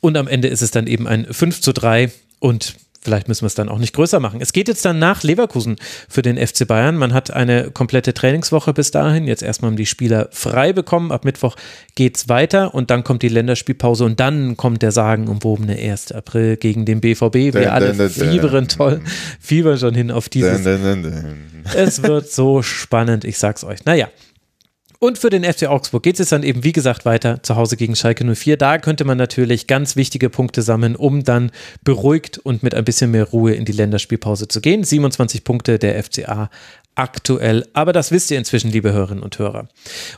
Und 0.00 0.16
am 0.16 0.28
Ende 0.28 0.48
ist 0.48 0.62
es 0.62 0.70
dann 0.70 0.86
eben 0.86 1.06
ein 1.06 1.26
5 1.30 1.60
zu 1.60 1.72
3 1.72 2.10
und 2.38 2.74
vielleicht 3.02 3.28
müssen 3.28 3.42
wir 3.42 3.46
es 3.46 3.54
dann 3.54 3.68
auch 3.68 3.78
nicht 3.78 3.94
größer 3.94 4.20
machen. 4.20 4.40
Es 4.40 4.52
geht 4.52 4.68
jetzt 4.68 4.84
dann 4.84 4.98
nach 4.98 5.22
Leverkusen 5.22 5.76
für 6.08 6.22
den 6.22 6.36
FC 6.36 6.66
Bayern. 6.66 6.96
Man 6.96 7.14
hat 7.14 7.30
eine 7.30 7.70
komplette 7.70 8.14
Trainingswoche 8.14 8.72
bis 8.74 8.90
dahin. 8.90 9.26
Jetzt 9.26 9.42
erstmal 9.42 9.70
haben 9.70 9.76
die 9.76 9.86
Spieler 9.86 10.28
frei 10.32 10.72
bekommen. 10.72 11.10
Ab 11.12 11.24
Mittwoch 11.24 11.56
geht's 11.94 12.28
weiter 12.28 12.74
und 12.74 12.90
dann 12.90 13.04
kommt 13.04 13.22
die 13.22 13.28
Länderspielpause 13.28 14.04
und 14.04 14.20
dann 14.20 14.56
kommt 14.56 14.82
der 14.82 14.92
sagenumwobene 14.92 15.76
1. 15.76 16.12
April 16.12 16.56
gegen 16.56 16.84
den 16.84 17.00
BVB. 17.00 17.34
Wir 17.34 17.52
Dun, 17.52 17.64
alle 17.66 17.88
dun, 17.88 17.98
dun, 17.98 18.10
fiebern 18.10 18.68
toll, 18.68 19.00
fiebern 19.40 19.78
schon 19.78 19.94
hin 19.94 20.10
auf 20.10 20.28
dieses 20.28 20.64
es 21.74 22.02
wird 22.02 22.30
so 22.30 22.62
spannend, 22.62 23.24
ich 23.24 23.38
sag's 23.38 23.64
euch. 23.64 23.84
Naja. 23.84 24.08
Und 25.02 25.16
für 25.16 25.30
den 25.30 25.44
FC 25.44 25.64
Augsburg 25.64 26.02
geht 26.02 26.20
es 26.20 26.28
dann 26.28 26.42
eben, 26.42 26.62
wie 26.62 26.72
gesagt, 26.72 27.06
weiter 27.06 27.42
zu 27.42 27.56
Hause 27.56 27.78
gegen 27.78 27.96
Schalke 27.96 28.22
04. 28.22 28.58
Da 28.58 28.76
könnte 28.76 29.06
man 29.06 29.16
natürlich 29.16 29.66
ganz 29.66 29.96
wichtige 29.96 30.28
Punkte 30.28 30.60
sammeln, 30.60 30.94
um 30.94 31.24
dann 31.24 31.52
beruhigt 31.82 32.36
und 32.36 32.62
mit 32.62 32.74
ein 32.74 32.84
bisschen 32.84 33.10
mehr 33.10 33.24
Ruhe 33.24 33.54
in 33.54 33.64
die 33.64 33.72
Länderspielpause 33.72 34.46
zu 34.46 34.60
gehen. 34.60 34.84
27 34.84 35.42
Punkte 35.42 35.78
der 35.78 36.04
FCA 36.04 36.50
aktuell. 36.96 37.66
Aber 37.72 37.94
das 37.94 38.10
wisst 38.10 38.30
ihr 38.30 38.36
inzwischen, 38.36 38.70
liebe 38.70 38.92
Hörerinnen 38.92 39.24
und 39.24 39.38
Hörer. 39.38 39.68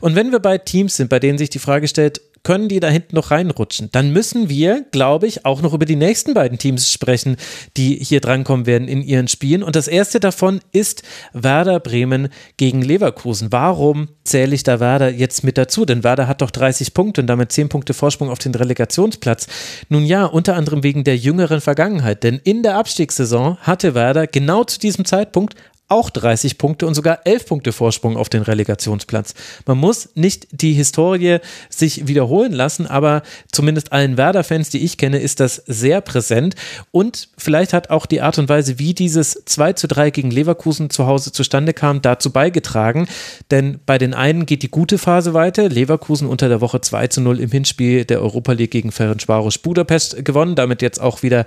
Und 0.00 0.16
wenn 0.16 0.32
wir 0.32 0.40
bei 0.40 0.58
Teams 0.58 0.96
sind, 0.96 1.10
bei 1.10 1.20
denen 1.20 1.38
sich 1.38 1.50
die 1.50 1.60
Frage 1.60 1.86
stellt, 1.86 2.20
können 2.42 2.68
die 2.68 2.80
da 2.80 2.88
hinten 2.88 3.16
noch 3.16 3.30
reinrutschen? 3.30 3.88
Dann 3.92 4.12
müssen 4.12 4.48
wir, 4.48 4.84
glaube 4.90 5.26
ich, 5.26 5.44
auch 5.44 5.62
noch 5.62 5.74
über 5.74 5.84
die 5.84 5.96
nächsten 5.96 6.34
beiden 6.34 6.58
Teams 6.58 6.90
sprechen, 6.90 7.36
die 7.76 7.96
hier 7.96 8.20
drankommen 8.20 8.66
werden 8.66 8.88
in 8.88 9.02
ihren 9.02 9.28
Spielen. 9.28 9.62
Und 9.62 9.76
das 9.76 9.88
erste 9.88 10.20
davon 10.20 10.60
ist 10.72 11.02
Werder 11.32 11.80
Bremen 11.80 12.28
gegen 12.56 12.82
Leverkusen. 12.82 13.52
Warum 13.52 14.08
zähle 14.24 14.54
ich 14.54 14.62
da 14.62 14.80
Werder 14.80 15.10
jetzt 15.10 15.44
mit 15.44 15.58
dazu? 15.58 15.84
Denn 15.84 16.04
Werder 16.04 16.26
hat 16.26 16.42
doch 16.42 16.50
30 16.50 16.94
Punkte 16.94 17.20
und 17.20 17.26
damit 17.26 17.52
10 17.52 17.68
Punkte 17.68 17.94
Vorsprung 17.94 18.30
auf 18.30 18.38
den 18.38 18.54
Relegationsplatz. 18.54 19.46
Nun 19.88 20.04
ja, 20.04 20.24
unter 20.24 20.56
anderem 20.56 20.82
wegen 20.82 21.04
der 21.04 21.16
jüngeren 21.16 21.60
Vergangenheit. 21.60 22.22
Denn 22.22 22.40
in 22.42 22.62
der 22.62 22.76
Abstiegssaison 22.76 23.58
hatte 23.58 23.94
Werder 23.94 24.26
genau 24.26 24.64
zu 24.64 24.78
diesem 24.78 25.04
Zeitpunkt 25.04 25.54
auch 25.88 26.08
30 26.10 26.56
Punkte 26.56 26.86
und 26.86 26.94
sogar 26.94 27.20
11 27.26 27.46
Punkte 27.46 27.72
Vorsprung 27.72 28.16
auf 28.16 28.28
den 28.28 28.42
Relegationsplatz. 28.42 29.34
Man 29.66 29.78
muss 29.78 30.08
nicht 30.14 30.48
die 30.50 30.72
Historie 30.72 31.38
sich 31.68 32.08
wiederholen 32.08 32.52
lassen, 32.52 32.86
aber 32.86 33.22
zumindest 33.52 33.92
allen 33.92 34.16
Werder-Fans, 34.16 34.70
die 34.70 34.82
ich 34.84 34.96
kenne, 34.96 35.18
ist 35.18 35.38
das 35.40 35.56
sehr 35.66 36.00
präsent 36.00 36.54
und 36.92 37.28
vielleicht 37.36 37.74
hat 37.74 37.90
auch 37.90 38.06
die 38.06 38.22
Art 38.22 38.38
und 38.38 38.48
Weise, 38.48 38.78
wie 38.78 38.94
dieses 38.94 39.42
2 39.44 39.74
zu 39.74 39.86
3 39.86 40.10
gegen 40.10 40.30
Leverkusen 40.30 40.88
zu 40.88 41.06
Hause 41.06 41.30
zustande 41.30 41.74
kam, 41.74 42.00
dazu 42.00 42.32
beigetragen, 42.32 43.06
denn 43.50 43.78
bei 43.84 43.98
den 43.98 44.14
einen 44.14 44.46
geht 44.46 44.62
die 44.62 44.70
gute 44.70 44.96
Phase 44.96 45.34
weiter. 45.34 45.68
Leverkusen 45.68 46.26
unter 46.26 46.48
der 46.48 46.62
Woche 46.62 46.80
2 46.80 47.08
zu 47.08 47.20
0 47.20 47.38
im 47.38 47.50
Hinspiel 47.50 48.04
der 48.04 48.22
Europa 48.22 48.52
League 48.52 48.70
gegen 48.70 48.92
Ferencvaros 48.92 49.58
Budapest 49.58 50.24
gewonnen, 50.24 50.54
damit 50.54 50.80
jetzt 50.80 51.00
auch 51.00 51.22
wieder 51.22 51.44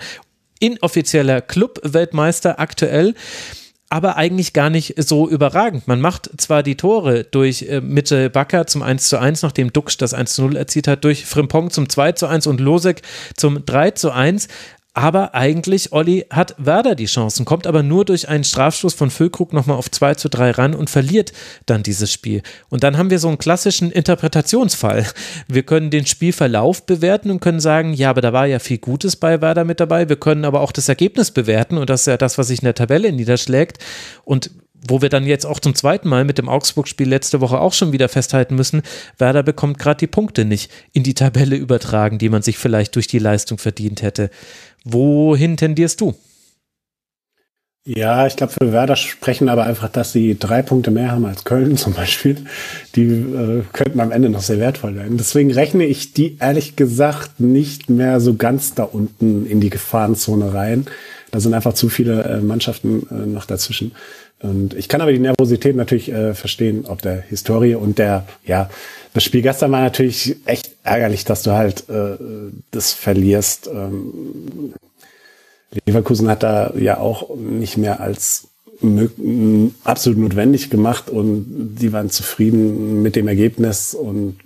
inoffizieller 0.59 1.41
Club-Weltmeister 1.41 2.59
aktuell 2.59 3.15
aber 3.95 4.17
eigentlich 4.17 4.51
gar 4.51 4.69
nicht 4.69 4.95
so 4.97 5.29
überragend. 5.29 5.87
Man 5.87 6.01
macht 6.01 6.29
zwar 6.35 6.63
die 6.63 6.75
Tore 6.75 7.23
durch 7.23 7.61
äh, 7.61 7.79
Mitchell 7.79 8.29
Bakker 8.29 8.67
zum 8.67 8.81
1 8.81 9.07
zu 9.07 9.17
1, 9.17 9.41
nachdem 9.41 9.71
Duxch 9.71 9.95
das 9.95 10.13
1 10.13 10.33
zu 10.33 10.41
0 10.41 10.57
erzielt 10.57 10.89
hat, 10.89 11.05
durch 11.05 11.25
Frimpong 11.25 11.69
zum 11.69 11.87
2 11.87 12.11
zu 12.11 12.27
1 12.27 12.45
und 12.45 12.59
Losek 12.59 13.03
zum 13.37 13.65
3 13.65 13.91
zu 13.91 14.11
1. 14.11 14.49
Aber 14.97 15.35
eigentlich, 15.35 15.91
Olli, 15.91 16.25
hat 16.29 16.55
Werder 16.57 16.95
die 16.95 17.07
Chancen, 17.07 17.43
kommt 17.43 17.67
aber 17.67 17.83
nur 17.83 18.05
durch 18.05 18.29
einen 18.29 18.45
Strafstoß 18.45 18.93
von 18.93 19.11
Füllkrug 19.11 19.51
nochmal 19.51 19.75
auf 19.75 19.91
2 19.91 20.15
zu 20.15 20.29
3 20.29 20.51
ran 20.51 20.73
und 20.73 20.89
verliert 20.89 21.33
dann 21.65 21.83
dieses 21.83 22.13
Spiel. 22.13 22.41
Und 22.69 22.83
dann 22.83 22.97
haben 22.97 23.09
wir 23.09 23.19
so 23.19 23.27
einen 23.27 23.37
klassischen 23.37 23.91
Interpretationsfall. 23.91 25.05
Wir 25.49 25.63
können 25.63 25.89
den 25.89 26.05
Spielverlauf 26.05 26.85
bewerten 26.85 27.29
und 27.29 27.41
können 27.41 27.59
sagen, 27.59 27.91
ja, 27.91 28.09
aber 28.09 28.21
da 28.21 28.31
war 28.31 28.45
ja 28.45 28.59
viel 28.59 28.77
Gutes 28.77 29.17
bei 29.17 29.41
Werder 29.41 29.65
mit 29.65 29.81
dabei. 29.81 30.07
Wir 30.07 30.15
können 30.15 30.45
aber 30.45 30.61
auch 30.61 30.71
das 30.71 30.87
Ergebnis 30.87 31.29
bewerten 31.29 31.77
und 31.77 31.89
das 31.89 32.01
ist 32.01 32.07
ja 32.07 32.15
das, 32.15 32.37
was 32.37 32.47
sich 32.47 32.59
in 32.59 32.65
der 32.65 32.73
Tabelle 32.73 33.11
niederschlägt. 33.11 33.79
Und 34.23 34.49
wo 34.87 35.01
wir 35.01 35.09
dann 35.09 35.25
jetzt 35.25 35.45
auch 35.45 35.59
zum 35.59 35.75
zweiten 35.75 36.07
Mal 36.07 36.23
mit 36.23 36.37
dem 36.37 36.49
Augsburg-Spiel 36.49 37.07
letzte 37.07 37.41
Woche 37.41 37.59
auch 37.59 37.73
schon 37.73 37.91
wieder 37.91 38.09
festhalten 38.09 38.55
müssen, 38.55 38.81
Werder 39.17 39.43
bekommt 39.43 39.79
gerade 39.79 39.97
die 39.97 40.07
Punkte 40.07 40.45
nicht 40.45 40.71
in 40.93 41.03
die 41.03 41.13
Tabelle 41.13 41.55
übertragen, 41.55 42.17
die 42.17 42.29
man 42.29 42.41
sich 42.41 42.57
vielleicht 42.57 42.95
durch 42.95 43.07
die 43.07 43.19
Leistung 43.19 43.57
verdient 43.57 44.01
hätte. 44.01 44.29
Wohin 44.85 45.57
tendierst 45.57 45.99
du? 45.99 46.13
Ja, 47.87 48.25
ich 48.25 48.35
glaube, 48.35 48.53
für 48.53 48.71
Werder 48.71 48.95
sprechen 48.95 49.49
aber 49.49 49.63
einfach, 49.65 49.89
dass 49.89 50.11
sie 50.11 50.37
drei 50.39 50.61
Punkte 50.61 50.89
mehr 50.89 51.11
haben 51.11 51.25
als 51.25 51.43
Köln 51.43 51.75
zum 51.77 51.93
Beispiel. 51.93 52.37
Die 52.95 53.03
äh, 53.03 53.63
könnten 53.73 53.99
am 53.99 54.11
Ende 54.11 54.29
noch 54.29 54.41
sehr 54.41 54.59
wertvoll 54.59 54.95
werden. 54.95 55.17
Deswegen 55.17 55.51
rechne 55.51 55.85
ich 55.85 56.13
die 56.13 56.37
ehrlich 56.39 56.75
gesagt 56.75 57.39
nicht 57.39 57.89
mehr 57.89 58.19
so 58.19 58.35
ganz 58.35 58.75
da 58.75 58.83
unten 58.83 59.45
in 59.45 59.59
die 59.59 59.69
Gefahrenzone 59.69 60.53
rein. 60.53 60.85
Da 61.31 61.39
sind 61.39 61.53
einfach 61.53 61.73
zu 61.73 61.89
viele 61.89 62.23
äh, 62.23 62.41
Mannschaften 62.41 63.07
äh, 63.09 63.25
noch 63.27 63.45
dazwischen. 63.45 63.91
Und 64.39 64.73
ich 64.75 64.87
kann 64.87 65.01
aber 65.01 65.11
die 65.11 65.19
Nervosität 65.19 65.75
natürlich 65.75 66.11
äh, 66.11 66.33
verstehen, 66.35 66.85
ob 66.87 67.01
der 67.01 67.21
Historie 67.21 67.75
und 67.75 67.97
der, 67.97 68.25
ja, 68.45 68.69
das 69.15 69.23
Spiel 69.23 69.41
gestern 69.41 69.71
war 69.71 69.81
natürlich 69.81 70.35
echt 70.45 70.71
ärgerlich, 70.83 71.23
dass 71.23 71.41
du 71.41 71.51
halt 71.51 71.89
äh, 71.89 72.17
das 72.71 72.91
verlierst. 72.91 73.67
Ähm, 73.67 74.73
Leverkusen 75.85 76.27
hat 76.29 76.43
da 76.43 76.73
ja 76.77 76.97
auch 76.97 77.33
nicht 77.35 77.77
mehr 77.77 78.01
als 78.01 78.49
mö- 78.83 79.71
absolut 79.85 80.19
notwendig 80.19 80.69
gemacht 80.69 81.09
und 81.09 81.77
die 81.79 81.93
waren 81.93 82.09
zufrieden 82.09 83.01
mit 83.01 83.15
dem 83.15 83.29
Ergebnis 83.29 83.93
und 83.93 84.37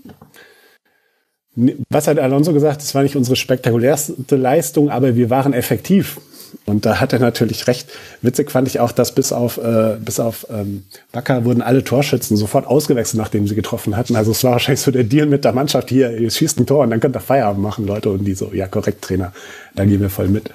was 1.89 2.07
hat 2.07 2.19
Alonso 2.19 2.53
gesagt? 2.53 2.81
Das 2.83 2.93
war 2.93 3.01
nicht 3.01 3.15
unsere 3.15 3.35
spektakulärste 3.35 4.35
Leistung, 4.35 4.91
aber 4.91 5.15
wir 5.15 5.31
waren 5.31 5.53
effektiv. 5.53 6.22
Und 6.66 6.86
da 6.86 7.00
hat 7.00 7.14
er 7.14 7.19
natürlich 7.19 7.68
recht. 7.68 7.90
Witzig 8.22 8.52
fand 8.52 8.68
ich 8.68 8.80
auch, 8.80 8.92
dass 8.92 9.14
bis 9.14 9.32
auf, 9.32 9.58
äh, 9.58 9.98
bis 10.03 10.19
auf 10.19 10.48
ähm, 10.50 10.84
Wacker 11.11 11.45
wurden 11.45 11.61
alle 11.61 11.84
Torschützen 11.84 12.38
sofort 12.38 12.68
ausgewechselt, 12.68 13.19
nachdem 13.19 13.48
sie 13.48 13.56
getroffen 13.56 13.95
hatten. 13.95 14.16
Also 14.16 14.32
es 14.32 14.44
war 14.44 14.53
wahrscheinlich 14.53 14.82
so 14.82 14.92
der 14.92 15.03
Deal 15.03 15.26
mit 15.26 15.45
der 15.45 15.53
Mannschaft, 15.53 15.90
hier, 15.90 16.18
ihr 16.18 16.30
schießt 16.30 16.60
ein 16.60 16.66
Tor 16.66 16.84
und 16.84 16.92
dann 16.92 17.00
könnt 17.00 17.16
ihr 17.16 17.22
Feierabend 17.22 17.61
machen, 17.61 17.86
Leute. 17.86 18.10
Und 18.10 18.26
die 18.26 18.34
so, 18.34 18.52
ja 18.53 18.68
korrekt, 18.68 19.03
Trainer, 19.03 19.34
da 19.76 19.86
gehen 19.86 20.02
wir 20.02 20.10
voll 20.10 20.28
mit. 20.28 20.50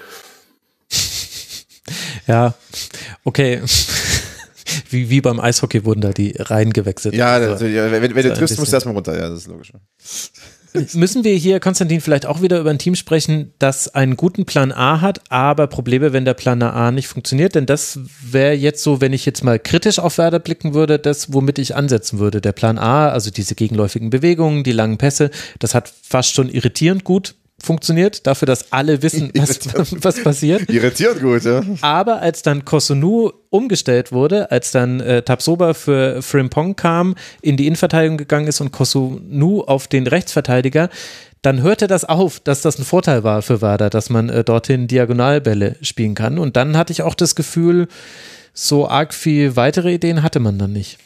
Ja, 2.27 2.55
okay. 3.25 3.61
Wie, 4.89 5.11
wie 5.11 5.21
beim 5.21 5.41
Eishockey 5.41 5.85
wurden 5.85 6.01
da 6.01 6.13
die 6.13 6.35
Reihen 6.39 6.73
gewechselt. 6.73 7.15
Ja, 7.15 7.35
Also, 7.35 7.51
also, 7.51 7.67
ja 7.67 7.93
wenn, 7.93 8.15
wenn 8.15 8.23
du 8.23 8.33
triffst, 8.33 8.59
musst 8.59 8.73
du 8.73 8.77
erstmal 8.77 8.95
runter. 8.95 9.15
Ja, 9.15 9.29
das 9.29 9.41
ist 9.41 9.47
logisch. 9.47 9.73
Müssen 10.93 11.23
wir 11.23 11.37
hier, 11.37 11.61
Konstantin, 11.61 12.01
vielleicht 12.01 12.27
auch 12.27 12.43
wieder 12.43 12.59
über 12.59 12.71
ein 12.71 12.81
Team 12.81 12.97
sprechen, 12.97 13.53
das 13.61 13.95
einen 13.95 14.17
guten 14.17 14.45
Plan 14.45 14.73
A 14.73 15.01
hat, 15.01 15.21
aber 15.31 15.69
Probleme, 15.69 16.13
wenn 16.13 16.25
der 16.25 16.35
Plan 16.35 16.61
A 16.63 16.91
nicht 16.91 17.07
funktioniert? 17.07 17.55
Denn 17.55 17.65
das 17.65 18.01
wäre 18.21 18.55
jetzt 18.55 18.83
so, 18.83 19.01
wenn 19.01 19.13
ich 19.13 19.25
jetzt 19.25 19.45
mal 19.45 19.61
kritisch 19.61 20.01
auf 20.01 20.19
Werder 20.19 20.41
blicken 20.41 20.75
würde, 20.75 20.99
das, 20.99 21.33
womit 21.33 21.61
ich 21.61 21.77
ansetzen 21.77 22.19
würde. 22.19 22.41
Der 22.41 22.51
Plan 22.51 22.79
A, 22.79 23.09
also 23.09 23.31
diese 23.31 23.55
gegenläufigen 23.55 24.11
Bewegungen, 24.11 24.65
die 24.65 24.73
langen 24.73 24.99
Pässe, 24.99 25.31
das 25.61 25.77
hat 25.77 25.93
fast 26.03 26.35
schon 26.35 26.49
irritierend 26.49 27.05
gut 27.05 27.37
funktioniert, 27.65 28.27
dafür, 28.27 28.47
dass 28.47 28.73
alle 28.73 29.03
wissen, 29.03 29.31
was, 29.37 29.59
was 30.05 30.23
passiert. 30.23 30.71
Irritiert 30.71 31.21
gut, 31.21 31.45
ja. 31.45 31.63
Aber 31.81 32.21
als 32.21 32.43
dann 32.43 32.65
Kosunu 32.65 33.33
umgestellt 33.51 34.13
wurde, 34.13 34.51
als 34.51 34.71
dann 34.71 35.01
äh, 35.01 35.23
Tabsoba 35.23 35.75
für 35.75 36.23
Frimpong 36.23 36.77
kam, 36.77 37.15
in 37.43 37.57
die 37.57 37.67
Innenverteidigung 37.67 38.19
gegangen 38.19 38.47
ist 38.47 38.61
und 38.61 38.73
Kosunu 38.73 39.63
auf 39.63 39.89
den 39.89 40.07
Rechtsverteidiger, 40.07 40.89
dann 41.43 41.63
hörte 41.63 41.87
das 41.87 42.05
auf, 42.05 42.41
dass 42.41 42.63
das 42.63 42.79
ein 42.79 42.85
Vorteil 42.85 43.23
war 43.23 43.43
für 43.43 43.61
Werder, 43.61 43.91
dass 43.91 44.09
man 44.09 44.29
äh, 44.31 44.45
dorthin 44.45 44.89
Diagonalbälle 44.89 45.77
spielen 45.83 46.15
kann. 46.15 46.39
Und 46.39 46.57
dann 46.57 46.77
hatte 46.77 46.93
ich 46.93 47.03
auch 47.03 47.15
das 47.15 47.35
Gefühl, 47.35 47.89
so 48.55 48.89
arg 48.89 49.13
viel 49.13 49.57
weitere 49.57 49.93
Ideen 49.93 50.23
hatte 50.23 50.41
man 50.41 50.59
dann 50.59 50.73
nicht. 50.73 50.99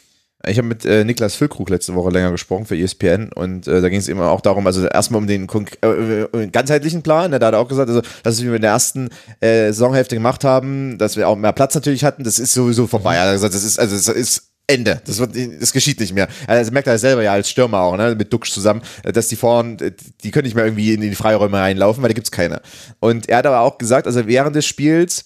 Ich 0.47 0.57
habe 0.57 0.67
mit 0.67 0.85
äh, 0.85 1.03
Niklas 1.03 1.35
Füllkrug 1.35 1.69
letzte 1.69 1.95
Woche 1.95 2.11
länger 2.11 2.31
gesprochen 2.31 2.65
für 2.65 2.77
ESPN 2.77 3.29
und 3.35 3.67
äh, 3.67 3.81
da 3.81 3.89
ging 3.89 3.99
es 3.99 4.07
immer 4.07 4.31
auch 4.31 4.39
darum, 4.39 4.65
also 4.67 4.85
erstmal 4.87 5.19
um 5.21 5.27
den 5.27 5.47
konk- 5.47 5.77
äh, 5.83 6.21
äh, 6.21 6.47
ganzheitlichen 6.47 7.03
Plan, 7.03 7.31
ne, 7.31 7.39
da 7.39 7.47
hat 7.47 7.55
er 7.55 7.59
auch 7.59 7.67
gesagt, 7.67 7.89
also 7.89 7.99
das, 8.01 8.09
was 8.23 8.43
wir 8.43 8.55
in 8.55 8.61
der 8.61 8.71
ersten 8.71 9.09
äh, 9.41 9.67
Saisonhälfte 9.67 10.15
gemacht 10.15 10.45
haben, 10.45 10.97
dass 10.97 11.17
wir 11.17 11.27
auch 11.27 11.35
mehr 11.35 11.51
Platz 11.51 11.75
natürlich 11.75 12.05
hatten, 12.05 12.23
das 12.23 12.39
ist 12.39 12.53
sowieso 12.53 12.87
vorbei. 12.87 13.15
Er 13.15 13.27
hat 13.27 13.33
gesagt, 13.33 13.53
das 13.53 13.65
ist, 13.65 13.79
also 13.79 13.95
das 13.95 14.07
ist 14.07 14.43
Ende. 14.65 15.01
Das, 15.05 15.17
wird, 15.17 15.31
das 15.59 15.73
geschieht 15.73 15.99
nicht 15.99 16.13
mehr. 16.13 16.27
Also 16.47 16.71
merkt 16.71 16.87
er 16.87 16.99
selber 16.99 17.23
ja 17.23 17.33
als 17.33 17.49
Stürmer 17.49 17.79
auch, 17.79 17.97
ne, 17.97 18.15
mit 18.15 18.31
Duxch 18.31 18.53
zusammen, 18.53 18.81
äh, 19.03 19.11
dass 19.11 19.27
die 19.27 19.35
vorn, 19.35 19.77
äh, 19.79 19.91
die 20.23 20.31
können 20.31 20.45
nicht 20.45 20.55
mehr 20.55 20.65
irgendwie 20.65 20.93
in 20.93 21.01
die 21.01 21.15
Freiräume 21.15 21.57
reinlaufen, 21.57 22.01
weil 22.01 22.09
da 22.09 22.13
gibt's 22.13 22.31
keine. 22.31 22.61
Und 22.99 23.27
er 23.27 23.39
hat 23.39 23.45
aber 23.45 23.59
auch 23.59 23.77
gesagt, 23.77 24.07
also 24.07 24.25
während 24.25 24.55
des 24.55 24.65
Spiels 24.65 25.25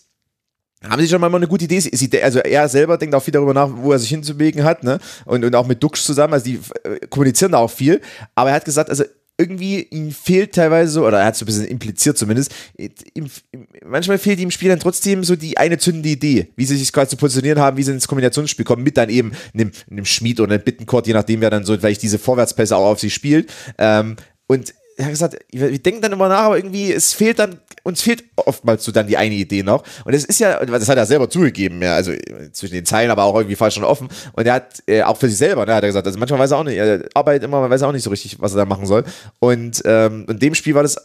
haben 0.88 1.02
Sie 1.02 1.08
schon 1.08 1.22
mal 1.22 1.34
eine 1.34 1.48
gute 1.48 1.66
Idee? 1.66 1.80
Sie, 1.80 2.10
also 2.22 2.40
er 2.40 2.68
selber 2.68 2.98
denkt 2.98 3.16
auch 3.16 3.24
viel 3.24 3.32
darüber 3.32 3.54
nach, 3.54 3.70
wo 3.74 3.92
er 3.92 4.00
sich 4.00 4.10
hinzubewegen 4.10 4.64
hat, 4.64 4.84
ne? 4.84 5.00
Und, 5.26 5.44
und 5.44 5.56
auch 5.56 5.68
mit 5.68 5.82
Dux 5.82 6.04
zusammen, 6.04 6.34
also 6.34 6.46
die 6.46 6.60
äh, 6.84 7.08
kommunizieren 7.08 7.54
da 7.54 7.60
auch 7.60 7.72
viel. 7.72 8.02
Aber 8.36 8.50
er 8.50 8.56
hat 8.56 8.66
gesagt, 8.66 8.90
also 8.90 9.04
irgendwie 9.38 9.82
ihm 9.90 10.12
fehlt 10.12 10.54
teilweise 10.54 10.92
so, 10.92 11.08
oder 11.08 11.20
er 11.20 11.26
hat 11.26 11.36
so 11.36 11.44
ein 11.44 11.48
bisschen 11.48 11.66
impliziert 11.66 12.18
zumindest, 12.18 12.54
ihm, 12.78 13.30
manchmal 13.84 14.20
fehlt 14.20 14.40
ihm 14.40 14.44
im 14.44 14.52
Spiel 14.52 14.70
dann 14.70 14.80
trotzdem 14.80 15.24
so 15.24 15.36
die 15.36 15.58
eine 15.58 15.80
zündende 15.80 16.10
Idee, 16.10 16.50
wie 16.56 16.66
sie 16.66 16.78
sich 16.78 16.94
gerade 16.94 17.10
zu 17.10 17.18
positionieren 17.18 17.60
haben, 17.60 17.78
wie 17.78 17.84
sie 17.84 17.92
ins 17.92 18.08
Kombinationsspiel 18.08 18.66
kommen, 18.66 18.84
mit 18.84 18.96
dann 18.96 19.10
eben 19.10 19.32
einem, 19.54 19.72
einem 19.90 20.06
Schmied 20.06 20.40
oder 20.40 20.54
einem 20.54 20.64
Bittenkort, 20.64 21.08
je 21.08 21.14
nachdem, 21.14 21.42
wer 21.42 21.50
dann 21.50 21.66
so 21.66 21.76
vielleicht 21.76 22.04
diese 22.04 22.20
Vorwärtspässe 22.20 22.76
auch 22.76 22.92
auf 22.92 23.00
sie 23.00 23.10
spielt. 23.10 23.52
Ähm, 23.80 24.18
und 24.46 24.74
er 25.04 25.08
hat 25.08 25.14
gesagt, 25.14 25.38
wir, 25.52 25.78
denken 25.80 26.02
dann 26.02 26.14
immer 26.14 26.30
nach, 26.30 26.44
aber 26.44 26.58
irgendwie, 26.58 26.94
es 26.94 27.14
fehlt 27.14 27.38
dann, 27.40 27.60
uns 27.84 28.02
fehlt 28.02 28.24
oftmals 28.38 28.84
so 28.86 28.92
dann 28.92 29.08
die 29.08 29.18
eine 29.18 29.36
Idee 29.36 29.62
noch. 29.62 29.84
Und 30.06 30.16
das 30.16 30.24
ist 30.24 30.40
ja, 30.40 30.64
das 30.66 30.88
hat 30.88 30.98
er 30.98 31.06
selber 31.06 31.30
zugegeben, 31.30 31.82
ja, 31.82 31.96
also 31.96 32.14
zwischen 32.54 32.76
den 32.76 32.86
Zeilen, 32.86 33.12
aber 33.12 33.24
auch 33.24 33.36
irgendwie 33.36 33.56
falsch 33.56 33.76
schon 33.76 33.84
offen. 33.84 34.08
Und 34.32 34.46
er 34.46 34.54
hat 34.54 34.82
äh, 34.88 35.04
auch 35.04 35.18
für 35.18 35.28
sich 35.28 35.38
selber, 35.38 35.66
ne, 35.66 35.76
hat 35.76 35.84
er 35.84 35.90
gesagt, 35.90 36.08
also 36.08 36.18
manchmal 36.18 36.40
weiß 36.40 36.52
er 36.52 36.58
auch 36.58 36.64
nicht, 36.64 36.78
er 36.78 37.06
arbeitet 37.14 37.44
immer, 37.44 37.60
man 37.60 37.70
weiß 37.70 37.84
auch 37.84 37.92
nicht 37.92 38.04
so 38.04 38.10
richtig, 38.10 38.40
was 38.40 38.54
er 38.54 38.60
da 38.60 38.66
machen 38.66 38.86
soll. 38.86 39.04
Und 39.40 39.82
ähm, 39.86 40.26
in 40.30 40.40
dem 40.40 40.56
Spiel 40.56 40.74
war 40.74 40.84
das 40.84 40.98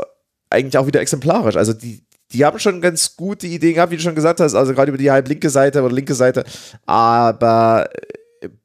eigentlich 0.49 0.79
auch 0.79 0.87
wieder 0.87 1.01
exemplarisch. 1.01 1.57
Also 1.57 1.73
die, 1.73 2.05
die 2.33 2.45
haben 2.45 2.61
schon 2.61 2.81
ganz 2.81 3.17
gute 3.17 3.49
Ideen 3.49 3.75
gehabt, 3.75 3.91
wie 3.91 3.97
du 3.97 4.03
schon 4.03 4.15
gesagt 4.15 4.39
hast, 4.39 4.55
also 4.55 4.75
gerade 4.75 4.91
über 4.91 4.99
die 4.99 5.11
halb 5.11 5.27
linke 5.29 5.51
Seite 5.51 5.83
oder 5.83 5.93
linke 5.93 6.15
Seite, 6.15 6.45
aber 6.87 7.91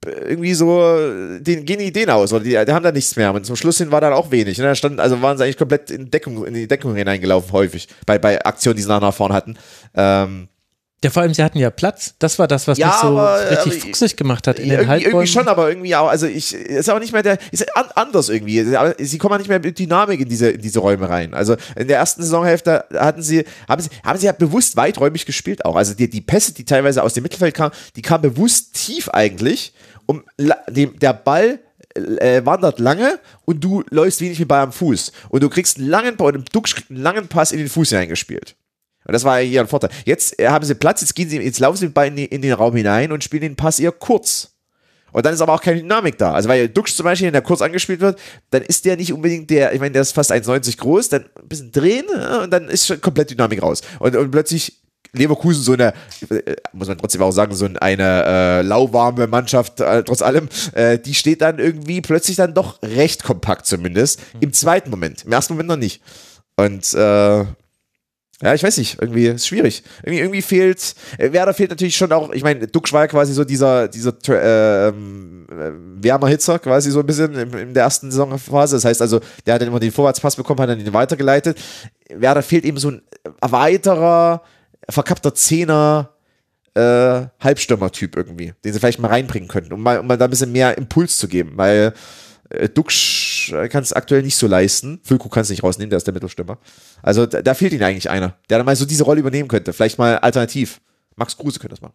irgendwie 0.06 0.54
so, 0.54 0.82
denen 1.40 1.66
gehen 1.66 1.80
die 1.80 1.88
Ideen 1.88 2.10
aus 2.10 2.34
oder 2.34 2.44
die, 2.44 2.52
die 2.52 2.72
haben 2.72 2.84
da 2.84 2.92
nichts 2.92 3.16
mehr. 3.16 3.34
Und 3.34 3.46
zum 3.46 3.56
Schluss 3.56 3.78
hin 3.78 3.92
war 3.92 4.02
dann 4.02 4.14
auch 4.14 4.32
wenig. 4.32 4.58
Ne? 4.58 4.66
Da 4.66 4.76
standen, 4.76 5.00
also 5.00 5.22
waren 5.22 5.38
sie 5.38 5.44
eigentlich 5.44 5.58
komplett 5.58 5.92
in 5.92 6.12
Deckung, 6.12 6.46
in 6.46 6.54
die 6.54 6.68
Deckung 6.68 6.96
hineingelaufen, 6.96 7.52
häufig, 7.52 7.88
bei, 8.06 8.18
bei 8.20 8.44
Aktionen, 8.46 8.78
die 8.78 8.84
sie 8.84 8.90
nach 8.90 9.14
vorne 9.14 9.34
hatten. 9.34 9.58
Ähm, 9.96 10.48
Ja, 11.04 11.10
vor 11.10 11.22
allem, 11.22 11.34
sie 11.34 11.44
hatten 11.44 11.60
ja 11.60 11.70
Platz. 11.70 12.16
Das 12.20 12.40
war 12.40 12.48
das, 12.48 12.68
was 12.68 12.78
Ja, 12.78 12.88
mich 12.88 12.96
so 12.96 13.08
aber, 13.08 13.50
richtig 13.50 13.76
äh, 13.76 13.80
fuchsig 13.80 14.16
gemacht 14.16 14.48
hat 14.48 14.58
in 14.58 14.70
den 14.70 14.80
irgendwie, 14.80 14.94
irgendwie 14.94 15.06
Halbräumen. 15.06 15.28
schon, 15.28 15.48
aber 15.48 15.70
irgendwie 15.70 15.96
auch, 15.96 16.08
also 16.08 16.28
ich, 16.28 16.54
ist 16.54 16.90
auch 16.90 17.00
nicht 17.00 17.12
mehr 17.12 17.24
der, 17.24 17.38
ist 17.52 17.76
an, 17.76 17.86
anders 17.96 18.30
irgendwie. 18.30 18.76
Aber 18.76 18.96
Sie 18.98 19.18
kommen 19.18 19.34
auch 19.34 19.38
nicht 19.38 19.50
mehr 19.50 19.60
mit 19.60 19.78
Dynamik 19.78 20.22
in 20.22 20.30
diese, 20.30 20.50
in 20.50 20.62
diese 20.62 20.80
Räume 20.80 21.10
rein. 21.10 21.34
Also 21.34 21.58
in 21.76 21.88
der 21.88 21.98
ersten 21.98 22.24
Saisonhälfte 22.24 22.86
hatten 22.94 23.22
sie, 23.22 23.44
haben 23.68 23.82
sie, 23.82 23.90
haben 24.04 24.18
sie 24.18 24.26
ja 24.28 24.32
bewusst 24.32 24.78
weiträumig 24.78 25.26
gespielt 25.26 25.66
auch. 25.66 25.76
Also 25.76 25.94
die, 25.94 26.10
die 26.10 26.22
Pässe, 26.22 26.54
die 26.54 26.66
teilweise 26.66 27.04
aus 27.04 27.14
dem 27.14 27.24
Mittelfeld 27.24 27.54
kamen, 27.54 27.74
die 27.96 28.02
kamen 28.02 28.22
bewusst 28.22 28.74
tief 28.74 29.10
eigentlich, 29.10 29.74
um 30.06 30.24
dem, 30.70 30.98
der 31.00 31.14
Ball 31.14 31.60
äh, 31.96 32.46
wandert 32.46 32.80
lange 32.80 33.20
und 33.46 33.64
du 33.64 33.84
läufst 33.90 34.22
wenig 34.22 34.40
mit 34.40 34.48
Ball 34.48 34.62
am 34.64 34.72
Fuß. 34.72 35.12
Und 35.30 35.44
du 35.44 35.50
kriegst 35.50 35.78
einen 35.78 35.90
langen, 35.90 36.16
oder 36.16 36.40
Duxch 36.40 36.76
kriegt 36.76 36.92
einen 36.92 37.02
langen 37.02 37.28
Pass 37.28 37.52
in 37.52 37.60
den 37.60 37.70
Fuß 37.70 37.90
hineingespielt. 37.90 38.56
Und 39.06 39.14
das 39.14 39.24
war 39.24 39.40
ja 39.40 39.48
hier 39.48 39.62
ein 39.62 39.68
Vorteil. 39.68 39.90
Jetzt 40.06 40.40
äh, 40.40 40.48
haben 40.48 40.66
sie 40.66 40.76
Platz, 40.76 41.02
jetzt, 41.02 41.16
gehen 41.16 41.30
sie, 41.30 41.40
jetzt 41.40 41.60
laufen 41.60 41.78
sie 41.78 41.88
Ball 41.88 42.08
in, 42.18 42.42
den 42.42 42.54
Raum 42.54 42.76
hinein 42.76 43.12
und 43.12 43.24
spielen 43.24 43.42
den 43.42 43.56
Pass 43.56 43.80
eher 43.80 43.92
kurz. 43.92 44.50
Und 45.12 45.26
dann 45.26 45.34
ist 45.34 45.42
aber 45.42 45.54
auch 45.54 45.62
keine 45.62 45.80
Dynamik 45.80 46.18
da. 46.18 46.34
Also 46.34 46.50
weil 46.50 46.68
Dux 46.68 46.96
zum 46.96 47.04
Beispiel, 47.04 47.28
wenn 47.28 47.34
der 47.34 47.44
kurz 47.44 47.62
angespielt 47.62 48.02
wird, 48.02 48.20
dann 48.50 48.64
ist 48.64 48.84
der 48.86 48.98
nicht 48.98 49.14
unbedingt 49.14 49.50
der, 49.50 49.74
ich 49.74 49.80
meine, 49.80 49.92
der 49.92 50.02
ist 50.02 50.12
fast 50.12 50.32
1,90 50.32 50.78
groß, 50.78 51.10
dann 51.10 51.26
ein 51.40 51.48
bisschen 51.48 51.72
drehen 51.72 52.06
ja, 52.12 52.42
und 52.44 52.52
dann 52.52 52.68
ist 52.68 52.88
schon 52.88 53.00
komplett 53.00 53.30
Dynamik 53.30 53.62
raus. 53.62 53.82
Und, 54.00 54.16
und 54.16 54.32
plötzlich 54.32 54.82
Leverkusen 55.12 55.62
so 55.62 55.74
eine, 55.74 55.94
äh, 56.30 56.56
muss 56.74 56.88
man 56.88 56.98
trotzdem 56.98 57.22
auch 57.22 57.32
sagen, 57.32 57.54
so 57.54 57.70
eine 57.80 58.26
äh, 58.26 58.62
lauwarme 58.64 59.28
Mannschaft, 59.28 59.80
äh, 59.80 60.04
trotz 60.04 60.24
allem, 60.24 60.50
äh, 60.74 60.98
die 60.98 61.14
steht 61.14 61.42
dann 61.42 61.60
irgendwie 61.60 62.02
plötzlich 62.02 62.36
dann 62.36 62.56
doch 62.56 62.82
recht 62.82 63.24
kompakt 63.24 63.68
zumindest. 63.68 64.20
Im 64.40 64.54
zweiten 64.54 64.90
Moment. 64.90 65.26
Im 65.26 65.32
ersten 65.32 65.54
Moment 65.54 65.70
noch 65.70 65.78
nicht. 65.78 66.02
Und 66.56 66.94
äh, 66.96 67.46
ja, 68.44 68.54
ich 68.54 68.62
weiß 68.62 68.78
nicht, 68.78 68.98
irgendwie 69.00 69.28
ist 69.28 69.48
schwierig. 69.48 69.84
Irgendwie, 70.04 70.20
irgendwie 70.20 70.42
fehlt, 70.42 70.96
äh, 71.18 71.32
Werder 71.32 71.54
fehlt 71.54 71.70
natürlich 71.70 71.96
schon 71.96 72.12
auch, 72.12 72.32
ich 72.32 72.44
meine, 72.44 72.68
Duxch 72.68 72.92
war 72.92 73.02
ja 73.02 73.08
quasi 73.08 73.34
so 73.34 73.46
dieser, 73.46 73.88
dieser 73.88 74.14
äh, 74.28 74.90
ähm, 74.90 75.48
äh, 75.50 76.04
Wärmerhitzer 76.04 76.60
quasi 76.60 76.92
so 76.92 77.00
ein 77.00 77.06
bisschen 77.06 77.34
in, 77.36 77.54
in 77.54 77.74
der 77.74 77.84
ersten 77.84 78.12
Saisonphase. 78.12 78.76
Das 78.76 78.84
heißt 78.84 79.02
also, 79.02 79.22
der 79.46 79.54
hat 79.54 79.62
dann 79.62 79.70
immer 79.70 79.80
den 79.80 79.94
Vorwärtspass 79.94 80.36
bekommen, 80.36 80.60
hat 80.60 80.70
dann 80.70 80.84
den 80.84 80.94
weitergeleitet. 80.94 81.58
Werder 82.10 82.44
fehlt 82.44 82.66
eben 82.66 82.78
so 82.78 82.92
ein 82.92 83.02
weiterer, 83.40 84.44
verkappter 84.90 85.34
Zehner, 85.34 86.10
äh, 86.76 87.28
Halbstürmer-Typ 87.40 88.18
irgendwie, 88.18 88.54
den 88.66 88.74
sie 88.74 88.80
vielleicht 88.80 89.00
mal 89.00 89.08
reinbringen 89.08 89.48
könnten, 89.48 89.72
um 89.72 89.82
mal, 89.82 90.00
um 90.00 90.08
mal 90.08 90.18
da 90.18 90.26
ein 90.26 90.32
bisschen 90.32 90.52
mehr 90.52 90.78
Impuls 90.78 91.18
zu 91.18 91.30
geben, 91.30 91.54
weil 91.56 91.94
äh, 92.54 92.70
Duxch 92.70 93.54
kann 93.70 93.84
es 93.84 93.94
aktuell 93.94 94.24
nicht 94.24 94.36
so 94.36 94.48
leisten. 94.48 95.00
Füllkrug 95.04 95.34
kann 95.34 95.42
es 95.42 95.50
nicht 95.50 95.64
rausnehmen, 95.64 95.90
der 95.90 95.98
ist 95.98 96.08
der 96.08 96.14
Mittelstürmer. 96.14 96.58
Also 97.02 97.26
da, 97.26 97.42
da 97.42 97.54
fehlt 97.54 97.74
ihnen 97.74 97.84
eigentlich 97.84 98.10
einer, 98.10 98.38
der 98.50 98.60
dann 98.60 98.66
mal 98.66 98.76
so 98.76 98.86
diese 98.86 99.04
Rolle 99.04 99.20
übernehmen 99.20 99.48
könnte. 99.50 99.74
Vielleicht 99.74 99.98
mal 99.98 100.18
alternativ. 100.20 100.80
Max 101.16 101.38
Kruse 101.38 101.60
könnte 101.60 101.76
das 101.76 101.82
machen. 101.82 101.94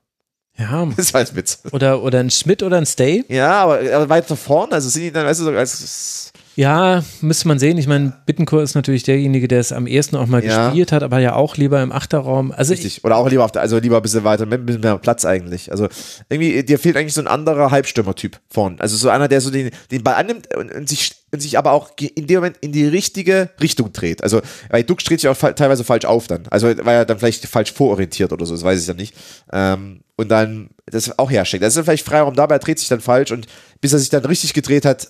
ja, 0.59 0.87
Das 0.97 1.13
war 1.15 1.21
ein 1.21 1.27
Witz. 1.35 1.61
oder, 1.73 2.03
oder 2.03 2.21
ein 2.21 2.31
Schmidt 2.31 2.63
oder 2.63 2.77
ein 2.77 2.87
Stay. 2.87 3.25
Ja, 3.29 3.63
aber, 3.63 3.81
aber 3.81 4.09
weiter 4.09 4.37
vorn, 4.37 4.73
also 4.73 4.89
sind 4.89 5.03
die 5.03 5.13
dann, 5.13 5.27
weißt 5.27 5.41
du, 5.41 5.45
so 5.45 5.51
als 5.53 6.33
Ja, 6.59 7.05
müsste 7.21 7.47
man 7.47 7.61
sehen. 7.61 7.79
Ich 7.79 7.87
meine, 7.87 8.15
Bittencourt 8.27 8.65
ist 8.65 8.75
natürlich 8.75 9.05
derjenige, 9.05 9.47
der 9.47 9.61
es 9.61 9.71
am 9.71 9.87
ehesten 9.87 10.17
auch 10.17 10.27
mal 10.27 10.45
Ja. 10.45 10.65
gespielt 10.67 10.91
hat, 10.91 11.05
aber 11.05 11.21
ja 11.21 11.35
auch 11.37 11.57
lieber 11.57 11.81
im 11.81 11.93
Achterraum. 11.93 12.51
Also 12.51 12.75
ich, 12.75 12.81
richtig. 12.83 13.05
Oder 13.05 13.17
auch 13.17 13.31
lieber 13.31 13.45
auf 13.45 13.53
der, 13.53 13.63
also 13.63 13.79
lieber 13.79 13.99
ein 13.99 14.03
bisschen 14.03 14.25
weiter, 14.25 14.45
mit 14.45 14.59
ein 14.63 14.67
bisschen 14.67 14.81
mehr 14.81 14.99
Platz 14.99 15.25
eigentlich. 15.25 15.71
Also 15.71 15.87
irgendwie, 16.29 16.65
dir 16.65 16.81
fehlt 16.81 16.97
eigentlich 16.97 17.15
so 17.15 17.21
ein 17.21 17.29
anderer 17.29 17.71
Halbstürmer-Typ 17.71 18.41
vorn. 18.51 18.75
Also 18.81 18.97
so 18.97 19.09
einer, 19.09 19.29
der 19.29 19.41
so 19.41 19.53
den, 19.53 19.71
den 19.93 20.03
Ball 20.03 20.15
annimmt 20.17 20.53
und, 20.57 20.73
und 20.73 20.89
sich 20.89 21.15
und 21.31 21.41
sich 21.41 21.59
aber 21.59 21.73
auch 21.73 21.91
in 22.17 22.27
dem 22.27 22.37
Moment 22.39 22.57
in 22.61 22.73
die 22.73 22.87
richtige 22.87 23.51
Richtung 23.61 23.93
dreht. 23.93 24.23
Also, 24.25 24.41
weil 24.71 24.83
Duck 24.83 24.99
dreht 25.05 25.21
sich 25.21 25.29
auch 25.29 25.37
fa- 25.37 25.53
teilweise 25.53 25.85
falsch 25.85 26.07
auf 26.07 26.27
dann. 26.27 26.45
Also, 26.51 26.67
weil 26.69 26.97
er 26.97 27.05
dann 27.05 27.19
vielleicht 27.21 27.47
falsch 27.47 27.71
vororientiert 27.73 28.33
oder 28.33 28.47
so, 28.47 28.55
das 28.55 28.65
weiß 28.65 28.81
ich 28.81 28.89
ja 28.89 28.95
nicht. 28.95 29.15
Ähm, 29.53 30.01
und 30.17 30.31
dann 30.31 30.71
das 30.87 31.19
auch 31.19 31.31
hersteckt. 31.31 31.63
Das 31.63 31.69
ist 31.69 31.77
dann 31.77 31.85
vielleicht 31.85 32.07
Freiraum 32.07 32.35
dabei, 32.35 32.55
er 32.57 32.59
dreht 32.61 32.79
sich 32.79 32.89
dann 32.89 33.01
falsch 33.03 33.31
und 33.31 33.47
bis 33.83 33.93
er 33.93 33.99
sich 34.01 34.09
dann 34.09 34.25
richtig 34.25 34.55
gedreht 34.55 34.87
hat, 34.87 35.09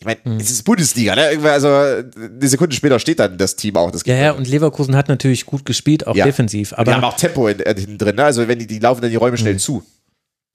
ich 0.00 0.06
meine, 0.06 0.18
Hm. 0.24 0.38
es 0.38 0.50
ist 0.50 0.62
Bundesliga, 0.64 1.14
ne? 1.14 1.38
Also, 1.44 1.68
eine 1.68 2.48
Sekunde 2.48 2.74
später 2.74 2.98
steht 2.98 3.18
dann 3.20 3.36
das 3.36 3.54
Team 3.56 3.76
auch. 3.76 3.90
Das 3.90 4.02
ja, 4.06 4.16
ja, 4.16 4.32
und 4.32 4.48
Leverkusen 4.48 4.96
hat 4.96 5.08
natürlich 5.08 5.44
gut 5.44 5.64
gespielt, 5.66 6.06
auch 6.06 6.16
Ja. 6.16 6.24
defensiv. 6.24 6.70
die 6.70 6.76
Aber 6.76 6.94
haben 6.94 7.04
auch 7.04 7.16
Tempo 7.16 7.48
äh, 7.48 7.56
hinten 7.78 7.98
drin, 7.98 8.16
ne? 8.16 8.24
Also, 8.24 8.48
wenn 8.48 8.58
die, 8.58 8.66
die 8.66 8.78
laufen 8.78 9.02
dann 9.02 9.10
die 9.10 9.16
Räume 9.16 9.36
schnell 9.36 9.58
zu. 9.58 9.84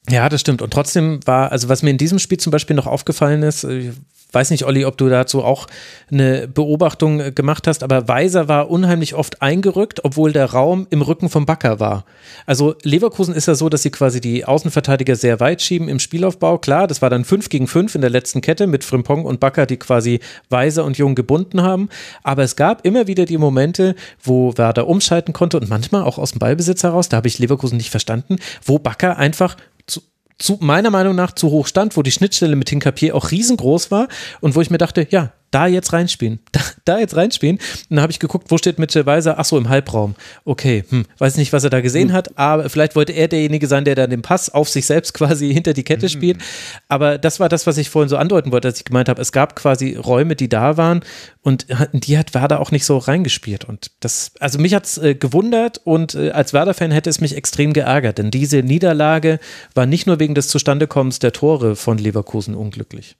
Ja, 0.09 0.29
das 0.29 0.41
stimmt. 0.41 0.61
Und 0.61 0.71
trotzdem 0.71 1.19
war, 1.25 1.51
also 1.51 1.69
was 1.69 1.81
mir 1.83 1.89
in 1.91 1.97
diesem 1.97 2.19
Spiel 2.19 2.39
zum 2.39 2.51
Beispiel 2.51 2.75
noch 2.75 2.85
aufgefallen 2.87 3.41
ist, 3.43 3.63
ich 3.63 3.91
weiß 4.35 4.51
nicht, 4.51 4.65
Olli, 4.65 4.85
ob 4.85 4.97
du 4.97 5.09
dazu 5.09 5.43
auch 5.43 5.67
eine 6.11 6.47
Beobachtung 6.47 7.19
äh, 7.19 7.31
gemacht 7.31 7.67
hast, 7.67 7.83
aber 7.83 8.07
Weiser 8.07 8.47
war 8.47 8.69
unheimlich 8.69 9.15
oft 9.15 9.41
eingerückt, 9.41 10.03
obwohl 10.03 10.33
der 10.33 10.51
Raum 10.51 10.87
im 10.89 11.01
Rücken 11.01 11.29
vom 11.29 11.45
Backer 11.45 11.79
war. 11.79 12.05
Also 12.45 12.75
Leverkusen 12.83 13.33
ist 13.33 13.47
ja 13.47 13.55
so, 13.55 13.69
dass 13.69 13.81
sie 13.81 13.91
quasi 13.91 14.21
die 14.21 14.45
Außenverteidiger 14.45 15.15
sehr 15.15 15.39
weit 15.39 15.61
schieben 15.61 15.89
im 15.89 15.99
Spielaufbau. 15.99 16.57
Klar, 16.57 16.87
das 16.87 17.01
war 17.01 17.09
dann 17.09 17.25
5 17.25 17.49
gegen 17.49 17.67
5 17.67 17.95
in 17.95 18.01
der 18.01 18.09
letzten 18.09 18.41
Kette 18.41 18.67
mit 18.67 18.83
Frimpong 18.83 19.25
und 19.25 19.39
Backer, 19.39 19.65
die 19.65 19.77
quasi 19.77 20.19
Weiser 20.49 20.83
und 20.83 20.97
Jung 20.97 21.15
gebunden 21.15 21.61
haben. 21.61 21.89
Aber 22.23 22.43
es 22.43 22.55
gab 22.55 22.85
immer 22.85 23.07
wieder 23.07 23.25
die 23.25 23.37
Momente, 23.37 23.95
wo 24.21 24.57
Werder 24.57 24.87
umschalten 24.87 25.33
konnte 25.33 25.57
und 25.57 25.69
manchmal 25.69 26.03
auch 26.03 26.17
aus 26.17 26.31
dem 26.31 26.39
Ballbesitz 26.39 26.83
heraus, 26.83 27.09
da 27.09 27.17
habe 27.17 27.27
ich 27.27 27.39
Leverkusen 27.39 27.77
nicht 27.77 27.89
verstanden, 27.89 28.37
wo 28.63 28.79
Backer 28.79 29.17
einfach 29.17 29.57
zu, 29.87 30.01
zu 30.37 30.57
meiner 30.61 30.89
Meinung 30.89 31.15
nach 31.15 31.33
zu 31.33 31.49
hoch 31.49 31.67
stand, 31.67 31.95
wo 31.95 32.01
die 32.01 32.11
Schnittstelle 32.11 32.55
mit 32.55 32.69
Hinkapier 32.69 33.15
auch 33.15 33.31
riesengroß 33.31 33.91
war 33.91 34.07
und 34.41 34.55
wo 34.55 34.61
ich 34.61 34.69
mir 34.69 34.77
dachte, 34.77 35.07
ja, 35.09 35.33
da 35.55 35.67
jetzt 35.67 35.93
reinspielen, 35.93 36.39
da, 36.51 36.59
da 36.83 36.99
jetzt 36.99 37.15
reinspielen. 37.15 37.55
Und 37.57 37.85
dann 37.89 38.01
habe 38.01 38.11
ich 38.11 38.19
geguckt, 38.19 38.51
wo 38.51 38.57
steht 38.57 38.77
Mitchell 38.77 39.05
Weiser? 39.05 39.39
Ach 39.39 39.45
so, 39.45 39.57
im 39.57 39.69
Halbraum. 39.69 40.15
Okay, 40.43 40.83
hm, 40.89 41.05
weiß 41.17 41.37
nicht, 41.37 41.53
was 41.53 41.63
er 41.63 41.69
da 41.69 41.79
gesehen 41.79 42.09
hm. 42.09 42.15
hat, 42.15 42.37
aber 42.37 42.69
vielleicht 42.69 42.95
wollte 42.95 43.13
er 43.13 43.29
derjenige 43.29 43.67
sein, 43.67 43.85
der 43.85 43.95
dann 43.95 44.09
den 44.09 44.21
Pass 44.21 44.49
auf 44.49 44.67
sich 44.67 44.85
selbst 44.85 45.13
quasi 45.15 45.53
hinter 45.53 45.73
die 45.73 45.83
Kette 45.83 46.07
hm. 46.07 46.09
spielt. 46.09 46.37
Aber 46.89 47.17
das 47.17 47.39
war 47.39 47.47
das, 47.47 47.65
was 47.65 47.77
ich 47.77 47.89
vorhin 47.89 48.09
so 48.09 48.17
andeuten 48.17 48.51
wollte, 48.51 48.67
als 48.67 48.79
ich 48.79 48.85
gemeint 48.85 49.07
habe, 49.07 49.21
es 49.21 49.31
gab 49.31 49.55
quasi 49.55 49.95
Räume, 49.95 50.35
die 50.35 50.49
da 50.49 50.75
waren 50.75 51.01
und 51.41 51.67
die 51.93 52.17
hat 52.17 52.33
Werder 52.33 52.59
auch 52.59 52.71
nicht 52.71 52.85
so 52.85 52.97
reingespielt. 52.97 53.63
Und 53.63 53.91
das, 54.01 54.33
also 54.39 54.59
mich 54.59 54.73
hat 54.73 54.85
es 54.85 54.97
äh, 54.97 55.15
gewundert 55.15 55.79
und 55.85 56.15
äh, 56.15 56.31
als 56.31 56.51
Werder-Fan 56.51 56.91
hätte 56.91 57.09
es 57.09 57.21
mich 57.21 57.35
extrem 57.35 57.71
geärgert, 57.71 58.17
denn 58.17 58.29
diese 58.29 58.57
Niederlage 58.57 59.39
war 59.73 59.85
nicht 59.85 60.05
nur 60.05 60.19
wegen 60.19 60.35
des 60.35 60.49
Zustandekommens 60.49 61.19
der 61.19 61.31
Tore 61.31 61.77
von 61.77 61.97
Leverkusen 61.97 62.55
unglücklich. 62.55 63.15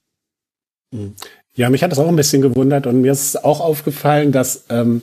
Ja, 1.55 1.69
mich 1.69 1.83
hat 1.83 1.91
das 1.91 1.99
auch 1.99 2.07
ein 2.07 2.15
bisschen 2.15 2.41
gewundert 2.41 2.85
und 2.85 3.01
mir 3.01 3.11
ist 3.11 3.43
auch 3.43 3.61
aufgefallen, 3.61 4.31
dass 4.31 4.65
ähm, 4.69 5.01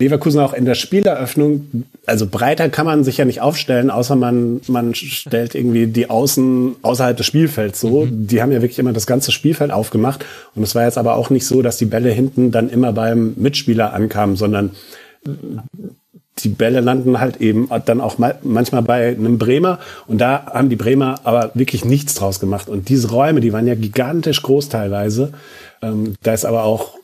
Leverkusen 0.00 0.40
auch 0.40 0.52
in 0.52 0.64
der 0.64 0.74
Spieleröffnung, 0.74 1.84
also 2.06 2.26
breiter 2.26 2.68
kann 2.68 2.86
man 2.86 3.04
sich 3.04 3.18
ja 3.18 3.24
nicht 3.24 3.40
aufstellen, 3.40 3.90
außer 3.90 4.16
man, 4.16 4.60
man 4.66 4.94
stellt 4.94 5.54
irgendwie 5.54 5.86
die 5.86 6.10
Außen 6.10 6.76
außerhalb 6.82 7.16
des 7.16 7.26
Spielfelds 7.26 7.80
so. 7.80 8.06
Mhm. 8.06 8.26
Die 8.26 8.42
haben 8.42 8.52
ja 8.52 8.62
wirklich 8.62 8.78
immer 8.78 8.92
das 8.92 9.06
ganze 9.06 9.30
Spielfeld 9.32 9.70
aufgemacht. 9.70 10.24
Und 10.54 10.62
es 10.62 10.74
war 10.74 10.84
jetzt 10.84 10.98
aber 10.98 11.16
auch 11.16 11.30
nicht 11.30 11.46
so, 11.46 11.62
dass 11.62 11.76
die 11.76 11.86
Bälle 11.86 12.10
hinten 12.10 12.50
dann 12.50 12.68
immer 12.68 12.92
beim 12.92 13.34
Mitspieler 13.36 13.92
ankamen, 13.92 14.36
sondern 14.36 14.72
die 16.38 16.48
Bälle 16.48 16.80
landen 16.80 17.18
halt 17.18 17.40
eben 17.40 17.68
dann 17.86 18.00
auch 18.00 18.18
manchmal 18.18 18.82
bei 18.82 19.08
einem 19.08 19.38
Bremer 19.38 19.78
und 20.06 20.20
da 20.20 20.46
haben 20.52 20.68
die 20.68 20.76
Bremer 20.76 21.16
aber 21.24 21.50
wirklich 21.54 21.84
nichts 21.84 22.14
draus 22.14 22.40
gemacht. 22.40 22.68
Und 22.68 22.88
diese 22.88 23.10
Räume, 23.10 23.40
die 23.40 23.52
waren 23.52 23.66
ja 23.66 23.74
gigantisch 23.74 24.42
groß 24.42 24.68
teilweise. 24.68 25.32
Ähm, 25.82 26.14
da 26.22 26.34
ist 26.34 26.44
aber 26.44 26.64
auch, 26.64 26.94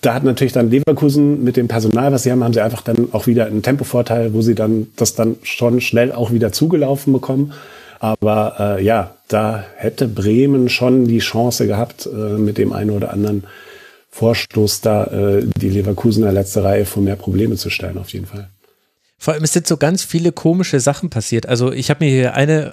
da 0.00 0.14
hat 0.14 0.24
natürlich 0.24 0.52
dann 0.52 0.70
Leverkusen 0.70 1.44
mit 1.44 1.56
dem 1.56 1.68
Personal, 1.68 2.12
was 2.12 2.24
sie 2.24 2.32
haben, 2.32 2.42
haben 2.42 2.54
sie 2.54 2.60
einfach 2.60 2.82
dann 2.82 3.08
auch 3.12 3.26
wieder 3.26 3.46
einen 3.46 3.62
Tempovorteil, 3.62 4.34
wo 4.34 4.42
sie 4.42 4.54
dann 4.54 4.88
das 4.96 5.14
dann 5.14 5.36
schon 5.42 5.80
schnell 5.80 6.12
auch 6.12 6.32
wieder 6.32 6.52
zugelaufen 6.52 7.12
bekommen. 7.12 7.52
Aber 8.00 8.56
äh, 8.58 8.84
ja, 8.84 9.14
da 9.28 9.64
hätte 9.76 10.08
Bremen 10.08 10.68
schon 10.68 11.06
die 11.06 11.20
Chance 11.20 11.68
gehabt, 11.68 12.06
äh, 12.06 12.36
mit 12.36 12.58
dem 12.58 12.72
einen 12.72 12.90
oder 12.90 13.12
anderen 13.12 13.44
Vorstoß 14.10 14.80
da 14.80 15.04
äh, 15.04 15.46
die 15.56 15.70
Leverkusener 15.70 16.32
letzte 16.32 16.64
Reihe 16.64 16.84
vor 16.84 17.02
mehr 17.02 17.16
Probleme 17.16 17.56
zu 17.56 17.70
stellen, 17.70 17.98
auf 17.98 18.08
jeden 18.08 18.26
Fall. 18.26 18.50
Vor 19.18 19.34
allem, 19.34 19.44
es 19.44 19.52
sind 19.52 19.68
so 19.68 19.76
ganz 19.76 20.02
viele 20.02 20.32
komische 20.32 20.80
Sachen 20.80 21.08
passiert. 21.08 21.46
Also 21.46 21.70
ich 21.70 21.90
habe 21.90 22.04
mir 22.04 22.10
hier 22.10 22.34
eine 22.34 22.72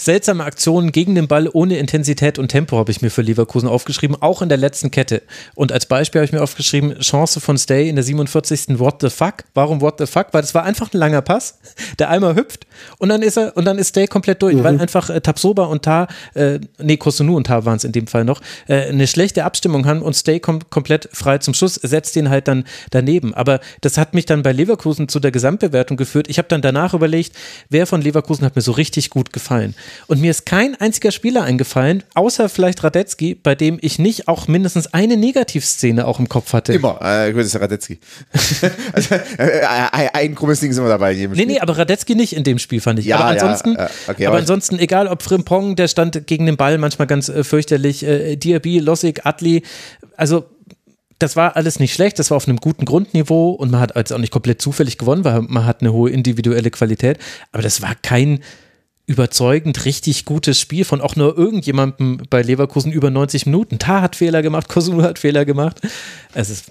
seltsame 0.00 0.44
Aktion 0.44 0.92
gegen 0.92 1.14
den 1.14 1.28
Ball 1.28 1.48
ohne 1.52 1.76
Intensität 1.78 2.38
und 2.38 2.48
Tempo 2.48 2.78
habe 2.78 2.90
ich 2.90 3.02
mir 3.02 3.10
für 3.10 3.22
Leverkusen 3.22 3.68
aufgeschrieben, 3.68 4.16
auch 4.20 4.40
in 4.40 4.48
der 4.48 4.58
letzten 4.58 4.90
Kette. 4.90 5.22
Und 5.54 5.72
als 5.72 5.86
Beispiel 5.86 6.20
habe 6.20 6.24
ich 6.24 6.32
mir 6.32 6.42
aufgeschrieben, 6.42 6.98
Chance 7.00 7.40
von 7.40 7.58
Stay 7.58 7.88
in 7.88 7.96
der 7.96 8.04
47. 8.04 8.78
What 8.78 9.02
the 9.02 9.10
fuck? 9.10 9.44
Warum 9.54 9.80
what 9.80 9.96
the 9.98 10.06
fuck? 10.06 10.28
Weil 10.32 10.40
das 10.40 10.54
war 10.54 10.64
einfach 10.64 10.92
ein 10.92 10.98
langer 10.98 11.20
Pass, 11.20 11.58
der 11.98 12.08
einmal 12.08 12.34
hüpft 12.34 12.66
und 12.98 13.10
dann 13.10 13.22
ist 13.22 13.36
er 13.36 13.56
und 13.56 13.66
dann 13.66 13.78
ist 13.78 13.88
Stay 13.88 14.06
komplett 14.06 14.42
durch, 14.42 14.56
mhm. 14.56 14.64
weil 14.64 14.80
einfach 14.80 15.10
äh, 15.10 15.20
Tapsoba 15.20 15.64
und 15.64 15.82
Tar, 15.82 16.08
äh, 16.34 16.58
nee, 16.78 16.96
Kosunu 16.96 17.36
und 17.36 17.46
Tar 17.46 17.64
waren 17.66 17.76
es 17.76 17.84
in 17.84 17.92
dem 17.92 18.06
Fall 18.06 18.24
noch, 18.24 18.40
äh, 18.68 18.88
eine 18.88 19.06
schlechte 19.06 19.44
Abstimmung 19.44 19.86
haben 19.86 20.02
und 20.02 20.14
Stay 20.14 20.40
kommt 20.40 20.70
komplett 20.70 21.08
frei 21.12 21.38
zum 21.38 21.52
Schuss, 21.52 21.74
setzt 21.74 22.16
ihn 22.16 22.30
halt 22.30 22.48
dann 22.48 22.64
daneben. 22.90 23.34
Aber 23.34 23.60
das 23.80 23.98
hat 23.98 24.14
mich 24.14 24.26
dann 24.26 24.42
bei 24.42 24.52
Leverkusen 24.52 25.08
zu 25.08 25.20
der 25.20 25.30
Gesamtbewertung 25.30 25.96
geführt. 25.96 26.28
Ich 26.28 26.38
habe 26.38 26.48
dann 26.48 26.62
danach 26.62 26.94
überlegt, 26.94 27.36
wer 27.68 27.86
von 27.86 28.00
Leverkusen 28.00 28.44
hat 28.44 28.56
mir 28.56 28.62
so 28.62 28.72
richtig 28.72 29.10
gut 29.10 29.32
gefallen. 29.32 29.74
Und 30.06 30.20
mir 30.20 30.30
ist 30.30 30.46
kein 30.46 30.74
einziger 30.80 31.10
Spieler 31.10 31.42
eingefallen, 31.42 32.02
außer 32.14 32.48
vielleicht 32.48 32.82
Radetzky, 32.82 33.34
bei 33.34 33.54
dem 33.54 33.78
ich 33.80 33.98
nicht 33.98 34.28
auch 34.28 34.48
mindestens 34.48 34.92
eine 34.92 35.16
Negativszene 35.16 36.06
auch 36.06 36.18
im 36.18 36.28
Kopf 36.28 36.52
hatte. 36.52 36.72
Immer, 36.72 37.00
äh, 37.02 37.32
das 37.32 37.46
ist 37.46 37.60
Radetzky. 37.60 37.98
also, 38.92 39.14
äh, 39.14 39.60
äh, 39.60 40.08
ein 40.12 40.34
krummes 40.34 40.60
Ding 40.60 40.72
sind 40.72 40.84
wir 40.84 40.88
dabei. 40.88 41.12
In 41.12 41.18
jedem 41.18 41.36
nee, 41.36 41.46
nee, 41.46 41.60
aber 41.60 41.78
Radetzky 41.78 42.14
nicht 42.14 42.34
in 42.34 42.44
dem 42.44 42.58
Spiel, 42.58 42.80
fand 42.80 42.98
ich. 42.98 43.06
Ja, 43.06 43.16
aber 43.16 43.28
ansonsten, 43.30 43.74
ja, 43.74 43.90
okay, 44.08 44.26
aber, 44.26 44.34
aber 44.34 44.38
ansonsten, 44.38 44.78
egal 44.78 45.08
ob 45.08 45.22
Frimpong, 45.22 45.76
der 45.76 45.88
stand 45.88 46.26
gegen 46.26 46.46
den 46.46 46.56
Ball 46.56 46.78
manchmal 46.78 47.06
ganz 47.06 47.28
äh, 47.28 47.44
fürchterlich, 47.44 48.02
äh, 48.04 48.36
Diaby, 48.36 48.78
Lossig, 48.78 49.26
Atli, 49.26 49.62
also 50.16 50.44
das 51.20 51.36
war 51.36 51.54
alles 51.56 51.78
nicht 51.78 51.94
schlecht, 51.94 52.18
das 52.18 52.30
war 52.30 52.36
auf 52.36 52.48
einem 52.48 52.56
guten 52.56 52.86
Grundniveau 52.86 53.50
und 53.50 53.70
man 53.70 53.80
hat 53.80 53.94
jetzt 53.94 54.12
auch 54.12 54.18
nicht 54.18 54.32
komplett 54.32 54.60
zufällig 54.60 54.98
gewonnen, 54.98 55.24
weil 55.24 55.42
man 55.42 55.66
hat 55.66 55.82
eine 55.82 55.92
hohe 55.92 56.10
individuelle 56.10 56.70
Qualität, 56.70 57.18
aber 57.52 57.62
das 57.62 57.82
war 57.82 57.94
kein 57.94 58.40
überzeugend 59.10 59.86
richtig 59.86 60.24
gutes 60.24 60.60
Spiel 60.60 60.84
von 60.84 61.00
auch 61.00 61.16
nur 61.16 61.36
irgendjemandem 61.36 62.22
bei 62.30 62.42
Leverkusen 62.42 62.92
über 62.92 63.10
90 63.10 63.46
Minuten. 63.46 63.80
Ta 63.80 64.02
hat 64.02 64.14
Fehler 64.14 64.40
gemacht, 64.40 64.68
Kosunu 64.68 65.02
hat 65.02 65.18
Fehler 65.18 65.44
gemacht. 65.44 65.80
Es 66.32 66.48
ist 66.48 66.66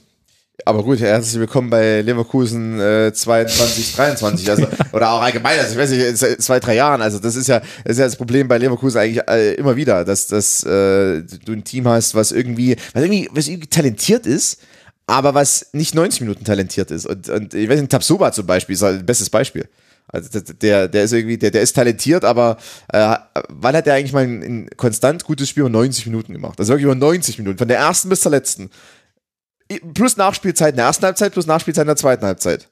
aber 0.63 0.83
gut, 0.83 1.01
herzlich 1.01 1.37
willkommen 1.37 1.69
bei 1.69 2.01
Leverkusen 2.01 2.79
äh, 2.79 3.11
22, 3.13 3.95
23, 3.95 4.49
also, 4.49 4.67
oder 4.93 5.11
auch 5.11 5.21
allgemein, 5.21 5.59
also 5.59 5.71
ich 5.71 5.77
weiß 5.77 5.89
nicht, 5.91 6.01
in 6.01 6.39
zwei, 6.39 6.59
drei 6.59 6.75
Jahren, 6.75 7.01
also 7.01 7.17
das 7.17 7.35
ist 7.35 7.47
ja 7.47 7.59
das, 7.59 7.93
ist 7.93 7.99
ja 7.99 8.05
das 8.05 8.15
Problem 8.17 8.47
bei 8.47 8.57
Leverkusen 8.57 8.99
eigentlich 8.99 9.25
äh, 9.27 9.55
immer 9.55 9.75
wieder, 9.75 10.05
dass, 10.05 10.27
dass 10.27 10.63
äh, 10.63 11.21
du 11.23 11.53
ein 11.53 11.63
Team 11.63 11.87
hast, 11.87 12.15
was 12.15 12.31
irgendwie, 12.31 12.75
was 12.93 13.03
irgendwie, 13.03 13.29
was 13.33 13.47
irgendwie 13.47 13.67
talentiert 13.67 14.25
ist, 14.25 14.61
aber 15.07 15.33
was 15.33 15.67
nicht 15.73 15.95
90 15.95 16.21
Minuten 16.21 16.45
talentiert 16.45 16.91
ist. 16.91 17.05
Und, 17.05 17.27
und 17.29 17.53
ich 17.53 17.67
weiß 17.67 17.79
nicht, 17.79 17.91
Tabsoba 17.91 18.31
zum 18.31 18.45
Beispiel 18.45 18.75
ist 18.75 18.81
halt 18.81 18.99
ein 18.99 19.05
bestes 19.05 19.29
Beispiel. 19.29 19.67
Also 20.11 20.39
der, 20.39 20.87
der 20.87 21.03
ist 21.03 21.13
irgendwie, 21.13 21.37
der, 21.37 21.51
der 21.51 21.61
ist 21.61 21.75
talentiert, 21.75 22.25
aber 22.25 22.57
äh, 22.91 23.15
wann 23.49 23.75
hat 23.75 23.85
der 23.85 23.93
eigentlich 23.93 24.13
mal 24.13 24.23
ein, 24.23 24.41
ein 24.41 24.69
konstant 24.75 25.23
gutes 25.23 25.49
Spiel 25.49 25.61
über 25.61 25.69
90 25.69 26.05
Minuten 26.07 26.33
gemacht? 26.33 26.59
Also 26.59 26.73
wirklich 26.73 26.85
über 26.85 26.95
90 26.95 27.37
Minuten, 27.37 27.57
von 27.57 27.67
der 27.67 27.77
ersten 27.77 28.09
bis 28.09 28.21
zur 28.21 28.31
letzten 28.31 28.69
plus 29.93 30.17
Nachspielzeit 30.17 30.71
in 30.71 30.77
der 30.77 30.85
ersten 30.85 31.05
Halbzeit, 31.05 31.33
plus 31.33 31.45
Nachspielzeit 31.45 31.83
in 31.83 31.87
der 31.87 31.95
zweiten 31.95 32.25
Halbzeit 32.25 32.68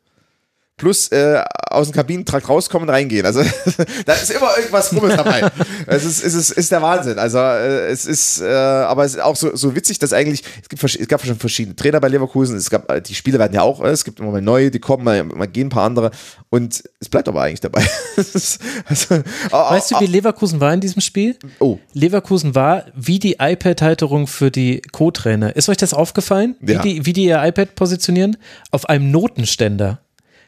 plus 0.78 1.08
äh, 1.08 1.44
aus 1.70 1.88
dem 1.88 1.94
Kabinentrakt 1.94 2.48
rauskommen, 2.48 2.88
reingehen. 2.88 3.26
Also 3.26 3.42
da 4.06 4.14
ist 4.14 4.30
immer 4.30 4.56
irgendwas 4.58 4.90
Krummes 4.90 5.16
dabei. 5.16 5.50
es 5.88 6.06
ist, 6.06 6.24
es 6.24 6.34
ist, 6.36 6.52
ist 6.52 6.72
der 6.72 6.82
Wahnsinn. 6.82 7.18
Also 7.18 7.40
äh, 7.40 7.88
es 7.88 8.06
ist, 8.06 8.42
äh, 8.42 8.46
aber 8.48 9.04
es 9.04 9.16
ist 9.16 9.22
auch 9.22 9.36
so, 9.36 9.56
so 9.56 9.76
witzig, 9.76 9.98
dass 9.98 10.14
eigentlich, 10.14 10.44
es, 10.62 10.70
gibt, 10.70 10.84
es 10.84 11.08
gab 11.08 11.26
schon 11.26 11.38
verschiedene 11.38 11.76
Trainer 11.76 12.00
bei 12.00 12.08
Leverkusen, 12.08 12.56
es 12.56 12.70
gab, 12.70 13.04
die 13.04 13.16
Spiele 13.16 13.40
werden 13.40 13.54
ja 13.54 13.64
auch, 13.64 13.84
äh, 13.84 13.90
es 13.90 14.06
gibt 14.06 14.20
immer 14.20 14.32
mal 14.32 14.42
neue, 14.42 14.70
die 14.70 14.80
kommen, 14.80 15.04
mal, 15.04 15.24
mal 15.24 15.48
gehen 15.48 15.68
ein 15.68 15.72
paar 15.72 15.86
andere 15.86 16.12
und 16.50 16.84
es 17.00 17.10
bleibt 17.10 17.28
aber 17.28 17.42
eigentlich 17.42 17.62
dabei. 17.62 17.84
also, 18.18 19.24
weißt 19.52 19.92
du, 19.92 20.00
wie 20.00 20.06
Leverkusen 20.06 20.60
war 20.60 20.74
in 20.74 20.82
diesem 20.82 21.02
Spiel? 21.02 21.38
Oh. 21.60 21.80
Leverkusen 21.94 22.54
war 22.54 22.86
wie 22.96 23.18
die 23.18 23.38
iPad-Halterung 23.40 24.28
für 24.28 24.52
die 24.52 24.82
Co-Trainer. 24.92 25.56
Ist 25.56 25.70
euch 25.70 25.78
das 25.78 25.94
aufgefallen? 25.94 26.56
Wie, 26.60 26.74
ja. 26.74 26.82
die, 26.82 27.06
wie 27.06 27.14
die 27.14 27.26
ihr 27.26 27.44
iPad 27.44 27.74
positionieren? 27.76 28.38
Auf 28.72 28.88
einem 28.90 29.10
Notenständer. 29.10 30.02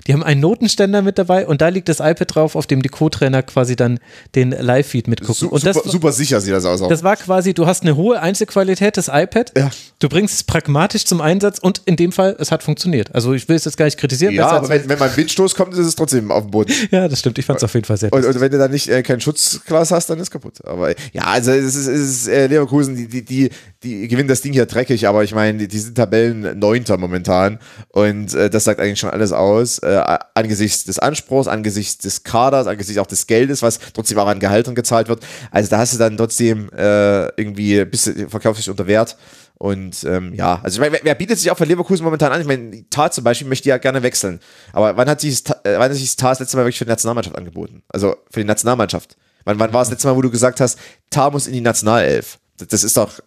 Die 0.07 0.13
haben 0.13 0.23
einen 0.23 0.39
Notenständer 0.39 1.01
mit 1.01 1.17
dabei 1.17 1.45
und 1.45 1.61
da 1.61 1.67
liegt 1.67 1.89
das 1.89 1.99
iPad 1.99 2.35
drauf, 2.35 2.55
auf 2.55 2.67
dem 2.67 2.81
die 2.81 2.89
Co-Trainer 2.89 3.43
quasi 3.43 3.75
dann 3.75 3.99
den 4.35 4.51
Live-Feed 4.51 5.07
mitgucken. 5.07 5.35
Su 5.35 5.47
und 5.47 5.65
das, 5.65 5.75
super, 5.75 5.89
super, 5.89 6.11
sicher 6.11 6.39
sieht 6.39 6.53
das 6.53 6.65
aus. 6.65 6.81
Auch. 6.81 6.89
Das 6.89 7.03
war 7.03 7.15
quasi, 7.17 7.53
du 7.53 7.65
hast 7.65 7.83
eine 7.83 7.95
hohe 7.95 8.21
Einzelqualität 8.21 8.95
des 8.97 9.09
iPad, 9.09 9.51
ja. 9.57 9.69
du 9.99 10.09
bringst 10.09 10.35
es 10.35 10.43
pragmatisch 10.43 11.05
zum 11.05 11.19
Einsatz 11.21 11.59
und 11.59 11.81
in 11.85 11.95
dem 11.95 12.11
Fall, 12.11 12.35
es 12.39 12.51
hat 12.51 12.63
funktioniert. 12.63 13.13
Also 13.13 13.33
ich 13.33 13.49
will 13.49 13.57
es 13.57 13.65
jetzt 13.65 13.77
gar 13.77 13.85
nicht 13.85 13.97
kritisieren. 13.97 14.33
Ja, 14.33 14.49
aber 14.49 14.69
wenn, 14.69 14.87
wenn 14.87 14.99
mal 14.99 15.09
ein 15.09 15.17
Windstoß 15.17 15.53
kommt, 15.55 15.73
ist 15.73 15.79
es 15.79 15.95
trotzdem 15.95 16.31
auf 16.31 16.43
dem 16.43 16.51
Boden. 16.51 16.73
Ja, 16.91 17.07
das 17.07 17.19
stimmt. 17.19 17.37
Ich 17.37 17.45
fand 17.45 17.57
es 17.57 17.63
auf 17.63 17.73
jeden 17.73 17.85
Fall 17.85 17.97
sehr 17.97 18.11
und, 18.11 18.25
und, 18.25 18.39
wenn 18.39 18.51
du 18.51 18.57
dann 18.57 18.71
nicht 18.71 18.89
äh, 18.89 19.03
kein 19.03 19.21
Schutzglas 19.21 19.91
hast, 19.91 20.09
dann 20.09 20.17
ist 20.17 20.23
es 20.23 20.31
kaputt. 20.31 20.65
Aber 20.65 20.89
ja, 21.13 21.23
also 21.23 21.51
es 21.51 21.75
ist, 21.75 21.87
es 21.87 22.09
ist 22.09 22.27
äh, 22.27 22.47
Leverkusen, 22.47 22.95
die, 22.95 23.07
die, 23.07 23.23
die, 23.23 23.49
die 23.83 24.07
gewinnen 24.07 24.27
das 24.27 24.41
Ding 24.41 24.53
hier 24.53 24.65
dreckig, 24.65 25.07
aber 25.07 25.23
ich 25.23 25.35
meine, 25.35 25.59
die, 25.59 25.67
die 25.67 25.79
sind 25.79 25.95
Tabellen 25.95 26.57
neunter 26.57 26.97
momentan 26.97 27.59
und 27.89 28.33
äh, 28.33 28.49
das 28.49 28.63
sagt 28.63 28.79
eigentlich 28.79 28.99
schon 28.99 29.09
alles 29.09 29.31
aus. 29.31 29.79
Äh, 29.89 30.19
angesichts 30.35 30.83
des 30.83 30.99
Anspruchs, 30.99 31.47
angesichts 31.47 31.97
des 31.97 32.23
Kaders, 32.23 32.67
angesichts 32.67 33.01
auch 33.01 33.07
des 33.07 33.25
Geldes, 33.25 33.63
was 33.63 33.79
trotzdem 33.93 34.19
auch 34.19 34.27
an 34.27 34.39
Gehalten 34.39 34.75
gezahlt 34.75 35.07
wird. 35.07 35.25
Also 35.49 35.69
da 35.69 35.79
hast 35.79 35.93
du 35.93 35.97
dann 35.97 36.15
trotzdem 36.15 36.69
äh, 36.73 37.25
irgendwie 37.39 37.79
ein 37.79 37.89
bisschen 37.89 38.29
verkaufsmäßig 38.29 38.69
unter 38.69 38.85
Wert. 38.85 39.17
Und 39.57 40.03
ähm, 40.03 40.33
ja, 40.35 40.59
also 40.61 40.79
ich 40.79 40.91
meine, 40.91 41.03
wer 41.03 41.15
bietet 41.15 41.39
sich 41.39 41.49
auch 41.49 41.57
für 41.57 41.65
Leverkusen 41.65 42.03
momentan 42.03 42.31
an? 42.31 42.39
Ich 42.39 42.45
meine, 42.45 42.87
Tar 42.89 43.09
zum 43.09 43.23
Beispiel 43.23 43.47
möchte 43.47 43.67
ja 43.67 43.77
gerne 43.77 44.03
wechseln. 44.03 44.39
Aber 44.73 44.95
wann 44.95 45.09
hat 45.09 45.21
sich, 45.21 45.43
äh, 45.63 45.73
wann 45.77 45.89
hat 45.89 45.95
sich 45.95 46.15
Tar 46.15 46.29
das 46.29 46.39
letzte 46.39 46.57
Mal 46.57 46.63
wirklich 46.63 46.77
für 46.77 46.85
die 46.85 46.91
Nationalmannschaft 46.91 47.35
angeboten? 47.35 47.81
Also 47.89 48.15
für 48.29 48.41
die 48.41 48.45
Nationalmannschaft. 48.45 49.17
Wann, 49.45 49.57
wann 49.57 49.73
war 49.73 49.81
das 49.81 49.89
letzte 49.89 50.07
Mal, 50.07 50.15
wo 50.15 50.21
du 50.21 50.29
gesagt 50.29 50.61
hast, 50.61 50.77
Tar 51.09 51.31
muss 51.31 51.47
in 51.47 51.53
die 51.53 51.61
Nationalelf? 51.61 52.37
Das, 52.57 52.67
das 52.67 52.83
ist 52.83 52.95
doch, 52.95 53.19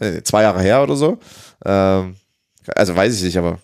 äh, 0.00 0.22
zwei 0.22 0.42
Jahre 0.42 0.60
her 0.60 0.82
oder 0.82 0.94
so. 0.94 1.18
Ähm, 1.64 2.16
also 2.76 2.94
weiß 2.94 3.14
ich 3.16 3.22
nicht, 3.24 3.36
aber 3.36 3.58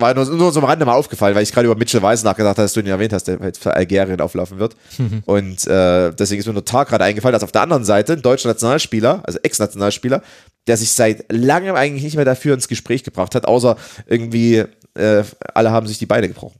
war 0.00 0.14
nur, 0.14 0.24
nur 0.24 0.52
so 0.52 0.60
am 0.60 0.66
Rande 0.66 0.84
mal 0.84 0.94
aufgefallen, 0.94 1.34
weil 1.34 1.42
ich 1.42 1.52
gerade 1.52 1.66
über 1.66 1.76
Mitchell 1.76 2.02
Weiss 2.02 2.22
nachgedacht 2.24 2.56
habe, 2.58 2.62
dass 2.62 2.72
du 2.72 2.80
ihn 2.80 2.86
erwähnt 2.86 3.12
hast, 3.12 3.24
der 3.24 3.38
jetzt 3.42 3.62
für 3.62 3.74
Algerien 3.74 4.20
auflaufen 4.20 4.58
wird. 4.58 4.74
Mhm. 4.98 5.22
Und 5.26 5.66
äh, 5.66 6.12
deswegen 6.12 6.40
ist 6.40 6.46
mir 6.46 6.52
nur 6.52 6.64
Tag 6.64 6.88
gerade 6.88 7.04
eingefallen, 7.04 7.32
dass 7.34 7.42
auf 7.42 7.52
der 7.52 7.62
anderen 7.62 7.84
Seite 7.84 8.14
ein 8.14 8.22
deutscher 8.22 8.48
Nationalspieler, 8.48 9.22
also 9.24 9.38
Ex-Nationalspieler, 9.42 10.22
der 10.66 10.76
sich 10.76 10.90
seit 10.92 11.24
langem 11.32 11.74
eigentlich 11.74 12.02
nicht 12.04 12.16
mehr 12.16 12.24
dafür 12.24 12.54
ins 12.54 12.68
Gespräch 12.68 13.04
gebracht 13.04 13.34
hat, 13.34 13.46
außer 13.46 13.76
irgendwie 14.06 14.64
äh, 14.94 15.24
alle 15.54 15.70
haben 15.70 15.86
sich 15.86 15.98
die 15.98 16.06
Beine 16.06 16.28
gebrochen. 16.28 16.58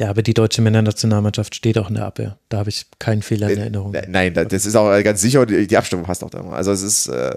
Ja, 0.00 0.10
aber 0.10 0.22
die 0.22 0.34
deutsche 0.34 0.60
Männernationalmannschaft 0.60 1.54
steht 1.54 1.78
auch 1.78 1.88
in 1.88 1.94
der 1.94 2.06
Abwehr. 2.06 2.36
Da 2.48 2.58
habe 2.58 2.68
ich 2.68 2.86
keinen 2.98 3.22
Fehler 3.22 3.48
in 3.50 3.60
Erinnerung. 3.60 3.94
Äh, 3.94 4.06
Nein, 4.08 4.34
da- 4.34 4.44
das 4.44 4.66
ist 4.66 4.74
auch 4.74 4.90
äh, 4.92 5.04
ganz 5.04 5.20
sicher, 5.20 5.42
und 5.42 5.50
die, 5.50 5.76
Abstimmung 5.76 6.04
passt 6.04 6.24
auch 6.24 6.30
da 6.30 6.40
immer. 6.40 6.54
Also 6.54 6.72
es 6.72 6.82
ist, 6.82 7.06
äh, 7.06 7.36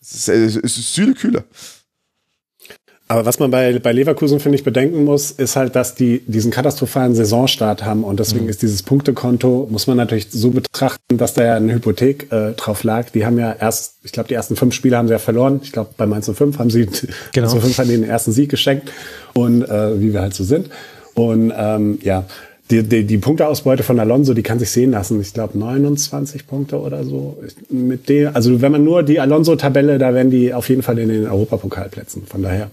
es 0.00 0.14
ist, 0.14 0.28
äh, 0.28 0.44
es 0.44 0.56
ist 0.56 0.94
Süle 0.94 1.12
Kühle. 1.12 1.44
Aber 3.10 3.24
was 3.24 3.38
man 3.38 3.50
bei, 3.50 3.78
bei 3.78 3.92
Leverkusen, 3.92 4.38
finde 4.38 4.56
ich, 4.56 4.64
bedenken 4.64 5.04
muss, 5.04 5.30
ist 5.30 5.56
halt, 5.56 5.74
dass 5.74 5.94
die 5.94 6.20
diesen 6.26 6.50
katastrophalen 6.50 7.14
Saisonstart 7.14 7.82
haben 7.84 8.04
und 8.04 8.20
deswegen 8.20 8.44
Mhm. 8.44 8.50
ist 8.50 8.60
dieses 8.60 8.82
Punktekonto, 8.82 9.66
muss 9.70 9.86
man 9.86 9.96
natürlich 9.96 10.28
so 10.30 10.50
betrachten, 10.50 11.16
dass 11.16 11.32
da 11.32 11.42
ja 11.44 11.54
eine 11.56 11.72
Hypothek 11.72 12.30
äh, 12.30 12.52
drauf 12.52 12.84
lag. 12.84 13.08
Die 13.10 13.24
haben 13.24 13.38
ja 13.38 13.56
erst, 13.58 13.94
ich 14.04 14.12
glaube, 14.12 14.28
die 14.28 14.34
ersten 14.34 14.56
fünf 14.56 14.74
Spiele 14.74 14.98
haben 14.98 15.08
sie 15.08 15.12
ja 15.14 15.18
verloren. 15.18 15.60
Ich 15.62 15.72
glaube, 15.72 15.90
bei 15.96 16.04
Mainz 16.06 16.30
05 16.30 16.58
haben 16.58 16.68
sie, 16.70 16.86
Genau. 17.32 17.48
Mainz 17.50 17.64
05 17.64 17.78
haben 17.78 17.88
den 17.88 18.04
ersten 18.04 18.32
Sieg 18.32 18.50
geschenkt 18.50 18.92
und 19.32 19.62
äh, 19.62 19.98
wie 20.00 20.12
wir 20.12 20.20
halt 20.20 20.34
so 20.34 20.44
sind. 20.44 20.68
Und 21.14 21.52
ähm, 21.56 21.98
ja, 22.02 22.24
die, 22.70 22.82
die, 22.82 23.04
die 23.04 23.16
Punkteausbeute 23.16 23.82
von 23.82 23.98
Alonso, 23.98 24.34
die 24.34 24.42
kann 24.42 24.58
sich 24.58 24.70
sehen 24.70 24.90
lassen. 24.90 25.18
Ich 25.22 25.32
glaube 25.32 25.56
29 25.58 26.46
Punkte 26.46 26.78
oder 26.78 27.02
so. 27.04 27.38
Mit 27.70 28.10
dem, 28.10 28.36
also 28.36 28.60
wenn 28.60 28.70
man 28.70 28.84
nur 28.84 29.02
die 29.02 29.18
Alonso-Tabelle, 29.18 29.96
da 29.96 30.12
wären 30.12 30.30
die 30.30 30.52
auf 30.52 30.68
jeden 30.68 30.82
Fall 30.82 30.98
in 30.98 31.08
den 31.08 31.26
Europapokalplätzen. 31.26 32.24
Von 32.26 32.42
daher 32.42 32.70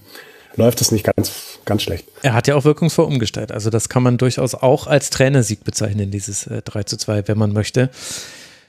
läuft 0.56 0.80
es 0.80 0.90
nicht 0.90 1.04
ganz, 1.04 1.58
ganz 1.64 1.82
schlecht. 1.82 2.06
Er 2.22 2.34
hat 2.34 2.46
ja 2.48 2.54
auch 2.54 2.64
wirkungsvoll 2.64 3.04
umgestellt. 3.04 3.52
Also 3.52 3.70
das 3.70 3.88
kann 3.88 4.02
man 4.02 4.18
durchaus 4.18 4.54
auch 4.54 4.86
als 4.86 5.10
Trainersieg 5.10 5.64
bezeichnen, 5.64 6.10
dieses 6.10 6.46
äh, 6.46 6.62
3 6.62 6.84
zu 6.84 6.96
2, 6.96 7.28
wenn 7.28 7.38
man 7.38 7.52
möchte. 7.52 7.90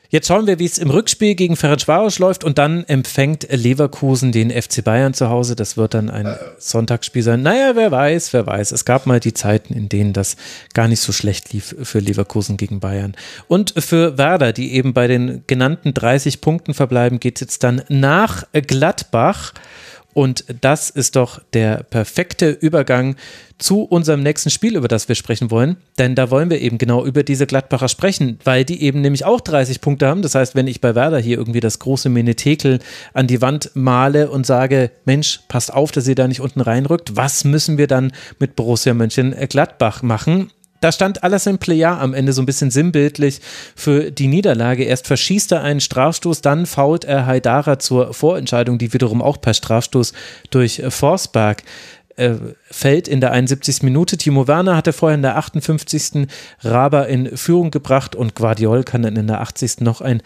Jetzt 0.10 0.28
schauen 0.28 0.48
wir, 0.48 0.58
wie 0.58 0.66
es 0.66 0.78
im 0.78 0.90
Rückspiel 0.90 1.36
gegen 1.36 1.58
Ferencvaros 1.58 2.18
läuft 2.20 2.46
und 2.46 2.58
dann 2.58 2.86
empfängt 2.86 3.46
Leverkusen 3.52 4.32
den 4.32 4.52
FC 4.52 4.82
Bayern 4.82 5.14
zu 5.14 5.30
Hause. 5.30 5.58
Das 5.58 5.76
wird 5.76 5.94
dann 5.94 6.10
ein 6.10 6.38
Sonntagsspiel 6.58 7.24
sein. 7.24 7.42
Naja, 7.42 7.76
wer 7.76 7.92
weiß, 7.92 8.32
wer 8.32 8.48
weiß. 8.48 8.72
Es 8.72 8.86
gab 8.86 9.06
mal 9.06 9.20
die 9.20 9.34
Zeiten, 9.34 9.74
in 9.74 9.90
denen 9.90 10.14
das 10.14 10.38
gar 10.74 10.88
nicht 10.88 11.02
so 11.02 11.12
schlecht 11.12 11.52
lief 11.52 11.76
für 11.84 12.00
Leverkusen 12.00 12.56
gegen 12.56 12.80
Bayern. 12.80 13.16
Und 13.50 13.74
für 13.78 14.18
Werder, 14.18 14.54
die 14.54 14.74
eben 14.76 14.94
bei 14.94 15.08
den 15.08 15.44
genannten 15.46 15.94
30 15.94 16.40
Punkten 16.40 16.74
verbleiben, 16.74 17.20
geht 17.20 17.36
es 17.36 17.42
jetzt 17.42 17.64
dann 17.64 17.82
nach 17.90 18.46
Gladbach. 18.54 19.54
Und 20.18 20.46
das 20.62 20.90
ist 20.90 21.16
doch 21.16 21.40
der 21.54 21.84
perfekte 21.84 22.50
Übergang 22.50 23.18
zu 23.60 23.84
unserem 23.84 24.24
nächsten 24.24 24.50
Spiel, 24.50 24.76
über 24.76 24.88
das 24.88 25.08
wir 25.08 25.14
sprechen 25.14 25.52
wollen. 25.52 25.78
Denn 26.00 26.16
da 26.16 26.32
wollen 26.32 26.50
wir 26.50 26.60
eben 26.60 26.80
genau 26.80 27.06
über 27.06 27.22
diese 27.22 27.46
Gladbacher 27.46 27.88
sprechen, 27.88 28.40
weil 28.44 28.66
die 28.66 28.82
eben 28.82 29.02
nämlich 29.02 29.26
auch 29.26 29.42
30 29.42 29.80
Punkte 29.80 30.08
haben. 30.08 30.24
Das 30.24 30.34
heißt, 30.34 30.56
wenn 30.56 30.66
ich 30.66 30.82
bei 30.82 30.96
Werder 30.96 31.20
hier 31.20 31.38
irgendwie 31.38 31.60
das 31.60 31.78
große 31.78 32.10
Menetekel 32.10 32.80
an 33.14 33.28
die 33.28 33.44
Wand 33.44 33.70
male 33.76 34.32
und 34.32 34.48
sage, 34.48 34.90
Mensch, 35.06 35.42
passt 35.50 35.72
auf, 35.72 35.92
dass 35.92 36.08
ihr 36.08 36.16
da 36.16 36.28
nicht 36.28 36.42
unten 36.42 36.62
reinrückt, 36.62 37.16
was 37.16 37.44
müssen 37.44 37.78
wir 37.78 37.86
dann 37.86 38.12
mit 38.40 38.56
Borussia 38.56 38.96
Mönchengladbach 38.96 40.02
machen? 40.02 40.50
Da 40.80 40.92
stand 40.92 41.24
Alassane 41.24 41.58
Plea 41.58 41.86
am 41.86 42.14
Ende 42.14 42.34
so 42.34 42.42
ein 42.42 42.46
bisschen 42.46 42.72
sinnbildlich 42.72 43.42
für 43.76 44.12
die 44.12 44.28
Niederlage. 44.28 44.84
Erst 44.84 45.08
verschießt 45.08 45.52
er 45.54 45.64
einen 45.64 45.80
Strafstoß, 45.80 46.42
dann 46.42 46.66
fault 46.66 47.04
er 47.04 47.26
Haidara 47.26 47.80
zur 47.80 48.14
Vorentscheidung, 48.14 48.78
die 48.78 48.94
wiederum 48.94 49.22
auch 49.22 49.42
per 49.42 49.54
Strafstoß 49.54 50.14
durch 50.50 50.84
Forsberg 50.90 51.64
äh, 52.18 52.36
fällt 52.72 53.08
in 53.08 53.22
der 53.22 53.32
71. 53.32 53.84
Minute. 53.84 54.18
Timo 54.18 54.48
Werner 54.48 54.76
hatte 54.76 54.92
vorher 54.92 55.16
in 55.16 55.22
der 55.22 55.38
58. 55.38 56.28
Raber 56.62 57.08
in 57.08 57.38
Führung 57.38 57.72
gebracht 57.72 58.16
und 58.16 58.36
Guardiol 58.36 58.84
kann 58.84 59.04
dann 59.04 59.16
in 59.16 59.28
der 59.28 59.42
80. 59.42 59.82
noch 59.82 60.02
ein 60.02 60.22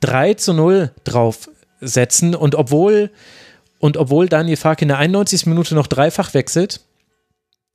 3 0.00 0.34
zu 0.34 0.54
0 0.54 0.90
draufsetzen. 1.04 2.34
Und 2.34 2.54
obwohl, 2.54 3.10
und 3.78 3.96
obwohl 3.96 4.28
Daniel 4.28 4.56
Fark 4.56 4.80
in 4.80 4.88
der 4.88 4.98
91. 4.98 5.46
Minute 5.46 5.74
noch 5.74 5.86
dreifach 5.86 6.32
wechselt, 6.34 6.80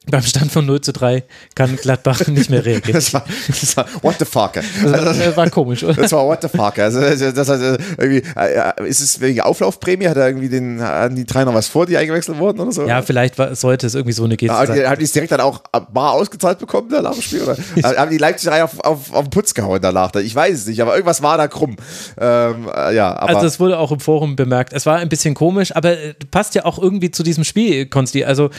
beim 0.08 0.24
Stand 0.24 0.52
von 0.52 0.66
0 0.66 0.82
zu 0.82 0.94
3 0.94 1.24
kann 1.56 1.76
Gladbach 1.76 2.26
nicht 2.28 2.50
mehr 2.50 2.66
reagieren. 2.66 2.94
Das 2.94 3.14
war, 3.14 3.24
das 3.48 3.78
war 3.78 3.86
what 4.02 4.16
the 4.18 4.26
fuck. 4.26 4.58
Also, 4.58 4.96
Also, 4.96 5.22
äh, 5.22 5.38
war 5.38 5.50
komisch, 5.50 5.84
oder? 5.84 5.94
das 5.94 6.12
war 6.14 6.26
what 6.26 6.42
the 6.42 6.48
fuck. 6.48 6.80
Also, 6.80 7.00
also, 7.00 7.32
das 7.32 7.50
äh, 7.50 7.78
irgendwie, 7.98 8.24
äh, 8.36 8.88
ist 8.88 9.02
es 9.02 9.20
wegen 9.20 9.42
Auflaufprämie? 9.42 10.08
Hat 10.08 10.18
er 10.18 10.28
irgendwie 10.28 10.50
den, 10.50 10.82
hatten 10.82 11.16
die 11.16 11.26
drei 11.26 11.44
noch 11.44 11.54
was 11.54 11.68
vor, 11.68 11.86
die 11.86 11.98
eingewechselt 11.98 12.40
wurden 12.40 12.60
oder 12.62 12.72
so? 12.72 12.88
Ja, 12.88 13.02
vielleicht 13.02 13.38
war, 13.38 13.54
sollte 13.56 13.86
es 13.86 13.94
irgendwie 13.94 14.14
so 14.14 14.24
eine 14.24 14.38
Geste 14.38 14.56
Haben 14.56 14.72
die, 14.74 14.80
sein. 14.80 14.90
haben 14.90 15.00
die 15.00 15.06
es 15.06 15.12
direkt 15.12 15.32
dann 15.32 15.42
auch 15.42 15.60
bar 15.94 16.14
ausgezahlt 16.14 16.60
bekommen, 16.60 16.90
da 16.90 17.02
nach 17.02 17.14
dem 17.14 17.22
Spiel? 17.22 17.44
Oder 17.44 17.58
haben 17.98 18.10
die 18.10 18.18
Leipziger 18.18 18.64
auf, 18.64 18.80
auf, 18.80 19.14
auf 19.14 19.26
den 19.26 19.30
Putz 19.30 19.54
gehauen 19.54 19.80
danach? 19.82 20.16
Ich 20.16 20.34
weiß 20.34 20.58
es 20.60 20.66
nicht, 20.66 20.82
aber 20.82 20.94
irgendwas 20.94 21.22
war 21.22 21.38
da 21.38 21.48
krumm. 21.48 21.76
Ähm, 22.20 22.68
äh, 22.74 22.96
ja, 22.96 23.16
aber 23.16 23.30
Also 23.30 23.42
das 23.42 23.60
wurde 23.60 23.78
auch 23.78 23.92
im 23.92 24.00
Forum 24.00 24.36
bemerkt. 24.38 24.74
Es 24.74 24.86
war 24.86 24.98
ein 24.98 25.10
bisschen 25.10 25.36
komisch, 25.36 25.76
aber 25.76 25.92
äh, 25.92 26.14
passt 26.32 26.56
ja 26.56 26.66
auch 26.66 26.80
irgendwie 26.80 27.12
zu 27.12 27.22
diesem 27.22 27.44
Spiel, 27.44 27.86
Konsti. 27.86 28.24
Also, 28.24 28.50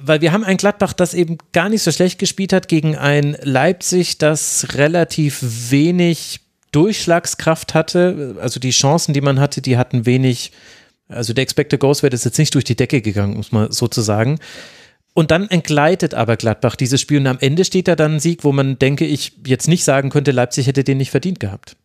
weil 0.00 0.20
wir 0.22 0.32
haben 0.32 0.44
ein 0.44 0.56
Gladbach, 0.56 0.77
das 0.78 1.14
eben 1.14 1.38
gar 1.52 1.68
nicht 1.68 1.82
so 1.82 1.92
schlecht 1.92 2.18
gespielt 2.18 2.52
hat 2.52 2.68
gegen 2.68 2.96
ein 2.96 3.36
Leipzig, 3.42 4.18
das 4.18 4.68
relativ 4.74 5.38
wenig 5.70 6.40
Durchschlagskraft 6.72 7.74
hatte. 7.74 8.36
Also 8.40 8.60
die 8.60 8.70
Chancen, 8.70 9.14
die 9.14 9.20
man 9.20 9.40
hatte, 9.40 9.62
die 9.62 9.76
hatten 9.76 10.06
wenig, 10.06 10.52
also 11.08 11.32
der 11.32 11.42
Expected 11.42 11.80
Goals 11.80 12.02
Wert 12.02 12.14
ist 12.14 12.24
jetzt 12.24 12.38
nicht 12.38 12.54
durch 12.54 12.64
die 12.64 12.76
Decke 12.76 13.00
gegangen, 13.00 13.36
muss 13.36 13.52
man 13.52 13.72
so 13.72 13.88
zu 13.88 14.00
sagen. 14.00 14.38
Und 15.14 15.30
dann 15.30 15.48
entgleitet 15.48 16.14
aber 16.14 16.36
Gladbach 16.36 16.76
dieses 16.76 17.00
Spiel 17.00 17.18
und 17.18 17.26
am 17.26 17.38
Ende 17.40 17.64
steht 17.64 17.88
da 17.88 17.96
dann 17.96 18.14
ein 18.14 18.20
Sieg, 18.20 18.44
wo 18.44 18.52
man, 18.52 18.78
denke 18.78 19.04
ich, 19.04 19.32
jetzt 19.46 19.66
nicht 19.66 19.84
sagen 19.84 20.10
könnte, 20.10 20.30
Leipzig 20.30 20.66
hätte 20.66 20.84
den 20.84 20.98
nicht 20.98 21.10
verdient 21.10 21.40
gehabt. 21.40 21.76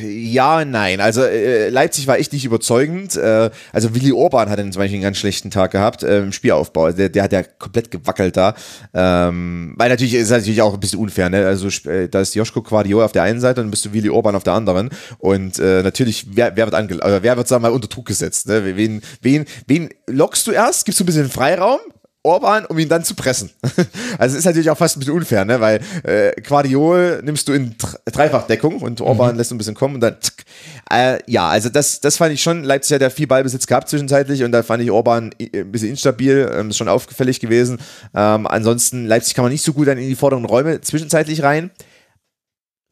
Ja, 0.00 0.64
nein. 0.64 1.00
Also 1.00 1.22
äh, 1.22 1.68
Leipzig 1.68 2.06
war 2.06 2.18
echt 2.18 2.32
nicht 2.32 2.44
überzeugend. 2.44 3.16
Äh, 3.16 3.50
also 3.72 3.94
Willi 3.94 4.12
Orban 4.12 4.48
hatte 4.48 4.62
zum 4.70 4.80
Beispiel 4.80 4.96
einen 4.96 5.02
ganz 5.02 5.18
schlechten 5.18 5.50
Tag 5.50 5.72
gehabt 5.72 6.02
äh, 6.02 6.20
im 6.20 6.32
Spielaufbau. 6.32 6.92
Der, 6.92 7.08
der 7.08 7.22
hat 7.22 7.32
ja 7.32 7.42
komplett 7.42 7.90
gewackelt 7.90 8.36
da. 8.36 8.54
Ähm, 8.94 9.74
weil 9.76 9.88
natürlich 9.88 10.14
ist 10.14 10.30
natürlich 10.30 10.62
auch 10.62 10.74
ein 10.74 10.80
bisschen 10.80 10.98
unfair. 10.98 11.28
Ne? 11.30 11.46
Also 11.46 11.68
äh, 11.90 12.08
da 12.08 12.20
ist 12.20 12.34
Joschko 12.34 12.62
Quadio 12.62 13.04
auf 13.04 13.12
der 13.12 13.24
einen 13.24 13.40
Seite 13.40 13.60
und 13.60 13.66
dann 13.66 13.70
bist 13.70 13.84
du 13.84 13.92
Willi 13.92 14.08
Orban 14.08 14.34
auf 14.34 14.44
der 14.44 14.54
anderen. 14.54 14.90
Und 15.18 15.58
äh, 15.58 15.82
natürlich, 15.82 16.26
wer, 16.30 16.56
wer 16.56 16.66
wird 16.66 16.74
ange 16.74 16.94
äh, 16.94 17.22
wer 17.22 17.36
wird 17.36 17.48
sagen 17.48 17.62
wir 17.62 17.70
mal 17.70 17.74
unter 17.74 17.88
Druck 17.88 18.06
gesetzt? 18.06 18.48
Ne? 18.48 18.76
Wen, 18.76 19.02
wen, 19.20 19.44
wen 19.66 19.90
lockst 20.06 20.46
du 20.46 20.52
erst? 20.52 20.84
Gibst 20.84 21.00
du 21.00 21.04
ein 21.04 21.06
bisschen 21.06 21.28
Freiraum? 21.28 21.80
Orban, 22.26 22.66
um 22.66 22.78
ihn 22.78 22.88
dann 22.88 23.04
zu 23.04 23.14
pressen. 23.14 23.50
Also 24.18 24.32
es 24.34 24.40
ist 24.40 24.44
natürlich 24.46 24.70
auch 24.70 24.78
fast 24.78 24.96
ein 24.96 25.00
bisschen 25.00 25.14
unfair, 25.14 25.44
ne? 25.44 25.60
weil 25.60 25.80
äh, 26.04 26.32
Quadiol 26.40 27.20
nimmst 27.22 27.46
du 27.48 27.52
in 27.52 27.76
Dr- 27.76 28.00
Dreifachdeckung 28.06 28.78
und 28.80 29.00
Orban 29.02 29.36
lässt 29.36 29.52
ein 29.52 29.58
bisschen 29.58 29.74
kommen 29.74 29.96
und 29.96 30.00
dann 30.00 30.18
tsk. 30.20 30.42
äh, 30.90 31.18
ja, 31.26 31.48
also 31.48 31.68
das, 31.68 32.00
das 32.00 32.16
fand 32.16 32.32
ich 32.32 32.42
schon, 32.42 32.64
Leipzig 32.64 32.94
hat 32.94 33.02
ja 33.02 33.10
viel 33.10 33.26
Ballbesitz 33.26 33.66
gehabt 33.66 33.88
zwischenzeitlich 33.90 34.42
und 34.42 34.52
da 34.52 34.62
fand 34.62 34.82
ich 34.82 34.90
Orban 34.90 35.32
i- 35.40 35.50
ein 35.54 35.70
bisschen 35.70 35.90
instabil, 35.90 36.50
ähm, 36.54 36.70
ist 36.70 36.78
schon 36.78 36.88
auffällig 36.88 37.40
gewesen. 37.40 37.78
Ähm, 38.14 38.46
ansonsten, 38.46 39.06
Leipzig 39.06 39.34
kann 39.34 39.44
man 39.44 39.52
nicht 39.52 39.64
so 39.64 39.72
gut 39.74 39.86
dann 39.88 39.98
in 39.98 40.08
die 40.08 40.14
vorderen 40.16 40.46
Räume 40.46 40.80
zwischenzeitlich 40.80 41.42
rein. 41.42 41.70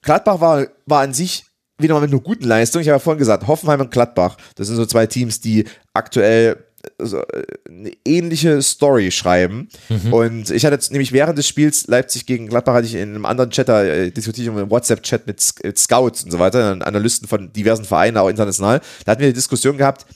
Gladbach 0.02 0.40
war, 0.40 0.66
war 0.86 1.00
an 1.00 1.14
sich 1.14 1.44
wieder 1.78 1.94
mal 1.94 2.00
mit 2.00 2.10
einer 2.12 2.20
guten 2.20 2.44
Leistung. 2.44 2.82
Ich 2.82 2.88
habe 2.88 2.96
ja 2.96 2.98
vorhin 3.00 3.18
gesagt, 3.18 3.46
Hoffenheim 3.46 3.80
und 3.80 3.90
Gladbach, 3.90 4.36
das 4.56 4.66
sind 4.68 4.76
so 4.76 4.86
zwei 4.86 5.06
Teams, 5.06 5.40
die 5.40 5.64
aktuell 5.94 6.56
so, 6.98 7.20
äh, 7.20 7.44
eine 7.68 7.92
ähnliche 8.04 8.60
Story 8.62 9.10
schreiben. 9.10 9.68
Und 10.10 10.50
ich 10.50 10.64
hatte 10.64 10.74
jetzt 10.74 10.92
nämlich 10.92 11.12
während 11.12 11.38
des 11.38 11.46
Spiels 11.46 11.86
Leipzig 11.86 12.26
gegen 12.26 12.48
Gladbach 12.48 12.74
hatte 12.74 12.86
ich 12.86 12.94
in 12.94 13.10
einem 13.10 13.26
anderen 13.26 13.50
Chat, 13.50 13.68
da 13.68 13.84
äh, 13.84 14.10
diskutiert 14.10 14.48
im 14.48 14.70
WhatsApp-Chat 14.70 15.26
mit, 15.26 15.42
mit 15.62 15.78
Scouts 15.78 16.24
und 16.24 16.30
so 16.30 16.38
weiter, 16.38 16.78
Analysten 16.80 17.28
von 17.28 17.52
diversen 17.52 17.84
Vereinen, 17.84 18.16
auch 18.16 18.28
international. 18.28 18.80
Da 19.04 19.12
hatten 19.12 19.20
wir 19.20 19.26
eine 19.26 19.34
Diskussion 19.34 19.76
gehabt, 19.76 20.06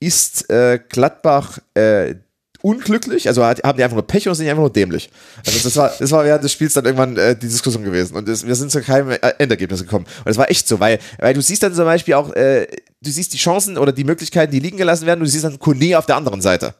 ist 0.00 0.50
äh, 0.50 0.80
Gladbach 0.88 1.58
äh, 1.74 2.16
unglücklich, 2.62 3.28
also 3.28 3.44
hat, 3.44 3.62
haben 3.62 3.76
die 3.76 3.84
einfach 3.84 3.96
nur 3.96 4.06
Pech 4.06 4.26
oder 4.26 4.34
sind 4.34 4.44
die 4.44 4.50
einfach 4.50 4.62
nur 4.62 4.72
dämlich? 4.72 5.10
Also 5.44 5.58
das 5.62 5.76
war, 5.76 5.92
das 5.98 6.10
war 6.10 6.24
während 6.24 6.44
des 6.44 6.52
Spiels 6.52 6.72
dann 6.72 6.84
irgendwann 6.84 7.16
äh, 7.16 7.34
die 7.34 7.48
Diskussion 7.48 7.84
gewesen 7.84 8.16
und 8.16 8.28
das, 8.28 8.46
wir 8.46 8.54
sind 8.54 8.70
zu 8.70 8.80
keinem 8.80 9.10
äh, 9.10 9.18
Endergebnis 9.38 9.82
gekommen. 9.82 10.06
Und 10.18 10.28
das 10.28 10.38
war 10.38 10.50
echt 10.50 10.66
so, 10.66 10.80
weil, 10.80 10.98
weil 11.18 11.34
du 11.34 11.42
siehst 11.42 11.62
dann 11.62 11.74
zum 11.74 11.84
Beispiel 11.84 12.14
auch, 12.14 12.32
äh, 12.34 12.66
du 13.02 13.10
siehst 13.10 13.32
die 13.32 13.38
Chancen 13.38 13.76
oder 13.76 13.92
die 13.92 14.04
Möglichkeiten, 14.04 14.52
die 14.52 14.60
liegen 14.60 14.76
gelassen 14.76 15.06
werden 15.06 15.20
und 15.20 15.26
du 15.26 15.30
siehst 15.30 15.44
dann 15.44 15.58
Kone 15.58 15.98
auf 15.98 16.06
der 16.06 16.16
anderen 16.16 16.40
Seite. 16.40 16.74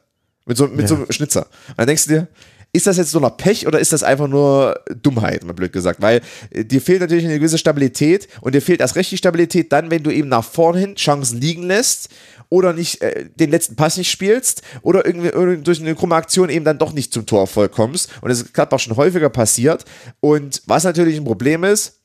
Mit 0.45 0.57
so, 0.57 0.67
mit 0.67 0.87
so 0.87 0.95
einem 0.95 1.11
Schnitzer. 1.11 1.47
Und 1.69 1.77
dann 1.77 1.87
denkst 1.87 2.05
du 2.05 2.09
dir, 2.09 2.27
ist 2.73 2.87
das 2.87 2.97
jetzt 2.97 3.13
nur 3.13 3.21
noch 3.21 3.37
Pech 3.37 3.67
oder 3.67 3.79
ist 3.79 3.93
das 3.93 4.01
einfach 4.01 4.27
nur 4.27 4.81
Dummheit, 5.01 5.43
mal 5.43 5.53
blöd 5.53 5.71
gesagt? 5.71 6.01
Weil 6.01 6.21
äh, 6.49 6.65
dir 6.65 6.81
fehlt 6.81 7.01
natürlich 7.01 7.23
eine 7.23 7.37
gewisse 7.37 7.59
Stabilität 7.59 8.27
und 8.41 8.55
dir 8.55 8.61
fehlt 8.61 8.81
erst 8.81 8.95
recht 8.95 9.11
die 9.11 9.17
Stabilität 9.17 9.71
dann, 9.71 9.91
wenn 9.91 10.01
du 10.01 10.09
eben 10.09 10.27
nach 10.27 10.43
vorn 10.43 10.75
hin 10.75 10.95
Chancen 10.95 11.39
liegen 11.39 11.63
lässt 11.63 12.09
oder 12.49 12.73
nicht 12.73 13.01
äh, 13.01 13.29
den 13.35 13.51
letzten 13.51 13.75
Pass 13.75 13.95
nicht 13.97 14.09
spielst 14.09 14.63
oder 14.81 15.05
irgendwie, 15.05 15.29
irgendwie 15.29 15.63
durch 15.63 15.79
eine 15.79 15.93
krumme 15.93 16.15
Aktion 16.15 16.49
eben 16.49 16.65
dann 16.65 16.79
doch 16.79 16.93
nicht 16.93 17.13
zum 17.13 17.27
Torerfolg 17.27 17.71
kommst. 17.71 18.09
Und 18.21 18.29
das 18.29 18.41
ist 18.41 18.53
Gladbach 18.53 18.79
schon 18.79 18.97
häufiger 18.97 19.29
passiert. 19.29 19.85
Und 20.19 20.63
was 20.65 20.83
natürlich 20.83 21.17
ein 21.17 21.25
Problem 21.25 21.63
ist, 21.63 22.02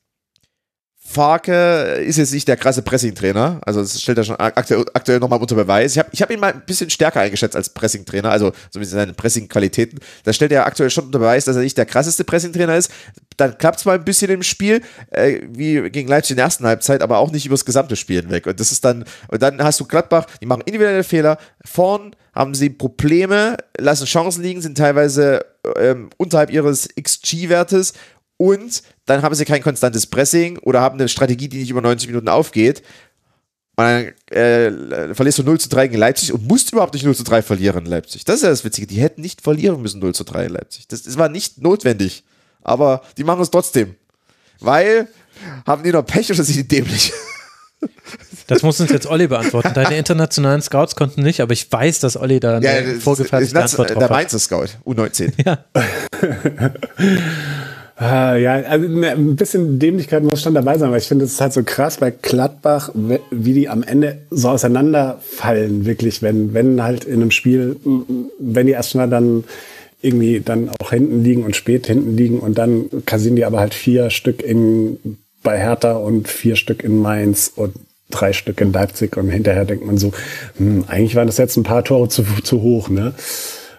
Farke 1.11 2.03
ist 2.05 2.19
jetzt 2.19 2.35
nicht 2.35 2.47
der 2.49 2.59
krasse 2.59 2.83
Pressing-Trainer, 2.83 3.63
also 3.65 3.81
das 3.81 4.01
stellt 4.01 4.19
er 4.19 4.25
schon 4.25 4.37
aktuell, 4.37 4.85
aktuell 4.93 5.21
nochmal 5.21 5.41
unter 5.41 5.55
Beweis. 5.55 5.93
Ich 5.93 5.99
habe 5.99 6.11
ich 6.13 6.21
hab 6.21 6.31
ihn 6.31 6.39
mal 6.39 6.53
ein 6.53 6.63
bisschen 6.67 6.91
stärker 6.91 7.21
eingeschätzt 7.21 7.57
als 7.57 7.71
Pressing-Trainer, 7.71 8.31
also 8.31 8.53
so 8.71 8.79
wie 8.79 8.85
seine 8.85 9.15
Pressing-Qualitäten. 9.15 10.01
Da 10.25 10.35
stellt 10.35 10.53
er 10.53 10.67
aktuell 10.67 10.91
schon 10.91 11.07
unter 11.07 11.19
Beweis, 11.19 11.47
dass 11.47 11.57
er 11.57 11.63
nicht 11.63 11.79
der 11.79 11.87
krasseste 11.87 12.25
Pressing-Trainer 12.25 12.77
ist. 12.77 12.91
Dann 13.39 13.57
klappt 13.57 13.79
es 13.79 13.85
mal 13.87 13.95
ein 13.95 14.05
bisschen 14.05 14.31
im 14.31 14.43
Spiel, 14.43 14.83
äh, 15.11 15.41
wie 15.49 15.89
gegen 15.89 16.09
Leipzig 16.11 16.33
in 16.33 16.37
der 16.37 16.45
ersten 16.45 16.67
Halbzeit, 16.67 17.01
aber 17.01 17.19
auch 17.19 17.33
nicht 17.33 17.47
übers 17.47 17.65
gesamte 17.65 17.97
Spiel 17.97 18.21
hinweg. 18.21 18.47
Und 18.47 18.61
das 18.61 18.71
ist 18.71 18.85
dann, 18.85 19.07
und 19.29 19.41
dann 19.41 19.63
hast 19.63 19.81
du 19.81 19.87
Gladbach, 19.87 20.27
die 20.43 20.47
machen 20.47 20.63
individuelle 20.67 21.05
Fehler. 21.05 21.39
Vorn 21.65 22.15
haben 22.35 22.55
sie 22.55 22.69
Probleme, 22.69 23.57
lassen 23.79 24.05
Chancen 24.05 24.43
liegen, 24.43 24.61
sind 24.61 24.77
teilweise 24.77 25.45
ähm, 25.77 26.11
unterhalb 26.19 26.51
ihres 26.51 26.89
XG-Wertes 27.01 27.95
und 28.39 28.83
dann 29.05 29.23
haben 29.23 29.35
sie 29.35 29.45
kein 29.45 29.63
konstantes 29.63 30.07
Pressing 30.07 30.59
oder 30.59 30.81
haben 30.81 30.99
eine 30.99 31.09
Strategie, 31.09 31.49
die 31.49 31.59
nicht 31.59 31.71
über 31.71 31.83
90 31.83 32.09
Minuten 32.09 32.29
aufgeht. 32.29 32.83
Und 33.77 33.85
dann 33.85 34.13
äh, 34.31 35.15
verlierst 35.15 35.39
du 35.39 35.43
0 35.43 35.61
zu 35.61 35.69
3 35.69 35.89
gegen 35.89 36.01
Leipzig 36.01 36.33
und 36.33 36.47
musst 36.49 36.73
überhaupt 36.73 36.95
nicht 36.95 37.05
0 37.05 37.15
zu 37.15 37.25
3 37.25 37.43
verlieren 37.43 37.85
in 37.85 37.91
Leipzig. 37.91 38.25
Das 38.25 38.37
ist 38.37 38.43
ja 38.43 38.49
das 38.49 38.65
Witzige. 38.65 38.87
Die 38.87 39.01
hätten 39.01 39.21
nicht 39.21 39.41
verlieren 39.41 39.83
müssen 39.83 40.01
0 40.01 40.15
zu 40.15 40.25
3 40.25 40.47
in 40.47 40.53
Leipzig. 40.53 40.89
Das, 40.89 41.03
das 41.03 41.19
war 41.19 41.29
nicht 41.29 41.61
notwendig. 41.61 42.25
Aber 42.63 43.03
die 43.17 43.25
machen 43.25 43.43
es 43.43 43.51
trotzdem. 43.51 43.97
Weil, 44.61 45.09
haben 45.67 45.83
die 45.83 45.93
noch 45.93 46.03
Pech 46.03 46.31
oder 46.31 46.43
sind 46.43 46.57
die 46.57 46.69
dämlich? 46.69 47.13
Das 48.49 48.63
muss 48.63 48.81
uns 48.81 48.91
jetzt 48.91 49.07
Olli 49.07 49.29
beantworten. 49.29 49.73
Deine 49.75 49.99
internationalen 49.99 50.63
Scouts 50.63 50.97
konnten 50.97 51.23
nicht, 51.23 51.41
aber 51.43 51.53
ich 51.53 51.71
weiß, 51.71 52.01
dass 52.01 52.17
Olli 52.17 52.41
da 52.41 52.57
eine 52.57 52.95
ja, 52.95 52.99
vorgefertigte 52.99 53.63
Antwort 53.63 53.91
drauf 53.91 53.99
Der 53.99 54.11
Mainzer 54.11 54.39
Scout, 54.39 54.69
U19. 54.85 55.33
Ja. 55.45 55.65
Ah, 58.01 58.37
ja, 58.37 58.55
also 58.55 58.87
ne, 58.87 59.11
ein 59.11 59.35
bisschen 59.35 59.81
Dämlichkeit 59.81 60.23
muss 60.23 60.41
schon 60.41 60.55
dabei 60.55 60.79
sein, 60.79 60.93
weil 60.93 60.99
ich 60.99 61.09
finde, 61.09 61.25
es 61.25 61.33
ist 61.33 61.41
halt 61.41 61.53
so 61.53 61.65
krass 61.65 61.97
bei 61.97 62.13
Gladbach, 62.13 62.91
wie 63.33 63.53
die 63.53 63.69
am 63.69 63.83
Ende 63.83 64.19
so 64.31 64.51
auseinanderfallen, 64.51 65.85
wirklich, 65.85 66.23
wenn, 66.23 66.55
wenn 66.55 66.81
halt 66.81 67.05
in 67.05 67.15
einem 67.15 67.33
Spiel, 67.33 67.75
wenn 68.39 68.67
die 68.67 68.73
erstmal 68.73 69.09
dann 69.09 69.43
irgendwie 70.01 70.39
dann 70.39 70.71
auch 70.79 70.91
hinten 70.91 71.25
liegen 71.25 71.45
und 71.45 71.57
spät 71.57 71.89
hinten 71.89 72.17
liegen 72.17 72.39
und 72.39 72.57
dann 72.57 72.85
kassieren 73.05 73.35
die 73.35 73.45
aber 73.45 73.59
halt 73.59 73.75
vier 73.75 74.11
Stück 74.11 74.45
in, 74.45 75.19
bei 75.43 75.59
Hertha 75.59 75.95
und 75.95 76.29
vier 76.29 76.55
Stück 76.55 76.85
in 76.85 77.03
Mainz 77.03 77.51
und 77.57 77.75
drei 78.11 78.33
Stück 78.33 78.61
in 78.61 78.73
Leipzig 78.73 79.17
und 79.17 79.29
hinterher 79.29 79.65
denkt 79.65 79.85
man 79.85 79.99
so, 79.99 80.13
hm, 80.57 80.85
eigentlich 80.87 81.17
waren 81.17 81.27
das 81.27 81.39
jetzt 81.39 81.57
ein 81.57 81.65
paar 81.65 81.83
Tore 81.83 82.09
zu, 82.09 82.23
zu 82.45 82.63
hoch, 82.63 82.89
ne? 82.89 83.13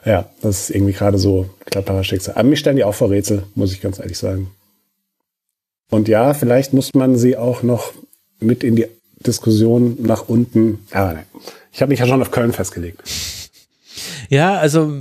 Ja, 0.05 0.29
das 0.41 0.61
ist 0.61 0.75
irgendwie 0.75 0.93
gerade 0.93 1.17
so 1.17 1.49
Klapperer 1.65 2.03
Schicksal. 2.03 2.35
Aber 2.35 2.47
mich 2.47 2.59
stellen 2.59 2.77
die 2.77 2.83
auch 2.83 2.95
vor 2.95 3.09
Rätsel, 3.09 3.43
muss 3.55 3.73
ich 3.73 3.81
ganz 3.81 3.99
ehrlich 3.99 4.17
sagen. 4.17 4.51
Und 5.89 6.07
ja, 6.07 6.33
vielleicht 6.33 6.73
muss 6.73 6.93
man 6.93 7.17
sie 7.17 7.35
auch 7.35 7.63
noch 7.63 7.91
mit 8.39 8.63
in 8.63 8.75
die 8.75 8.87
Diskussion 9.25 9.97
nach 10.01 10.29
unten. 10.29 10.79
Aber 10.91 11.13
nein. 11.13 11.25
Ich 11.71 11.81
habe 11.81 11.89
mich 11.89 11.99
ja 11.99 12.07
schon 12.07 12.21
auf 12.21 12.31
Köln 12.31 12.53
festgelegt. 12.53 13.01
Ja, 14.29 14.57
also 14.57 14.93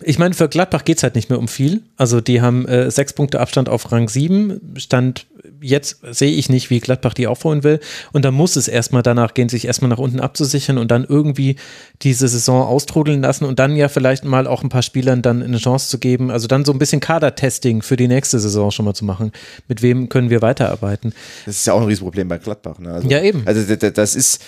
ich 0.00 0.18
meine, 0.18 0.34
für 0.34 0.48
Gladbach 0.48 0.84
geht 0.84 0.98
es 0.98 1.02
halt 1.02 1.16
nicht 1.16 1.28
mehr 1.28 1.38
um 1.38 1.48
viel. 1.48 1.82
Also 1.96 2.20
die 2.20 2.40
haben 2.40 2.66
äh, 2.66 2.90
sechs 2.90 3.12
Punkte 3.12 3.40
Abstand 3.40 3.68
auf 3.68 3.90
Rang 3.90 4.08
7, 4.08 4.74
Stand 4.76 5.26
jetzt 5.60 6.00
sehe 6.10 6.32
ich 6.32 6.48
nicht, 6.48 6.70
wie 6.70 6.80
Gladbach 6.80 7.14
die 7.14 7.26
aufholen 7.26 7.64
will. 7.64 7.80
Und 8.12 8.24
dann 8.24 8.34
muss 8.34 8.56
es 8.56 8.68
erstmal 8.68 9.02
danach 9.02 9.34
gehen, 9.34 9.48
sich 9.48 9.66
erstmal 9.66 9.90
nach 9.90 9.98
unten 9.98 10.20
abzusichern 10.20 10.78
und 10.78 10.90
dann 10.90 11.04
irgendwie 11.04 11.56
diese 12.02 12.28
Saison 12.28 12.62
austrudeln 12.62 13.22
lassen 13.22 13.44
und 13.44 13.58
dann 13.58 13.76
ja 13.76 13.88
vielleicht 13.88 14.24
mal 14.24 14.46
auch 14.46 14.62
ein 14.62 14.68
paar 14.68 14.82
Spielern 14.82 15.22
dann 15.22 15.42
eine 15.42 15.58
Chance 15.58 15.88
zu 15.88 15.98
geben. 15.98 16.30
Also 16.30 16.48
dann 16.48 16.64
so 16.64 16.72
ein 16.72 16.78
bisschen 16.78 17.00
Kadertesting 17.00 17.82
für 17.82 17.96
die 17.96 18.08
nächste 18.08 18.38
Saison 18.38 18.70
schon 18.70 18.84
mal 18.84 18.94
zu 18.94 19.04
machen. 19.04 19.32
Mit 19.68 19.82
wem 19.82 20.08
können 20.08 20.30
wir 20.30 20.42
weiterarbeiten? 20.42 21.12
Das 21.46 21.56
ist 21.56 21.66
ja 21.66 21.72
auch 21.74 21.80
ein 21.80 21.86
Riesenproblem 21.86 22.28
bei 22.28 22.38
Gladbach. 22.38 22.78
Ne? 22.78 22.92
Also, 22.92 23.08
ja, 23.08 23.22
eben. 23.22 23.42
Also 23.46 23.74
das 23.74 24.14
ist, 24.14 24.42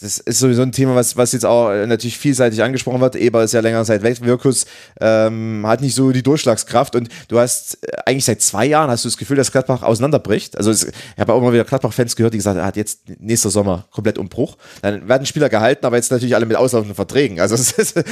das 0.00 0.18
ist 0.18 0.38
sowieso 0.38 0.62
ein 0.62 0.72
Thema, 0.72 0.94
was, 0.94 1.16
was 1.16 1.32
jetzt 1.32 1.44
auch 1.44 1.68
natürlich 1.86 2.16
vielseitig 2.16 2.62
angesprochen 2.62 3.00
wird. 3.00 3.14
Eber 3.14 3.44
ist 3.44 3.52
ja 3.52 3.60
länger 3.60 3.84
Zeit 3.84 4.02
weg. 4.02 4.18
Wirkus 4.22 4.64
ähm, 5.00 5.64
hat 5.66 5.82
nicht 5.82 5.94
so 5.94 6.12
die 6.12 6.22
Durchschlagskraft 6.22 6.96
und 6.96 7.08
du 7.28 7.38
hast 7.38 7.78
äh, 7.82 7.96
eigentlich 8.06 8.24
seit 8.24 8.40
zwei 8.40 8.64
Jahren 8.64 8.90
hast 8.90 9.04
du 9.04 9.08
das 9.08 9.18
Gefühl, 9.18 9.36
dass 9.36 9.52
Gladbach 9.52 9.82
auseinanderbricht. 9.82 10.56
Also 10.56 10.70
es, 10.70 10.84
ich 10.84 10.92
habe 11.18 11.34
auch 11.34 11.38
immer 11.38 11.52
wieder 11.52 11.64
Gladbach-Fans 11.64 12.16
gehört, 12.16 12.32
die 12.32 12.38
gesagt 12.38 12.56
haben, 12.56 12.62
er 12.62 12.66
hat 12.66 12.76
jetzt 12.76 13.02
nächster 13.20 13.50
Sommer 13.50 13.86
komplett 13.90 14.16
Umbruch. 14.16 14.56
Dann 14.80 15.08
werden 15.08 15.26
Spieler 15.26 15.50
gehalten, 15.50 15.84
aber 15.84 15.96
jetzt 15.96 16.10
natürlich 16.10 16.34
alle 16.34 16.46
mit 16.46 16.56
auslaufenden 16.56 16.94
Verträgen. 16.94 17.38
Also 17.40 17.54
ist, 17.76 17.96
du 17.96 18.02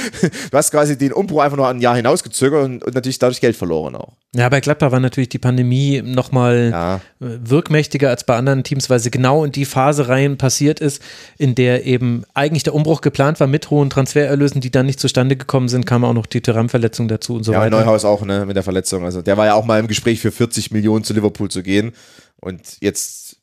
hast 0.53 0.69
quasi 0.69 0.97
den 0.97 1.13
Umbruch 1.13 1.41
einfach 1.41 1.57
nur 1.57 1.67
ein 1.67 1.81
Jahr 1.81 1.95
hinausgezögert 1.95 2.63
und, 2.63 2.83
und 2.83 2.93
natürlich 2.93 3.17
dadurch 3.17 3.41
Geld 3.41 3.55
verloren 3.55 3.95
auch. 3.95 4.13
Ja, 4.35 4.49
bei 4.49 4.59
Gladbach 4.59 4.91
war 4.91 4.99
natürlich 4.99 5.29
die 5.29 5.39
Pandemie 5.39 6.01
nochmal 6.03 6.69
ja. 6.71 7.01
wirkmächtiger 7.19 8.09
als 8.09 8.25
bei 8.25 8.35
anderen 8.35 8.63
Teams, 8.63 8.89
weil 8.89 8.99
sie 8.99 9.09
genau 9.09 9.45
in 9.45 9.51
die 9.51 9.65
Phase 9.65 10.09
rein 10.09 10.37
passiert 10.37 10.81
ist, 10.81 11.01
in 11.37 11.54
der 11.55 11.85
eben 11.85 12.23
eigentlich 12.33 12.63
der 12.63 12.75
Umbruch 12.75 13.01
geplant 13.01 13.39
war 13.39 13.47
mit 13.47 13.69
hohen 13.69 13.89
Transfererlösen, 13.89 14.61
die 14.61 14.71
dann 14.71 14.85
nicht 14.85 14.99
zustande 14.99 15.35
gekommen 15.35 15.69
sind, 15.69 15.85
kam 15.85 16.03
auch 16.03 16.13
noch 16.13 16.25
die 16.25 16.41
Tyram-Verletzung 16.41 17.07
dazu 17.07 17.35
und 17.35 17.43
so 17.43 17.53
ja, 17.53 17.59
weiter. 17.59 17.77
Ja, 17.77 17.85
Neuhaus 17.85 18.05
auch 18.05 18.23
ne, 18.23 18.45
mit 18.45 18.55
der 18.55 18.63
Verletzung. 18.63 19.05
Also 19.05 19.21
der 19.21 19.37
war 19.37 19.45
ja 19.45 19.53
auch 19.55 19.65
mal 19.65 19.79
im 19.79 19.87
Gespräch 19.87 20.19
für 20.19 20.31
40 20.31 20.71
Millionen 20.71 21.03
zu 21.03 21.13
Liverpool 21.13 21.49
zu 21.49 21.63
gehen 21.63 21.93
und 22.39 22.61
jetzt 22.79 23.37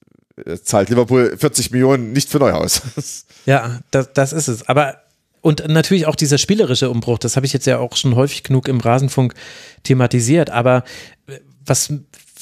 äh, 0.45 0.57
zahlt 0.59 0.91
Liverpool 0.91 1.37
40 1.37 1.71
Millionen 1.73 2.13
nicht 2.13 2.29
für 2.29 2.39
Neuhaus. 2.39 2.83
ja, 3.47 3.81
das, 3.91 4.13
das 4.13 4.33
ist 4.33 4.49
es. 4.49 4.69
Aber 4.69 4.99
und 5.41 5.67
natürlich 5.69 6.07
auch 6.07 6.15
dieser 6.15 6.39
spielerische 6.39 6.89
Umbruch, 6.89 7.19
das 7.19 7.35
habe 7.35 7.47
ich 7.47 7.53
jetzt 7.53 7.67
ja 7.67 7.79
auch 7.79 7.97
schon 7.97 8.15
häufig 8.15 8.45
genug 8.45 8.69
im 8.69 8.79
Rasenfunk 8.79 9.35
thematisiert. 9.83 10.51
Aber 10.51 10.85
äh, 11.27 11.39
was 11.65 11.93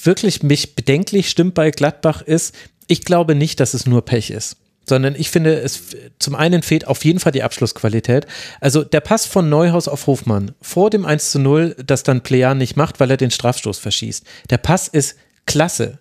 wirklich 0.02 0.42
mich 0.42 0.74
bedenklich 0.74 1.30
stimmt 1.30 1.54
bei 1.54 1.70
Gladbach 1.70 2.22
ist, 2.22 2.54
ich 2.86 3.04
glaube 3.04 3.34
nicht, 3.34 3.60
dass 3.60 3.74
es 3.74 3.86
nur 3.86 4.04
Pech 4.04 4.30
ist 4.30 4.59
sondern 4.90 5.14
ich 5.14 5.30
finde, 5.30 5.58
es 5.58 5.96
zum 6.18 6.34
einen 6.34 6.62
fehlt 6.62 6.86
auf 6.86 7.02
jeden 7.04 7.20
Fall 7.20 7.32
die 7.32 7.42
Abschlussqualität. 7.42 8.26
Also 8.60 8.84
der 8.84 9.00
Pass 9.00 9.24
von 9.24 9.48
Neuhaus 9.48 9.88
auf 9.88 10.06
Hofmann 10.06 10.52
vor 10.60 10.90
dem 10.90 11.06
1 11.06 11.30
zu 11.30 11.38
0, 11.38 11.76
das 11.82 12.02
dann 12.02 12.22
Plean 12.22 12.58
nicht 12.58 12.76
macht, 12.76 13.00
weil 13.00 13.10
er 13.10 13.16
den 13.16 13.30
Strafstoß 13.30 13.78
verschießt. 13.78 14.26
Der 14.50 14.58
Pass 14.58 14.88
ist 14.88 15.16
klasse. 15.46 16.00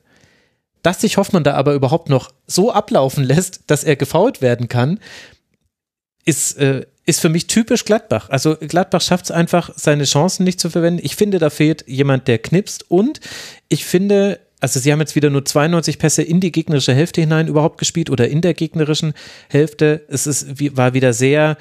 Dass 0.81 1.01
sich 1.01 1.17
Hoffmann 1.17 1.43
da 1.43 1.53
aber 1.53 1.73
überhaupt 1.73 2.09
noch 2.09 2.31
so 2.47 2.71
ablaufen 2.71 3.23
lässt, 3.23 3.61
dass 3.67 3.83
er 3.83 3.95
gefault 3.95 4.41
werden 4.41 4.67
kann, 4.67 4.99
ist, 6.25 6.57
äh, 6.57 6.85
ist 7.05 7.21
für 7.21 7.29
mich 7.29 7.47
typisch 7.47 7.85
Gladbach. 7.85 8.29
Also 8.29 8.55
Gladbach 8.55 9.01
schafft 9.01 9.25
es 9.25 9.31
einfach, 9.31 9.71
seine 9.75 10.05
Chancen 10.05 10.43
nicht 10.43 10.59
zu 10.59 10.69
verwenden. 10.69 11.01
Ich 11.03 11.15
finde, 11.15 11.37
da 11.37 11.49
fehlt 11.49 11.85
jemand, 11.87 12.27
der 12.27 12.39
knipst 12.39 12.89
und 12.89 13.19
ich 13.67 13.85
finde, 13.85 14.39
also 14.59 14.79
sie 14.79 14.91
haben 14.91 14.99
jetzt 14.99 15.15
wieder 15.15 15.29
nur 15.29 15.45
92 15.45 15.99
Pässe 15.99 16.21
in 16.21 16.41
die 16.41 16.51
gegnerische 16.51 16.93
Hälfte 16.93 17.21
hinein 17.21 17.47
überhaupt 17.47 17.77
gespielt 17.77 18.09
oder 18.09 18.27
in 18.27 18.41
der 18.41 18.53
gegnerischen 18.53 19.13
Hälfte. 19.47 20.01
Es 20.09 20.27
ist, 20.27 20.47
war 20.75 20.93
wieder 20.93 21.13
sehr, 21.13 21.57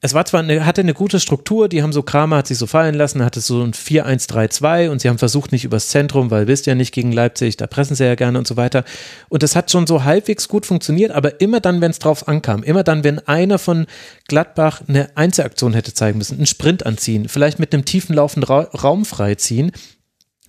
es 0.00 0.14
war 0.14 0.24
zwar 0.24 0.40
eine, 0.40 0.64
hatte 0.64 0.80
eine 0.80 0.94
gute 0.94 1.20
Struktur, 1.20 1.68
die 1.68 1.82
haben 1.82 1.92
so 1.92 2.02
Kramer 2.02 2.38
hat 2.38 2.46
sich 2.46 2.56
so 2.56 2.66
fallen 2.66 2.94
lassen, 2.94 3.22
hatte 3.22 3.40
so 3.40 3.62
ein 3.62 3.72
4-1-3-2 3.72 4.88
und 4.88 5.00
sie 5.00 5.10
haben 5.10 5.18
versucht 5.18 5.52
nicht 5.52 5.64
übers 5.64 5.88
Zentrum, 5.88 6.30
weil 6.30 6.46
wisst 6.46 6.66
ja 6.66 6.74
nicht 6.74 6.94
gegen 6.94 7.12
Leipzig, 7.12 7.58
da 7.58 7.66
pressen 7.66 7.96
sie 7.96 8.04
ja 8.04 8.14
gerne 8.14 8.38
und 8.38 8.46
so 8.46 8.56
weiter. 8.56 8.84
Und 9.28 9.42
das 9.42 9.54
hat 9.54 9.70
schon 9.70 9.86
so 9.86 10.04
halbwegs 10.04 10.48
gut 10.48 10.64
funktioniert, 10.64 11.10
aber 11.10 11.42
immer 11.42 11.60
dann, 11.60 11.82
wenn 11.82 11.90
es 11.90 11.98
drauf 11.98 12.28
ankam, 12.28 12.62
immer 12.62 12.82
dann, 12.82 13.04
wenn 13.04 13.18
einer 13.28 13.58
von 13.58 13.86
Gladbach 14.26 14.82
eine 14.88 15.16
Einzelaktion 15.16 15.74
hätte 15.74 15.92
zeigen 15.92 16.16
müssen, 16.16 16.36
einen 16.36 16.46
Sprint 16.46 16.86
anziehen, 16.86 17.28
vielleicht 17.28 17.58
mit 17.58 17.74
einem 17.74 17.84
tiefen 17.84 18.14
laufenden 18.14 18.48
Ra 18.48 18.68
Raum 18.74 19.04
freiziehen, 19.04 19.72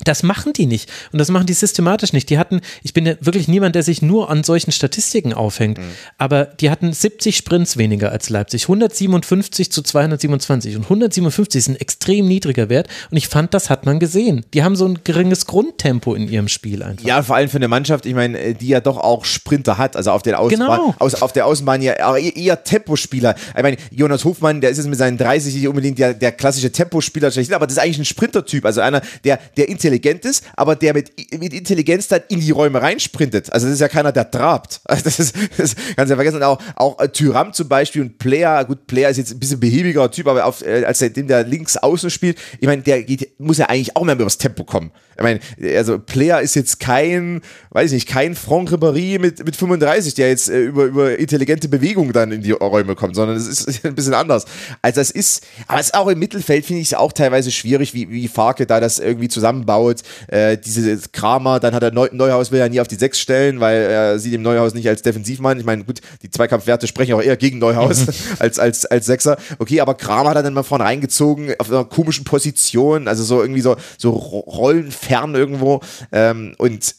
das 0.03 0.24
machen 0.24 0.53
die 0.53 0.66
nicht. 0.66 0.90
Und 1.11 1.19
das 1.19 1.30
machen 1.30 1.45
die 1.45 1.53
systematisch 1.53 2.14
nicht. 2.14 2.30
Die 2.30 2.38
hatten, 2.38 2.61
ich 2.84 2.94
bin 2.94 3.06
ja 3.06 3.16
wirklich 3.19 3.48
niemand, 3.48 3.76
der 3.76 3.84
sich 3.84 4.02
nur 4.02 4.30
an 4.30 4.44
solchen 4.44 4.72
Statistiken 4.72 5.34
aufhängt, 5.34 5.78
mhm. 5.78 5.92
aber 6.18 6.45
die 6.45 6.69
hatten 6.69 6.94
70 6.94 7.36
Sprints 7.36 7.78
weniger 7.78 8.11
als 8.11 8.30
Leipzig. 8.30 8.64
157 8.64 9.72
zu 9.72 9.82
227. 9.82 10.76
Und 10.76 10.84
157 10.84 11.60
ist 11.60 11.68
ein 11.68 11.76
extrem 11.76 12.28
niedriger 12.28 12.69
Wert. 12.69 12.88
Und 13.11 13.18
ich 13.18 13.28
fand, 13.28 13.53
das 13.53 13.69
hat 13.69 13.86
man 13.86 14.00
gesehen. 14.00 14.45
Die 14.53 14.64
haben 14.64 14.76
so 14.76 14.86
ein 14.86 15.00
geringes 15.03 15.45
Grundtempo 15.45 16.14
in 16.14 16.28
ihrem 16.30 16.48
Spiel 16.48 16.84
einfach. 16.84 17.06
Ja, 17.06 17.22
vor 17.24 17.36
allem 17.36 17.50
für 17.50 17.58
eine 17.58 17.68
Mannschaft, 17.68 18.06
ich 18.06 18.16
meine, 18.16 18.40
äh, 18.40 18.53
die 18.53 18.69
ja 18.69 18.80
doch 18.80 18.98
auch 18.98 19.26
Sprinter 19.26 19.78
hat. 19.78 19.95
Also 19.95 20.11
auf, 20.11 20.22
den 20.22 20.36
Außenbahn, 20.36 20.80
genau. 20.80 20.95
aus, 21.00 21.22
auf 21.22 21.34
der 21.34 21.45
Außenbahn 21.45 21.82
ja 21.82 21.94
eher, 21.94 22.36
eher 22.36 22.64
Tempospieler. 22.64 23.36
Ich 23.56 23.64
meine, 23.64 23.78
Jonas 23.92 24.24
Hofmann, 24.24 24.61
der 24.61 24.69
ist 24.69 24.78
jetzt 24.78 24.88
mit 24.88 24.98
seinen 24.98 25.18
30 25.18 25.53
nicht 25.53 25.68
unbedingt 25.68 26.00
der, 26.00 26.14
der 26.14 26.32
klassische 26.32 26.72
Tempospieler, 26.72 27.32
aber 27.52 27.68
das 27.68 27.74
ist 27.74 27.80
eigentlich 27.80 28.00
ein 28.00 28.06
Sprintertyp. 28.06 28.66
Also 28.66 28.82
einer, 28.82 29.02
der, 29.24 29.40
der 29.58 29.69
intelligent 29.69 29.89
intelligent 29.90 30.26
ist, 30.26 30.43
aber 30.56 30.76
der 30.76 30.93
mit, 30.93 31.11
mit 31.40 31.53
Intelligenz 31.53 32.08
dann 32.08 32.22
in 32.30 32.40
die 32.40 32.51
Räume 32.51 32.82
reinsprintet. 32.82 33.51
Also 33.51 33.68
das 33.68 33.76
ist 33.76 33.82
ja 33.82 33.88
keiner, 33.88 34.11
der 34.11 34.30
trabt. 34.30 34.82
Das 35.09 35.18
ist, 35.18 35.34
das 35.58 35.76
kannst 35.95 36.09
du 36.09 36.14
ja 36.14 36.16
vergessen. 36.16 36.43
Auch, 36.43 36.61
auch 36.76 37.00
äh, 37.00 37.08
Tyram 37.09 37.53
zum 37.53 37.68
Beispiel 37.68 38.01
und 38.01 38.19
Player, 38.19 38.64
gut, 38.66 38.85
Player 38.85 39.09
ist 39.09 39.18
jetzt 39.18 39.32
ein 39.32 39.40
bisschen 39.40 39.59
behäbiger 39.59 40.11
Typ, 40.11 40.27
aber 40.27 40.45
auf, 40.45 40.61
äh, 40.61 40.84
als 40.84 41.00
seitdem 41.00 41.27
der 41.27 41.43
links 41.43 41.77
außen 41.77 42.09
spielt, 42.09 42.38
ich 42.59 42.68
meine, 42.68 42.82
der 42.82 43.03
geht, 43.03 43.40
muss 43.40 43.58
ja 43.58 43.68
eigentlich 43.68 43.95
auch 43.95 44.03
mehr 44.03 44.16
übers 44.16 44.38
Tempo 44.38 44.66
kommen. 44.66 44.92
Ich 45.18 45.24
meine, 45.24 45.40
also 45.76 46.00
Player 46.00 46.42
ist 46.42 46.56
jetzt 46.56 46.80
kein, 46.80 47.42
weiß 47.72 47.88
ich 47.88 47.93
nicht, 47.93 48.08
kein 48.08 48.35
Franck 48.35 48.69
Ribéry 48.72 49.19
mit, 49.19 49.43
mit 49.43 49.56
35, 49.56 50.14
der 50.14 50.30
jetzt 50.30 50.50
äh, 50.50 50.61
über, 50.61 50.85
über 50.85 51.18
intelligente 51.18 51.68
Bewegungen 51.68 52.14
dann 52.14 52.32
in 52.32 52.42
die 52.42 52.51
Räume 52.51 52.95
kommt, 52.95 53.16
sondern 53.16 53.35
es 53.35 53.48
ist 53.66 53.85
ein 53.85 53.95
bisschen 53.95 54.14
anders. 54.14 54.45
Also 54.82 55.01
das 55.01 55.11
ist, 55.11 55.45
aber 55.68 55.80
es 55.80 55.88
ist 55.88 55.95
auch 55.95 56.08
im 56.08 56.19
Mittelfeld, 56.19 56.66
finde 56.66 56.82
ich 56.82 56.90
es 56.90 56.93
auch 56.93 57.11
teilweise 57.11 57.51
schwierig, 57.51 57.93
wie, 57.93 58.09
wie 58.09 58.27
Farke 58.27 58.66
da 58.66 58.80
das 58.80 59.00
irgendwie 59.00 59.27
zusammenbaut 59.27 59.78
gebaut. 59.80 60.01
Äh, 60.27 60.58
diese 60.58 60.98
Kramer, 61.11 61.59
dann 61.59 61.74
hat 61.74 61.83
er 61.83 61.91
Neu 61.91 62.09
Neuhaus 62.11 62.51
will 62.51 62.59
ja 62.59 62.69
nie 62.69 62.82
auf 62.82 62.88
die 62.88 62.95
Sechs 62.95 63.19
stellen, 63.19 63.59
weil 63.59 63.82
er 63.82 64.19
sieht 64.19 64.33
dem 64.33 64.41
Neuhaus 64.41 64.74
nicht 64.74 64.88
als 64.88 65.01
Defensivmann. 65.01 65.59
Ich 65.59 65.66
meine, 65.66 65.83
gut, 65.83 66.01
die 66.22 66.30
Zweikampfwerte 66.30 66.88
sprechen 66.88 67.14
auch 67.14 67.22
eher 67.22 67.38
gegen 67.38 67.59
Neuhaus 67.59 68.06
als, 68.40 68.59
als, 68.59 68.85
als 68.85 69.06
Sechser. 69.06 69.38
Okay, 69.58 69.82
aber 69.82 69.95
Kramer 69.95 70.30
hat 70.30 70.38
er 70.38 70.43
dann 70.43 70.53
mal 70.53 70.64
vorne 70.64 70.83
reingezogen 70.83 71.53
auf 71.58 71.69
einer 71.69 71.85
komischen 71.85 72.25
Position, 72.25 73.08
also 73.08 73.24
so 73.24 73.41
irgendwie 73.41 73.61
so, 73.61 73.75
so 73.98 74.11
rollenfern 74.11 75.35
irgendwo. 75.35 75.82
Ähm, 76.11 76.53
und 76.58 76.95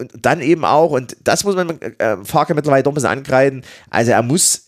und 0.00 0.10
dann 0.22 0.40
eben 0.40 0.64
auch, 0.64 0.90
und 0.90 1.16
das 1.22 1.44
muss 1.44 1.54
man 1.54 1.80
äh, 1.80 2.16
Farker 2.24 2.54
mittlerweile 2.54 2.82
doch 2.82 2.90
ein 2.90 2.96
bisschen 2.96 3.10
angreifen, 3.10 3.62
also 3.90 4.10
er 4.10 4.24
muss 4.24 4.56
äh, 4.56 4.58
äh, 4.58 4.67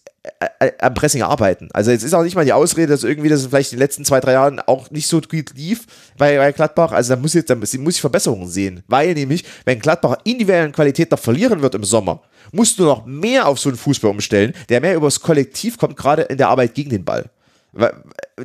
am 0.80 0.94
Pressing 0.94 1.22
arbeiten. 1.22 1.68
Also 1.72 1.90
es 1.90 2.02
ist 2.02 2.12
auch 2.12 2.22
nicht 2.22 2.34
mal 2.34 2.44
die 2.44 2.52
Ausrede, 2.52 2.88
dass 2.88 3.04
irgendwie 3.04 3.30
das 3.30 3.46
vielleicht 3.46 3.72
in 3.72 3.78
den 3.78 3.82
letzten 3.82 4.04
zwei, 4.04 4.20
drei 4.20 4.32
Jahren 4.32 4.60
auch 4.60 4.90
nicht 4.90 5.06
so 5.06 5.20
gut 5.20 5.54
lief 5.54 5.86
bei, 6.18 6.36
bei 6.36 6.52
Gladbach. 6.52 6.92
Also 6.92 7.14
da 7.14 7.20
muss 7.20 7.32
jetzt, 7.32 7.48
da 7.48 7.54
muss 7.54 7.72
ich 7.72 8.00
Verbesserungen 8.00 8.48
sehen. 8.48 8.82
Weil 8.86 9.14
nämlich, 9.14 9.44
wenn 9.64 9.78
Gladbach 9.78 10.18
individuelle 10.24 10.72
Qualität 10.72 11.10
noch 11.10 11.18
verlieren 11.18 11.62
wird 11.62 11.74
im 11.74 11.84
Sommer, 11.84 12.22
musst 12.52 12.78
du 12.78 12.84
noch 12.84 13.06
mehr 13.06 13.46
auf 13.46 13.58
so 13.58 13.70
einen 13.70 13.78
Fußball 13.78 14.10
umstellen, 14.10 14.52
der 14.68 14.80
mehr 14.80 14.94
übers 14.94 15.20
Kollektiv 15.20 15.78
kommt, 15.78 15.96
gerade 15.96 16.22
in 16.22 16.36
der 16.36 16.48
Arbeit 16.48 16.74
gegen 16.74 16.90
den 16.90 17.04
Ball. 17.04 17.30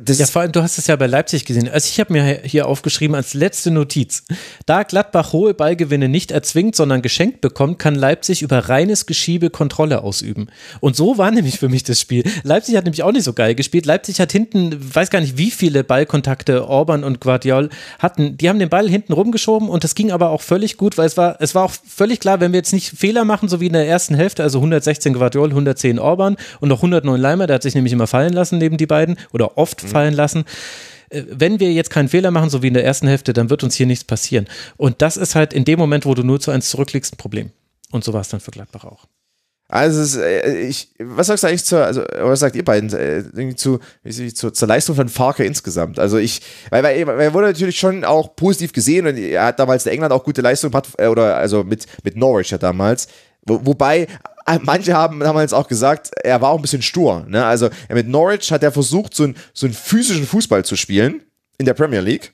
Das 0.02 0.18
ja, 0.18 0.26
vor 0.26 0.42
allem, 0.42 0.52
du 0.52 0.62
hast 0.62 0.78
es 0.78 0.86
ja 0.86 0.96
bei 0.96 1.06
Leipzig 1.06 1.44
gesehen. 1.44 1.68
Also 1.68 1.88
ich 1.88 2.00
habe 2.00 2.12
mir 2.12 2.40
hier 2.44 2.66
aufgeschrieben 2.66 3.14
als 3.14 3.34
letzte 3.34 3.70
Notiz. 3.70 4.24
Da 4.66 4.82
Gladbach 4.82 5.32
hohe 5.32 5.54
Ballgewinne 5.54 6.08
nicht 6.08 6.30
erzwingt, 6.30 6.76
sondern 6.76 7.02
geschenkt 7.02 7.40
bekommt, 7.40 7.78
kann 7.78 7.94
Leipzig 7.94 8.42
über 8.42 8.68
reines 8.68 9.06
Geschiebe 9.06 9.50
Kontrolle 9.50 10.02
ausüben. 10.02 10.48
Und 10.80 10.96
so 10.96 11.18
war 11.18 11.30
nämlich 11.36 11.58
für 11.58 11.68
mich 11.68 11.84
das 11.84 12.00
Spiel. 12.00 12.24
Leipzig 12.42 12.76
hat 12.76 12.84
nämlich 12.84 13.02
auch 13.02 13.12
nicht 13.12 13.24
so 13.24 13.32
geil 13.32 13.54
gespielt. 13.54 13.86
Leipzig 13.86 14.20
hat 14.20 14.32
hinten, 14.32 14.76
weiß 14.94 15.10
gar 15.10 15.20
nicht, 15.20 15.38
wie 15.38 15.50
viele 15.50 15.84
Ballkontakte 15.84 16.66
Orban 16.68 17.04
und 17.04 17.20
Guardiol 17.20 17.70
hatten. 17.98 18.36
Die 18.36 18.48
haben 18.48 18.58
den 18.58 18.68
Ball 18.68 18.88
hinten 18.88 19.12
rumgeschoben 19.12 19.68
und 19.68 19.84
das 19.84 19.94
ging 19.94 20.10
aber 20.10 20.30
auch 20.30 20.42
völlig 20.42 20.76
gut, 20.76 20.98
weil 20.98 21.06
es 21.06 21.16
war, 21.16 21.36
es 21.40 21.54
war 21.54 21.64
auch 21.64 21.72
völlig 21.86 22.20
klar, 22.20 22.40
wenn 22.40 22.52
wir 22.52 22.58
jetzt 22.58 22.72
nicht 22.72 22.90
Fehler 22.96 23.24
machen, 23.24 23.48
so 23.48 23.60
wie 23.60 23.66
in 23.66 23.72
der 23.72 23.86
ersten 23.86 24.14
Hälfte, 24.14 24.42
also 24.42 24.58
116 24.58 25.14
Guardiol, 25.14 25.48
110 25.50 25.98
Orban 25.98 26.36
und 26.60 26.68
noch 26.68 26.78
109 26.78 27.20
Leimer, 27.20 27.46
der 27.46 27.54
hat 27.54 27.62
sich 27.62 27.74
nämlich 27.74 27.92
immer 27.92 28.06
fallen 28.06 28.32
lassen 28.32 28.58
neben 28.58 28.76
die 28.76 28.86
beiden 28.86 29.16
oder 29.32 29.56
oft. 29.56 29.85
Fallen 29.86 30.14
lassen 30.14 30.44
äh, 31.08 31.22
wenn 31.30 31.60
wir 31.60 31.72
jetzt 31.72 31.90
keinen 31.90 32.08
Fehler 32.08 32.30
machen, 32.30 32.50
so 32.50 32.62
wie 32.62 32.68
in 32.68 32.74
der 32.74 32.84
ersten 32.84 33.06
Hälfte, 33.06 33.32
dann 33.32 33.48
wird 33.48 33.62
uns 33.62 33.76
hier 33.76 33.86
nichts 33.86 34.04
passieren. 34.04 34.46
Und 34.76 35.02
das 35.02 35.16
ist 35.16 35.34
halt 35.34 35.52
in 35.52 35.64
dem 35.64 35.78
Moment, 35.78 36.04
wo 36.04 36.14
du 36.14 36.24
0 36.24 36.40
zu 36.40 36.50
1 36.50 36.68
zurückliegst, 36.68 37.14
ein 37.14 37.16
Problem. 37.16 37.50
Und 37.92 38.02
so 38.02 38.12
war 38.12 38.20
es 38.20 38.28
dann 38.28 38.40
für 38.40 38.50
Gladbach 38.50 38.84
auch. 38.84 39.06
Also, 39.68 40.20
äh, 40.20 40.60
ich, 40.68 40.90
was 40.98 41.26
sagst 41.26 41.42
du 41.42 41.48
eigentlich 41.48 41.64
zur, 41.64 41.84
also, 41.84 42.02
was 42.20 42.38
sagt 42.38 42.54
ihr 42.54 42.64
beiden 42.64 42.92
äh, 42.92 43.56
zu, 43.56 43.80
zu, 44.08 44.50
zur 44.52 44.68
Leistung 44.68 44.94
von 44.94 45.08
Farke 45.08 45.44
insgesamt? 45.44 45.98
Also, 45.98 46.18
ich, 46.18 46.40
weil, 46.70 46.84
weil, 46.84 47.06
weil 47.06 47.20
er 47.20 47.34
wurde 47.34 47.48
natürlich 47.48 47.78
schon 47.78 48.04
auch 48.04 48.36
positiv 48.36 48.72
gesehen 48.72 49.08
und 49.08 49.16
er 49.16 49.46
hat 49.46 49.58
damals 49.58 49.84
in 49.86 49.92
England 49.92 50.12
auch 50.12 50.22
gute 50.22 50.40
Leistung 50.40 50.70
gehabt, 50.70 51.00
oder 51.00 51.36
also 51.36 51.64
mit, 51.64 51.86
mit 52.04 52.16
Norwich 52.16 52.50
ja 52.50 52.58
damals. 52.58 53.08
Wo, 53.44 53.66
wobei 53.66 54.06
manche 54.62 54.94
haben 54.94 55.20
damals 55.20 55.52
auch 55.52 55.68
gesagt, 55.68 56.10
er 56.22 56.40
war 56.40 56.50
auch 56.50 56.56
ein 56.56 56.62
bisschen 56.62 56.82
stur. 56.82 57.24
Ne? 57.28 57.44
Also 57.44 57.68
mit 57.88 58.08
Norwich 58.08 58.50
hat 58.52 58.62
er 58.62 58.72
versucht, 58.72 59.14
so, 59.14 59.24
ein, 59.24 59.36
so 59.52 59.66
einen 59.66 59.74
physischen 59.74 60.26
Fußball 60.26 60.64
zu 60.64 60.76
spielen 60.76 61.22
in 61.58 61.66
der 61.66 61.74
Premier 61.74 62.00
League. 62.00 62.32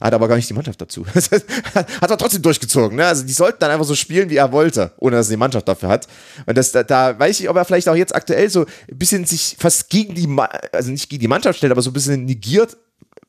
Hat 0.00 0.14
aber 0.14 0.26
gar 0.26 0.34
nicht 0.34 0.48
die 0.50 0.54
Mannschaft 0.54 0.80
dazu. 0.80 1.06
hat 1.14 2.10
er 2.10 2.18
trotzdem 2.18 2.42
durchgezogen. 2.42 2.96
Ne? 2.96 3.06
Also 3.06 3.24
die 3.24 3.32
sollten 3.32 3.58
dann 3.60 3.70
einfach 3.70 3.84
so 3.84 3.94
spielen, 3.94 4.30
wie 4.30 4.36
er 4.36 4.50
wollte, 4.50 4.92
ohne 4.98 5.16
dass 5.16 5.28
er 5.28 5.34
die 5.34 5.38
Mannschaft 5.38 5.68
dafür 5.68 5.90
hat. 5.90 6.08
Und 6.46 6.58
das, 6.58 6.72
da, 6.72 6.82
da 6.82 7.16
weiß 7.16 7.38
ich, 7.38 7.48
ob 7.48 7.56
er 7.56 7.64
vielleicht 7.64 7.88
auch 7.88 7.94
jetzt 7.94 8.14
aktuell 8.14 8.50
so 8.50 8.66
ein 8.90 8.98
bisschen 8.98 9.24
sich 9.26 9.56
fast 9.58 9.90
gegen 9.90 10.14
die, 10.14 10.28
also 10.72 10.90
nicht 10.90 11.08
gegen 11.08 11.20
die 11.20 11.28
Mannschaft 11.28 11.58
stellt, 11.58 11.70
aber 11.70 11.82
so 11.82 11.90
ein 11.90 11.92
bisschen 11.92 12.24
negiert, 12.24 12.76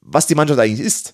was 0.02 0.26
die 0.26 0.36
Mannschaft 0.36 0.60
eigentlich 0.60 0.86
ist 0.86 1.14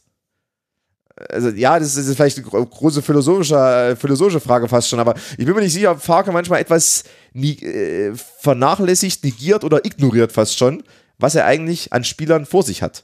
also 1.30 1.49
ja, 1.49 1.77
das 1.80 1.95
ist 1.95 2.15
vielleicht 2.15 2.38
eine 2.38 2.65
große 2.65 3.01
philosophische, 3.01 3.98
philosophische 3.99 4.39
Frage 4.39 4.67
fast 4.67 4.89
schon, 4.89 4.99
aber 4.99 5.15
ich 5.38 5.45
bin 5.45 5.53
mir 5.53 5.61
nicht 5.61 5.73
sicher, 5.73 5.91
ob 5.91 6.01
Farke 6.01 6.31
manchmal 6.31 6.61
etwas 6.61 7.03
nie, 7.33 7.57
äh, 7.57 8.14
vernachlässigt, 8.15 9.23
negiert 9.23 9.64
oder 9.64 9.85
ignoriert 9.85 10.31
fast 10.31 10.57
schon, 10.57 10.83
was 11.17 11.35
er 11.35 11.45
eigentlich 11.45 11.91
an 11.93 12.03
Spielern 12.03 12.45
vor 12.45 12.64
sich 12.64 12.81
hat. 12.81 13.03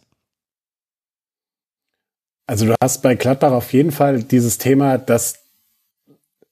Also 2.47 2.65
du 2.65 2.75
hast 2.81 3.01
bei 3.01 3.15
Gladbach 3.15 3.51
auf 3.51 3.73
jeden 3.73 3.91
Fall 3.91 4.23
dieses 4.23 4.57
Thema, 4.57 4.97
dass 4.97 5.39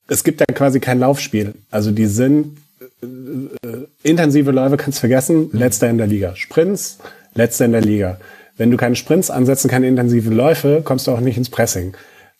es 0.07 0.23
gibt 0.23 0.39
ja 0.39 0.45
quasi 0.47 0.79
kein 0.79 0.99
Laufspiel. 0.99 1.53
Also 1.71 1.91
die 1.91 2.07
sind 2.07 2.57
äh, 3.01 3.05
äh 3.05 3.87
intensive 4.03 4.51
Läufe, 4.51 4.77
kannst 4.77 4.99
vergessen, 4.99 5.49
letzter 5.53 5.89
in 5.89 5.97
der 5.97 6.07
Liga. 6.07 6.35
Sprints, 6.35 6.97
letzter 7.35 7.65
in 7.65 7.71
der 7.71 7.81
Liga. 7.81 8.19
Wenn 8.57 8.71
du 8.71 8.77
keine 8.77 8.95
Sprints 8.95 9.31
ansetzen, 9.31 9.69
keine 9.69 9.87
intensiven 9.87 10.35
Läufe, 10.35 10.81
kommst 10.83 11.07
du 11.07 11.11
auch 11.11 11.19
nicht 11.19 11.37
ins 11.37 11.49
Pressing. 11.49 11.93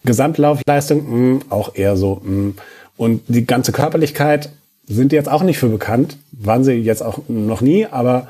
Gesamtlaufleistung, 0.06 1.04
mh, 1.06 1.16
mm, 1.16 1.42
auch 1.50 1.76
eher 1.76 1.98
so. 1.98 2.22
Mh. 2.24 2.32
Mm. 2.32 2.56
Und 2.96 3.24
die 3.28 3.46
ganze 3.46 3.72
Körperlichkeit 3.72 4.50
sind 4.86 5.14
jetzt 5.14 5.30
auch 5.30 5.44
nicht 5.44 5.58
für 5.58 5.70
bekannt. 5.70 6.18
Waren 6.32 6.64
sie 6.64 6.74
jetzt 6.74 7.02
auch 7.02 7.20
noch 7.28 7.62
nie, 7.62 7.88
aber 7.88 8.28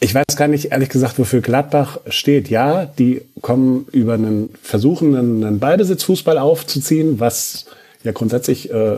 ich 0.00 0.14
weiß 0.14 0.36
gar 0.36 0.48
nicht, 0.48 0.72
ehrlich 0.72 0.88
gesagt, 0.88 1.18
wofür 1.18 1.40
Gladbach 1.40 1.98
steht. 2.08 2.48
Ja, 2.48 2.84
die 2.84 3.22
kommen 3.40 3.86
über 3.92 4.14
einen 4.14 4.50
versuchen, 4.62 5.16
einen 5.16 5.58
Ballbesitzfußball 5.58 6.38
aufzuziehen, 6.38 7.18
was 7.18 7.66
ja 8.02 8.12
grundsätzlich 8.12 8.70
äh, 8.70 8.96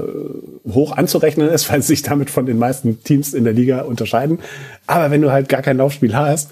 hoch 0.70 0.92
anzurechnen 0.92 1.48
ist, 1.48 1.70
weil 1.72 1.82
sie 1.82 1.88
sich 1.88 2.02
damit 2.02 2.30
von 2.30 2.46
den 2.46 2.58
meisten 2.58 3.02
Teams 3.02 3.32
in 3.32 3.44
der 3.44 3.52
Liga 3.52 3.82
unterscheiden. 3.82 4.40
Aber 4.86 5.10
wenn 5.10 5.22
du 5.22 5.32
halt 5.32 5.48
gar 5.48 5.62
kein 5.62 5.78
Laufspiel 5.78 6.14
hast, 6.14 6.50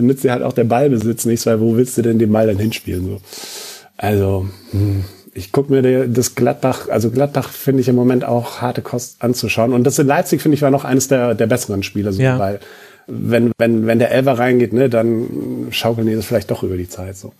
dann 0.00 0.06
nützt 0.06 0.24
dir 0.24 0.32
halt 0.32 0.42
auch 0.42 0.52
der 0.52 0.64
Ballbesitz 0.64 1.24
nichts, 1.24 1.46
weil 1.46 1.60
wo 1.60 1.76
willst 1.76 1.96
du 1.98 2.02
denn 2.02 2.18
den 2.18 2.32
Ball 2.32 2.46
dann 2.46 2.58
hinspielen? 2.58 3.04
So. 3.04 3.20
Also, 3.96 4.46
hm, 4.72 5.04
ich 5.34 5.52
gucke 5.52 5.72
mir 5.72 6.08
das 6.08 6.34
Gladbach, 6.34 6.88
also 6.88 7.10
Gladbach 7.10 7.50
finde 7.50 7.82
ich 7.82 7.88
im 7.88 7.94
Moment 7.94 8.24
auch 8.24 8.60
harte 8.60 8.82
Kost 8.82 9.22
anzuschauen. 9.22 9.72
Und 9.72 9.84
das 9.84 9.98
in 9.98 10.06
Leipzig 10.06 10.42
finde 10.42 10.56
ich 10.56 10.62
war 10.62 10.70
noch 10.70 10.84
eines 10.84 11.08
der, 11.08 11.34
der 11.34 11.46
besseren 11.46 11.82
Spiele, 11.82 12.12
so, 12.12 12.22
ja. 12.22 12.38
weil 12.38 12.60
wenn, 13.06 13.52
wenn, 13.58 13.86
wenn 13.86 13.98
der 13.98 14.10
Elver 14.10 14.38
reingeht, 14.38 14.72
ne, 14.72 14.88
dann 14.88 15.68
schaukeln 15.70 16.06
die 16.06 16.14
das 16.14 16.24
vielleicht 16.24 16.50
doch 16.50 16.62
über 16.62 16.76
die 16.76 16.88
Zeit 16.88 17.16
so. 17.16 17.32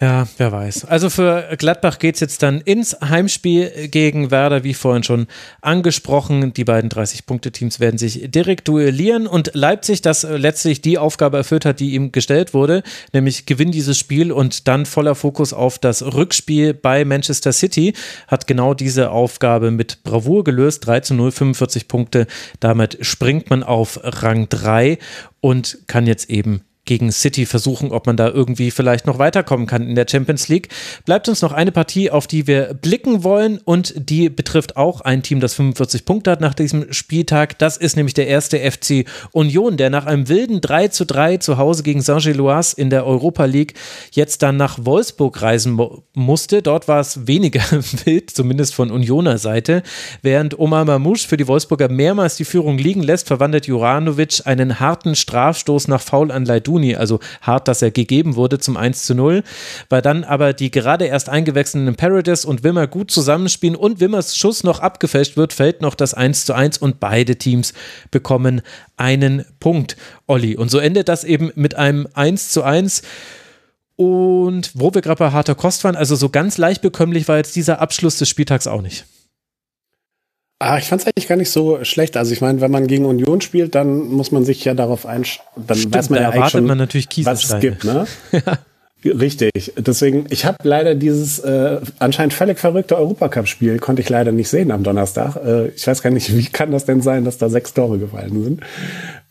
Ja, 0.00 0.28
wer 0.36 0.52
weiß. 0.52 0.84
Also 0.84 1.10
für 1.10 1.56
Gladbach 1.58 1.98
geht 1.98 2.14
es 2.14 2.20
jetzt 2.20 2.44
dann 2.44 2.60
ins 2.60 2.96
Heimspiel 3.00 3.88
gegen 3.88 4.30
Werder, 4.30 4.62
wie 4.62 4.74
vorhin 4.74 5.02
schon 5.02 5.26
angesprochen. 5.60 6.52
Die 6.52 6.62
beiden 6.62 6.88
30-Punkte-Teams 6.88 7.80
werden 7.80 7.98
sich 7.98 8.30
direkt 8.30 8.68
duellieren 8.68 9.26
und 9.26 9.50
Leipzig, 9.54 10.00
das 10.00 10.22
letztlich 10.22 10.82
die 10.82 10.98
Aufgabe 10.98 11.38
erfüllt 11.38 11.64
hat, 11.64 11.80
die 11.80 11.94
ihm 11.94 12.12
gestellt 12.12 12.54
wurde, 12.54 12.84
nämlich 13.12 13.44
gewinnt 13.44 13.74
dieses 13.74 13.98
Spiel 13.98 14.30
und 14.30 14.68
dann 14.68 14.86
voller 14.86 15.16
Fokus 15.16 15.52
auf 15.52 15.80
das 15.80 16.02
Rückspiel 16.02 16.74
bei 16.74 17.04
Manchester 17.04 17.52
City, 17.52 17.92
hat 18.28 18.46
genau 18.46 18.74
diese 18.74 19.10
Aufgabe 19.10 19.72
mit 19.72 20.04
Bravour 20.04 20.44
gelöst. 20.44 20.86
3 20.86 21.00
zu 21.00 21.14
0, 21.14 21.32
45 21.32 21.88
Punkte. 21.88 22.28
Damit 22.60 22.98
springt 23.00 23.50
man 23.50 23.64
auf 23.64 23.98
Rang 24.04 24.48
3 24.48 24.98
und 25.40 25.78
kann 25.88 26.06
jetzt 26.06 26.30
eben 26.30 26.62
gegen 26.88 27.12
City 27.12 27.46
versuchen, 27.46 27.92
ob 27.92 28.06
man 28.06 28.16
da 28.16 28.28
irgendwie 28.28 28.72
vielleicht 28.72 29.06
noch 29.06 29.18
weiterkommen 29.18 29.66
kann 29.66 29.86
in 29.86 29.94
der 29.94 30.06
Champions 30.10 30.48
League. 30.48 30.68
Bleibt 31.04 31.28
uns 31.28 31.42
noch 31.42 31.52
eine 31.52 31.70
Partie, 31.70 32.10
auf 32.10 32.26
die 32.26 32.46
wir 32.46 32.74
blicken 32.74 33.22
wollen 33.22 33.60
und 33.62 33.94
die 33.96 34.30
betrifft 34.30 34.76
auch 34.76 35.02
ein 35.02 35.22
Team, 35.22 35.38
das 35.38 35.54
45 35.54 36.06
Punkte 36.06 36.30
hat 36.30 36.40
nach 36.40 36.54
diesem 36.54 36.92
Spieltag. 36.92 37.58
Das 37.58 37.76
ist 37.76 37.96
nämlich 37.96 38.14
der 38.14 38.26
erste 38.26 38.58
FC 38.58 39.04
Union, 39.32 39.76
der 39.76 39.90
nach 39.90 40.06
einem 40.06 40.28
wilden 40.28 40.62
3 40.62 40.88
zu 40.88 41.04
3 41.04 41.36
zu 41.36 41.58
Hause 41.58 41.82
gegen 41.82 42.00
Saint-Gilloise 42.00 42.74
in 42.76 42.88
der 42.88 43.06
Europa 43.06 43.44
League 43.44 43.74
jetzt 44.12 44.42
dann 44.42 44.56
nach 44.56 44.78
Wolfsburg 44.80 45.42
reisen 45.42 45.78
musste. 46.14 46.62
Dort 46.62 46.88
war 46.88 47.00
es 47.00 47.26
weniger 47.26 47.60
wild, 48.04 48.30
zumindest 48.30 48.74
von 48.74 48.90
Unioner 48.90 49.36
Seite. 49.36 49.82
Während 50.22 50.58
Omar 50.58 50.86
Mamouche 50.86 51.28
für 51.28 51.36
die 51.36 51.48
Wolfsburger 51.48 51.90
mehrmals 51.90 52.36
die 52.36 52.46
Führung 52.46 52.78
liegen 52.78 53.02
lässt, 53.02 53.28
verwandelt 53.28 53.66
Juranovic 53.66 54.46
einen 54.46 54.80
harten 54.80 55.14
Strafstoß 55.14 55.88
nach 55.88 56.00
Foul 56.00 56.30
an 56.30 56.46
Leidun 56.46 56.77
Juni, 56.78 56.96
also 56.96 57.18
hart, 57.42 57.68
dass 57.68 57.82
er 57.82 57.90
gegeben 57.90 58.36
wurde 58.36 58.58
zum 58.58 58.76
1 58.76 59.04
zu 59.04 59.14
0, 59.14 59.42
weil 59.88 60.02
dann 60.02 60.24
aber 60.24 60.52
die 60.52 60.70
gerade 60.70 61.06
erst 61.06 61.28
eingewechselten 61.28 61.94
Paradis 61.96 62.44
und 62.44 62.62
Wimmer 62.62 62.86
gut 62.86 63.10
zusammenspielen 63.10 63.76
und 63.76 64.00
Wimmers 64.00 64.36
Schuss 64.36 64.64
noch 64.64 64.80
abgefälscht 64.80 65.36
wird, 65.36 65.52
fällt 65.52 65.82
noch 65.82 65.94
das 65.94 66.14
1 66.14 66.44
zu 66.44 66.54
1 66.54 66.78
und 66.78 67.00
beide 67.00 67.36
Teams 67.36 67.74
bekommen 68.10 68.62
einen 68.96 69.44
Punkt, 69.60 69.96
Olli. 70.26 70.56
Und 70.56 70.70
so 70.70 70.78
endet 70.78 71.08
das 71.08 71.24
eben 71.24 71.50
mit 71.54 71.74
einem 71.74 72.08
1 72.14 72.50
zu 72.50 72.62
1. 72.62 73.02
Und 73.96 74.70
wo 74.74 74.94
wir 74.94 75.02
gerade 75.02 75.18
bei 75.18 75.32
harter 75.32 75.56
Kost 75.56 75.82
waren, 75.82 75.96
also 75.96 76.14
so 76.14 76.28
ganz 76.28 76.56
leicht 76.56 76.82
bekömmlich 76.82 77.26
war 77.26 77.36
jetzt 77.36 77.56
dieser 77.56 77.80
Abschluss 77.80 78.16
des 78.18 78.28
Spieltags 78.28 78.68
auch 78.68 78.80
nicht. 78.80 79.04
Ah, 80.60 80.78
ich 80.78 80.84
fand 80.86 81.02
es 81.02 81.06
eigentlich 81.06 81.28
gar 81.28 81.36
nicht 81.36 81.50
so 81.50 81.84
schlecht. 81.84 82.16
Also 82.16 82.32
ich 82.32 82.40
meine, 82.40 82.60
wenn 82.60 82.70
man 82.70 82.88
gegen 82.88 83.04
Union 83.04 83.40
spielt, 83.40 83.76
dann 83.76 84.08
muss 84.08 84.32
man 84.32 84.44
sich 84.44 84.64
ja 84.64 84.74
darauf 84.74 85.06
einstellen. 85.06 85.46
Dann 85.56 85.78
Stimmt, 85.78 85.94
weiß 85.94 86.10
man 86.10 86.22
ja 86.22 86.30
eigentlich 86.30 86.50
schon, 86.50 86.66
man 86.66 86.78
natürlich 86.78 87.08
was 87.24 87.44
es 87.44 87.60
gibt. 87.60 87.84
Ne? 87.84 88.06
ja. 88.32 88.58
Richtig. 89.04 89.72
Deswegen, 89.76 90.26
ich 90.28 90.44
habe 90.44 90.56
leider 90.64 90.96
dieses 90.96 91.38
äh, 91.38 91.80
anscheinend 92.00 92.34
völlig 92.34 92.58
verrückte 92.58 92.96
Europacup-Spiel 92.96 93.78
konnte 93.78 94.02
ich 94.02 94.08
leider 94.08 94.32
nicht 94.32 94.48
sehen 94.48 94.72
am 94.72 94.82
Donnerstag. 94.82 95.36
Äh, 95.36 95.68
ich 95.68 95.86
weiß 95.86 96.02
gar 96.02 96.10
nicht, 96.10 96.36
wie 96.36 96.46
kann 96.46 96.72
das 96.72 96.84
denn 96.84 97.00
sein, 97.00 97.24
dass 97.24 97.38
da 97.38 97.48
sechs 97.48 97.74
Tore 97.74 97.98
gefallen 97.98 98.42
sind? 98.42 98.60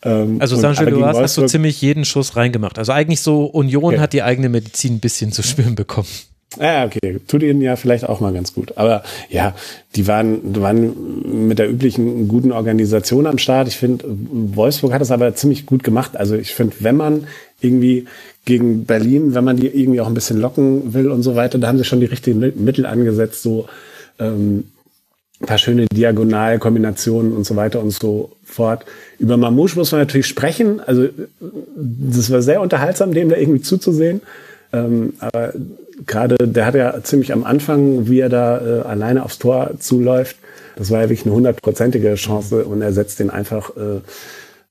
Ähm, 0.02 0.38
also 0.40 0.56
San 0.56 0.74
Gilloise 0.74 1.20
hast 1.20 1.36
du 1.36 1.46
ziemlich 1.46 1.82
jeden 1.82 2.06
Schuss 2.06 2.36
reingemacht. 2.36 2.78
Also 2.78 2.92
eigentlich 2.92 3.20
so, 3.20 3.44
Union 3.44 3.84
okay. 3.84 3.98
hat 3.98 4.14
die 4.14 4.22
eigene 4.22 4.48
Medizin 4.48 4.94
ein 4.94 5.00
bisschen 5.00 5.32
zu 5.32 5.42
spüren 5.42 5.74
bekommen. 5.74 6.08
Ja, 6.56 6.86
okay. 6.86 7.20
Tut 7.28 7.42
ihnen 7.42 7.60
ja 7.60 7.76
vielleicht 7.76 8.08
auch 8.08 8.20
mal 8.20 8.32
ganz 8.32 8.54
gut. 8.54 8.76
Aber 8.76 9.02
ja, 9.28 9.54
die 9.94 10.06
waren, 10.06 10.40
waren 10.60 11.46
mit 11.46 11.58
der 11.58 11.70
üblichen 11.70 12.26
guten 12.26 12.52
Organisation 12.52 13.26
am 13.26 13.38
Start. 13.38 13.68
Ich 13.68 13.76
finde, 13.76 14.04
Wolfsburg 14.08 14.92
hat 14.92 15.02
es 15.02 15.10
aber 15.10 15.34
ziemlich 15.34 15.66
gut 15.66 15.84
gemacht. 15.84 16.16
Also 16.16 16.36
ich 16.36 16.54
finde, 16.54 16.76
wenn 16.80 16.96
man 16.96 17.26
irgendwie 17.60 18.06
gegen 18.46 18.84
Berlin, 18.84 19.34
wenn 19.34 19.44
man 19.44 19.58
die 19.58 19.66
irgendwie 19.66 20.00
auch 20.00 20.06
ein 20.06 20.14
bisschen 20.14 20.40
locken 20.40 20.94
will 20.94 21.10
und 21.10 21.22
so 21.22 21.36
weiter, 21.36 21.58
da 21.58 21.68
haben 21.68 21.78
sie 21.78 21.84
schon 21.84 22.00
die 22.00 22.06
richtigen 22.06 22.40
Mittel 22.64 22.86
angesetzt, 22.86 23.42
so 23.42 23.68
ähm, 24.18 24.64
ein 25.40 25.46
paar 25.46 25.58
schöne 25.58 25.86
Diagonalkombinationen 25.92 27.32
und 27.32 27.44
so 27.44 27.56
weiter 27.56 27.80
und 27.80 27.90
so 27.90 28.32
fort. 28.42 28.86
Über 29.18 29.36
Mamouche 29.36 29.76
muss 29.76 29.92
man 29.92 30.00
natürlich 30.00 30.26
sprechen. 30.26 30.80
Also 30.80 31.08
das 31.76 32.30
war 32.30 32.40
sehr 32.40 32.62
unterhaltsam, 32.62 33.12
dem 33.12 33.28
da 33.28 33.36
irgendwie 33.36 33.60
zuzusehen. 33.60 34.22
Ähm, 34.72 35.12
aber 35.20 35.52
gerade, 36.06 36.36
der 36.38 36.66
hat 36.66 36.74
ja 36.74 37.02
ziemlich 37.02 37.32
am 37.32 37.44
Anfang, 37.44 38.08
wie 38.08 38.20
er 38.20 38.28
da 38.28 38.60
äh, 38.60 38.80
alleine 38.82 39.24
aufs 39.24 39.38
Tor 39.38 39.72
zuläuft, 39.78 40.36
das 40.76 40.90
war 40.90 41.02
ja 41.02 41.08
wirklich 41.08 41.26
eine 41.26 41.34
hundertprozentige 41.34 42.14
Chance 42.14 42.64
und 42.64 42.82
er 42.82 42.92
setzt 42.92 43.18
den 43.18 43.30
einfach 43.30 43.70
äh, 43.76 44.00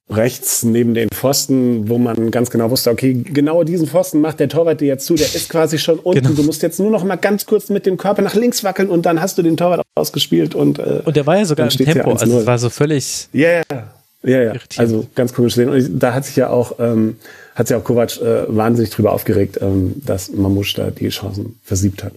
rechts 0.09 0.63
neben 0.63 0.93
den 0.93 1.09
Pfosten, 1.09 1.89
wo 1.89 1.97
man 1.97 2.31
ganz 2.31 2.49
genau 2.49 2.71
wusste, 2.71 2.91
okay, 2.91 3.13
genau 3.13 3.63
diesen 3.63 3.87
Pfosten 3.87 4.21
macht 4.21 4.39
der 4.39 4.47
Torwart 4.47 4.79
dir 4.79 4.87
jetzt 4.87 5.05
zu, 5.05 5.15
der 5.15 5.25
ist 5.25 5.49
quasi 5.49 5.77
schon 5.77 5.99
unten. 5.99 6.23
Genau. 6.23 6.35
Du 6.35 6.43
musst 6.43 6.63
jetzt 6.63 6.79
nur 6.79 6.91
noch 6.91 7.03
mal 7.03 7.17
ganz 7.17 7.45
kurz 7.45 7.67
mit 7.69 7.85
dem 7.85 7.97
Körper 7.97 8.21
nach 8.21 8.35
links 8.35 8.63
wackeln 8.63 8.89
und 8.89 9.05
dann 9.05 9.19
hast 9.19 9.37
du 9.37 9.41
den 9.41 9.57
Torwart 9.57 9.81
ausgespielt 9.95 10.55
und 10.55 10.79
äh, 10.79 11.01
und 11.03 11.15
der 11.17 11.25
war 11.25 11.37
ja 11.37 11.45
sogar 11.45 11.69
im 11.69 11.85
Tempo, 11.85 12.11
also 12.11 12.39
es 12.39 12.45
war 12.45 12.57
so 12.57 12.69
völlig 12.69 13.27
ja 13.33 13.61
yeah, 13.69 13.87
ja 14.23 14.43
ja. 14.43 14.53
also 14.77 15.05
ganz 15.13 15.33
komisch 15.33 15.55
sehen. 15.55 15.69
Und 15.69 15.99
da 15.99 16.13
hat 16.13 16.23
sich 16.23 16.37
ja 16.37 16.49
auch 16.49 16.79
ähm, 16.79 17.17
hat 17.57 17.67
sich 17.67 17.75
auch 17.75 17.83
Kovac 17.83 18.21
äh, 18.21 18.45
wahnsinnig 18.47 18.91
drüber 18.91 19.13
aufgeregt, 19.13 19.57
ähm, 19.61 19.95
dass 20.05 20.31
Mamouche 20.31 20.77
da 20.77 20.91
die 20.91 21.09
Chancen 21.09 21.59
versiebt 21.63 22.03
hat. 22.03 22.13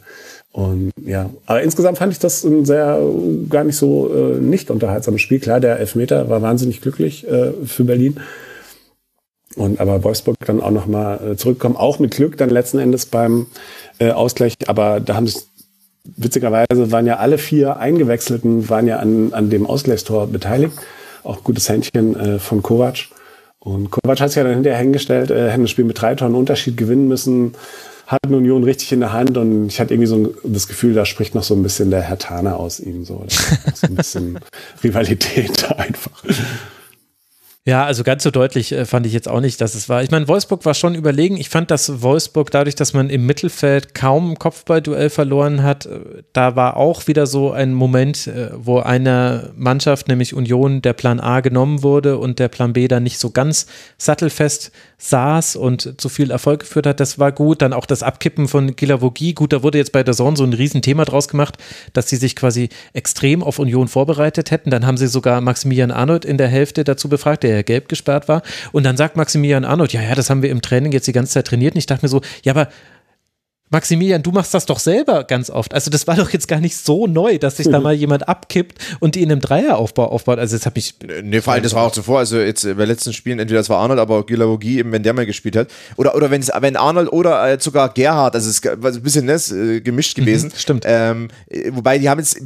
Und 0.52 0.90
ja, 1.02 1.30
aber 1.46 1.62
insgesamt 1.62 1.96
fand 1.96 2.12
ich 2.12 2.18
das 2.18 2.44
ein 2.44 2.66
sehr 2.66 3.00
gar 3.48 3.64
nicht 3.64 3.76
so 3.76 4.12
äh, 4.12 4.38
nicht 4.38 4.70
unterhaltsames 4.70 5.22
Spiel. 5.22 5.40
Klar, 5.40 5.60
der 5.60 5.78
Elfmeter 5.78 6.28
war 6.28 6.42
wahnsinnig 6.42 6.82
glücklich 6.82 7.26
äh, 7.26 7.52
für 7.64 7.84
Berlin. 7.84 8.20
Und 9.56 9.80
aber 9.80 10.04
Wolfsburg 10.04 10.36
dann 10.44 10.60
auch 10.60 10.70
nochmal 10.70 11.32
äh, 11.32 11.36
zurückkommen, 11.36 11.76
auch 11.76 11.98
mit 11.98 12.14
Glück 12.14 12.36
dann 12.36 12.50
letzten 12.50 12.78
Endes 12.78 13.06
beim 13.06 13.46
äh, 13.98 14.10
Ausgleich. 14.10 14.54
Aber 14.66 15.00
da 15.00 15.14
haben 15.14 15.26
sich 15.26 15.38
witzigerweise 16.16 16.92
waren 16.92 17.06
ja 17.06 17.16
alle 17.16 17.38
vier 17.38 17.78
Eingewechselten 17.78 18.68
waren 18.68 18.86
ja 18.86 18.98
an, 18.98 19.32
an 19.32 19.48
dem 19.48 19.66
Ausgleichstor 19.66 20.26
beteiligt. 20.26 20.74
Auch 21.22 21.44
gutes 21.44 21.68
Händchen 21.68 22.18
äh, 22.18 22.38
von 22.38 22.62
Kovac. 22.62 23.08
Und 23.60 23.90
Kovac 23.90 24.20
hat 24.20 24.30
sich 24.30 24.36
ja 24.36 24.44
dann 24.44 24.54
hinterher 24.54 24.80
hingestellt, 24.80 25.30
äh, 25.30 25.50
hätten 25.50 25.62
das 25.62 25.70
Spiel 25.70 25.84
mit 25.84 26.00
drei 26.00 26.14
Tonnen 26.14 26.34
Unterschied 26.34 26.78
gewinnen 26.78 27.08
müssen, 27.08 27.52
hatten 28.06 28.34
Union 28.34 28.64
richtig 28.64 28.90
in 28.92 29.00
der 29.00 29.12
Hand 29.12 29.36
und 29.36 29.68
ich 29.68 29.78
hatte 29.78 29.94
irgendwie 29.94 30.08
so 30.08 30.34
das 30.42 30.66
Gefühl, 30.66 30.94
da 30.94 31.04
spricht 31.04 31.34
noch 31.34 31.42
so 31.42 31.54
ein 31.54 31.62
bisschen 31.62 31.90
der 31.90 32.00
Herr 32.00 32.18
Tana 32.18 32.54
aus 32.54 32.80
ihm, 32.80 33.04
so, 33.04 33.24
so 33.74 33.86
ein 33.86 33.94
bisschen 33.94 34.40
Rivalität 34.82 35.70
einfach. 35.78 36.24
Ja, 37.70 37.84
also 37.84 38.02
ganz 38.02 38.24
so 38.24 38.32
deutlich 38.32 38.72
äh, 38.72 38.84
fand 38.84 39.06
ich 39.06 39.12
jetzt 39.12 39.28
auch 39.28 39.40
nicht, 39.40 39.60
dass 39.60 39.76
es 39.76 39.88
war. 39.88 40.02
Ich 40.02 40.10
meine, 40.10 40.26
Wolfsburg 40.26 40.64
war 40.64 40.74
schon 40.74 40.96
überlegen. 40.96 41.36
Ich 41.36 41.50
fand, 41.50 41.70
dass 41.70 42.02
Wolfsburg 42.02 42.50
dadurch, 42.50 42.74
dass 42.74 42.94
man 42.94 43.08
im 43.10 43.26
Mittelfeld 43.26 43.94
kaum 43.94 44.32
ein 44.32 44.38
Kopfballduell 44.40 45.08
verloren 45.08 45.62
hat, 45.62 45.86
äh, 45.86 46.00
da 46.32 46.56
war 46.56 46.76
auch 46.76 47.06
wieder 47.06 47.28
so 47.28 47.52
ein 47.52 47.72
Moment, 47.72 48.26
äh, 48.26 48.50
wo 48.56 48.80
einer 48.80 49.50
Mannschaft, 49.54 50.08
nämlich 50.08 50.34
Union, 50.34 50.82
der 50.82 50.94
Plan 50.94 51.20
A 51.20 51.42
genommen 51.42 51.84
wurde 51.84 52.18
und 52.18 52.40
der 52.40 52.48
Plan 52.48 52.72
B 52.72 52.88
dann 52.88 53.04
nicht 53.04 53.20
so 53.20 53.30
ganz 53.30 53.66
sattelfest 53.98 54.72
saß 55.00 55.56
und 55.56 56.00
zu 56.00 56.08
viel 56.08 56.30
Erfolg 56.30 56.60
geführt 56.60 56.86
hat. 56.86 57.00
Das 57.00 57.18
war 57.18 57.32
gut. 57.32 57.62
Dann 57.62 57.72
auch 57.72 57.86
das 57.86 58.02
Abkippen 58.02 58.48
von 58.48 58.76
Gilavogi. 58.76 59.32
Gut, 59.32 59.52
da 59.52 59.62
wurde 59.62 59.78
jetzt 59.78 59.92
bei 59.92 60.02
der 60.02 60.14
Zone 60.14 60.36
so 60.36 60.44
ein 60.44 60.52
Riesenthema 60.52 61.04
draus 61.04 61.26
gemacht, 61.26 61.56
dass 61.94 62.08
sie 62.08 62.16
sich 62.16 62.36
quasi 62.36 62.68
extrem 62.92 63.42
auf 63.42 63.58
Union 63.58 63.88
vorbereitet 63.88 64.50
hätten. 64.50 64.70
Dann 64.70 64.86
haben 64.86 64.98
sie 64.98 65.08
sogar 65.08 65.40
Maximilian 65.40 65.90
Arnold 65.90 66.24
in 66.24 66.36
der 66.36 66.48
Hälfte 66.48 66.84
dazu 66.84 67.08
befragt, 67.08 67.42
der 67.42 67.64
gelb 67.64 67.88
gesperrt 67.88 68.28
war. 68.28 68.42
Und 68.72 68.84
dann 68.84 68.98
sagt 68.98 69.16
Maximilian 69.16 69.64
Arnold, 69.64 69.92
ja, 69.92 70.02
ja, 70.02 70.14
das 70.14 70.28
haben 70.28 70.42
wir 70.42 70.50
im 70.50 70.60
Training 70.60 70.92
jetzt 70.92 71.06
die 71.06 71.12
ganze 71.12 71.32
Zeit 71.32 71.46
trainiert. 71.46 71.74
Und 71.74 71.78
ich 71.78 71.86
dachte 71.86 72.04
mir 72.04 72.10
so, 72.10 72.20
ja, 72.44 72.52
aber 72.52 72.68
Maximilian, 73.70 74.22
du 74.22 74.32
machst 74.32 74.52
das 74.52 74.66
doch 74.66 74.80
selber 74.80 75.22
ganz 75.22 75.48
oft. 75.48 75.72
Also 75.72 75.90
das 75.90 76.08
war 76.08 76.16
doch 76.16 76.30
jetzt 76.30 76.48
gar 76.48 76.58
nicht 76.58 76.76
so 76.76 77.06
neu, 77.06 77.38
dass 77.38 77.58
sich 77.58 77.68
da 77.68 77.78
mhm. 77.78 77.84
mal 77.84 77.94
jemand 77.94 78.28
abkippt 78.28 78.78
und 78.98 79.14
die 79.14 79.22
in 79.22 79.30
einem 79.30 79.40
Dreieraufbau 79.40 80.06
aufbaut. 80.06 80.40
Also 80.40 80.56
jetzt 80.56 80.66
habe 80.66 80.78
ich. 80.78 80.94
Nee, 81.22 81.40
vor 81.40 81.52
allem, 81.52 81.62
das 81.62 81.72
war 81.72 81.86
auch 81.86 81.92
zuvor. 81.92 82.18
Also 82.18 82.38
jetzt 82.38 82.64
bei 82.76 82.84
letzten 82.84 83.12
Spielen, 83.12 83.38
entweder 83.38 83.60
das 83.60 83.70
war 83.70 83.78
Arnold, 83.78 84.00
aber 84.00 84.26
Gilavogi, 84.26 84.80
eben 84.80 84.90
wenn 84.90 85.04
der 85.04 85.12
mal 85.12 85.24
gespielt 85.24 85.54
hat. 85.54 85.68
Oder, 85.96 86.16
oder 86.16 86.32
wenn's, 86.32 86.50
wenn 86.60 86.76
Arnold 86.76 87.12
oder 87.12 87.48
äh, 87.48 87.58
sogar 87.60 87.94
Gerhard, 87.94 88.34
also 88.34 88.50
es 88.50 88.60
war 88.82 88.90
ein 88.90 89.02
bisschen 89.02 89.26
ne, 89.26 89.34
äh, 89.34 89.80
gemischt 89.80 90.18
mhm, 90.18 90.24
gewesen. 90.24 90.48
Mhm, 90.48 90.58
stimmt. 90.58 90.84
Ähm, 90.86 91.28
wobei 91.70 91.98
die 91.98 92.08
haben 92.08 92.18
jetzt, 92.18 92.40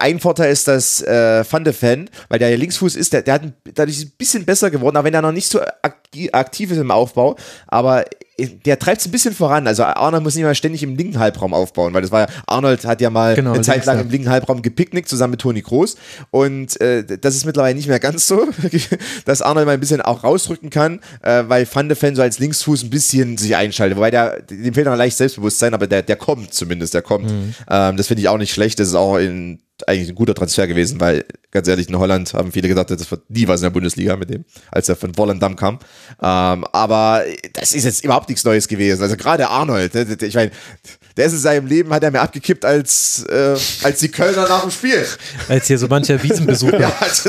ein 0.00 0.18
Vorteil 0.18 0.52
ist, 0.52 0.66
dass 0.66 1.00
äh, 1.02 1.44
Van 1.48 1.62
de 1.62 1.74
Ven, 1.80 2.10
weil 2.28 2.40
der 2.40 2.56
Linksfuß 2.56 2.96
ist, 2.96 3.12
der, 3.12 3.22
der 3.22 3.34
hat 3.34 3.42
dadurch 3.74 4.02
ein 4.02 4.12
bisschen 4.18 4.44
besser 4.44 4.70
geworden, 4.70 4.96
aber 4.96 5.06
wenn 5.06 5.14
er 5.14 5.22
noch 5.22 5.32
nicht 5.32 5.48
so 5.48 5.60
aktiv 5.60 6.05
ist 6.24 6.78
im 6.78 6.90
Aufbau, 6.90 7.36
aber 7.66 8.04
der 8.38 8.78
treibt 8.78 9.00
es 9.00 9.06
ein 9.06 9.12
bisschen 9.12 9.34
voran. 9.34 9.66
Also 9.66 9.84
Arnold 9.84 10.22
muss 10.22 10.34
nicht 10.34 10.44
mal 10.44 10.54
ständig 10.54 10.82
im 10.82 10.96
linken 10.96 11.18
Halbraum 11.18 11.54
aufbauen, 11.54 11.94
weil 11.94 12.02
das 12.02 12.10
war 12.10 12.20
ja, 12.20 12.26
Arnold 12.46 12.84
hat 12.84 13.00
ja 13.00 13.08
mal 13.08 13.34
genau, 13.34 13.52
eine 13.52 13.62
Zeit 13.62 13.86
lang 13.86 14.00
im 14.00 14.10
linken 14.10 14.28
Halbraum 14.28 14.60
gepicknickt 14.60 15.08
zusammen 15.08 15.32
mit 15.32 15.40
Toni 15.40 15.62
Groß 15.62 15.96
und 16.30 16.78
äh, 16.80 17.04
das 17.04 17.34
ist 17.34 17.46
mittlerweile 17.46 17.74
nicht 17.74 17.88
mehr 17.88 17.98
ganz 17.98 18.26
so, 18.26 18.46
dass 19.24 19.40
Arnold 19.40 19.66
mal 19.66 19.72
ein 19.72 19.80
bisschen 19.80 20.02
auch 20.02 20.22
rausrücken 20.22 20.68
kann, 20.68 21.00
äh, 21.22 21.44
weil 21.46 21.66
Van 21.72 21.88
de 21.88 21.96
Ven 22.00 22.14
so 22.14 22.22
als 22.22 22.38
Linksfuß 22.38 22.84
ein 22.84 22.90
bisschen 22.90 23.38
sich 23.38 23.56
einschaltet, 23.56 23.96
wobei 23.96 24.10
der, 24.10 24.42
dem 24.42 24.74
fehlt 24.74 24.86
noch 24.86 24.96
leicht 24.96 25.16
Selbstbewusstsein, 25.16 25.72
aber 25.72 25.86
der, 25.86 26.02
der 26.02 26.16
kommt 26.16 26.52
zumindest, 26.52 26.92
der 26.92 27.02
kommt. 27.02 27.30
Mhm. 27.30 27.54
Ähm, 27.70 27.96
das 27.96 28.08
finde 28.08 28.20
ich 28.20 28.28
auch 28.28 28.38
nicht 28.38 28.52
schlecht, 28.52 28.78
das 28.78 28.88
ist 28.88 28.94
auch 28.94 29.16
in 29.16 29.60
eigentlich 29.86 30.08
ein 30.08 30.14
guter 30.14 30.34
Transfer 30.34 30.66
gewesen, 30.66 31.00
weil 31.00 31.24
ganz 31.50 31.68
ehrlich, 31.68 31.88
in 31.88 31.98
Holland 31.98 32.34
haben 32.34 32.52
viele 32.52 32.68
gedacht, 32.68 32.90
das 32.90 33.10
wird 33.10 33.28
nie 33.30 33.46
was 33.48 33.60
in 33.60 33.64
der 33.64 33.70
Bundesliga 33.70 34.16
mit 34.16 34.30
dem, 34.30 34.44
als 34.70 34.88
er 34.88 34.96
von 34.96 35.16
Volendam 35.16 35.56
kam. 35.56 35.78
Ähm, 36.22 36.64
aber 36.72 37.24
das 37.52 37.72
ist 37.72 37.84
jetzt 37.84 38.04
überhaupt 38.04 38.28
nichts 38.28 38.44
Neues 38.44 38.68
gewesen. 38.68 39.02
Also 39.02 39.16
gerade 39.16 39.48
Arnold, 39.48 39.94
ich 39.94 40.34
meine, 40.34 40.50
der 41.16 41.26
ist 41.26 41.32
in 41.32 41.38
seinem 41.38 41.66
Leben, 41.66 41.92
hat 41.92 42.02
er 42.02 42.10
mehr 42.10 42.22
abgekippt 42.22 42.64
als, 42.64 43.24
äh, 43.28 43.56
als 43.82 44.00
die 44.00 44.08
Kölner 44.08 44.48
nach 44.48 44.62
dem 44.62 44.70
Spiel. 44.70 45.04
Als 45.48 45.66
hier 45.66 45.78
so 45.78 45.88
mancher 45.88 46.22
Wiesenbesucher. 46.22 46.80
ja, 46.80 46.92
als, 47.00 47.26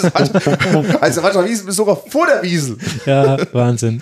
als 1.02 1.22
mancher 1.22 1.46
Wiesenbesucher 1.46 1.96
vor 1.96 2.28
der 2.28 2.44
Wiesen. 2.44 2.80
Ja, 3.06 3.38
Wahnsinn. 3.54 4.02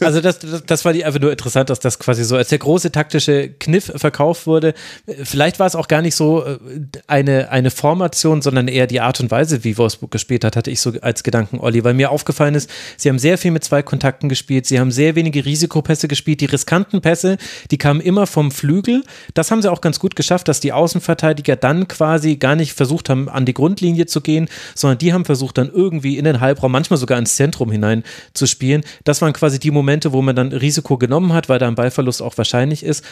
Also 0.00 0.20
das, 0.20 0.38
das, 0.38 0.64
das 0.66 0.84
war 0.84 0.92
die 0.92 1.04
einfach 1.04 1.20
nur 1.20 1.30
interessant, 1.30 1.70
dass 1.70 1.80
das 1.80 1.98
quasi 1.98 2.24
so 2.24 2.36
als 2.36 2.48
der 2.48 2.58
große 2.58 2.92
taktische 2.92 3.48
Kniff 3.48 3.90
verkauft 3.96 4.46
wurde. 4.46 4.74
Vielleicht 5.22 5.58
war 5.58 5.66
es 5.66 5.74
auch 5.74 5.88
gar 5.88 6.02
nicht 6.02 6.14
so 6.14 6.44
äh, 6.44 6.58
eine, 7.06 7.50
eine 7.50 7.70
Formation, 7.70 8.42
sondern 8.42 8.68
eher 8.68 8.86
die 8.86 9.00
Art 9.00 9.20
und 9.20 9.30
Weise, 9.30 9.64
wie 9.64 9.78
Wolfsburg 9.78 10.10
gespielt 10.10 10.44
hat, 10.44 10.56
hatte 10.56 10.70
ich 10.70 10.80
so 10.80 10.92
als 11.00 11.22
Gedanken, 11.22 11.58
Olli, 11.60 11.84
weil 11.84 11.94
mir 11.94 12.10
aufgefallen 12.10 12.54
ist, 12.54 12.68
sie 12.96 13.08
haben 13.08 13.18
sehr 13.18 13.38
viel 13.38 13.50
mit 13.50 13.64
zwei 13.64 13.82
Kontakten 13.82 14.28
gespielt, 14.28 14.66
sie 14.66 14.78
haben 14.78 14.90
sehr 14.90 15.14
wenige 15.14 15.44
Risikopässe 15.44 16.08
gespielt, 16.08 16.40
die 16.40 16.46
riskanten 16.46 17.00
Pässe, 17.00 17.38
die 17.70 17.78
kamen 17.78 18.00
immer 18.00 18.26
vom 18.26 18.50
Flügel, 18.50 19.04
das 19.34 19.50
haben 19.50 19.62
sie 19.62 19.70
auch 19.70 19.80
ganz 19.80 19.98
gut 19.98 20.16
geschafft, 20.16 20.48
dass 20.48 20.60
die 20.60 20.72
Außenverteidiger 20.72 21.56
dann 21.56 21.88
quasi 21.88 22.36
gar 22.36 22.56
nicht 22.56 22.72
versucht 22.72 23.08
haben, 23.08 23.28
an 23.28 23.44
die 23.44 23.54
Grundlinie 23.54 24.06
zu 24.06 24.20
gehen, 24.20 24.48
sondern 24.74 24.98
die 24.98 25.12
haben 25.12 25.24
versucht, 25.24 25.58
dann 25.58 25.70
irgendwie 25.70 26.18
in 26.18 26.24
den 26.24 26.40
Halbraum, 26.40 26.72
manchmal 26.72 26.98
sogar 26.98 27.18
ins 27.18 27.36
Zentrum 27.36 27.70
hinein 27.70 28.04
zu 28.34 28.46
spielen. 28.46 28.82
Das 29.04 29.22
waren 29.22 29.32
quasi 29.32 29.58
die 29.58 29.70
Momente, 29.70 30.12
wo 30.12 30.22
man 30.22 30.36
dann 30.36 30.52
Risiko 30.52 30.98
genommen 30.98 31.32
hat, 31.32 31.48
weil 31.48 31.58
da 31.58 31.68
ein 31.68 31.74
Ballverlust 31.74 32.22
auch 32.22 32.36
wahrscheinlich 32.38 32.82
ist 32.84 33.04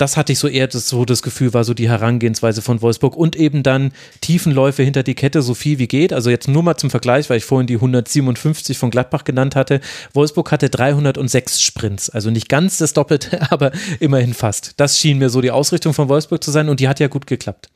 das 0.00 0.16
hatte 0.16 0.32
ich 0.32 0.38
so 0.38 0.48
eher 0.48 0.66
das, 0.66 0.88
so 0.88 1.04
das 1.04 1.22
Gefühl, 1.22 1.52
war 1.52 1.64
so 1.64 1.74
die 1.74 1.88
Herangehensweise 1.88 2.62
von 2.62 2.80
Wolfsburg 2.80 3.16
und 3.16 3.36
eben 3.36 3.62
dann 3.62 3.92
Tiefenläufe 4.20 4.82
hinter 4.82 5.02
die 5.02 5.14
Kette 5.14 5.42
so 5.42 5.54
viel 5.54 5.78
wie 5.78 5.88
geht. 5.88 6.12
Also 6.12 6.30
jetzt 6.30 6.48
nur 6.48 6.62
mal 6.62 6.76
zum 6.76 6.90
Vergleich, 6.90 7.28
weil 7.28 7.36
ich 7.36 7.44
vorhin 7.44 7.66
die 7.66 7.74
157 7.74 8.78
von 8.78 8.90
Gladbach 8.90 9.24
genannt 9.24 9.56
hatte. 9.56 9.80
Wolfsburg 10.14 10.50
hatte 10.52 10.70
306 10.70 11.60
Sprints, 11.60 12.08
also 12.08 12.30
nicht 12.30 12.48
ganz 12.48 12.78
das 12.78 12.94
Doppelte, 12.94 13.40
aber 13.50 13.72
immerhin 13.98 14.32
fast. 14.32 14.72
Das 14.78 14.98
schien 14.98 15.18
mir 15.18 15.28
so 15.28 15.40
die 15.40 15.50
Ausrichtung 15.50 15.92
von 15.92 16.08
Wolfsburg 16.08 16.42
zu 16.42 16.50
sein 16.50 16.68
und 16.68 16.80
die 16.80 16.88
hat 16.88 17.00
ja 17.00 17.08
gut 17.08 17.26
geklappt. 17.26 17.68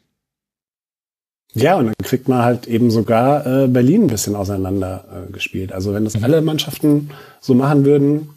Ja, 1.53 1.77
und 1.77 1.87
dann 1.87 1.95
kriegt 2.03 2.27
man 2.27 2.43
halt 2.43 2.67
eben 2.67 2.91
sogar 2.91 3.47
äh, 3.47 3.69
Berlin 3.69 4.05
ein 4.05 4.09
bisschen 4.09 4.35
auseinander 4.35 5.05
äh. 5.31 5.73
Also 5.73 5.95
wenn 5.95 6.05
das 6.05 6.17
mhm. 6.17 6.25
alle 6.25 6.43
Mannschaften 6.43 7.11
so 7.41 7.55
machen 7.55 7.85
würden, 7.85 8.31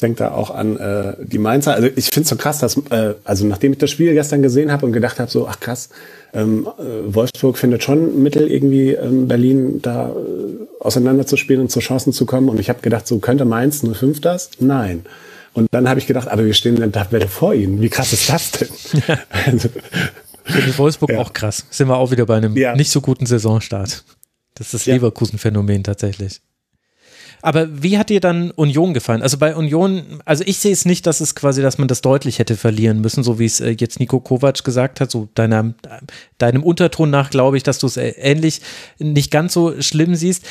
denke 0.00 0.18
da 0.18 0.32
auch 0.32 0.50
an 0.50 0.76
äh, 0.76 1.14
die 1.22 1.38
Mainzer. 1.38 1.74
Also 1.74 1.88
ich 1.94 2.06
finde 2.06 2.22
es 2.22 2.28
so 2.28 2.36
krass, 2.36 2.58
dass, 2.58 2.76
äh, 2.90 3.14
also 3.24 3.46
nachdem 3.46 3.72
ich 3.72 3.78
das 3.78 3.90
Spiel 3.90 4.12
gestern 4.14 4.42
gesehen 4.42 4.72
habe 4.72 4.86
und 4.86 4.92
gedacht 4.92 5.20
habe, 5.20 5.30
so, 5.30 5.46
ach 5.46 5.60
krass, 5.60 5.90
ähm, 6.32 6.66
äh, 6.78 7.14
Wolfsburg 7.14 7.58
findet 7.58 7.82
schon 7.82 8.22
Mittel, 8.22 8.50
irgendwie 8.50 8.92
ähm, 8.92 9.28
Berlin 9.28 9.80
da 9.82 10.08
äh, 10.08 10.12
auseinanderzuspielen 10.80 11.62
und 11.62 11.70
zu 11.70 11.80
Chancen 11.80 12.12
zu 12.12 12.26
kommen. 12.26 12.48
Und 12.48 12.60
ich 12.60 12.68
habe 12.68 12.80
gedacht, 12.80 13.06
so 13.06 13.18
könnte 13.18 13.44
Mainz 13.44 13.82
05 13.82 14.20
das? 14.20 14.50
Nein. 14.58 15.04
Und 15.52 15.68
dann 15.72 15.88
habe 15.88 15.98
ich 15.98 16.06
gedacht, 16.06 16.28
aber 16.28 16.44
wir 16.44 16.54
stehen 16.54 16.76
in 16.76 16.80
der 16.80 16.92
Tabelle 16.92 17.28
vor 17.28 17.54
ihnen. 17.54 17.80
Wie 17.80 17.88
krass 17.88 18.12
ist 18.12 18.28
das 18.30 18.52
denn? 18.52 18.68
Ja. 19.06 19.18
also, 19.46 19.68
Finde 20.44 20.78
Wolfsburg 20.78 21.10
ja. 21.10 21.18
auch 21.18 21.32
krass. 21.32 21.66
Sind 21.70 21.88
wir 21.88 21.96
auch 21.96 22.10
wieder 22.10 22.26
bei 22.26 22.36
einem 22.36 22.56
ja. 22.56 22.74
nicht 22.74 22.90
so 22.90 23.00
guten 23.00 23.26
Saisonstart. 23.26 24.04
Das 24.54 24.66
ist 24.66 24.74
das 24.74 24.86
Leverkusen-Phänomen 24.86 25.84
tatsächlich. 25.84 26.40
Aber 27.42 27.82
wie 27.82 27.98
hat 27.98 28.10
dir 28.10 28.20
dann 28.20 28.50
Union 28.50 28.94
gefallen? 28.94 29.22
Also 29.22 29.38
bei 29.38 29.54
Union, 29.54 30.20
also 30.24 30.44
ich 30.46 30.58
sehe 30.58 30.72
es 30.72 30.84
nicht, 30.84 31.06
dass 31.06 31.20
es 31.20 31.34
quasi, 31.34 31.62
dass 31.62 31.78
man 31.78 31.88
das 31.88 32.00
deutlich 32.00 32.38
hätte 32.38 32.56
verlieren 32.56 33.00
müssen, 33.00 33.22
so 33.22 33.38
wie 33.38 33.46
es 33.46 33.60
äh, 33.60 33.76
jetzt 33.78 34.00
Nico 34.00 34.20
Kovac 34.20 34.62
gesagt 34.64 35.00
hat, 35.00 35.10
so 35.10 35.28
deiner, 35.34 35.74
deinem 36.38 36.62
Unterton 36.62 37.10
nach 37.10 37.30
glaube 37.30 37.56
ich, 37.56 37.62
dass 37.62 37.78
du 37.78 37.86
es 37.86 37.96
äh, 37.96 38.10
ähnlich 38.18 38.60
nicht 38.98 39.30
ganz 39.30 39.54
so 39.54 39.80
schlimm 39.80 40.14
siehst. 40.14 40.44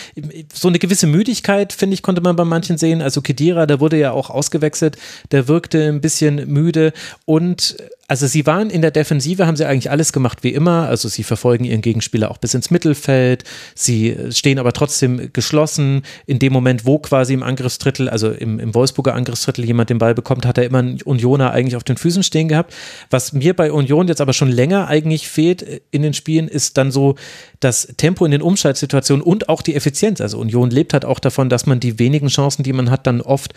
So 0.53 0.67
eine 0.67 0.79
gewisse 0.79 1.07
Müdigkeit, 1.07 1.73
finde 1.73 1.93
ich, 1.93 2.01
konnte 2.01 2.21
man 2.21 2.35
bei 2.35 2.45
manchen 2.45 2.77
sehen. 2.77 3.01
Also 3.01 3.21
Kedira, 3.21 3.65
der 3.65 3.79
wurde 3.79 3.97
ja 3.97 4.11
auch 4.11 4.29
ausgewechselt, 4.29 4.97
der 5.31 5.47
wirkte 5.47 5.87
ein 5.87 6.01
bisschen 6.01 6.47
müde 6.51 6.93
und 7.25 7.77
also 8.09 8.25
sie 8.25 8.47
waren 8.47 8.71
in 8.71 8.81
der 8.81 8.89
Defensive, 8.89 9.45
haben 9.45 9.55
sie 9.55 9.67
eigentlich 9.67 9.91
alles 9.91 10.11
gemacht 10.11 10.39
wie 10.41 10.49
immer. 10.49 10.87
Also 10.87 11.07
sie 11.07 11.21
verfolgen 11.21 11.63
ihren 11.63 11.81
Gegenspieler 11.81 12.31
auch 12.31 12.39
bis 12.39 12.55
ins 12.55 12.71
Mittelfeld. 12.71 13.43
Sie 13.75 14.17
stehen 14.31 14.57
aber 14.57 14.73
trotzdem 14.73 15.31
geschlossen. 15.31 16.01
In 16.25 16.39
dem 16.39 16.51
Moment, 16.51 16.87
wo 16.87 16.97
quasi 16.97 17.35
im 17.35 17.43
Angriffsdrittel, 17.43 18.09
also 18.09 18.31
im, 18.31 18.59
im 18.59 18.73
Wolfsburger 18.73 19.13
Angriffsdrittel 19.13 19.63
jemand 19.63 19.91
den 19.91 19.99
Ball 19.99 20.15
bekommt, 20.15 20.47
hat 20.47 20.57
er 20.57 20.65
immer 20.65 20.79
einen 20.79 20.99
Unioner 21.03 21.51
eigentlich 21.51 21.75
auf 21.75 21.83
den 21.83 21.97
Füßen 21.97 22.23
stehen 22.23 22.47
gehabt. 22.47 22.73
Was 23.11 23.31
mir 23.31 23.55
bei 23.55 23.71
Union 23.71 24.07
jetzt 24.07 24.21
aber 24.21 24.33
schon 24.33 24.49
länger 24.49 24.87
eigentlich 24.87 25.29
fehlt 25.29 25.63
in 25.91 26.01
den 26.01 26.15
Spielen, 26.15 26.47
ist 26.47 26.79
dann 26.79 26.91
so 26.91 27.13
das 27.59 27.93
Tempo 27.97 28.25
in 28.25 28.31
den 28.31 28.41
Umschaltsituationen 28.41 29.23
und 29.23 29.49
auch 29.49 29.61
die 29.61 29.75
Effizienz. 29.75 30.19
Also 30.19 30.39
Union 30.39 30.71
lebt 30.71 30.93
halt 30.93 31.05
auch 31.05 31.19
davon, 31.19 31.49
dass 31.49 31.67
man 31.67 31.79
die 31.79 31.99
wenigen 31.99 32.29
Chancen, 32.29 32.63
die 32.63 32.73
man 32.73 32.89
hat, 32.89 33.05
dann 33.05 33.21
oft 33.21 33.53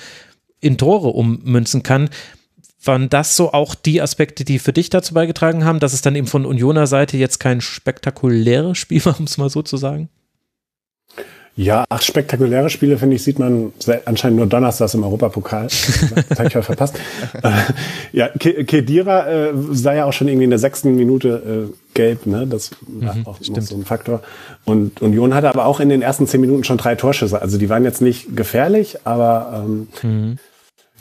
in 0.61 0.77
Tore 0.77 1.09
ummünzen 1.09 1.83
kann 1.83 2.11
waren 2.85 3.09
das 3.09 3.37
so 3.37 3.53
auch 3.53 3.75
die 3.75 4.01
Aspekte, 4.01 4.45
die 4.45 4.59
für 4.59 4.73
dich 4.73 4.91
dazu 4.91 5.15
beigetragen 5.15 5.65
haben, 5.65 5.81
dass 5.81 5.93
es 5.93 6.03
dann 6.03 6.17
eben 6.17 6.27
von 6.27 6.47
Unioner 6.47 6.87
Seite 6.87 7.17
jetzt 7.17 7.39
kein 7.39 7.61
spektakuläres 7.61 8.79
Spiel 8.79 9.05
war, 9.05 9.17
um 9.19 9.27
es 9.27 9.39
mal 9.39 9.51
so 9.51 9.63
zu 9.63 9.77
sagen? 9.77 10.09
Ja, 11.55 11.85
ach, 11.91 12.01
spektakuläre 12.01 12.71
Spiele, 12.71 12.97
finde 12.97 13.17
ich, 13.17 13.25
sieht 13.25 13.39
man 13.39 13.73
anscheinend 14.07 14.39
nur 14.39 14.47
donnerstags 14.47 14.95
im 14.95 15.05
Europapokal. 15.05 15.69
Das 16.29 16.39
habe 16.39 16.49
ich 16.49 16.55
ja 16.55 16.63
verpasst. 16.63 16.99
Äh, 17.43 17.51
ja, 18.13 18.29
Kedira 18.29 19.29
äh, 19.29 19.53
sah 19.71 19.93
ja 19.93 20.07
auch 20.07 20.15
schon 20.15 20.29
irgendwie 20.29 20.45
in 20.45 20.51
der 20.51 20.59
sechsten 20.59 20.97
Minute 20.97 21.71
äh, 21.71 21.75
gelb, 21.93 22.25
ne? 22.25 22.47
Das 22.47 22.71
war 22.87 23.15
mhm, 23.15 23.27
auch 23.27 23.39
noch 23.39 23.61
so 23.61 23.77
ein 23.77 23.85
Faktor. 23.85 24.23
Und 24.65 25.03
Union 25.03 25.35
hatte 25.35 25.51
aber 25.51 25.67
auch 25.67 25.81
in 25.81 25.91
den 25.91 26.01
ersten 26.01 26.27
zehn 26.27 26.41
Minuten 26.41 26.65
schon 26.65 26.79
drei 26.79 26.95
Torschüsse. 26.95 27.43
Also 27.43 27.59
die 27.59 27.69
waren 27.69 27.85
jetzt 27.85 28.01
nicht 28.01 28.35
gefährlich, 28.35 28.97
aber 29.05 29.63
ähm, 29.67 29.89
mhm 30.03 30.39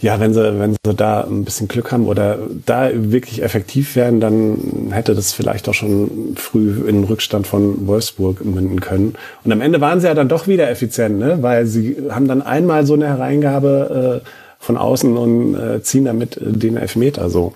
ja, 0.01 0.19
wenn 0.19 0.33
sie, 0.33 0.59
wenn 0.59 0.73
sie 0.73 0.95
da 0.95 1.21
ein 1.21 1.45
bisschen 1.45 1.67
Glück 1.67 1.91
haben 1.91 2.07
oder 2.07 2.39
da 2.65 2.89
wirklich 2.93 3.43
effektiv 3.43 3.95
werden, 3.95 4.19
dann 4.19 4.89
hätte 4.91 5.13
das 5.13 5.31
vielleicht 5.31 5.69
auch 5.69 5.75
schon 5.75 6.35
früh 6.35 6.87
in 6.87 6.95
den 6.95 7.03
Rückstand 7.03 7.45
von 7.45 7.85
Wolfsburg 7.85 8.43
münden 8.43 8.81
können. 8.81 9.13
Und 9.43 9.51
am 9.51 9.61
Ende 9.61 9.79
waren 9.79 9.99
sie 9.99 10.07
ja 10.07 10.15
dann 10.15 10.27
doch 10.27 10.47
wieder 10.47 10.69
effizient, 10.69 11.19
ne? 11.19 11.37
weil 11.41 11.67
sie 11.67 11.97
haben 12.09 12.27
dann 12.27 12.41
einmal 12.41 12.85
so 12.87 12.95
eine 12.95 13.07
Hereingabe 13.07 14.21
äh, 14.23 14.27
von 14.57 14.77
außen 14.77 15.15
und 15.15 15.55
äh, 15.55 15.83
ziehen 15.83 16.05
damit 16.05 16.37
den 16.41 16.77
Elfmeter 16.77 17.29
so. 17.29 17.53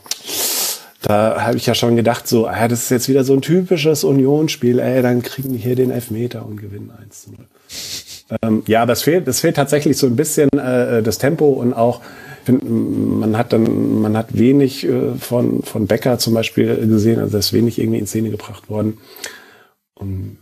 Da 1.02 1.42
habe 1.42 1.58
ich 1.58 1.66
ja 1.66 1.76
schon 1.76 1.96
gedacht, 1.96 2.28
so, 2.28 2.48
ah, 2.48 2.68
das 2.68 2.84
ist 2.84 2.90
jetzt 2.90 3.10
wieder 3.10 3.24
so 3.24 3.34
ein 3.34 3.42
typisches 3.42 4.04
Unionsspiel, 4.04 4.80
ey, 4.80 5.02
dann 5.02 5.22
kriegen 5.22 5.54
die 5.54 5.60
hier 5.60 5.76
den 5.76 5.92
Elfmeter 5.92 6.46
und 6.46 6.62
gewinnen 6.62 6.92
1 7.00 7.24
zu 7.24 7.32
0. 7.32 7.40
Ähm, 8.42 8.64
ja, 8.66 8.82
aber 8.82 8.94
es 8.94 9.04
fehlt, 9.04 9.28
es 9.28 9.40
fehlt 9.40 9.56
tatsächlich 9.56 9.98
so 9.98 10.08
ein 10.08 10.16
bisschen 10.16 10.50
äh, 10.58 11.04
das 11.04 11.20
Tempo 11.20 11.50
und 11.50 11.74
auch 11.74 12.02
finde, 12.46 12.66
man 12.66 13.38
hat 13.38 13.54
dann, 13.54 14.02
man 14.02 14.16
hat 14.16 14.38
wenig 14.38 14.86
äh, 14.86 15.16
von, 15.16 15.64
von 15.64 15.88
Becker 15.88 16.18
zum 16.18 16.34
Beispiel 16.34 16.76
gesehen, 16.88 17.20
also 17.20 17.38
ist 17.38 17.54
wenig 17.54 17.80
irgendwie 17.80 18.00
in 18.00 18.08
Szene 18.08 18.30
gebracht 18.30 18.70
worden. 18.70 18.98
Und 19.96 20.38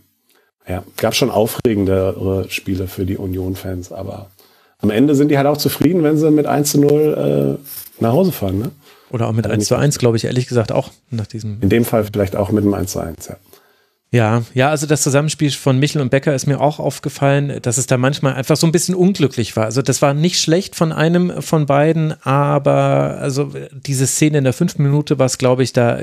ja, 0.68 0.82
gab 0.96 1.14
schon 1.14 1.30
aufregendere 1.30 2.46
Spiele 2.48 2.86
für 2.86 3.04
die 3.04 3.16
Union-Fans, 3.16 3.92
aber 3.92 4.30
am 4.78 4.90
Ende 4.90 5.14
sind 5.14 5.30
die 5.30 5.36
halt 5.36 5.46
auch 5.46 5.56
zufrieden, 5.56 6.02
wenn 6.02 6.16
sie 6.16 6.30
mit 6.30 6.46
1 6.46 6.72
zu 6.72 6.80
0 6.80 7.58
äh, 7.60 8.02
nach 8.02 8.12
Hause 8.12 8.32
fahren, 8.32 8.58
ne? 8.58 8.70
Oder 9.10 9.28
auch 9.28 9.32
mit 9.32 9.46
1 9.46 9.66
zu 9.66 9.76
1, 9.76 9.98
glaube 9.98 10.16
ich, 10.16 10.24
ehrlich 10.24 10.48
gesagt 10.48 10.72
auch 10.72 10.90
nach 11.10 11.26
diesem. 11.26 11.58
In 11.60 11.68
dem 11.68 11.84
Fall 11.84 12.04
vielleicht 12.04 12.34
auch 12.34 12.50
mit 12.50 12.64
einem 12.64 12.74
1 12.74 12.92
zu 12.92 12.98
1, 12.98 13.28
ja. 13.28 13.36
Ja, 14.14 14.44
ja, 14.54 14.70
also 14.70 14.86
das 14.86 15.02
Zusammenspiel 15.02 15.50
von 15.50 15.80
Michel 15.80 16.00
und 16.00 16.10
Becker 16.10 16.36
ist 16.36 16.46
mir 16.46 16.60
auch 16.60 16.78
aufgefallen, 16.78 17.58
dass 17.62 17.78
es 17.78 17.88
da 17.88 17.98
manchmal 17.98 18.34
einfach 18.34 18.56
so 18.56 18.64
ein 18.64 18.70
bisschen 18.70 18.94
unglücklich 18.94 19.56
war. 19.56 19.64
Also 19.64 19.82
das 19.82 20.02
war 20.02 20.14
nicht 20.14 20.40
schlecht 20.40 20.76
von 20.76 20.92
einem 20.92 21.42
von 21.42 21.66
beiden, 21.66 22.14
aber 22.22 23.18
also 23.20 23.50
diese 23.72 24.06
Szene 24.06 24.38
in 24.38 24.44
der 24.44 24.52
fünften 24.52 24.84
Minute 24.84 25.18
war 25.18 25.26
es, 25.26 25.36
glaube 25.36 25.64
ich, 25.64 25.72
da 25.72 25.98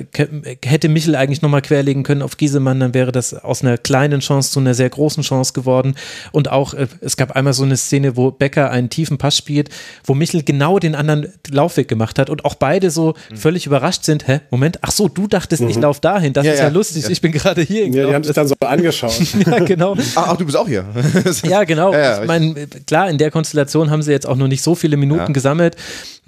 hätte 0.62 0.90
Michel 0.90 1.16
eigentlich 1.16 1.42
nochmal 1.42 1.62
querlegen 1.62 2.04
können 2.04 2.22
auf 2.22 2.36
Giesemann, 2.36 2.82
dann 2.82 2.94
wäre 2.94 3.14
das 3.14 3.34
aus 3.34 3.62
einer 3.64 3.78
kleinen 3.78 4.20
Chance 4.20 4.52
zu 4.52 4.60
einer 4.60 4.74
sehr 4.74 4.90
großen 4.90 5.24
Chance 5.24 5.54
geworden. 5.54 5.96
Und 6.34 6.52
auch, 6.52 6.74
äh, 6.74 6.88
es 7.00 7.16
gab 7.16 7.32
einmal 7.38 7.54
so 7.54 7.64
eine 7.64 7.78
Szene, 7.78 8.18
wo 8.18 8.30
Becker 8.30 8.72
einen 8.72 8.90
tiefen 8.90 9.20
Pass 9.20 9.38
spielt, 9.38 9.70
wo 10.04 10.16
Michel 10.16 10.44
genau 10.44 10.80
den 10.80 10.96
anderen 10.96 11.32
Laufweg 11.50 11.88
gemacht 11.88 12.20
hat 12.20 12.30
und 12.30 12.44
auch 12.44 12.56
beide 12.56 12.92
so 12.92 13.14
mhm. 13.30 13.38
völlig 13.38 13.66
überrascht 13.68 14.04
sind. 14.04 14.28
Hä, 14.28 14.42
Moment, 14.50 14.80
ach 14.82 14.92
so, 14.92 15.08
du 15.08 15.28
dachtest, 15.28 15.62
mhm. 15.62 15.70
ich 15.70 15.78
laufe 15.78 16.02
dahin, 16.02 16.34
das 16.34 16.46
ja, 16.46 16.52
ist 16.52 16.60
ja, 16.60 16.66
ja 16.66 16.72
lustig, 16.74 17.04
ja. 17.04 17.10
ich 17.10 17.22
bin 17.22 17.32
gerade 17.32 17.62
hier. 17.62 18.01
Ja, 18.02 18.10
die 18.10 18.16
haben 18.16 18.24
sich 18.24 18.36
dann 18.36 18.48
so 18.48 18.56
angeschaut. 18.60 19.20
ja, 19.46 19.60
genau. 19.60 19.96
Ach, 20.16 20.28
ach, 20.30 20.38
du 20.38 20.46
bist 20.46 20.58
auch 20.58 20.68
hier. 20.68 20.86
ja, 21.44 21.64
genau. 21.64 21.94
Ja, 21.94 22.00
ja, 22.00 22.22
ich 22.22 22.28
meine, 22.28 22.68
klar, 22.88 23.10
in 23.10 23.18
der 23.18 23.32
Konstellation 23.32 23.90
haben 23.90 24.02
sie 24.02 24.12
jetzt 24.12 24.28
auch 24.28 24.36
noch 24.36 24.48
nicht 24.48 24.62
so 24.62 24.76
viele 24.76 24.98
Minuten 24.98 25.22
ja. 25.22 25.28
gesammelt. 25.28 25.76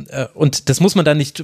Äh, 0.07 0.25
und 0.33 0.69
das 0.69 0.79
muss 0.79 0.95
man 0.95 1.05
dann 1.05 1.17
nicht 1.17 1.43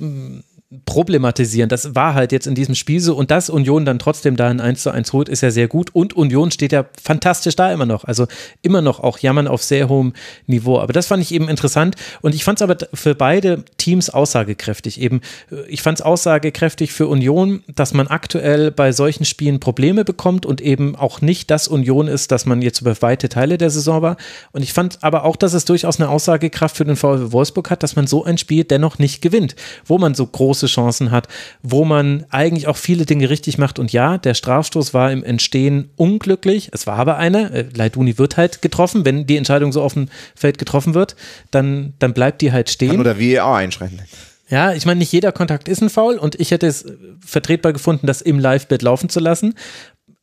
problematisieren. 0.85 1.67
Das 1.67 1.95
war 1.95 2.14
halt 2.14 2.31
jetzt 2.31 2.45
in 2.45 2.53
diesem 2.53 2.75
Spiel 2.75 2.99
so 2.99 3.15
und 3.15 3.31
dass 3.31 3.49
Union 3.49 3.85
dann 3.85 3.98
trotzdem 3.98 4.35
da 4.35 4.49
ein 4.49 4.61
1 4.61 4.83
zu 4.83 4.91
1 4.91 5.14
holt, 5.14 5.27
ist 5.27 5.41
ja 5.41 5.49
sehr 5.49 5.67
gut 5.67 5.95
und 5.95 6.14
Union 6.14 6.51
steht 6.51 6.72
ja 6.72 6.85
fantastisch 7.01 7.56
da 7.56 7.73
immer 7.73 7.88
noch. 7.88 8.03
Also 8.03 8.27
immer 8.61 8.81
noch 8.81 8.99
auch 8.99 9.17
jammern 9.17 9.48
auf 9.48 9.64
sehr 9.64 9.89
hohem 9.89 10.14
Niveau. 10.45 10.80
Aber 10.80 10.93
das 10.93 11.07
fand 11.07 11.23
ich 11.23 11.33
eben 11.33 11.49
interessant 11.49 11.95
und 12.22 12.35
ich 12.35 12.43
fand 12.43 12.59
es 12.59 12.61
aber 12.61 12.77
für 12.93 13.15
beide 13.15 13.64
Teams 13.77 14.11
aussagekräftig. 14.11 15.01
Eben, 15.01 15.22
äh, 15.51 15.67
ich 15.69 15.81
fand 15.81 15.99
es 15.99 16.06
aussagekräftig 16.06 16.93
für 16.93 17.07
Union, 17.07 17.64
dass 17.67 17.95
man 17.95 18.06
aktuell 18.06 18.69
bei 18.69 18.91
solchen 18.91 19.25
Spielen 19.25 19.59
Probleme 19.59 20.06
bekommt 20.06 20.45
und 20.45 20.61
eben 20.61 20.95
auch 20.95 21.22
nicht 21.22 21.49
das 21.49 21.67
Union 21.67 22.07
ist, 22.07 22.31
dass 22.31 22.45
man 22.45 22.61
jetzt 22.61 22.81
über 22.81 22.95
weite 23.01 23.27
Teile 23.27 23.57
der 23.57 23.72
Saison 23.72 24.03
war. 24.03 24.17
Und 24.51 24.61
ich 24.61 24.73
fand 24.73 25.03
aber 25.03 25.25
auch, 25.25 25.35
dass 25.35 25.53
es 25.53 25.65
durchaus 25.65 25.99
eine 25.99 26.09
Aussagekraft 26.09 26.77
für 26.77 26.85
den 26.85 26.95
VfW 26.95 27.31
Wolfsburg 27.31 27.72
hat, 27.72 27.81
dass 27.81 27.95
man 27.95 28.06
so 28.06 28.23
ein 28.23 28.38
Spiel 28.38 28.65
dennoch 28.65 28.99
nicht 28.99 29.23
gewinnt, 29.23 29.56
wo 29.85 29.98
man 29.98 30.14
so 30.14 30.27
groß 30.27 30.59
große 30.60 30.68
Chancen 30.68 31.12
hat, 31.12 31.28
wo 31.64 31.86
man 31.86 32.26
eigentlich 32.30 32.68
auch 32.68 32.78
viele 32.78 33.06
Dinge 33.06 33.30
richtig 33.30 33.58
macht. 33.58 33.80
Und 33.80 33.94
ja, 33.94 34.18
der 34.18 34.34
Strafstoß 34.34 34.94
war 34.94 35.12
im 35.12 35.24
Entstehen 35.24 35.90
unglücklich. 35.96 36.70
Es 36.74 36.88
war 36.88 36.98
aber 36.98 37.18
einer. 37.18 37.52
Äh, 37.54 37.66
Leiduni 37.74 38.18
wird 38.18 38.38
halt 38.38 38.62
getroffen. 38.62 39.06
Wenn 39.06 39.26
die 39.26 39.38
Entscheidung 39.38 39.72
so 39.72 39.82
auf 39.82 39.94
dem 39.94 40.10
Feld 40.36 40.58
getroffen 40.58 40.94
wird, 40.94 41.16
dann, 41.52 41.94
dann 42.00 42.14
bleibt 42.14 42.42
die 42.42 42.52
halt 42.52 42.70
stehen. 42.70 42.92
Kann 42.92 43.00
oder 43.00 43.20
VAR 43.20 43.56
einschreiten. 43.56 44.02
Ja, 44.50 44.74
ich 44.74 44.86
meine, 44.86 45.00
nicht 45.00 45.12
jeder 45.12 45.32
Kontakt 45.32 45.68
ist 45.68 45.82
ein 45.82 45.92
Foul 45.92 46.18
und 46.18 46.40
ich 46.40 46.50
hätte 46.50 46.66
es 46.66 46.84
vertretbar 47.24 47.72
gefunden, 47.72 48.08
das 48.08 48.22
im 48.22 48.40
Live-Bett 48.40 48.82
laufen 48.82 49.08
zu 49.08 49.20
lassen 49.20 49.54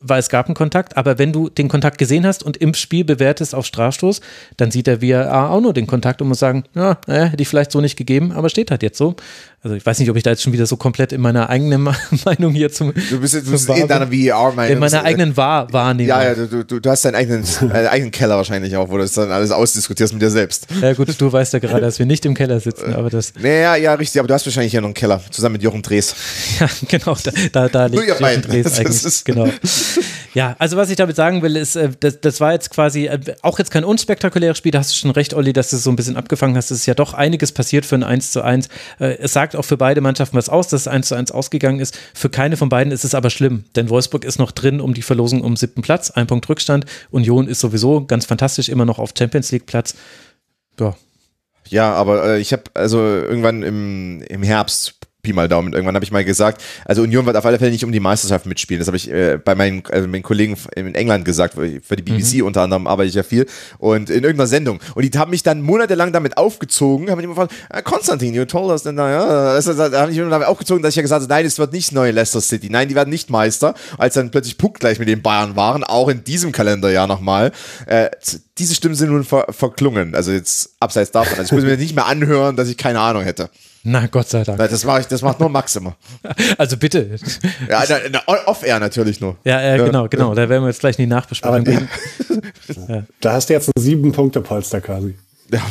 weil 0.00 0.20
es 0.20 0.28
gab 0.28 0.46
einen 0.46 0.54
Kontakt, 0.54 0.96
aber 0.96 1.18
wenn 1.18 1.32
du 1.32 1.48
den 1.48 1.68
Kontakt 1.68 1.98
gesehen 1.98 2.26
hast 2.26 2.42
und 2.42 2.56
im 2.58 2.74
Spiel 2.74 3.04
bewertest 3.04 3.54
auf 3.54 3.66
Strafstoß, 3.66 4.20
dann 4.56 4.70
sieht 4.70 4.86
der 4.86 5.02
VAR 5.02 5.50
auch 5.50 5.60
nur 5.60 5.72
den 5.72 5.86
Kontakt 5.86 6.20
und 6.20 6.28
muss 6.28 6.38
sagen, 6.38 6.64
ja, 6.74 6.98
naja, 7.06 7.24
hätte 7.24 7.42
ich 7.42 7.48
vielleicht 7.48 7.72
so 7.72 7.80
nicht 7.80 7.96
gegeben, 7.96 8.32
aber 8.32 8.48
steht 8.48 8.70
halt 8.70 8.82
jetzt 8.82 8.98
so. 8.98 9.16
Also 9.66 9.74
ich 9.74 9.84
weiß 9.84 9.98
nicht, 9.98 10.08
ob 10.08 10.16
ich 10.16 10.22
da 10.22 10.30
jetzt 10.30 10.44
schon 10.44 10.52
wieder 10.52 10.64
so 10.64 10.76
komplett 10.76 11.12
in 11.12 11.20
meiner 11.20 11.50
eigenen 11.50 11.82
Meinung 12.24 12.52
hier 12.52 12.70
zum. 12.70 12.94
Du 12.94 13.18
bist, 13.18 13.34
jetzt, 13.34 13.48
du 13.48 13.50
bist 13.50 13.68
in 13.68 13.88
deiner 13.88 14.06
VR-Meinung. 14.06 14.74
In 14.74 14.78
meiner 14.78 15.02
eigenen 15.02 15.36
Wahr 15.36 15.72
Wahrnehmung. 15.72 16.08
Ja, 16.08 16.22
ja, 16.22 16.34
du, 16.34 16.64
du, 16.64 16.78
du 16.78 16.88
hast 16.88 17.04
deinen 17.04 17.16
eigenen, 17.16 17.44
deinen 17.60 17.88
eigenen 17.88 18.12
Keller 18.12 18.36
wahrscheinlich 18.36 18.76
auch, 18.76 18.88
wo 18.88 18.92
du 18.92 19.02
das 19.02 19.14
dann 19.14 19.32
alles 19.32 19.50
ausdiskutierst 19.50 20.12
mit 20.12 20.22
dir 20.22 20.30
selbst. 20.30 20.68
Ja 20.80 20.92
gut, 20.92 21.08
du 21.20 21.32
weißt 21.32 21.52
ja 21.54 21.58
gerade, 21.58 21.80
dass 21.80 21.98
wir 21.98 22.06
nicht 22.06 22.24
im 22.26 22.34
Keller 22.34 22.60
sitzen, 22.60 22.94
aber 22.94 23.10
das. 23.10 23.32
Naja, 23.40 23.74
ja, 23.74 23.94
richtig, 23.94 24.20
aber 24.20 24.28
du 24.28 24.34
hast 24.34 24.46
wahrscheinlich 24.46 24.72
ja 24.72 24.80
noch 24.80 24.86
einen 24.86 24.94
Keller, 24.94 25.20
zusammen 25.32 25.54
mit 25.54 25.64
Jochen 25.64 25.82
Drees. 25.82 26.14
Ja, 26.60 26.68
genau, 26.88 27.16
da, 27.22 27.32
da, 27.52 27.68
da 27.68 27.86
liegt 27.86 28.06
Jochen 28.06 28.42
Drees 28.42 28.78
eigentlich. 28.78 29.24
Genau. 29.24 29.48
Ja, 30.36 30.54
also 30.58 30.76
was 30.76 30.90
ich 30.90 30.96
damit 30.96 31.16
sagen 31.16 31.40
will, 31.40 31.56
ist, 31.56 31.76
äh, 31.76 31.88
das, 31.98 32.20
das 32.20 32.42
war 32.42 32.52
jetzt 32.52 32.68
quasi 32.68 33.06
äh, 33.06 33.18
auch 33.40 33.58
jetzt 33.58 33.70
kein 33.70 33.84
unspektakuläres 33.84 34.58
Spiel, 34.58 34.70
da 34.70 34.80
hast 34.80 34.92
du 34.92 34.94
schon 34.94 35.10
recht, 35.10 35.32
Olli, 35.32 35.54
dass 35.54 35.70
du 35.70 35.76
es 35.76 35.82
so 35.82 35.88
ein 35.88 35.96
bisschen 35.96 36.14
abgefangen 36.14 36.58
hast. 36.58 36.70
Es 36.70 36.80
ist 36.80 36.86
ja 36.86 36.92
doch 36.92 37.14
einiges 37.14 37.52
passiert 37.52 37.86
für 37.86 37.94
ein 37.94 38.02
1 38.02 38.32
zu 38.32 38.42
1. 38.42 38.68
Äh, 39.00 39.16
es 39.16 39.32
sagt 39.32 39.55
auch 39.56 39.64
für 39.64 39.76
beide 39.76 40.00
Mannschaften 40.00 40.36
was 40.36 40.48
aus, 40.48 40.68
dass 40.68 40.82
es 40.82 40.88
1 40.88 41.08
zu 41.08 41.14
1 41.14 41.32
ausgegangen 41.32 41.80
ist. 41.80 41.98
Für 42.14 42.30
keine 42.30 42.56
von 42.56 42.68
beiden 42.68 42.92
ist 42.92 43.04
es 43.04 43.14
aber 43.14 43.30
schlimm, 43.30 43.64
denn 43.74 43.88
Wolfsburg 43.88 44.24
ist 44.24 44.38
noch 44.38 44.52
drin 44.52 44.80
um 44.80 44.94
die 44.94 45.02
Verlosung 45.02 45.42
um 45.42 45.56
siebten 45.56 45.82
Platz, 45.82 46.10
ein 46.10 46.26
Punkt 46.26 46.48
Rückstand. 46.48 46.86
Union 47.10 47.48
ist 47.48 47.60
sowieso 47.60 48.04
ganz 48.04 48.26
fantastisch 48.26 48.68
immer 48.68 48.84
noch 48.84 48.98
auf 48.98 49.12
Champions 49.16 49.50
League 49.52 49.66
Platz. 49.66 49.94
Ja. 50.78 50.96
Ja, 51.68 51.92
aber 51.94 52.24
äh, 52.24 52.40
ich 52.40 52.52
habe 52.52 52.62
also 52.74 52.98
irgendwann 52.98 53.62
im, 53.62 54.22
im 54.22 54.42
Herbst 54.42 54.94
Pi 55.26 55.32
mal 55.32 55.48
Daumen. 55.48 55.72
Irgendwann 55.72 55.96
habe 55.96 56.04
ich 56.04 56.12
mal 56.12 56.24
gesagt, 56.24 56.62
also 56.84 57.02
Union 57.02 57.26
wird 57.26 57.36
auf 57.36 57.44
alle 57.44 57.58
Fälle 57.58 57.72
nicht 57.72 57.84
um 57.84 57.90
die 57.90 58.00
Meisterschaft 58.00 58.46
mitspielen. 58.46 58.78
Das 58.78 58.86
habe 58.86 58.96
ich 58.96 59.10
äh, 59.10 59.38
bei 59.44 59.54
meinen, 59.54 59.82
also 59.90 60.06
meinen 60.06 60.22
Kollegen 60.22 60.56
in 60.76 60.94
England 60.94 61.24
gesagt, 61.24 61.54
für 61.54 61.96
die 61.96 62.02
BBC 62.02 62.36
mhm. 62.36 62.46
unter 62.46 62.62
anderem 62.62 62.86
arbeite 62.86 63.08
ich 63.08 63.14
ja 63.14 63.24
viel 63.24 63.46
und 63.78 64.08
in 64.08 64.22
irgendeiner 64.22 64.46
Sendung. 64.46 64.80
Und 64.94 65.02
die 65.02 65.18
haben 65.18 65.30
mich 65.30 65.42
dann 65.42 65.62
monatelang 65.62 66.12
damit 66.12 66.36
aufgezogen, 66.36 67.10
haben 67.10 67.16
mich 67.16 67.24
immer 67.24 67.34
gefragt, 67.34 67.52
ah, 67.70 67.82
Konstantin, 67.82 68.34
you 68.34 68.44
told 68.44 68.70
us, 68.70 68.84
then, 68.84 68.96
ja, 68.96 69.60
da 69.60 70.00
habe 70.00 70.12
ich 70.12 70.18
immer 70.18 70.30
damit 70.30 70.46
aufgezogen, 70.46 70.82
dass 70.82 70.90
ich 70.90 70.96
ja 70.96 71.02
gesagt 71.02 71.22
habe, 71.22 71.32
nein, 71.32 71.44
es 71.44 71.58
wird 71.58 71.72
nicht 71.72 71.92
neue 71.92 72.12
Leicester 72.12 72.40
City, 72.40 72.70
nein, 72.70 72.88
die 72.88 72.94
werden 72.94 73.10
nicht 73.10 73.28
Meister, 73.28 73.74
als 73.98 74.14
dann 74.14 74.30
plötzlich 74.30 74.58
punktgleich 74.58 74.98
mit 74.98 75.08
den 75.08 75.22
Bayern 75.22 75.56
waren, 75.56 75.82
auch 75.82 76.08
in 76.08 76.22
diesem 76.22 76.52
Kalenderjahr 76.52 77.06
nochmal. 77.06 77.52
Äh, 77.86 78.10
diese 78.58 78.74
Stimmen 78.74 78.94
sind 78.94 79.10
nun 79.10 79.24
ver 79.24 79.46
verklungen, 79.50 80.14
also 80.14 80.32
jetzt 80.32 80.76
abseits 80.80 81.10
davon. 81.10 81.38
Also 81.38 81.44
ich 81.44 81.52
muss 81.52 81.64
mir 81.64 81.76
nicht 81.76 81.94
mehr 81.94 82.06
anhören, 82.06 82.56
dass 82.56 82.68
ich 82.68 82.76
keine 82.76 83.00
Ahnung 83.00 83.22
hätte. 83.22 83.50
Na, 83.88 84.06
Gott 84.08 84.28
sei 84.28 84.42
Dank. 84.42 84.58
Das, 84.58 84.84
mache 84.84 85.02
ich, 85.02 85.06
das 85.06 85.22
macht 85.22 85.38
nur 85.38 85.48
Max 85.48 85.76
immer. 85.76 85.94
Also 86.58 86.76
bitte. 86.76 87.08
Ja, 87.68 87.84
off-air 88.26 88.80
natürlich 88.80 89.20
nur. 89.20 89.36
Ja, 89.44 89.60
ja, 89.60 89.76
genau, 89.76 90.08
genau. 90.08 90.34
Da 90.34 90.48
werden 90.48 90.64
wir 90.64 90.68
jetzt 90.68 90.80
gleich 90.80 90.98
in 90.98 91.04
die 91.04 91.14
Nachbesprechung 91.14 91.64
gehen. 91.64 91.88
Ja. 92.88 93.04
Da 93.20 93.32
hast 93.32 93.48
du 93.48 93.54
jetzt 93.54 93.70
einen 93.74 93.82
sieben 93.82 94.12
Punkte 94.12 94.40
Polster 94.40 94.80
quasi. 94.80 95.14
Ja, 95.52 95.62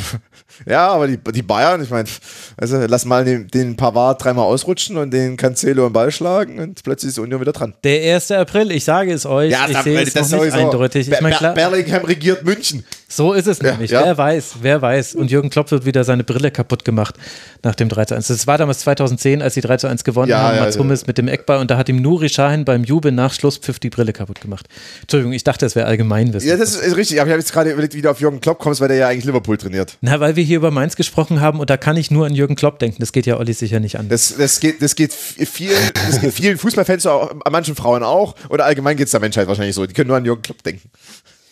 ja, 0.64 0.88
aber 0.88 1.06
die, 1.06 1.18
die 1.18 1.42
Bayern, 1.42 1.82
ich 1.82 1.90
meine, 1.90 2.08
also 2.56 2.78
lass 2.86 3.04
mal 3.04 3.24
den, 3.24 3.48
den 3.48 3.76
Pavard 3.76 4.24
dreimal 4.24 4.44
ausrutschen 4.44 4.96
und 4.96 5.12
den 5.12 5.36
Cancelo 5.36 5.86
im 5.86 5.92
Ball 5.92 6.10
schlagen 6.10 6.58
und 6.58 6.82
plötzlich 6.82 7.10
ist 7.10 7.18
Union 7.18 7.40
wieder 7.40 7.52
dran. 7.52 7.74
Der 7.84 8.14
1. 8.14 8.30
April, 8.30 8.70
ich 8.72 8.84
sage 8.84 9.12
es 9.12 9.26
euch, 9.26 9.50
ja, 9.52 9.66
ich 9.68 9.76
sehe 9.78 10.00
es 10.00 10.14
das 10.14 10.30
noch 10.30 10.44
nicht 10.44 10.54
eindeutig. 10.54 11.10
Ich 11.10 11.20
mein, 11.20 11.34
klar, 11.34 11.54
Bellingham 11.54 12.04
regiert 12.04 12.44
München. 12.44 12.84
So 13.08 13.34
ist 13.34 13.46
es 13.46 13.62
nämlich. 13.62 13.90
Ja, 13.90 14.04
Wer 14.04 14.18
weiß, 14.18 14.56
wer 14.62 14.82
weiß. 14.82 15.14
Und 15.14 15.30
Jürgen 15.30 15.50
Klopp 15.50 15.70
wird 15.70 15.84
wieder 15.84 16.04
seine 16.04 16.24
Brille 16.24 16.50
kaputt 16.50 16.84
gemacht 16.84 17.14
nach 17.62 17.74
dem 17.74 17.88
3 17.88 18.06
zu 18.06 18.14
1. 18.16 18.26
Das 18.26 18.46
war 18.46 18.58
damals 18.58 18.80
2010, 18.80 19.42
als 19.42 19.54
sie 19.54 19.60
3 19.60 19.76
zu 19.76 19.86
1 19.86 20.04
gewonnen 20.04 20.30
ja, 20.30 20.38
haben, 20.38 20.56
ja, 20.56 20.62
Mats 20.62 20.78
Hummels 20.78 21.06
mit 21.06 21.18
dem 21.18 21.28
Eckball 21.28 21.58
und 21.58 21.70
da 21.70 21.76
hat 21.76 21.88
ihm 21.88 22.02
Nuri 22.02 22.28
Sahin 22.28 22.64
beim 22.64 22.84
Jubel 22.84 23.12
nach 23.12 23.32
Schlusspfiff 23.32 23.78
die 23.78 23.90
Brille 23.90 24.12
kaputt 24.12 24.40
gemacht. 24.40 24.66
Entschuldigung, 25.02 25.32
ich 25.32 25.44
dachte, 25.44 25.66
es 25.66 25.76
wäre 25.76 25.86
Allgemeinwissen. 25.86 26.48
Ja, 26.48 26.56
das 26.56 26.74
ist 26.74 26.96
richtig, 26.96 27.20
aber 27.20 27.28
ich 27.28 27.32
habe 27.32 27.40
jetzt 27.40 27.52
gerade 27.52 27.70
überlegt, 27.70 27.94
wie 27.94 28.02
du 28.02 28.10
auf 28.10 28.20
Jürgen 28.20 28.40
Klopp 28.40 28.58
kommst, 28.58 28.80
weil 28.80 28.88
der 28.88 28.96
ja 28.96 29.08
eigentlich 29.08 29.24
Liverpool 29.24 29.56
trainiert. 29.66 29.98
Na, 30.00 30.20
weil 30.20 30.36
wir 30.36 30.44
hier 30.44 30.56
über 30.56 30.70
Mainz 30.70 30.96
gesprochen 30.96 31.40
haben 31.40 31.60
und 31.60 31.70
da 31.70 31.76
kann 31.76 31.96
ich 31.96 32.10
nur 32.10 32.26
an 32.26 32.34
Jürgen 32.34 32.56
Klopp 32.56 32.78
denken. 32.78 32.98
Das 33.00 33.12
geht 33.12 33.26
ja 33.26 33.38
Olli 33.38 33.52
sicher 33.52 33.80
nicht 33.80 33.98
an. 33.98 34.08
Das, 34.08 34.36
das, 34.36 34.60
geht, 34.60 34.80
das, 34.80 34.94
geht, 34.94 35.12
viel, 35.12 35.72
das 35.94 36.20
geht 36.20 36.32
vielen 36.32 36.58
Fußballfans, 36.58 37.06
an 37.06 37.40
manchen 37.50 37.74
Frauen 37.74 38.02
auch 38.02 38.34
oder 38.48 38.64
allgemein 38.64 38.96
geht 38.96 39.06
es 39.06 39.10
der 39.10 39.20
Menschheit 39.20 39.48
wahrscheinlich 39.48 39.74
so. 39.74 39.86
Die 39.86 39.94
können 39.94 40.08
nur 40.08 40.16
an 40.16 40.24
Jürgen 40.24 40.42
Klopp 40.42 40.62
denken. 40.62 40.90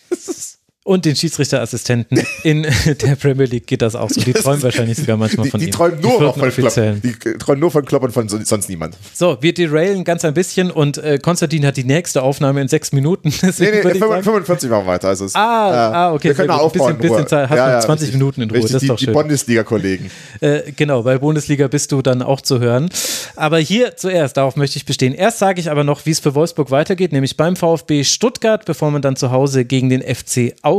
Das 0.09 0.27
ist 0.27 0.54
und 0.85 1.03
den 1.03 1.15
Schiedsrichterassistenten 1.15 2.21
in 2.43 2.61
der 2.85 3.15
Premier 3.15 3.45
League 3.45 3.65
geht 3.65 3.81
das 3.81 3.95
auch 3.95 4.07
so. 4.07 4.21
Die 4.21 4.33
träumen 4.33 4.61
wahrscheinlich 4.61 4.97
sogar 4.99 5.17
manchmal 5.17 5.49
von 5.49 5.59
die, 5.59 5.65
die 5.65 5.71
ihm. 5.71 5.75
Träumen 5.75 5.99
nur 5.99 6.11
die, 6.11 6.39
von 6.39 6.51
Klopp. 6.51 7.01
die 7.01 7.37
träumen 7.39 7.59
nur 7.59 7.71
von 7.71 7.85
Klopp 7.85 8.03
und 8.03 8.11
von 8.11 8.29
sonst 8.29 8.69
niemand. 8.69 8.95
So, 9.15 9.35
wir 9.41 9.51
derailen 9.51 10.03
ganz 10.03 10.23
ein 10.23 10.35
bisschen 10.35 10.69
und 10.69 10.99
äh, 10.99 11.17
Konstantin 11.17 11.65
hat 11.65 11.77
die 11.77 11.85
nächste 11.85 12.21
Aufnahme 12.21 12.61
in 12.61 12.67
sechs 12.67 12.91
Minuten. 12.91 13.33
Deswegen 13.41 13.79
nee, 13.83 13.93
nee, 13.93 13.99
45 13.99 14.69
machen 14.69 14.85
wir 14.85 14.91
weiter. 14.91 15.07
Also 15.07 15.25
es, 15.25 15.33
ah, 15.33 15.39
äh, 15.39 15.95
ah, 15.95 16.13
okay. 16.13 16.27
Wir 16.27 16.35
können 16.35 16.51
auch 16.51 16.61
aufbauen. 16.61 16.97
Bisschen, 16.97 17.15
bisschen 17.15 17.27
Zeit, 17.29 17.49
hast 17.49 17.57
ja, 17.57 17.71
ja, 17.71 17.79
20 17.79 18.03
richtig, 18.03 18.19
Minuten 18.19 18.41
in 18.43 18.49
Ruhe, 18.51 18.57
richtig, 18.57 18.73
das 18.73 18.83
ist 18.83 18.89
doch 18.89 18.99
schön. 18.99 19.07
Die 19.07 19.13
Bundesliga-Kollegen. 19.13 20.11
Äh, 20.41 20.73
genau, 20.75 21.01
bei 21.01 21.17
Bundesliga 21.17 21.67
bist 21.67 21.93
du 21.93 22.01
dann 22.01 22.21
auch 22.21 22.41
zu 22.41 22.59
hören. 22.59 22.89
Aber 23.37 23.57
hier 23.57 23.95
zuerst, 23.95 24.35
darauf 24.35 24.57
möchte 24.57 24.77
ich 24.77 24.85
bestehen. 24.85 25.13
Erst 25.13 25.39
sage 25.39 25.61
ich 25.61 25.71
aber 25.71 25.85
noch, 25.85 26.05
wie 26.05 26.11
es 26.11 26.19
für 26.19 26.35
Wolfsburg 26.35 26.71
weitergeht, 26.71 27.13
nämlich 27.13 27.37
beim 27.37 27.55
VfB 27.55 28.03
Stuttgart, 28.03 28.65
bevor 28.65 28.91
man 28.91 29.01
dann 29.01 29.15
zu 29.15 29.31
Hause 29.31 29.63
gegen 29.63 29.89
den 29.89 30.01
FC 30.01 30.53
Augsburg 30.61 30.74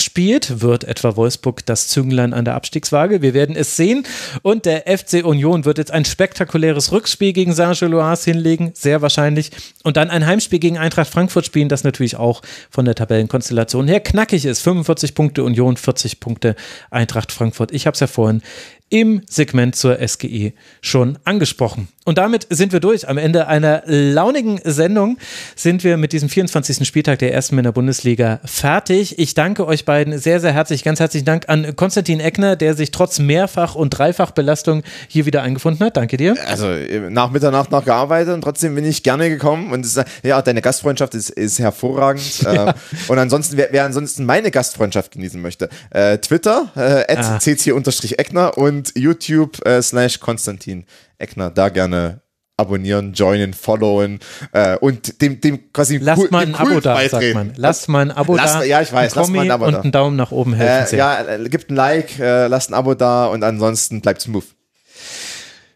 spielt 0.00 0.20
spielt, 0.20 0.60
wird 0.60 0.84
etwa 0.84 1.16
Wolfsburg 1.16 1.64
das 1.66 1.88
Zünglein 1.88 2.34
an 2.34 2.44
der 2.44 2.54
Abstiegswaage. 2.54 3.22
Wir 3.22 3.34
werden 3.34 3.56
es 3.56 3.76
sehen. 3.76 4.06
Und 4.42 4.66
der 4.66 4.84
FC 4.86 5.24
Union 5.24 5.64
wird 5.64 5.78
jetzt 5.78 5.90
ein 5.90 6.04
spektakuläres 6.04 6.92
Rückspiel 6.92 7.32
gegen 7.32 7.52
Saint-Gilloise 7.52 8.30
hinlegen, 8.30 8.72
sehr 8.74 9.02
wahrscheinlich. 9.02 9.50
Und 9.82 9.96
dann 9.96 10.10
ein 10.10 10.26
Heimspiel 10.26 10.58
gegen 10.58 10.78
Eintracht 10.78 11.10
Frankfurt 11.10 11.46
spielen, 11.46 11.68
das 11.68 11.84
natürlich 11.84 12.16
auch 12.16 12.42
von 12.70 12.84
der 12.84 12.94
Tabellenkonstellation 12.94 13.88
her 13.88 14.00
knackig 14.00 14.44
ist. 14.44 14.60
45 14.60 15.14
Punkte 15.14 15.42
Union, 15.42 15.76
40 15.76 16.20
Punkte 16.20 16.54
Eintracht 16.90 17.32
Frankfurt. 17.32 17.72
Ich 17.72 17.86
habe 17.86 17.94
es 17.94 18.00
ja 18.00 18.06
vorhin 18.06 18.42
im 18.90 19.22
Segment 19.28 19.76
zur 19.76 20.06
SGE 20.06 20.52
schon 20.82 21.18
angesprochen. 21.24 21.88
Und 22.04 22.18
damit 22.18 22.46
sind 22.50 22.72
wir 22.72 22.80
durch. 22.80 23.08
Am 23.08 23.18
Ende 23.18 23.46
einer 23.46 23.82
launigen 23.86 24.60
Sendung 24.64 25.16
sind 25.54 25.84
wir 25.84 25.96
mit 25.96 26.12
diesem 26.12 26.28
24. 26.28 26.86
Spieltag 26.86 27.20
der 27.20 27.32
ersten 27.32 27.54
Männer 27.54 27.70
Bundesliga 27.70 28.40
fertig. 28.44 29.18
Ich 29.18 29.34
danke 29.34 29.64
euch 29.64 29.84
beiden 29.84 30.18
sehr, 30.18 30.40
sehr 30.40 30.52
herzlich. 30.52 30.82
Ganz 30.82 30.98
herzlichen 30.98 31.26
Dank 31.26 31.48
an 31.48 31.76
Konstantin 31.76 32.18
Eckner, 32.18 32.56
der 32.56 32.74
sich 32.74 32.90
trotz 32.90 33.20
Mehrfach- 33.20 33.76
und 33.76 33.90
Dreifachbelastung 33.90 34.82
hier 35.06 35.24
wieder 35.24 35.42
eingefunden 35.42 35.86
hat. 35.86 35.96
Danke 35.96 36.16
dir. 36.16 36.34
Also 36.48 36.66
nach 37.10 37.30
Mitternacht 37.30 37.70
noch 37.70 37.84
gearbeitet 37.84 38.34
und 38.34 38.40
trotzdem 38.42 38.74
bin 38.74 38.84
ich 38.84 39.04
gerne 39.04 39.28
gekommen. 39.28 39.70
Und 39.70 39.86
ist, 39.86 40.02
ja, 40.24 40.42
deine 40.42 40.62
Gastfreundschaft 40.62 41.14
ist, 41.14 41.30
ist 41.30 41.58
hervorragend. 41.58 42.22
Ja. 42.50 42.74
Und 43.06 43.18
ansonsten, 43.18 43.56
wer, 43.56 43.68
wer, 43.70 43.84
ansonsten 43.84 44.24
meine 44.24 44.50
Gastfreundschaft 44.50 45.12
genießen 45.12 45.40
möchte, 45.40 45.68
äh, 45.90 46.18
Twitter, 46.18 46.72
äh, 46.74 47.16
ah. 47.16 47.38
cc-eckner 47.38 48.58
und 48.80 48.92
YouTube 48.96 49.64
äh, 49.66 49.82
slash 49.82 50.20
Konstantin 50.20 50.86
Eckner, 51.18 51.50
da 51.50 51.68
gerne 51.68 52.22
abonnieren, 52.56 53.12
joinen, 53.12 53.54
followen 53.54 54.20
äh, 54.52 54.76
und 54.76 55.20
dem, 55.22 55.40
dem 55.40 55.72
quasi 55.72 55.98
Lasst 55.98 56.22
cool, 56.22 56.28
mal 56.30 56.42
ein 56.46 56.54
Abo 56.54 56.80
da, 56.80 57.08
sagt 57.08 57.34
man. 57.34 57.52
Lasst 57.56 57.88
mal 57.88 58.00
ein 58.00 58.10
Abo 58.10 58.36
lass, 58.36 58.52
da. 58.52 58.62
Ja, 58.64 58.82
ich 58.82 58.92
weiß, 58.92 59.14
lasst 59.14 59.30
mal 59.30 59.42
ein 59.42 59.50
Abo 59.50 59.66
und 59.66 59.72
da. 59.72 59.80
einen 59.80 59.92
Daumen 59.92 60.16
nach 60.16 60.30
oben 60.30 60.54
helfen. 60.54 60.94
Äh, 60.94 60.98
ja, 60.98 61.22
äh, 61.22 61.48
gibt 61.48 61.70
ein 61.70 61.76
Like, 61.76 62.18
äh, 62.18 62.46
lasst 62.48 62.70
ein 62.70 62.74
Abo 62.74 62.94
da 62.94 63.26
und 63.26 63.42
ansonsten 63.44 64.00
bleibt 64.00 64.22
smooth. 64.22 64.44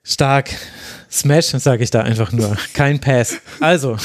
Stark. 0.02 0.50
Smash, 1.14 1.46
sage 1.46 1.84
ich 1.84 1.90
da 1.90 2.00
einfach 2.00 2.32
nur. 2.32 2.56
Kein 2.72 2.98
Pass. 2.98 3.36
Also, 3.60 3.96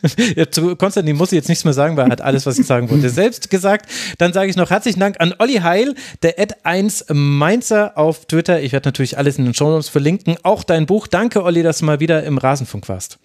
zu 0.50 0.76
Konstantin 0.76 1.16
muss 1.16 1.32
ich 1.32 1.36
jetzt 1.36 1.48
nichts 1.48 1.64
mehr 1.64 1.72
sagen, 1.72 1.96
weil 1.96 2.08
er 2.08 2.12
hat 2.12 2.20
alles, 2.20 2.44
was 2.44 2.58
ich 2.58 2.66
sagen 2.66 2.90
wollte, 2.90 3.08
selbst 3.08 3.48
gesagt. 3.48 3.90
Dann 4.18 4.34
sage 4.34 4.50
ich 4.50 4.56
noch 4.56 4.68
herzlichen 4.68 5.00
Dank 5.00 5.16
an 5.18 5.34
Olli 5.38 5.54
Heil, 5.54 5.94
der 6.22 6.38
Ad1 6.38 7.14
Mainzer 7.14 7.96
auf 7.96 8.26
Twitter. 8.26 8.60
Ich 8.60 8.72
werde 8.72 8.86
natürlich 8.86 9.16
alles 9.16 9.38
in 9.38 9.46
den 9.46 9.54
Show 9.54 9.70
Notes 9.70 9.88
verlinken. 9.88 10.36
Auch 10.42 10.62
dein 10.62 10.84
Buch. 10.84 11.06
Danke, 11.06 11.42
Olli, 11.42 11.62
dass 11.62 11.78
du 11.78 11.86
mal 11.86 12.00
wieder 12.00 12.22
im 12.24 12.36
Rasenfunk 12.36 12.86
warst. 12.90 13.18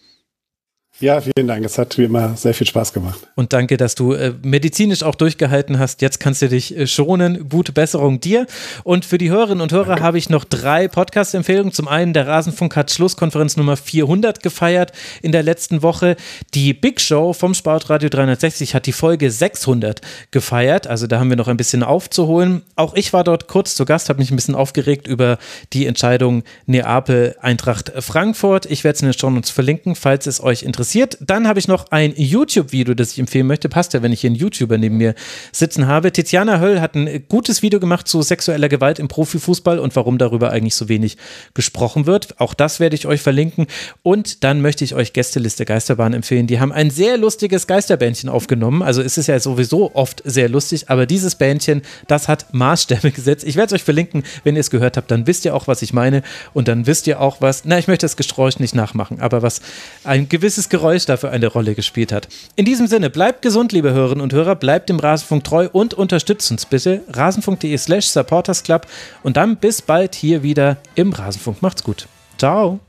Ja, 1.03 1.19
vielen 1.19 1.49
Dank. 1.49 1.65
Es 1.65 1.77
hat 1.77 1.97
wie 1.97 2.05
immer 2.05 2.37
sehr 2.37 2.53
viel 2.53 2.65
Spaß 2.65 2.93
gemacht. 2.93 3.27
Und 3.35 3.51
danke, 3.51 3.75
dass 3.75 3.93
du 3.93 4.13
äh, 4.13 4.33
medizinisch 4.41 5.03
auch 5.03 5.15
durchgehalten 5.15 5.77
hast. 5.77 6.01
Jetzt 6.01 6.21
kannst 6.21 6.41
du 6.41 6.47
dich 6.47 6.77
äh, 6.77 6.87
schonen. 6.87 7.49
Gute 7.49 7.73
Besserung 7.73 8.21
dir. 8.21 8.47
Und 8.85 9.03
für 9.03 9.17
die 9.17 9.29
Hörerinnen 9.29 9.59
und 9.59 9.73
Hörer 9.73 9.99
habe 9.99 10.17
ich 10.17 10.29
noch 10.29 10.45
drei 10.45 10.87
Podcast-Empfehlungen. 10.87 11.73
Zum 11.73 11.89
einen, 11.89 12.13
der 12.13 12.27
Rasenfunk 12.27 12.77
hat 12.77 12.89
Schlusskonferenz 12.89 13.57
Nummer 13.57 13.75
400 13.75 14.41
gefeiert 14.41 14.93
in 15.21 15.33
der 15.33 15.43
letzten 15.43 15.81
Woche. 15.81 16.15
Die 16.53 16.73
Big 16.73 17.01
Show 17.01 17.33
vom 17.33 17.53
Sportradio 17.53 18.07
360 18.07 18.73
hat 18.73 18.85
die 18.85 18.93
Folge 18.93 19.29
600 19.29 19.99
gefeiert. 20.31 20.87
Also 20.87 21.07
da 21.07 21.19
haben 21.19 21.29
wir 21.29 21.35
noch 21.35 21.49
ein 21.49 21.57
bisschen 21.57 21.83
aufzuholen. 21.83 22.61
Auch 22.77 22.93
ich 22.93 23.11
war 23.11 23.25
dort 23.25 23.49
kurz 23.49 23.75
zu 23.75 23.83
Gast, 23.83 24.07
habe 24.07 24.19
mich 24.19 24.31
ein 24.31 24.37
bisschen 24.37 24.55
aufgeregt 24.55 25.07
über 25.07 25.37
die 25.73 25.85
Entscheidung 25.85 26.43
Neapel-Eintracht 26.65 27.91
Frankfurt. 27.99 28.67
Ich 28.67 28.85
werde 28.85 28.95
es 28.95 29.01
in 29.01 29.09
den 29.09 29.19
Show 29.19 29.29
Notes 29.29 29.49
verlinken, 29.49 29.95
falls 29.95 30.27
es 30.27 30.41
euch 30.41 30.63
interessiert 30.63 30.92
interessiert. 30.93 31.17
Dann 31.21 31.47
habe 31.47 31.59
ich 31.59 31.67
noch 31.67 31.91
ein 31.91 32.13
YouTube-Video, 32.15 32.93
das 32.93 33.13
ich 33.13 33.19
empfehlen 33.19 33.47
möchte. 33.47 33.69
Passt 33.69 33.93
ja, 33.93 34.01
wenn 34.01 34.11
ich 34.11 34.21
hier 34.21 34.29
einen 34.29 34.35
YouTuber 34.35 34.77
neben 34.77 34.97
mir 34.97 35.15
sitzen 35.51 35.87
habe. 35.87 36.11
Tiziana 36.11 36.59
Höll 36.59 36.81
hat 36.81 36.95
ein 36.95 37.23
gutes 37.27 37.61
Video 37.61 37.79
gemacht 37.79 38.07
zu 38.07 38.21
sexueller 38.21 38.69
Gewalt 38.69 38.99
im 38.99 39.07
Profifußball 39.07 39.79
und 39.79 39.95
warum 39.95 40.17
darüber 40.17 40.51
eigentlich 40.51 40.75
so 40.75 40.89
wenig 40.89 41.17
gesprochen 41.53 42.05
wird. 42.05 42.39
Auch 42.39 42.53
das 42.53 42.79
werde 42.79 42.95
ich 42.95 43.07
euch 43.07 43.21
verlinken. 43.21 43.67
Und 44.03 44.43
dann 44.43 44.61
möchte 44.61 44.83
ich 44.83 44.93
euch 44.95 45.13
Gästeliste 45.13 45.65
Geisterbahn 45.65 46.13
empfehlen. 46.13 46.47
Die 46.47 46.59
haben 46.59 46.71
ein 46.71 46.89
sehr 46.89 47.17
lustiges 47.17 47.67
Geisterbändchen 47.67 48.29
aufgenommen. 48.29 48.81
Also 48.81 49.01
es 49.01 49.17
ist 49.17 49.27
ja 49.27 49.39
sowieso 49.39 49.95
oft 49.95 50.21
sehr 50.25 50.49
lustig, 50.49 50.89
aber 50.89 51.05
dieses 51.05 51.35
Bändchen, 51.35 51.81
das 52.07 52.27
hat 52.27 52.53
Maßstäbe 52.53 53.11
gesetzt. 53.11 53.45
Ich 53.45 53.55
werde 53.55 53.67
es 53.75 53.81
euch 53.81 53.83
verlinken. 53.83 54.23
Wenn 54.43 54.55
ihr 54.55 54.61
es 54.61 54.69
gehört 54.69 54.97
habt, 54.97 55.09
dann 55.09 55.27
wisst 55.27 55.45
ihr 55.45 55.55
auch, 55.55 55.67
was 55.67 55.81
ich 55.81 55.93
meine. 55.93 56.23
Und 56.53 56.67
dann 56.67 56.85
wisst 56.85 57.07
ihr 57.07 57.19
auch, 57.19 57.41
was, 57.41 57.65
na, 57.65 57.79
ich 57.79 57.87
möchte 57.87 58.05
das 58.05 58.17
Gesträuch 58.17 58.59
nicht 58.59 58.75
nachmachen, 58.75 59.19
aber 59.19 59.41
was 59.41 59.61
ein 60.03 60.29
gewisses 60.29 60.69
Geräusch 60.69 60.82
dafür 61.05 61.31
eine 61.31 61.47
Rolle 61.47 61.75
gespielt 61.75 62.11
hat. 62.11 62.27
In 62.55 62.65
diesem 62.65 62.87
Sinne, 62.87 63.09
bleibt 63.09 63.41
gesund, 63.41 63.71
liebe 63.71 63.93
Hörerinnen 63.93 64.21
und 64.21 64.33
Hörer, 64.33 64.55
bleibt 64.55 64.89
dem 64.89 64.99
Rasenfunk 64.99 65.43
treu 65.43 65.69
und 65.71 65.93
unterstützt 65.93 66.51
uns 66.51 66.65
bitte. 66.65 67.01
Rasenfunk.de 67.11 67.77
slash 67.77 68.07
supportersclub 68.07 68.85
und 69.23 69.37
dann 69.37 69.57
bis 69.57 69.81
bald 69.81 70.15
hier 70.15 70.43
wieder 70.43 70.77
im 70.95 71.13
Rasenfunk. 71.13 71.61
Macht's 71.61 71.83
gut. 71.83 72.07
Ciao. 72.37 72.79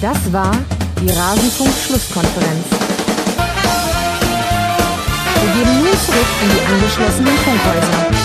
Das 0.00 0.32
war 0.32 0.56
die 1.00 1.10
Rasenfunk-Schlusskonferenz. 1.10 2.66
Wir 5.42 5.52
geben 5.54 5.78
nun 5.78 5.98
zurück 6.06 6.26
in 6.42 6.48
die 6.50 6.72
angeschlossenen 6.72 7.36
Funkhäuser. 7.38 8.21